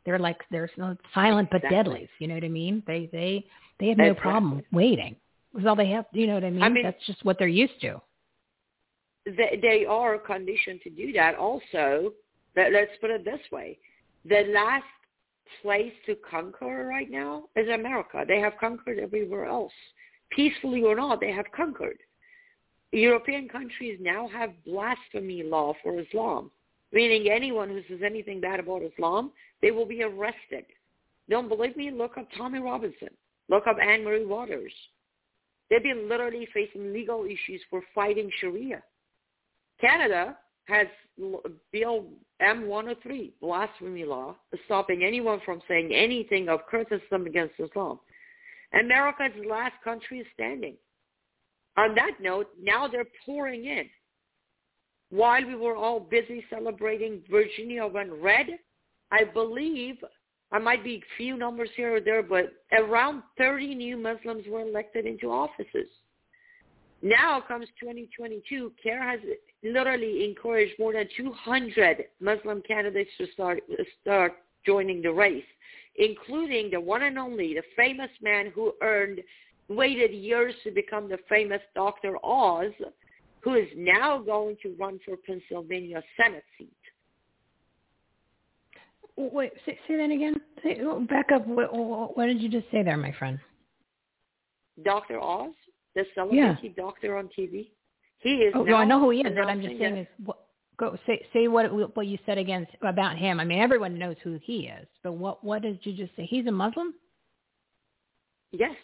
They're 0.05 0.19
like 0.19 0.39
they're 0.51 0.71
silent 1.15 1.49
but 1.51 1.65
Exactly. 1.65 1.77
deadly. 1.77 2.09
You 2.19 2.29
know 2.29 2.35
what 2.35 2.45
I 2.45 2.49
mean? 2.49 2.83
They 2.87 3.09
they 3.11 3.45
they 3.81 3.89
have 3.89 3.99
no 3.99 4.05
Exactly. 4.11 4.31
problem 4.31 4.63
waiting. 4.71 5.17
That's 5.55 5.67
all 5.67 5.77
they 5.77 5.89
have. 5.91 6.05
You 6.13 6.27
know 6.27 6.35
what 6.35 6.45
I 6.45 6.51
mean? 6.51 6.63
I 6.63 6.69
mean- 6.69 6.83
that's 6.85 7.05
just 7.07 7.25
what 7.25 7.39
they're 7.39 7.49
used 7.49 7.81
to. 7.81 8.01
They, 9.37 9.59
they 9.61 9.85
are 9.85 10.19
conditioned 10.19 10.81
to 10.83 10.91
do 10.91 11.13
that. 11.13 11.35
Also, 11.37 12.13
let, 12.57 12.73
let's 12.73 12.91
put 13.01 13.11
it 13.11 13.25
this 13.25 13.41
way: 13.51 13.79
the 14.25 14.45
last 14.53 14.85
place 15.63 15.93
to 16.07 16.17
conquer 16.17 16.87
right 16.87 17.11
now 17.11 17.45
is 17.57 17.69
America. 17.69 18.25
They 18.27 18.41
have 18.41 18.55
conquered 18.61 18.99
everywhere 18.99 19.47
else, 19.47 19.73
peacefully 20.31 20.83
or 20.83 20.95
not. 20.95 21.21
They 21.21 21.33
have 21.33 21.47
conquered. 21.57 21.99
European 22.93 23.49
countries 23.49 23.99
now 24.01 24.29
have 24.29 24.65
blasphemy 24.65 25.43
law 25.43 25.75
for 25.83 26.01
Islam, 26.01 26.51
meaning 26.93 27.31
anyone 27.31 27.69
who 27.69 27.83
says 27.89 28.03
anything 28.05 28.41
bad 28.41 28.61
about 28.61 28.83
Islam, 28.83 29.31
they 29.61 29.71
will 29.71 29.85
be 29.87 30.03
arrested. 30.03 30.65
Don't 31.29 31.49
believe 31.49 31.77
me? 31.77 31.91
Look 31.91 32.17
up 32.17 32.29
Tommy 32.37 32.61
Robinson. 32.61 33.11
Look 33.51 33.67
up 33.67 33.77
Anne 33.83 34.05
Marie 34.05 34.25
Waters. 34.25 34.73
They've 35.69 35.83
been 35.83 36.09
literally 36.09 36.49
facing 36.55 36.95
legal 36.95 37.25
issues 37.25 37.61
for 37.69 37.83
fighting 37.95 38.31
Sharia. 38.41 38.83
Canada 39.81 40.37
has 40.65 40.87
Bill 41.73 42.07
M103, 42.43 43.33
blasphemy 43.41 44.05
law, 44.05 44.37
stopping 44.67 45.03
anyone 45.03 45.41
from 45.45 45.61
saying 45.67 45.93
anything 45.93 46.49
of 46.49 46.67
criticism 46.67 47.27
against 47.27 47.55
Islam. 47.59 47.99
America 48.79 49.25
is 49.27 49.43
the 49.43 49.49
last 49.49 49.75
country 49.83 50.27
standing. 50.35 50.77
On 51.77 51.95
that 51.95 52.13
note, 52.21 52.49
now 52.61 52.87
they're 52.87 53.07
pouring 53.25 53.65
in. 53.65 53.89
While 55.11 55.47
we 55.47 55.55
were 55.55 55.77
all 55.77 56.01
busy 56.01 56.45
celebrating 56.51 57.23
Virginia 57.31 57.87
went 57.87 58.13
red, 58.13 58.47
I 59.11 59.25
believe, 59.25 59.97
I 60.53 60.59
might 60.59 60.85
be 60.85 60.97
a 60.97 61.17
few 61.17 61.37
numbers 61.37 61.71
here 61.77 61.97
or 61.97 62.01
there, 62.01 62.23
but 62.23 62.53
around 62.73 63.23
30 63.39 63.75
new 63.75 63.97
Muslims 63.97 64.45
were 64.49 64.61
elected 64.61 65.07
into 65.07 65.31
offices. 65.31 65.89
Now 67.03 67.41
comes 67.41 67.67
2022. 67.81 68.73
CAIR 68.83 69.03
has 69.03 69.21
literally 69.63 70.25
encouraged 70.25 70.75
more 70.79 70.93
than 70.93 71.09
200 71.17 72.05
Muslim 72.21 72.63
candidates 72.67 73.11
to 73.19 73.27
start 73.33 73.61
start 74.01 74.33
joining 74.67 75.01
the 75.03 75.13
race, 75.13 75.45
including 75.97 76.71
the 76.71 76.81
one 76.81 77.03
and 77.03 77.19
only, 77.19 77.55
the 77.55 77.63
famous 77.77 78.11
man 78.21 78.51
who 78.55 78.73
earned, 78.83 79.21
waited 79.69 80.13
years 80.13 80.55
to 80.65 80.71
become 80.71 81.09
the 81.09 81.19
famous 81.29 81.61
Dr. 81.75 82.17
Oz, 82.25 82.73
who 83.41 83.55
is 83.55 83.69
now 83.77 84.19
going 84.19 84.57
to 84.63 84.75
run 84.79 84.99
for 85.05 85.17
Pennsylvania 85.17 86.03
Senate 86.17 86.45
seat. 86.57 86.73
Wait, 89.17 89.53
say, 89.67 89.79
say 89.87 89.97
that 89.97 90.11
again. 90.11 90.41
Say, 90.63 90.79
oh, 90.83 91.01
back 91.01 91.27
up. 91.35 91.47
What, 91.47 91.75
what, 91.75 92.17
what 92.17 92.27
did 92.27 92.41
you 92.41 92.49
just 92.49 92.71
say 92.71 92.83
there, 92.83 92.97
my 92.97 93.13
friend? 93.19 93.39
Dr. 94.85 95.21
Oz, 95.21 95.51
the 95.99 96.05
celebrity 96.15 96.75
doctor 96.77 97.17
on 97.17 97.29
TV. 97.37 97.71
He 98.21 98.31
is 98.31 98.53
Oh, 98.55 98.63
no, 98.63 98.77
I 98.77 98.85
know 98.85 99.01
who 99.01 99.11
he 99.11 99.21
is. 99.21 99.37
What 99.37 99.49
I'm 99.49 99.61
just 99.61 99.79
saying 99.79 99.97
is 99.97 100.07
what, 100.25 100.39
go 100.79 100.97
say 101.07 101.25
say 101.33 101.49
what 101.49 101.97
what 101.97 102.07
you 102.07 102.19
said 102.25 102.39
against 102.39 102.73
about 102.83 103.17
him. 103.17 103.41
I 103.41 103.45
mean, 103.45 103.61
everyone 103.61 103.99
knows 103.99 104.17
who 104.23 104.39
he 104.43 104.67
is, 104.67 104.87
but 105.03 105.13
what 105.13 105.43
what 105.45 105.63
did 105.63 105.81
you 105.83 105.93
just 105.93 106.15
say? 106.17 106.27
He's 106.27 106.47
a 106.47 106.53
Muslim. 106.53 106.95
Yes. 108.53 108.77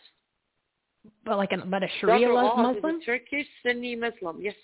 But 1.25 1.37
like, 1.37 1.53
a, 1.53 1.59
but 1.59 1.83
a 1.83 1.89
Sharia 2.01 2.29
Dr. 2.29 2.63
Muslim? 2.63 3.01
Turkish 3.05 3.47
Sunni 3.63 3.95
Muslim. 3.95 4.41
Yes. 4.41 4.55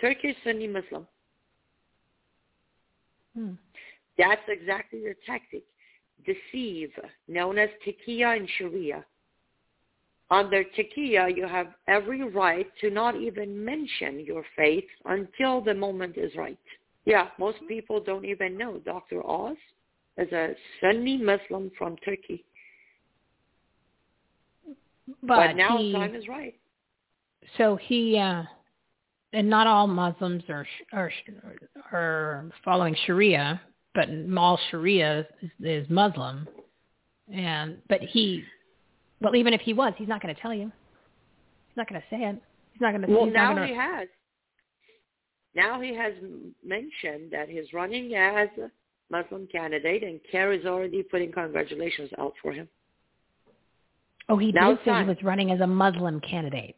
Turkish 0.00 0.36
Sunni 0.44 0.68
Muslim. 0.68 1.06
Hmm. 3.36 3.52
That's 4.16 4.42
exactly 4.48 5.00
your 5.00 5.14
tactic. 5.26 5.64
Deceive, 6.24 6.90
known 7.26 7.58
as 7.58 7.68
taqiyya 7.86 8.36
in 8.36 8.48
Sharia. 8.56 9.04
Under 10.30 10.64
taqiyya, 10.64 11.36
you 11.36 11.46
have 11.46 11.68
every 11.86 12.22
right 12.22 12.66
to 12.80 12.90
not 12.90 13.14
even 13.16 13.62
mention 13.64 14.20
your 14.20 14.44
faith 14.56 14.84
until 15.04 15.60
the 15.60 15.74
moment 15.74 16.16
is 16.16 16.34
right. 16.36 16.58
Yeah, 17.04 17.28
most 17.38 17.58
people 17.68 18.00
don't 18.00 18.24
even 18.24 18.56
know 18.56 18.78
Dr. 18.78 19.24
Oz 19.24 19.56
is 20.16 20.32
a 20.32 20.54
Sunni 20.80 21.18
Muslim 21.18 21.70
from 21.76 21.96
Turkey. 21.98 22.44
But, 25.22 25.48
but 25.48 25.56
now 25.56 25.76
he, 25.76 25.92
time 25.92 26.14
is 26.14 26.26
right. 26.28 26.54
So 27.58 27.76
he, 27.76 28.18
uh, 28.18 28.44
and 29.34 29.50
not 29.50 29.66
all 29.66 29.86
Muslims 29.86 30.42
are 30.48 30.66
are 30.92 31.10
are 31.92 32.50
following 32.64 32.96
Sharia, 33.04 33.60
but 33.94 34.08
all 34.36 34.58
Sharia 34.70 35.26
is, 35.42 35.50
is 35.60 35.90
Muslim, 35.90 36.48
and 37.32 37.76
but 37.88 38.00
he, 38.00 38.44
well, 39.20 39.36
even 39.36 39.52
if 39.52 39.60
he 39.60 39.72
was, 39.72 39.92
he's 39.96 40.08
not 40.08 40.22
going 40.22 40.34
to 40.34 40.40
tell 40.40 40.54
you. 40.54 40.70
He's 41.68 41.76
not 41.76 41.88
going 41.88 42.00
to 42.00 42.06
say 42.08 42.22
it. 42.24 42.36
He's 42.72 42.80
not 42.80 42.90
going 42.90 43.02
to. 43.02 43.12
Well, 43.12 43.26
now 43.26 43.54
gonna, 43.54 43.66
he 43.66 43.74
has. 43.74 44.08
Now 45.54 45.80
he 45.80 45.94
has 45.94 46.12
mentioned 46.64 47.30
that 47.30 47.48
he's 47.48 47.72
running 47.72 48.14
as 48.14 48.48
a 48.58 48.70
Muslim 49.10 49.46
candidate, 49.46 50.02
and 50.02 50.20
is 50.52 50.66
already 50.66 51.02
putting 51.02 51.30
congratulations 51.30 52.10
out 52.18 52.34
for 52.42 52.52
him. 52.52 52.68
Oh, 54.28 54.38
he 54.38 54.52
now 54.52 54.70
did 54.70 54.78
say 54.84 54.98
he 54.98 55.04
was 55.04 55.22
running 55.22 55.50
as 55.50 55.60
a 55.60 55.66
Muslim 55.66 56.20
candidate. 56.20 56.76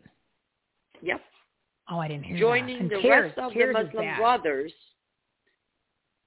Yep. 1.02 1.20
Oh, 1.88 1.98
I 1.98 2.08
didn't 2.08 2.24
hear 2.24 2.36
Joining 2.36 2.88
that. 2.88 3.00
the 3.02 3.08
rest 3.08 3.38
of 3.38 3.52
the 3.54 3.72
Muslim 3.72 4.16
brothers. 4.16 4.72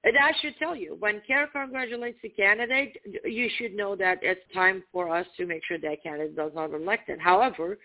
And 0.02 0.16
I 0.16 0.32
should 0.40 0.56
tell 0.58 0.74
you, 0.74 0.96
when 0.98 1.20
CAIR 1.26 1.48
congratulates 1.48 2.18
the 2.22 2.30
candidate, 2.30 2.96
you 3.24 3.50
should 3.58 3.74
know 3.74 3.94
that 3.96 4.18
it's 4.22 4.40
time 4.54 4.82
for 4.92 5.14
us 5.14 5.26
to 5.36 5.44
make 5.44 5.62
sure 5.66 5.78
that 5.78 6.02
candidate 6.02 6.36
does 6.36 6.52
not 6.54 6.72
elected. 6.72 7.20
However, 7.20 7.78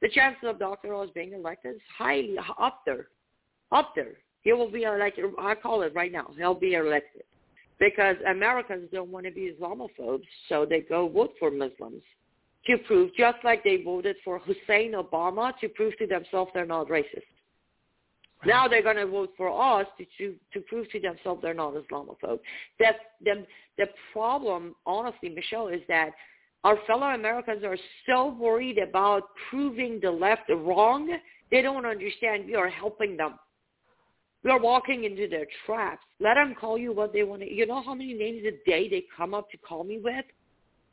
the 0.00 0.08
chances 0.10 0.44
of 0.44 0.60
Dr. 0.60 0.94
Oz 0.94 1.08
being 1.14 1.32
elected 1.32 1.76
is 1.76 1.82
highly 1.98 2.36
up 2.58 2.82
there. 2.86 3.08
Up 3.72 3.94
there. 3.96 4.14
He 4.42 4.52
will 4.52 4.70
be 4.70 4.84
elected. 4.84 5.24
I 5.40 5.56
call 5.56 5.82
it 5.82 5.92
right 5.94 6.12
now. 6.12 6.30
He'll 6.36 6.54
be 6.54 6.74
elected. 6.74 7.22
Because 7.80 8.16
Americans 8.28 8.88
don't 8.92 9.10
want 9.10 9.26
to 9.26 9.32
be 9.32 9.52
Islamophobes, 9.52 10.24
so 10.48 10.64
they 10.64 10.80
go 10.80 11.08
vote 11.08 11.32
for 11.38 11.50
Muslims 11.50 12.02
to 12.66 12.78
prove, 12.78 13.10
just 13.16 13.38
like 13.44 13.64
they 13.64 13.82
voted 13.82 14.16
for 14.24 14.38
Hussein 14.38 14.92
Obama 14.92 15.52
to 15.60 15.68
prove 15.68 15.96
to 15.98 16.06
themselves 16.06 16.50
they're 16.54 16.64
not 16.64 16.88
racist. 16.88 17.22
Right. 18.40 18.48
Now 18.48 18.68
they're 18.68 18.82
going 18.82 18.96
to 18.96 19.06
vote 19.06 19.32
for 19.36 19.80
us 19.80 19.86
to, 19.98 20.04
to 20.18 20.34
to 20.52 20.60
prove 20.60 20.90
to 20.90 21.00
themselves 21.00 21.40
they're 21.42 21.54
not 21.54 21.74
Islamophobe. 21.74 22.40
That 22.78 22.96
the 23.24 23.46
the 23.78 23.86
problem, 24.12 24.74
honestly, 24.84 25.28
Michele, 25.28 25.68
is 25.68 25.80
that 25.88 26.10
our 26.64 26.78
fellow 26.86 27.06
Americans 27.06 27.62
are 27.64 27.76
so 28.06 28.34
worried 28.38 28.78
about 28.78 29.22
proving 29.50 30.00
the 30.02 30.10
left 30.10 30.50
wrong, 30.50 31.16
they 31.50 31.62
don't 31.62 31.86
understand 31.86 32.46
we 32.46 32.56
are 32.56 32.68
helping 32.68 33.16
them. 33.16 33.38
We 34.42 34.50
are 34.50 34.60
walking 34.60 35.04
into 35.04 35.28
their 35.28 35.46
traps. 35.64 36.02
Let 36.20 36.34
them 36.34 36.54
call 36.58 36.76
you 36.76 36.92
what 36.92 37.12
they 37.12 37.22
want 37.22 37.42
to. 37.42 37.52
You 37.52 37.66
know 37.66 37.82
how 37.82 37.94
many 37.94 38.14
names 38.14 38.42
a 38.46 38.68
day 38.68 38.88
they 38.88 39.04
come 39.16 39.34
up 39.34 39.50
to 39.50 39.56
call 39.58 39.84
me 39.84 40.00
with? 40.02 40.24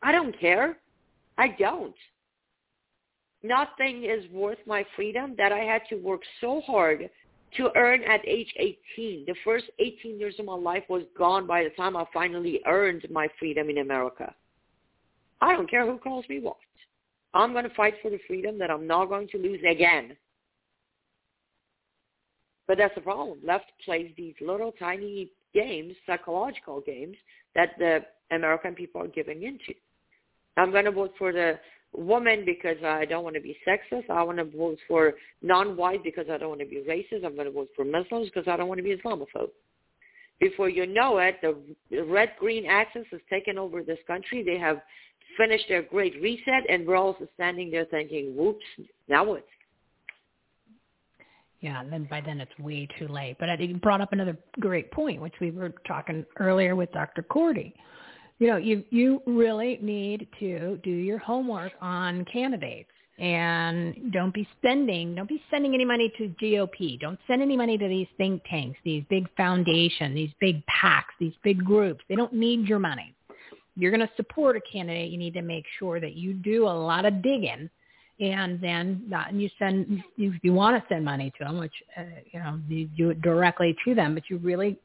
I 0.02 0.12
don't 0.12 0.40
care. 0.40 0.78
I 1.38 1.50
don't. 1.60 1.96
Nothing 3.42 4.04
is 4.04 4.30
worth 4.32 4.60
my 4.66 4.86
freedom 4.96 5.36
that 5.38 5.52
I 5.52 5.60
had 5.60 5.82
to 5.90 5.96
work 5.96 6.22
so 6.40 6.62
hard 6.62 7.10
to 7.58 7.70
earn 7.76 8.04
at 8.04 8.28
age 8.28 8.54
18. 8.58 9.26
The 9.26 9.36
first 9.44 9.66
18 9.80 10.20
years 10.20 10.36
of 10.40 10.46
my 10.46 10.56
life 10.56 10.84
was 10.90 11.04
gone 11.18 11.48
by 11.48 11.64
the 11.64 11.70
time 11.72 11.96
I 11.96 12.06
finally 12.14 12.62
earned 12.66 13.06
my 13.10 13.28
freedom 13.40 13.70
in 13.70 13.80
America. 13.80 14.34
I 15.42 15.54
don't 15.54 15.70
care 15.70 15.86
who 15.86 15.98
calls 15.98 16.26
me 16.30 16.40
what. 16.40 16.58
I'm 17.34 17.52
going 17.52 17.68
to 17.68 17.76
fight 17.76 17.96
for 18.02 18.12
the 18.12 18.20
freedom 18.28 18.58
that 18.60 18.70
I'm 18.70 18.88
not 18.88 19.06
going 19.06 19.28
to 19.30 19.38
lose 19.38 19.62
again. 19.70 20.16
But 22.68 22.78
that's 22.78 22.96
the 22.96 23.02
problem. 23.02 23.40
Left 23.44 23.66
plays 23.84 24.12
these 24.16 24.36
little 24.40 24.72
tiny 24.80 25.30
games, 25.54 25.96
psychological 26.08 26.82
games, 26.82 27.18
that 27.56 27.72
the 27.78 28.06
American 28.32 28.74
people 28.74 29.02
are 29.02 29.08
giving 29.08 29.44
into. 29.44 29.74
I'm 30.56 30.72
going 30.72 30.86
to 30.86 30.92
vote 30.92 31.14
for 31.18 31.32
the 31.32 31.60
woman 31.96 32.44
because 32.46 32.78
I 32.84 33.06
don't 33.06 33.24
want 33.24 33.36
to 33.36 33.42
be 33.42 33.58
sexist. 33.68 34.10
I 34.10 34.24
want 34.24 34.38
to 34.38 34.46
vote 34.46 34.78
for 34.88 35.14
non-white 35.42 36.04
because 36.04 36.26
I 36.32 36.38
don't 36.38 36.50
want 36.50 36.62
to 36.62 36.68
be 36.68 36.84
racist. 36.88 37.26
I'm 37.26 37.36
going 37.36 37.48
to 37.48 37.52
vote 37.52 37.70
for 37.76 37.86
Muslims 37.86 38.30
because 38.34 38.48
I 38.48 38.58
don't 38.58 38.68
want 38.68 38.80
to 38.80 38.84
be 38.84 38.96
Islamophobe. 38.96 39.50
Before 40.40 40.70
you 40.70 40.86
know 40.88 41.20
it, 41.20 41.40
the 41.42 42.04
red-green 42.04 42.66
axis 42.66 43.06
has 43.12 43.22
taken 43.30 43.58
over 43.58 43.84
this 43.84 44.00
country. 44.08 44.44
They 44.44 44.58
have 44.58 44.82
finished 45.38 45.66
their 45.70 45.84
great 45.84 46.20
reset, 46.22 46.70
and 46.70 46.86
we're 46.86 46.98
also 46.98 47.28
standing 47.36 47.72
there 47.72 47.86
thinking, 47.86 48.36
whoops, 48.36 48.66
now 49.08 49.24
what? 49.24 49.46
Yeah, 51.62 51.80
and 51.80 51.94
then 51.94 52.08
by 52.10 52.20
then 52.20 52.42
it's 52.42 52.52
way 52.60 52.90
too 53.00 53.08
late. 53.08 53.38
But 53.40 53.50
I 53.50 53.56
think 53.56 53.70
you 53.70 53.78
brought 53.78 54.02
up 54.02 54.12
another 54.12 54.38
great 54.60 54.92
point, 54.92 55.22
which 55.22 55.36
we 55.40 55.52
were 55.52 55.74
talking 55.88 56.26
earlier 56.38 56.76
with 56.76 56.92
Dr. 56.92 57.22
Cordie 57.22 57.74
you 58.44 58.50
know, 58.50 58.58
you 58.58 58.84
you 58.90 59.22
really 59.26 59.80
need 59.82 60.28
to 60.42 60.78
do 60.84 60.90
your 60.90 61.18
homework 61.18 61.72
on 61.80 62.26
candidates 62.26 62.90
and 63.18 64.12
don't 64.12 64.34
be 64.34 64.46
spending, 64.58 65.16
don't 65.16 65.30
be 65.30 65.42
sending 65.50 65.74
any 65.74 65.86
money 65.86 66.12
to 66.18 66.28
GOP. 66.42 67.00
Don't 67.00 67.18
send 67.26 67.42
any 67.42 67.56
money 67.56 67.78
to 67.78 67.88
these 67.88 68.08
think 68.18 68.44
tanks, 68.50 68.78
these 68.84 69.06
big 69.10 69.30
foundations, 69.38 70.14
these 70.14 70.34
big 70.42 70.62
PACs, 70.66 71.14
these 71.22 71.32
big 71.42 71.64
groups. 71.64 72.04
They 72.10 72.16
don't 72.16 72.34
need 72.34 72.68
your 72.68 72.80
money. 72.80 73.16
You're 73.78 73.92
going 73.92 74.06
to 74.06 74.14
support 74.18 74.58
a 74.58 74.62
candidate. 74.70 75.10
You 75.10 75.18
need 75.18 75.36
to 75.36 75.42
make 75.42 75.64
sure 75.80 76.02
that 76.02 76.16
you 76.16 76.34
do 76.34 76.68
a 76.68 76.68
lot 76.68 77.06
of 77.06 77.24
digging 77.24 77.70
and 78.20 78.60
then 78.60 79.04
not, 79.08 79.32
and 79.32 79.42
you 79.42 79.50
send 79.58 80.04
if 80.18 80.34
you 80.44 80.52
want 80.52 80.84
to 80.84 80.94
send 80.94 81.06
money 81.06 81.32
to 81.38 81.46
them, 81.46 81.60
which 81.60 81.74
uh, 81.98 82.04
you 82.34 82.40
know 82.42 82.60
you 82.68 82.90
do 82.98 83.10
it 83.12 83.22
directly 83.22 83.74
to 83.86 83.96
them, 83.96 84.14
but 84.14 84.24
you 84.30 84.38
really 84.40 84.78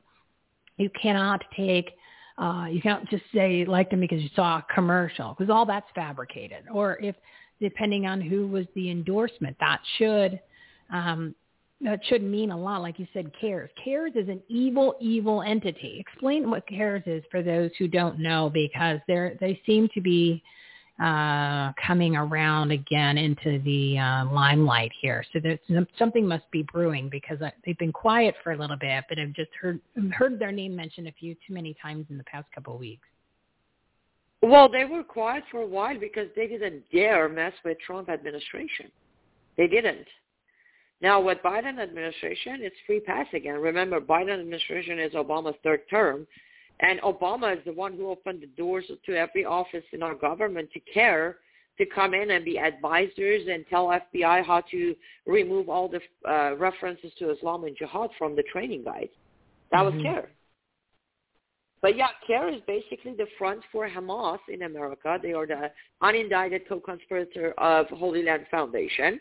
you 0.76 0.88
cannot 1.02 1.42
take 1.56 1.90
uh, 2.38 2.66
you 2.70 2.80
can't 2.80 3.08
just 3.10 3.24
say 3.34 3.56
you 3.56 3.64
liked 3.66 3.90
them 3.90 4.00
because 4.00 4.22
you 4.22 4.30
saw 4.36 4.58
a 4.58 4.66
commercial 4.72 5.34
because 5.36 5.50
all 5.50 5.66
that's 5.66 5.88
fabricated. 5.94 6.64
Or 6.72 6.98
if, 7.00 7.16
depending 7.60 8.06
on 8.06 8.20
who 8.20 8.46
was 8.46 8.66
the 8.74 8.90
endorsement, 8.90 9.56
that 9.60 9.80
should 9.98 10.40
um, 10.92 11.34
that 11.80 12.00
should 12.06 12.22
mean 12.22 12.50
a 12.50 12.56
lot. 12.56 12.82
Like 12.82 12.98
you 12.98 13.06
said, 13.12 13.30
CARES. 13.40 13.70
CARES 13.82 14.12
is 14.16 14.28
an 14.28 14.40
evil, 14.48 14.96
evil 15.00 15.42
entity. 15.42 15.98
Explain 16.00 16.50
what 16.50 16.66
CARES 16.66 17.04
is 17.06 17.22
for 17.30 17.42
those 17.42 17.70
who 17.78 17.86
don't 17.86 18.18
know 18.18 18.50
because 18.52 18.98
they're 19.06 19.36
they 19.40 19.60
seem 19.66 19.88
to 19.94 20.00
be 20.00 20.42
uh, 21.02 21.72
coming 21.86 22.16
around 22.16 22.72
again 22.72 23.18
into 23.18 23.60
the 23.64 23.98
uh, 23.98 24.24
limelight 24.32 24.90
here. 25.00 25.24
So 25.32 25.38
there's 25.40 25.58
something 25.98 26.26
must 26.26 26.50
be 26.50 26.64
brewing 26.72 27.08
because 27.08 27.38
they've 27.64 27.78
been 27.78 27.92
quiet 27.92 28.34
for 28.42 28.52
a 28.52 28.56
little 28.56 28.76
bit, 28.76 29.04
but 29.08 29.18
I've 29.18 29.32
just 29.32 29.50
heard 29.60 29.80
heard 30.12 30.38
their 30.38 30.52
name 30.52 30.74
mentioned 30.74 31.06
a 31.06 31.12
few 31.12 31.34
too 31.46 31.54
many 31.54 31.74
times 31.80 32.06
in 32.10 32.18
the 32.18 32.24
past 32.24 32.46
couple 32.54 32.74
of 32.74 32.80
weeks. 32.80 33.06
Well, 34.42 34.68
they 34.68 34.84
were 34.84 35.02
quiet 35.02 35.44
for 35.50 35.62
a 35.62 35.66
while 35.66 35.98
because 35.98 36.28
they 36.36 36.46
didn't 36.46 36.82
dare 36.92 37.28
mess 37.28 37.52
with 37.64 37.78
Trump 37.80 38.08
administration. 38.08 38.90
They 39.56 39.66
didn't. 39.66 40.06
Now, 41.00 41.20
with 41.20 41.38
Biden 41.44 41.78
administration, 41.80 42.58
it's 42.60 42.76
free 42.86 43.00
pass 43.00 43.26
again. 43.32 43.54
Remember, 43.60 44.00
Biden 44.00 44.40
administration 44.40 44.98
is 44.98 45.12
Obama's 45.12 45.56
third 45.62 45.88
term, 45.88 46.26
and 46.80 47.00
Obama 47.00 47.56
is 47.56 47.64
the 47.64 47.72
one 47.72 47.94
who 47.94 48.08
opened 48.08 48.42
the 48.42 48.46
doors 48.46 48.84
to 49.04 49.16
every 49.16 49.44
office 49.44 49.84
in 49.92 50.02
our 50.02 50.14
government 50.14 50.70
to 50.72 50.80
CAIR, 50.92 51.38
to 51.78 51.86
come 51.86 52.14
in 52.14 52.30
and 52.30 52.44
be 52.44 52.58
advisors 52.58 53.46
and 53.48 53.64
tell 53.68 53.86
FBI 53.86 54.44
how 54.44 54.62
to 54.70 54.94
remove 55.26 55.68
all 55.68 55.88
the 55.88 56.00
uh, 56.28 56.56
references 56.56 57.12
to 57.18 57.30
Islam 57.30 57.64
and 57.64 57.76
jihad 57.76 58.10
from 58.18 58.36
the 58.36 58.42
training 58.44 58.84
guides. 58.84 59.10
That 59.70 59.78
mm-hmm. 59.78 59.96
was 59.96 60.02
CAIR. 60.02 60.28
But 61.80 61.96
yeah, 61.96 62.08
CAIR 62.26 62.48
is 62.48 62.60
basically 62.66 63.14
the 63.16 63.26
front 63.38 63.60
for 63.70 63.88
Hamas 63.88 64.38
in 64.48 64.62
America. 64.62 65.18
They 65.22 65.32
are 65.32 65.46
the 65.46 65.70
unindicted 66.02 66.68
co-conspirator 66.68 67.54
of 67.58 67.86
Holy 67.88 68.24
Land 68.24 68.46
Foundation. 68.50 69.20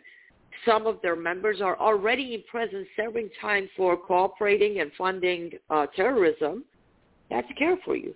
Some 0.66 0.88
of 0.88 1.00
their 1.04 1.16
members 1.16 1.62
are 1.62 1.78
already 1.80 2.34
in 2.34 2.44
prison 2.50 2.88
serving 2.96 3.30
time 3.40 3.70
for 3.78 3.96
cooperating 3.96 4.80
and 4.80 4.92
funding 4.98 5.52
uh, 5.70 5.86
terrorism. 5.96 6.66
That's 7.30 7.48
CAIR 7.58 7.78
for 7.84 7.95
you. 7.95 8.14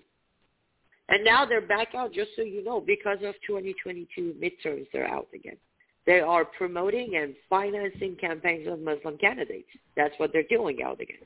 And 1.10 1.26
now 1.26 1.46
they're 1.46 1.62
back 1.62 1.94
out, 1.96 2.14
just 2.14 2.32
so 2.36 2.42
you 2.42 2.64
know, 2.64 2.80
because 2.80 3.18
of 3.24 3.36
2022 3.46 4.36
midterms, 4.42 4.88
they're 4.94 5.08
out 5.08 5.28
again. 5.34 5.58
They 6.06 6.20
are 6.20 6.46
promoting 6.46 7.18
and 7.18 7.36
financing 7.50 8.16
campaigns 8.16 8.68
of 8.68 8.80
Muslim 8.80 9.18
candidates. 9.18 9.68
That's 9.96 10.14
what 10.18 10.32
they're 10.32 10.44
doing 10.50 10.82
out 10.84 11.00
again. 11.02 11.18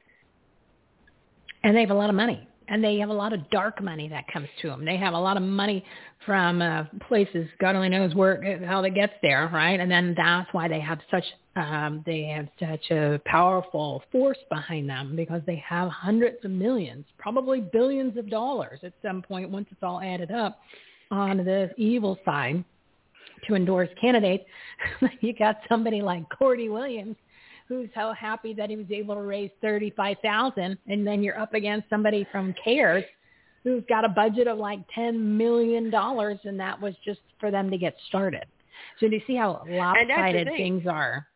And 1.64 1.76
they 1.76 1.82
have 1.82 1.92
a 1.92 1.96
lot 1.96 2.10
of 2.10 2.16
money. 2.16 2.48
And 2.68 2.84
they 2.84 2.98
have 2.98 3.10
a 3.10 3.14
lot 3.14 3.34
of 3.34 3.50
dark 3.50 3.82
money 3.82 4.08
that 4.10 4.26
comes 4.32 4.48
to 4.62 4.70
them. 4.70 4.86
They 4.86 4.98
have 4.98 5.14
a 5.14 5.20
lot 5.20 5.38
of 5.38 5.44
money 5.44 5.84
from 6.26 6.62
uh, 6.62 6.86
places 7.08 7.48
God 7.60 7.76
only 7.76 7.90
knows 7.90 8.16
where 8.16 8.66
how 8.66 8.82
they 8.82 8.90
gets 8.90 9.14
there, 9.22 9.50
right? 9.54 9.80
And 9.80 9.90
then 9.90 10.14
that's 10.18 10.52
why 10.52 10.68
they 10.68 10.80
have 10.80 11.00
such 11.12 11.24
um, 11.56 12.04
they 12.06 12.24
have 12.24 12.48
such 12.60 12.92
a 12.92 13.22
powerful 13.26 14.04
force 14.12 14.38
behind 14.50 14.90
them 14.90 15.16
because 15.16 15.42
they 15.46 15.64
have 15.66 15.90
hundreds 15.90 16.44
of 16.44 16.52
millions, 16.52 17.06
probably 17.18 17.62
billions 17.62 18.18
of 18.18 18.30
dollars 18.30 18.80
at 18.84 18.94
some 19.02 19.22
point 19.22 19.50
once 19.50 19.68
it's 19.72 19.84
all 19.84 20.02
added 20.02 20.32
up 20.32 20.60
on 21.12 21.38
the 21.38 21.70
evil 21.78 22.18
side 22.26 22.64
to 23.48 23.56
endorse 23.56 23.90
candidates. 24.02 24.44
you 25.22 25.34
got 25.34 25.60
somebody 25.70 26.02
like 26.02 26.24
Cordie 26.30 26.70
Williams 26.70 27.16
who's 27.68 27.90
so 27.96 28.14
happy 28.14 28.54
that 28.54 28.70
he 28.70 28.76
was 28.76 28.86
able 28.92 29.16
to 29.16 29.22
raise 29.22 29.52
thirty 29.62 29.92
five 29.92 30.18
thousand 30.24 30.78
and 30.88 31.06
then 31.06 31.24
you're 31.24 31.40
up 31.40 31.54
against 31.54 31.90
somebody 31.90 32.28
from 32.32 32.54
CARES 32.64 33.04
who's 33.64 33.84
got 33.90 34.06
a 34.06 34.10
budget 34.10 34.48
of 34.48 34.58
like 34.58 34.80
ten 34.94 35.38
million 35.38 35.90
dollars 35.90 36.38
and 36.44 36.60
that 36.60 36.80
was 36.80 36.94
just 37.04 37.22
for 37.40 37.52
them 37.52 37.70
to 37.72 37.78
get 37.78 37.96
started. 38.08 38.46
So 39.00 39.08
do 39.08 39.16
you 39.16 39.22
see 39.26 39.36
how 39.36 39.64
lopsided 39.68 40.48
things 40.56 40.86
are? 40.88 41.28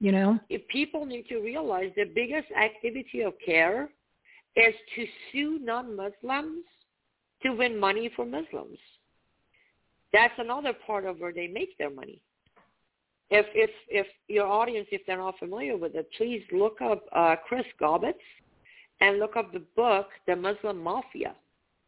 You 0.00 0.12
know? 0.12 0.38
If 0.48 0.66
people 0.68 1.06
need 1.06 1.26
to 1.28 1.38
realize 1.38 1.90
the 1.96 2.04
biggest 2.04 2.48
activity 2.56 3.22
of 3.22 3.32
CAIR 3.44 3.88
is 4.56 4.74
to 4.94 5.06
sue 5.32 5.58
non 5.62 5.96
Muslims 5.96 6.64
to 7.42 7.50
win 7.50 7.78
money 7.78 8.10
for 8.14 8.24
Muslims. 8.24 8.78
That's 10.12 10.34
another 10.38 10.72
part 10.86 11.04
of 11.04 11.18
where 11.18 11.32
they 11.32 11.48
make 11.48 11.76
their 11.76 11.90
money 11.90 12.20
if 13.30 13.46
if 13.54 13.70
if 13.88 14.06
your 14.28 14.46
audience, 14.46 14.86
if 14.90 15.02
they're 15.06 15.18
not 15.18 15.38
familiar 15.38 15.76
with 15.76 15.94
it, 15.94 16.08
please 16.16 16.42
look 16.52 16.80
up 16.80 17.04
uh, 17.12 17.36
Chris 17.46 17.64
Gaubatz 17.80 18.14
and 19.00 19.18
look 19.18 19.36
up 19.36 19.52
the 19.52 19.62
book, 19.76 20.08
The 20.26 20.36
Muslim 20.36 20.82
Mafia. 20.82 21.34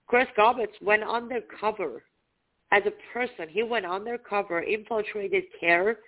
Chris 0.07 0.27
Gaubatz 0.39 0.81
went 0.83 1.03
undercover 1.03 2.03
as 2.73 2.83
a 2.87 2.93
person. 3.13 3.49
He 3.49 3.63
went 3.63 3.87
undercover, 3.87 4.63
infiltrated 4.63 5.45
CAIR, 5.61 5.99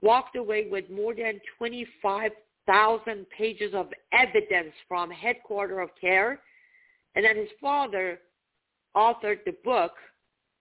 walked 0.00 0.36
away 0.36 0.68
with 0.70 0.88
more 0.90 1.14
than 1.14 1.40
25,000 1.58 3.26
pages 3.36 3.74
of 3.74 3.88
evidence 4.12 4.72
from 4.88 5.10
headquarters 5.10 5.78
of 5.82 5.88
CAIR, 6.00 6.40
and 7.14 7.24
then 7.24 7.36
his 7.36 7.48
father 7.60 8.20
authored 8.96 9.44
the 9.44 9.54
book, 9.64 9.92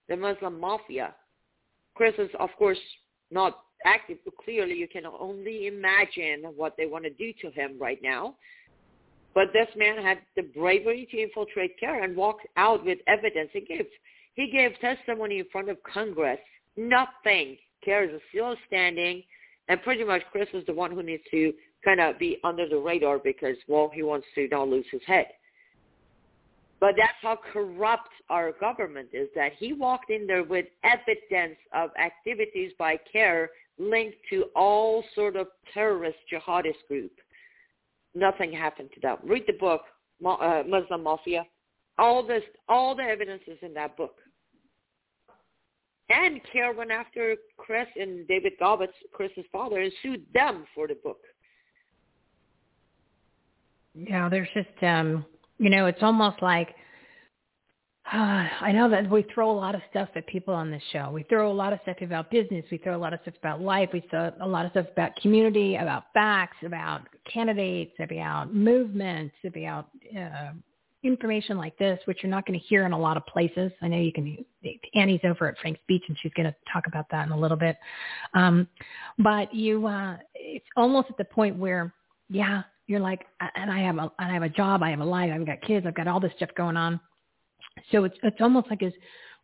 The 0.09 0.17
Muslim 0.17 0.59
Mafia. 0.59 1.15
Chris 1.95 2.13
is, 2.17 2.29
of 2.39 2.49
course, 2.57 2.79
not 3.31 3.64
active. 3.85 4.17
Clearly, 4.43 4.75
you 4.75 4.87
can 4.87 5.05
only 5.05 5.67
imagine 5.67 6.43
what 6.55 6.75
they 6.77 6.85
want 6.85 7.05
to 7.05 7.11
do 7.11 7.31
to 7.41 7.51
him 7.51 7.77
right 7.79 7.99
now. 8.03 8.35
But 9.33 9.51
this 9.53 9.67
man 9.75 10.01
had 10.01 10.19
the 10.35 10.43
bravery 10.43 11.07
to 11.11 11.21
infiltrate 11.21 11.77
CAIR 11.79 12.03
and 12.03 12.15
walk 12.15 12.37
out 12.57 12.85
with 12.85 12.99
evidence. 13.07 13.49
He 13.53 13.61
gave 13.61 13.85
he 14.33 14.51
gave 14.51 14.77
testimony 14.79 15.39
in 15.39 15.45
front 15.51 15.69
of 15.69 15.77
Congress. 15.83 16.39
Nothing. 16.75 17.57
CAIR 17.83 18.15
is 18.15 18.21
still 18.29 18.55
standing, 18.67 19.23
and 19.69 19.81
pretty 19.83 20.03
much 20.03 20.23
Chris 20.31 20.49
is 20.53 20.65
the 20.65 20.73
one 20.73 20.91
who 20.91 21.03
needs 21.03 21.23
to 21.31 21.53
kind 21.83 22.01
of 22.01 22.17
be 22.17 22.39
under 22.43 22.67
the 22.67 22.77
radar 22.77 23.19
because 23.19 23.55
well 23.67 23.91
he 23.93 24.03
wants 24.03 24.25
to 24.35 24.47
not 24.49 24.67
lose 24.67 24.85
his 24.91 25.01
head. 25.05 25.27
But 26.79 26.95
that's 26.97 27.17
how 27.21 27.39
corrupt 27.53 28.09
our 28.29 28.51
government 28.53 29.09
is 29.13 29.29
that 29.35 29.53
he 29.57 29.73
walked 29.73 30.09
in 30.09 30.27
there 30.27 30.43
with 30.43 30.65
evidence 30.83 31.57
of 31.73 31.89
activities 31.97 32.71
by 32.77 32.97
CAIR 33.11 33.49
linked 33.77 34.17
to 34.29 34.45
all 34.55 35.03
sort 35.13 35.35
of 35.35 35.47
terrorist 35.73 36.17
jihadist 36.31 36.87
group. 36.87 37.11
Nothing 38.13 38.51
happened 38.51 38.89
to 38.93 38.99
them. 39.01 39.17
Read 39.23 39.43
the 39.47 39.53
book, 39.53 39.81
uh, 40.25 40.63
Muslim 40.67 41.03
Mafia. 41.03 41.45
All 41.97 42.25
this, 42.25 42.43
all 42.69 42.95
the 42.95 43.03
evidence 43.03 43.41
is 43.47 43.57
in 43.61 43.73
that 43.73 43.97
book. 43.97 44.15
And 46.09 46.39
CAIR 46.53 46.73
went 46.73 46.91
after 46.91 47.35
Chris 47.57 47.87
and 47.95 48.27
David 48.27 48.53
Gaubatz, 48.61 48.93
Chris's 49.11 49.45
father, 49.51 49.81
and 49.81 49.91
sued 50.03 50.23
them 50.33 50.65
for 50.75 50.87
the 50.87 50.95
book. 51.03 51.19
Yeah, 53.95 54.29
there's 54.29 54.49
just, 54.53 54.83
um, 54.83 55.25
you 55.57 55.69
know, 55.69 55.87
it's 55.87 56.03
almost 56.03 56.41
like 56.41 56.75
I 58.11 58.71
know 58.71 58.87
that 58.89 59.09
we 59.09 59.25
throw 59.33 59.49
a 59.49 59.57
lot 59.57 59.73
of 59.73 59.81
stuff 59.89 60.09
at 60.15 60.27
people 60.27 60.53
on 60.53 60.69
this 60.69 60.83
show. 60.91 61.09
We 61.11 61.23
throw 61.23 61.51
a 61.51 61.53
lot 61.53 61.73
of 61.73 61.79
stuff 61.83 61.97
about 62.01 62.29
business. 62.29 62.63
We 62.71 62.77
throw 62.77 62.95
a 62.95 62.99
lot 62.99 63.13
of 63.13 63.19
stuff 63.23 63.33
about 63.39 63.61
life. 63.61 63.89
We 63.93 64.01
throw 64.11 64.31
a 64.39 64.47
lot 64.47 64.65
of 64.65 64.71
stuff 64.71 64.85
about 64.91 65.15
community, 65.15 65.75
about 65.75 66.05
facts, 66.13 66.57
about 66.63 67.01
candidates, 67.31 67.93
about 67.99 68.53
movements, 68.53 69.33
about 69.43 69.89
uh, 70.15 70.51
information 71.03 71.57
like 71.57 71.75
this, 71.79 71.99
which 72.05 72.19
you're 72.21 72.29
not 72.29 72.45
going 72.45 72.59
to 72.59 72.65
hear 72.67 72.85
in 72.85 72.91
a 72.91 72.99
lot 72.99 73.17
of 73.17 73.25
places. 73.25 73.71
I 73.81 73.87
know 73.87 73.97
you 73.97 74.13
can. 74.13 74.45
Anni's 74.93 75.21
over 75.23 75.47
at 75.47 75.57
Frank 75.57 75.79
Speech, 75.83 76.03
and 76.07 76.15
she's 76.21 76.33
going 76.35 76.47
to 76.47 76.55
talk 76.71 76.85
about 76.85 77.07
that 77.09 77.25
in 77.25 77.31
a 77.31 77.39
little 77.39 77.57
bit. 77.57 77.75
Um, 78.35 78.67
but 79.17 79.51
you, 79.51 79.87
uh, 79.87 80.17
it's 80.35 80.65
almost 80.77 81.07
at 81.09 81.17
the 81.17 81.25
point 81.25 81.55
where, 81.57 81.91
yeah, 82.29 82.61
you're 82.85 82.99
like, 82.99 83.25
and 83.55 83.71
I 83.71 83.79
have 83.79 83.97
a, 83.97 84.11
and 84.19 84.29
I 84.29 84.33
have 84.33 84.43
a 84.43 84.49
job, 84.49 84.83
I 84.83 84.91
have 84.91 84.99
a 84.99 85.05
life, 85.05 85.31
I've 85.33 85.45
got 85.45 85.59
kids, 85.61 85.87
I've 85.87 85.95
got 85.95 86.07
all 86.07 86.19
this 86.19 86.33
stuff 86.37 86.49
going 86.55 86.77
on 86.77 86.99
so 87.91 88.03
it's 88.03 88.17
it's 88.23 88.41
almost 88.41 88.69
like 88.69 88.83
is 88.83 88.93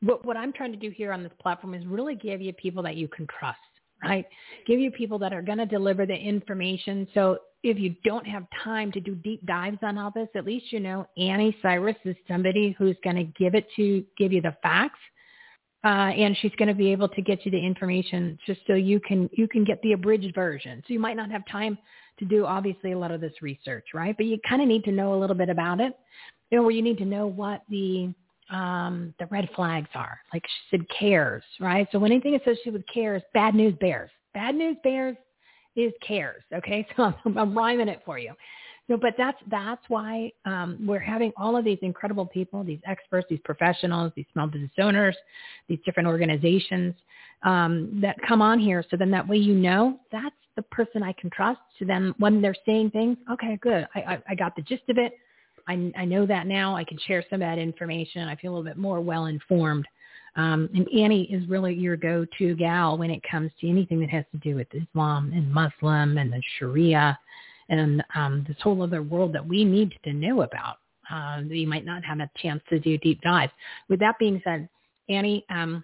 what 0.02 0.26
what 0.26 0.38
I'm 0.38 0.54
trying 0.54 0.72
to 0.72 0.78
do 0.78 0.90
here 0.90 1.12
on 1.12 1.24
this 1.24 1.32
platform 1.42 1.74
is 1.74 1.86
really 1.86 2.16
give 2.16 2.42
you 2.42 2.54
people 2.54 2.84
that 2.84 2.96
you 2.96 3.08
can 3.08 3.28
trust, 3.28 3.60
right? 4.04 4.26
Give 4.66 4.80
you 4.80 4.92
people 4.92 5.20
that 5.20 5.34
are 5.34 5.42
going 5.42 5.60
to 5.60 5.66
deliver 5.66 6.06
the 6.06 6.16
information. 6.16 7.08
So 7.14 7.38
if 7.64 7.78
you 7.78 7.96
don't 8.04 8.26
have 8.26 8.46
time 8.64 8.92
to 8.94 9.00
do 9.00 9.16
deep 9.16 9.46
dives 9.46 9.78
on 9.84 9.98
all 9.98 10.12
this, 10.14 10.28
at 10.36 10.46
least 10.46 10.72
you 10.72 10.80
know 10.80 11.06
Anni 11.18 11.56
Cyrus 11.62 11.98
is 12.06 12.16
somebody 12.28 12.76
who's 12.78 12.98
going 13.04 13.18
to 13.18 13.24
give 13.24 13.56
it 13.56 13.68
to 13.76 14.04
give 14.18 14.34
you 14.34 14.42
the 14.42 14.56
facts. 14.64 15.00
Uh, 15.84 16.14
and 16.14 16.38
she's 16.38 16.52
going 16.60 16.68
to 16.68 16.76
be 16.76 16.92
able 16.92 17.10
to 17.10 17.24
get 17.24 17.44
you 17.44 17.50
the 17.50 17.58
information 17.58 18.38
just 18.46 18.62
so 18.68 18.76
you 18.76 19.00
can 19.00 19.28
you 19.34 19.48
can 19.48 19.64
get 19.64 19.82
the 19.82 19.94
abridged 19.94 20.34
version. 20.36 20.84
So 20.88 20.94
you 20.94 21.00
might 21.00 21.16
not 21.16 21.32
have 21.32 21.44
time 21.48 21.76
to 22.20 22.26
do 22.26 22.46
obviously 22.46 22.92
a 22.92 22.98
lot 22.98 23.10
of 23.10 23.20
this 23.20 23.34
research, 23.42 23.88
right? 23.96 24.16
But 24.16 24.28
you 24.28 24.38
kind 24.48 24.62
of 24.62 24.68
need 24.68 24.84
to 24.84 24.92
know 24.92 25.16
a 25.16 25.20
little 25.20 25.36
bit 25.36 25.50
about 25.50 25.80
it, 25.80 25.98
you 26.52 26.58
know, 26.58 26.64
where 26.64 26.72
you 26.72 26.84
need 26.84 27.00
to 27.00 27.06
know 27.06 27.26
what 27.26 27.64
the 27.68 28.14
um, 28.52 29.14
the 29.20 29.26
red 29.28 29.50
flags 29.56 29.90
are. 29.96 30.20
Like 30.34 30.44
she 30.44 30.78
said, 30.78 30.86
cares, 30.90 31.44
right? 31.60 31.88
So 31.92 32.00
when 32.00 32.12
anything 32.12 32.36
associated 32.36 32.74
with 32.74 32.86
cares, 32.94 33.22
bad 33.34 33.56
news 33.56 33.76
bears. 33.80 34.12
Bad 34.34 34.56
news 34.56 34.78
bears 34.84 35.18
is 35.76 35.94
cares. 36.06 36.44
Okay, 36.54 36.86
so 36.96 37.14
I'm, 37.26 37.38
I'm 37.38 37.58
rhyming 37.58 37.88
it 37.88 38.02
for 38.06 38.20
you. 38.20 38.34
So, 38.88 38.98
but 38.98 39.14
that's 39.18 39.38
that's 39.50 39.82
why 39.88 40.32
um, 40.46 40.78
we're 40.86 41.00
having 41.00 41.32
all 41.38 41.56
of 41.56 41.64
these 41.64 41.78
incredible 41.82 42.26
people, 42.26 42.64
these 42.64 42.82
experts, 42.86 43.28
these 43.30 43.40
professionals, 43.46 44.12
these 44.16 44.26
small 44.34 44.48
business 44.48 44.72
owners, 44.80 45.16
these 45.70 45.80
different 45.86 46.08
organizations 46.08 46.94
um, 47.44 48.00
that 48.02 48.18
come 48.28 48.42
on 48.42 48.60
here. 48.60 48.84
So 48.92 48.98
then 48.98 49.10
that 49.12 49.28
way 49.28 49.38
you 49.38 49.54
know 49.54 50.00
that's 50.12 50.36
the 50.56 50.64
person 50.64 51.04
I 51.04 51.14
can 51.14 51.30
trust. 51.30 51.62
So 51.80 51.86
then 51.86 52.14
when 52.18 52.42
they're 52.42 52.56
saying 52.66 52.92
things, 52.92 53.18
okay, 53.32 53.58
good, 53.62 53.88
I, 53.96 54.00
I, 54.00 54.24
I 54.30 54.36
got 54.36 54.56
the 54.56 54.62
gist 54.62 54.84
of 54.90 54.98
it. 54.98 55.14
I, 55.72 56.02
I 56.02 56.06
know 56.06 56.26
that 56.26 56.48
now. 56.48 56.76
I 56.76 56.84
can 56.84 56.98
share 57.08 57.24
some 57.30 57.42
of 57.42 57.48
that 57.48 57.58
information. 57.58 58.28
I 58.28 58.36
feel 58.36 58.52
a 58.52 58.54
little 58.54 58.70
bit 58.70 58.78
more 58.78 59.00
well 59.00 59.26
informed. 59.26 59.88
Um, 60.36 60.70
and 60.74 60.88
Anni 60.90 61.24
is 61.24 61.48
really 61.50 61.74
your 61.74 61.98
go-to 61.98 62.56
gal 62.56 62.98
when 62.98 63.10
it 63.10 63.22
comes 63.30 63.52
to 63.60 63.70
anything 63.70 64.00
that 64.02 64.10
has 64.10 64.26
to 64.32 64.38
do 64.38 64.56
with 64.56 64.68
Islam 64.74 65.32
and 65.34 65.52
Muslim 65.52 66.18
and 66.18 66.32
the 66.32 66.42
Sharia 66.58 67.18
and 67.70 68.04
um, 68.16 68.46
this 68.48 68.58
whole 68.62 68.82
other 68.82 69.02
world 69.02 69.34
that 69.34 69.46
we 69.46 69.64
need 69.64 69.94
to 70.04 70.14
know 70.14 70.42
about. 70.42 70.78
Uh, 71.10 71.42
you 71.48 71.68
might 71.68 71.86
not 71.86 72.04
have 72.06 72.20
a 72.20 72.30
chance 72.38 72.62
to 72.70 72.80
do 72.80 72.98
deep 72.98 73.22
dives. 73.22 73.52
With 73.90 74.00
that 74.00 74.20
being 74.20 74.42
said, 74.44 74.70
Anni, 75.10 75.46
um, 75.50 75.84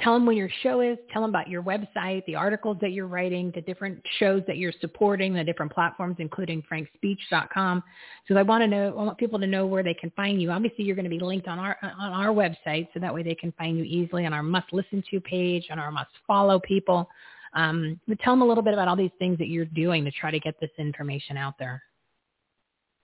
tell 0.00 0.14
them 0.14 0.24
when 0.24 0.36
your 0.36 0.50
show 0.62 0.80
is, 0.80 0.96
tell 1.12 1.22
them 1.22 1.30
about 1.30 1.48
your 1.48 1.62
website, 1.62 2.24
the 2.26 2.34
articles 2.36 2.76
that 2.80 2.92
you're 2.92 3.08
writing, 3.08 3.50
the 3.54 3.60
different 3.60 4.00
shows 4.18 4.42
that 4.46 4.56
you're 4.56 4.72
supporting, 4.80 5.34
the 5.34 5.42
different 5.42 5.72
platforms, 5.72 6.16
including 6.20 6.62
frankspeech.com. 6.70 7.82
So 8.28 8.36
I 8.36 8.42
want 8.42 8.62
to 8.62 8.68
know, 8.68 8.88
I 8.96 9.02
want 9.02 9.18
people 9.18 9.38
to 9.40 9.46
know 9.46 9.66
where 9.66 9.82
they 9.82 9.94
can 9.94 10.10
find 10.10 10.40
you. 10.40 10.50
Obviously, 10.50 10.84
you're 10.84 10.96
going 10.96 11.04
to 11.04 11.10
be 11.10 11.18
linked 11.18 11.48
on 11.48 11.58
our 11.58 11.76
on 11.82 12.12
our 12.12 12.32
website, 12.32 12.88
so 12.94 13.00
that 13.00 13.12
way 13.12 13.22
they 13.22 13.34
can 13.34 13.52
find 13.52 13.76
you 13.76 13.84
easily 13.84 14.26
on 14.26 14.32
our 14.32 14.42
must 14.42 14.72
listen 14.72 15.02
to 15.10 15.20
page, 15.20 15.66
on 15.70 15.78
our 15.78 15.90
must 15.90 16.10
follow 16.26 16.60
people. 16.60 17.08
Um, 17.54 18.00
tell 18.22 18.32
them 18.32 18.42
a 18.42 18.46
little 18.46 18.64
bit 18.64 18.74
about 18.74 18.88
all 18.88 18.96
these 18.96 19.10
things 19.18 19.38
that 19.38 19.48
you're 19.48 19.64
doing 19.64 20.04
to 20.04 20.10
try 20.10 20.30
to 20.30 20.40
get 20.40 20.58
this 20.60 20.70
information 20.78 21.36
out 21.36 21.54
there. 21.58 21.82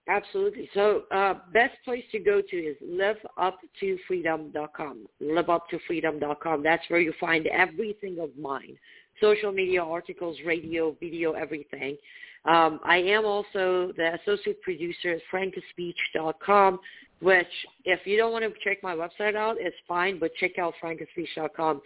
Absolutely. 0.08 0.70
So 0.74 1.04
uh, 1.12 1.34
best 1.52 1.76
place 1.84 2.04
to 2.12 2.18
go 2.18 2.40
to 2.40 2.56
is 2.56 2.76
liveuptofreedom.com. 2.84 5.06
Liveuptofreedom.com. 5.22 6.62
That's 6.62 6.82
where 6.88 7.00
you 7.00 7.12
find 7.20 7.46
everything 7.46 8.18
of 8.18 8.30
mine. 8.36 8.76
Social 9.20 9.52
media, 9.52 9.82
articles, 9.82 10.38
radio, 10.44 10.96
video, 10.98 11.32
everything. 11.32 11.98
Um, 12.46 12.80
I 12.84 12.96
am 12.96 13.26
also 13.26 13.92
the 13.96 14.18
associate 14.22 14.62
producer 14.62 15.10
at 15.10 15.20
frankspeech.com, 15.32 16.80
which 17.20 17.46
if 17.84 18.06
you 18.06 18.16
don't 18.16 18.32
want 18.32 18.44
to 18.44 18.52
check 18.64 18.82
my 18.82 18.94
website 18.94 19.36
out, 19.36 19.56
it's 19.58 19.76
fine, 19.86 20.18
but 20.18 20.34
check 20.36 20.58
out 20.58 20.72
frankspeech.com. 20.82 21.82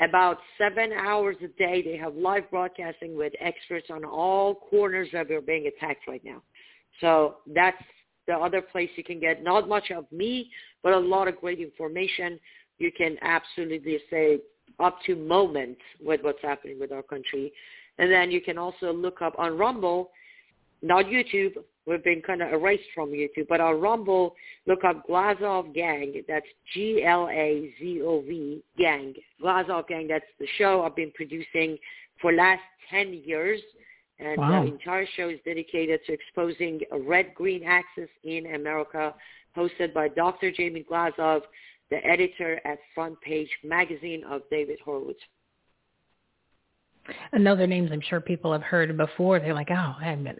About 0.00 0.38
seven 0.56 0.92
hours 0.92 1.36
a 1.44 1.48
day, 1.58 1.82
they 1.82 1.98
have 1.98 2.14
live 2.14 2.50
broadcasting 2.50 3.18
with 3.18 3.34
experts 3.38 3.88
on 3.90 4.02
all 4.02 4.54
corners 4.54 5.08
that 5.12 5.30
are 5.30 5.42
being 5.42 5.66
attacked 5.66 6.08
right 6.08 6.24
now. 6.24 6.40
So 7.00 7.36
that's 7.54 7.82
the 8.26 8.34
other 8.34 8.62
place 8.62 8.90
you 8.96 9.04
can 9.04 9.20
get 9.20 9.42
not 9.42 9.68
much 9.68 9.90
of 9.90 10.10
me, 10.12 10.50
but 10.82 10.92
a 10.92 10.98
lot 10.98 11.28
of 11.28 11.40
great 11.40 11.60
information. 11.60 12.38
You 12.78 12.90
can 12.96 13.16
absolutely 13.22 13.98
say 14.10 14.40
up 14.78 14.98
to 15.06 15.16
moment 15.16 15.78
with 16.00 16.22
what's 16.22 16.42
happening 16.42 16.78
with 16.78 16.92
our 16.92 17.02
country. 17.02 17.52
And 17.98 18.10
then 18.10 18.30
you 18.30 18.40
can 18.40 18.56
also 18.56 18.92
look 18.92 19.20
up 19.20 19.34
on 19.38 19.58
Rumble, 19.58 20.10
not 20.82 21.06
YouTube. 21.06 21.54
We've 21.86 22.04
been 22.04 22.22
kind 22.22 22.40
of 22.42 22.52
erased 22.52 22.88
from 22.94 23.10
YouTube, 23.10 23.48
but 23.48 23.60
on 23.60 23.80
Rumble, 23.80 24.34
look 24.66 24.84
up 24.84 25.06
Glazov 25.08 25.74
Gang. 25.74 26.22
That's 26.28 26.46
G-L-A-Z-O-V 26.72 28.62
Gang. 28.78 29.14
Glazov 29.42 29.88
Gang, 29.88 30.06
that's 30.08 30.24
the 30.38 30.46
show 30.56 30.82
I've 30.82 30.96
been 30.96 31.12
producing 31.14 31.76
for 32.20 32.32
last 32.32 32.62
10 32.90 33.22
years. 33.24 33.60
And 34.20 34.36
wow. 34.36 34.62
the 34.62 34.72
entire 34.72 35.06
show 35.16 35.30
is 35.30 35.38
dedicated 35.44 36.00
to 36.06 36.12
exposing 36.12 36.80
a 36.92 36.98
red-green 36.98 37.64
axis 37.64 38.10
in 38.22 38.54
America, 38.54 39.14
hosted 39.56 39.94
by 39.94 40.08
Dr. 40.08 40.52
Jamie 40.52 40.84
Glazov, 40.88 41.42
the 41.90 42.04
editor 42.06 42.60
at 42.64 42.78
Front 42.94 43.20
Page 43.22 43.48
Magazine 43.64 44.22
of 44.28 44.42
David 44.50 44.78
Horowitz. 44.84 45.20
And 47.32 47.46
those 47.46 47.58
are 47.58 47.66
names 47.66 47.90
I'm 47.92 48.02
sure 48.02 48.20
people 48.20 48.52
have 48.52 48.62
heard 48.62 48.96
before. 48.96 49.40
They're 49.40 49.54
like, 49.54 49.70
oh, 49.70 49.94
I 50.00 50.14
met 50.16 50.36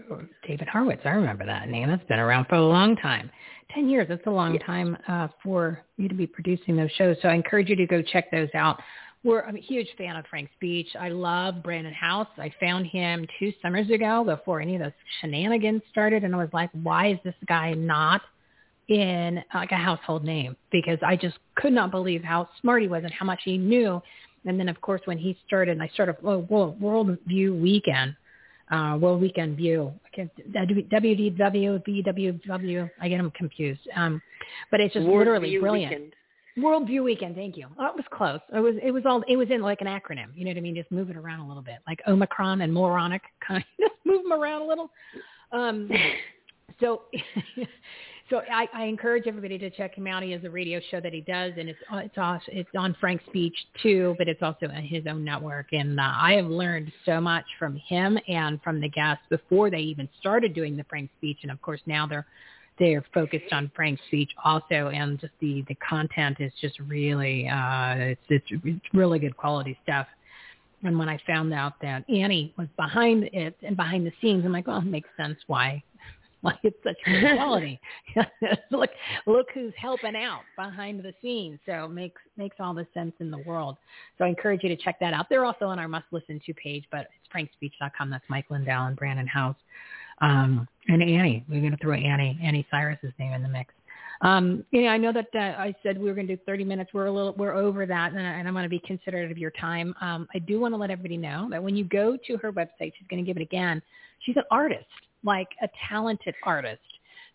David 0.47 0.68
Horowitz. 0.68 1.02
I 1.05 1.10
remember 1.10 1.47
that 1.47 1.68
name. 1.68 1.89
That's 1.89 2.05
been 2.05 2.18
around 2.18 2.47
for 2.49 2.57
a 2.57 2.65
long 2.65 2.97
time. 2.97 3.31
Ten 3.75 3.89
years. 3.89 4.07
That's 4.09 4.26
a 4.26 4.31
long 4.31 4.59
time 4.59 4.97
uh, 5.09 5.28
for 5.42 5.84
you 5.97 6.09
to 6.09 6.15
be 6.15 6.26
producing 6.26 6.76
those 6.76 6.91
shows. 6.92 7.17
So 7.23 7.28
I 7.28 7.34
encourage 7.34 7.68
you 7.68 7.76
to 7.76 7.86
go 7.86 8.02
check 8.02 8.31
those 8.31 8.49
out. 8.55 8.81
We're, 9.23 9.42
I'm 9.42 9.57
a 9.57 9.60
huge 9.60 9.89
fan 9.99 10.16
of 10.16 10.24
Frank 10.31 10.49
Speech. 10.57 10.89
I 10.99 11.10
love 11.10 11.62
Brannon 11.62 11.92
Howse. 11.92 12.26
I 12.39 12.50
found 12.58 12.86
him 12.86 13.26
two 13.39 13.52
summers 13.60 13.90
ago 13.90 14.24
before 14.24 14.60
any 14.60 14.76
of 14.76 14.82
those 14.82 14.92
shenanigans 15.20 15.82
started, 15.90 16.24
and 16.24 16.34
I 16.34 16.39
was 16.39 16.49
like, 16.52 16.70
why 16.82 17.12
is 17.12 17.18
this 17.23 17.34
guy 17.47 17.74
not 17.74 18.23
in 18.89 19.42
like 19.55 19.73
a 19.73 19.76
household 19.76 20.24
name? 20.24 20.57
Because 20.73 20.99
I 21.07 21.16
just 21.16 21.36
could 21.55 21.73
not 21.73 21.90
believe 21.90 22.23
how 22.23 22.49
smart 22.60 22.81
he 22.81 22.89
was 22.89 23.05
and 23.05 23.12
how 23.12 23.26
much 23.26 23.40
he 23.44 23.58
knew 23.58 24.00
and 24.44 24.58
then 24.58 24.68
of 24.68 24.81
course 24.81 25.00
when 25.05 25.18
he 25.18 25.36
started, 25.47 25.73
and 25.73 25.82
I 25.82 25.89
started 25.89 26.16
oh, 26.24 26.39
World 26.39 27.18
View 27.26 27.55
Weekend, 27.55 28.16
uh, 28.70 28.97
World 29.00 29.20
Weekend 29.20 29.57
View, 29.57 29.92
WDW, 30.16 31.82
VWW, 31.86 32.90
I 33.00 33.08
get 33.08 33.18
them 33.18 33.31
confused. 33.32 33.81
Um, 33.94 34.23
but 34.70 34.81
it's 34.81 34.94
just 34.94 35.07
World 35.07 35.18
literally 35.18 35.50
View 35.50 35.60
brilliant. 35.60 35.92
Weekend. 35.92 36.15
World 36.62 36.86
View 36.86 37.02
Weekend, 37.02 37.34
thank 37.34 37.56
you. 37.56 37.66
Oh, 37.78 37.86
it 37.86 37.97
was 37.97 38.05
close. 38.10 38.40
It 38.55 38.60
was 38.60 38.74
it 38.82 38.90
was 38.90 39.05
all 39.06 39.22
it 39.28 39.36
was 39.36 39.50
in 39.50 39.62
like 39.62 39.80
an 39.80 39.86
acronym. 39.86 40.28
You 40.34 40.44
know 40.44 40.50
what 40.50 40.58
I 40.58 40.60
mean? 40.60 40.74
Just 40.74 40.90
move 40.90 41.10
it 41.10 41.16
around 41.16 41.40
a 41.40 41.48
little 41.48 41.62
bit, 41.62 41.78
like 41.86 42.00
Omicron 42.06 42.60
and 42.60 42.72
moronic, 42.72 43.22
kind 43.47 43.58
of 43.62 43.64
just 43.78 43.94
move 44.05 44.22
them 44.22 44.32
around 44.32 44.62
a 44.62 44.66
little. 44.66 44.90
Um, 45.52 45.90
so 46.80 47.02
so 48.30 48.42
I, 48.50 48.68
I 48.72 48.84
encourage 48.84 49.26
everybody 49.26 49.58
to 49.58 49.70
check 49.70 49.94
him 49.94 50.06
out. 50.06 50.22
He 50.22 50.30
has 50.30 50.44
a 50.44 50.50
radio 50.50 50.80
show 50.90 51.00
that 51.00 51.12
he 51.12 51.20
does, 51.20 51.52
and 51.58 51.68
it's 51.68 51.78
it's 51.92 52.18
also, 52.18 52.44
it's 52.48 52.70
on 52.76 52.97
Frank's 53.00 53.24
Speech 53.26 53.56
too, 53.82 54.14
but 54.18 54.28
it's 54.28 54.42
also 54.42 54.66
on 54.66 54.82
his 54.82 55.05
own 55.06 55.24
network. 55.24 55.66
And 55.72 55.98
uh, 55.98 56.12
I 56.16 56.34
have 56.34 56.47
learned 56.47 56.92
so 57.05 57.20
much 57.20 57.44
from 57.58 57.76
him 57.76 58.18
and 58.28 58.62
from 58.62 58.80
the 58.80 58.89
guests 58.89 59.24
before 59.28 59.70
they 59.70 59.80
even 59.80 60.08
started 60.20 60.55
doing 60.55 60.76
the 60.76 60.84
Frank 60.84 61.10
Speech, 61.18 61.39
and 61.42 61.50
of 61.50 61.60
course 61.60 61.80
now 61.86 62.06
they're 62.06 62.26
they're 62.81 63.05
focused 63.15 63.52
on 63.52 63.70
Frank's 63.76 64.02
Speech 64.09 64.31
also, 64.44 64.89
and 64.89 65.20
just 65.20 65.34
the 65.41 65.62
the 65.68 65.76
content 65.76 66.39
is 66.41 66.52
just 66.60 66.81
really 66.81 67.47
uh, 67.47 67.94
it's 67.97 68.20
it's, 68.28 68.47
it's 68.65 68.86
really 68.92 69.20
good 69.20 69.36
quality 69.36 69.78
stuff. 69.84 70.09
And 70.83 70.99
when 70.99 71.10
I 71.10 71.20
found 71.26 71.52
out 71.52 71.75
that 71.83 72.09
Anni 72.09 72.55
was 72.57 72.67
behind 72.76 73.25
it 73.34 73.55
and 73.62 73.76
behind 73.76 74.07
the 74.07 74.12
scenes, 74.23 74.47
I'm 74.47 74.52
like, 74.52 74.67
well, 74.67 74.78
it 74.78 74.86
makes 74.86 75.10
sense 75.17 75.39
why 75.47 75.83
why 76.41 76.59
it's 76.62 76.76
such 76.83 76.97
good 77.05 77.36
quality. 77.36 77.78
look, 78.70 78.89
look 79.26 79.49
who's 79.52 79.75
helping 79.76 80.17
out 80.17 80.41
behind 80.57 81.05
the 81.05 81.12
scenes. 81.20 81.59
So 81.67 81.84
it 81.84 81.91
makes 81.91 82.20
makes 82.39 82.57
all 82.59 82.73
the 82.73 82.86
sense 82.94 83.12
in 83.20 83.31
the 83.31 83.39
world. 83.39 83.76
So 84.17 84.25
I 84.25 84.28
encourage 84.28 84.62
you 84.62 84.70
to 84.70 84.76
check 84.76 84.99
that 85.00 85.12
out. 85.12 85.26
They're 85.28 85.44
also 85.44 85.67
on 85.67 85.78
our 85.78 85.89
must 85.89 86.07
listen 86.12 86.41
to 86.47 86.55
page, 86.55 86.84
but 86.91 87.09
it's 87.15 87.31
frankspeech.com. 87.62 88.09
That's 88.09 88.25
Mike 88.31 88.47
Lindell 88.49 88.86
and 88.86 88.97
Brannon 88.97 89.26
Howse. 89.26 89.55
Um, 90.23 90.67
and 90.92 91.02
Anni, 91.02 91.44
we're 91.48 91.60
going 91.60 91.72
to 91.72 91.78
throw 91.78 91.94
Anni, 91.94 92.38
Anni 92.42 92.66
Cyrus's 92.70 93.12
name 93.18 93.32
in 93.32 93.42
the 93.42 93.48
mix. 93.48 93.72
Um, 94.22 94.64
you 94.70 94.82
know, 94.82 94.88
I 94.88 94.98
know 94.98 95.12
that 95.12 95.28
uh, 95.34 95.58
I 95.58 95.74
said 95.82 95.98
we 95.98 96.08
were 96.08 96.14
going 96.14 96.26
to 96.26 96.36
do 96.36 96.42
30 96.44 96.64
minutes. 96.64 96.90
We're 96.92 97.06
a 97.06 97.12
little, 97.12 97.32
we're 97.38 97.54
over 97.54 97.86
that, 97.86 98.12
and, 98.12 98.20
and 98.20 98.46
I'm 98.46 98.52
going 98.52 98.64
to 98.64 98.68
be 98.68 98.80
considerate 98.80 99.30
of 99.30 99.38
your 99.38 99.52
time. 99.52 99.94
Um, 100.00 100.28
I 100.34 100.40
do 100.40 100.60
want 100.60 100.74
to 100.74 100.78
let 100.78 100.90
everybody 100.90 101.16
know 101.16 101.48
that 101.50 101.62
when 101.62 101.74
you 101.74 101.84
go 101.84 102.18
to 102.26 102.36
her 102.38 102.52
website, 102.52 102.92
she's 102.98 103.06
going 103.08 103.24
to 103.24 103.26
give 103.26 103.38
it 103.38 103.42
again. 103.42 103.80
She's 104.20 104.36
an 104.36 104.44
artist 104.50 104.84
like 105.24 105.48
a 105.62 105.68
talented 105.88 106.34
artist. 106.44 106.80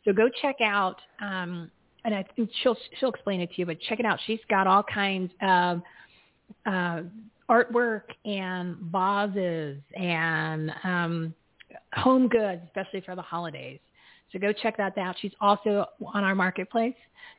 So 0.04 0.14
go 0.14 0.30
check 0.42 0.58
out, 0.62 0.98
um, 1.22 1.72
and 2.04 2.14
I 2.14 2.24
she'll 2.62 2.78
she'll 3.00 3.10
explain 3.10 3.42
it 3.42 3.48
to 3.48 3.56
you. 3.58 3.66
But 3.66 3.80
check 3.82 4.00
it 4.00 4.06
out. 4.06 4.20
She's 4.28 4.40
got 4.50 4.68
all 4.68 4.84
kinds 4.84 5.32
of 5.42 5.82
uh, 6.68 7.02
artwork 7.50 8.04
and 8.24 8.78
vases 8.92 9.82
and 9.96 10.72
um, 10.84 11.34
home 11.94 12.28
goods, 12.28 12.62
especially 12.66 13.02
for 13.02 13.16
the 13.16 13.22
holidays. 13.22 13.80
So 14.32 14.40
go 14.40 14.52
check 14.52 14.78
that 14.78 14.98
out. 14.98 15.16
She's 15.22 15.32
also 15.40 15.86
on 16.14 16.24
our 16.24 16.36
marketplace. 16.36 16.96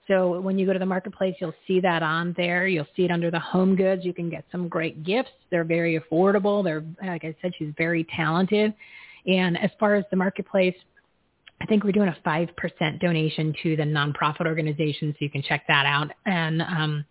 So 0.08 0.40
when 0.40 0.58
you 0.58 0.66
go 0.66 0.72
to 0.72 0.78
the 0.78 0.86
marketplace, 0.86 1.34
you'll 1.40 1.54
see 1.66 1.80
that 1.80 2.02
on 2.02 2.34
there. 2.36 2.66
You'll 2.66 2.86
see 2.96 3.04
it 3.04 3.10
under 3.10 3.30
the 3.30 3.40
home 3.40 3.74
goods. 3.76 4.04
You 4.04 4.14
can 4.14 4.30
get 4.30 4.44
some 4.52 4.68
great 4.68 5.02
gifts. 5.04 5.30
They're 5.50 5.64
very 5.64 5.98
affordable. 5.98 6.62
They're, 6.62 6.84
like 7.02 7.24
I 7.24 7.34
said, 7.42 7.52
she's 7.58 7.72
very 7.76 8.06
talented. 8.16 8.72
And 9.26 9.58
as 9.58 9.70
far 9.80 9.96
as 9.96 10.04
the 10.10 10.16
marketplace, 10.16 10.76
I 11.60 11.66
think 11.66 11.84
we're 11.84 11.92
doing 11.92 12.08
a 12.08 12.16
5% 12.24 13.00
donation 13.00 13.54
to 13.62 13.76
the 13.76 13.82
nonprofit 13.82 14.46
organization, 14.46 15.12
so 15.12 15.16
you 15.20 15.30
can 15.30 15.42
check 15.42 15.64
that 15.68 15.86
out. 15.86 16.10
And 16.26 16.62
um, 16.62 17.04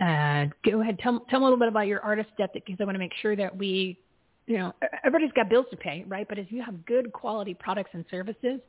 uh, 0.00 0.46
go 0.64 0.80
ahead, 0.80 0.98
tell, 1.00 1.20
tell 1.28 1.40
me 1.40 1.46
a 1.46 1.48
little 1.48 1.58
bit 1.58 1.68
about 1.68 1.86
your 1.86 2.00
artist 2.00 2.30
debt, 2.38 2.50
because 2.54 2.76
I 2.80 2.84
want 2.84 2.94
to 2.94 3.00
make 3.00 3.12
sure 3.20 3.36
that 3.36 3.56
we, 3.56 3.98
you 4.46 4.58
know, 4.58 4.74
everybody's 5.04 5.32
got 5.32 5.48
bills 5.48 5.66
to 5.70 5.76
pay, 5.76 6.04
right? 6.06 6.26
But 6.28 6.38
if 6.38 6.52
you 6.52 6.62
have 6.62 6.84
good 6.86 7.12
quality 7.12 7.54
products 7.54 7.90
and 7.92 8.04
services, 8.10 8.60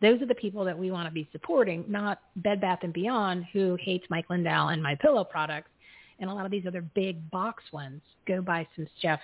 those 0.00 0.20
are 0.20 0.26
the 0.26 0.34
people 0.34 0.64
that 0.64 0.78
we 0.78 0.90
want 0.90 1.08
to 1.08 1.12
be 1.12 1.28
supporting, 1.32 1.84
not 1.88 2.20
Bed 2.36 2.60
Bath 2.60 2.80
and 2.82 2.92
Beyond, 2.92 3.46
who 3.52 3.76
hates 3.80 4.04
Mike 4.10 4.26
Lindell 4.28 4.68
and 4.68 4.82
My 4.82 4.94
Pillow 4.94 5.24
products, 5.24 5.70
and 6.18 6.30
a 6.30 6.34
lot 6.34 6.44
of 6.44 6.50
these 6.50 6.64
other 6.66 6.82
big 6.94 7.30
box 7.30 7.62
ones. 7.72 8.00
Go 8.26 8.40
buy 8.42 8.66
some 8.76 8.86
stuff 8.98 9.20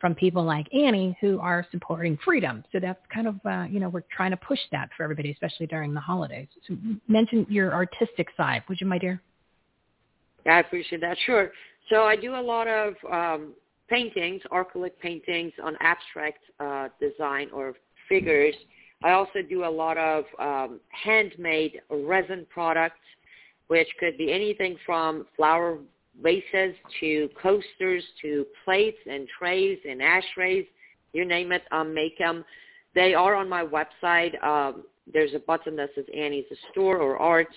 from 0.00 0.14
people 0.14 0.44
like 0.44 0.66
Anni 0.74 1.16
who 1.20 1.38
are 1.40 1.66
supporting 1.70 2.18
freedom. 2.24 2.64
So 2.72 2.80
that's 2.80 3.00
kind 3.12 3.26
of, 3.26 3.36
uh, 3.44 3.66
you 3.70 3.80
know, 3.80 3.88
we're 3.88 4.04
trying 4.14 4.30
to 4.30 4.36
push 4.36 4.58
that 4.72 4.90
for 4.96 5.02
everybody, 5.04 5.30
especially 5.30 5.66
during 5.66 5.92
the 5.94 6.00
holidays. 6.00 6.48
So 6.66 6.76
mention 7.08 7.46
your 7.48 7.72
artistic 7.74 8.28
side, 8.36 8.62
would 8.68 8.80
you, 8.80 8.86
my 8.86 8.98
dear? 8.98 9.20
I 10.46 10.60
appreciate 10.60 11.00
that. 11.02 11.18
Sure. 11.26 11.50
So 11.90 12.04
I 12.04 12.16
do 12.16 12.34
a 12.34 12.40
lot 12.40 12.68
of 12.68 12.94
um, 13.10 13.52
paintings, 13.90 14.40
acrylic 14.52 14.92
paintings 15.02 15.52
on 15.62 15.76
abstract 15.80 16.38
uh, 16.60 16.88
design 17.00 17.48
or 17.52 17.74
figures. 18.08 18.54
I 19.02 19.12
also 19.12 19.40
do 19.48 19.64
a 19.64 19.70
lot 19.70 19.98
of 19.98 20.24
um, 20.38 20.80
handmade 20.90 21.80
resin 21.90 22.46
products, 22.48 23.00
which 23.68 23.88
could 23.98 24.16
be 24.16 24.32
anything 24.32 24.76
from 24.86 25.26
flower 25.36 25.78
vases 26.22 26.74
to 27.00 27.28
coasters 27.40 28.04
to 28.22 28.46
plates 28.64 28.98
and 29.10 29.26
trays 29.38 29.78
and 29.88 30.02
ashtrays, 30.02 30.66
you 31.12 31.24
name 31.24 31.52
it, 31.52 31.62
um, 31.72 31.94
make 31.94 32.18
them. 32.18 32.44
They 32.94 33.14
are 33.14 33.34
on 33.34 33.48
my 33.48 33.64
website. 33.64 34.42
Um, 34.44 34.84
there's 35.12 35.34
a 35.34 35.38
button 35.38 35.76
that 35.76 35.90
says 35.94 36.04
Anni's 36.16 36.44
Store 36.70 36.98
or 36.98 37.16
Art, 37.16 37.48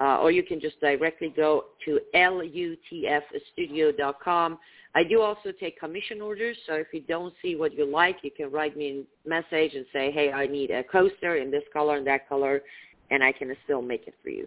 uh, 0.00 0.18
or 0.18 0.30
you 0.30 0.42
can 0.42 0.60
just 0.60 0.78
directly 0.80 1.32
go 1.36 1.66
to 1.84 2.00
lutfstudio.com. 2.14 4.58
I 4.94 5.04
do 5.04 5.20
also 5.20 5.52
take 5.58 5.78
commission 5.78 6.20
orders, 6.20 6.56
so 6.66 6.74
if 6.74 6.88
you 6.92 7.02
don't 7.02 7.32
see 7.40 7.54
what 7.54 7.72
you 7.74 7.86
like, 7.86 8.16
you 8.22 8.30
can 8.30 8.50
write 8.50 8.76
me 8.76 9.04
a 9.24 9.28
message 9.28 9.74
and 9.74 9.86
say, 9.92 10.10
hey, 10.10 10.32
I 10.32 10.46
need 10.46 10.70
a 10.70 10.82
coaster 10.82 11.36
in 11.36 11.50
this 11.50 11.62
color 11.72 11.96
and 11.96 12.06
that 12.06 12.28
color, 12.28 12.62
and 13.10 13.22
I 13.22 13.30
can 13.30 13.54
still 13.64 13.82
make 13.82 14.08
it 14.08 14.14
for 14.22 14.30
you. 14.30 14.46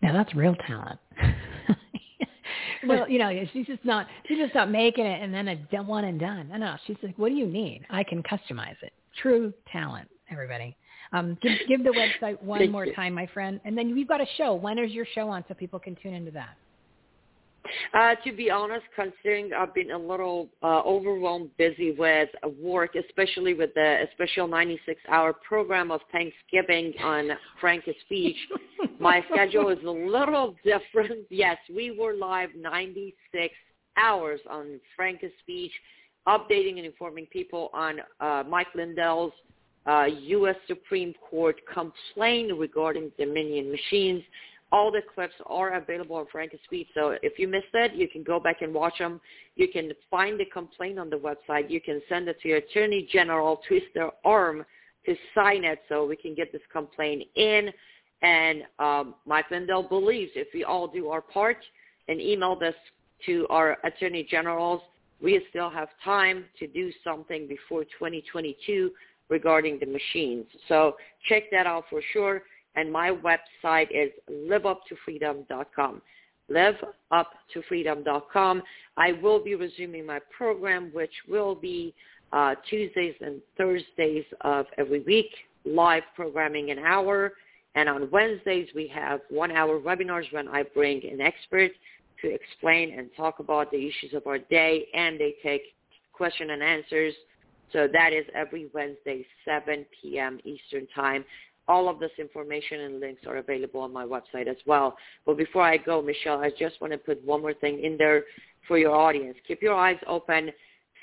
Now 0.00 0.12
that's 0.12 0.32
real 0.34 0.54
talent. 0.66 1.00
well, 2.86 3.08
you 3.08 3.18
know, 3.18 3.32
she's 3.52 3.66
just 3.66 3.84
not 3.84 4.06
she's 4.28 4.38
just 4.38 4.54
not 4.54 4.70
making 4.70 5.06
it 5.06 5.20
and 5.20 5.34
then 5.34 5.48
a 5.48 5.56
one 5.82 6.04
and 6.04 6.20
done. 6.20 6.50
No, 6.50 6.56
no, 6.56 6.76
she's 6.86 6.96
like, 7.02 7.18
what 7.18 7.30
do 7.30 7.34
you 7.34 7.46
need? 7.46 7.84
I 7.90 8.04
can 8.04 8.22
customize 8.22 8.80
it. 8.82 8.92
True 9.20 9.52
talent, 9.72 10.08
everybody. 10.30 10.76
Um, 11.12 11.36
give, 11.42 11.52
give 11.68 11.84
the 11.84 11.90
website 11.90 12.42
one 12.42 12.70
more 12.70 12.86
time, 12.86 13.12
my 13.12 13.26
friend, 13.26 13.60
and 13.64 13.76
then 13.76 13.90
you've 13.90 14.08
got 14.08 14.20
a 14.20 14.26
show. 14.38 14.54
When 14.54 14.78
is 14.78 14.92
your 14.92 15.06
show 15.14 15.28
on 15.28 15.44
so 15.46 15.54
people 15.54 15.78
can 15.78 15.96
tune 15.96 16.14
into 16.14 16.30
that? 16.32 16.56
Uh, 17.94 18.14
to 18.24 18.32
be 18.32 18.50
honest, 18.50 18.84
considering 18.96 19.52
I've 19.52 19.74
been 19.74 19.92
a 19.92 19.98
little 19.98 20.48
uh, 20.62 20.80
overwhelmed, 20.80 21.50
busy 21.58 21.92
with 21.92 22.28
work, 22.60 22.94
especially 22.96 23.54
with 23.54 23.72
the 23.74 24.04
special 24.14 24.48
96-hour 24.48 25.34
program 25.46 25.90
of 25.90 26.00
Thanksgiving 26.10 26.92
on 27.02 27.30
Frank's 27.60 27.88
Speech, 28.04 28.36
my 29.00 29.24
schedule 29.30 29.68
is 29.68 29.78
a 29.84 29.90
little 29.90 30.54
different. 30.64 31.26
Yes, 31.30 31.56
we 31.74 31.96
were 31.98 32.14
live 32.14 32.50
96 32.56 33.54
hours 33.96 34.40
on 34.48 34.80
Frank's 34.96 35.24
Speech, 35.40 35.72
updating 36.28 36.76
and 36.76 36.86
informing 36.86 37.26
people 37.26 37.70
on 37.72 38.00
uh, 38.20 38.42
Mike 38.48 38.68
Lindell's 38.74 39.32
uh, 39.86 40.06
U.S. 40.06 40.56
Supreme 40.66 41.14
Court 41.28 41.56
complaint 41.72 42.52
regarding 42.56 43.10
Dominion 43.18 43.70
machines. 43.70 44.22
All 44.70 44.90
the 44.90 45.02
clips 45.14 45.34
are 45.46 45.74
available 45.74 46.16
on 46.16 46.26
Frank 46.32 46.52
Speech. 46.64 46.88
So 46.94 47.16
if 47.22 47.38
you 47.38 47.46
missed 47.46 47.74
it, 47.74 47.94
you 47.94 48.08
can 48.08 48.22
go 48.22 48.40
back 48.40 48.62
and 48.62 48.72
watch 48.72 48.98
them. 48.98 49.20
You 49.54 49.68
can 49.68 49.92
find 50.10 50.40
the 50.40 50.46
complaint 50.46 50.98
on 50.98 51.10
the 51.10 51.16
website. 51.16 51.68
You 51.68 51.80
can 51.80 52.00
send 52.08 52.28
it 52.28 52.40
to 52.40 52.48
your 52.48 52.58
attorney 52.58 53.06
general, 53.12 53.60
twist 53.68 53.86
their 53.94 54.10
arm 54.24 54.64
to 55.04 55.14
sign 55.34 55.64
it 55.64 55.80
so 55.88 56.06
we 56.06 56.16
can 56.16 56.34
get 56.34 56.52
this 56.52 56.62
complaint 56.72 57.24
in. 57.34 57.70
And 58.22 58.62
um, 58.78 59.16
Mike 59.26 59.50
Lindell 59.50 59.82
believes 59.82 60.30
if 60.36 60.48
we 60.54 60.64
all 60.64 60.86
do 60.86 61.08
our 61.08 61.20
part 61.20 61.58
and 62.08 62.20
email 62.20 62.56
this 62.56 62.74
to 63.26 63.46
our 63.50 63.78
attorney 63.84 64.26
generals, 64.28 64.80
we 65.22 65.44
still 65.50 65.70
have 65.70 65.88
time 66.04 66.46
to 66.58 66.66
do 66.66 66.90
something 67.04 67.46
before 67.46 67.84
2022 67.84 68.90
regarding 69.32 69.80
the 69.80 69.86
machines. 69.86 70.46
So 70.68 70.94
check 71.28 71.50
that 71.50 71.66
out 71.66 71.86
for 71.90 72.00
sure. 72.12 72.42
And 72.76 72.92
my 72.92 73.10
website 73.10 73.88
is 73.90 74.10
liveuptofreedom.com. 74.30 76.02
Liveuptofreedom.com. 76.50 78.62
I 78.96 79.12
will 79.12 79.38
be 79.42 79.54
resuming 79.54 80.06
my 80.06 80.20
program, 80.36 80.90
which 80.92 81.12
will 81.28 81.54
be 81.54 81.94
uh, 82.32 82.56
Tuesdays 82.68 83.14
and 83.20 83.40
Thursdays 83.56 84.24
of 84.42 84.66
every 84.78 85.00
week, 85.00 85.30
live 85.64 86.02
programming 86.14 86.70
an 86.70 86.78
hour. 86.78 87.32
And 87.74 87.88
on 87.88 88.10
Wednesdays, 88.10 88.68
we 88.74 88.86
have 88.88 89.20
one-hour 89.30 89.80
webinars 89.80 90.30
when 90.30 90.46
I 90.48 90.62
bring 90.62 91.02
an 91.10 91.22
expert 91.22 91.70
to 92.20 92.30
explain 92.30 92.98
and 92.98 93.08
talk 93.16 93.38
about 93.38 93.70
the 93.70 93.78
issues 93.78 94.12
of 94.14 94.26
our 94.26 94.36
day, 94.38 94.88
and 94.94 95.18
they 95.18 95.36
take 95.42 95.62
question 96.12 96.50
and 96.50 96.62
answers. 96.62 97.14
So 97.72 97.88
that 97.92 98.12
is 98.12 98.24
every 98.34 98.68
Wednesday, 98.74 99.24
7 99.44 99.86
p.m. 100.00 100.38
Eastern 100.44 100.86
Time. 100.94 101.24
All 101.68 101.88
of 101.88 102.00
this 102.00 102.10
information 102.18 102.80
and 102.80 103.00
links 103.00 103.22
are 103.26 103.36
available 103.36 103.80
on 103.80 103.92
my 103.92 104.04
website 104.04 104.48
as 104.48 104.56
well. 104.66 104.96
But 105.24 105.36
before 105.36 105.62
I 105.62 105.76
go, 105.76 106.02
Michele, 106.02 106.40
I 106.40 106.50
just 106.58 106.80
want 106.80 106.92
to 106.92 106.98
put 106.98 107.24
one 107.24 107.40
more 107.40 107.54
thing 107.54 107.82
in 107.84 107.96
there 107.96 108.24
for 108.66 108.78
your 108.78 108.94
audience. 108.94 109.36
Keep 109.46 109.62
your 109.62 109.74
eyes 109.74 109.98
open. 110.06 110.50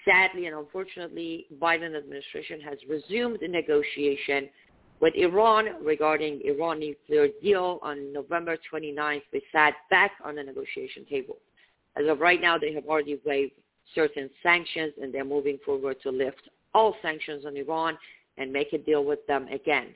Sadly 0.06 0.48
and 0.48 0.56
unfortunately, 0.56 1.48
Biden 1.62 1.98
administration 1.98 2.60
has 2.62 2.78
resumed 2.90 3.40
the 3.42 3.48
negotiation 3.48 4.50
with 5.00 5.14
Iran 5.16 5.84
regarding 5.84 6.42
Iran 6.44 6.80
nuclear 6.80 7.30
deal 7.42 7.80
on 7.82 8.12
November 8.12 8.58
29th. 8.72 9.22
They 9.32 9.42
sat 9.52 9.76
back 9.90 10.12
on 10.24 10.36
the 10.36 10.44
negotiation 10.44 11.06
table. 11.06 11.38
As 11.96 12.06
of 12.08 12.20
right 12.20 12.42
now, 12.42 12.58
they 12.58 12.74
have 12.74 12.86
already 12.86 13.20
waived 13.26 13.54
certain 13.96 14.30
sanctions 14.44 14.94
and 15.02 15.14
they're 15.14 15.26
moving 15.26 15.58
forward 15.66 15.98
to 16.04 16.12
lift 16.12 16.50
all 16.74 16.96
sanctions 17.02 17.46
on 17.46 17.58
Iran 17.58 17.98
and 18.38 18.52
make 18.52 18.74
a 18.74 18.78
deal 18.78 19.04
with 19.04 19.26
them 19.28 19.48
again. 19.48 19.88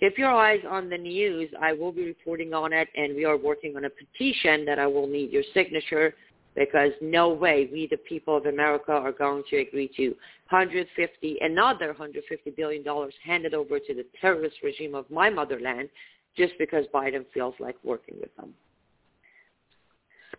Keep 0.00 0.18
your 0.18 0.32
eyes 0.32 0.60
on 0.68 0.88
the 0.88 0.98
news. 0.98 1.50
I 1.60 1.72
will 1.72 1.92
be 1.92 2.04
reporting 2.04 2.52
on 2.54 2.72
it, 2.72 2.88
and 2.96 3.14
we 3.14 3.24
are 3.24 3.36
working 3.36 3.76
on 3.76 3.84
a 3.84 3.90
petition 3.90 4.64
that 4.64 4.78
I 4.78 4.86
will 4.86 5.06
need 5.06 5.30
your 5.30 5.44
signature 5.54 6.14
because 6.54 6.90
no 7.00 7.30
way 7.30 7.68
we, 7.72 7.86
the 7.86 7.96
people 7.96 8.36
of 8.36 8.46
America, 8.46 8.92
are 8.92 9.12
going 9.12 9.42
to 9.50 9.56
agree 9.58 9.90
to 9.96 10.08
150, 10.50 11.38
another 11.40 11.86
150 11.86 12.50
billion 12.50 12.82
dollars 12.82 13.14
handed 13.24 13.54
over 13.54 13.78
to 13.78 13.94
the 13.94 14.04
terrorist 14.20 14.56
regime 14.62 14.94
of 14.94 15.10
my 15.10 15.30
motherland 15.30 15.88
just 16.36 16.54
because 16.58 16.84
Biden 16.92 17.24
feels 17.32 17.54
like 17.58 17.76
working 17.84 18.16
with 18.20 18.34
them. 18.36 18.52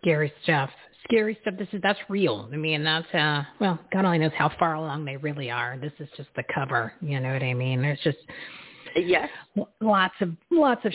Scary 0.04 0.32
stuff. 0.42 0.70
Scary 1.04 1.38
stuff. 1.40 1.54
This 1.58 1.68
is 1.72 1.80
that's 1.82 1.98
real. 2.10 2.46
I 2.52 2.56
mean, 2.56 2.84
that's 2.84 3.06
uh 3.14 3.42
well, 3.58 3.78
God 3.90 4.04
only 4.04 4.18
knows 4.18 4.32
how 4.36 4.50
far 4.58 4.74
along 4.74 5.06
they 5.06 5.16
really 5.16 5.50
are. 5.50 5.78
This 5.80 5.92
is 5.98 6.08
just 6.16 6.28
the 6.36 6.44
cover. 6.54 6.92
You 7.00 7.20
know 7.20 7.32
what 7.32 7.42
I 7.42 7.54
mean? 7.54 7.80
There's 7.80 8.00
just 8.04 8.18
Yes. 8.96 9.28
Lots 9.80 10.14
of 10.20 10.30
lots 10.50 10.84
of 10.84 10.92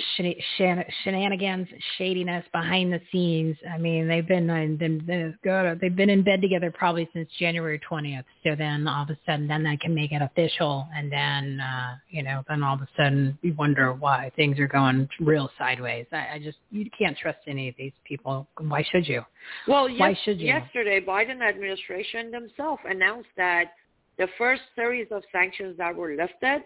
shenanigans, 1.03 1.67
shadiness 1.97 2.45
behind 2.51 2.93
the 2.93 3.01
scenes. 3.11 3.57
I 3.69 3.77
mean, 3.77 4.07
they've 4.07 4.27
been 4.27 4.49
uh, 4.49 4.65
been 4.77 5.35
they've 5.81 5.95
been 5.95 6.09
in 6.09 6.23
bed 6.23 6.41
together 6.41 6.71
probably 6.71 7.09
since 7.13 7.29
January 7.39 7.79
20th. 7.89 8.23
So 8.43 8.55
then 8.55 8.87
all 8.87 9.03
of 9.03 9.09
a 9.09 9.17
sudden, 9.25 9.47
then 9.47 9.63
they 9.63 9.77
can 9.77 9.93
make 9.93 10.11
it 10.11 10.21
official, 10.21 10.87
and 10.95 11.11
then 11.11 11.59
uh, 11.59 11.95
you 12.09 12.23
know, 12.23 12.43
then 12.47 12.63
all 12.63 12.75
of 12.75 12.81
a 12.81 12.87
sudden 12.97 13.37
you 13.41 13.53
wonder 13.53 13.93
why 13.93 14.31
things 14.35 14.59
are 14.59 14.67
going 14.67 15.07
real 15.19 15.49
sideways. 15.57 16.05
I, 16.11 16.35
I 16.35 16.41
just 16.41 16.57
you 16.71 16.89
can't 16.97 17.17
trust 17.17 17.39
any 17.47 17.69
of 17.69 17.75
these 17.77 17.93
people. 18.05 18.47
Why 18.59 18.83
should 18.89 19.07
you? 19.07 19.23
Well, 19.67 19.89
why 19.97 20.17
should 20.23 20.39
you? 20.39 20.47
Yesterday, 20.47 21.01
Biden 21.01 21.41
administration 21.41 22.31
themselves 22.31 22.81
announced 22.89 23.29
that 23.37 23.73
the 24.17 24.27
first 24.37 24.61
series 24.75 25.07
of 25.11 25.23
sanctions 25.31 25.77
that 25.77 25.95
were 25.95 26.15
lifted 26.15 26.63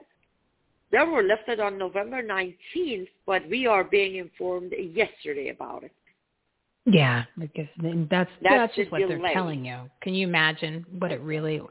they 0.91 0.99
were 0.99 1.23
lifted 1.23 1.59
on 1.59 1.77
November 1.77 2.21
19th, 2.21 3.07
but 3.25 3.47
we 3.49 3.65
are 3.65 3.83
being 3.83 4.17
informed 4.17 4.73
yesterday 4.77 5.49
about 5.49 5.83
it. 5.83 5.91
Yeah, 6.85 7.23
because 7.37 7.67
that's 7.79 7.97
that's, 8.09 8.29
that's 8.43 8.75
just 8.75 8.91
what 8.91 8.99
delay. 8.99 9.17
they're 9.17 9.33
telling 9.33 9.65
you. 9.65 9.89
Can 10.01 10.13
you 10.13 10.27
imagine 10.27 10.85
what 10.99 11.11
it 11.11 11.21
really, 11.21 11.61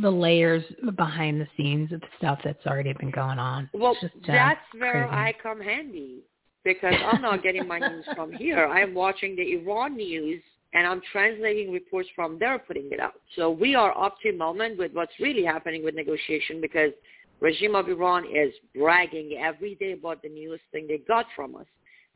the 0.00 0.10
layers 0.10 0.62
behind 0.96 1.40
the 1.40 1.48
scenes 1.56 1.92
of 1.92 2.00
the 2.00 2.06
stuff 2.18 2.38
that's 2.44 2.64
already 2.66 2.92
been 2.92 3.10
going 3.10 3.38
on? 3.38 3.68
Well, 3.74 3.96
just, 4.00 4.14
uh, 4.14 4.32
that's 4.32 4.60
where 4.76 5.08
crazy. 5.08 5.16
I 5.16 5.34
come 5.42 5.60
handy 5.60 6.20
because 6.64 6.94
I'm 7.12 7.20
not 7.20 7.42
getting 7.42 7.66
my 7.66 7.78
news 7.78 8.04
from 8.14 8.32
here. 8.32 8.66
I'm 8.66 8.94
watching 8.94 9.34
the 9.34 9.54
Iran 9.54 9.96
news 9.96 10.40
and 10.74 10.86
I'm 10.86 11.00
translating 11.10 11.72
reports 11.72 12.08
from 12.14 12.38
there, 12.38 12.58
putting 12.58 12.90
it 12.92 13.00
out. 13.00 13.14
So 13.36 13.50
we 13.50 13.74
are 13.74 13.96
up 13.98 14.16
to 14.22 14.32
moment 14.32 14.78
with 14.78 14.92
what's 14.92 15.12
really 15.18 15.44
happening 15.44 15.82
with 15.82 15.94
negotiation 15.94 16.60
because 16.60 16.92
regime 17.40 17.74
of 17.74 17.88
Iran 17.88 18.24
is 18.24 18.52
bragging 18.74 19.38
every 19.40 19.74
day 19.76 19.92
about 19.92 20.22
the 20.22 20.28
newest 20.28 20.64
thing 20.72 20.86
they 20.88 20.98
got 20.98 21.26
from 21.36 21.56
us. 21.56 21.66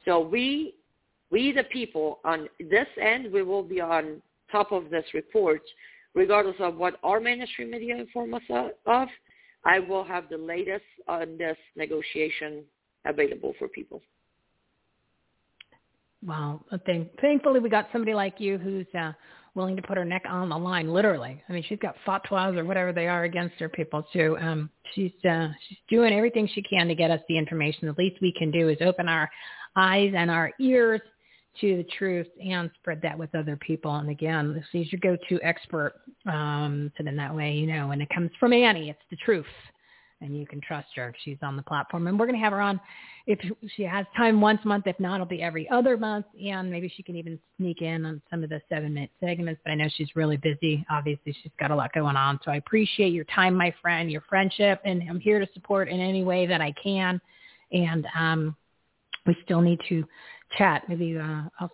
So 0.04 0.20
we, 0.20 0.74
we 1.30 1.52
the 1.52 1.64
people 1.64 2.20
on 2.24 2.48
this 2.58 2.86
end, 3.00 3.32
we 3.32 3.42
will 3.42 3.62
be 3.62 3.80
on 3.80 4.20
top 4.50 4.72
of 4.72 4.90
this 4.90 5.04
report, 5.14 5.62
regardless 6.14 6.56
of 6.60 6.76
what 6.76 6.98
our 7.02 7.20
mainstream 7.20 7.70
media 7.70 7.96
inform 7.96 8.34
us 8.34 8.42
of. 8.86 9.08
I 9.64 9.78
will 9.78 10.04
have 10.04 10.28
the 10.28 10.38
latest 10.38 10.84
on 11.06 11.38
this 11.38 11.56
negotiation 11.76 12.64
available 13.04 13.54
for 13.58 13.68
people. 13.68 14.02
Wow. 16.24 16.64
Thank, 16.86 17.18
thankfully, 17.20 17.60
we 17.60 17.68
got 17.68 17.88
somebody 17.92 18.14
like 18.14 18.38
you 18.38 18.58
who's 18.58 18.86
uh, 18.98 19.12
willing 19.54 19.76
to 19.76 19.82
put 19.82 19.98
her 19.98 20.04
neck 20.04 20.24
on 20.28 20.48
the 20.48 20.56
line, 20.56 20.92
literally. 20.92 21.42
I 21.48 21.52
mean, 21.52 21.64
she's 21.68 21.78
got 21.78 21.96
fatwas 22.06 22.56
or 22.56 22.64
whatever 22.64 22.92
they 22.92 23.06
are 23.06 23.24
against 23.24 23.56
her 23.60 23.68
people 23.68 24.06
too. 24.12 24.36
Um, 24.40 24.70
she's 24.94 25.12
uh, 25.28 25.48
she's 25.68 25.78
doing 25.88 26.12
everything 26.12 26.48
she 26.52 26.62
can 26.62 26.88
to 26.88 26.94
get 26.94 27.10
us 27.10 27.20
the 27.28 27.36
information. 27.36 27.88
The 27.88 28.02
least 28.02 28.20
we 28.22 28.32
can 28.32 28.50
do 28.50 28.68
is 28.68 28.78
open 28.80 29.08
our 29.08 29.30
eyes 29.76 30.12
and 30.16 30.30
our 30.30 30.52
ears 30.58 31.00
to 31.60 31.76
the 31.76 31.84
truth 31.98 32.28
and 32.42 32.70
spread 32.80 33.00
that 33.02 33.18
with 33.18 33.34
other 33.34 33.56
people. 33.56 33.94
And 33.96 34.08
again, 34.08 34.64
she's 34.72 34.90
your 34.90 35.00
go-to 35.00 35.38
expert. 35.42 35.94
Um, 36.26 36.90
so 36.96 37.04
then 37.04 37.16
that 37.16 37.34
way, 37.34 37.52
you 37.52 37.66
know, 37.66 37.88
when 37.88 38.00
it 38.00 38.08
comes 38.14 38.30
from 38.40 38.54
Anni, 38.54 38.88
it's 38.88 38.98
the 39.10 39.16
truth 39.16 39.44
and 40.22 40.36
you 40.36 40.46
can 40.46 40.60
trust 40.60 40.88
her 40.96 41.14
she's 41.24 41.38
on 41.42 41.56
the 41.56 41.62
platform. 41.62 42.06
And 42.06 42.18
we're 42.18 42.26
going 42.26 42.38
to 42.38 42.42
have 42.42 42.52
her 42.52 42.60
on 42.60 42.80
if 43.26 43.38
she 43.76 43.82
has 43.82 44.06
time 44.16 44.40
once 44.40 44.60
a 44.64 44.68
month. 44.68 44.86
If 44.86 44.98
not, 44.98 45.14
it'll 45.14 45.26
be 45.26 45.42
every 45.42 45.68
other 45.70 45.96
month. 45.96 46.26
And 46.42 46.70
maybe 46.70 46.92
she 46.94 47.02
can 47.02 47.16
even 47.16 47.38
sneak 47.56 47.82
in 47.82 48.04
on 48.06 48.22
some 48.30 48.42
of 48.42 48.50
the 48.50 48.60
seven-minute 48.68 49.10
segments. 49.20 49.60
But 49.64 49.72
I 49.72 49.74
know 49.74 49.88
she's 49.96 50.14
really 50.14 50.36
busy. 50.36 50.84
Obviously, 50.90 51.36
she's 51.42 51.52
got 51.58 51.70
a 51.70 51.76
lot 51.76 51.92
going 51.92 52.16
on. 52.16 52.38
So 52.44 52.50
I 52.50 52.56
appreciate 52.56 53.12
your 53.12 53.24
time, 53.24 53.54
my 53.54 53.74
friend, 53.82 54.10
your 54.10 54.22
friendship, 54.28 54.80
and 54.84 55.02
I'm 55.08 55.20
here 55.20 55.38
to 55.38 55.48
support 55.54 55.88
in 55.88 56.00
any 56.00 56.24
way 56.24 56.46
that 56.46 56.60
I 56.60 56.72
can. 56.82 57.20
And 57.72 58.06
um, 58.18 58.56
we 59.26 59.36
still 59.44 59.60
need 59.60 59.80
to 59.88 60.04
chat. 60.58 60.82
Maybe 60.88 61.18
uh, 61.18 61.42
I'll 61.60 61.70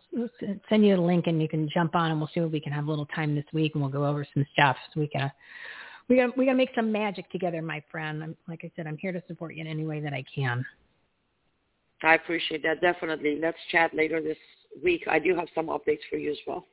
send 0.68 0.86
you 0.86 0.96
a 0.96 1.00
link 1.00 1.26
and 1.26 1.42
you 1.42 1.48
can 1.48 1.68
jump 1.68 1.94
on 1.94 2.10
and 2.10 2.20
we'll 2.20 2.30
see 2.32 2.40
if 2.40 2.52
we 2.52 2.60
can 2.60 2.72
have 2.72 2.86
a 2.86 2.90
little 2.90 3.06
time 3.06 3.34
this 3.34 3.44
week 3.52 3.74
and 3.74 3.82
we'll 3.82 3.90
go 3.90 4.06
over 4.06 4.26
some 4.34 4.46
stuff 4.52 4.76
so 4.92 5.00
we 5.00 5.08
can 5.08 5.30
we 6.08 6.16
got 6.16 6.36
we 6.36 6.46
got 6.46 6.52
to 6.52 6.56
make 6.56 6.70
some 6.74 6.90
magic 6.90 7.30
together, 7.30 7.60
my 7.62 7.82
friend. 7.90 8.22
I'm, 8.22 8.36
like 8.48 8.60
I 8.64 8.70
said, 8.76 8.86
I'm 8.86 8.96
here 8.96 9.12
to 9.12 9.22
support 9.28 9.54
you 9.54 9.60
in 9.60 9.66
any 9.66 9.84
way 9.84 10.00
that 10.00 10.12
I 10.12 10.24
can. 10.34 10.64
I 12.02 12.14
appreciate 12.14 12.62
that. 12.62 12.80
Definitely. 12.80 13.38
Let's 13.40 13.58
chat 13.70 13.92
later 13.94 14.22
this 14.22 14.36
week. 14.82 15.04
I 15.10 15.18
do 15.18 15.34
have 15.34 15.48
some 15.54 15.66
updates 15.66 16.00
for 16.10 16.16
you 16.16 16.30
as 16.30 16.38
well. 16.46 16.64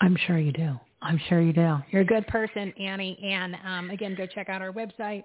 I'm 0.00 0.16
sure 0.26 0.38
you 0.38 0.52
do. 0.52 0.78
I'm 1.02 1.20
sure 1.28 1.40
you 1.40 1.52
do. 1.52 1.78
You're 1.90 2.02
a 2.02 2.06
good 2.06 2.26
person, 2.26 2.72
Anni. 2.78 3.18
And 3.22 3.56
um, 3.64 3.90
again, 3.90 4.14
go 4.14 4.26
check 4.26 4.48
out 4.48 4.60
our 4.60 4.72
website. 4.72 5.24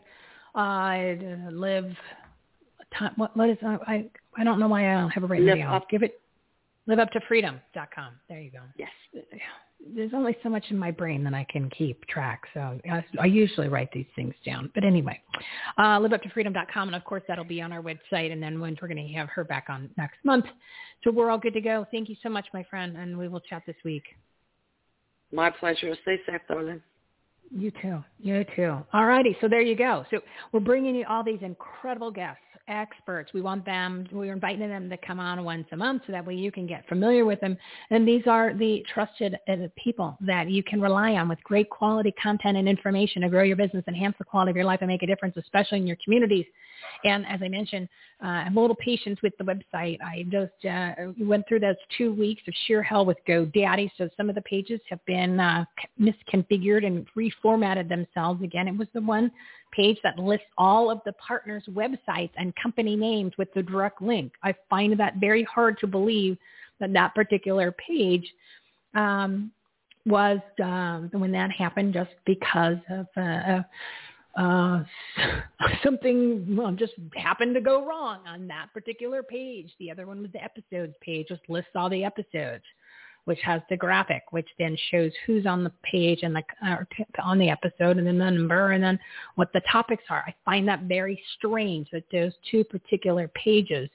Uh, 0.54 1.52
live. 1.52 1.92
What, 3.18 3.36
what 3.36 3.50
is 3.50 3.58
uh, 3.66 3.78
I? 3.86 4.10
I 4.38 4.44
don't 4.44 4.60
know 4.60 4.68
why 4.68 4.90
I 4.90 5.02
don't 5.02 5.10
have 5.10 5.24
it 5.24 5.30
written 5.30 5.48
live 5.48 5.58
down. 5.58 5.74
Up. 5.74 5.90
Give 5.90 6.04
it. 6.04 6.22
Live 6.88 7.00
up 7.00 7.12
to 7.12 7.20
freedom.com. 7.28 8.14
There 8.30 8.40
you 8.40 8.52
go. 8.52 8.60
Yes 8.78 8.90
there's 9.96 10.14
only 10.14 10.36
so 10.42 10.50
much 10.50 10.66
in 10.70 10.78
my 10.78 10.92
brain 10.92 11.24
that 11.24 11.34
I 11.34 11.46
can 11.50 11.70
keep 11.70 12.06
track. 12.08 12.44
So 12.54 12.80
I, 12.90 13.06
I 13.20 13.26
usually 13.26 13.68
write 13.68 13.92
these 13.92 14.08
things 14.16 14.34
down. 14.46 14.72
But 14.74 14.84
anyway, 14.84 15.22
uh, 15.78 16.00
liveuptofreedom.com. 16.00 16.88
And 16.88 16.96
of 16.96 17.04
course, 17.04 17.24
that'll 17.28 17.46
be 17.46 17.62
on 17.62 17.72
our 17.72 17.82
website. 17.82 18.32
And 18.32 18.42
then 18.42 18.60
when 18.60 18.78
we're 18.82 18.88
going 18.88 19.08
to 19.08 19.14
have 19.14 19.30
her 19.30 19.44
back 19.44 19.68
on 19.70 19.90
next 19.98 20.18
month. 20.24 20.46
So 21.04 21.12
we're 21.12 21.30
all 21.30 21.38
good 21.38 21.54
to 21.54 21.62
go. 21.62 21.86
Thank 21.92 22.10
you 22.10 22.16
so 22.24 22.30
much, 22.30 22.48
my 22.54 22.64
friend. 22.64 22.98
And 22.98 23.18
we 23.18 23.28
will 23.28 23.42
chat 23.42 23.64
this 23.68 23.76
week. 23.86 24.04
My 25.32 25.50
pleasure. 25.50 25.96
Stay 26.02 26.20
safe, 26.26 26.42
darling. 26.48 26.82
You 27.56 27.72
too. 27.82 28.04
You 28.20 28.46
too. 28.56 28.78
All 28.94 29.06
righty. 29.06 29.38
So 29.40 29.48
there 29.48 29.62
you 29.62 29.76
go. 29.76 30.06
So 30.10 30.20
we're 30.52 30.62
bringing 30.62 30.96
you 30.96 31.06
all 31.08 31.24
these 31.24 31.40
incredible 31.42 32.12
guests, 32.12 32.42
experts. 32.68 33.32
We 33.34 33.42
want 33.42 33.66
them, 33.66 34.08
we're 34.12 34.34
inviting 34.34 34.68
them 34.68 34.90
to 34.90 34.98
come 34.98 35.20
on 35.20 35.44
once 35.44 35.68
a 35.72 35.78
month 35.78 36.04
so 36.06 36.12
that 36.12 36.26
way 36.26 36.36
you 36.36 36.52
can 36.52 36.68
get 36.68 36.88
familiar 36.88 37.26
with 37.26 37.40
them. 37.42 37.58
And 37.90 38.08
these 38.08 38.24
are 38.28 38.54
the 38.54 38.84
trusted 38.94 39.38
uh, 39.48 39.56
people 39.82 40.18
that 40.22 40.50
you 40.50 40.64
can 40.64 40.82
rely 40.82 41.12
on 41.14 41.30
with 41.30 41.44
great 41.44 41.70
quality 41.70 42.14
content 42.22 42.58
and 42.58 42.68
information 42.68 43.22
to 43.22 43.30
grow 43.30 43.44
your 43.44 43.56
business, 43.56 43.84
enhance 43.88 44.16
the 44.18 44.26
quality 44.26 44.52
of 44.52 44.56
your 44.56 44.66
life, 44.66 44.80
and 44.82 44.88
make 44.88 45.04
a 45.04 45.08
difference, 45.08 45.36
especially 45.38 45.80
in 45.80 45.88
your 45.88 45.98
communities. 46.04 46.46
And 47.06 47.26
as 47.28 47.40
I 47.44 47.48
mentioned, 47.48 47.88
uh, 48.24 48.28
I'm 48.28 48.58
a 48.58 48.62
little 48.62 48.76
patient 48.76 49.20
with 49.22 49.34
the 49.38 49.44
website. 49.44 50.00
I 50.02 50.26
just 50.30 50.66
uh, 50.66 51.12
went 51.20 51.48
through 51.48 51.60
those 51.60 51.76
two 51.98 52.14
weeks 52.14 52.42
of 52.48 52.54
sheer 52.66 52.82
hell 52.82 53.06
with 53.06 53.18
GoDaddy, 53.28 53.92
so 53.98 54.10
some 54.18 54.28
of 54.28 54.36
the 54.36 54.42
pages 54.42 54.82
have 54.90 55.06
been 55.06 55.40
uh, 55.40 55.66
misconfigured 56.02 56.86
and 56.86 57.06
reformatted 57.16 57.88
themselves. 57.88 58.42
Again, 58.44 58.68
it 58.68 58.76
was 58.76 58.88
the 58.94 59.02
one 59.02 59.32
page 59.72 59.98
that 60.04 60.18
lists 60.18 60.48
all 60.58 60.90
of 60.90 61.00
the 61.06 61.14
partners' 61.14 61.64
websites 61.72 62.32
and 62.38 62.54
company 62.56 62.96
names 62.96 63.34
with 63.38 63.54
the 63.54 63.62
direct 63.62 64.02
link. 64.02 64.34
I 64.42 64.56
find 64.70 64.98
that 65.00 65.18
very 65.18 65.44
hard 65.44 65.78
to 65.80 65.88
believe 65.88 66.38
that 66.80 66.92
that 66.94 67.14
particular 67.14 67.72
page 67.74 68.28
um, 68.96 69.52
was 70.08 70.40
um, 70.64 71.10
when 71.14 71.32
that 71.34 71.52
happened 71.52 71.94
just 71.94 72.12
because 72.26 72.78
of 72.90 73.06
uh, 73.16 73.62
uh, 74.36 74.84
something 75.84 76.56
well, 76.56 76.72
just 76.72 76.94
happened 77.16 77.56
to 77.56 77.62
go 77.62 77.86
wrong 77.86 78.20
on 78.28 78.48
that 78.48 78.68
particular 78.74 79.24
page. 79.24 79.72
The 79.80 79.92
other 79.92 80.06
one 80.06 80.22
was 80.22 80.32
the 80.32 80.44
episodes 80.44 80.94
page, 81.02 81.28
just 81.30 81.42
lists 81.48 81.72
all 81.76 81.90
the 81.90 82.04
episodes, 82.04 82.64
which 83.26 83.40
has 83.44 83.62
the 83.70 83.78
graphic, 83.78 84.24
which 84.32 84.48
then 84.60 84.78
shows 84.92 85.12
who's 85.26 85.46
on 85.46 85.64
the 85.64 85.72
page 85.84 86.20
and 86.24 86.36
the 86.36 86.44
uh, 86.66 86.78
on 87.24 87.40
the 87.40 87.50
episode, 87.50 87.98
and 87.98 88.06
then 88.06 88.18
the 88.18 88.32
number, 88.32 88.72
and 88.72 88.84
then 88.84 89.00
what 89.36 89.52
the 89.54 89.62
topics 89.72 90.04
are. 90.10 90.24
I 90.28 90.34
find 90.44 90.68
that 90.68 90.84
very 90.84 91.22
strange 91.38 91.88
that 91.92 92.04
those 92.12 92.34
two 92.52 92.64
particular 92.66 93.30
pages 93.30 93.90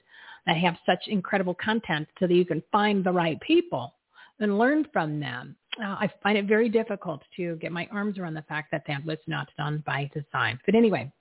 that 0.47 0.57
have 0.57 0.75
such 0.87 1.07
incredible 1.07 1.55
content, 1.63 2.07
so 2.19 2.25
that 2.25 2.33
you 2.33 2.45
can 2.45 2.63
find 2.71 3.03
the 3.03 3.11
right 3.11 3.39
people 3.41 3.93
and 4.39 4.57
learn 4.57 4.87
from 4.91 5.19
them 5.19 5.55
uh, 5.79 5.95
I 5.99 6.09
find 6.21 6.37
it 6.37 6.45
very 6.45 6.69
difficult 6.69 7.21
to 7.37 7.55
get 7.57 7.71
my 7.71 7.87
arms 7.91 8.17
around 8.17 8.33
the 8.33 8.41
fact 8.43 8.71
that 8.71 8.83
that 8.87 9.05
was 9.05 9.17
not 9.27 9.47
done 9.57 9.83
by 9.85 10.09
design. 10.13 10.59
But 10.65 10.75
anyway, 10.75 11.11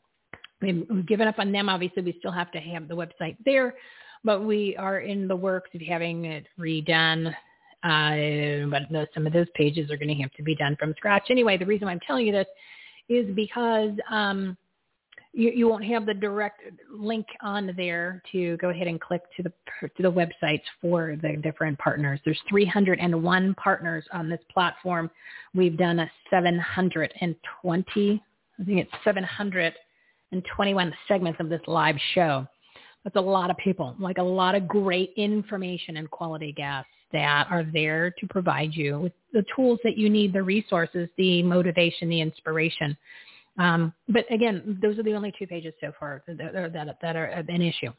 we've 0.60 1.06
given 1.06 1.28
up 1.28 1.38
on 1.38 1.52
them. 1.52 1.68
Obviously, 1.68 2.02
we 2.02 2.16
still 2.18 2.32
have 2.32 2.50
to 2.52 2.58
have 2.58 2.88
the 2.88 2.96
website 2.96 3.36
there, 3.44 3.74
but 4.24 4.44
we 4.44 4.76
are 4.76 5.00
in 5.00 5.28
the 5.28 5.36
works 5.36 5.70
of 5.74 5.80
having 5.80 6.24
it 6.24 6.46
redone. 6.58 7.34
Uh, 7.82 8.68
but 8.68 8.82
some 9.14 9.26
of 9.26 9.32
those 9.32 9.46
pages 9.54 9.90
are 9.90 9.96
going 9.96 10.14
to 10.14 10.22
have 10.22 10.32
to 10.32 10.42
be 10.42 10.54
done 10.54 10.76
from 10.78 10.94
scratch. 10.96 11.24
Anyway, 11.30 11.56
the 11.56 11.64
reason 11.64 11.86
why 11.86 11.92
I'm 11.92 12.00
telling 12.00 12.26
you 12.26 12.32
this 12.32 12.46
is 13.08 13.34
because 13.34 13.92
um, 14.10 14.56
you, 15.32 15.50
you 15.54 15.68
won't 15.68 15.84
have 15.84 16.06
the 16.06 16.14
direct 16.14 16.62
link 16.92 17.26
on 17.42 17.72
there 17.76 18.22
to 18.32 18.56
go 18.56 18.70
ahead 18.70 18.88
and 18.88 19.00
click 19.00 19.22
to 19.36 19.42
the 19.44 19.52
to 19.96 20.02
the 20.02 20.10
websites 20.10 20.62
for 20.80 21.16
the 21.22 21.36
different 21.36 21.78
partners. 21.78 22.20
There's 22.24 22.40
301 22.48 23.54
partners 23.54 24.04
on 24.12 24.28
this 24.28 24.40
platform. 24.52 25.10
We've 25.54 25.76
done 25.76 26.00
a 26.00 26.10
720, 26.30 28.22
I 28.60 28.64
think 28.64 28.80
it's 28.80 28.90
721 29.04 30.94
segments 31.08 31.40
of 31.40 31.48
this 31.48 31.62
live 31.66 31.96
show. 32.14 32.46
That's 33.04 33.16
a 33.16 33.20
lot 33.20 33.50
of 33.50 33.56
people, 33.56 33.94
like 33.98 34.18
a 34.18 34.22
lot 34.22 34.54
of 34.54 34.68
great 34.68 35.14
information 35.16 35.96
and 35.96 36.10
quality 36.10 36.52
guests 36.52 36.90
that 37.12 37.46
are 37.50 37.64
there 37.64 38.10
to 38.10 38.26
provide 38.28 38.74
you 38.74 39.00
with 39.00 39.12
the 39.32 39.44
tools 39.56 39.78
that 39.84 39.96
you 39.96 40.10
need, 40.10 40.32
the 40.32 40.42
resources, 40.42 41.08
the 41.16 41.42
motivation, 41.42 42.08
the 42.08 42.20
inspiration 42.20 42.96
um, 43.60 43.92
but 44.08 44.24
again, 44.32 44.78
those 44.80 44.98
are 44.98 45.02
the 45.02 45.12
only 45.12 45.32
two 45.38 45.46
pages 45.46 45.74
so 45.80 45.92
far 46.00 46.22
that, 46.26 46.56
are, 46.56 46.70
that, 46.70 46.96
that 47.02 47.14
are 47.14 47.26
an 47.26 47.60
issue. 47.60 47.92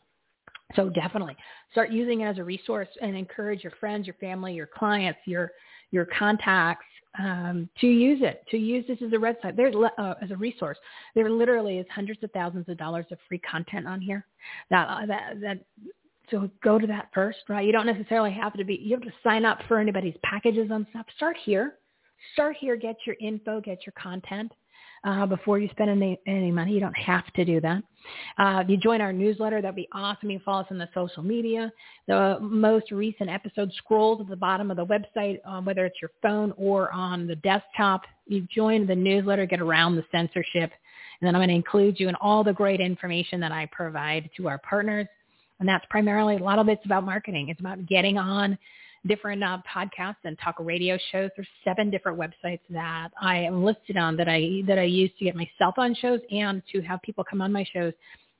So 0.76 0.90
definitely 0.90 1.36
start 1.72 1.92
using 1.92 2.22
it 2.22 2.26
as 2.26 2.38
a 2.38 2.44
resource 2.44 2.88
and 3.02 3.16
encourage 3.16 3.64
your 3.64 3.74
friends, 3.80 4.08
your 4.08 4.16
family, 4.16 4.54
your 4.54 4.68
clients, 4.68 5.20
your 5.26 5.52
your 5.92 6.06
contacts 6.06 6.86
um, 7.20 7.70
to 7.82 7.88
use 7.88 8.20
it, 8.22 8.46
to 8.50 8.58
use 8.58 8.86
this 8.88 8.98
as 9.06 9.12
a 9.12 9.18
website. 9.18 9.58
There's 9.58 9.76
uh, 9.76 10.14
as 10.22 10.32
a 10.32 10.38
resource. 10.38 10.78
There 11.14 11.30
literally 11.30 11.78
is 11.78 11.86
hundreds 11.94 12.24
of 12.24 12.32
thousands 12.32 12.70
of 12.70 12.78
dollars 12.78 13.06
of 13.12 13.18
free 13.28 13.40
content 13.40 13.86
on 13.86 14.00
here. 14.00 14.26
That 14.70 14.88
uh, 14.88 15.06
that 15.08 15.42
that. 15.42 15.58
So 16.30 16.50
go 16.64 16.80
to 16.80 16.88
that 16.88 17.10
first, 17.14 17.40
right? 17.50 17.66
You 17.66 17.74
don't 17.74 17.86
necessarily 17.86 18.32
have 18.32 18.54
to 18.54 18.64
be. 18.64 18.76
You 18.76 18.96
have 18.96 19.04
to 19.04 19.14
sign 19.22 19.44
up 19.44 19.60
for 19.68 19.78
anybody's 19.78 20.16
packages 20.24 20.72
on 20.72 20.88
stuff. 20.92 21.06
Start 21.18 21.36
here. 21.44 21.76
Start 22.34 22.56
here. 22.58 22.78
Get 22.78 22.96
your 23.06 23.18
info. 23.20 23.60
Get 23.60 23.86
your 23.86 23.94
content 24.02 24.54
uh, 25.04 25.26
before 25.26 25.60
you 25.60 25.68
spend 25.72 25.90
any, 25.90 26.20
any 26.28 26.52
money. 26.52 26.74
You 26.74 26.80
don't 26.80 26.98
have 26.98 27.26
to 27.34 27.46
do 27.46 27.60
that. 27.62 27.84
Uh, 28.38 28.62
if 28.64 28.70
you 28.70 28.78
join 28.78 29.02
our 29.02 29.14
newsletter, 29.14 29.62
that'd 29.62 29.76
be 29.76 29.88
awesome. 29.94 30.30
You 30.30 30.40
follow 30.44 30.62
us 30.62 30.68
on 30.72 30.78
the 30.78 30.90
social 30.94 31.24
media. 31.24 31.72
The 32.08 32.38
most 32.42 32.92
recent 32.92 33.30
episode 33.30 33.72
scrolls 33.74 34.22
at 34.22 34.28
the 34.28 34.36
bottom 34.36 34.72
of 34.72 34.78
the 34.78 34.86
website, 34.86 35.40
uh, 35.46 35.62
whether 35.62 35.86
it's 35.86 36.02
your 36.02 36.12
phone 36.22 36.54
or 36.58 36.92
on 36.92 37.28
the 37.28 37.36
desktop. 37.38 38.02
You 38.28 38.48
join 38.54 38.88
the 38.88 38.96
newsletter, 38.96 39.46
get 39.46 39.60
around 39.60 39.96
the 39.96 40.06
censorship, 40.12 40.72
and 41.20 41.28
then 41.28 41.36
I'm 41.36 41.40
going 41.40 41.50
to 41.50 41.56
include 41.56 42.00
you 42.00 42.10
in 42.10 42.16
all 42.16 42.44
the 42.44 42.54
great 42.54 42.80
information 42.80 43.40
that 43.42 43.52
I 43.52 43.68
provide 43.72 44.30
to 44.38 44.48
our 44.48 44.58
partners. 44.60 45.08
And 45.60 45.70
that's 45.70 45.86
primarily, 45.90 46.38
a 46.38 46.44
lot 46.44 46.58
of 46.58 46.70
it's 46.70 46.86
about 46.86 47.06
marketing. 47.06 47.50
It's 47.50 47.60
about 47.60 47.86
getting 47.86 48.18
on 48.18 48.58
different 49.08 49.44
uh, 49.44 49.58
podcasts 49.74 50.24
and 50.24 50.38
talk 50.40 50.56
radio 50.60 50.98
shows. 51.12 51.30
There's 51.36 51.48
seven 51.64 51.90
different 51.90 52.20
websites 52.20 52.62
that 52.70 53.10
I 53.20 53.38
am 53.38 53.64
listed 53.64 53.98
on 53.98 54.16
that 54.18 54.28
I 54.28 54.62
that 54.68 54.78
I 54.78 54.84
use 54.84 55.12
to 55.20 55.26
get 55.26 55.36
myself 55.36 55.76
on 55.78 55.96
shows 55.96 56.20
and 56.32 56.62
to 56.72 56.82
have 56.82 57.02
people 57.02 57.24
come 57.24 57.42
on 57.42 57.52
my 57.52 57.66
shows. 57.74 57.94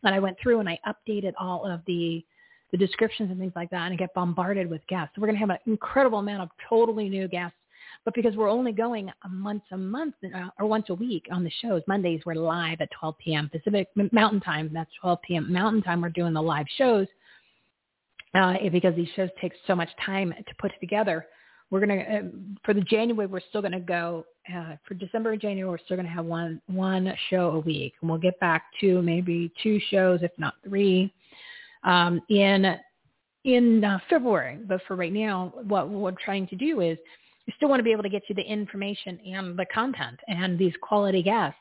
And 0.04 0.16
I 0.16 0.20
went 0.20 0.38
through 0.42 0.60
and 0.60 0.70
I 0.70 0.80
updated 0.88 1.34
all 1.40 1.66
of 1.66 1.82
the 1.88 2.24
the 2.72 2.78
descriptions 2.78 3.30
and 3.30 3.40
things 3.40 3.54
like 3.56 3.70
that, 3.72 3.84
and 3.84 3.94
I 3.94 3.98
get 3.98 4.14
bombarded 4.14 4.70
with 4.70 4.86
guests. 4.88 5.14
So 5.16 5.22
we're 5.22 5.28
going 5.28 5.36
to 5.36 5.42
have 5.42 5.50
an 5.50 5.58
incredible 5.66 6.20
amount 6.20 6.44
of 6.44 6.50
totally 6.70 7.10
new 7.10 7.28
guests. 7.28 7.58
But 8.06 8.14
because 8.16 8.36
we're 8.36 8.50
only 8.50 8.72
going 8.72 9.12
once 9.44 9.64
a 9.72 9.78
month 9.78 10.16
uh, 10.24 10.50
or 10.58 10.66
once 10.66 10.86
a 10.90 10.94
week 10.94 11.26
on 11.32 11.44
the 11.44 11.52
shows, 11.62 11.84
Mondays 11.88 12.22
we're 12.26 12.36
live 12.36 12.80
at 12.82 12.90
12 13.00 13.16
p.m. 13.18 13.50
Pacific 13.50 13.90
Mountain 14.12 14.40
Time. 14.40 14.72
That's 14.74 14.90
12 15.02 15.20
p.m. 15.28 15.52
Mountain 15.52 15.84
Time. 15.84 16.02
We're 16.02 16.10
doing 16.10 16.34
the 16.34 16.42
live 16.42 16.66
shows 16.78 17.08
uh, 18.34 18.54
because 18.72 18.96
these 18.96 19.10
shows 19.16 19.30
take 19.40 19.54
so 19.68 19.76
much 19.76 19.90
time 20.06 20.34
to 20.48 20.56
put 20.60 20.72
together. 20.80 21.28
We're 21.70 21.80
to, 22.00 22.18
uh, 22.18 22.22
for 22.66 22.74
the 22.74 22.82
January, 22.82 23.28
we're 23.28 23.40
still 23.50 23.62
to 23.74 23.80
go, 23.80 24.26
uh, 24.54 24.76
for 24.86 24.94
December 24.94 25.32
and 25.32 25.42
January, 25.42 25.70
we're 25.70 25.84
still 25.84 25.98
to 26.08 26.14
have 26.14 26.26
one, 26.26 26.62
one 26.68 27.14
show 27.30 27.52
a 27.52 27.60
week. 27.60 27.94
And 28.02 28.10
we'll 28.10 28.20
get 28.20 28.40
back 28.40 28.64
to 28.82 29.02
maybe 29.02 29.52
two 29.64 29.80
shows, 29.90 30.20
if 30.22 30.32
not 30.38 30.56
three, 30.66 31.14
um, 31.84 32.22
in, 32.30 32.76
in 33.46 33.84
uh, 33.84 34.00
February. 34.10 34.60
But 34.68 34.82
for 34.88 34.96
right 34.96 35.14
now, 35.14 35.54
what 35.64 35.90
we're 35.90 36.12
trying 36.12 36.48
to 36.48 36.56
do 36.56 36.82
is 36.82 36.98
we 37.48 37.54
still 37.56 37.70
want 37.70 37.80
to 37.80 37.84
be 37.84 37.92
able 37.92 38.04
to 38.04 38.10
get 38.10 38.24
you 38.28 38.36
the 38.36 38.42
information 38.42 39.20
and 39.26 39.58
the 39.58 39.66
content 39.74 40.20
and 40.28 40.60
these 40.60 40.74
quality 40.82 41.24
guests 41.24 41.58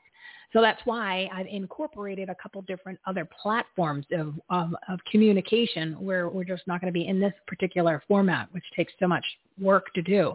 so 0.53 0.61
that's 0.61 0.81
why 0.85 1.29
I've 1.33 1.47
incorporated 1.47 2.29
a 2.29 2.35
couple 2.35 2.61
different 2.63 2.99
other 3.07 3.29
platforms 3.41 4.05
of, 4.13 4.35
of, 4.51 4.75
of 4.89 4.99
communication 5.11 5.93
where 6.01 6.29
we're 6.29 6.45
just 6.45 6.67
not 6.67 6.81
going 6.81 6.93
to 6.93 6.99
be 6.99 7.07
in 7.07 7.21
this 7.21 7.33
particular 7.47 8.03
format, 8.09 8.49
which 8.53 8.65
takes 8.75 8.93
so 8.99 9.07
much 9.07 9.25
work 9.61 9.93
to 9.95 10.03
do. 10.03 10.35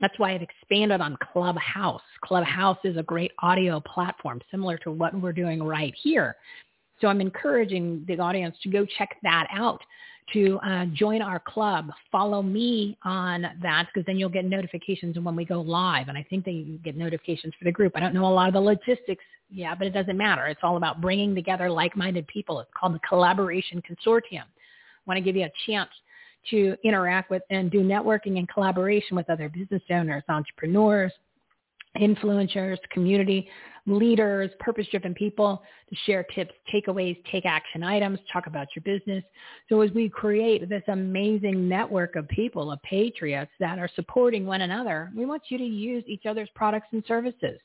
That's 0.00 0.16
why 0.18 0.34
I've 0.34 0.42
expanded 0.42 1.00
on 1.00 1.16
Clubhouse. 1.32 2.02
Clubhouse 2.22 2.78
is 2.84 2.96
a 2.96 3.02
great 3.02 3.32
audio 3.40 3.80
platform 3.80 4.40
similar 4.50 4.76
to 4.78 4.92
what 4.92 5.14
we're 5.14 5.32
doing 5.32 5.62
right 5.62 5.94
here. 6.00 6.36
So 7.00 7.08
I'm 7.08 7.20
encouraging 7.20 8.04
the 8.06 8.18
audience 8.18 8.56
to 8.62 8.70
go 8.70 8.86
check 8.98 9.16
that 9.22 9.48
out 9.50 9.82
to 10.32 10.58
uh, 10.58 10.86
join 10.86 11.22
our 11.22 11.38
club. 11.38 11.90
Follow 12.10 12.42
me 12.42 12.98
on 13.04 13.42
that 13.62 13.86
because 13.86 14.04
then 14.06 14.18
you'll 14.18 14.28
get 14.28 14.44
notifications 14.44 15.18
when 15.18 15.36
we 15.36 15.44
go 15.44 15.60
live. 15.60 16.08
And 16.08 16.18
I 16.18 16.26
think 16.28 16.44
they 16.44 16.78
get 16.84 16.96
notifications 16.96 17.54
for 17.58 17.64
the 17.64 17.72
group. 17.72 17.92
I 17.94 18.00
don't 18.00 18.14
know 18.14 18.26
a 18.26 18.28
lot 18.28 18.48
of 18.48 18.54
the 18.54 18.60
logistics 18.60 19.22
yeah, 19.50 19.74
but 19.74 19.86
it 19.86 19.90
doesn't 19.90 20.16
matter. 20.16 20.46
It's 20.46 20.60
all 20.62 20.76
about 20.76 21.00
bringing 21.00 21.34
together 21.34 21.70
like-minded 21.70 22.26
people. 22.26 22.60
It's 22.60 22.70
called 22.78 22.94
the 22.94 23.00
Collaboration 23.08 23.80
Consortium. 23.82 24.42
I 24.42 25.06
want 25.06 25.18
to 25.18 25.20
give 25.20 25.36
you 25.36 25.44
a 25.44 25.52
chance 25.66 25.90
to 26.50 26.76
interact 26.84 27.30
with 27.30 27.42
and 27.50 27.70
do 27.70 27.82
networking 27.82 28.38
and 28.38 28.48
collaboration 28.48 29.16
with 29.16 29.28
other 29.30 29.48
business 29.48 29.82
owners, 29.90 30.22
entrepreneurs, 30.28 31.12
influencers, 31.96 32.76
community 32.90 33.48
leaders, 33.86 34.50
purpose-driven 34.58 35.14
people 35.14 35.62
to 35.88 35.96
share 36.06 36.24
tips, 36.34 36.52
takeaways, 36.72 37.16
take 37.30 37.46
action 37.46 37.82
items, 37.82 38.18
talk 38.32 38.46
about 38.46 38.68
your 38.74 38.82
business. 38.82 39.24
So 39.68 39.80
as 39.80 39.90
we 39.92 40.08
create 40.08 40.68
this 40.68 40.82
amazing 40.88 41.68
network 41.68 42.16
of 42.16 42.28
people, 42.28 42.72
of 42.72 42.82
patriots 42.82 43.52
that 43.60 43.78
are 43.78 43.90
supporting 43.94 44.44
one 44.44 44.62
another, 44.62 45.10
we 45.16 45.24
want 45.24 45.42
you 45.48 45.58
to 45.58 45.64
use 45.64 46.04
each 46.06 46.26
other's 46.26 46.48
products 46.54 46.88
and 46.92 47.04
services 47.06 47.60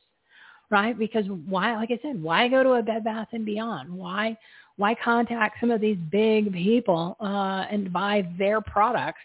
right? 0.72 0.98
Because 0.98 1.26
why, 1.48 1.76
like 1.76 1.92
I 1.92 2.00
said, 2.02 2.24
why 2.24 2.48
go 2.48 2.64
to 2.64 2.72
a 2.72 2.82
Bed 2.82 3.04
Bath 3.04 3.28
and 3.34 3.46
Beyond? 3.46 3.92
Why, 3.94 4.38
why 4.78 4.96
contact 4.96 5.58
some 5.60 5.70
of 5.70 5.82
these 5.82 5.98
big 6.10 6.54
people 6.54 7.18
uh, 7.20 7.66
and 7.70 7.92
buy 7.92 8.28
their 8.40 8.62
products 8.62 9.20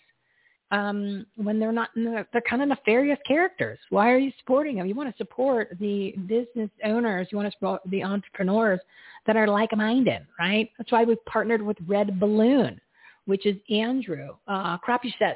um, 0.72 1.26
when 1.36 1.60
they're 1.60 1.72
not 1.72 1.90
they're 1.94 2.26
kind 2.48 2.62
of 2.62 2.68
nefarious 2.68 3.18
characters. 3.26 3.78
Why 3.90 4.10
are 4.10 4.18
you 4.18 4.32
supporting 4.38 4.76
them? 4.76 4.86
You 4.86 4.94
want 4.94 5.10
to 5.10 5.16
support 5.16 5.76
the 5.78 6.14
business 6.26 6.70
owners. 6.84 7.28
You 7.30 7.38
want 7.38 7.48
to 7.48 7.56
support 7.56 7.82
the 7.86 8.02
entrepreneurs 8.02 8.80
that 9.26 9.36
are 9.36 9.46
like-minded, 9.46 10.26
right? 10.38 10.70
That's 10.78 10.90
why 10.90 11.04
we've 11.04 11.24
partnered 11.26 11.62
with 11.62 11.76
Red 11.86 12.18
Balloon, 12.18 12.80
which 13.26 13.46
is 13.46 13.56
Andrew 13.70 14.30
uh, 14.48 14.78
Crapuchettes' 14.78 15.34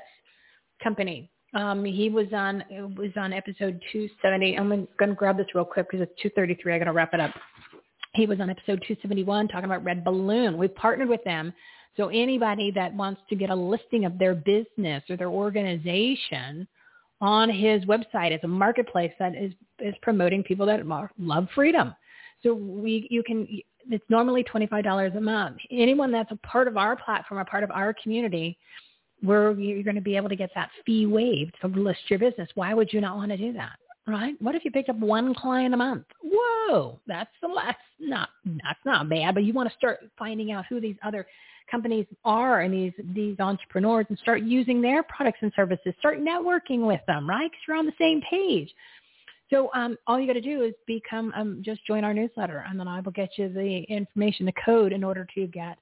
company. 0.82 1.30
Um, 1.54 1.84
he 1.84 2.08
was 2.08 2.26
on 2.32 2.64
it 2.68 2.96
was 2.96 3.10
on 3.16 3.32
episode 3.32 3.80
270. 3.92 4.56
I'm 4.56 4.68
going 4.68 5.10
to 5.10 5.14
grab 5.14 5.36
this 5.36 5.46
real 5.54 5.64
quick 5.64 5.86
because 5.90 6.02
it's 6.02 6.22
233. 6.22 6.74
I 6.74 6.78
got 6.78 6.84
to 6.86 6.92
wrap 6.92 7.14
it 7.14 7.20
up. 7.20 7.32
He 8.14 8.26
was 8.26 8.40
on 8.40 8.50
episode 8.50 8.82
271 8.86 9.48
talking 9.48 9.64
about 9.64 9.84
Red 9.84 10.04
Balloon. 10.04 10.58
We've 10.58 10.74
partnered 10.74 11.08
with 11.08 11.22
them 11.22 11.52
so 11.96 12.08
anybody 12.08 12.70
that 12.72 12.94
wants 12.94 13.20
to 13.28 13.36
get 13.36 13.50
a 13.50 13.54
listing 13.54 14.04
of 14.04 14.18
their 14.18 14.34
business 14.34 15.02
or 15.10 15.16
their 15.16 15.28
organization 15.28 16.66
on 17.20 17.50
his 17.50 17.84
website 17.84 18.32
as 18.32 18.40
a 18.44 18.48
marketplace 18.48 19.12
that 19.18 19.34
is, 19.34 19.52
is 19.78 19.94
promoting 20.00 20.42
people 20.42 20.66
that 20.66 20.80
love 21.18 21.48
freedom. 21.54 21.94
So 22.42 22.54
we, 22.54 23.06
you 23.10 23.22
can, 23.22 23.46
it's 23.90 24.04
normally 24.08 24.44
$25 24.44 25.16
a 25.16 25.20
month. 25.20 25.58
Anyone 25.70 26.10
that's 26.10 26.30
a 26.30 26.36
part 26.36 26.68
of 26.68 26.76
our 26.76 26.96
platform, 26.96 27.40
a 27.40 27.44
part 27.44 27.64
of 27.64 27.70
our 27.70 27.94
community, 28.02 28.56
where 29.22 29.52
you're 29.52 29.82
going 29.82 29.96
to 29.96 30.00
be 30.00 30.16
able 30.16 30.30
to 30.30 30.36
get 30.36 30.50
that 30.54 30.70
fee 30.86 31.06
waived 31.06 31.54
to 31.60 31.68
list 31.68 32.00
your 32.08 32.18
business. 32.18 32.48
Why 32.54 32.72
would 32.72 32.92
you 32.92 33.00
not 33.02 33.16
want 33.16 33.30
to 33.30 33.36
do 33.36 33.52
that? 33.52 33.72
Right? 34.06 34.34
What 34.40 34.54
if 34.54 34.64
you 34.64 34.70
picked 34.70 34.88
up 34.88 34.96
one 34.96 35.34
client 35.34 35.74
a 35.74 35.76
month? 35.76 36.06
Whoa, 36.22 36.98
that's 37.06 37.30
the 37.42 37.48
last 37.48 37.76
not 38.00 38.30
that's 38.46 38.80
not 38.84 39.08
bad, 39.10 39.34
but 39.34 39.44
you 39.44 39.52
want 39.52 39.68
to 39.68 39.76
start 39.76 40.00
finding 40.18 40.52
out 40.52 40.64
who 40.68 40.80
these 40.80 40.96
other 41.04 41.26
companies 41.70 42.06
are 42.24 42.60
and 42.60 42.72
these 42.72 42.92
these 43.14 43.38
entrepreneurs 43.38 44.06
and 44.08 44.18
start 44.18 44.42
using 44.42 44.80
their 44.80 45.02
products 45.02 45.38
and 45.42 45.52
services. 45.54 45.94
Start 45.98 46.18
networking 46.20 46.86
with 46.86 47.00
them, 47.06 47.28
right? 47.28 47.50
Because 47.50 47.60
you're 47.66 47.76
on 47.76 47.86
the 47.86 47.92
same 47.98 48.20
page. 48.28 48.70
So 49.50 49.70
um, 49.74 49.96
all 50.06 50.20
you 50.20 50.26
got 50.26 50.34
to 50.34 50.40
do 50.40 50.62
is 50.62 50.74
become 50.86 51.32
um, 51.36 51.60
just 51.64 51.84
join 51.84 52.04
our 52.04 52.14
newsletter, 52.14 52.64
and 52.68 52.78
then 52.78 52.86
I 52.86 53.00
will 53.00 53.12
get 53.12 53.30
you 53.36 53.48
the 53.48 53.84
information, 53.88 54.46
the 54.46 54.52
code, 54.64 54.92
in 54.92 55.02
order 55.02 55.26
to 55.34 55.46
get 55.48 55.76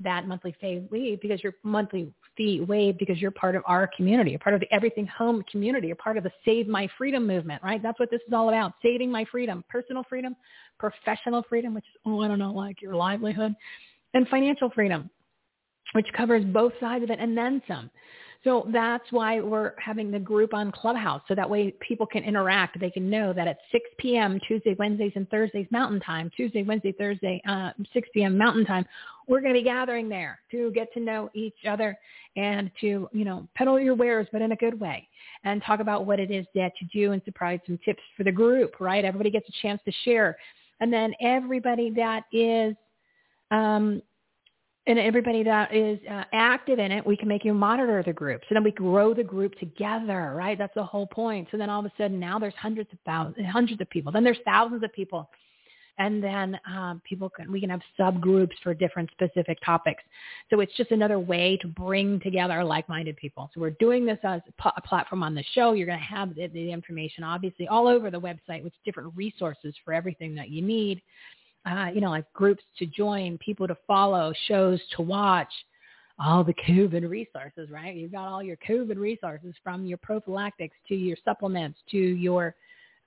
that 0.00 0.28
monthly 0.28 0.54
fee 0.60 0.86
waived 0.90 1.22
because 1.22 1.42
your 1.42 1.54
monthly 1.62 2.12
fee 2.36 2.60
waived 2.60 2.98
because 2.98 3.18
you're 3.18 3.30
part 3.30 3.56
of 3.56 3.62
our 3.66 3.88
community, 3.96 4.30
you're 4.30 4.38
part 4.38 4.54
of 4.54 4.60
the 4.60 4.70
Everything 4.72 5.06
Home 5.06 5.42
community, 5.50 5.86
you're 5.86 5.96
part 5.96 6.18
of 6.18 6.24
the 6.24 6.32
Save 6.44 6.68
My 6.68 6.86
Freedom 6.98 7.26
movement, 7.26 7.62
right? 7.62 7.82
That's 7.82 7.98
what 7.98 8.10
this 8.10 8.20
is 8.26 8.34
all 8.34 8.50
about: 8.50 8.74
saving 8.82 9.10
my 9.10 9.24
freedom, 9.30 9.64
personal 9.70 10.04
freedom, 10.06 10.36
professional 10.78 11.42
freedom, 11.48 11.72
which 11.72 11.84
is 11.84 12.00
oh 12.04 12.20
I 12.20 12.28
don't 12.28 12.38
know, 12.38 12.52
like 12.52 12.82
your 12.82 12.94
livelihood, 12.94 13.54
and 14.12 14.28
financial 14.28 14.70
freedom 14.70 15.08
which 15.92 16.06
covers 16.16 16.44
both 16.44 16.72
sides 16.80 17.04
of 17.04 17.10
it 17.10 17.18
and 17.20 17.36
then 17.36 17.62
some. 17.68 17.90
So 18.44 18.68
that's 18.72 19.04
why 19.10 19.40
we're 19.40 19.72
having 19.78 20.12
the 20.12 20.20
group 20.20 20.54
on 20.54 20.70
Clubhouse. 20.70 21.20
So 21.26 21.34
that 21.34 21.50
way 21.50 21.74
people 21.80 22.06
can 22.06 22.22
interact. 22.22 22.78
They 22.78 22.90
can 22.90 23.10
know 23.10 23.32
that 23.32 23.48
at 23.48 23.58
6 23.72 23.84
p.m. 23.98 24.38
Tuesday, 24.46 24.76
Wednesdays, 24.78 25.12
and 25.16 25.28
Thursdays 25.30 25.66
Mountain 25.72 25.98
Time, 26.00 26.30
Tuesday, 26.36 26.62
Wednesday, 26.62 26.92
Thursday, 26.92 27.42
uh, 27.48 27.70
6 27.92 28.08
p.m. 28.14 28.38
Mountain 28.38 28.64
Time, 28.64 28.84
we're 29.26 29.40
going 29.40 29.52
to 29.52 29.58
be 29.58 29.64
gathering 29.64 30.08
there 30.08 30.38
to 30.52 30.70
get 30.72 30.92
to 30.94 31.00
know 31.00 31.28
each 31.34 31.56
other 31.68 31.98
and 32.36 32.70
to, 32.80 33.08
you 33.12 33.24
know, 33.24 33.48
peddle 33.56 33.80
your 33.80 33.96
wares, 33.96 34.28
but 34.30 34.42
in 34.42 34.52
a 34.52 34.56
good 34.56 34.78
way 34.78 35.08
and 35.42 35.60
talk 35.64 35.80
about 35.80 36.06
what 36.06 36.20
it 36.20 36.30
is 36.30 36.46
that 36.54 36.72
you 36.80 36.86
do 36.92 37.12
and 37.12 37.24
provide 37.34 37.60
some 37.66 37.78
tips 37.84 38.02
for 38.16 38.22
the 38.22 38.30
group, 38.30 38.78
right? 38.78 39.04
Everybody 39.04 39.30
gets 39.30 39.48
a 39.48 39.62
chance 39.62 39.80
to 39.86 39.92
share. 40.04 40.36
And 40.78 40.92
then 40.92 41.14
everybody 41.20 41.90
that 41.96 42.24
is 42.32 42.76
um, 43.50 44.02
and 44.86 44.98
everybody 44.98 45.42
that 45.42 45.74
is 45.74 45.98
uh, 46.08 46.24
active 46.32 46.78
in 46.78 46.92
it, 46.92 47.04
we 47.04 47.16
can 47.16 47.26
make 47.28 47.44
you 47.44 47.52
monitor 47.52 48.02
the 48.04 48.12
group. 48.12 48.42
So 48.48 48.54
then 48.54 48.62
we 48.62 48.70
grow 48.70 49.14
the 49.14 49.24
group 49.24 49.58
together, 49.58 50.32
right? 50.36 50.56
That's 50.56 50.74
the 50.74 50.84
whole 50.84 51.06
point. 51.06 51.48
So 51.50 51.56
then 51.56 51.68
all 51.68 51.80
of 51.80 51.86
a 51.86 51.92
sudden 51.98 52.20
now 52.20 52.38
there's 52.38 52.54
hundreds 52.54 52.92
of 52.92 52.98
thousands, 53.04 53.46
hundreds 53.50 53.80
of 53.80 53.90
people. 53.90 54.12
Then 54.12 54.22
there's 54.22 54.38
thousands 54.44 54.84
of 54.84 54.92
people. 54.92 55.28
And 55.98 56.22
then 56.22 56.60
um, 56.70 57.00
people 57.08 57.30
can, 57.30 57.50
we 57.50 57.58
can 57.58 57.70
have 57.70 57.80
subgroups 57.98 58.52
for 58.62 58.74
different 58.74 59.10
specific 59.12 59.58
topics. 59.64 60.02
So 60.50 60.60
it's 60.60 60.76
just 60.76 60.90
another 60.90 61.18
way 61.18 61.56
to 61.62 61.68
bring 61.68 62.20
together 62.20 62.62
like-minded 62.62 63.16
people. 63.16 63.50
So 63.54 63.62
we're 63.62 63.70
doing 63.70 64.04
this 64.04 64.18
as 64.22 64.42
a 64.76 64.80
platform 64.82 65.22
on 65.22 65.34
the 65.34 65.44
show. 65.54 65.72
You're 65.72 65.86
going 65.86 65.98
to 65.98 66.04
have 66.04 66.34
the, 66.34 66.48
the 66.48 66.70
information 66.70 67.24
obviously 67.24 67.66
all 67.66 67.88
over 67.88 68.10
the 68.10 68.20
website 68.20 68.62
with 68.62 68.74
different 68.84 69.14
resources 69.16 69.74
for 69.84 69.94
everything 69.94 70.34
that 70.34 70.50
you 70.50 70.60
need 70.60 71.00
uh, 71.66 71.88
you 71.92 72.00
know, 72.00 72.10
like 72.10 72.30
groups 72.32 72.62
to 72.78 72.86
join, 72.86 73.38
people 73.38 73.66
to 73.66 73.76
follow, 73.86 74.32
shows 74.46 74.80
to 74.96 75.02
watch, 75.02 75.52
all 76.18 76.44
the 76.44 76.54
COVID 76.68 77.08
resources, 77.08 77.70
right? 77.70 77.94
You've 77.94 78.12
got 78.12 78.28
all 78.28 78.42
your 78.42 78.56
COVID 78.68 78.96
resources 78.96 79.54
from 79.62 79.84
your 79.84 79.98
prophylactics 79.98 80.76
to 80.88 80.94
your 80.94 81.16
supplements 81.24 81.78
to 81.90 81.98
your 81.98 82.54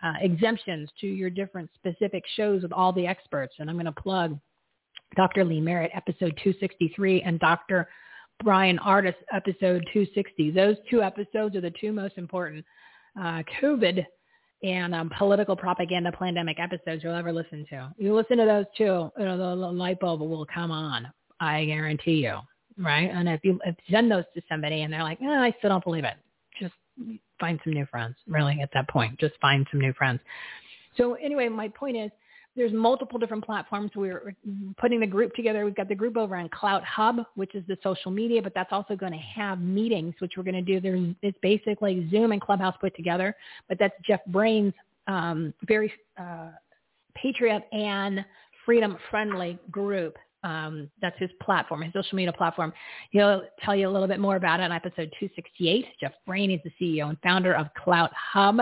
uh, 0.03 0.13
exemptions 0.21 0.89
to 1.01 1.07
your 1.07 1.29
different 1.29 1.69
specific 1.75 2.23
shows 2.35 2.63
with 2.63 2.71
all 2.71 2.93
the 2.93 3.05
experts. 3.05 3.55
And 3.59 3.69
I'm 3.69 3.75
going 3.75 3.85
to 3.85 3.91
plug 3.91 4.39
Dr. 5.15 5.43
Lee 5.43 5.59
Merritt, 5.59 5.91
episode 5.93 6.37
263, 6.43 7.23
and 7.23 7.39
Dr. 7.39 7.87
Bryan 8.43 8.79
Ardis, 8.79 9.15
episode 9.33 9.83
260. 9.91 10.51
Those 10.51 10.77
two 10.89 11.01
episodes 11.01 11.55
are 11.55 11.61
the 11.61 11.73
two 11.81 11.91
most 11.91 12.17
important 12.17 12.63
uh, 13.19 13.43
COVID 13.61 14.05
and 14.61 14.93
um, 14.93 15.09
political 15.17 15.55
propaganda 15.55 16.11
pandemic 16.11 16.57
episodes 16.59 17.03
you'll 17.03 17.15
ever 17.15 17.31
listen 17.31 17.65
to. 17.69 17.93
You 17.97 18.15
listen 18.15 18.37
to 18.37 18.45
those 18.45 18.65
too, 18.77 19.11
you 19.17 19.25
know, 19.25 19.37
the, 19.37 19.61
the 19.61 19.71
light 19.71 19.99
bulb 19.99 20.21
will 20.21 20.45
come 20.53 20.71
on. 20.71 21.11
I 21.39 21.65
guarantee 21.65 22.15
you, 22.15 22.37
right? 22.77 23.09
And 23.09 23.29
if 23.29 23.39
you, 23.43 23.59
if 23.65 23.75
you 23.85 23.95
send 23.95 24.11
those 24.11 24.25
to 24.35 24.41
somebody 24.49 24.81
and 24.81 24.91
they're 24.91 25.03
like, 25.03 25.19
oh, 25.21 25.27
I 25.27 25.53
still 25.59 25.69
don't 25.69 25.83
believe 25.83 26.03
it, 26.03 26.15
just 26.59 26.73
find 27.39 27.59
some 27.63 27.73
new 27.73 27.85
friends. 27.85 28.15
Really, 28.27 28.59
at 28.61 28.69
that 28.73 28.89
point, 28.89 29.17
just 29.19 29.35
find 29.39 29.65
some 29.71 29.79
new 29.79 29.93
friends. 29.93 30.19
So 30.97 31.13
anyway, 31.13 31.47
my 31.47 31.69
point 31.69 31.95
is, 31.95 32.11
there's 32.55 32.73
multiple 32.73 33.19
different 33.19 33.45
platforms. 33.45 33.91
We're 33.95 34.35
putting 34.77 34.99
the 34.99 35.07
group 35.07 35.33
together. 35.33 35.65
We've 35.65 35.75
got 35.75 35.87
the 35.87 35.95
group 35.95 36.17
over 36.17 36.35
on 36.35 36.49
Clout 36.49 36.83
Hub, 36.83 37.21
which 37.35 37.55
is 37.55 37.63
the 37.67 37.77
social 37.83 38.11
media, 38.11 38.41
but 38.41 38.53
that's 38.53 38.71
also 38.71 38.95
going 38.95 39.13
to 39.13 39.17
have 39.19 39.61
meetings, 39.61 40.15
which 40.19 40.33
we're 40.35 40.43
going 40.43 40.55
to 40.55 40.61
do. 40.61 40.79
There's, 40.81 41.15
it's 41.21 41.37
basically 41.41 42.07
Zoom 42.09 42.31
and 42.31 42.41
Clubhouse 42.41 42.75
put 42.81 42.95
together, 42.95 43.35
but 43.67 43.77
that's 43.79 43.93
Jeff 44.05 44.21
Brain's 44.27 44.73
um, 45.07 45.53
very 45.67 45.93
uh, 46.19 46.49
patriot 47.15 47.63
and 47.71 48.25
freedom-friendly 48.65 49.59
group. 49.71 50.17
Um, 50.43 50.89
that's 51.01 51.17
his 51.19 51.29
platform, 51.41 51.81
his 51.81 51.93
social 51.93 52.15
media 52.15 52.31
platform. 52.31 52.71
He'll 53.11 53.43
tell 53.63 53.75
you 53.75 53.89
a 53.89 53.91
little 53.91 54.07
bit 54.07 54.19
more 54.19 54.37
about 54.37 54.59
it 54.59 54.63
on 54.63 54.71
episode 54.71 55.11
268. 55.19 55.85
Jeff 55.99 56.13
Brain 56.25 56.49
is 56.51 56.61
the 56.63 56.71
CEO 56.79 57.09
and 57.09 57.17
founder 57.21 57.53
of 57.53 57.67
Clout 57.73 58.11
Hub. 58.13 58.59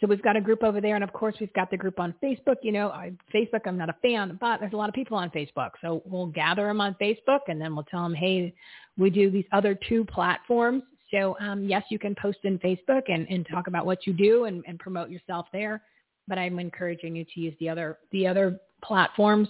So 0.00 0.06
we've 0.06 0.22
got 0.22 0.36
a 0.36 0.40
group 0.40 0.62
over 0.62 0.80
there, 0.80 0.94
and 0.94 1.04
of 1.04 1.12
course 1.12 1.34
we've 1.40 1.52
got 1.52 1.70
the 1.70 1.76
group 1.76 2.00
on 2.00 2.14
Facebook. 2.22 2.56
You 2.62 2.72
know, 2.72 2.88
I, 2.88 3.12
Facebook, 3.34 3.60
I'm 3.66 3.76
not 3.76 3.90
a 3.90 3.96
fan, 4.00 4.38
but 4.40 4.58
there's 4.58 4.72
a 4.72 4.76
lot 4.76 4.88
of 4.88 4.94
people 4.94 5.16
on 5.18 5.28
Facebook. 5.30 5.70
So 5.82 6.02
we'll 6.06 6.26
gather 6.26 6.66
them 6.66 6.80
on 6.80 6.96
Facebook, 7.00 7.40
and 7.48 7.60
then 7.60 7.74
we'll 7.74 7.84
tell 7.84 8.02
them, 8.02 8.14
hey, 8.14 8.54
we 8.96 9.10
do 9.10 9.30
these 9.30 9.44
other 9.52 9.78
two 9.88 10.04
platforms. 10.06 10.82
So 11.10 11.36
um, 11.40 11.64
yes, 11.64 11.84
you 11.90 11.98
can 11.98 12.14
post 12.14 12.38
in 12.44 12.58
Facebook 12.60 13.02
and, 13.08 13.26
and 13.28 13.46
talk 13.50 13.66
about 13.66 13.84
what 13.84 14.06
you 14.06 14.14
do 14.14 14.44
and, 14.44 14.64
and 14.66 14.78
promote 14.78 15.10
yourself 15.10 15.46
there. 15.52 15.82
But 16.28 16.38
I'm 16.38 16.58
encouraging 16.58 17.16
you 17.16 17.24
to 17.34 17.40
use 17.40 17.54
the 17.60 17.68
other 17.68 17.98
the 18.12 18.26
other 18.26 18.58
platforms 18.82 19.48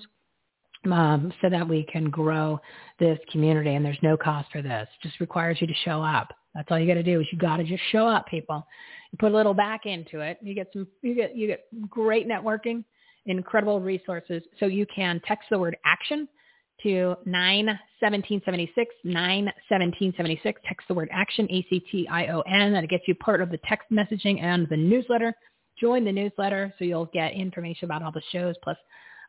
um, 0.90 1.32
so 1.42 1.50
that 1.50 1.68
we 1.68 1.84
can 1.92 2.10
grow 2.10 2.58
this 2.98 3.18
community. 3.30 3.74
And 3.74 3.84
there's 3.84 3.98
no 4.02 4.16
cost 4.16 4.50
for 4.50 4.62
this; 4.62 4.88
it 4.88 5.06
just 5.06 5.20
requires 5.20 5.58
you 5.60 5.66
to 5.66 5.74
show 5.84 6.02
up. 6.02 6.32
That's 6.54 6.66
all 6.70 6.78
you 6.78 6.86
got 6.86 6.94
to 6.94 7.02
do 7.02 7.20
is 7.20 7.26
you 7.30 7.38
got 7.38 7.58
to 7.58 7.64
just 7.64 7.82
show 7.92 8.08
up, 8.08 8.26
people. 8.26 8.66
Put 9.18 9.32
a 9.32 9.36
little 9.36 9.54
back 9.54 9.86
into 9.86 10.20
it. 10.20 10.38
You 10.40 10.54
get 10.54 10.68
some, 10.72 10.86
you 11.02 11.14
get, 11.14 11.36
you 11.36 11.46
get 11.46 11.64
great 11.90 12.28
networking, 12.28 12.84
incredible 13.26 13.80
resources. 13.80 14.42
So 14.58 14.66
you 14.66 14.86
can 14.94 15.20
text 15.26 15.48
the 15.50 15.58
word 15.58 15.76
action 15.84 16.28
to 16.82 17.16
91776, 17.26 18.94
91776. 19.04 20.60
Text 20.66 20.88
the 20.88 20.94
word 20.94 21.08
action, 21.12 21.46
A-C-T-I-O-N. 21.50 22.72
That 22.72 22.88
gets 22.88 23.04
you 23.06 23.14
part 23.16 23.40
of 23.40 23.50
the 23.50 23.58
text 23.68 23.90
messaging 23.90 24.42
and 24.42 24.68
the 24.68 24.76
newsletter. 24.76 25.34
Join 25.78 26.04
the 26.04 26.12
newsletter 26.12 26.72
so 26.78 26.84
you'll 26.84 27.06
get 27.06 27.32
information 27.32 27.86
about 27.86 28.02
all 28.02 28.12
the 28.12 28.22
shows 28.32 28.54
plus 28.62 28.76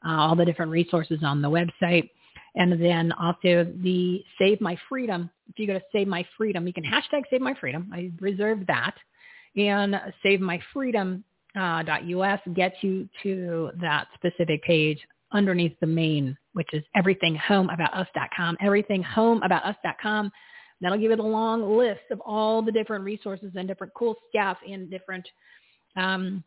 uh, 0.05 0.11
all 0.11 0.35
the 0.35 0.45
different 0.45 0.71
resources 0.71 1.19
on 1.23 1.41
the 1.41 1.49
website. 1.49 2.09
And 2.55 2.81
then 2.81 3.11
also 3.13 3.71
the 3.81 4.23
Save 4.37 4.59
My 4.59 4.77
Freedom. 4.89 5.29
If 5.49 5.59
you 5.59 5.67
go 5.67 5.73
to 5.73 5.81
Save 5.91 6.07
My 6.07 6.25
Freedom, 6.37 6.67
you 6.67 6.73
can 6.73 6.83
hashtag 6.83 7.23
Save 7.29 7.41
My 7.41 7.53
Freedom. 7.53 7.89
I 7.93 8.11
reserved 8.19 8.67
that. 8.67 8.95
And 9.55 9.99
Save 10.23 10.41
My 10.41 10.59
Freedom 10.73 11.23
uh, 11.55 11.83
.us 11.83 12.39
gets 12.53 12.75
you 12.81 13.09
to 13.23 13.71
that 13.81 14.07
specific 14.15 14.63
page 14.63 14.99
underneath 15.33 15.77
the 15.79 15.87
main, 15.87 16.37
which 16.53 16.69
is 16.73 16.83
everythinghomeaboutus.com, 16.95 18.57
everythinghomeaboutus.com. 18.61 20.31
That'll 20.81 20.97
give 20.97 21.11
you 21.11 21.17
the 21.17 21.23
long 21.23 21.77
list 21.77 22.01
of 22.09 22.19
all 22.21 22.61
the 22.61 22.71
different 22.71 23.05
resources 23.05 23.51
and 23.55 23.67
different 23.67 23.93
cool 23.93 24.15
stuff 24.29 24.57
and 24.67 24.89
different, 24.89 25.27
um, 25.95 26.43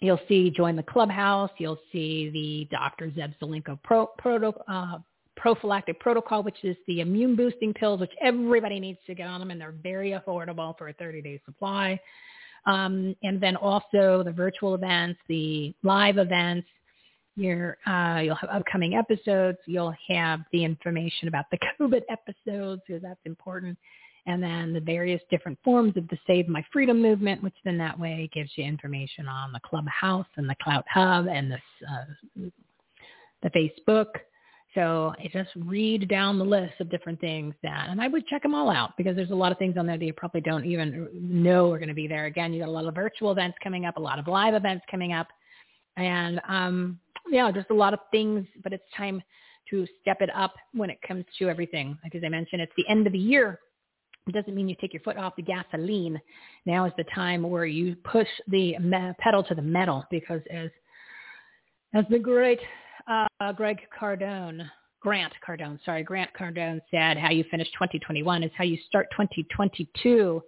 you'll 0.00 0.20
see 0.28 0.50
join 0.50 0.74
the 0.74 0.82
clubhouse. 0.82 1.50
You'll 1.58 1.78
see 1.92 2.30
the 2.30 2.76
Dr. 2.76 3.10
Zev 3.10 3.34
Zelenko 3.40 3.80
pro, 3.82 4.06
proto, 4.18 4.52
uh, 4.66 4.98
prophylactic 5.36 6.00
protocol, 6.00 6.42
which 6.42 6.64
is 6.64 6.76
the 6.88 7.00
immune 7.00 7.36
boosting 7.36 7.72
pills, 7.72 8.00
which 8.00 8.10
everybody 8.20 8.80
needs 8.80 8.98
to 9.06 9.14
get 9.14 9.28
on 9.28 9.38
them, 9.38 9.52
and 9.52 9.60
they're 9.60 9.74
very 9.82 10.10
affordable 10.10 10.76
for 10.76 10.88
a 10.88 10.94
30-day 10.94 11.40
supply. 11.46 12.00
Um, 12.66 13.14
and 13.22 13.40
then 13.40 13.56
also 13.56 14.22
the 14.24 14.32
virtual 14.32 14.74
events, 14.74 15.20
the 15.28 15.74
live 15.82 16.18
events. 16.18 16.66
Your, 17.36 17.78
uh, 17.86 18.20
you'll 18.24 18.34
have 18.34 18.50
upcoming 18.50 18.94
episodes. 18.94 19.58
You'll 19.66 19.94
have 20.08 20.40
the 20.52 20.64
information 20.64 21.28
about 21.28 21.44
the 21.50 21.58
COVID 21.80 22.02
episodes 22.10 22.82
because 22.86 23.02
that's 23.02 23.20
important. 23.24 23.78
And 24.26 24.42
then 24.42 24.74
the 24.74 24.80
various 24.80 25.22
different 25.30 25.58
forms 25.64 25.96
of 25.96 26.06
the 26.08 26.18
Save 26.26 26.48
My 26.48 26.62
Freedom 26.72 27.00
movement, 27.00 27.42
which 27.42 27.54
then 27.64 27.78
that 27.78 27.98
way 27.98 28.28
gives 28.34 28.50
you 28.56 28.64
information 28.64 29.26
on 29.26 29.52
the 29.52 29.60
Clubhouse 29.60 30.26
and 30.36 30.48
the 30.48 30.56
Clout 30.62 30.84
Hub 30.92 31.26
and 31.28 31.50
the, 31.50 31.58
uh, 31.88 32.50
the 33.42 33.50
Facebook 33.50 34.06
so 34.78 35.12
I 35.18 35.28
just 35.32 35.50
read 35.56 36.08
down 36.08 36.38
the 36.38 36.44
list 36.44 36.74
of 36.78 36.88
different 36.88 37.20
things 37.20 37.52
that, 37.64 37.88
and 37.88 38.00
I 38.00 38.06
would 38.06 38.24
check 38.28 38.44
them 38.44 38.54
all 38.54 38.70
out 38.70 38.92
because 38.96 39.16
there's 39.16 39.32
a 39.32 39.34
lot 39.34 39.50
of 39.50 39.58
things 39.58 39.76
on 39.76 39.86
there 39.86 39.98
that 39.98 40.04
you 40.04 40.12
probably 40.12 40.40
don't 40.40 40.64
even 40.64 41.08
know 41.12 41.72
are 41.72 41.78
going 41.78 41.88
to 41.88 41.94
be 41.94 42.06
there. 42.06 42.26
Again, 42.26 42.52
you 42.52 42.60
got 42.60 42.68
a 42.68 42.70
lot 42.70 42.86
of 42.86 42.94
virtual 42.94 43.32
events 43.32 43.58
coming 43.60 43.86
up, 43.86 43.96
a 43.96 44.00
lot 44.00 44.20
of 44.20 44.28
live 44.28 44.54
events 44.54 44.84
coming 44.88 45.12
up, 45.12 45.26
and 45.96 46.40
um, 46.48 47.00
yeah, 47.28 47.50
just 47.50 47.70
a 47.70 47.74
lot 47.74 47.92
of 47.92 47.98
things. 48.12 48.46
But 48.62 48.72
it's 48.72 48.84
time 48.96 49.20
to 49.70 49.84
step 50.00 50.18
it 50.20 50.30
up 50.32 50.54
when 50.74 50.90
it 50.90 50.98
comes 51.06 51.24
to 51.40 51.48
everything. 51.48 51.98
Like 52.04 52.14
as 52.14 52.22
I 52.24 52.28
mentioned, 52.28 52.62
it's 52.62 52.72
the 52.76 52.88
end 52.88 53.04
of 53.08 53.12
the 53.12 53.18
year. 53.18 53.58
It 54.28 54.32
doesn't 54.32 54.54
mean 54.54 54.68
you 54.68 54.76
take 54.80 54.92
your 54.92 55.02
foot 55.02 55.16
off 55.16 55.34
the 55.34 55.42
gasoline. 55.42 56.20
Now 56.66 56.84
is 56.84 56.92
the 56.96 57.04
time 57.16 57.42
where 57.42 57.66
you 57.66 57.96
push 58.04 58.28
the 58.46 58.76
pedal 59.18 59.42
to 59.42 59.56
the 59.56 59.62
metal 59.62 60.04
because 60.08 60.42
as 60.52 60.70
as 61.94 62.04
the 62.10 62.18
great 62.20 62.60
uh, 63.08 63.52
Greg 63.52 63.80
Cardone, 63.98 64.68
Grant 65.00 65.32
Cardone, 65.46 65.78
sorry, 65.84 66.02
Grant 66.02 66.30
Cardone 66.38 66.80
said, 66.90 67.16
how 67.16 67.30
you 67.30 67.44
finish 67.50 67.68
2021 67.72 68.42
is 68.42 68.50
how 68.56 68.64
you 68.64 68.78
start 68.86 69.08
2022. 69.12 70.42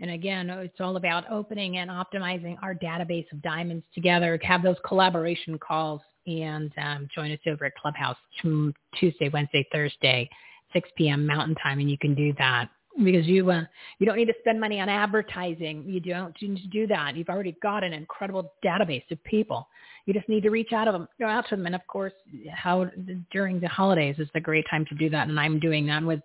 And 0.00 0.10
again, 0.10 0.50
it's 0.50 0.80
all 0.80 0.96
about 0.96 1.30
opening 1.30 1.78
and 1.78 1.88
optimizing 1.88 2.56
our 2.62 2.74
database 2.74 3.30
of 3.32 3.40
diamonds 3.42 3.84
together, 3.94 4.38
have 4.42 4.62
those 4.62 4.76
collaboration 4.86 5.58
calls, 5.58 6.00
and 6.26 6.72
um, 6.82 7.08
join 7.14 7.30
us 7.30 7.38
over 7.46 7.66
at 7.66 7.76
Clubhouse 7.76 8.16
Tuesday, 8.42 9.28
Wednesday, 9.32 9.66
Thursday, 9.72 10.28
6 10.72 10.88
p.m. 10.96 11.26
Mountain 11.26 11.54
Time, 11.56 11.78
and 11.78 11.90
you 11.90 11.98
can 11.98 12.14
do 12.14 12.32
that 12.38 12.68
because 13.02 13.26
you 13.26 13.50
uh, 13.50 13.64
you 13.98 14.06
don't 14.06 14.16
need 14.16 14.26
to 14.26 14.34
spend 14.40 14.60
money 14.60 14.80
on 14.80 14.88
advertising. 14.88 15.84
You 15.86 16.00
don't 16.00 16.34
need 16.40 16.62
to 16.62 16.68
do 16.68 16.86
that. 16.88 17.16
You've 17.16 17.28
already 17.28 17.56
got 17.62 17.84
an 17.84 17.92
incredible 17.92 18.52
database 18.64 19.08
of 19.10 19.22
people. 19.24 19.68
You 20.06 20.12
just 20.14 20.28
need 20.28 20.42
to 20.42 20.50
reach 20.50 20.72
out 20.72 20.84
to 20.84 20.92
them, 20.92 21.08
go 21.18 21.26
out 21.26 21.48
to 21.48 21.56
them, 21.56 21.66
and 21.66 21.74
of 21.74 21.86
course, 21.86 22.12
how 22.52 22.90
during 23.30 23.58
the 23.58 23.68
holidays 23.68 24.16
is 24.18 24.28
the 24.34 24.40
great 24.40 24.66
time 24.70 24.84
to 24.86 24.94
do 24.94 25.08
that. 25.10 25.28
And 25.28 25.40
I'm 25.40 25.58
doing 25.58 25.86
that 25.86 26.02
with 26.02 26.20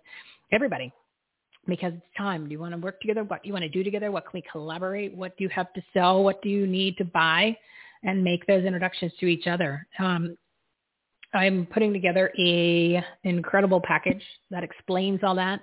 everybody 0.52 0.92
because 1.66 1.92
it's 1.94 2.16
time. 2.16 2.44
Do 2.44 2.52
you 2.52 2.58
want 2.58 2.74
to 2.74 2.78
work 2.78 3.00
together? 3.00 3.24
What 3.24 3.42
do 3.42 3.48
you 3.48 3.52
want 3.54 3.62
to 3.62 3.68
do 3.68 3.82
together? 3.82 4.10
What 4.10 4.24
can 4.24 4.32
we 4.34 4.44
collaborate? 4.50 5.14
What 5.14 5.36
do 5.36 5.44
you 5.44 5.50
have 5.50 5.72
to 5.72 5.82
sell? 5.94 6.22
What 6.22 6.42
do 6.42 6.48
you 6.48 6.66
need 6.66 6.96
to 6.98 7.04
buy? 7.04 7.56
And 8.02 8.24
make 8.24 8.46
those 8.46 8.64
introductions 8.64 9.12
to 9.20 9.26
each 9.26 9.46
other. 9.46 9.86
Um, 9.98 10.36
I'm 11.34 11.66
putting 11.66 11.92
together 11.92 12.32
a 12.38 13.04
incredible 13.24 13.80
package 13.80 14.22
that 14.50 14.64
explains 14.64 15.20
all 15.22 15.34
that 15.36 15.60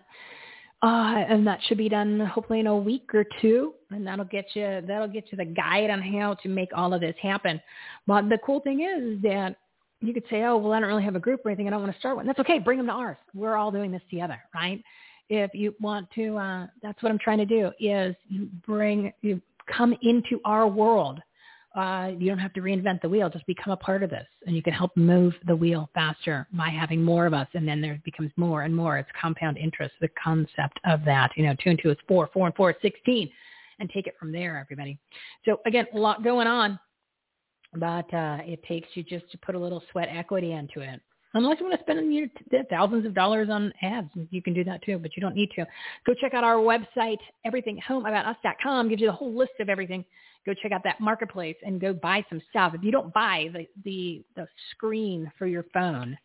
uh, 0.88 1.26
and 1.28 1.46
that 1.46 1.60
should 1.64 1.78
be 1.78 1.90
done 1.90 2.22
hopefully 2.22 2.62
in 2.62 2.68
a 2.68 2.78
week 2.78 3.14
or 3.14 3.26
two, 3.42 3.74
and 3.92 4.08
that'll 4.08 4.24
get 4.24 4.46
you 4.54 4.82
that'll 4.88 5.08
get 5.08 5.26
you 5.30 5.38
the 5.38 5.44
guide 5.44 5.90
on 5.90 6.02
how 6.02 6.34
to 6.36 6.48
make 6.48 6.70
all 6.74 6.94
of 6.94 7.02
this 7.02 7.16
happen. 7.22 7.62
But 8.06 8.30
the 8.30 8.38
cool 8.46 8.62
thing 8.62 8.82
is 8.82 9.22
that 9.24 9.58
you 10.00 10.14
could 10.14 10.24
say, 10.30 10.44
oh, 10.44 10.56
well, 10.56 10.72
I 10.72 10.80
don't 10.80 10.88
really 10.88 11.04
have 11.04 11.18
a 11.18 11.20
group 11.20 11.42
or 11.44 11.50
anything. 11.50 11.68
I 11.68 11.72
don't 11.72 11.82
want 11.82 11.92
to 11.92 12.00
start 12.00 12.16
one. 12.16 12.26
That's 12.26 12.40
okay. 12.40 12.60
Bring 12.60 12.78
them 12.78 12.88
to 12.88 12.94
ours. 12.94 13.18
We're 13.34 13.56
all 13.56 13.70
doing 13.70 13.92
this 13.92 14.02
together, 14.10 14.42
right? 14.56 14.82
If 15.30 15.54
you 15.54 15.76
want 15.82 16.08
to, 16.12 16.38
uh, 16.38 16.68
that's 16.82 17.04
what 17.04 17.12
I'm 17.12 17.20
trying 17.20 17.40
to 17.40 17.46
do 17.46 17.72
is 17.82 18.16
you 18.30 18.48
bring, 18.66 19.12
you 19.22 19.42
come 19.66 19.94
into 20.04 20.40
our 20.46 20.68
world 20.68 21.20
uh, 21.78 22.12
you 22.18 22.28
don't 22.28 22.40
have 22.40 22.54
to 22.54 22.62
reinvent 22.62 23.02
the 23.02 23.10
wheel. 23.10 23.30
Just 23.30 23.46
become 23.46 23.72
a 23.72 23.78
part 23.78 24.02
of 24.02 24.10
this, 24.10 24.26
and 24.46 24.56
you 24.56 24.64
can 24.64 24.74
help 24.74 24.98
move 24.98 25.34
the 25.46 25.56
wheel 25.56 25.90
faster 25.94 26.48
by 26.54 26.70
having 26.70 27.04
more 27.04 27.28
of 27.28 27.34
us. 27.34 27.48
And 27.54 27.68
then 27.68 27.82
there 27.82 28.02
becomes 28.04 28.32
more 28.36 28.64
and 28.64 28.76
more. 28.76 28.98
It's 28.98 29.10
compound 29.20 29.58
interest, 29.58 29.94
the 30.02 30.10
concept 30.22 30.80
of 30.86 31.06
that. 31.06 31.32
You 31.36 31.46
know, 31.46 31.56
two 31.64 31.70
and 31.70 31.80
two 31.82 31.92
is 31.92 31.98
four, 32.08 32.30
four 32.34 32.48
and 32.48 32.56
four 32.56 32.72
is 32.72 32.78
sixteen, 32.82 33.30
and 33.80 33.90
take 33.92 34.08
it 34.08 34.16
from 34.20 34.32
there, 34.32 34.58
everybody. 34.58 34.98
So 35.46 35.60
again, 35.68 35.86
a 35.94 35.98
lot 35.98 36.24
going 36.24 36.48
on, 36.48 36.80
but 37.74 38.12
uh, 38.14 38.40
it 38.42 38.64
takes 38.64 38.88
you 38.96 39.04
just 39.04 39.30
to 39.32 39.38
put 39.38 39.54
a 39.54 39.60
little 39.60 39.84
sweat 39.92 40.10
equity 40.12 40.54
into 40.54 40.82
it. 40.82 41.00
Unless 41.34 41.60
you 41.60 41.68
want 41.68 41.78
to 41.78 41.84
spend 41.84 42.68
thousands 42.70 43.06
of 43.06 43.14
dollars 43.14 43.50
on 43.52 43.72
ads, 43.84 44.10
you 44.32 44.42
can 44.42 44.54
do 44.54 44.64
that 44.64 44.82
too, 44.84 44.98
but 44.98 45.16
you 45.16 45.22
don't 45.22 45.36
need 45.36 45.52
to. 45.56 45.66
Go 46.06 46.14
check 46.20 46.34
out 46.34 46.44
our 46.44 46.56
website, 46.56 47.20
everythinghomeaboutus.com. 47.46 48.90
Gives 48.90 49.02
you 49.02 49.08
the 49.08 49.14
whole 49.14 49.36
list 49.36 49.52
of 49.60 49.70
everything 49.70 50.04
go 50.48 50.54
check 50.54 50.72
out 50.72 50.84
that 50.84 51.00
marketplace 51.00 51.58
and 51.64 51.80
go 51.80 51.94
buy 51.94 52.26
some 52.30 52.42
stuff. 52.50 52.74
If 52.74 52.84
you 52.84 52.92
don't 52.92 53.14
buy 53.14 53.50
the 53.54 53.68
the, 53.84 54.24
the 54.36 54.48
screen 54.72 55.32
for 55.38 55.46
your 55.46 55.66
phone, 55.74 56.18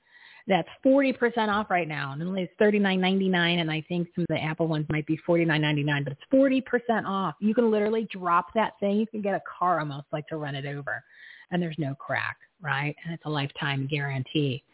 that's 0.46 0.68
40% 0.84 1.14
off 1.48 1.70
right 1.70 1.86
now. 1.86 2.12
And 2.12 2.38
it's 2.38 2.52
$39.99 2.60 3.60
and 3.60 3.70
I 3.70 3.84
think 3.88 4.08
some 4.14 4.22
of 4.22 4.28
the 4.28 4.42
Apple 4.42 4.66
ones 4.66 4.86
might 4.90 5.06
be 5.06 5.18
$49.99, 5.28 6.04
but 6.04 6.12
it's 6.12 6.22
40% 6.32 7.04
off. 7.06 7.34
You 7.40 7.54
can 7.54 7.70
literally 7.70 8.08
drop 8.10 8.46
that 8.54 8.72
thing. 8.80 8.96
You 8.96 9.06
can 9.06 9.22
get 9.22 9.34
a 9.34 9.42
car 9.58 9.78
almost 9.78 10.06
like 10.12 10.26
to 10.28 10.36
run 10.36 10.54
it 10.54 10.66
over 10.66 11.02
and 11.50 11.62
there's 11.62 11.76
no 11.78 11.94
crack, 11.94 12.38
right? 12.60 12.96
And 13.04 13.14
it's 13.14 13.24
a 13.26 13.30
lifetime 13.30 13.86
guarantee. 13.88 14.64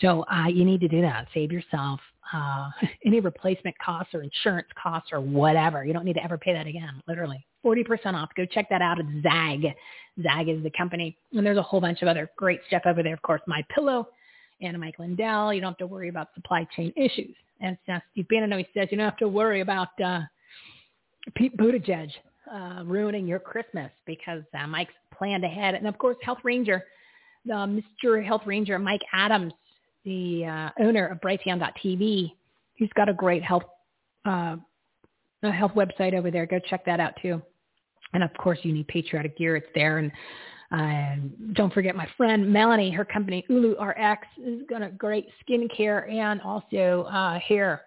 So 0.00 0.24
uh, 0.32 0.46
you 0.46 0.64
need 0.64 0.80
to 0.80 0.88
do 0.88 1.02
that. 1.02 1.26
Save 1.34 1.52
yourself 1.52 2.00
uh, 2.32 2.70
any 3.04 3.20
replacement 3.20 3.76
costs 3.78 4.14
or 4.14 4.22
insurance 4.22 4.68
costs 4.80 5.10
or 5.12 5.20
whatever. 5.20 5.84
You 5.84 5.92
don't 5.92 6.04
need 6.04 6.14
to 6.14 6.24
ever 6.24 6.38
pay 6.38 6.54
that 6.54 6.66
again, 6.66 7.02
literally. 7.06 7.44
40% 7.64 8.14
off. 8.14 8.30
Go 8.36 8.44
check 8.46 8.68
that 8.70 8.82
out 8.82 8.98
at 8.98 9.06
ZAGG. 9.22 9.74
ZAGG 10.22 10.48
is 10.48 10.62
the 10.62 10.70
company. 10.70 11.16
And 11.32 11.44
there's 11.44 11.58
a 11.58 11.62
whole 11.62 11.80
bunch 11.80 12.02
of 12.02 12.08
other 12.08 12.30
great 12.36 12.60
stuff 12.66 12.82
over 12.86 13.02
there. 13.02 13.14
Of 13.14 13.22
course, 13.22 13.42
My 13.46 13.64
Pillow 13.74 14.08
and 14.60 14.78
Mike 14.78 14.98
Lindell. 14.98 15.52
You 15.52 15.60
don't 15.60 15.72
have 15.72 15.78
to 15.78 15.86
worry 15.86 16.08
about 16.08 16.28
supply 16.34 16.66
chain 16.76 16.92
issues. 16.96 17.34
And 17.60 17.76
Steve 18.12 18.26
Bannon 18.28 18.58
he 18.58 18.66
says 18.74 18.88
you 18.90 18.96
don't 18.96 19.04
have 19.04 19.18
to 19.18 19.28
worry 19.28 19.60
about 19.60 19.88
uh, 20.02 20.20
Pete 21.34 21.56
Buttigieg 21.56 22.10
uh, 22.52 22.82
ruining 22.84 23.26
your 23.26 23.38
Christmas 23.38 23.90
because 24.06 24.42
uh, 24.58 24.66
Mike's 24.66 24.94
planned 25.16 25.44
ahead. 25.44 25.74
And 25.74 25.86
of 25.86 25.98
course, 25.98 26.16
Health 26.22 26.38
Ranger, 26.42 26.84
uh, 27.50 27.66
Mr. 27.66 28.24
Health 28.24 28.42
Ranger 28.46 28.78
Mike 28.78 29.02
Adams, 29.12 29.52
the 30.04 30.46
uh, 30.46 30.70
owner 30.82 31.06
of 31.08 31.20
Brighteon.tv, 31.20 32.32
he's 32.74 32.88
got 32.94 33.08
a 33.08 33.14
great 33.14 33.42
health 33.42 33.64
uh, 34.24 34.56
health 35.42 35.72
website 35.72 36.14
over 36.14 36.30
there. 36.30 36.46
Go 36.46 36.58
check 36.58 36.84
that 36.86 37.00
out 37.00 37.14
too. 37.20 37.42
And 38.12 38.22
of 38.22 38.32
course, 38.34 38.58
you 38.62 38.72
need 38.72 38.88
patriotic 38.88 39.36
gear. 39.38 39.56
It's 39.56 39.66
there. 39.74 39.98
And 39.98 40.12
uh, 40.72 41.52
don't 41.54 41.72
forget 41.72 41.96
my 41.96 42.08
friend 42.16 42.52
Melanie, 42.52 42.90
her 42.90 43.04
company 43.04 43.44
Ulu 43.48 43.80
RX 43.80 44.26
is 44.44 44.62
got 44.68 44.82
a 44.82 44.88
great 44.88 45.28
skincare 45.44 46.10
and 46.10 46.40
also 46.42 47.06
uh, 47.10 47.38
hair 47.38 47.82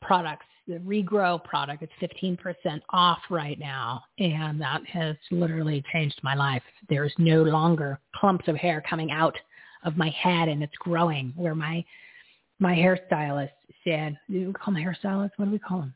products 0.00 0.46
the 0.66 0.78
regrow 0.78 1.42
product. 1.42 1.82
It's 1.82 2.14
15% 2.18 2.80
off 2.90 3.18
right 3.30 3.58
now. 3.58 4.02
And 4.18 4.60
that 4.60 4.84
has 4.86 5.16
literally 5.30 5.84
changed 5.92 6.18
my 6.22 6.34
life. 6.34 6.62
There's 6.88 7.12
no 7.18 7.42
longer 7.42 8.00
clumps 8.14 8.48
of 8.48 8.56
hair 8.56 8.82
coming 8.88 9.10
out 9.10 9.36
of 9.84 9.96
my 9.96 10.08
head 10.10 10.48
and 10.48 10.62
it's 10.62 10.76
growing 10.78 11.32
where 11.36 11.54
my, 11.54 11.84
my 12.58 12.74
hairstylist 12.74 13.50
said, 13.84 14.18
we 14.28 14.52
call 14.52 14.72
my 14.72 14.80
hairstylist? 14.80 15.32
What 15.36 15.46
do 15.46 15.50
we 15.50 15.58
call 15.58 15.82
him? 15.82 15.94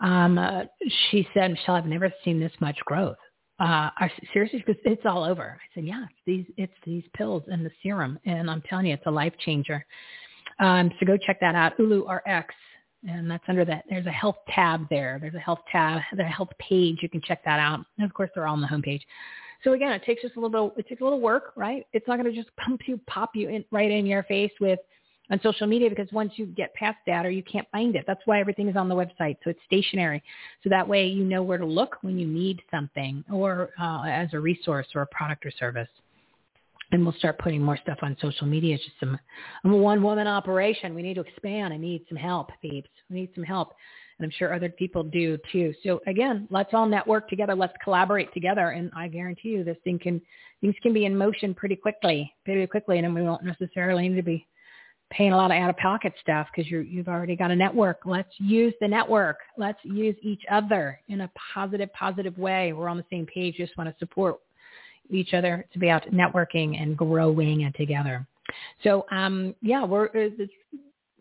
Um, 0.00 0.38
uh, 0.38 0.62
she 1.10 1.26
said, 1.34 1.50
Michele, 1.50 1.76
I've 1.76 1.86
never 1.86 2.12
seen 2.24 2.40
this 2.40 2.52
much 2.60 2.76
growth. 2.84 3.16
Uh, 3.60 3.90
I 3.96 4.10
seriously, 4.32 4.64
because 4.66 4.80
it's 4.84 5.06
all 5.06 5.22
over. 5.22 5.58
I 5.60 5.74
said, 5.74 5.84
yeah, 5.84 6.04
it's 6.04 6.20
these, 6.26 6.46
it's 6.56 6.72
these 6.84 7.04
pills 7.16 7.44
and 7.46 7.64
the 7.64 7.70
serum. 7.82 8.18
And 8.26 8.50
I'm 8.50 8.62
telling 8.62 8.86
you, 8.86 8.94
it's 8.94 9.06
a 9.06 9.10
life 9.10 9.34
changer. 9.38 9.84
Um, 10.58 10.90
so 10.98 11.06
go 11.06 11.16
check 11.16 11.38
that 11.40 11.54
out. 11.54 11.78
Ulu 11.78 12.06
RX 12.08 12.54
and 13.06 13.30
that's 13.30 13.44
under 13.48 13.64
that. 13.64 13.84
There's 13.88 14.06
a 14.06 14.10
health 14.10 14.36
tab 14.48 14.88
there. 14.88 15.18
There's 15.20 15.34
a 15.34 15.38
health 15.38 15.60
tab, 15.70 16.00
the 16.16 16.24
health 16.24 16.50
page. 16.58 16.98
You 17.02 17.08
can 17.08 17.20
check 17.22 17.44
that 17.44 17.60
out. 17.60 17.80
And 17.98 18.06
of 18.06 18.14
course, 18.14 18.30
they're 18.34 18.46
all 18.46 18.54
on 18.54 18.60
the 18.60 18.66
homepage. 18.66 19.02
So 19.62 19.72
again, 19.72 19.92
it 19.92 20.02
takes 20.04 20.22
just 20.22 20.36
a 20.36 20.40
little 20.40 20.70
bit. 20.70 20.84
It 20.84 20.88
takes 20.88 21.00
a 21.00 21.04
little 21.04 21.20
work, 21.20 21.52
right? 21.56 21.86
It's 21.92 22.06
not 22.08 22.18
going 22.18 22.32
to 22.32 22.36
just 22.36 22.54
pump 22.56 22.82
you, 22.86 23.00
pop 23.06 23.30
you 23.34 23.48
in 23.48 23.64
right 23.70 23.90
in 23.90 24.06
your 24.06 24.22
face 24.24 24.52
with 24.60 24.78
on 25.30 25.40
social 25.42 25.66
media 25.66 25.88
because 25.88 26.10
once 26.12 26.32
you 26.36 26.46
get 26.46 26.74
past 26.74 26.98
that 27.06 27.24
or 27.24 27.30
you 27.30 27.42
can't 27.42 27.66
find 27.72 27.96
it. 27.96 28.04
That's 28.06 28.20
why 28.26 28.40
everything 28.40 28.68
is 28.68 28.76
on 28.76 28.88
the 28.88 28.94
website. 28.94 29.36
So 29.42 29.50
it's 29.50 29.60
stationary. 29.66 30.22
So 30.62 30.70
that 30.70 30.86
way 30.86 31.06
you 31.06 31.24
know 31.24 31.42
where 31.42 31.58
to 31.58 31.66
look 31.66 31.96
when 32.02 32.18
you 32.18 32.26
need 32.26 32.60
something 32.70 33.24
or 33.32 33.70
uh, 33.80 34.02
as 34.06 34.28
a 34.34 34.40
resource 34.40 34.86
or 34.94 35.02
a 35.02 35.06
product 35.06 35.46
or 35.46 35.50
service 35.52 35.88
and 36.92 37.02
we'll 37.02 37.14
start 37.14 37.38
putting 37.38 37.62
more 37.62 37.76
stuff 37.76 37.98
on 38.02 38.16
social 38.20 38.46
media. 38.46 38.76
It's 38.76 38.84
just 38.84 39.00
some, 39.00 39.18
I'm 39.64 39.72
a 39.72 39.76
one 39.76 40.02
woman 40.02 40.28
operation. 40.28 40.94
We 40.94 41.02
need 41.02 41.14
to 41.14 41.22
expand. 41.22 41.74
I 41.74 41.76
need 41.76 42.04
some 42.08 42.16
help, 42.16 42.50
peeps. 42.62 42.88
We 43.10 43.16
need 43.16 43.30
some 43.34 43.42
help. 43.42 43.72
And 44.18 44.24
I'm 44.24 44.30
sure 44.30 44.54
other 44.54 44.68
people 44.68 45.02
do 45.02 45.36
too. 45.50 45.74
So 45.82 46.00
again, 46.06 46.46
let's 46.50 46.72
all 46.72 46.86
network 46.86 47.28
together. 47.28 47.56
Let's 47.56 47.72
collaborate 47.82 48.32
together. 48.32 48.68
And 48.68 48.92
I 48.94 49.08
guarantee 49.08 49.48
you 49.48 49.64
this 49.64 49.76
thing 49.82 49.98
can, 49.98 50.20
things 50.60 50.76
can 50.82 50.92
be 50.92 51.04
in 51.04 51.18
motion 51.18 51.52
pretty 51.52 51.74
quickly, 51.74 52.32
pretty 52.44 52.66
quickly. 52.68 52.98
And 52.98 53.12
we 53.12 53.22
won't 53.22 53.42
necessarily 53.42 54.08
need 54.08 54.16
to 54.16 54.22
be 54.22 54.46
paying 55.16 55.32
a 55.32 55.36
lot 55.36 55.50
of 55.50 55.56
out-of-pocket 55.56 56.12
stuff 56.20 56.48
because 56.54 56.70
you 56.70 56.80
you've 56.80 57.08
already 57.08 57.36
got 57.36 57.50
a 57.50 57.56
network. 57.56 58.00
Let's 58.04 58.32
use 58.38 58.74
the 58.80 58.88
network. 58.88 59.38
Let's 59.56 59.78
use 59.84 60.16
each 60.22 60.42
other 60.50 61.00
in 61.08 61.22
a 61.22 61.30
positive, 61.54 61.92
positive 61.92 62.36
way. 62.36 62.72
We're 62.72 62.88
on 62.88 62.96
the 62.96 63.04
same 63.10 63.26
page. 63.26 63.56
Just 63.56 63.76
want 63.76 63.88
to 63.88 63.96
support 63.98 64.40
each 65.10 65.34
other. 65.34 65.64
It's 65.66 65.76
about 65.76 66.02
networking 66.10 66.80
and 66.80 66.96
growing 66.96 67.64
and 67.64 67.74
together. 67.74 68.26
So 68.82 69.06
um, 69.10 69.54
yeah, 69.62 69.84
we're, 69.84 70.06
uh, 70.06 70.44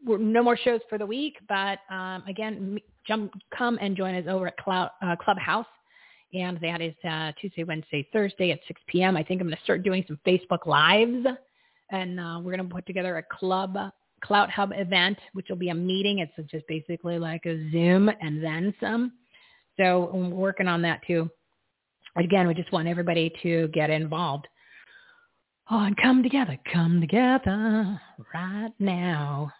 we're 0.06 0.18
no 0.18 0.44
more 0.44 0.58
shows 0.58 0.82
for 0.90 0.98
the 0.98 1.06
week, 1.06 1.38
but 1.48 1.80
um, 1.90 2.24
again, 2.28 2.80
jump, 3.08 3.34
come 3.56 3.78
and 3.82 3.96
join 3.96 4.16
us 4.16 4.26
over 4.28 4.48
at 4.48 4.58
Cloud, 4.58 4.92
uh, 5.02 5.16
Clubhouse. 5.16 5.66
And 6.34 6.60
that 6.62 6.82
is 6.82 6.96
uh, 7.08 7.32
Tuesday, 7.40 7.64
Wednesday, 7.64 8.08
Thursday 8.12 8.52
at 8.52 8.60
6 8.68 8.82
p.m. 8.88 9.16
I 9.16 9.24
think 9.24 9.40
I'm 9.40 9.48
going 9.48 9.56
to 9.56 9.64
start 9.64 9.84
doing 9.84 10.04
some 10.08 10.20
Facebook 10.26 10.66
Lives 10.66 11.28
and 11.94 12.20
uh, 12.20 12.40
we're 12.42 12.56
going 12.56 12.68
to 12.68 12.74
put 12.74 12.86
together 12.86 13.18
a 13.18 13.24
club 13.38 13.78
Clout 14.24 14.50
Hub 14.50 14.72
event, 14.76 15.18
which 15.34 15.48
will 15.50 15.58
be 15.58 15.70
a 15.70 15.76
meeting. 15.76 16.20
It's 16.20 16.52
just 16.52 16.66
basically 16.68 17.20
like 17.20 17.46
a 17.46 17.72
Zoom 17.72 18.10
and 18.22 18.44
then 18.44 18.74
some. 18.80 19.14
So 19.78 20.10
I'm 20.14 20.32
working 20.32 20.68
on 20.68 20.82
that 20.84 21.02
too. 21.06 21.30
Again, 22.18 22.48
we 22.48 22.54
just 22.54 22.72
want 22.72 22.88
everybody 22.88 23.34
to 23.44 23.68
get 23.70 23.90
involved. 23.90 24.48
Oh, 25.72 25.80
and 25.80 25.96
come 25.98 26.24
together, 26.24 26.58
come 26.72 27.02
together 27.02 28.00
right 28.34 28.72
now. 28.80 29.52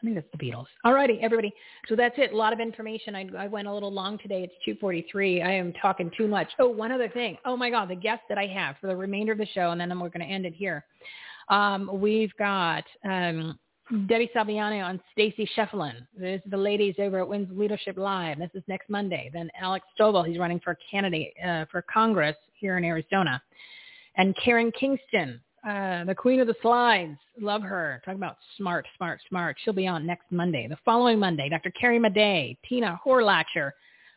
I 0.00 0.04
think 0.04 0.16
that's 0.16 0.28
the 0.32 0.38
Beatles. 0.38 0.66
All 0.84 0.92
righty, 0.92 1.18
everybody. 1.22 1.52
So 1.88 1.96
that's 1.96 2.14
it. 2.18 2.32
A 2.32 2.36
lot 2.36 2.52
of 2.52 2.60
information. 2.60 3.14
I, 3.14 3.26
I 3.38 3.46
went 3.46 3.68
a 3.68 3.72
little 3.72 3.92
long 3.92 4.18
today. 4.18 4.48
It's 4.66 4.80
2.43. 4.82 5.44
I 5.44 5.52
am 5.52 5.72
talking 5.80 6.10
too 6.16 6.28
much. 6.28 6.48
Oh, 6.58 6.68
one 6.68 6.92
other 6.92 7.08
thing. 7.08 7.38
Oh, 7.44 7.56
my 7.56 7.70
God, 7.70 7.88
the 7.88 7.94
guest 7.94 8.20
that 8.28 8.36
I 8.36 8.46
have 8.46 8.76
for 8.80 8.86
the 8.86 8.96
remainder 8.96 9.32
of 9.32 9.38
the 9.38 9.46
show, 9.54 9.70
and 9.70 9.80
then 9.80 9.98
we're 9.98 10.10
going 10.10 10.26
to 10.26 10.32
end 10.32 10.44
it 10.44 10.54
here. 10.54 10.84
Um, 11.48 11.90
we've 11.92 12.34
got 12.38 12.84
um, 13.04 13.58
Debbie 14.06 14.30
Salviano 14.34 14.88
and 14.88 15.00
Stacy 15.12 15.48
Shefflin. 15.56 16.06
This 16.16 16.40
is 16.44 16.50
the 16.50 16.56
ladies 16.56 16.94
over 16.98 17.20
at 17.20 17.28
Wins 17.28 17.48
Leadership 17.52 17.96
Live. 17.96 18.38
This 18.38 18.50
is 18.54 18.62
next 18.66 18.88
Monday. 18.88 19.30
Then 19.32 19.50
Alex 19.60 19.86
Stovall, 19.98 20.26
he's 20.26 20.38
running 20.38 20.60
for 20.60 20.76
candidate 20.90 21.34
uh, 21.44 21.66
for 21.70 21.82
Congress 21.82 22.36
here 22.54 22.78
in 22.78 22.84
Arizona. 22.84 23.42
And 24.16 24.34
Karen 24.42 24.72
Kingston, 24.78 25.40
uh, 25.68 26.04
the 26.04 26.14
queen 26.14 26.40
of 26.40 26.46
the 26.46 26.54
slides. 26.62 27.18
Love 27.40 27.62
her. 27.62 28.00
Talk 28.04 28.14
about 28.14 28.36
smart, 28.56 28.86
smart, 28.96 29.20
smart. 29.28 29.56
She'll 29.62 29.74
be 29.74 29.86
on 29.86 30.06
next 30.06 30.30
Monday. 30.30 30.66
The 30.68 30.78
following 30.84 31.18
Monday, 31.18 31.48
Dr. 31.48 31.70
Carrie 31.70 31.98
Madej, 31.98 32.56
Tina 32.68 33.00
Horlacher, 33.04 33.72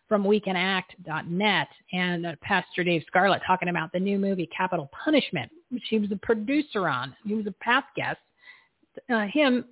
from 0.07 0.23
weekanact.net 0.23 1.67
and 1.91 2.38
Pastor 2.41 2.83
Dave 2.83 3.03
Scarlett 3.07 3.41
talking 3.45 3.69
about 3.69 3.91
the 3.91 3.99
new 3.99 4.17
movie 4.17 4.49
Capitol 4.56 4.89
Punishment, 5.03 5.51
which 5.69 5.83
he 5.89 5.99
was 5.99 6.11
a 6.11 6.17
producer 6.17 6.87
on. 6.87 7.15
He 7.25 7.33
was 7.33 7.47
a 7.47 7.53
past 7.61 7.87
guest. 7.95 8.19
Uh, 9.09 9.25
him 9.31 9.65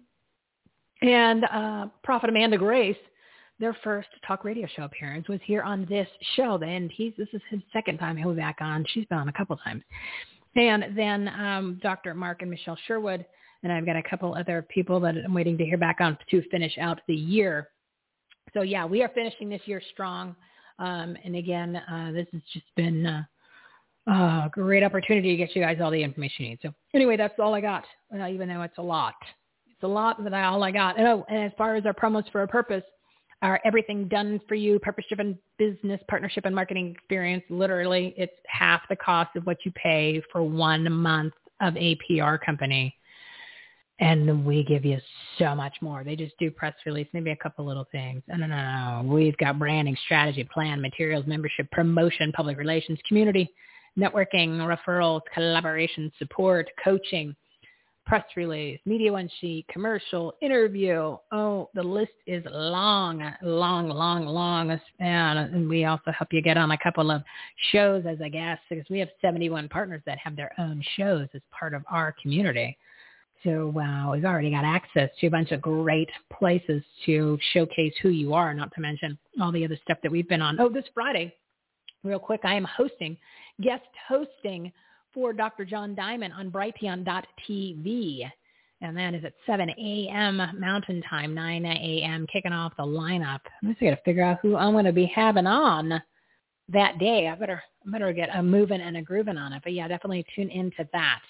and 1.02 1.46
uh, 1.46 1.88
Prophet 2.04 2.30
Amanda 2.30 2.58
Grace, 2.58 2.98
their 3.60 3.76
first 3.84 4.08
talk 4.28 4.44
radio 4.44 4.68
show 4.76 4.84
appearance 4.84 5.28
was 5.28 5.40
here 5.44 5.62
on 5.62 5.86
this 5.90 6.08
show. 6.36 6.56
And 6.58 6.92
he's 6.92 7.14
this 7.18 7.30
is 7.34 7.42
his 7.50 7.62
second 7.74 7.98
time 7.98 8.18
he'll 8.18 8.34
be 8.34 8.40
back 8.40 8.58
on. 8.60 8.86
She's 8.90 9.06
been 9.06 9.18
on 9.18 9.30
a 9.30 9.34
couple 9.34 9.58
times. 9.58 9.84
And 10.56 10.96
then 10.96 11.28
um, 11.30 11.80
Dr. 11.82 12.14
Mark 12.14 12.42
and 12.42 12.52
Michelle 12.52 12.78
Sherwood, 12.88 13.26
and 13.64 13.74
I've 13.74 13.86
got 13.86 13.96
a 13.96 14.04
couple 14.04 14.36
other 14.36 14.66
people 14.70 15.00
that 15.02 15.16
I'm 15.26 15.34
waiting 15.34 15.58
to 15.58 15.66
hear 15.66 15.78
back 15.78 15.98
on 16.00 16.18
to 16.32 16.42
finish 16.50 16.78
out 16.78 17.02
the 17.08 17.16
year 17.16 17.70
so 18.56 18.62
yeah, 18.62 18.86
we 18.86 19.04
are 19.04 19.10
finishing 19.10 19.50
this 19.50 19.62
year 19.66 19.82
strong. 19.92 20.36
Um, 20.80 21.18
and 21.24 21.36
again, 21.36 21.76
uh, 21.76 22.12
this 22.14 22.28
has 22.32 22.42
just 22.54 22.66
been 22.76 23.06
uh, 23.06 23.24
a 24.08 24.50
great 24.52 24.84
opportunity 24.84 25.32
to 25.32 25.38
get 25.38 25.56
you 25.56 25.62
guys 25.62 25.78
all 25.82 25.92
the 25.92 26.04
information 26.04 26.46
you 26.46 26.50
need. 26.52 26.60
So 26.62 26.74
anyway, 26.94 27.18
that's 27.18 27.40
all 27.40 27.54
I 27.54 27.62
got, 27.62 27.86
even 28.14 28.50
though 28.50 28.62
it's 28.62 28.78
a 28.78 28.84
lot. 28.84 29.16
It's 29.72 29.84
a 29.84 29.88
lot, 29.88 30.24
but 30.24 30.34
all 30.34 30.64
I 30.64 30.72
got. 30.72 30.98
And, 30.98 31.08
oh, 31.08 31.26
and 31.30 31.44
as 31.44 31.52
far 31.58 31.76
as 31.76 31.86
our 31.86 31.94
promos 31.94 32.30
for 32.32 32.44
a 32.44 32.48
purpose, 32.48 32.84
our 33.42 33.60
everything 33.66 34.08
done 34.08 34.40
for 34.48 34.56
you, 34.56 34.80
purpose-driven 34.80 35.38
business 35.58 36.00
partnership 36.08 36.46
and 36.46 36.56
marketing 36.56 36.92
experience, 36.92 37.44
literally 37.50 38.14
it's 38.18 38.34
half 38.48 38.82
the 38.90 38.96
cost 38.96 39.36
of 39.36 39.46
what 39.46 39.58
you 39.66 39.72
pay 39.72 40.22
for 40.32 40.42
one 40.42 40.90
month 40.92 41.34
of 41.62 41.76
a 41.78 41.96
PR 42.08 42.36
company 42.36 42.96
and 44.00 44.46
we 44.46 44.64
give 44.64 44.84
you 44.84 44.98
so 45.40 45.56
much 45.56 45.76
more. 45.82 46.04
They 46.04 46.16
just 46.16 46.38
do 46.38 46.52
press 46.52 46.74
release, 46.86 47.08
maybe 47.14 47.32
a 47.32 47.36
couple 47.36 47.66
little 47.66 47.88
things. 47.92 48.22
No, 48.28 48.36
no, 48.36 48.48
no. 48.48 49.04
We've 49.06 49.38
got 49.38 49.58
branding, 49.58 49.96
strategy, 50.04 50.44
plan, 50.44 50.82
materials, 50.82 51.26
membership, 51.26 51.72
promotion, 51.72 52.32
public 52.34 52.58
relations, 52.58 53.00
community, 53.08 53.54
networking, 53.98 54.58
referrals, 54.60 55.22
collaboration, 55.34 56.12
support, 56.18 56.68
coaching, 56.84 57.36
press 58.06 58.26
release, 58.36 58.80
media 58.86 59.12
one 59.12 59.30
sheet, 59.42 59.66
commercial, 59.68 60.34
interview. 60.42 61.18
Oh, 61.32 61.70
the 61.74 61.82
list 61.82 62.12
is 62.28 62.44
long, 62.52 63.34
long, 63.42 63.90
long, 63.90 64.26
long. 64.26 64.80
And 65.00 65.68
we 65.68 65.86
also 65.86 66.12
help 66.12 66.30
you 66.32 66.42
get 66.42 66.56
on 66.56 66.70
a 66.72 66.78
couple 66.78 67.10
of 67.10 67.24
shows 67.72 68.04
as 68.08 68.20
a 68.22 68.30
guest 68.30 68.62
because 68.70 68.86
we 68.90 69.00
have 69.00 69.10
71 69.22 69.70
partners 69.70 70.04
that 70.06 70.20
have 70.20 70.36
their 70.36 70.52
own 70.60 70.84
shows 70.98 71.28
as 71.34 71.42
part 71.52 71.74
of 71.74 71.84
our 71.90 72.14
community. 72.22 72.78
So 73.44 73.72
wow, 73.74 74.12
we've 74.14 74.26
already 74.26 74.52
got 74.52 74.66
access 74.66 75.10
to 75.20 75.28
a 75.28 75.32
bunch 75.32 75.52
of 75.52 75.62
great 75.62 76.10
places 76.32 76.84
to 77.06 77.40
showcase 77.54 77.94
who 78.02 78.10
you 78.10 78.34
are, 78.34 78.54
not 78.54 78.74
to 78.76 78.82
mention 78.82 79.18
all 79.42 79.52
the 79.52 79.66
other 79.66 79.80
stuff 79.84 79.98
that 80.04 80.12
we've 80.12 80.30
been 80.30 80.42
on. 80.42 80.60
Oh, 80.60 80.70
this 80.70 80.86
Friday, 80.94 81.34
real 82.06 82.20
quick, 82.20 82.42
I 82.44 82.56
am 82.56 82.66
hosting, 82.66 83.18
guest 83.62 83.84
hosting 84.08 84.72
for 85.14 85.34
Dr. 85.34 85.66
John 85.66 85.96
Diamond 85.96 86.34
on 86.34 86.52
Brighteon.tv. 86.52 88.30
And 88.82 88.98
that 88.98 89.14
is 89.14 89.24
at 89.24 89.34
7 89.46 89.70
a.m. 89.70 90.42
Mountain 90.60 91.02
Time, 91.10 91.34
9 91.34 91.66
a.m. 91.66 92.28
kicking 92.32 92.52
off 92.52 92.74
the 92.78 92.84
lineup. 92.84 93.40
I'm 93.62 93.70
just 93.70 93.80
going 93.80 93.96
to 93.96 94.02
figure 94.04 94.24
out 94.24 94.40
who 94.42 94.58
I'm 94.58 94.74
going 94.74 94.86
to 94.86 94.92
be 94.92 95.06
having 95.06 95.48
on 95.48 96.02
that 96.70 97.00
day. 97.00 97.28
I 97.28 97.36
better, 97.36 97.64
I 97.88 97.92
better 97.92 98.12
get 98.12 98.36
a 98.36 98.44
moving 98.44 98.82
and 98.82 98.98
a 98.98 99.02
grooving 99.02 99.38
on 99.38 99.54
it. 99.54 99.62
But 99.64 99.74
yeah, 99.74 99.88
definitely 99.88 100.26
tune 100.36 100.50
into 100.50 100.88
that. 100.92 101.22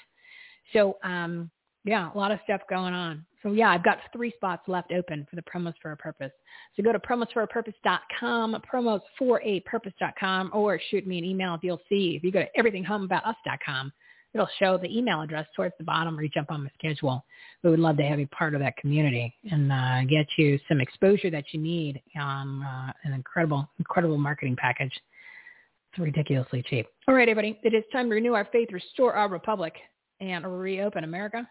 So 0.73 0.97
um, 1.03 1.51
yeah, 1.85 2.11
a 2.13 2.17
lot 2.17 2.31
of 2.31 2.39
stuff 2.43 2.61
going 2.69 2.93
on. 2.93 3.25
So 3.45 3.51
yeah, 3.51 3.69
I've 3.69 3.83
got 3.83 3.99
three 4.11 4.31
spots 4.31 4.63
left 4.67 4.91
open 4.91 5.27
for 5.29 5.35
the 5.35 5.43
promos 5.43 5.75
for 5.79 5.91
a 5.91 5.97
purpose. 5.97 6.31
So 6.75 6.81
go 6.81 6.91
to 6.91 6.97
promosforapurpose.com, 6.97 8.63
promos 8.73 9.01
for 9.19 9.39
a 9.43 9.63
or 10.51 10.79
shoot 10.89 11.05
me 11.05 11.19
an 11.19 11.25
email 11.25 11.53
if 11.53 11.63
you'll 11.63 11.81
see. 11.87 12.15
If 12.15 12.23
you 12.23 12.31
go 12.31 12.41
to 12.41 12.49
everythinghomeaboutus.com, 12.59 13.93
it'll 14.33 14.49
show 14.57 14.79
the 14.79 14.97
email 14.97 15.21
address 15.21 15.45
towards 15.55 15.75
the 15.77 15.83
bottom 15.83 16.15
where 16.15 16.23
you 16.23 16.29
jump 16.33 16.49
on 16.49 16.63
my 16.63 16.71
schedule. 16.75 17.23
We 17.61 17.69
would 17.69 17.79
love 17.79 17.97
to 17.97 18.03
have 18.03 18.19
you 18.19 18.25
part 18.27 18.55
of 18.55 18.61
that 18.61 18.77
community 18.77 19.31
and 19.51 19.71
uh, 19.71 20.05
get 20.09 20.25
you 20.39 20.59
some 20.67 20.81
exposure 20.81 21.29
that 21.29 21.45
you 21.51 21.59
need 21.59 22.01
on 22.19 22.63
uh, 22.63 22.93
an 23.03 23.13
incredible, 23.13 23.69
incredible 23.77 24.17
marketing 24.17 24.55
package. 24.59 24.91
It's 25.91 25.99
ridiculously 25.99 26.63
cheap. 26.67 26.87
All 27.07 27.13
right, 27.13 27.29
everybody. 27.29 27.59
It 27.61 27.75
is 27.75 27.83
time 27.93 28.09
to 28.09 28.15
renew 28.15 28.33
our 28.33 28.47
faith, 28.51 28.69
restore 28.71 29.13
our 29.13 29.29
republic 29.29 29.75
and 30.19 30.59
reopen 30.59 31.03
America. 31.03 31.47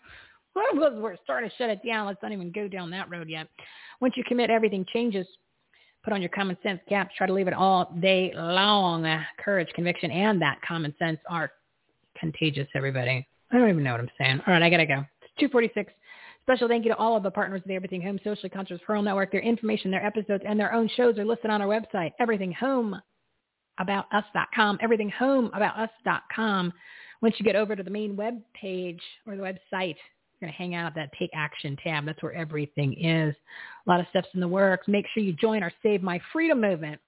Well, 0.54 1.00
we're 1.00 1.16
starting 1.24 1.50
to 1.50 1.56
shut 1.56 1.70
it 1.70 1.80
down. 1.84 2.06
Let's 2.06 2.22
not 2.22 2.30
even 2.32 2.52
go 2.52 2.68
down 2.68 2.90
that 2.90 3.10
road 3.10 3.28
yet. 3.28 3.48
Once 4.00 4.14
you 4.16 4.22
commit, 4.24 4.50
everything 4.50 4.86
changes. 4.92 5.26
Put 6.04 6.12
on 6.12 6.20
your 6.20 6.30
common 6.30 6.56
sense 6.62 6.80
caps. 6.88 7.14
Try 7.16 7.26
to 7.26 7.32
leave 7.32 7.48
it 7.48 7.54
all 7.54 7.92
day 8.00 8.32
long. 8.36 9.06
Ah, 9.06 9.24
courage, 9.42 9.68
conviction, 9.74 10.10
and 10.10 10.42
that 10.42 10.60
common 10.66 10.94
sense 10.98 11.18
are 11.28 11.50
contagious, 12.18 12.66
everybody. 12.74 13.26
I 13.50 13.58
don't 13.58 13.70
even 13.70 13.82
know 13.82 13.92
what 13.92 14.00
I'm 14.00 14.10
saying. 14.18 14.40
All 14.46 14.52
right, 14.52 14.62
I 14.62 14.68
got 14.70 14.76
to 14.78 14.86
go. 14.86 15.04
It's 15.22 15.32
246. 15.40 15.92
Special 16.42 16.68
thank 16.68 16.84
you 16.84 16.90
to 16.90 16.96
all 16.98 17.16
of 17.16 17.22
the 17.22 17.30
partners 17.30 17.62
of 17.62 17.68
the 17.68 17.74
Everything 17.74 18.02
Home 18.02 18.20
Socially 18.22 18.50
Conscious 18.50 18.78
Referral 18.86 19.02
Network. 19.02 19.32
Their 19.32 19.40
information, 19.40 19.90
their 19.90 20.04
episodes, 20.04 20.44
and 20.46 20.60
their 20.60 20.74
own 20.74 20.90
shows 20.94 21.16
are 21.18 21.24
listed 21.24 21.50
on 21.50 21.62
our 21.62 21.68
website, 21.68 22.12
everythinghomeaboutus.com, 22.20 24.78
everythinghomeaboutus.com. 24.78 26.72
Once 27.22 27.34
you 27.38 27.46
get 27.46 27.56
over 27.56 27.74
to 27.74 27.82
the 27.82 27.90
main 27.90 28.14
web 28.14 28.42
page 28.52 29.00
or 29.26 29.36
the 29.36 29.42
website, 29.42 29.96
going 30.44 30.52
to 30.52 30.58
hang 30.58 30.74
out 30.74 30.86
at 30.88 30.94
that 30.94 31.10
Take 31.18 31.30
Action 31.34 31.76
tab. 31.82 32.04
That's 32.06 32.22
where 32.22 32.34
everything 32.34 32.94
is. 32.94 33.34
A 33.86 33.90
lot 33.90 34.00
of 34.00 34.06
stuff's 34.10 34.28
in 34.34 34.40
the 34.40 34.48
works. 34.48 34.86
Make 34.88 35.06
sure 35.12 35.22
you 35.22 35.32
join 35.32 35.62
our 35.62 35.72
Save 35.82 36.02
My 36.02 36.20
Freedom 36.32 36.60
movement. 36.60 37.00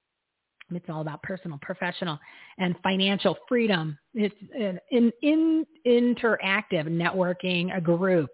It's 0.74 0.86
all 0.88 1.00
about 1.00 1.22
personal, 1.22 1.58
professional, 1.62 2.18
and 2.58 2.74
financial 2.82 3.36
freedom. 3.48 3.96
It's 4.14 4.34
an 4.58 4.80
in, 4.90 5.12
in, 5.22 5.66
interactive 5.86 6.88
networking 6.88 7.76
a 7.76 7.80
group. 7.80 8.30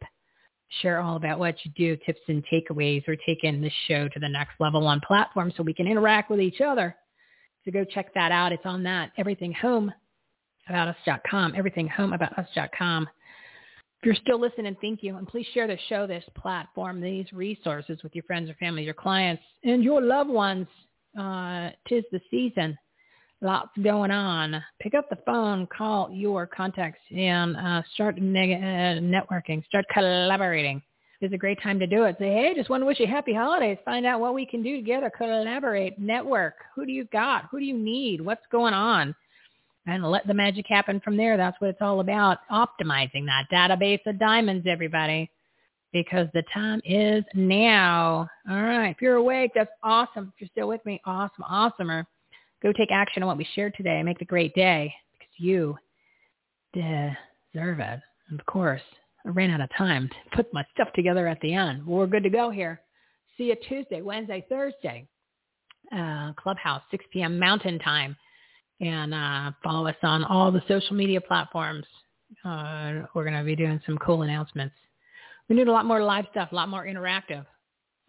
Share 0.81 1.01
all 1.01 1.17
about 1.17 1.39
what 1.39 1.57
you 1.65 1.71
do, 1.77 1.99
tips 2.07 2.21
and 2.29 2.43
takeaways. 2.51 3.05
We're 3.07 3.19
taking 3.27 3.61
this 3.61 3.73
show 3.87 4.09
to 4.09 4.19
the 4.19 4.29
next 4.29 4.53
level 4.61 4.87
on 4.87 5.01
platform 5.07 5.53
so 5.55 5.63
we 5.63 5.75
can 5.75 5.87
interact 5.87 6.31
with 6.31 6.41
each 6.41 6.63
other. 6.63 6.97
So 7.65 7.71
go 7.71 7.85
check 7.85 8.15
that 8.15 8.33
out. 8.33 8.53
It's 8.53 8.65
on 8.65 8.83
that 8.85 9.13
Everything 9.19 9.53
Home 9.53 9.93
aboutus.com, 10.71 11.53
everythinghomeaboutus.com. 11.53 13.09
If 14.03 14.07
you're 14.07 14.15
still 14.17 14.41
listening, 14.41 14.77
thank 14.81 15.05
you. 15.05 15.17
And 15.17 15.29
please 15.29 15.47
share 15.55 15.69
the 15.69 15.79
show, 15.89 16.09
this 16.09 16.25
platform, 16.37 17.01
these 17.01 17.33
resources 17.33 18.03
with 18.03 18.13
your 18.17 18.25
friends 18.25 18.51
or 18.51 18.55
family, 18.55 18.83
your 18.83 18.95
clients, 18.95 19.45
and 19.63 19.85
your 19.85 20.03
loved 20.03 20.29
ones. 20.29 20.67
Uh, 21.17 21.71
tis 21.89 22.03
the 22.11 22.21
season. 22.29 22.77
Lots 23.43 23.71
going 23.81 24.11
on. 24.11 24.61
Pick 24.81 24.95
up 24.95 25.09
the 25.09 25.19
phone, 25.25 25.69
call 25.69 26.11
your 26.11 26.49
contacts, 26.49 26.99
and 27.17 27.57
uh, 27.57 27.83
start 27.95 28.19
neg- 28.19 28.61
uh, 28.61 29.01
networking. 29.01 29.65
Start 29.67 29.85
collaborating. 29.93 30.83
It's 31.21 31.33
a 31.33 31.39
great 31.39 31.63
time 31.63 31.79
to 31.79 31.87
do 31.87 32.03
it. 32.03 32.17
Say, 32.19 32.33
hey, 32.33 32.55
just 32.57 32.71
want 32.71 32.81
to 32.81 32.87
wish 32.87 32.99
you 32.99 33.07
happy 33.07 33.33
holidays. 33.33 33.79
Find 33.85 34.05
out 34.05 34.19
what 34.19 34.35
we 34.35 34.45
can 34.45 34.65
do 34.65 34.75
together. 34.79 35.13
Collaborate, 35.17 35.97
network. 35.97 36.55
Who 36.75 36.85
do 36.85 36.91
you 36.91 37.05
got? 37.13 37.45
Who 37.53 37.61
do 37.61 37.65
you 37.65 37.79
need? 37.79 38.21
What's 38.21 38.47
going 38.51 38.75
on? 38.75 39.15
And 39.87 40.05
let 40.05 40.27
the 40.27 40.35
magic 40.35 40.67
happen 40.69 41.01
from 41.01 41.17
there. 41.17 41.37
That's 41.37 41.61
what 41.61 41.71
it's 41.71 41.83
all 41.83 42.01
about. 42.01 42.39
Optimizing 42.51 43.27
that 43.27 43.47
database 43.53 44.01
of 44.07 44.19
diamonds, 44.19 44.67
everybody. 44.71 45.31
Because 45.93 46.29
the 46.33 46.45
time 46.55 46.81
is 46.85 47.25
now. 47.35 48.29
All 48.49 48.63
right. 48.63 48.91
If 48.91 49.03
you're 49.03 49.17
awake, 49.17 49.51
that's 49.55 49.71
awesome. 49.83 50.33
If 50.35 50.41
you're 50.41 50.49
still 50.53 50.69
with 50.69 50.85
me, 50.87 51.01
awesome, 51.05 51.45
awesomer. 51.51 52.05
Go 52.63 52.73
take 52.73 52.91
action 52.93 53.23
on 53.23 53.27
what 53.27 53.37
we 53.37 53.47
shared 53.55 53.75
today. 53.77 54.03
Make 54.03 54.19
it 54.19 54.23
a 54.23 54.27
great 54.27 54.55
day 54.55 54.95
because 55.13 55.35
you 55.37 55.77
deserve 56.73 57.81
it. 57.81 58.01
Of 58.33 58.47
course, 58.47 58.81
I 59.27 59.31
ran 59.31 59.51
out 59.51 59.61
of 59.61 59.69
time 59.77 60.09
to 60.09 60.37
put 60.37 60.53
my 60.55 60.65
stuff 60.73 60.89
together 60.95 61.27
at 61.27 61.41
the 61.41 61.55
end. 61.55 61.85
Well, 61.87 61.99
we're 61.99 62.07
good 62.07 62.23
to 62.23 62.31
go 62.31 62.51
here. 62.51 62.81
See 63.37 63.45
you 63.45 63.57
Tuesday, 63.69 64.01
Wednesday, 64.01 64.47
Thursday. 64.49 65.07
Uh, 65.95 66.33
Clubhouse, 66.35 66.83
6 66.91 67.05
p.m. 67.13 67.39
Mountain 67.39 67.79
Time. 67.81 68.17
And 68.81 69.15
uh, 69.15 69.53
follow 69.63 69.87
us 69.87 69.97
on 70.03 70.25
all 70.25 70.51
the 70.51 70.63
social 70.67 70.97
media 70.97 71.21
platforms. 71.21 71.87
Uh, 72.45 73.03
we're 73.15 73.25
going 73.25 73.39
to 73.39 73.45
be 73.45 73.55
doing 73.55 73.81
some 73.87 73.99
cool 73.99 74.23
announcements. 74.23 74.75
We're 75.49 75.57
doing 75.57 75.69
a 75.69 75.73
lot 75.73 75.87
more 75.87 76.03
live 76.03 76.27
stuff, 76.31 76.51
a 76.53 76.55
lot 76.55 76.69
more 76.69 76.87
interactive. 76.87 77.47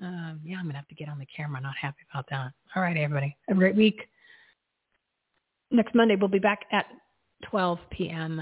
Um, 0.02 0.40
yeah, 0.44 0.58
I'm 0.58 0.64
going 0.64 0.74
to 0.74 0.78
have 0.78 0.88
to 0.88 0.96
get 0.96 1.10
on 1.10 1.20
the 1.20 1.28
camera. 1.36 1.62
Not 1.62 1.76
happy 1.80 2.00
about 2.12 2.26
that. 2.30 2.52
All 2.76 2.82
right, 2.82 2.98
everybody. 2.98 3.36
Have 3.48 3.58
a 3.58 3.60
great 3.60 3.76
week. 3.76 4.08
Next 5.72 5.94
Monday, 5.96 6.16
we'll 6.16 6.30
be 6.30 6.40
back 6.40 6.66
at 6.72 6.86
12 7.50 7.80
p.m. 7.92 8.42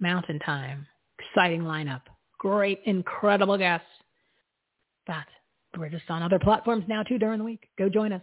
Mountain 0.00 0.38
Time. 0.40 0.86
Exciting 1.18 1.62
lineup. 1.62 2.02
Great, 2.38 2.80
incredible 2.84 3.58
guests. 3.58 3.86
But 5.06 5.26
we're 5.76 5.88
just 5.88 6.08
on 6.08 6.22
other 6.22 6.38
platforms 6.38 6.84
now 6.88 7.02
too 7.02 7.18
during 7.18 7.38
the 7.38 7.44
week. 7.44 7.68
Go 7.78 7.88
join 7.88 8.12
us. 8.12 8.22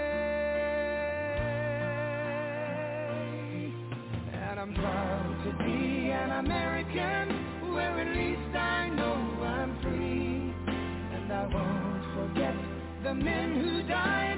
I'm 4.61 4.75
proud 4.75 5.43
to 5.43 5.63
be 5.65 6.11
an 6.11 6.45
American, 6.45 7.73
where 7.73 7.99
at 7.99 8.15
least 8.15 8.55
I 8.55 8.89
know 8.89 9.15
I'm 9.43 9.75
free. 9.81 10.53
And 11.15 11.33
I 11.33 11.47
won't 11.47 12.05
forget 12.13 12.53
the 13.01 13.15
men 13.15 13.59
who 13.59 13.81
died, 13.87 14.37